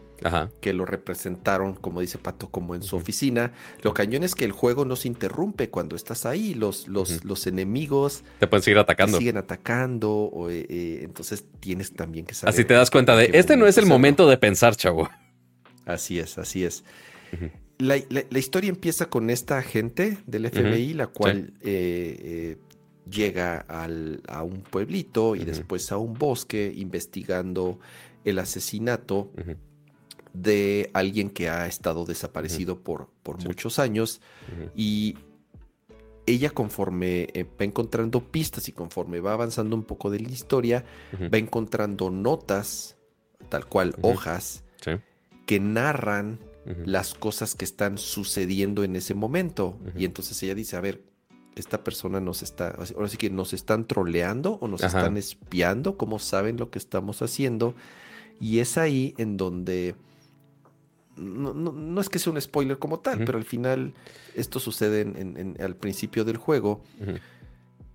que 0.63 0.73
lo 0.73 0.87
representaron, 0.87 1.75
como 1.75 2.01
dice 2.01 2.17
Pato, 2.17 2.49
como 2.49 2.75
en 2.75 2.83
su 2.83 2.97
oficina. 2.97 3.53
Lo 3.83 3.93
cañón 3.93 4.25
es 4.25 4.35
que 4.35 4.47
el 4.47 4.53
juego 4.53 4.87
no 4.87 4.97
se 4.97 5.09
interrumpe 5.09 5.69
cuando 5.69 5.97
estás 5.97 6.25
ahí. 6.25 6.55
Los, 6.55 6.89
los, 6.89 7.27
los 7.27 7.47
enemigos 7.47 8.25
te 8.41 8.47
pueden 8.47 8.63
seguir 8.63 8.79
atacando. 8.79 9.19
siguen 9.19 9.37
atacando. 9.37 10.49
Eh, 10.49 10.65
eh, 10.67 11.01
entonces 11.03 11.45
tienes 11.61 11.93
también 11.93 12.25
que 12.25 12.33
saber. 12.33 12.55
Así 12.55 12.65
te 12.65 12.73
das 12.73 12.91
cuenta 12.91 13.15
de 13.17 13.33
este 13.35 13.59
no 13.59 13.67
es 13.67 13.77
el 13.77 13.85
momento 13.85 14.27
de 14.27 14.39
pensar, 14.39 14.77
chavo. 14.77 15.11
Así 15.89 16.19
es, 16.19 16.39
así 16.39 16.65
es. 16.65 16.85
la, 17.79 17.97
historia 18.39 18.71
empieza 18.71 19.07
con 19.07 19.31
esta 19.31 19.59
agente 19.59 20.19
del 20.27 20.51
FBI, 20.51 20.95
la 20.95 21.07
cual 21.07 21.55
eh, 21.63 22.57
llega 23.11 23.65
a 23.69 24.43
un 24.43 24.61
pueblito 24.63 25.35
y 25.35 25.45
después 25.45 25.91
a 25.93 25.97
un 25.97 26.15
bosque 26.15 26.73
investigando 26.77 27.79
el 28.25 28.39
asesinato 28.39 29.31
de 30.33 30.91
alguien 30.93 31.31
que 31.31 31.49
ha 31.49 31.67
estado 31.67 32.05
desaparecido 32.05 32.81
por, 32.81 33.09
por 33.23 33.43
muchos 33.45 33.79
años. 33.79 34.21
Y 34.77 35.17
ella 36.27 36.51
conforme 36.51 37.29
eh, 37.33 37.45
va 37.45 37.65
encontrando 37.65 38.23
pistas 38.23 38.69
y 38.69 38.73
conforme 38.73 39.21
va 39.21 39.33
avanzando 39.33 39.75
un 39.75 39.85
poco 39.85 40.11
de 40.11 40.21
la 40.21 40.29
historia, 40.29 40.85
va 41.33 41.39
encontrando 41.39 42.11
notas, 42.11 42.97
tal 43.49 43.67
cual 43.67 43.95
hojas, 44.03 44.65
que 45.49 45.61
narran 45.61 46.39
las 46.85 47.15
cosas 47.15 47.55
que 47.55 47.65
están 47.65 47.97
sucediendo 47.97 48.85
en 48.85 48.97
ese 48.97 49.15
momento. 49.15 49.79
Y 49.97 50.05
entonces 50.05 50.41
ella 50.43 50.55
dice, 50.55 50.77
a 50.77 50.83
ver, 50.83 51.03
esta 51.57 51.83
persona 51.83 52.21
nos 52.21 52.43
está, 52.43 52.77
ahora 52.95 53.09
sí 53.09 53.17
que 53.17 53.31
nos 53.31 53.55
están 53.55 53.87
troleando 53.87 54.59
o 54.61 54.69
nos 54.69 54.83
están 54.83 55.17
espiando, 55.17 55.97
¿cómo 55.97 56.19
saben 56.19 56.59
lo 56.59 56.71
que 56.71 56.79
estamos 56.79 57.23
haciendo? 57.23 57.75
Y 58.39 58.59
es 58.59 58.77
ahí 58.77 59.15
en 59.17 59.39
donde 59.39 59.95
no, 61.17 61.99
es 61.99 62.11
que 62.11 62.19
sea 62.19 62.31
un 62.35 62.41
spoiler 62.43 62.79
como 62.79 63.01
tal, 63.01 63.25
pero 63.25 63.39
al 63.39 63.45
final 63.45 63.95
esto 64.35 64.61
sucede 64.61 65.01
en, 65.01 65.57
al 65.61 65.77
principio 65.77 66.27
del 66.27 66.37
juego. 66.37 66.85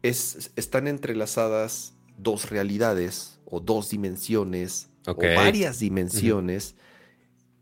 es, 0.02 0.52
están 0.56 0.88
entrelazadas 0.88 1.94
dos 2.18 2.50
realidades 2.50 3.40
o 3.46 3.60
dos 3.60 3.92
dimensiones 3.92 4.90
o 5.06 5.16
varias 5.16 5.78
dimensiones 5.78 6.76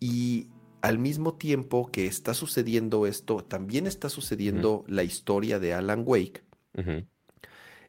y 0.01 0.47
al 0.81 0.97
mismo 0.97 1.35
tiempo 1.35 1.89
que 1.91 2.07
está 2.07 2.33
sucediendo 2.33 3.07
esto, 3.07 3.45
también 3.45 3.87
está 3.87 4.09
sucediendo 4.09 4.83
la 4.87 5.03
historia 5.03 5.59
de 5.59 5.73
Alan 5.73 6.03
Wake. 6.05 6.43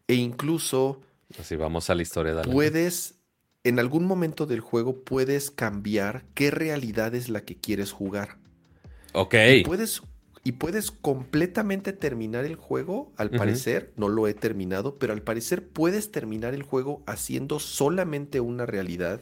E 0.06 0.14
incluso... 0.14 1.00
Así 1.40 1.56
vamos 1.56 1.90
a 1.90 1.94
la 1.96 2.02
historia 2.02 2.34
de 2.34 2.42
Alan. 2.42 2.52
Puedes 2.52 3.16
en 3.64 3.78
algún 3.78 4.04
momento 4.04 4.46
del 4.46 4.60
juego 4.60 5.04
puedes 5.04 5.50
cambiar 5.50 6.24
qué 6.34 6.50
realidad 6.50 7.14
es 7.14 7.28
la 7.28 7.42
que 7.42 7.56
quieres 7.56 7.92
jugar. 7.92 8.38
Ok. 9.12 9.34
Y 9.56 9.64
puedes, 9.64 10.02
y 10.44 10.52
puedes 10.52 10.90
completamente 10.90 11.92
terminar 11.92 12.44
el 12.44 12.56
juego, 12.56 13.12
al 13.16 13.30
parecer, 13.30 13.92
no 13.96 14.08
lo 14.08 14.26
he 14.26 14.34
terminado, 14.34 14.98
pero 14.98 15.12
al 15.12 15.22
parecer 15.22 15.68
puedes 15.68 16.10
terminar 16.10 16.52
el 16.54 16.64
juego 16.64 17.02
haciendo 17.06 17.60
solamente 17.60 18.40
una 18.40 18.66
realidad 18.66 19.20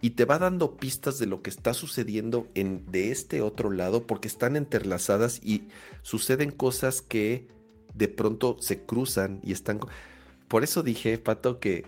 y 0.00 0.10
te 0.10 0.24
va 0.24 0.40
dando 0.40 0.76
pistas 0.76 1.20
de 1.20 1.26
lo 1.26 1.40
que 1.40 1.48
está 1.48 1.72
sucediendo 1.72 2.48
en, 2.54 2.84
de 2.90 3.12
este 3.12 3.42
otro 3.42 3.70
lado 3.70 4.08
porque 4.08 4.26
están 4.26 4.56
entrelazadas 4.56 5.40
y 5.40 5.68
suceden 6.02 6.50
cosas 6.50 7.00
que 7.00 7.46
de 7.94 8.08
pronto 8.08 8.56
se 8.58 8.80
cruzan 8.80 9.40
y 9.44 9.52
están... 9.52 9.78
Por 10.48 10.64
eso 10.64 10.82
dije, 10.82 11.16
Pato, 11.16 11.60
que 11.60 11.84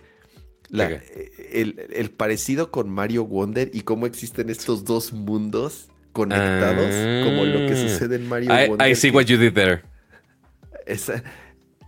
el, 1.51 2.11
parecido 2.15 2.71
con 2.71 2.89
Mario 2.89 3.25
Wonder 3.25 3.69
y 3.73 3.81
cómo 3.81 4.05
existen 4.05 4.49
estos 4.49 4.85
dos 4.85 5.11
mundos 5.11 5.89
conectados, 6.15 6.87
como 7.25 7.45
lo 7.45 7.67
que 7.67 7.73
ah. 7.73 7.89
sucede 7.89 8.15
en 8.15 8.27
Mario 8.27 8.49
Wonder. 8.69 8.89
I 8.89 8.95
see 8.95 9.11
what 9.11 9.25
you 9.25 9.37
did 9.37 9.53
there. 9.53 9.83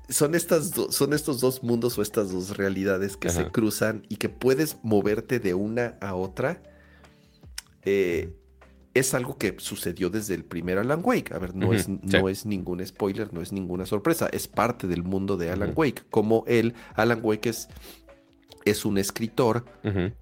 son, 0.10 0.36
estas 0.36 0.72
son 0.90 1.14
estos 1.14 1.40
dos 1.40 1.64
mundos 1.64 1.98
o 1.98 2.02
estas 2.02 2.32
dos 2.32 2.58
realidades 2.58 3.18
que 3.18 3.30
se 3.30 3.48
cruzan 3.48 4.06
y 4.10 4.18
que 4.18 4.30
puedes 4.30 4.78
moverte 4.84 5.40
de 5.40 5.54
una 5.54 5.98
a 6.02 6.14
otra. 6.14 6.62
Eh, 7.84 8.34
es 8.94 9.14
algo 9.14 9.38
que 9.38 9.56
sucedió 9.60 10.10
desde 10.10 10.34
el 10.34 10.44
primer 10.44 10.78
Alan 10.78 11.02
Wake. 11.04 11.34
A 11.34 11.40
ver, 11.40 11.56
no, 11.56 11.74
es, 11.74 11.88
no 11.88 12.28
es 12.28 12.46
ningún 12.46 12.86
spoiler, 12.86 13.34
no 13.34 13.42
es 13.42 13.54
ninguna 13.54 13.86
sorpresa. 13.86 14.28
Es 14.32 14.48
parte 14.48 14.88
del 14.88 15.04
mundo 15.04 15.38
de 15.38 15.52
Alan 15.52 15.72
Wake. 15.76 16.04
Como 16.10 16.44
él, 16.48 16.74
Alan 16.96 17.20
Wake 17.24 17.50
es 17.50 17.70
es 18.70 18.86
un 18.86 18.98
escritor 18.98 19.66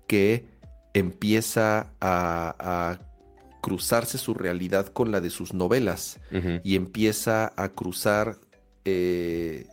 que 0.08 0.46
empieza 0.94 1.92
a, 2.00 3.00
cruzarse 3.66 4.20
su 4.20 4.36
realidad 4.36 4.90
con 4.90 5.12
la 5.12 5.22
de 5.22 5.32
sus 5.32 5.56
novelas 5.56 6.20
y 6.64 6.76
empieza 6.76 7.52
a 7.58 7.70
cruzar, 7.70 8.38
eh, 8.86 9.66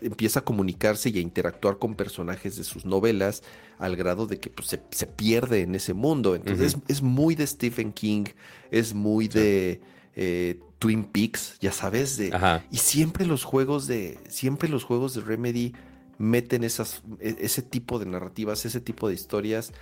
empieza 0.00 0.38
a 0.38 0.44
comunicarse 0.44 1.10
y 1.10 1.18
a 1.18 1.20
interactuar 1.20 1.78
con 1.78 1.96
personajes 1.96 2.56
de 2.56 2.62
sus 2.62 2.84
novelas 2.84 3.42
al 3.80 3.96
grado 3.96 4.28
de 4.28 4.38
que 4.38 4.48
pues, 4.48 4.68
se, 4.68 5.06
pierde 5.08 5.62
en 5.62 5.74
ese 5.74 5.92
mundo. 5.92 6.36
Entonces 6.36 6.76
es, 6.86 7.02
muy 7.02 7.34
de 7.34 7.48
Stephen 7.48 7.92
King, 7.92 8.26
es 8.70 8.94
muy 8.94 9.26
de... 9.26 9.80
Eh, 10.14 10.60
Twin 10.78 11.04
Peaks, 11.04 11.56
ya 11.60 11.72
sabes, 11.72 12.16
de, 12.16 12.32
y 12.70 12.78
siempre 12.78 13.26
los 13.26 13.44
juegos 13.44 13.86
de, 13.86 14.18
siempre 14.30 14.66
los 14.66 14.82
juegos 14.82 15.12
de 15.12 15.20
Remedy 15.20 15.74
meten 16.16 16.64
esas, 16.64 17.02
e, 17.20 17.36
ese 17.40 17.60
tipo 17.60 17.98
de 17.98 18.06
narrativas, 18.06 18.64
ese 18.64 18.80
tipo 18.80 19.06
de 19.06 19.14
historias 19.14 19.72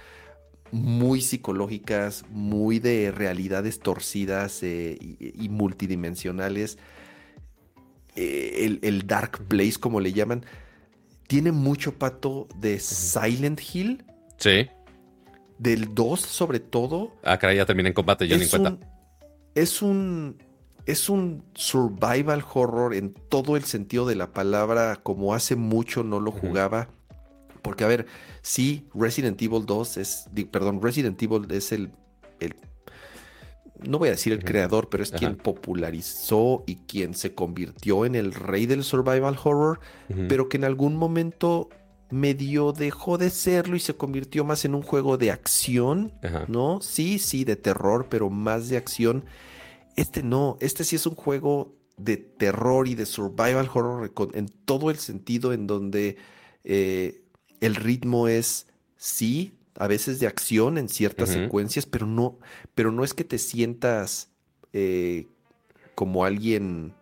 muy 0.72 1.20
psicológicas, 1.20 2.24
muy 2.30 2.78
de 2.78 3.10
realidades 3.10 3.80
torcidas 3.80 4.62
eh, 4.62 4.96
y, 5.00 5.48
multidimensionales. 5.48 6.78
Eh, 8.16 8.78
el, 8.82 9.06
Dark 9.06 9.44
Place, 9.48 9.78
como 9.78 10.00
le 10.00 10.12
llaman, 10.12 10.44
tiene 11.26 11.52
mucho 11.52 11.98
pato 11.98 12.48
de 12.56 12.78
Silent 12.80 13.60
Hill. 13.72 14.04
Sí. 14.38 14.68
Del 15.58 15.94
2, 15.94 16.20
sobre 16.20 16.60
todo. 16.60 17.16
Ah, 17.22 17.38
caray, 17.38 17.56
ya 17.56 17.66
termina 17.66 17.88
en 17.88 17.94
combate, 17.94 18.26
yo 18.28 18.38
ni 18.38 18.46
cuenta. 18.46 18.76
es 19.54 19.82
un 19.82 20.36
es 20.88 21.10
un 21.10 21.44
survival 21.54 22.42
horror 22.54 22.94
en 22.94 23.12
todo 23.12 23.58
el 23.58 23.64
sentido 23.64 24.06
de 24.06 24.14
la 24.14 24.32
palabra, 24.32 24.96
como 25.02 25.34
hace 25.34 25.54
mucho 25.54 26.02
no 26.02 26.18
lo 26.18 26.30
jugaba. 26.30 26.88
Porque, 27.60 27.84
a 27.84 27.88
ver, 27.88 28.06
sí, 28.42 28.86
Resident 28.94 29.40
Evil 29.40 29.66
2 29.66 29.96
es, 29.96 30.28
perdón, 30.50 30.80
Resident 30.82 31.20
Evil 31.22 31.46
es 31.50 31.72
el, 31.72 31.90
el 32.40 32.54
no 33.80 33.98
voy 33.98 34.08
a 34.08 34.12
decir 34.12 34.32
el 34.32 34.44
creador, 34.44 34.88
pero 34.88 35.02
es 35.02 35.12
quien 35.12 35.36
popularizó 35.36 36.64
y 36.66 36.76
quien 36.76 37.14
se 37.14 37.34
convirtió 37.34 38.04
en 38.04 38.14
el 38.14 38.34
rey 38.34 38.66
del 38.66 38.82
survival 38.82 39.38
horror, 39.42 39.80
pero 40.28 40.48
que 40.48 40.56
en 40.56 40.64
algún 40.64 40.96
momento 40.96 41.68
medio 42.10 42.72
dejó 42.72 43.18
de 43.18 43.30
serlo 43.30 43.76
y 43.76 43.80
se 43.80 43.94
convirtió 43.94 44.44
más 44.44 44.64
en 44.64 44.74
un 44.74 44.82
juego 44.82 45.18
de 45.18 45.30
acción, 45.30 46.12
Ajá. 46.22 46.44
¿no? 46.48 46.80
Sí, 46.80 47.18
sí, 47.18 47.44
de 47.44 47.56
terror, 47.56 48.06
pero 48.08 48.30
más 48.30 48.68
de 48.68 48.78
acción. 48.78 49.24
Este 49.94 50.22
no, 50.22 50.56
este 50.60 50.84
sí 50.84 50.96
es 50.96 51.06
un 51.06 51.14
juego 51.14 51.76
de 51.96 52.16
terror 52.16 52.88
y 52.88 52.94
de 52.94 53.06
survival 53.06 53.68
horror 53.72 54.12
en 54.34 54.48
todo 54.48 54.90
el 54.90 54.98
sentido 54.98 55.52
en 55.52 55.66
donde 55.66 56.16
eh, 56.64 57.22
el 57.60 57.74
ritmo 57.74 58.28
es, 58.28 58.66
sí, 58.96 59.54
a 59.76 59.86
veces 59.86 60.18
de 60.20 60.26
acción 60.26 60.76
en 60.76 60.88
ciertas 60.88 61.30
secuencias, 61.30 61.86
pero 61.86 62.06
no, 62.06 62.38
pero 62.74 62.90
no 62.90 63.04
es 63.04 63.14
que 63.14 63.24
te 63.24 63.38
sientas 63.38 64.30
eh, 64.72 65.28
como 65.94 66.24
alguien 66.24 66.94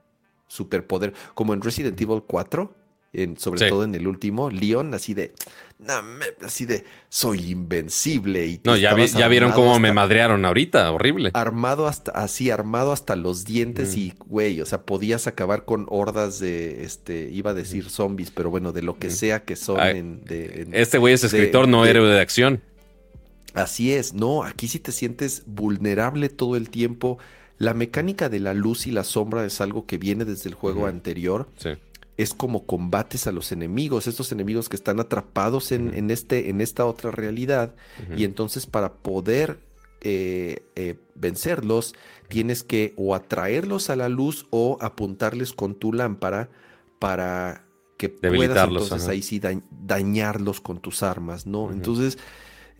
superpoder, 0.46 1.14
como 1.34 1.54
en 1.54 1.62
Resident 1.62 2.00
Evil 2.00 2.22
4, 2.26 2.74
en, 3.22 3.36
sobre 3.38 3.60
Sí. 3.60 3.68
todo 3.68 3.84
en 3.84 3.94
el 3.94 4.06
último, 4.06 4.50
Leon, 4.50 4.94
así 4.94 5.14
de, 5.14 5.32
me- 5.78 6.46
así 6.46 6.64
de, 6.66 6.84
soy 7.08 7.50
invencible. 7.52 8.46
Y 8.46 8.60
No, 8.64 8.76
ya, 8.76 8.94
vi- 8.94 9.06
ya 9.08 9.28
vieron 9.28 9.52
cómo 9.52 9.78
me 9.78 9.92
madrearon 9.92 10.44
ahorita, 10.44 10.90
horrible. 10.92 11.30
Armado 11.34 11.86
hasta, 11.86 12.10
así, 12.12 12.50
armado 12.50 12.92
hasta 12.92 13.16
los 13.16 13.44
dientes 13.44 13.96
Mm. 13.96 13.98
y, 13.98 14.14
güey, 14.26 14.60
o 14.60 14.66
sea, 14.66 14.82
podías 14.82 15.26
acabar 15.26 15.64
con 15.64 15.86
hordas 15.88 16.38
de, 16.38 16.84
este, 16.84 17.28
iba 17.30 17.50
a 17.50 17.54
decir 17.54 17.88
zombies, 17.90 18.30
pero 18.30 18.50
bueno, 18.50 18.72
de 18.72 18.82
lo 18.82 18.98
que 18.98 19.08
Mm. 19.08 19.12
sea 19.12 19.44
que 19.44 19.56
son 19.56 19.80
Ay, 19.80 19.98
en, 19.98 20.24
de- 20.24 20.62
en- 20.62 20.74
Este 20.74 20.98
güey 20.98 21.14
es 21.14 21.22
de- 21.22 21.26
escritor, 21.28 21.68
no 21.68 21.84
héroe 21.84 22.08
de 22.08 22.20
acción. 22.20 22.62
Así 23.54 23.92
es, 23.92 24.12
no, 24.12 24.42
aquí 24.44 24.68
sí 24.68 24.78
te 24.78 24.92
sientes 24.92 25.42
vulnerable 25.46 26.28
todo 26.28 26.56
el 26.56 26.68
tiempo. 26.68 27.18
La 27.58 27.72
mecánica 27.72 28.28
de 28.28 28.38
la 28.38 28.52
luz 28.52 28.86
y 28.86 28.90
la 28.90 29.02
sombra 29.02 29.46
es 29.46 29.62
algo 29.62 29.86
que 29.86 29.96
viene 29.96 30.26
desde 30.26 30.50
el 30.50 30.54
juego 30.54 30.86
anterior. 30.86 31.48
Sí. 31.56 31.70
Es 32.16 32.32
como 32.34 32.64
combates 32.64 33.26
a 33.26 33.32
los 33.32 33.52
enemigos, 33.52 34.06
estos 34.06 34.32
enemigos 34.32 34.68
que 34.68 34.76
están 34.76 35.00
atrapados 35.00 35.70
en, 35.72 35.92
en 35.94 36.10
este, 36.10 36.48
en 36.50 36.60
esta 36.60 36.86
otra 36.86 37.10
realidad. 37.10 37.74
Y 38.16 38.24
entonces 38.24 38.66
para 38.66 38.94
poder 38.94 39.58
eh, 40.00 40.62
eh, 40.76 40.94
vencerlos, 41.14 41.94
tienes 42.28 42.62
que 42.62 42.94
o 42.96 43.14
atraerlos 43.14 43.90
a 43.90 43.96
la 43.96 44.08
luz 44.08 44.46
o 44.50 44.78
apuntarles 44.80 45.52
con 45.52 45.74
tu 45.74 45.92
lámpara 45.92 46.48
para 46.98 47.64
que 47.98 48.08
puedas 48.08 48.62
entonces 48.64 49.02
ajá. 49.02 49.12
ahí 49.12 49.22
sí 49.22 49.38
da- 49.38 49.60
dañarlos 49.70 50.60
con 50.60 50.80
tus 50.80 51.02
armas, 51.02 51.46
¿no? 51.46 51.72
Entonces 51.72 52.18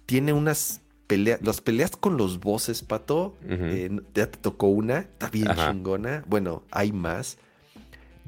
tiene 0.07 0.33
unas 0.33 0.83
peleas, 1.07 1.41
las 1.43 1.61
peleas 1.61 1.97
con 1.97 2.17
los 2.17 2.41
bosses, 2.41 2.83
Pato, 2.83 3.35
eh, 3.49 3.91
ya 4.15 4.31
te 4.31 4.39
tocó 4.39 4.69
una, 4.69 5.01
está 5.01 5.31
bien 5.31 5.51
Ajá. 5.51 5.71
chingona, 5.73 6.25
bueno, 6.27 6.65
hay 6.71 6.93
más. 6.93 7.39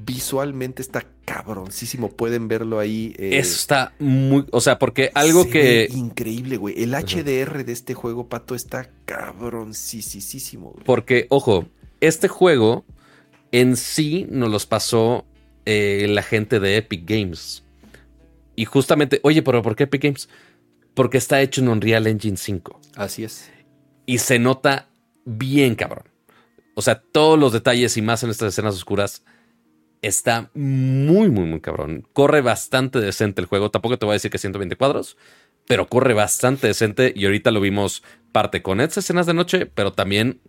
Visualmente 0.00 0.80
está 0.80 1.04
cabroncísimo, 1.24 2.10
pueden 2.12 2.46
verlo 2.46 2.78
ahí. 2.78 3.14
eh, 3.18 3.38
Eso 3.38 3.56
está 3.56 3.94
muy. 3.98 4.46
O 4.52 4.60
sea, 4.60 4.78
porque 4.78 5.10
algo 5.14 5.42
se 5.42 5.50
que. 5.50 5.88
increíble, 5.90 6.56
güey. 6.56 6.80
El 6.80 6.92
HDR 6.94 7.64
de 7.64 7.72
este 7.72 7.94
juego, 7.94 8.28
Pato, 8.28 8.54
está 8.54 8.88
cabroncísimo. 9.06 10.74
Porque, 10.84 11.26
ojo, 11.30 11.66
este 12.00 12.28
juego 12.28 12.84
en 13.50 13.76
sí 13.76 14.26
nos 14.30 14.50
los 14.50 14.66
pasó 14.66 15.26
eh, 15.66 16.06
la 16.08 16.22
gente 16.22 16.60
de 16.60 16.76
Epic 16.76 17.02
Games. 17.04 17.64
Y 18.54 18.64
justamente, 18.64 19.20
oye, 19.24 19.42
pero 19.42 19.62
¿por 19.62 19.74
qué 19.74 19.84
Epic 19.84 20.02
Games? 20.04 20.28
Porque 20.94 21.18
está 21.18 21.40
hecho 21.40 21.60
en 21.60 21.68
Unreal 21.68 22.06
Engine 22.06 22.36
5. 22.36 22.80
Así 22.96 23.24
es. 23.24 23.50
Y 24.06 24.18
se 24.18 24.38
nota 24.38 24.88
bien, 25.24 25.74
cabrón. 25.74 26.04
O 26.74 26.82
sea, 26.82 27.00
todos 27.00 27.38
los 27.38 27.52
detalles 27.52 27.96
y 27.96 28.02
más 28.02 28.22
en 28.22 28.30
estas 28.30 28.52
escenas 28.52 28.74
oscuras 28.76 29.24
está 30.02 30.50
muy, 30.54 31.30
muy, 31.30 31.44
muy 31.44 31.60
cabrón. 31.60 32.06
Corre 32.12 32.40
bastante 32.40 33.00
decente 33.00 33.40
el 33.40 33.46
juego. 33.46 33.70
Tampoco 33.70 33.98
te 33.98 34.06
voy 34.06 34.12
a 34.12 34.14
decir 34.14 34.30
que 34.30 34.38
120 34.38 34.76
cuadros, 34.76 35.16
pero 35.66 35.88
corre 35.88 36.14
bastante 36.14 36.66
decente. 36.66 37.12
Y 37.14 37.24
ahorita 37.24 37.50
lo 37.50 37.60
vimos 37.60 38.02
parte 38.32 38.62
con 38.62 38.80
escenas 38.80 39.26
de 39.26 39.34
noche, 39.34 39.66
pero 39.66 39.92
también 39.92 40.40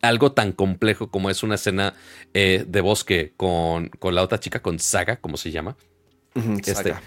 algo 0.00 0.32
tan 0.32 0.52
complejo 0.52 1.10
como 1.10 1.30
es 1.30 1.42
una 1.42 1.54
escena 1.54 1.94
eh, 2.34 2.64
de 2.66 2.80
bosque 2.80 3.32
con, 3.36 3.88
con 3.88 4.14
la 4.14 4.22
otra 4.22 4.40
chica, 4.40 4.60
con 4.60 4.78
Saga, 4.78 5.16
como 5.16 5.36
se 5.36 5.50
llama. 5.50 5.76
Este, 6.34 6.74
saga. 6.74 7.02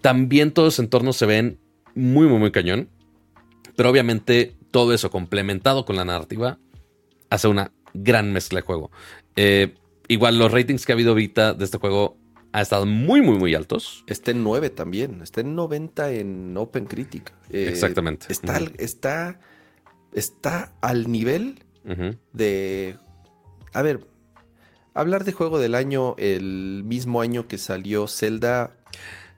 También 0.00 0.52
todos 0.52 0.66
los 0.66 0.78
entornos 0.78 1.16
se 1.16 1.26
ven 1.26 1.58
muy, 1.94 2.26
muy, 2.26 2.38
muy 2.38 2.50
cañón. 2.50 2.88
Pero 3.76 3.88
obviamente 3.88 4.54
todo 4.70 4.92
eso 4.92 5.10
complementado 5.10 5.84
con 5.84 5.96
la 5.96 6.04
narrativa 6.04 6.58
hace 7.30 7.48
una 7.48 7.72
gran 7.94 8.32
mezcla 8.32 8.60
de 8.60 8.66
juego. 8.66 8.90
Eh, 9.36 9.74
igual 10.12 10.38
los 10.38 10.50
ratings 10.52 10.84
que 10.86 10.92
ha 10.92 10.94
habido 10.94 11.10
ahorita 11.10 11.54
de 11.54 11.64
este 11.64 11.78
juego 11.78 12.16
han 12.52 12.62
estado 12.62 12.84
muy, 12.86 13.22
muy, 13.22 13.38
muy 13.38 13.54
altos. 13.54 14.04
Está 14.06 14.30
en 14.30 14.44
9 14.44 14.70
también. 14.70 15.22
Está 15.22 15.40
en 15.40 15.54
90 15.54 16.10
en 16.12 16.56
Open 16.56 16.84
Critic. 16.86 17.32
Eh, 17.50 17.66
Exactamente. 17.68 18.26
Está, 18.28 18.56
al- 18.56 18.72
está, 18.78 19.40
está 20.12 20.72
al 20.80 21.10
nivel 21.10 21.64
de... 22.32 22.96
A 23.72 23.80
ver, 23.82 24.06
hablar 24.94 25.24
de 25.24 25.32
juego 25.32 25.58
del 25.58 25.74
año 25.74 26.14
el 26.18 26.82
mismo 26.84 27.20
año 27.22 27.48
que 27.48 27.56
salió 27.58 28.06
Zelda 28.06 28.76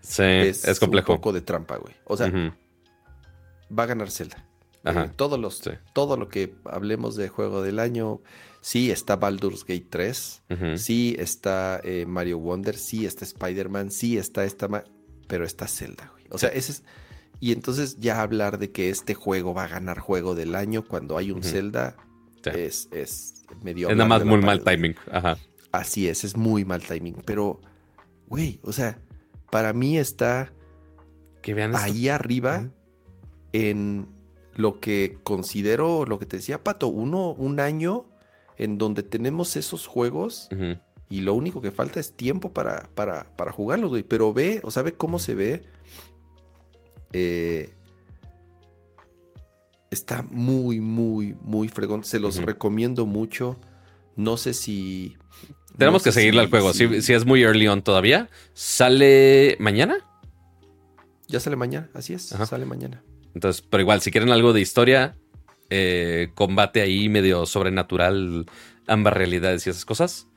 Sí, 0.00 0.22
es, 0.22 0.64
es, 0.66 0.80
complejo. 0.80 1.12
un 1.12 1.18
poco 1.18 1.32
de 1.32 1.40
trampa, 1.40 1.76
güey. 1.78 1.94
O 2.04 2.16
sea, 2.16 2.30
va 2.30 3.82
a 3.84 3.86
ganar 3.86 4.10
Zelda. 4.10 4.44
Ajá. 4.82 5.04
Eh, 5.04 5.10
todos 5.16 5.38
los, 5.38 5.58
Sí. 5.58 5.70
Todo 5.94 6.16
lo 6.18 6.28
que 6.28 6.54
hablemos 6.64 7.16
de 7.16 7.28
juego 7.28 7.62
del 7.62 7.78
año, 7.78 8.20
sí 8.65 8.91
está 8.91 9.17
Baldur's 9.17 9.62
Gate 9.67 9.86
3, 9.91 10.43
Ujú. 10.51 10.78
sí 10.78 11.15
está 11.18 11.83
eh, 11.84 12.07
Mario 12.07 12.39
Wonder, 12.39 12.78
sí 12.78 13.05
está 13.05 13.26
Spider-Man, 13.26 13.91
sí 13.91 14.17
está 14.17 14.43
esta, 14.47 14.68
ma- 14.68 14.84
pero 15.28 15.44
está 15.44 15.67
Zelda, 15.68 16.09
güey. 16.12 16.25
O 16.31 16.39
sea, 16.39 16.49
ese 16.49 16.73
es... 16.73 16.83
Y 17.41 17.52
entonces 17.52 17.99
ya 18.01 18.23
hablar 18.23 18.57
de 18.59 18.70
que 18.70 18.89
este 18.89 19.12
juego 19.12 19.52
va 19.52 19.65
a 19.65 19.68
ganar 19.68 19.99
juego 19.99 20.34
del 20.34 20.55
año 20.55 20.83
cuando 20.86 21.18
hay 21.18 21.31
un. 21.31 21.43
Zelda 21.43 21.97
Sí. 22.43 22.51
es, 22.55 22.89
es 22.93 23.44
medio... 23.62 23.91
Es 23.91 23.97
nada 23.97 24.09
más 24.09 24.25
muy 24.25 24.41
mal 24.41 24.62
timing. 24.65 24.94
Ajá. 25.10 25.36
Así 25.73 26.09
es, 26.09 26.25
es 26.25 26.36
muy 26.36 26.65
mal 26.65 26.83
timing. 26.83 27.17
Pero, 27.26 27.60
güey, 28.28 28.60
o 28.62 28.73
sea, 28.73 28.99
para 29.51 29.73
mí 29.75 29.99
está 29.99 30.52
Que 31.43 31.52
vean 31.52 31.75
esto. 31.75 31.84
ahí 31.84 32.09
arriba 32.09 32.70
en 33.52 34.07
lo 34.55 34.81
que 34.81 35.18
considero, 35.23 36.05
lo 36.07 36.18
que 36.18 36.26
te 36.26 36.36
decía 36.36 36.62
Pato, 36.62 36.89
uno, 36.89 37.33
un 37.33 37.60
año 37.60 38.07
en 38.58 38.78
donde 38.78 39.02
tenemos 39.02 39.57
esos 39.57 39.86
juegos 39.86 40.49
y 41.10 41.20
lo 41.20 41.34
único 41.34 41.60
que 41.60 41.70
falta 41.70 42.00
es 42.00 42.12
tiempo 42.16 42.52
para, 42.52 42.89
para, 42.94 43.24
para 43.36 43.52
jugarlos, 43.52 43.91
güey. 43.91 44.02
Pero 44.02 44.33
ve, 44.33 44.60
o 44.62 44.70
sea, 44.70 44.83
ve 44.83 44.94
cómo 44.94 45.18
se 45.18 45.34
ve. 45.34 45.62
Eh, 47.12 47.73
está 49.91 50.23
muy, 50.23 50.81
muy, 50.81 51.36
muy 51.42 51.68
fregón. 51.68 52.05
Se 52.05 52.18
los 52.18 52.36
recomiendo 52.39 53.07
mucho. 53.07 53.58
No 54.16 54.36
sé 54.36 54.55
si... 54.55 55.16
Tenemos 55.76 56.02
no 56.02 56.05
que 56.05 56.12
seguirle 56.12 56.41
si- 56.41 56.44
al 56.44 56.50
juego. 56.50 56.73
Si, 56.73 56.89
si- 56.89 57.02
si 57.02 57.12
es 57.15 57.24
muy 57.26 57.42
early 57.42 57.66
on 57.68 57.83
todavía, 57.83 58.28
¿sale 58.52 59.57
mañana? 59.58 59.97
Ya 61.26 61.41
sale 61.41 61.57
mañana, 61.57 61.91
así 61.94 62.15
es, 62.15 62.33
Ajá. 62.33 62.47
sale 62.47 62.65
mañana. 62.65 63.02
Entonces, 63.34 63.60
pero 63.62 63.81
igual, 63.81 64.00
si 64.00 64.12
quieren 64.12 64.31
algo 64.31 64.52
de 64.52 64.60
historia, 64.60 65.16
eh, 65.70 66.31
combate 66.34 66.81
ahí 66.81 67.09
medio 67.09 67.47
sobrenatural, 67.47 68.47
ambas 68.86 69.12
realidades 69.12 69.67
y 69.67 69.70
esas 69.70 69.84
cosas, 69.84 70.28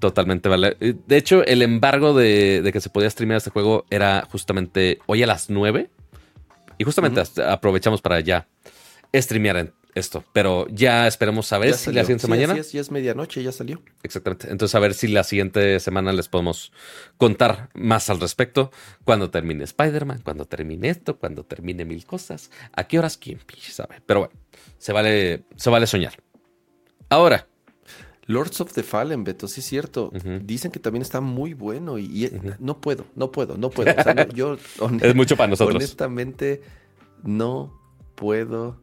totalmente 0.00 0.48
vale. 0.48 0.76
Eh, 0.80 0.94
De 1.06 1.16
hecho, 1.16 1.44
el 1.44 1.62
embargo 1.62 2.14
de, 2.14 2.62
de 2.62 2.72
que 2.72 2.80
se 2.80 2.90
podía 2.90 3.10
streamear 3.10 3.38
este 3.38 3.50
juego 3.50 3.86
era 3.90 4.26
justamente 4.30 4.98
hoy 5.06 5.22
a 5.22 5.26
las 5.26 5.50
9. 5.50 5.90
Y 6.78 6.84
justamente 6.84 7.22
aprovechamos 7.42 8.02
para 8.02 8.20
ya 8.20 8.46
streamear 9.14 9.56
en 9.56 9.72
esto. 9.96 10.22
Pero 10.32 10.66
ya 10.68 11.06
esperemos 11.08 11.52
a 11.52 11.58
ver 11.58 11.70
Ya 11.70 11.76
si 11.76 11.84
salió. 11.86 12.00
la 12.00 12.04
siguiente 12.04 12.26
Sí, 12.26 12.30
mañana. 12.30 12.52
así 12.52 12.60
es, 12.60 12.72
ya 12.72 12.80
es 12.82 12.90
medianoche, 12.90 13.42
ya 13.42 13.50
salió. 13.50 13.82
Exactamente. 14.02 14.50
Entonces, 14.50 14.74
a 14.74 14.78
ver 14.78 14.94
si 14.94 15.08
la 15.08 15.24
siguiente 15.24 15.80
semana 15.80 16.12
les 16.12 16.28
podemos 16.28 16.72
contar 17.16 17.70
más 17.74 18.08
al 18.10 18.20
respecto. 18.20 18.70
Cuando 19.04 19.30
termine 19.30 19.64
Spider-Man, 19.64 20.20
cuando 20.22 20.44
termine 20.44 20.88
esto, 20.90 21.18
cuando 21.18 21.44
termine 21.44 21.84
mil 21.84 22.04
cosas. 22.06 22.50
¿A 22.72 22.84
qué 22.84 22.98
horas? 22.98 23.16
¿Quién 23.16 23.40
sabe? 23.60 24.00
Pero 24.06 24.20
bueno, 24.20 24.34
se 24.78 24.92
vale, 24.92 25.44
se 25.56 25.70
vale 25.70 25.86
soñar. 25.86 26.14
Ahora, 27.08 27.46
Lords 28.26 28.60
of 28.60 28.72
the 28.72 28.82
Fallen, 28.82 29.22
Beto, 29.24 29.46
sí 29.48 29.60
es 29.60 29.66
cierto. 29.66 30.12
Dicen 30.42 30.72
que 30.72 30.80
también 30.80 31.02
está 31.02 31.20
muy 31.20 31.54
bueno 31.54 31.98
y, 31.98 32.30
no 32.58 32.80
puedo, 32.80 33.06
no 33.14 33.30
puedo, 33.30 33.56
no 33.56 33.70
puedo. 33.70 33.94
O 33.98 34.02
sea, 34.02 34.14
no, 34.14 34.28
yo 34.30 34.56
es 35.00 35.14
mucho 35.14 35.36
para 35.36 35.48
nosotros. 35.48 35.76
honestamente 35.76 36.60
no 37.22 37.72
puedo 38.16 38.80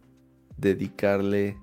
dedicarle 0.64 1.58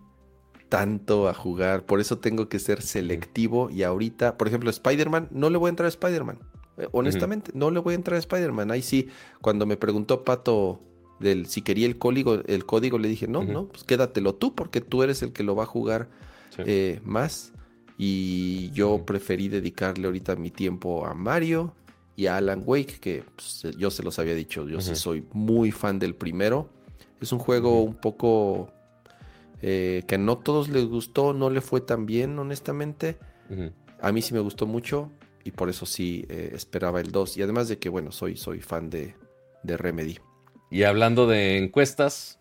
tanto 0.68 1.28
a 1.28 1.34
jugar. 1.34 1.84
Por 1.84 2.00
eso 2.00 2.18
tengo 2.18 2.48
que 2.48 2.58
ser 2.60 2.82
selectivo 2.82 3.70
y 3.70 3.82
ahorita, 3.82 4.38
por 4.38 4.46
ejemplo, 4.46 4.70
Spider-Man, 4.70 5.28
no 5.32 5.50
le 5.50 5.58
voy 5.58 5.68
a 5.68 5.70
entrar 5.70 5.86
a 5.86 5.88
Spider-Man. 5.88 6.38
Eh, 6.78 6.86
Honestamente, 6.92 7.50
no 7.54 7.70
le 7.70 7.80
voy 7.80 7.92
a 7.92 7.96
entrar 7.96 8.14
a 8.16 8.18
Spider-Man. 8.20 8.70
Ahí 8.70 8.82
sí, 8.82 9.08
cuando 9.40 9.66
me 9.66 9.76
preguntó 9.76 10.22
Pato 10.24 10.80
del 11.18 11.46
si 11.46 11.60
quería 11.62 11.86
el 11.86 11.98
código, 11.98 12.40
el 12.46 12.64
código 12.64 12.98
le 12.98 13.08
dije, 13.08 13.26
no, 13.26 13.42
no, 13.44 13.66
pues 13.66 13.84
quédatelo 13.84 14.34
tú 14.36 14.54
porque 14.54 14.80
tú 14.80 15.02
eres 15.02 15.22
el 15.22 15.32
que 15.32 15.42
lo 15.42 15.54
va 15.56 15.64
a 15.64 15.66
jugar 15.66 16.08
Sí. 16.50 16.62
eh, 16.66 17.00
más. 17.04 17.52
Y 17.98 18.70
yo 18.70 19.04
preferí 19.04 19.48
dedicarle 19.48 20.06
ahorita 20.06 20.34
mi 20.36 20.50
tiempo 20.50 21.04
a 21.06 21.12
Mario 21.14 21.74
y 22.16 22.26
a 22.26 22.38
Alan 22.38 22.62
Wake, 22.64 22.98
que 23.00 23.24
pues, 23.36 23.66
yo 23.76 23.90
se 23.90 24.02
los 24.02 24.18
había 24.18 24.34
dicho, 24.34 24.66
yo 24.68 24.80
sí 24.80 24.96
soy 24.96 25.24
muy 25.32 25.70
fan 25.70 25.98
del 25.98 26.14
primero. 26.14 26.70
Es 27.20 27.32
un 27.32 27.38
juego 27.38 27.82
un 27.82 27.94
poco 27.94 28.72
eh, 29.62 30.04
que 30.06 30.18
no 30.18 30.38
todos 30.38 30.68
les 30.68 30.86
gustó, 30.86 31.32
no 31.32 31.50
le 31.50 31.60
fue 31.60 31.80
tan 31.80 32.06
bien, 32.06 32.38
honestamente. 32.38 33.18
A 34.00 34.12
mí 34.12 34.22
sí 34.22 34.32
me 34.32 34.40
gustó 34.40 34.66
mucho 34.66 35.10
y 35.44 35.50
por 35.50 35.68
eso 35.68 35.86
sí 35.86 36.24
eh, 36.28 36.52
esperaba 36.54 37.00
el 37.00 37.10
2. 37.10 37.36
Y 37.36 37.42
además 37.42 37.68
de 37.68 37.78
que, 37.78 37.88
bueno, 37.88 38.12
soy, 38.12 38.36
soy 38.36 38.60
fan 38.60 38.90
de, 38.90 39.14
de 39.62 39.76
Remedy. 39.76 40.18
Y 40.70 40.84
hablando 40.84 41.26
de 41.26 41.58
encuestas, 41.58 42.38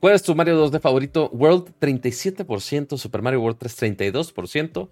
¿cuál 0.00 0.14
es 0.14 0.22
tu 0.22 0.34
Mario 0.34 0.56
2 0.56 0.72
de 0.72 0.80
favorito? 0.80 1.30
World 1.32 1.72
37%, 1.80 2.98
Super 2.98 3.22
Mario 3.22 3.40
World 3.40 3.58
3 3.58 3.98
32%. 3.98 4.88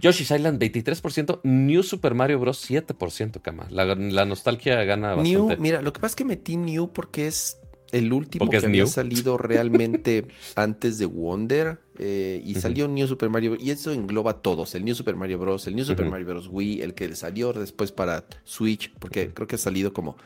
Yoshi's 0.00 0.30
Island 0.30 0.60
23%, 0.60 1.40
New 1.44 1.82
Super 1.82 2.14
Mario 2.14 2.38
Bros. 2.40 2.68
7%, 2.68 3.40
cama. 3.40 3.68
La, 3.70 3.94
nostalgia 4.24 4.82
gana 4.84 5.14
bastante. 5.14 5.30
New, 5.30 5.56
mira, 5.58 5.80
lo 5.80 5.92
que 5.92 6.00
pasa 6.00 6.12
es 6.12 6.16
que 6.16 6.24
metí 6.24 6.56
New 6.56 6.92
porque 6.92 7.28
es 7.28 7.61
el 7.92 8.12
último 8.12 8.50
que 8.50 8.56
había 8.56 8.86
salido 8.86 9.38
realmente 9.38 10.26
antes 10.56 10.98
de 10.98 11.06
Wonder. 11.06 11.78
Eh, 11.98 12.42
y 12.44 12.54
salió 12.56 12.88
New 12.88 13.06
Super 13.06 13.30
Mario 13.30 13.56
y 13.58 13.70
eso 13.70 13.92
engloba 13.92 14.32
a 14.32 14.42
todos. 14.42 14.74
El 14.74 14.84
New 14.84 14.94
Super 14.94 15.14
Mario 15.14 15.38
Bros., 15.38 15.66
el 15.66 15.76
New 15.76 15.84
Super 15.84 16.06
Mario 16.06 16.26
Bros. 16.26 16.48
Wii, 16.50 16.82
el 16.82 16.94
que 16.94 17.14
salió 17.14 17.52
después 17.52 17.92
para 17.92 18.24
Switch, 18.44 18.92
porque 18.98 19.32
creo 19.32 19.46
que 19.46 19.56
ha 19.56 19.58
salido 19.58 19.92
como 19.92 20.16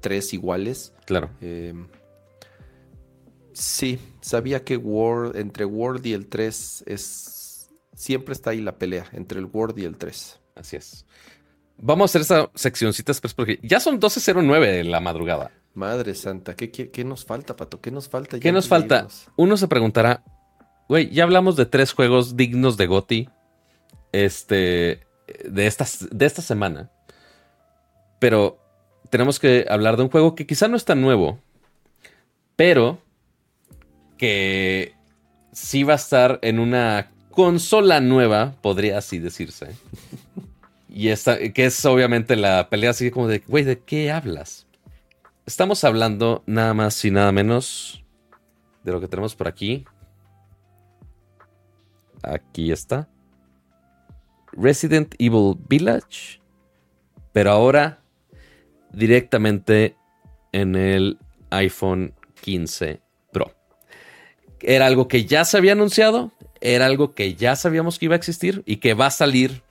tres 0.00 0.34
iguales. 0.34 0.92
Claro. 1.06 1.30
Em, 1.40 1.86
sí, 3.52 3.98
sabía 4.20 4.64
que 4.64 4.76
World, 4.76 5.36
entre 5.36 5.64
World 5.64 6.04
y 6.06 6.12
el 6.12 6.26
3 6.26 6.84
es 6.86 7.32
siempre 7.94 8.32
está 8.32 8.50
ahí 8.50 8.60
la 8.60 8.78
pelea 8.78 9.06
entre 9.12 9.38
el 9.38 9.46
Word 9.46 9.78
y 9.78 9.84
el 9.84 9.96
3. 9.96 10.40
Así 10.56 10.76
es. 10.76 11.06
Vamos 11.78 12.02
a 12.02 12.06
hacer 12.10 12.22
esa 12.22 12.50
seccioncita 12.54 13.10
después 13.10 13.34
porque 13.34 13.58
ya 13.62 13.80
son 13.80 14.00
12.09 14.00 14.60
de 14.60 14.84
la 14.84 15.00
madrugada. 15.00 15.50
Madre 15.74 16.14
santa, 16.14 16.54
¿qué, 16.54 16.70
qué, 16.70 17.04
nos 17.04 17.24
falta, 17.24 17.56
Pato? 17.56 17.80
¿Qué 17.80 17.90
nos 17.90 18.08
falta? 18.08 18.38
¿Qué 18.38 18.52
nos 18.52 18.68
falta? 18.68 19.08
Uno 19.36 19.56
se 19.56 19.68
preguntará, 19.68 20.22
güey, 20.88 21.10
ya 21.10 21.24
hablamos 21.24 21.56
de 21.56 21.64
tres 21.64 21.92
juegos 21.92 22.36
dignos 22.36 22.76
de 22.76 22.86
Goti 22.86 23.28
este, 24.12 25.06
de, 25.44 25.66
estas, 25.66 26.08
de 26.10 26.26
esta 26.26 26.42
semana. 26.42 26.90
Pero 28.18 28.58
tenemos 29.10 29.40
que 29.40 29.66
hablar 29.68 29.96
de 29.96 30.04
un 30.04 30.10
juego 30.10 30.34
que 30.34 30.46
quizá 30.46 30.68
no 30.68 30.76
es 30.76 30.84
tan 30.84 31.00
nuevo, 31.00 31.40
pero 32.54 33.02
que 34.18 34.94
sí 35.52 35.82
va 35.82 35.94
a 35.94 35.96
estar 35.96 36.38
en 36.42 36.58
una 36.58 37.10
consola 37.30 38.00
nueva, 38.00 38.54
podría 38.60 38.98
así 38.98 39.18
decirse. 39.18 39.68
Y 40.94 41.08
esta, 41.08 41.38
que 41.38 41.64
es 41.64 41.82
obviamente 41.86 42.36
la 42.36 42.68
pelea 42.68 42.90
así 42.90 43.10
como 43.10 43.26
de, 43.26 43.38
güey, 43.48 43.64
¿de 43.64 43.78
qué 43.78 44.12
hablas? 44.12 44.66
Estamos 45.44 45.82
hablando 45.82 46.44
nada 46.46 46.72
más 46.72 47.04
y 47.04 47.10
nada 47.10 47.32
menos 47.32 48.04
de 48.84 48.92
lo 48.92 49.00
que 49.00 49.08
tenemos 49.08 49.34
por 49.34 49.48
aquí. 49.48 49.84
Aquí 52.22 52.70
está. 52.70 53.08
Resident 54.52 55.14
Evil 55.18 55.56
Village. 55.68 56.40
Pero 57.32 57.50
ahora 57.50 58.02
directamente 58.92 59.96
en 60.52 60.76
el 60.76 61.18
iPhone 61.50 62.14
15 62.42 63.00
Pro. 63.32 63.52
Era 64.60 64.86
algo 64.86 65.08
que 65.08 65.24
ya 65.24 65.44
se 65.44 65.56
había 65.56 65.72
anunciado, 65.72 66.30
era 66.60 66.86
algo 66.86 67.14
que 67.14 67.34
ya 67.34 67.56
sabíamos 67.56 67.98
que 67.98 68.04
iba 68.04 68.14
a 68.14 68.18
existir 68.18 68.62
y 68.64 68.76
que 68.76 68.94
va 68.94 69.06
a 69.06 69.10
salir 69.10 69.62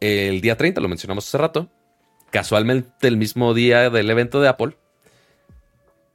el 0.00 0.40
día 0.40 0.56
30, 0.56 0.80
lo 0.80 0.88
mencionamos 0.88 1.26
hace 1.28 1.36
rato, 1.36 1.68
casualmente 2.30 3.08
el 3.08 3.16
mismo 3.16 3.52
día 3.52 3.90
del 3.90 4.08
evento 4.08 4.40
de 4.40 4.48
Apple. 4.48 4.78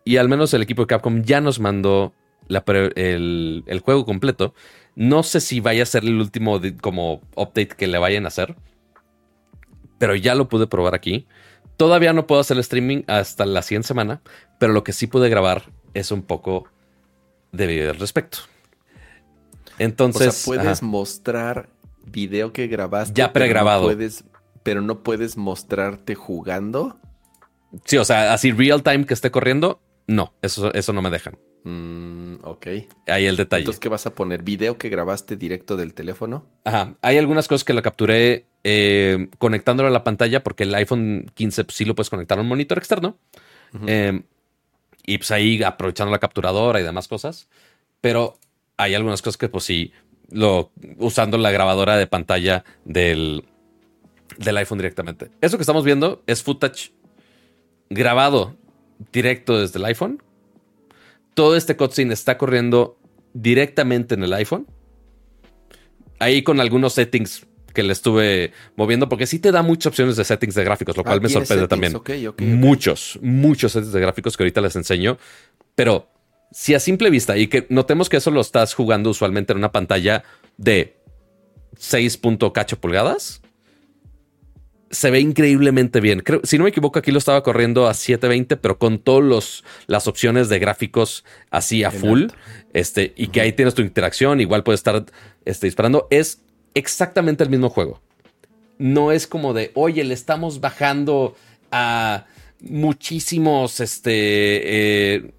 Y 0.06 0.18
al 0.18 0.30
menos 0.30 0.54
el 0.54 0.62
equipo 0.62 0.84
de 0.84 0.88
Capcom 0.88 1.24
ya 1.24 1.42
nos 1.42 1.60
mandó 1.60 2.14
el, 2.50 3.82
juego 3.84 4.06
completo. 4.06 4.54
No 4.96 5.24
sé 5.24 5.40
si 5.40 5.60
vaya 5.60 5.84
a 5.84 5.88
ser 5.88 6.04
el 6.04 6.20
último 6.20 6.60
como 6.82 7.22
update 7.36 7.70
que 7.70 7.88
le 7.88 7.98
vayan 7.98 8.26
a 8.26 8.28
hacer. 8.28 8.56
Pero 9.98 10.16
ya 10.16 10.36
lo 10.36 10.50
pude 10.50 10.68
probar 10.68 10.94
aquí. 10.94 11.28
Todavía 11.78 12.14
no 12.14 12.28
puedo 12.28 12.42
hacer 12.42 12.58
el 12.58 12.62
streaming 12.62 13.04
hasta 13.08 13.46
la 13.46 13.62
siguiente 13.62 13.88
semana. 13.88 14.22
Pero 14.60 14.74
lo 14.74 14.84
que 14.84 14.94
sí 14.94 15.08
pude 15.08 15.30
grabar 15.30 15.72
es 15.94 16.12
un 16.12 16.22
poco 16.22 16.66
de 17.52 17.68
video 17.68 17.92
al 17.92 18.00
respecto. 18.00 18.40
Entonces. 19.80 20.28
O 20.28 20.32
sea, 20.32 20.46
puedes 20.46 20.84
mostrar 20.84 21.70
video 22.06 22.54
que 22.54 22.68
grabaste. 22.68 23.14
Ya 23.16 23.34
pregrabado. 23.34 23.90
Pero 24.64 24.82
no, 24.82 25.04
puedes, 25.04 25.38
mostrarte 25.38 26.16
jugando. 26.16 26.98
Sí, 27.86 27.98
o 27.98 28.06
sea, 28.06 28.34
así 28.34 28.52
real 28.52 28.84
time 28.84 29.06
que 29.06 29.14
esté 29.14 29.32
corriendo, 29.32 29.82
no, 30.08 30.34
eso, 30.42 30.74
eso 30.74 30.94
no 30.94 31.02
me 31.02 31.10
dejan. 31.10 31.38
Mm, 31.64 32.36
ok. 32.44 32.68
Ahí 33.08 33.26
el 33.26 33.38
detalle. 33.38 33.62
Entonces, 33.62 33.80
¿qué 33.80 33.90
vas 33.90 34.06
a 34.06 34.14
poner? 34.16 34.44
¿Video 34.44 34.78
que 34.78 34.90
grabaste 34.90 35.38
directo 35.38 35.78
del 35.78 35.94
teléfono? 35.94 36.46
Ajá. 36.66 36.96
Hay 37.02 37.18
algunas 37.18 37.48
cosas 37.48 37.64
que 37.64 37.74
lo 37.74 37.82
capturé 37.82 38.46
eh, 38.64 39.30
conectándolo 39.38 39.88
a 39.88 39.92
la 39.92 40.04
pantalla, 40.04 40.44
porque 40.44 40.64
el 40.64 40.76
iPhone 40.76 41.32
15 41.34 41.64
pues, 41.64 41.78
sí 41.78 41.86
lo 41.86 41.96
puedes 41.96 42.10
conectar 42.10 42.38
a 42.38 42.42
un 42.42 42.48
monitor 42.48 42.78
externo. 42.78 43.18
Em, 43.88 44.24
y 45.06 45.18
pues 45.18 45.32
ahí 45.32 45.64
aprovechando 45.64 46.12
la 46.12 46.20
capturadora 46.20 46.80
y 46.80 46.84
demás 46.84 47.08
cosas. 47.08 47.50
Pero 48.02 48.38
hay 48.78 48.94
algunas 48.94 49.22
cosas 49.22 49.38
que, 49.38 49.48
pues 49.48 49.64
sí, 49.64 49.94
lo, 50.30 50.72
usando 50.98 51.38
la 51.38 51.52
grabadora 51.52 51.96
de 51.96 52.08
pantalla 52.08 52.66
del, 52.84 53.46
del 54.38 54.58
iPhone 54.58 54.80
directamente. 54.80 55.32
Eso 55.40 55.58
que 55.58 55.64
estamos 55.64 55.86
viendo 55.86 56.24
es 56.28 56.44
footage 56.44 56.92
grabado 57.90 58.58
directo 59.12 59.60
desde 59.60 59.80
el 59.80 59.86
iPhone. 59.86 60.22
Todo 61.34 61.56
este 61.56 61.76
cutscene 61.76 62.14
está 62.14 62.38
corriendo 62.38 62.98
directamente 63.34 64.16
en 64.16 64.24
el 64.24 64.34
iPhone. 64.34 64.68
Ahí 66.20 66.44
con 66.44 66.60
algunos 66.60 66.94
settings 66.94 67.46
que 67.74 67.84
le 67.84 67.92
estuve 67.92 68.54
moviendo, 68.76 69.10
porque 69.10 69.26
sí 69.26 69.40
te 69.40 69.52
da 69.52 69.64
muchas 69.64 69.88
opciones 69.88 70.16
de 70.16 70.24
settings 70.24 70.56
de 70.56 70.64
gráficos, 70.64 70.96
lo 70.96 71.04
cual 71.04 71.18
ah, 71.18 71.22
me 71.22 71.30
sorprende 71.30 71.68
también. 71.68 72.00
muchos, 72.40 73.20
muchos 73.22 73.72
settings 73.72 73.94
de 73.94 74.00
gráficos 74.00 74.38
que 74.38 74.44
ahorita 74.44 74.62
les 74.62 74.76
enseño. 74.76 75.18
Pero 75.76 76.08
si 76.52 76.76
a 76.76 76.80
simple 76.80 77.10
vista, 77.10 77.36
y 77.36 77.48
que 77.48 77.66
notemos 77.70 78.10
que 78.10 78.18
eso 78.18 78.30
lo 78.30 78.42
estás 78.42 78.76
jugando 78.76 79.10
usualmente 79.10 79.54
en 79.54 79.58
una 79.58 79.72
pantalla 79.72 80.24
de 80.58 80.96
6.8 81.76 82.78
pulgadas, 82.78 83.42
se 84.94 85.10
ve 85.10 85.20
increíblemente 85.20 86.00
bien. 86.00 86.20
Creo, 86.20 86.42
si 86.44 86.58
no 86.58 86.64
me 86.64 86.70
equivoco, 86.70 87.00
aquí 87.00 87.12
lo 87.12 87.18
estaba 87.18 87.42
corriendo 87.44 87.88
a 87.88 87.94
720, 87.94 88.58
pero 88.58 88.78
con 88.78 89.00
todas 89.00 89.64
las 89.88 90.08
opciones 90.08 90.50
de 90.50 90.60
gráficos 90.60 91.26
así 91.50 91.84
a 91.84 91.92
full. 91.92 92.28
Este, 92.74 93.14
y 93.16 93.28
que 93.28 93.42
ahí 93.42 93.54
tienes 93.54 93.74
tu 93.74 93.82
interacción, 93.82 94.40
igual 94.40 94.64
puedes 94.64 94.80
estar 94.80 95.04
este, 95.46 95.68
disparando. 95.68 96.08
Es 96.12 96.42
exactamente 96.76 97.44
el 97.44 97.50
mismo 97.50 97.70
juego. 97.70 98.02
No 98.78 99.12
es 99.12 99.28
como 99.28 99.54
de, 99.54 99.72
oye, 99.74 100.04
le 100.04 100.14
estamos 100.14 100.60
bajando 100.60 101.36
a 101.72 102.26
muchísimos 102.62 103.80
este, 103.80 105.16
eh, 105.16 105.32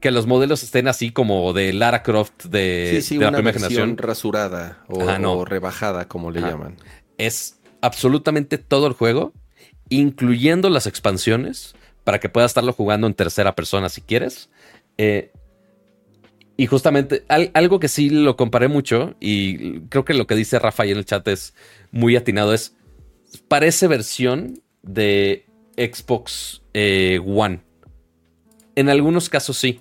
que 0.00 0.10
los 0.10 0.26
modelos 0.26 0.62
estén 0.62 0.86
así 0.86 1.12
como 1.12 1.52
de 1.52 1.72
Lara 1.72 2.02
Croft 2.02 2.44
de, 2.44 3.02
la 3.12 3.32
primera 3.32 3.58
generación. 3.58 3.96
rasurada 3.96 4.84
o, 4.88 5.44
rebajada, 5.44 6.08
como 6.08 6.30
le 6.30 6.40
llaman. 6.40 6.76
Es 7.18 7.61
absolutamente 7.82 8.56
todo 8.56 8.86
el 8.86 8.94
juego, 8.94 9.34
incluyendo 9.90 10.70
las 10.70 10.86
expansiones, 10.86 11.74
para 12.04 12.18
que 12.18 12.30
puedas 12.30 12.52
estarlo 12.52 12.72
jugando 12.72 13.06
en 13.06 13.14
tercera 13.14 13.54
persona 13.54 13.90
si 13.90 14.00
quieres. 14.00 14.48
Eh, 14.96 15.32
y 16.56 16.66
justamente 16.66 17.24
algo 17.28 17.80
que 17.80 17.88
sí 17.88 18.08
lo 18.08 18.36
comparé 18.36 18.68
mucho, 18.68 19.14
y 19.20 19.80
creo 19.88 20.04
que 20.04 20.14
lo 20.14 20.26
que 20.26 20.34
dice 20.34 20.58
Rafa 20.58 20.84
en 20.84 20.96
el 20.96 21.04
chat 21.04 21.26
es 21.28 21.54
muy 21.90 22.16
atinado, 22.16 22.54
es 22.54 22.76
parece 23.48 23.88
versión 23.88 24.62
de 24.82 25.46
Xbox 25.76 26.62
eh, 26.74 27.20
One. 27.24 27.60
En 28.76 28.88
algunos 28.88 29.28
casos 29.28 29.56
sí. 29.56 29.80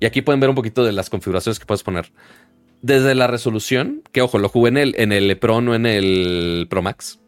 Y 0.00 0.06
aquí 0.06 0.22
pueden 0.22 0.40
ver 0.40 0.50
un 0.50 0.56
poquito 0.56 0.84
de 0.84 0.92
las 0.92 1.10
configuraciones 1.10 1.58
que 1.58 1.66
puedes 1.66 1.82
poner. 1.82 2.12
Desde 2.82 3.14
la 3.14 3.26
resolución, 3.26 4.02
que 4.12 4.22
ojo, 4.22 4.38
lo 4.38 4.48
jugué 4.48 4.68
en 4.68 4.76
el, 4.76 4.94
en 4.98 5.12
el 5.12 5.36
Pro, 5.38 5.60
no 5.60 5.74
en 5.74 5.86
el 5.86 6.66
Pro 6.70 6.82
Max. 6.82 7.18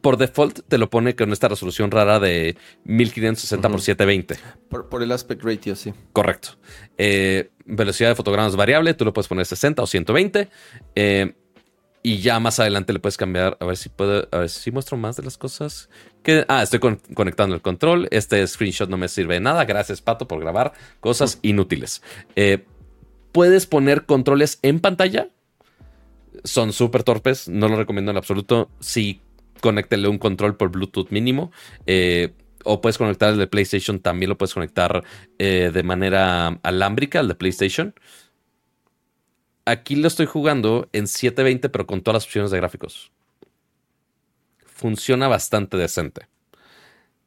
Por 0.00 0.16
default 0.16 0.60
te 0.66 0.78
lo 0.78 0.90
pone 0.90 1.14
con 1.14 1.32
esta 1.32 1.48
resolución 1.48 1.90
rara 1.90 2.18
de 2.18 2.56
1560 2.84 3.68
x 3.68 3.84
720. 3.84 4.36
Por, 4.68 5.02
el 5.02 5.12
aspect 5.12 5.42
ratio, 5.44 5.76
sí. 5.76 5.92
Correcto. 6.12 6.56
Eh, 6.98 7.50
velocidad 7.64 8.08
de 8.08 8.14
fotogramas 8.14 8.56
variable, 8.56 8.94
tú 8.94 9.04
lo 9.04 9.12
puedes 9.12 9.28
poner 9.28 9.46
60 9.46 9.82
o 9.82 9.86
120. 9.86 10.48
Eh, 10.94 11.34
y 12.06 12.18
ya 12.18 12.38
más 12.38 12.60
adelante 12.60 12.92
le 12.92 12.98
puedes 12.98 13.16
cambiar. 13.16 13.56
A 13.60 13.64
ver 13.64 13.78
si 13.78 13.88
puedo. 13.88 14.28
A 14.30 14.38
ver 14.40 14.50
si 14.50 14.70
muestro 14.70 14.98
más 14.98 15.16
de 15.16 15.22
las 15.22 15.38
cosas. 15.38 15.88
Que, 16.22 16.44
ah, 16.48 16.62
estoy 16.62 16.78
conectando 16.78 17.54
el 17.54 17.62
control. 17.62 18.08
Este 18.10 18.46
screenshot 18.46 18.90
no 18.90 18.98
me 18.98 19.08
sirve 19.08 19.34
de 19.34 19.40
nada. 19.40 19.64
Gracias, 19.64 20.02
Pato, 20.02 20.28
por 20.28 20.38
grabar 20.38 20.74
cosas 21.00 21.38
inútiles. 21.40 22.02
Eh, 22.36 22.66
puedes 23.32 23.66
poner 23.66 24.04
controles 24.04 24.58
en 24.60 24.80
pantalla. 24.80 25.28
Son 26.44 26.74
súper 26.74 27.04
torpes. 27.04 27.48
No 27.48 27.68
lo 27.68 27.76
recomiendo 27.76 28.10
en 28.10 28.18
absoluto. 28.18 28.68
Si 28.80 29.22
conéctele 29.64 30.08
un 30.08 30.18
control 30.18 30.58
por 30.58 30.68
Bluetooth 30.68 31.08
mínimo. 31.08 31.50
Eh, 31.86 32.34
o 32.64 32.82
puedes 32.82 32.98
conectar 32.98 33.32
el 33.32 33.38
de 33.38 33.46
PlayStation, 33.46 33.98
también 33.98 34.28
lo 34.28 34.36
puedes 34.36 34.52
conectar 34.52 35.02
eh, 35.38 35.70
de 35.72 35.82
manera 35.82 36.60
alámbrica, 36.62 37.20
el 37.20 37.28
de 37.28 37.34
PlayStation. 37.34 37.94
Aquí 39.64 39.96
lo 39.96 40.06
estoy 40.06 40.26
jugando 40.26 40.90
en 40.92 41.06
720, 41.06 41.70
pero 41.70 41.86
con 41.86 42.02
todas 42.02 42.16
las 42.16 42.24
opciones 42.26 42.50
de 42.50 42.58
gráficos. 42.58 43.10
Funciona 44.66 45.28
bastante 45.28 45.78
decente. 45.78 46.26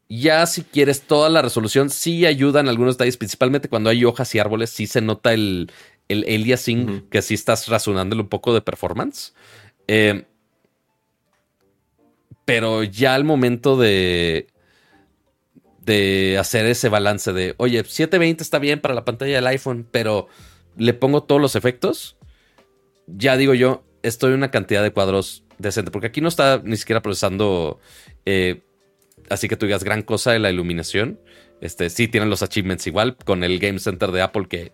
Ya 0.09 0.45
si 0.45 0.61
quieres 0.61 1.01
toda 1.01 1.29
la 1.29 1.41
resolución, 1.41 1.89
sí 1.89 2.27
ayuda 2.27 2.59
en 2.59 2.67
algunos 2.67 2.97
detalles, 2.97 3.17
principalmente 3.17 3.67
cuando 3.67 3.89
hay 3.89 4.05
hojas 4.05 4.33
y 4.35 4.39
árboles, 4.39 4.69
sí 4.69 4.85
se 4.85 5.01
nota 5.01 5.33
el, 5.33 5.71
el 6.07 6.23
aliasing, 6.23 7.07
que 7.09 7.23
sí 7.23 7.33
estás 7.33 7.67
razonándole 7.67 8.21
un 8.21 8.29
poco 8.29 8.53
de 8.53 8.61
performance. 8.61 9.33
Eh, 9.87 10.25
pero 12.47 12.81
ya 12.83 13.13
al 13.13 13.25
momento 13.25 13.75
de, 13.75 14.47
de 15.81 16.37
hacer 16.39 16.65
ese 16.65 16.87
balance 16.87 17.33
de, 17.33 17.55
oye, 17.57 17.83
720 17.83 18.41
está 18.41 18.57
bien 18.57 18.79
para 18.79 18.95
la 18.95 19.03
pantalla 19.03 19.35
del 19.35 19.47
iPhone, 19.47 19.85
pero 19.91 20.29
le 20.77 20.93
pongo 20.93 21.23
todos 21.23 21.41
los 21.41 21.57
efectos, 21.57 22.15
ya 23.05 23.35
digo 23.35 23.53
yo, 23.53 23.83
estoy 24.01 24.29
en 24.29 24.37
una 24.37 24.49
cantidad 24.49 24.81
de 24.81 24.93
cuadros 24.93 25.43
decente, 25.57 25.91
porque 25.91 26.07
aquí 26.07 26.21
no 26.21 26.29
está 26.29 26.61
ni 26.63 26.77
siquiera 26.77 27.01
procesando, 27.01 27.81
eh, 28.25 28.61
así 29.29 29.49
que 29.49 29.57
tú 29.57 29.65
digas 29.65 29.83
gran 29.83 30.01
cosa 30.01 30.31
de 30.31 30.39
la 30.39 30.49
iluminación. 30.49 31.19
Este, 31.59 31.89
sí 31.89 32.07
tienen 32.07 32.29
los 32.29 32.43
achievements 32.43 32.87
igual 32.87 33.17
con 33.17 33.43
el 33.43 33.59
Game 33.59 33.79
Center 33.79 34.11
de 34.11 34.21
Apple 34.21 34.47
que, 34.47 34.71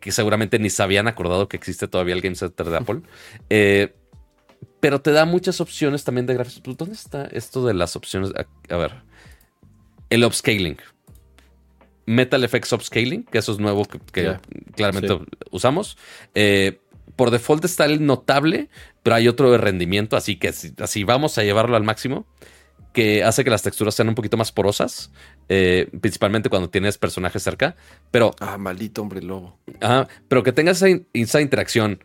que 0.00 0.10
seguramente 0.10 0.58
ni 0.58 0.68
se 0.68 0.82
habían 0.82 1.06
acordado 1.06 1.46
que 1.46 1.56
existe 1.56 1.86
todavía 1.86 2.14
el 2.14 2.22
Game 2.22 2.34
Center 2.34 2.66
de 2.66 2.76
Apple. 2.78 3.02
Eh, 3.50 3.94
pero 4.80 5.00
te 5.00 5.12
da 5.12 5.24
muchas 5.24 5.60
opciones 5.60 6.04
también 6.04 6.26
de 6.26 6.34
gráficos. 6.34 6.60
Pues, 6.62 6.76
¿Dónde 6.76 6.94
está 6.94 7.26
esto 7.26 7.64
de 7.66 7.74
las 7.74 7.96
opciones? 7.96 8.32
A, 8.68 8.76
ver. 8.76 9.02
El 10.10 10.24
upscaling. 10.24 10.78
Metal 12.04 12.42
Effects 12.42 12.72
Upscaling, 12.72 13.24
que 13.24 13.38
eso 13.38 13.52
es 13.52 13.58
nuevo 13.58 13.84
que, 13.84 14.36
claramente 14.74 15.20
usamos. 15.50 15.96
Eh, 16.34 16.80
por 17.16 17.30
default 17.30 17.64
está 17.64 17.84
el 17.84 18.04
notable, 18.04 18.68
pero 19.02 19.16
hay 19.16 19.28
otro 19.28 19.52
de 19.52 19.58
rendimiento, 19.58 20.16
así 20.16 20.36
que 20.36 20.48
así 20.48 21.04
vamos 21.04 21.38
a 21.38 21.44
llevarlo 21.44 21.76
al 21.76 21.84
máximo, 21.84 22.26
que 22.92 23.22
hace 23.22 23.44
que 23.44 23.50
las 23.50 23.62
texturas 23.62 23.94
sean 23.94 24.08
un 24.08 24.14
poquito 24.14 24.36
más 24.36 24.50
porosas, 24.50 25.12
eh, 25.48 25.88
principalmente 26.00 26.48
cuando 26.48 26.70
tienes 26.70 26.98
personajes 26.98 27.42
cerca. 27.42 27.76
Pero. 28.10 28.34
Ah, 28.40 28.58
maldito 28.58 29.02
hombre 29.02 29.22
lobo. 29.22 29.58
Ajá, 29.80 30.08
pero 30.28 30.42
que 30.42 30.52
tengas 30.52 30.82
esa 30.82 31.40
interacción 31.40 32.02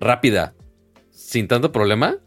rápida 0.00 0.54
sin 1.32 1.48
tanto 1.48 1.72
problema. 1.72 2.18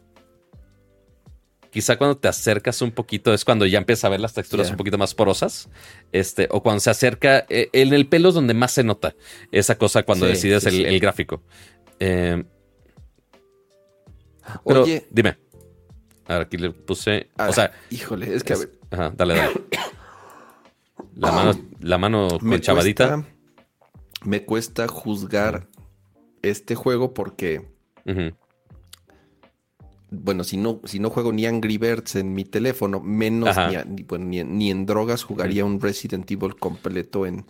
Quizá 1.70 1.96
cuando 1.96 2.16
te 2.16 2.26
acercas 2.26 2.82
un 2.82 2.90
poquito 2.90 3.32
es 3.32 3.44
cuando 3.44 3.66
ya 3.66 3.78
empiezas 3.78 4.04
a 4.04 4.08
ver 4.08 4.18
las 4.18 4.32
texturas 4.32 4.70
un 4.70 4.76
poquito 4.76 4.98
más 4.98 5.14
porosas. 5.14 5.68
Este, 6.10 6.48
o 6.50 6.62
cuando 6.62 6.80
se 6.80 6.90
acerca. 6.90 7.46
Eh, 7.48 7.68
en 7.72 7.92
el 7.94 8.08
pelo 8.08 8.30
es 8.30 8.34
donde 8.34 8.54
más 8.54 8.72
se 8.72 8.82
nota 8.82 9.14
esa 9.52 9.78
cosa 9.78 10.02
cuando 10.02 10.26
decides 10.26 10.66
el, 10.66 10.98
gráfico. 10.98 11.42
Eh, 12.00 12.42
Oye. 14.64 15.06
Dime. 15.10 15.36
A 16.26 16.34
ver, 16.34 16.42
aquí 16.42 16.56
le 16.56 16.70
puse. 16.70 17.28
o 17.38 17.52
sea. 17.52 17.70
Híjole, 17.90 18.34
es 18.34 18.42
que 18.42 18.54
a 18.54 18.56
ver. 18.56 18.72
Ajá, 18.90 19.12
dale, 19.16 19.36
dale. 19.36 19.52
La 21.14 21.30
mano, 21.30 21.52
la 21.80 21.98
mano 21.98 22.28
con 22.40 22.60
chavadita. 22.60 23.24
me 24.24 24.44
cuesta 24.44 24.88
juzgar 24.88 25.68
este 26.42 26.74
juego 26.74 27.14
porque 27.14 27.68
bueno, 30.22 30.44
si 30.44 30.56
no, 30.56 30.80
si 30.84 30.98
no 30.98 31.10
juego 31.10 31.32
ni 31.32 31.46
Angry 31.46 31.78
Birds 31.78 32.16
en 32.16 32.34
mi 32.34 32.44
teléfono, 32.44 33.00
menos 33.00 33.56
ni, 34.18 34.70
en 34.70 34.86
drogas 34.86 35.22
jugaría 35.22 35.64
un 35.64 35.80
Resident 35.80 36.30
Evil 36.30 36.56
completo 36.56 37.26
en, 37.26 37.44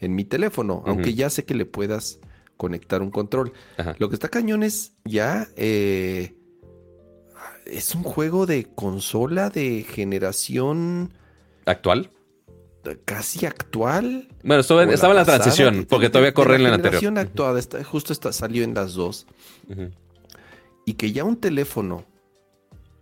en 0.00 0.14
mi 0.14 0.24
teléfono, 0.24 0.82
aunque 0.86 1.14
ya 1.14 1.30
sé 1.30 1.44
que 1.44 1.54
le 1.54 1.66
puedas 1.66 2.20
conectar 2.56 3.02
un 3.02 3.10
control. 3.10 3.52
Lo 3.98 4.08
que 4.08 4.14
está 4.14 4.28
cañón 4.28 4.62
es 4.62 4.92
ya... 5.04 5.48
Eh, 5.56 6.34
es 7.66 7.94
un 7.94 8.02
juego 8.02 8.46
de 8.46 8.64
consola 8.64 9.50
de 9.50 9.84
generación... 9.88 11.12
¿Actual? 11.66 12.10
Casi 13.04 13.44
actual. 13.44 14.28
Bueno, 14.42 14.60
estaba 14.60 14.82
en 14.84 15.16
la 15.16 15.24
transición, 15.26 15.86
porque 15.86 16.08
todavía 16.08 16.32
corre 16.32 16.56
en 16.56 16.62
la 16.62 16.74
anterior. 16.74 16.94
La 16.94 17.00
generación 17.00 17.18
actual, 17.18 17.84
justo 17.84 18.14
está, 18.14 18.32
salió 18.32 18.64
en 18.64 18.72
las 18.72 18.94
dos 18.94 19.26
y 20.88 20.94
que 20.94 21.12
ya 21.12 21.22
un 21.22 21.36
teléfono 21.36 22.06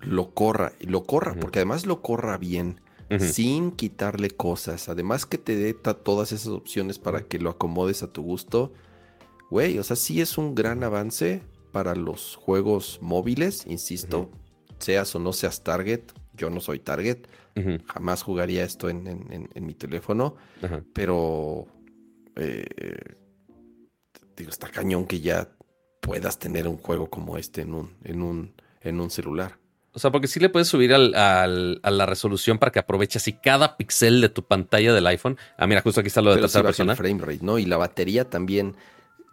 lo 0.00 0.34
corra, 0.34 0.73
y 0.81 0.86
lo 0.86 1.05
corra, 1.05 1.36
porque 1.39 1.60
además 1.60 1.86
lo 1.86 2.02
corra 2.02 2.36
bien, 2.36 2.81
sin 3.20 3.70
quitarle 3.70 4.31
cosas, 4.31 4.89
además 4.89 5.24
que 5.24 5.39
te 5.39 5.55
dé 5.55 5.73
todas 5.73 6.32
esas 6.32 6.48
opciones 6.48 6.98
para 6.98 7.23
que 7.28 7.39
lo 7.39 7.48
acomodes 7.48 8.02
a 8.02 8.12
tu 8.12 8.24
gusto, 8.24 8.73
güey, 9.52 9.78
o 9.78 9.84
sea, 9.84 9.94
sí 9.94 10.20
es 10.20 10.36
un 10.36 10.56
gran 10.56 10.82
avance 10.82 11.42
para 11.70 11.94
los 11.94 12.34
juegos 12.34 12.98
móviles, 13.00 13.65
insisto, 13.68 14.32
seas 14.81 15.15
o 15.15 15.20
no 15.20 15.32
seas 15.32 15.62
target, 15.62 16.00
yo 16.34 16.50
no 16.50 16.58
soy 16.58 16.81
target, 16.81 17.18
jamás 17.86 18.24
jugaría 18.24 18.65
esto 18.65 18.89
en, 18.89 19.48
mi 19.60 19.74
teléfono, 19.74 20.34
pero... 20.92 21.68
Eh, 22.34 23.15
digo, 24.36 24.50
está 24.50 24.68
cañón 24.68 25.06
que 25.06 25.20
ya 25.20 25.56
puedas 26.00 26.39
tener 26.39 26.68
un 26.68 26.76
juego 26.76 27.08
como 27.08 27.36
este 27.39 27.62
en 27.62 27.75
un, 27.75 27.94
en 28.05 28.23
un, 28.23 28.52
en 28.81 29.00
un 29.00 29.10
celular. 29.10 29.58
O 29.92 29.99
sea, 29.99 30.10
porque 30.12 30.28
sí 30.28 30.41
le 30.41 30.50
puedes 30.50 30.68
subir 30.68 30.92
al, 30.92 31.15
a 31.15 31.91
la 31.91 32.05
resolución 32.05 32.58
para 32.58 32.70
que 32.70 32.78
aproveche 32.78 33.16
así 33.16 33.33
cada 33.33 33.78
píxel 33.78 34.20
de 34.20 34.28
tu 34.28 34.44
pantalla 34.44 34.92
del 34.92 35.07
iPhone. 35.07 35.39
Ah, 35.57 35.66
mira, 35.66 35.81
justo 35.81 36.00
aquí 36.00 36.08
está 36.08 36.20
lo 36.20 36.34
de 36.34 36.41
tercera 36.42 36.65
persona. 36.65 36.92
El 36.92 36.99
frame 36.99 37.20
rate, 37.23 37.39
¿no? 37.41 37.58
Y 37.58 37.65
la 37.65 37.78
batería 37.78 38.28
también. 38.28 38.76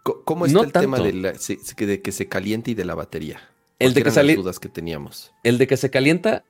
¿Cómo 0.02 0.46
está 0.46 0.62
el 0.62 0.72
tema 0.72 0.98
de, 0.98 2.00
que 2.02 2.12
se 2.12 2.28
caliente 2.28 2.70
y 2.70 2.74
de 2.74 2.86
la 2.86 2.94
batería? 2.94 3.40
El 3.78 3.92
de 3.92 4.02
que 4.02 4.10
las 4.10 4.36
dudas 4.36 4.58
que 4.58 4.70
teníamos. 4.70 5.32
El 5.42 5.58
de 5.58 5.66
que 5.66 5.76
se 5.76 5.90
calienta, 5.90 6.44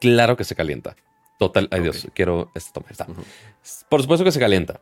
claro 0.00 0.36
que 0.36 0.42
se 0.42 0.56
calienta. 0.56 0.96
Total, 1.38 1.68
ay 1.70 1.82
Dios, 1.82 2.08
quiero 2.14 2.50
esto. 2.56 2.84
Está. 2.90 3.06
Por 3.88 4.02
supuesto 4.02 4.24
que 4.24 4.32
se 4.32 4.40
calienta. 4.40 4.80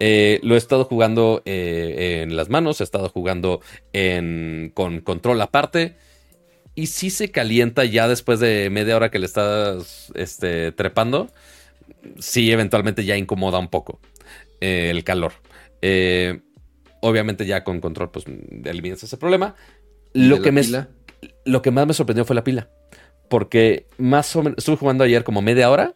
Eh, 0.00 0.38
lo 0.42 0.54
he 0.54 0.58
estado 0.58 0.84
jugando 0.84 1.42
eh, 1.44 2.20
en 2.22 2.36
las 2.36 2.48
manos, 2.48 2.80
he 2.80 2.84
estado 2.84 3.08
jugando 3.08 3.60
con 4.74 5.00
control 5.00 5.40
aparte. 5.40 5.96
Y 6.74 6.86
si 6.86 7.10
se 7.10 7.30
calienta 7.32 7.84
ya 7.84 8.06
después 8.06 8.38
de 8.38 8.70
media 8.70 8.94
hora 8.96 9.10
que 9.10 9.18
le 9.18 9.26
estás 9.26 10.12
este, 10.14 10.72
trepando. 10.72 11.28
Sí, 12.18 12.52
eventualmente 12.52 13.04
ya 13.04 13.16
incomoda 13.16 13.58
un 13.58 13.68
poco 13.68 14.00
eh, 14.60 14.90
el 14.90 15.02
calor. 15.02 15.32
obviamente 17.00 17.46
ya 17.46 17.64
con 17.64 17.80
control 17.80 18.10
pues 18.10 18.26
eliminas 18.64 19.02
ese 19.02 19.16
problema. 19.16 19.56
Lo 20.12 20.40
que, 20.40 20.52
me, 20.52 20.62
lo 21.44 21.62
que 21.62 21.70
más 21.70 21.86
me 21.86 21.94
sorprendió 21.94 22.24
fue 22.24 22.36
la 22.36 22.44
pila. 22.44 22.70
Porque 23.28 23.86
más 23.98 24.34
o 24.36 24.42
menos 24.42 24.58
estuve 24.58 24.76
jugando 24.76 25.04
ayer 25.04 25.24
como 25.24 25.42
media 25.42 25.70
hora 25.70 25.94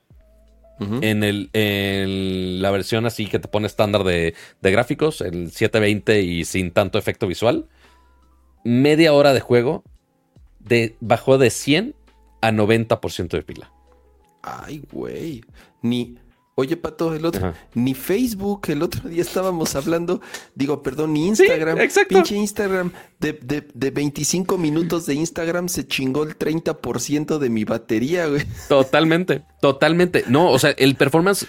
en, 1.03 1.25
el, 1.25 1.51
en 1.53 2.63
la 2.63 2.71
versión 2.71 3.07
así 3.07 3.27
que 3.27 3.39
te 3.39 3.49
pone 3.49 3.67
estándar 3.67 4.05
de, 4.05 4.35
gráficos, 4.61 5.21
el 5.21 5.51
720 5.51 6.23
y 6.23 6.45
sin 6.45 6.71
tanto 6.71 6.99
efecto 6.99 7.27
visual, 7.27 7.69
media 8.65 9.13
hora 9.13 9.33
de 9.33 9.41
juego 9.41 9.85
de, 10.61 10.97
bajó 11.01 11.39
de 11.39 11.51
100 11.51 11.95
a 12.41 12.51
90% 12.51 13.29
de 13.29 13.43
pila. 13.43 13.73
Ay, 14.43 14.83
güey. 14.91 15.43
Ni, 15.83 16.17
Oye, 16.55 16.77
Pato, 16.77 17.15
el 17.15 17.25
otro, 17.25 17.55
ni 17.75 17.95
Facebook, 17.95 18.67
el 18.69 18.83
otro 18.83 19.09
día 19.09 19.23
estábamos 19.23 19.75
hablando, 19.75 20.21
digo, 20.55 20.83
perdón, 20.83 21.15
ni 21.15 21.29
Instagram, 21.29 21.79
pinche 22.09 22.37
Instagram, 22.37 22.93
de, 23.19 23.33
de, 23.33 23.67
de, 23.73 23.91
25 23.91 24.59
minutos 24.59 25.07
de 25.07 25.15
Instagram 25.15 25.71
se 25.71 25.87
chingó 25.87 26.25
el 26.25 26.37
30% 26.37 27.39
de 27.39 27.49
mi 27.49 27.65
batería, 27.65 28.27
güey. 28.27 28.43
Totalmente, 28.69 29.45
totalmente. 29.63 30.25
No, 30.29 30.51
o 30.51 30.59
sea, 30.59 30.71
el 30.73 30.95
performance 30.95 31.47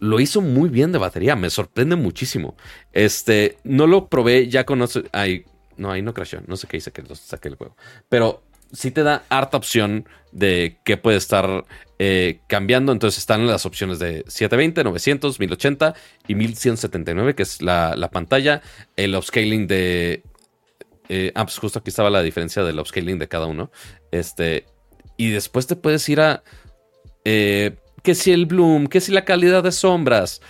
lo 0.00 0.18
hizo 0.18 0.40
muy 0.40 0.70
bien 0.70 0.90
de 0.90 0.98
batería, 0.98 1.36
me 1.36 1.48
sorprende 1.48 1.94
muchísimo. 1.94 2.56
Este, 2.92 3.58
no 3.62 3.86
lo 3.86 4.08
probé, 4.08 4.48
ya 4.48 4.66
conoce, 4.66 5.04
ay, 5.12 5.44
no, 5.76 5.92
ahí 5.92 6.02
no 6.02 6.14
crashó, 6.14 6.38
no 6.48 6.56
sé 6.56 6.66
qué 6.66 6.78
hice 6.78 6.90
que 6.90 7.02
saqué 7.14 7.48
el 7.48 7.54
juego, 7.54 7.76
pero 8.08 8.42
sí 8.72 8.90
te 8.90 9.02
da 9.02 9.24
harta 9.28 9.56
opción 9.56 10.08
de 10.32 10.78
qué 10.84 10.96
puede 10.96 11.16
estar 11.16 11.64
eh, 11.98 12.40
cambiando. 12.46 12.92
Entonces 12.92 13.18
están 13.18 13.46
las 13.46 13.64
opciones 13.66 13.98
de 13.98 14.24
720, 14.26 14.84
900, 14.84 15.40
1080 15.40 15.94
y 16.28 16.34
1179, 16.34 17.34
que 17.34 17.42
es 17.42 17.62
la, 17.62 18.10
pantalla. 18.12 18.62
El 18.96 19.14
upscaling 19.14 19.66
de. 19.66 20.22
Eh, 21.08 21.32
ah, 21.34 21.44
pues 21.44 21.58
justo 21.58 21.78
aquí 21.78 21.90
estaba 21.90 22.10
la 22.10 22.22
diferencia 22.22 22.64
del 22.64 22.78
upscaling 22.78 23.18
de 23.18 23.28
cada 23.28 23.46
uno. 23.46 23.70
Este. 24.10 24.66
Y 25.16 25.30
después 25.30 25.66
te 25.66 25.76
puedes 25.76 26.08
ir 26.08 26.20
a. 26.20 26.42
Eh, 27.24 27.76
que 28.02 28.14
si 28.14 28.30
el 28.30 28.46
bloom, 28.46 28.86
que 28.86 29.00
si 29.00 29.10
la 29.12 29.24
calidad 29.24 29.62
de 29.62 29.72
sombras. 29.72 30.40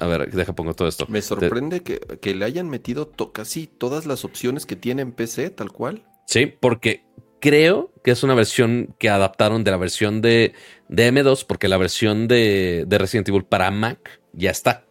A 0.00 0.06
ver, 0.06 0.30
deja 0.32 0.54
pongo 0.54 0.74
todo 0.74 0.88
esto. 0.88 1.06
Me 1.08 1.22
sorprende 1.22 1.82
que, 1.82 2.34
le 2.34 2.44
hayan 2.44 2.68
metido 2.68 3.12
casi 3.32 3.66
todas 3.66 4.04
las 4.04 4.24
opciones 4.24 4.66
que 4.66 4.76
tiene 4.76 5.02
en 5.02 5.12
PC, 5.12 5.50
tal 5.50 5.70
cual. 5.70 6.04
Sí, 6.26 6.46
porque 6.46 7.04
creo 7.40 7.92
que 8.02 8.10
es 8.10 8.22
una 8.22 8.34
versión 8.34 8.94
que 8.98 9.08
adaptaron 9.08 9.64
de 9.64 9.70
la 9.70 9.76
versión 9.76 10.22
de, 10.22 10.52
de 10.88 11.12
M2, 11.12 11.44
porque 11.46 11.68
la 11.68 11.76
versión 11.76 12.28
de, 12.28 12.84
de, 12.86 12.98
Resident 12.98 13.28
Evil 13.28 13.44
para 13.44 13.70
Mac 13.70 14.20
ya 14.32 14.50
está. 14.50 14.84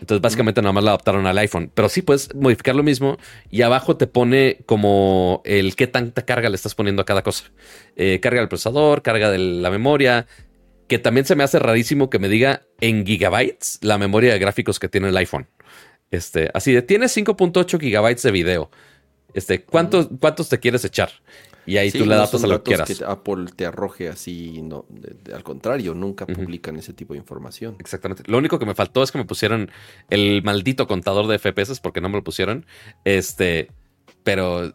Entonces, 0.00 0.22
básicamente, 0.22 0.62
nada 0.62 0.72
más 0.72 0.84
la 0.84 0.90
adaptaron 0.90 1.26
al 1.26 1.36
iPhone. 1.38 1.70
Pero 1.74 1.88
sí 1.88 2.02
puedes 2.02 2.34
modificar 2.34 2.74
lo 2.74 2.82
mismo 2.82 3.18
y 3.50 3.62
abajo 3.62 3.96
te 3.96 4.06
pone 4.06 4.60
como 4.64 5.42
el 5.44 5.76
qué 5.76 5.86
tanta 5.86 6.24
carga 6.24 6.48
le 6.48 6.56
estás 6.56 6.74
poniendo 6.74 7.02
a 7.02 7.04
cada 7.04 7.22
cosa. 7.22 7.50
Eh, 7.96 8.18
carga 8.20 8.40
del 8.40 8.48
procesador, 8.48 9.02
carga 9.02 9.30
de 9.30 9.38
la 9.38 9.70
memoria. 9.70 10.26
Que 10.88 10.98
también 10.98 11.26
se 11.26 11.36
me 11.36 11.44
hace 11.44 11.58
rarísimo 11.58 12.10
que 12.10 12.18
me 12.18 12.28
diga 12.28 12.62
en 12.80 13.06
gigabytes 13.06 13.78
la 13.82 13.98
memoria 13.98 14.32
de 14.32 14.38
gráficos 14.38 14.78
que 14.80 14.88
tiene 14.88 15.08
el 15.08 15.16
iPhone. 15.16 15.46
Este, 16.10 16.50
así 16.54 16.72
de, 16.72 16.82
tienes 16.82 17.16
5.8 17.16 17.78
gigabytes 17.78 18.22
de 18.22 18.30
video. 18.30 18.70
Este, 19.34 19.62
¿cuántos, 19.62 20.08
¿cuántos 20.18 20.48
te 20.48 20.58
quieres 20.58 20.84
echar? 20.84 21.10
Y 21.66 21.76
ahí 21.76 21.90
tú 21.90 22.06
le 22.06 22.14
adaptas 22.14 22.44
a 22.44 22.46
lo 22.46 22.62
que 22.62 22.70
quieras. 22.70 22.98
Que 22.98 23.04
Apple 23.04 23.46
te 23.54 23.66
arroje 23.66 24.08
así, 24.08 24.62
no, 24.62 24.86
al 25.32 25.42
contrario, 25.42 25.94
nunca 25.94 26.26
publican 26.26 26.76
ese 26.76 26.92
tipo 26.92 27.14
de 27.14 27.18
información. 27.18 27.76
Exactamente. 27.78 28.22
Lo 28.26 28.38
único 28.38 28.58
que 28.58 28.66
me 28.66 28.74
faltó 28.74 29.02
es 29.02 29.12
que 29.12 29.18
me 29.18 29.24
pusieran 29.24 29.70
el 30.08 30.42
maldito 30.42 30.86
contador 30.86 31.26
de 31.26 31.38
FPS 31.38 31.80
porque 31.80 32.00
no 32.00 32.08
me 32.08 32.16
lo 32.16 32.24
pusieron. 32.24 32.66
Este, 33.04 33.70
pero 34.22 34.74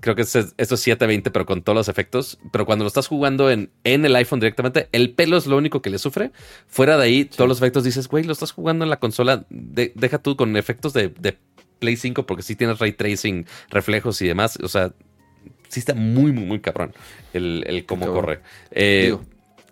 creo 0.00 0.14
que 0.14 0.22
esto 0.22 0.38
es 0.38 0.54
720, 0.56 1.30
pero 1.30 1.46
con 1.46 1.62
todos 1.62 1.76
los 1.76 1.88
efectos. 1.88 2.38
Pero 2.52 2.66
cuando 2.66 2.84
lo 2.84 2.88
estás 2.88 3.06
jugando 3.06 3.50
en, 3.50 3.70
en 3.84 4.04
el 4.04 4.16
iPhone 4.16 4.40
directamente, 4.40 4.88
el 4.92 5.12
pelo 5.12 5.36
es 5.36 5.46
lo 5.46 5.56
único 5.56 5.82
que 5.82 5.90
le 5.90 5.98
sufre. 5.98 6.32
Fuera 6.66 6.96
de 6.96 7.04
ahí, 7.04 7.24
todos 7.24 7.48
los 7.48 7.58
efectos 7.58 7.84
dices, 7.84 8.08
güey, 8.08 8.24
lo 8.24 8.32
estás 8.32 8.52
jugando 8.52 8.84
en 8.84 8.90
la 8.90 8.98
consola. 8.98 9.46
deja 9.50 10.18
tú 10.18 10.36
con 10.36 10.56
efectos 10.56 10.92
de, 10.92 11.08
de 11.08 11.38
Play 11.78 11.96
5 11.96 12.26
porque 12.26 12.42
sí 12.42 12.56
tienes 12.56 12.78
ray 12.78 12.92
tracing, 12.92 13.46
reflejos 13.70 14.20
y 14.22 14.26
demás. 14.26 14.58
O 14.62 14.68
sea, 14.68 14.92
sí 15.70 15.80
está 15.80 15.94
muy, 15.94 16.32
muy, 16.32 16.44
muy 16.44 16.60
cabrón 16.60 16.92
el, 17.32 17.84
cómo 17.86 18.06
corre. 18.12 18.40
Eh, 18.70 19.16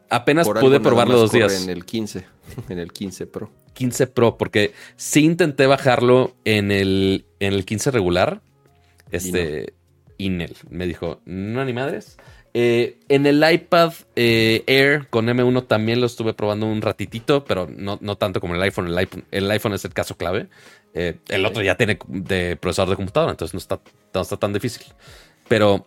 apenas 0.09 0.49
pude 0.49 0.81
probarlo 0.81 1.19
dos 1.19 1.33
días. 1.33 1.63
En 1.63 1.71
el 1.71 1.85
15, 1.85 2.25
en 2.69 2.79
el 2.79 2.93
15 2.93 3.27
Pro. 3.27 3.51
15 3.75 4.07
Pro, 4.09 4.37
porque 4.39 4.73
sí 4.97 5.25
intenté 5.25 5.67
bajarlo 5.67 6.35
en 6.45 6.71
el, 6.71 7.27
en 7.41 7.53
el 7.53 7.65
15 7.65 7.91
regular. 7.91 8.41
Este, 9.11 9.75
Inel 10.19 10.55
me 10.71 10.87
dijo, 10.87 11.21
no 11.25 11.65
ni 11.65 11.73
madres. 11.73 12.17
Eh, 12.55 12.99
en 13.09 13.27
el 13.27 13.45
iPad 13.49 13.93
eh, 14.17 14.65
Air 14.67 15.09
con 15.09 15.27
M1 15.27 15.67
también 15.67 16.01
lo 16.01 16.07
estuve 16.07 16.35
probando 16.35 16.67
un 16.67 16.81
ratitito, 16.81 17.45
pero 17.45 17.69
no, 17.71 17.99
no 18.01 18.17
tanto 18.17 18.41
como 18.41 18.55
el 18.55 18.63
iPhone. 18.63 18.89
El 18.89 18.99
iPhone, 18.99 19.25
el 19.31 19.51
iPhone 19.51 19.75
es 19.75 19.85
el 19.85 19.93
caso 19.93 20.17
clave. 20.17 20.49
el 20.95 21.47
otro 21.47 21.63
ya 21.63 21.77
tiene 21.77 21.99
de 22.09 22.57
procesador 22.57 22.91
de 22.91 22.97
computadora, 22.97 23.31
entonces 23.31 23.55
no 23.55 23.59
está, 23.59 23.81
no 24.13 24.21
está 24.23 24.37
tan 24.37 24.53
difícil. 24.53 24.87
Pero 25.49 25.87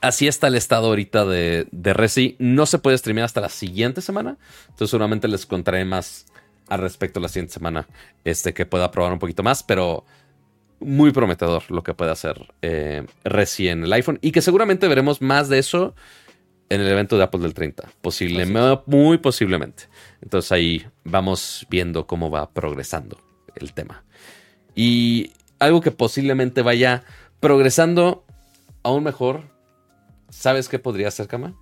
así 0.00 0.28
está 0.28 0.46
el 0.46 0.54
estado 0.54 0.88
ahorita 0.88 1.24
de, 1.24 1.66
de 1.70 1.92
Resi. 1.92 2.36
No 2.38 2.66
se 2.66 2.78
puede 2.78 2.98
streamear 2.98 3.24
hasta 3.24 3.40
la 3.40 3.48
siguiente 3.48 4.00
semana. 4.00 4.36
Entonces 4.62 4.90
seguramente 4.90 5.28
les 5.28 5.46
contaré 5.46 5.84
más 5.84 6.26
al 6.68 6.80
respecto 6.80 7.20
la 7.20 7.28
siguiente 7.28 7.52
semana. 7.52 7.88
Este 8.24 8.54
que 8.54 8.66
pueda 8.66 8.90
probar 8.90 9.12
un 9.12 9.18
poquito 9.18 9.42
más. 9.42 9.62
Pero 9.62 10.04
muy 10.80 11.12
prometedor 11.12 11.70
lo 11.70 11.82
que 11.82 11.94
puede 11.94 12.10
hacer 12.10 12.52
eh, 12.62 13.06
Resi 13.24 13.68
en 13.68 13.84
el 13.84 13.92
iPhone. 13.92 14.18
Y 14.22 14.32
que 14.32 14.42
seguramente 14.42 14.88
veremos 14.88 15.20
más 15.20 15.48
de 15.48 15.58
eso 15.58 15.94
en 16.70 16.80
el 16.80 16.88
evento 16.88 17.18
de 17.18 17.24
Apple 17.24 17.40
del 17.40 17.52
30. 17.52 17.90
Posiblemente, 18.00 18.82
muy 18.86 19.18
posiblemente. 19.18 19.84
Entonces 20.22 20.50
ahí 20.52 20.86
vamos 21.04 21.66
viendo 21.68 22.06
cómo 22.06 22.30
va 22.30 22.50
progresando 22.50 23.18
el 23.56 23.74
tema. 23.74 24.04
Y 24.74 25.32
algo 25.58 25.80
que 25.80 25.90
posiblemente 25.90 26.62
vaya 26.62 27.04
progresando 27.40 28.24
aún 28.82 29.04
mejor, 29.04 29.42
¿sabes 30.28 30.68
qué 30.68 30.78
podría 30.78 31.10
ser, 31.10 31.28
Kama? 31.28 31.54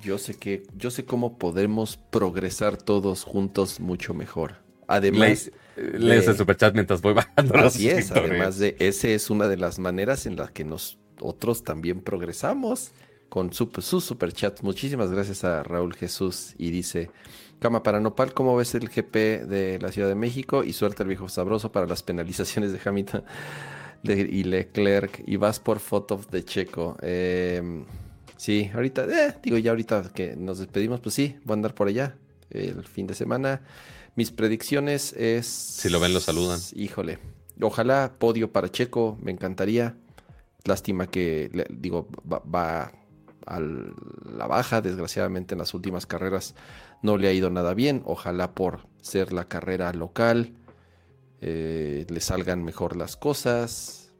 Yo 0.00 0.18
sé 0.18 0.34
que, 0.34 0.62
yo 0.76 0.90
sé 0.90 1.04
cómo 1.04 1.38
podemos 1.38 1.96
progresar 1.96 2.76
todos 2.76 3.24
juntos 3.24 3.80
mucho 3.80 4.14
mejor. 4.14 4.56
Además, 4.86 5.50
lees 5.76 6.26
el 6.26 6.36
superchat 6.36 6.74
mientras 6.74 7.00
voy 7.02 7.14
bajando. 7.14 7.54
Así 7.58 7.88
es, 7.88 8.10
además 8.10 8.58
de 8.58 8.76
ese 8.78 9.14
es 9.14 9.30
una 9.30 9.46
de 9.46 9.56
las 9.56 9.78
maneras 9.78 10.26
en 10.26 10.36
las 10.36 10.50
que 10.50 10.64
nosotros 10.64 11.64
también 11.64 12.00
progresamos 12.00 12.92
con 13.28 13.52
su, 13.52 13.70
sus 13.78 14.04
superchats. 14.04 14.62
Muchísimas 14.62 15.10
gracias 15.10 15.44
a 15.44 15.62
Raúl 15.62 15.94
Jesús 15.94 16.54
y 16.58 16.70
dice, 16.70 17.10
Cama 17.60 17.82
para 17.82 18.00
Nopal, 18.00 18.32
¿cómo 18.34 18.56
ves 18.56 18.74
el 18.74 18.88
GP 18.88 19.46
de 19.46 19.78
la 19.80 19.92
Ciudad 19.92 20.08
de 20.08 20.14
México? 20.14 20.64
Y 20.64 20.72
suerte 20.72 21.02
al 21.02 21.08
viejo 21.08 21.28
sabroso 21.28 21.70
para 21.70 21.86
las 21.86 22.02
penalizaciones 22.02 22.72
de 22.72 22.78
Y 24.02 24.44
Leclerc 24.44 25.22
y 25.26 25.36
vas 25.36 25.60
por 25.60 25.78
foto 25.78 26.20
de 26.30 26.44
Checo. 26.44 26.96
Em, 27.02 27.84
sí, 28.36 28.70
ahorita, 28.72 29.04
eh, 29.04 29.34
digo 29.42 29.58
ya 29.58 29.70
ahorita 29.70 30.10
que 30.14 30.36
nos 30.36 30.58
despedimos, 30.58 31.00
pues 31.00 31.14
sí, 31.14 31.36
voy 31.44 31.54
a 31.54 31.56
andar 31.56 31.74
por 31.74 31.88
allá 31.88 32.16
el 32.50 32.84
fin 32.84 33.06
de 33.06 33.14
semana. 33.14 33.62
Mis 34.16 34.30
predicciones 34.30 35.12
es... 35.12 35.46
Si 35.46 35.88
lo 35.88 36.00
ven, 36.00 36.12
lo 36.12 36.20
saludan. 36.20 36.60
Híjole, 36.74 37.18
ojalá 37.60 38.14
podio 38.18 38.52
para 38.52 38.70
Checo, 38.70 39.18
me 39.22 39.30
encantaría. 39.30 39.96
Lástima 40.64 41.06
que, 41.06 41.50
digo, 41.70 42.08
va, 42.28 42.92
a 43.46 43.60
la 43.60 44.46
baja, 44.46 44.82
desgraciadamente 44.82 45.54
en 45.54 45.58
las 45.58 45.72
últimas 45.74 46.06
carreras 46.06 46.54
no 47.02 47.16
le 47.16 47.28
ha 47.28 47.32
ido 47.32 47.50
nada 47.50 47.74
bien. 47.74 48.02
Ojalá 48.04 48.54
por 48.54 48.86
ser 49.00 49.32
la 49.32 49.46
carrera 49.46 49.92
local 49.92 50.52
eh, 51.40 52.06
le 52.08 52.20
salgan 52.20 52.64
mejor 52.64 52.96
las 52.96 53.16
cosas. 53.16 54.12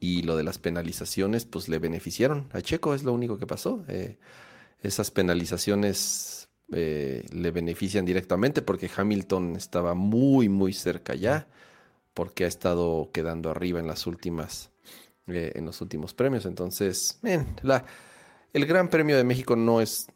Y 0.00 0.22
lo 0.22 0.36
de 0.36 0.44
las 0.44 0.58
penalizaciones, 0.58 1.44
pues 1.44 1.68
le 1.68 1.78
beneficiaron 1.78 2.48
a 2.52 2.60
Checo, 2.60 2.94
es 2.94 3.02
lo 3.02 3.12
único 3.12 3.38
que 3.38 3.46
pasó. 3.46 3.84
Eh, 3.88 4.16
esas 4.80 5.10
penalizaciones 5.10 6.48
eh, 6.72 7.26
le 7.32 7.50
benefician 7.50 8.04
directamente 8.04 8.62
porque 8.62 8.90
Hamilton 8.94 9.56
estaba 9.56 9.94
muy, 9.94 10.48
muy 10.48 10.72
cerca 10.72 11.14
ya, 11.14 11.48
porque 12.14 12.44
ha 12.44 12.48
estado 12.48 13.10
quedando 13.12 13.50
arriba 13.50 13.80
en 13.80 13.88
las 13.88 14.06
últimas, 14.06 14.70
en 15.26 15.64
los 15.64 15.80
últimos 15.80 16.14
premios. 16.14 16.46
Entonces, 16.46 17.18
el 18.52 18.66
Gran 18.66 18.88
Premio 18.90 19.16
de 19.16 19.24
México 19.24 19.56
no 19.56 19.80
es, 19.80 20.06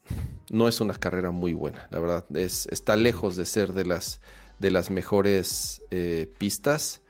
no 0.49 0.69
es 0.69 0.81
una 0.81 0.95
carrera 0.95 1.33
muy 1.33 1.55
buena, 1.55 1.89
la 1.91 1.99
verdad. 1.99 2.37
Es, 2.37 2.67
está 2.71 2.95
lejos 2.95 3.35
de 3.35 3.47
ser 3.47 3.73
de 3.73 3.85
las 3.85 4.21
de 4.63 4.71
las 4.71 4.91
mejores 4.91 5.83
eh, 5.91 6.33
pistas, 6.39 7.03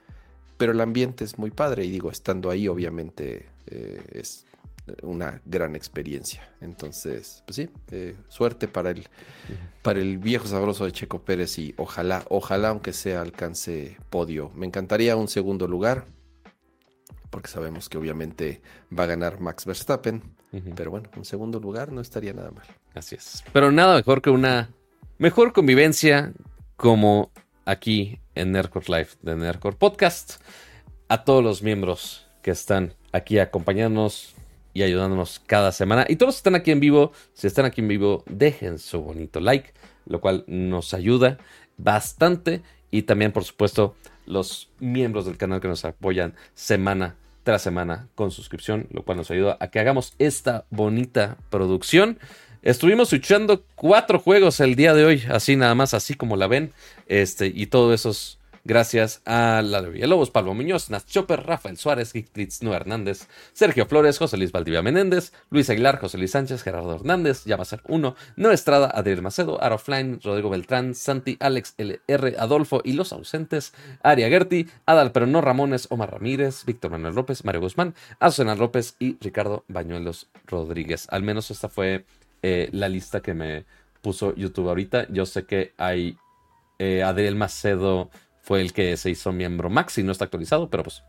pero 0.57 0.73
el 0.73 0.81
ambiente 0.81 1.23
es 1.23 1.39
muy 1.39 1.51
padre 1.51 1.85
y 1.85 1.91
digo, 1.91 2.11
estando 2.11 2.51
ahí 2.51 2.67
obviamente 2.67 3.47
eh, 3.67 4.03
es 4.11 4.47
una 5.03 5.41
gran 5.45 5.77
experiencia. 5.77 6.43
Entonces, 6.63 7.45
pues 7.47 7.57
sí, 7.57 7.69
eh, 7.91 8.17
suerte 8.29 8.69
para 8.69 8.91
el, 8.91 9.07
para 9.83 10.01
el 10.01 10.17
viejo 10.17 10.47
sabroso 10.47 10.87
de 10.87 10.93
Checo 10.93 11.21
Pérez 11.21 11.59
y 11.59 11.75
ojalá, 11.77 12.25
ojalá 12.31 12.71
aunque 12.71 12.95
sea 12.95 13.21
alcance 13.21 13.99
podio. 14.09 14.51
Me 14.55 14.67
encantaría 14.67 15.15
un 15.15 15.29
segundo 15.29 15.69
lugar, 15.69 16.07
porque 17.29 17.49
sabemos 17.49 17.91
que 17.91 17.99
obviamente 17.99 18.63
va 18.99 19.05
a 19.05 19.09
ganar 19.09 19.41
Max 19.41 19.67
Verstappen, 19.67 20.23
pero 20.75 20.91
bueno, 20.91 21.11
un 21.17 21.27
segundo 21.27 21.61
lugar 21.61 21.93
no 21.93 22.01
estaría 22.01 22.33
nada 22.33 22.51
mal. 22.51 22.67
Así 22.95 23.15
es. 23.15 23.45
Pero 23.53 23.71
nada 23.71 23.97
mejor 23.97 24.23
que 24.23 24.31
una 24.31 24.71
mejor 25.19 25.53
convivencia 25.53 26.33
como 26.77 27.31
aquí 27.65 28.19
en 28.35 28.53
Nerdcore 28.53 28.87
Live 28.89 29.09
de 29.23 29.37
Nerdcore 29.37 29.77
Podcast. 29.77 30.43
A 31.09 31.25
todos 31.25 31.45
los 31.45 31.63
miembros 31.63 32.27
que 32.43 32.51
están 32.51 32.95
aquí 33.13 33.39
acompañándonos 33.39 34.35
y 34.75 34.83
ayudándonos 34.83 35.41
cada 35.47 35.73
semana. 35.73 36.07
Y 36.09 36.17
todos 36.17 36.29
los 36.29 36.35
que 36.37 36.41
están 36.41 36.55
aquí 36.55 36.71
en 36.71 36.81
vivo, 36.81 37.13
si 37.35 37.47
están 37.47 37.65
aquí 37.65 37.81
en 37.81 37.89
vivo, 37.89 38.25
dejen 38.27 38.79
su 38.79 39.03
bonito 39.03 39.41
like, 39.41 39.73
lo 40.07 40.21
cual 40.21 40.45
nos 40.47 40.95
ayuda 40.95 41.39
bastante. 41.77 42.63
Y 42.91 43.03
también, 43.03 43.33
por 43.33 43.45
supuesto, 43.45 43.95
los 44.27 44.71
miembros 44.79 45.27
del 45.27 45.37
canal 45.37 45.61
que 45.61 45.69
nos 45.69 45.85
apoyan 45.85 46.35
semana 46.55 47.17
tras 47.43 47.63
semana 47.63 48.09
con 48.15 48.31
suscripción, 48.31 48.87
lo 48.91 49.03
cual 49.03 49.19
nos 49.19 49.31
ayuda 49.31 49.57
a 49.61 49.69
que 49.69 49.81
hagamos 49.81 50.15
esta 50.19 50.65
bonita 50.71 51.37
producción. 51.51 52.19
Estuvimos 52.63 53.09
switchando 53.09 53.65
cuatro 53.75 54.21
juegos 54.21 54.61
el 54.61 54.77
día 54.77 54.95
de 54.95 55.05
hoy, 55.05 55.25
así 55.29 55.57
nada 55.57 55.75
más, 55.75 55.95
así 55.95 56.15
como 56.15 56.37
la 56.37 56.47
ven. 56.47 56.73
Este, 57.09 57.49
y 57.53 57.67
todo 57.67 57.93
eso 57.93 58.11
es 58.11 58.39
gracias 58.63 59.21
a 59.25 59.63
la 59.63 59.83
de 59.83 59.91
Villalobos, 59.91 60.31
Pablo 60.31 60.55
Muñoz, 60.55 60.89
Nas 60.89 61.05
Chopper, 61.05 61.43
Rafael 61.45 61.77
Suárez, 61.77 62.13
Gitritz 62.13 62.63
Noé 62.63 62.77
Hernández, 62.77 63.27
Sergio 63.53 63.87
Flores, 63.87 64.17
José 64.17 64.37
Luis 64.37 64.53
Valdivia 64.53 64.81
Menéndez, 64.81 65.33
Luis 65.51 65.69
Aguilar, 65.71 65.99
José 65.99 66.19
Luis 66.19 66.31
Sánchez, 66.31 66.63
Gerardo 66.63 66.95
Hernández, 66.95 67.45
ya 67.45 67.57
va 67.57 67.63
a 67.63 67.65
ser 67.65 67.83
uno, 67.89 68.15
Noé 68.37 68.55
Estrada, 68.55 68.93
Adriel 68.95 69.23
Macedo, 69.23 69.61
Arofline, 69.61 70.21
Rodrigo 70.23 70.49
Beltrán, 70.49 70.95
Santi, 70.95 71.37
Alex 71.41 71.75
LR, 71.79 72.37
Adolfo 72.39 72.81
y 72.85 72.93
los 72.93 73.13
ausentes, 73.13 73.75
Aria 74.05 74.29
Gerti, 74.29 74.69
Adal 74.87 75.11
pero 75.11 75.27
no 75.27 75.41
Ramones, 75.41 75.89
Omar 75.91 76.13
Ramírez, 76.13 76.65
Víctor 76.65 76.93
Manuel 76.93 77.17
López, 77.17 77.45
Mario 77.45 77.63
Guzmán, 77.63 77.97
Azucena 78.21 78.55
López 78.55 78.95
y 79.01 79.17
Ricardo 79.21 79.65
Bañuelos 79.67 80.29
Rodríguez. 80.47 81.09
Al 81.11 81.25
menos 81.25 81.51
esta 81.51 81.69
fue 81.69 82.05
eh, 82.43 82.69
la 82.73 82.89
lista 82.89 83.21
que 83.21 83.35
me 83.35 83.65
puso 84.01 84.35
YouTube 84.35 84.69
ahorita. 84.69 85.07
Yo 85.11 85.27
sé 85.27 85.45
que 85.45 85.73
hay 85.79 86.17
eh, 86.79 87.03
Adriel 87.03 87.37
Macedo 87.37 88.11
fue 88.43 88.61
el 88.61 88.73
que 88.73 88.97
se 88.97 89.11
hizo 89.11 89.33
miembro 89.33 89.71
Maxi, 89.71 90.03
no 90.03 90.13
está 90.13 90.25
actualizado, 90.25 90.69
pero 90.69 90.83
pues 90.83 91.03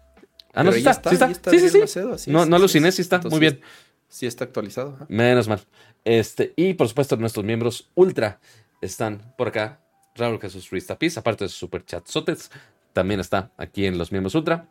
Ah, 0.54 0.64
no, 0.64 0.72
sí 0.72 0.88
está, 0.88 1.10
sí 1.10 1.16
está. 1.16 1.52
Sí, 1.52 1.60
sí, 1.60 1.88
sí. 2.18 2.32
no, 2.32 2.46
no 2.46 2.56
aluciné, 2.56 2.92
sí 2.92 3.02
está. 3.02 3.20
Muy 3.30 3.40
bien. 3.40 3.60
Sí 4.08 4.28
está 4.28 4.46
actualizado. 4.46 4.98
Menos 5.10 5.48
mal. 5.48 5.62
Este, 6.06 6.54
y 6.56 6.76
por 6.76 6.88
supuesto, 6.88 7.18
nuestros 7.18 7.44
miembros 7.44 7.90
ultra 7.96 8.40
están 8.82 9.34
por 9.36 9.48
acá. 9.48 9.80
Raúl 10.16 10.40
Jesús 10.40 10.70
Ruiz 10.70 10.86
Tapiz, 10.86 11.18
aparte 11.18 11.46
de 11.46 11.50
su 11.50 11.58
super 11.58 11.84
chat 11.84 12.06
Sotes, 12.06 12.52
también 12.94 13.20
está 13.20 13.52
aquí 13.58 13.88
en 13.88 13.98
los 13.98 14.12
miembros 14.12 14.36
ultra. 14.36 14.70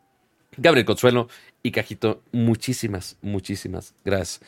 Gabriel 0.57 0.87
Consuelo 0.87 1.29
y 1.65 1.73
Cajito, 1.73 2.23
muchísimas, 2.31 3.17
muchísimas 3.23 3.95
gracias 4.05 4.41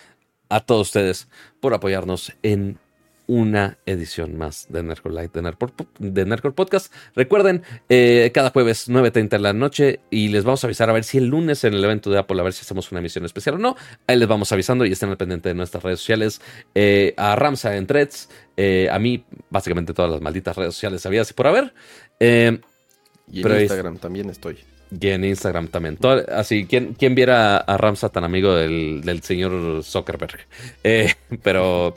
a 0.48 0.60
todos 0.60 0.88
ustedes 0.88 1.28
por 1.60 1.74
apoyarnos 1.74 2.32
en 2.42 2.78
una 3.26 3.78
edición 3.86 4.36
más 4.36 4.66
de 4.68 4.82
Nerdcore 4.82 5.14
Light, 5.14 5.32
de 5.32 6.24
Nerdcore, 6.26 6.52
Podcast. 6.52 6.92
Recuerden, 7.14 7.62
eh, 7.88 8.30
cada 8.34 8.50
jueves 8.50 8.88
9.30 8.88 9.28
de 9.28 9.38
la 9.38 9.52
noche 9.52 10.00
y 10.10 10.28
les 10.28 10.44
vamos 10.44 10.62
a 10.62 10.66
avisar 10.66 10.90
a 10.90 10.92
ver 10.92 11.04
si 11.04 11.18
el 11.18 11.26
lunes 11.26 11.64
en 11.64 11.74
el 11.74 11.84
evento 11.84 12.10
de 12.10 12.18
Apple, 12.18 12.38
a 12.40 12.44
ver 12.44 12.52
si 12.52 12.62
hacemos 12.62 12.90
una 12.92 13.00
emisión 13.00 13.24
especial 13.24 13.56
o 13.56 13.58
no. 13.58 13.76
Ahí 14.06 14.18
les 14.18 14.28
vamos 14.28 14.52
avisando 14.52 14.84
y 14.84 14.92
estén 14.92 15.08
al 15.08 15.16
pendiente 15.16 15.48
de 15.48 15.54
nuestras 15.54 15.82
redes 15.82 16.00
sociales. 16.00 16.40
Eh, 16.74 17.14
a 17.16 17.34
Ramsa 17.36 17.76
en 17.76 17.86
Threads, 17.86 18.28
eh, 18.56 18.88
a 18.90 18.98
mí 18.98 19.24
básicamente 19.50 19.94
todas 19.94 20.10
las 20.10 20.20
malditas 20.20 20.56
redes 20.56 20.74
sociales 20.74 21.04
había 21.06 21.22
así 21.22 21.34
por 21.34 21.46
haber. 21.46 21.72
y 22.20 22.26
en 22.26 23.60
Instagram 23.60 23.98
también 23.98 24.28
estoy. 24.28 24.58
Y 25.00 25.08
en 25.08 25.24
Instagram 25.24 25.68
también. 25.68 25.98
así, 26.32 26.66
¿quién, 26.66 26.94
¿quién, 26.94 27.14
viera 27.14 27.56
a 27.56 27.76
Ramsa 27.76 28.08
tan 28.10 28.24
amigo 28.24 28.54
del, 28.54 29.02
del 29.02 29.22
señor 29.22 29.82
Zuckerberg? 29.82 30.38
pero 31.42 31.94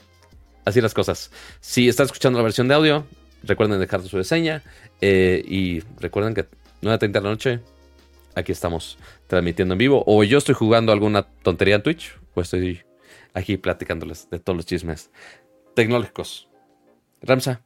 así 0.66 0.82
las 0.82 0.94
cosas. 0.94 1.32
Si 1.60 1.88
están 1.88 2.06
escuchando 2.06 2.40
la 2.40 2.44
versión 2.44 2.68
de 2.68 2.76
audio, 2.76 3.06
recuerden 3.44 3.80
dejar 3.80 4.02
su 4.04 4.18
reseña. 4.18 4.64
Eh, 5.02 5.44
y 5.48 5.82
recuerden 6.00 6.34
que 6.34 6.46
9.30 6.82 7.12
de 7.12 7.22
la 7.22 7.30
noche, 7.30 7.60
aquí 8.36 8.52
estamos 8.52 8.98
transmitiendo 9.28 9.74
en 9.74 9.80
vivo. 9.80 10.04
O 10.06 10.24
yo 10.24 10.38
estoy 10.38 10.56
jugando 10.56 10.92
alguna 10.92 11.24
tontería 11.24 11.76
en 11.76 11.84
Twitch, 11.84 12.16
o 12.34 12.42
estoy 12.42 12.82
aquí 13.34 13.58
platicándoles 13.58 14.30
de 14.30 14.40
todos 14.40 14.58
los 14.58 14.66
chismes 14.66 15.12
tecnológicos. 15.76 16.50
Ramsa. 17.22 17.62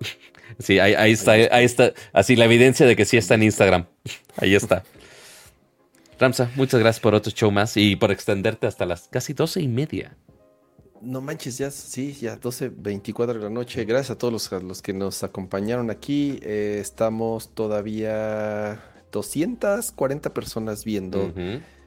Sí, 0.60 0.78
ahí, 0.78 1.12
está, 1.12 1.32
ahí 1.32 1.64
está. 1.64 1.92
Así 2.12 2.36
la 2.36 2.44
evidencia 2.44 2.86
de 2.86 2.94
que 2.94 3.04
sí 3.04 3.16
está 3.16 3.34
en 3.34 3.42
Instagram. 3.44 3.86
Ahí 4.36 4.54
está. 4.54 4.84
Ramsa, 6.18 6.50
muchas 6.54 6.80
gracias 6.80 7.00
por 7.00 7.14
otro 7.14 7.32
show 7.32 7.50
más 7.50 7.76
y 7.76 7.96
por 7.96 8.10
extenderte 8.10 8.66
hasta 8.66 8.84
las 8.84 9.08
casi 9.08 9.32
doce 9.32 9.62
y 9.62 9.68
media. 9.68 10.16
No 11.00 11.22
manches, 11.22 11.56
ya 11.56 11.70
sí, 11.70 12.12
ya 12.12 12.36
12, 12.36 12.68
24 12.76 13.38
de 13.38 13.44
la 13.44 13.48
noche. 13.48 13.86
Gracias 13.86 14.10
a 14.10 14.18
todos 14.18 14.32
los, 14.32 14.62
los 14.62 14.82
que 14.82 14.92
nos 14.92 15.22
acompañaron 15.24 15.90
aquí. 15.90 16.38
Eh, 16.42 16.78
estamos 16.78 17.54
todavía 17.54 18.82
240 19.10 20.34
personas 20.34 20.84
viendo. 20.84 21.32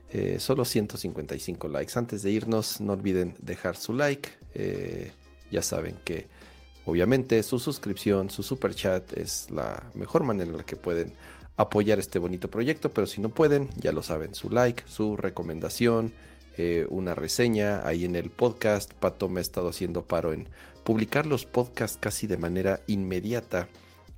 Eh, 0.09 0.37
solo 0.39 0.65
155 0.65 1.67
likes. 1.67 1.93
Antes 1.95 2.23
de 2.23 2.31
irnos, 2.31 2.81
no 2.81 2.93
olviden 2.93 3.35
dejar 3.39 3.77
su 3.77 3.93
like. 3.93 4.29
Eh, 4.55 5.11
ya 5.51 5.61
saben 5.61 5.95
que 6.03 6.27
obviamente 6.85 7.41
su 7.43 7.59
suscripción, 7.59 8.29
su 8.29 8.43
super 8.43 8.73
chat 8.75 9.13
es 9.17 9.49
la 9.51 9.83
mejor 9.93 10.23
manera 10.23 10.49
en 10.49 10.57
la 10.57 10.63
que 10.63 10.75
pueden 10.75 11.13
apoyar 11.57 11.99
este 11.99 12.19
bonito 12.19 12.49
proyecto. 12.49 12.91
Pero 12.91 13.07
si 13.07 13.21
no 13.21 13.29
pueden, 13.29 13.69
ya 13.77 13.91
lo 13.91 14.03
saben, 14.03 14.35
su 14.35 14.49
like, 14.49 14.83
su 14.87 15.17
recomendación 15.17 16.13
eh, 16.55 16.85
una 16.89 17.15
reseña 17.15 17.85
ahí 17.87 18.05
en 18.05 18.15
el 18.15 18.29
podcast. 18.29 18.93
Pato 18.93 19.27
me 19.27 19.39
ha 19.39 19.41
estado 19.41 19.69
haciendo 19.69 20.03
paro 20.03 20.33
en 20.33 20.47
publicar 20.83 21.25
los 21.25 21.45
podcasts 21.45 21.97
casi 21.99 22.27
de 22.27 22.37
manera 22.37 22.81
inmediata. 22.85 23.69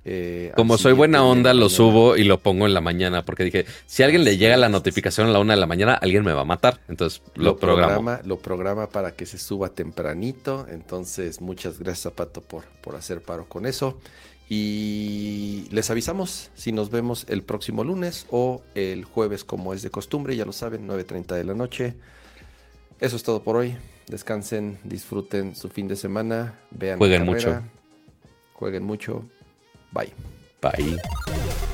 Eh, 0.08 0.52
Como 0.54 0.78
soy 0.78 0.92
buena 0.92 1.24
onda, 1.24 1.52
lo 1.52 1.68
subo 1.68 2.16
y 2.16 2.22
lo 2.22 2.38
pongo 2.38 2.66
en 2.66 2.74
la 2.74 2.80
mañana, 2.80 3.24
porque 3.24 3.42
dije, 3.42 3.66
si 3.86 4.04
a 4.04 4.06
alguien 4.06 4.22
le 4.22 4.38
llega 4.38 4.56
la 4.56 4.68
notificación 4.68 5.26
a 5.26 5.32
la 5.32 5.40
una 5.40 5.54
de 5.54 5.60
la 5.60 5.66
mañana, 5.66 5.94
alguien 5.94 6.24
me 6.24 6.32
va 6.32 6.42
a 6.42 6.44
matar. 6.44 6.78
Entonces 6.86 7.22
lo, 7.34 7.56
programa. 7.56 8.20
Lo 8.24 8.38
programa 8.38 8.88
para 8.88 9.16
que 9.16 9.26
se 9.26 9.36
suba 9.36 9.70
tempranito. 9.70 10.64
Entonces, 10.70 11.40
muchas 11.40 11.80
gracias 11.80 12.06
a 12.06 12.14
Pato 12.14 12.40
por, 12.40 12.66
por 12.82 12.94
hacer 12.94 13.20
paro 13.20 13.46
con 13.48 13.66
eso. 13.66 13.98
Y 14.48 15.66
les 15.72 15.90
avisamos 15.90 16.52
si 16.54 16.70
nos 16.70 16.90
vemos 16.90 17.26
el 17.28 17.42
próximo 17.42 17.82
lunes 17.82 18.26
o 18.30 18.62
el 18.76 19.04
jueves 19.04 19.42
como 19.42 19.74
es 19.74 19.82
de 19.82 19.90
costumbre, 19.90 20.36
ya 20.36 20.44
lo 20.44 20.52
saben, 20.52 20.86
9.30 20.86 21.34
de 21.34 21.42
la 21.42 21.54
noche. 21.54 21.94
Eso 23.00 23.16
es 23.16 23.24
todo 23.24 23.42
por 23.42 23.56
hoy. 23.56 23.76
Descansen, 24.06 24.78
disfruten 24.84 25.56
su 25.56 25.68
fin 25.68 25.88
de 25.88 25.96
semana, 25.96 26.60
vean 26.70 26.98
Jueguen 26.98 27.24
mucho. 27.24 27.60
Jueguen 28.52 28.84
mucho. 28.84 29.24
Bye. 29.96 30.12
Bye. 30.60 31.72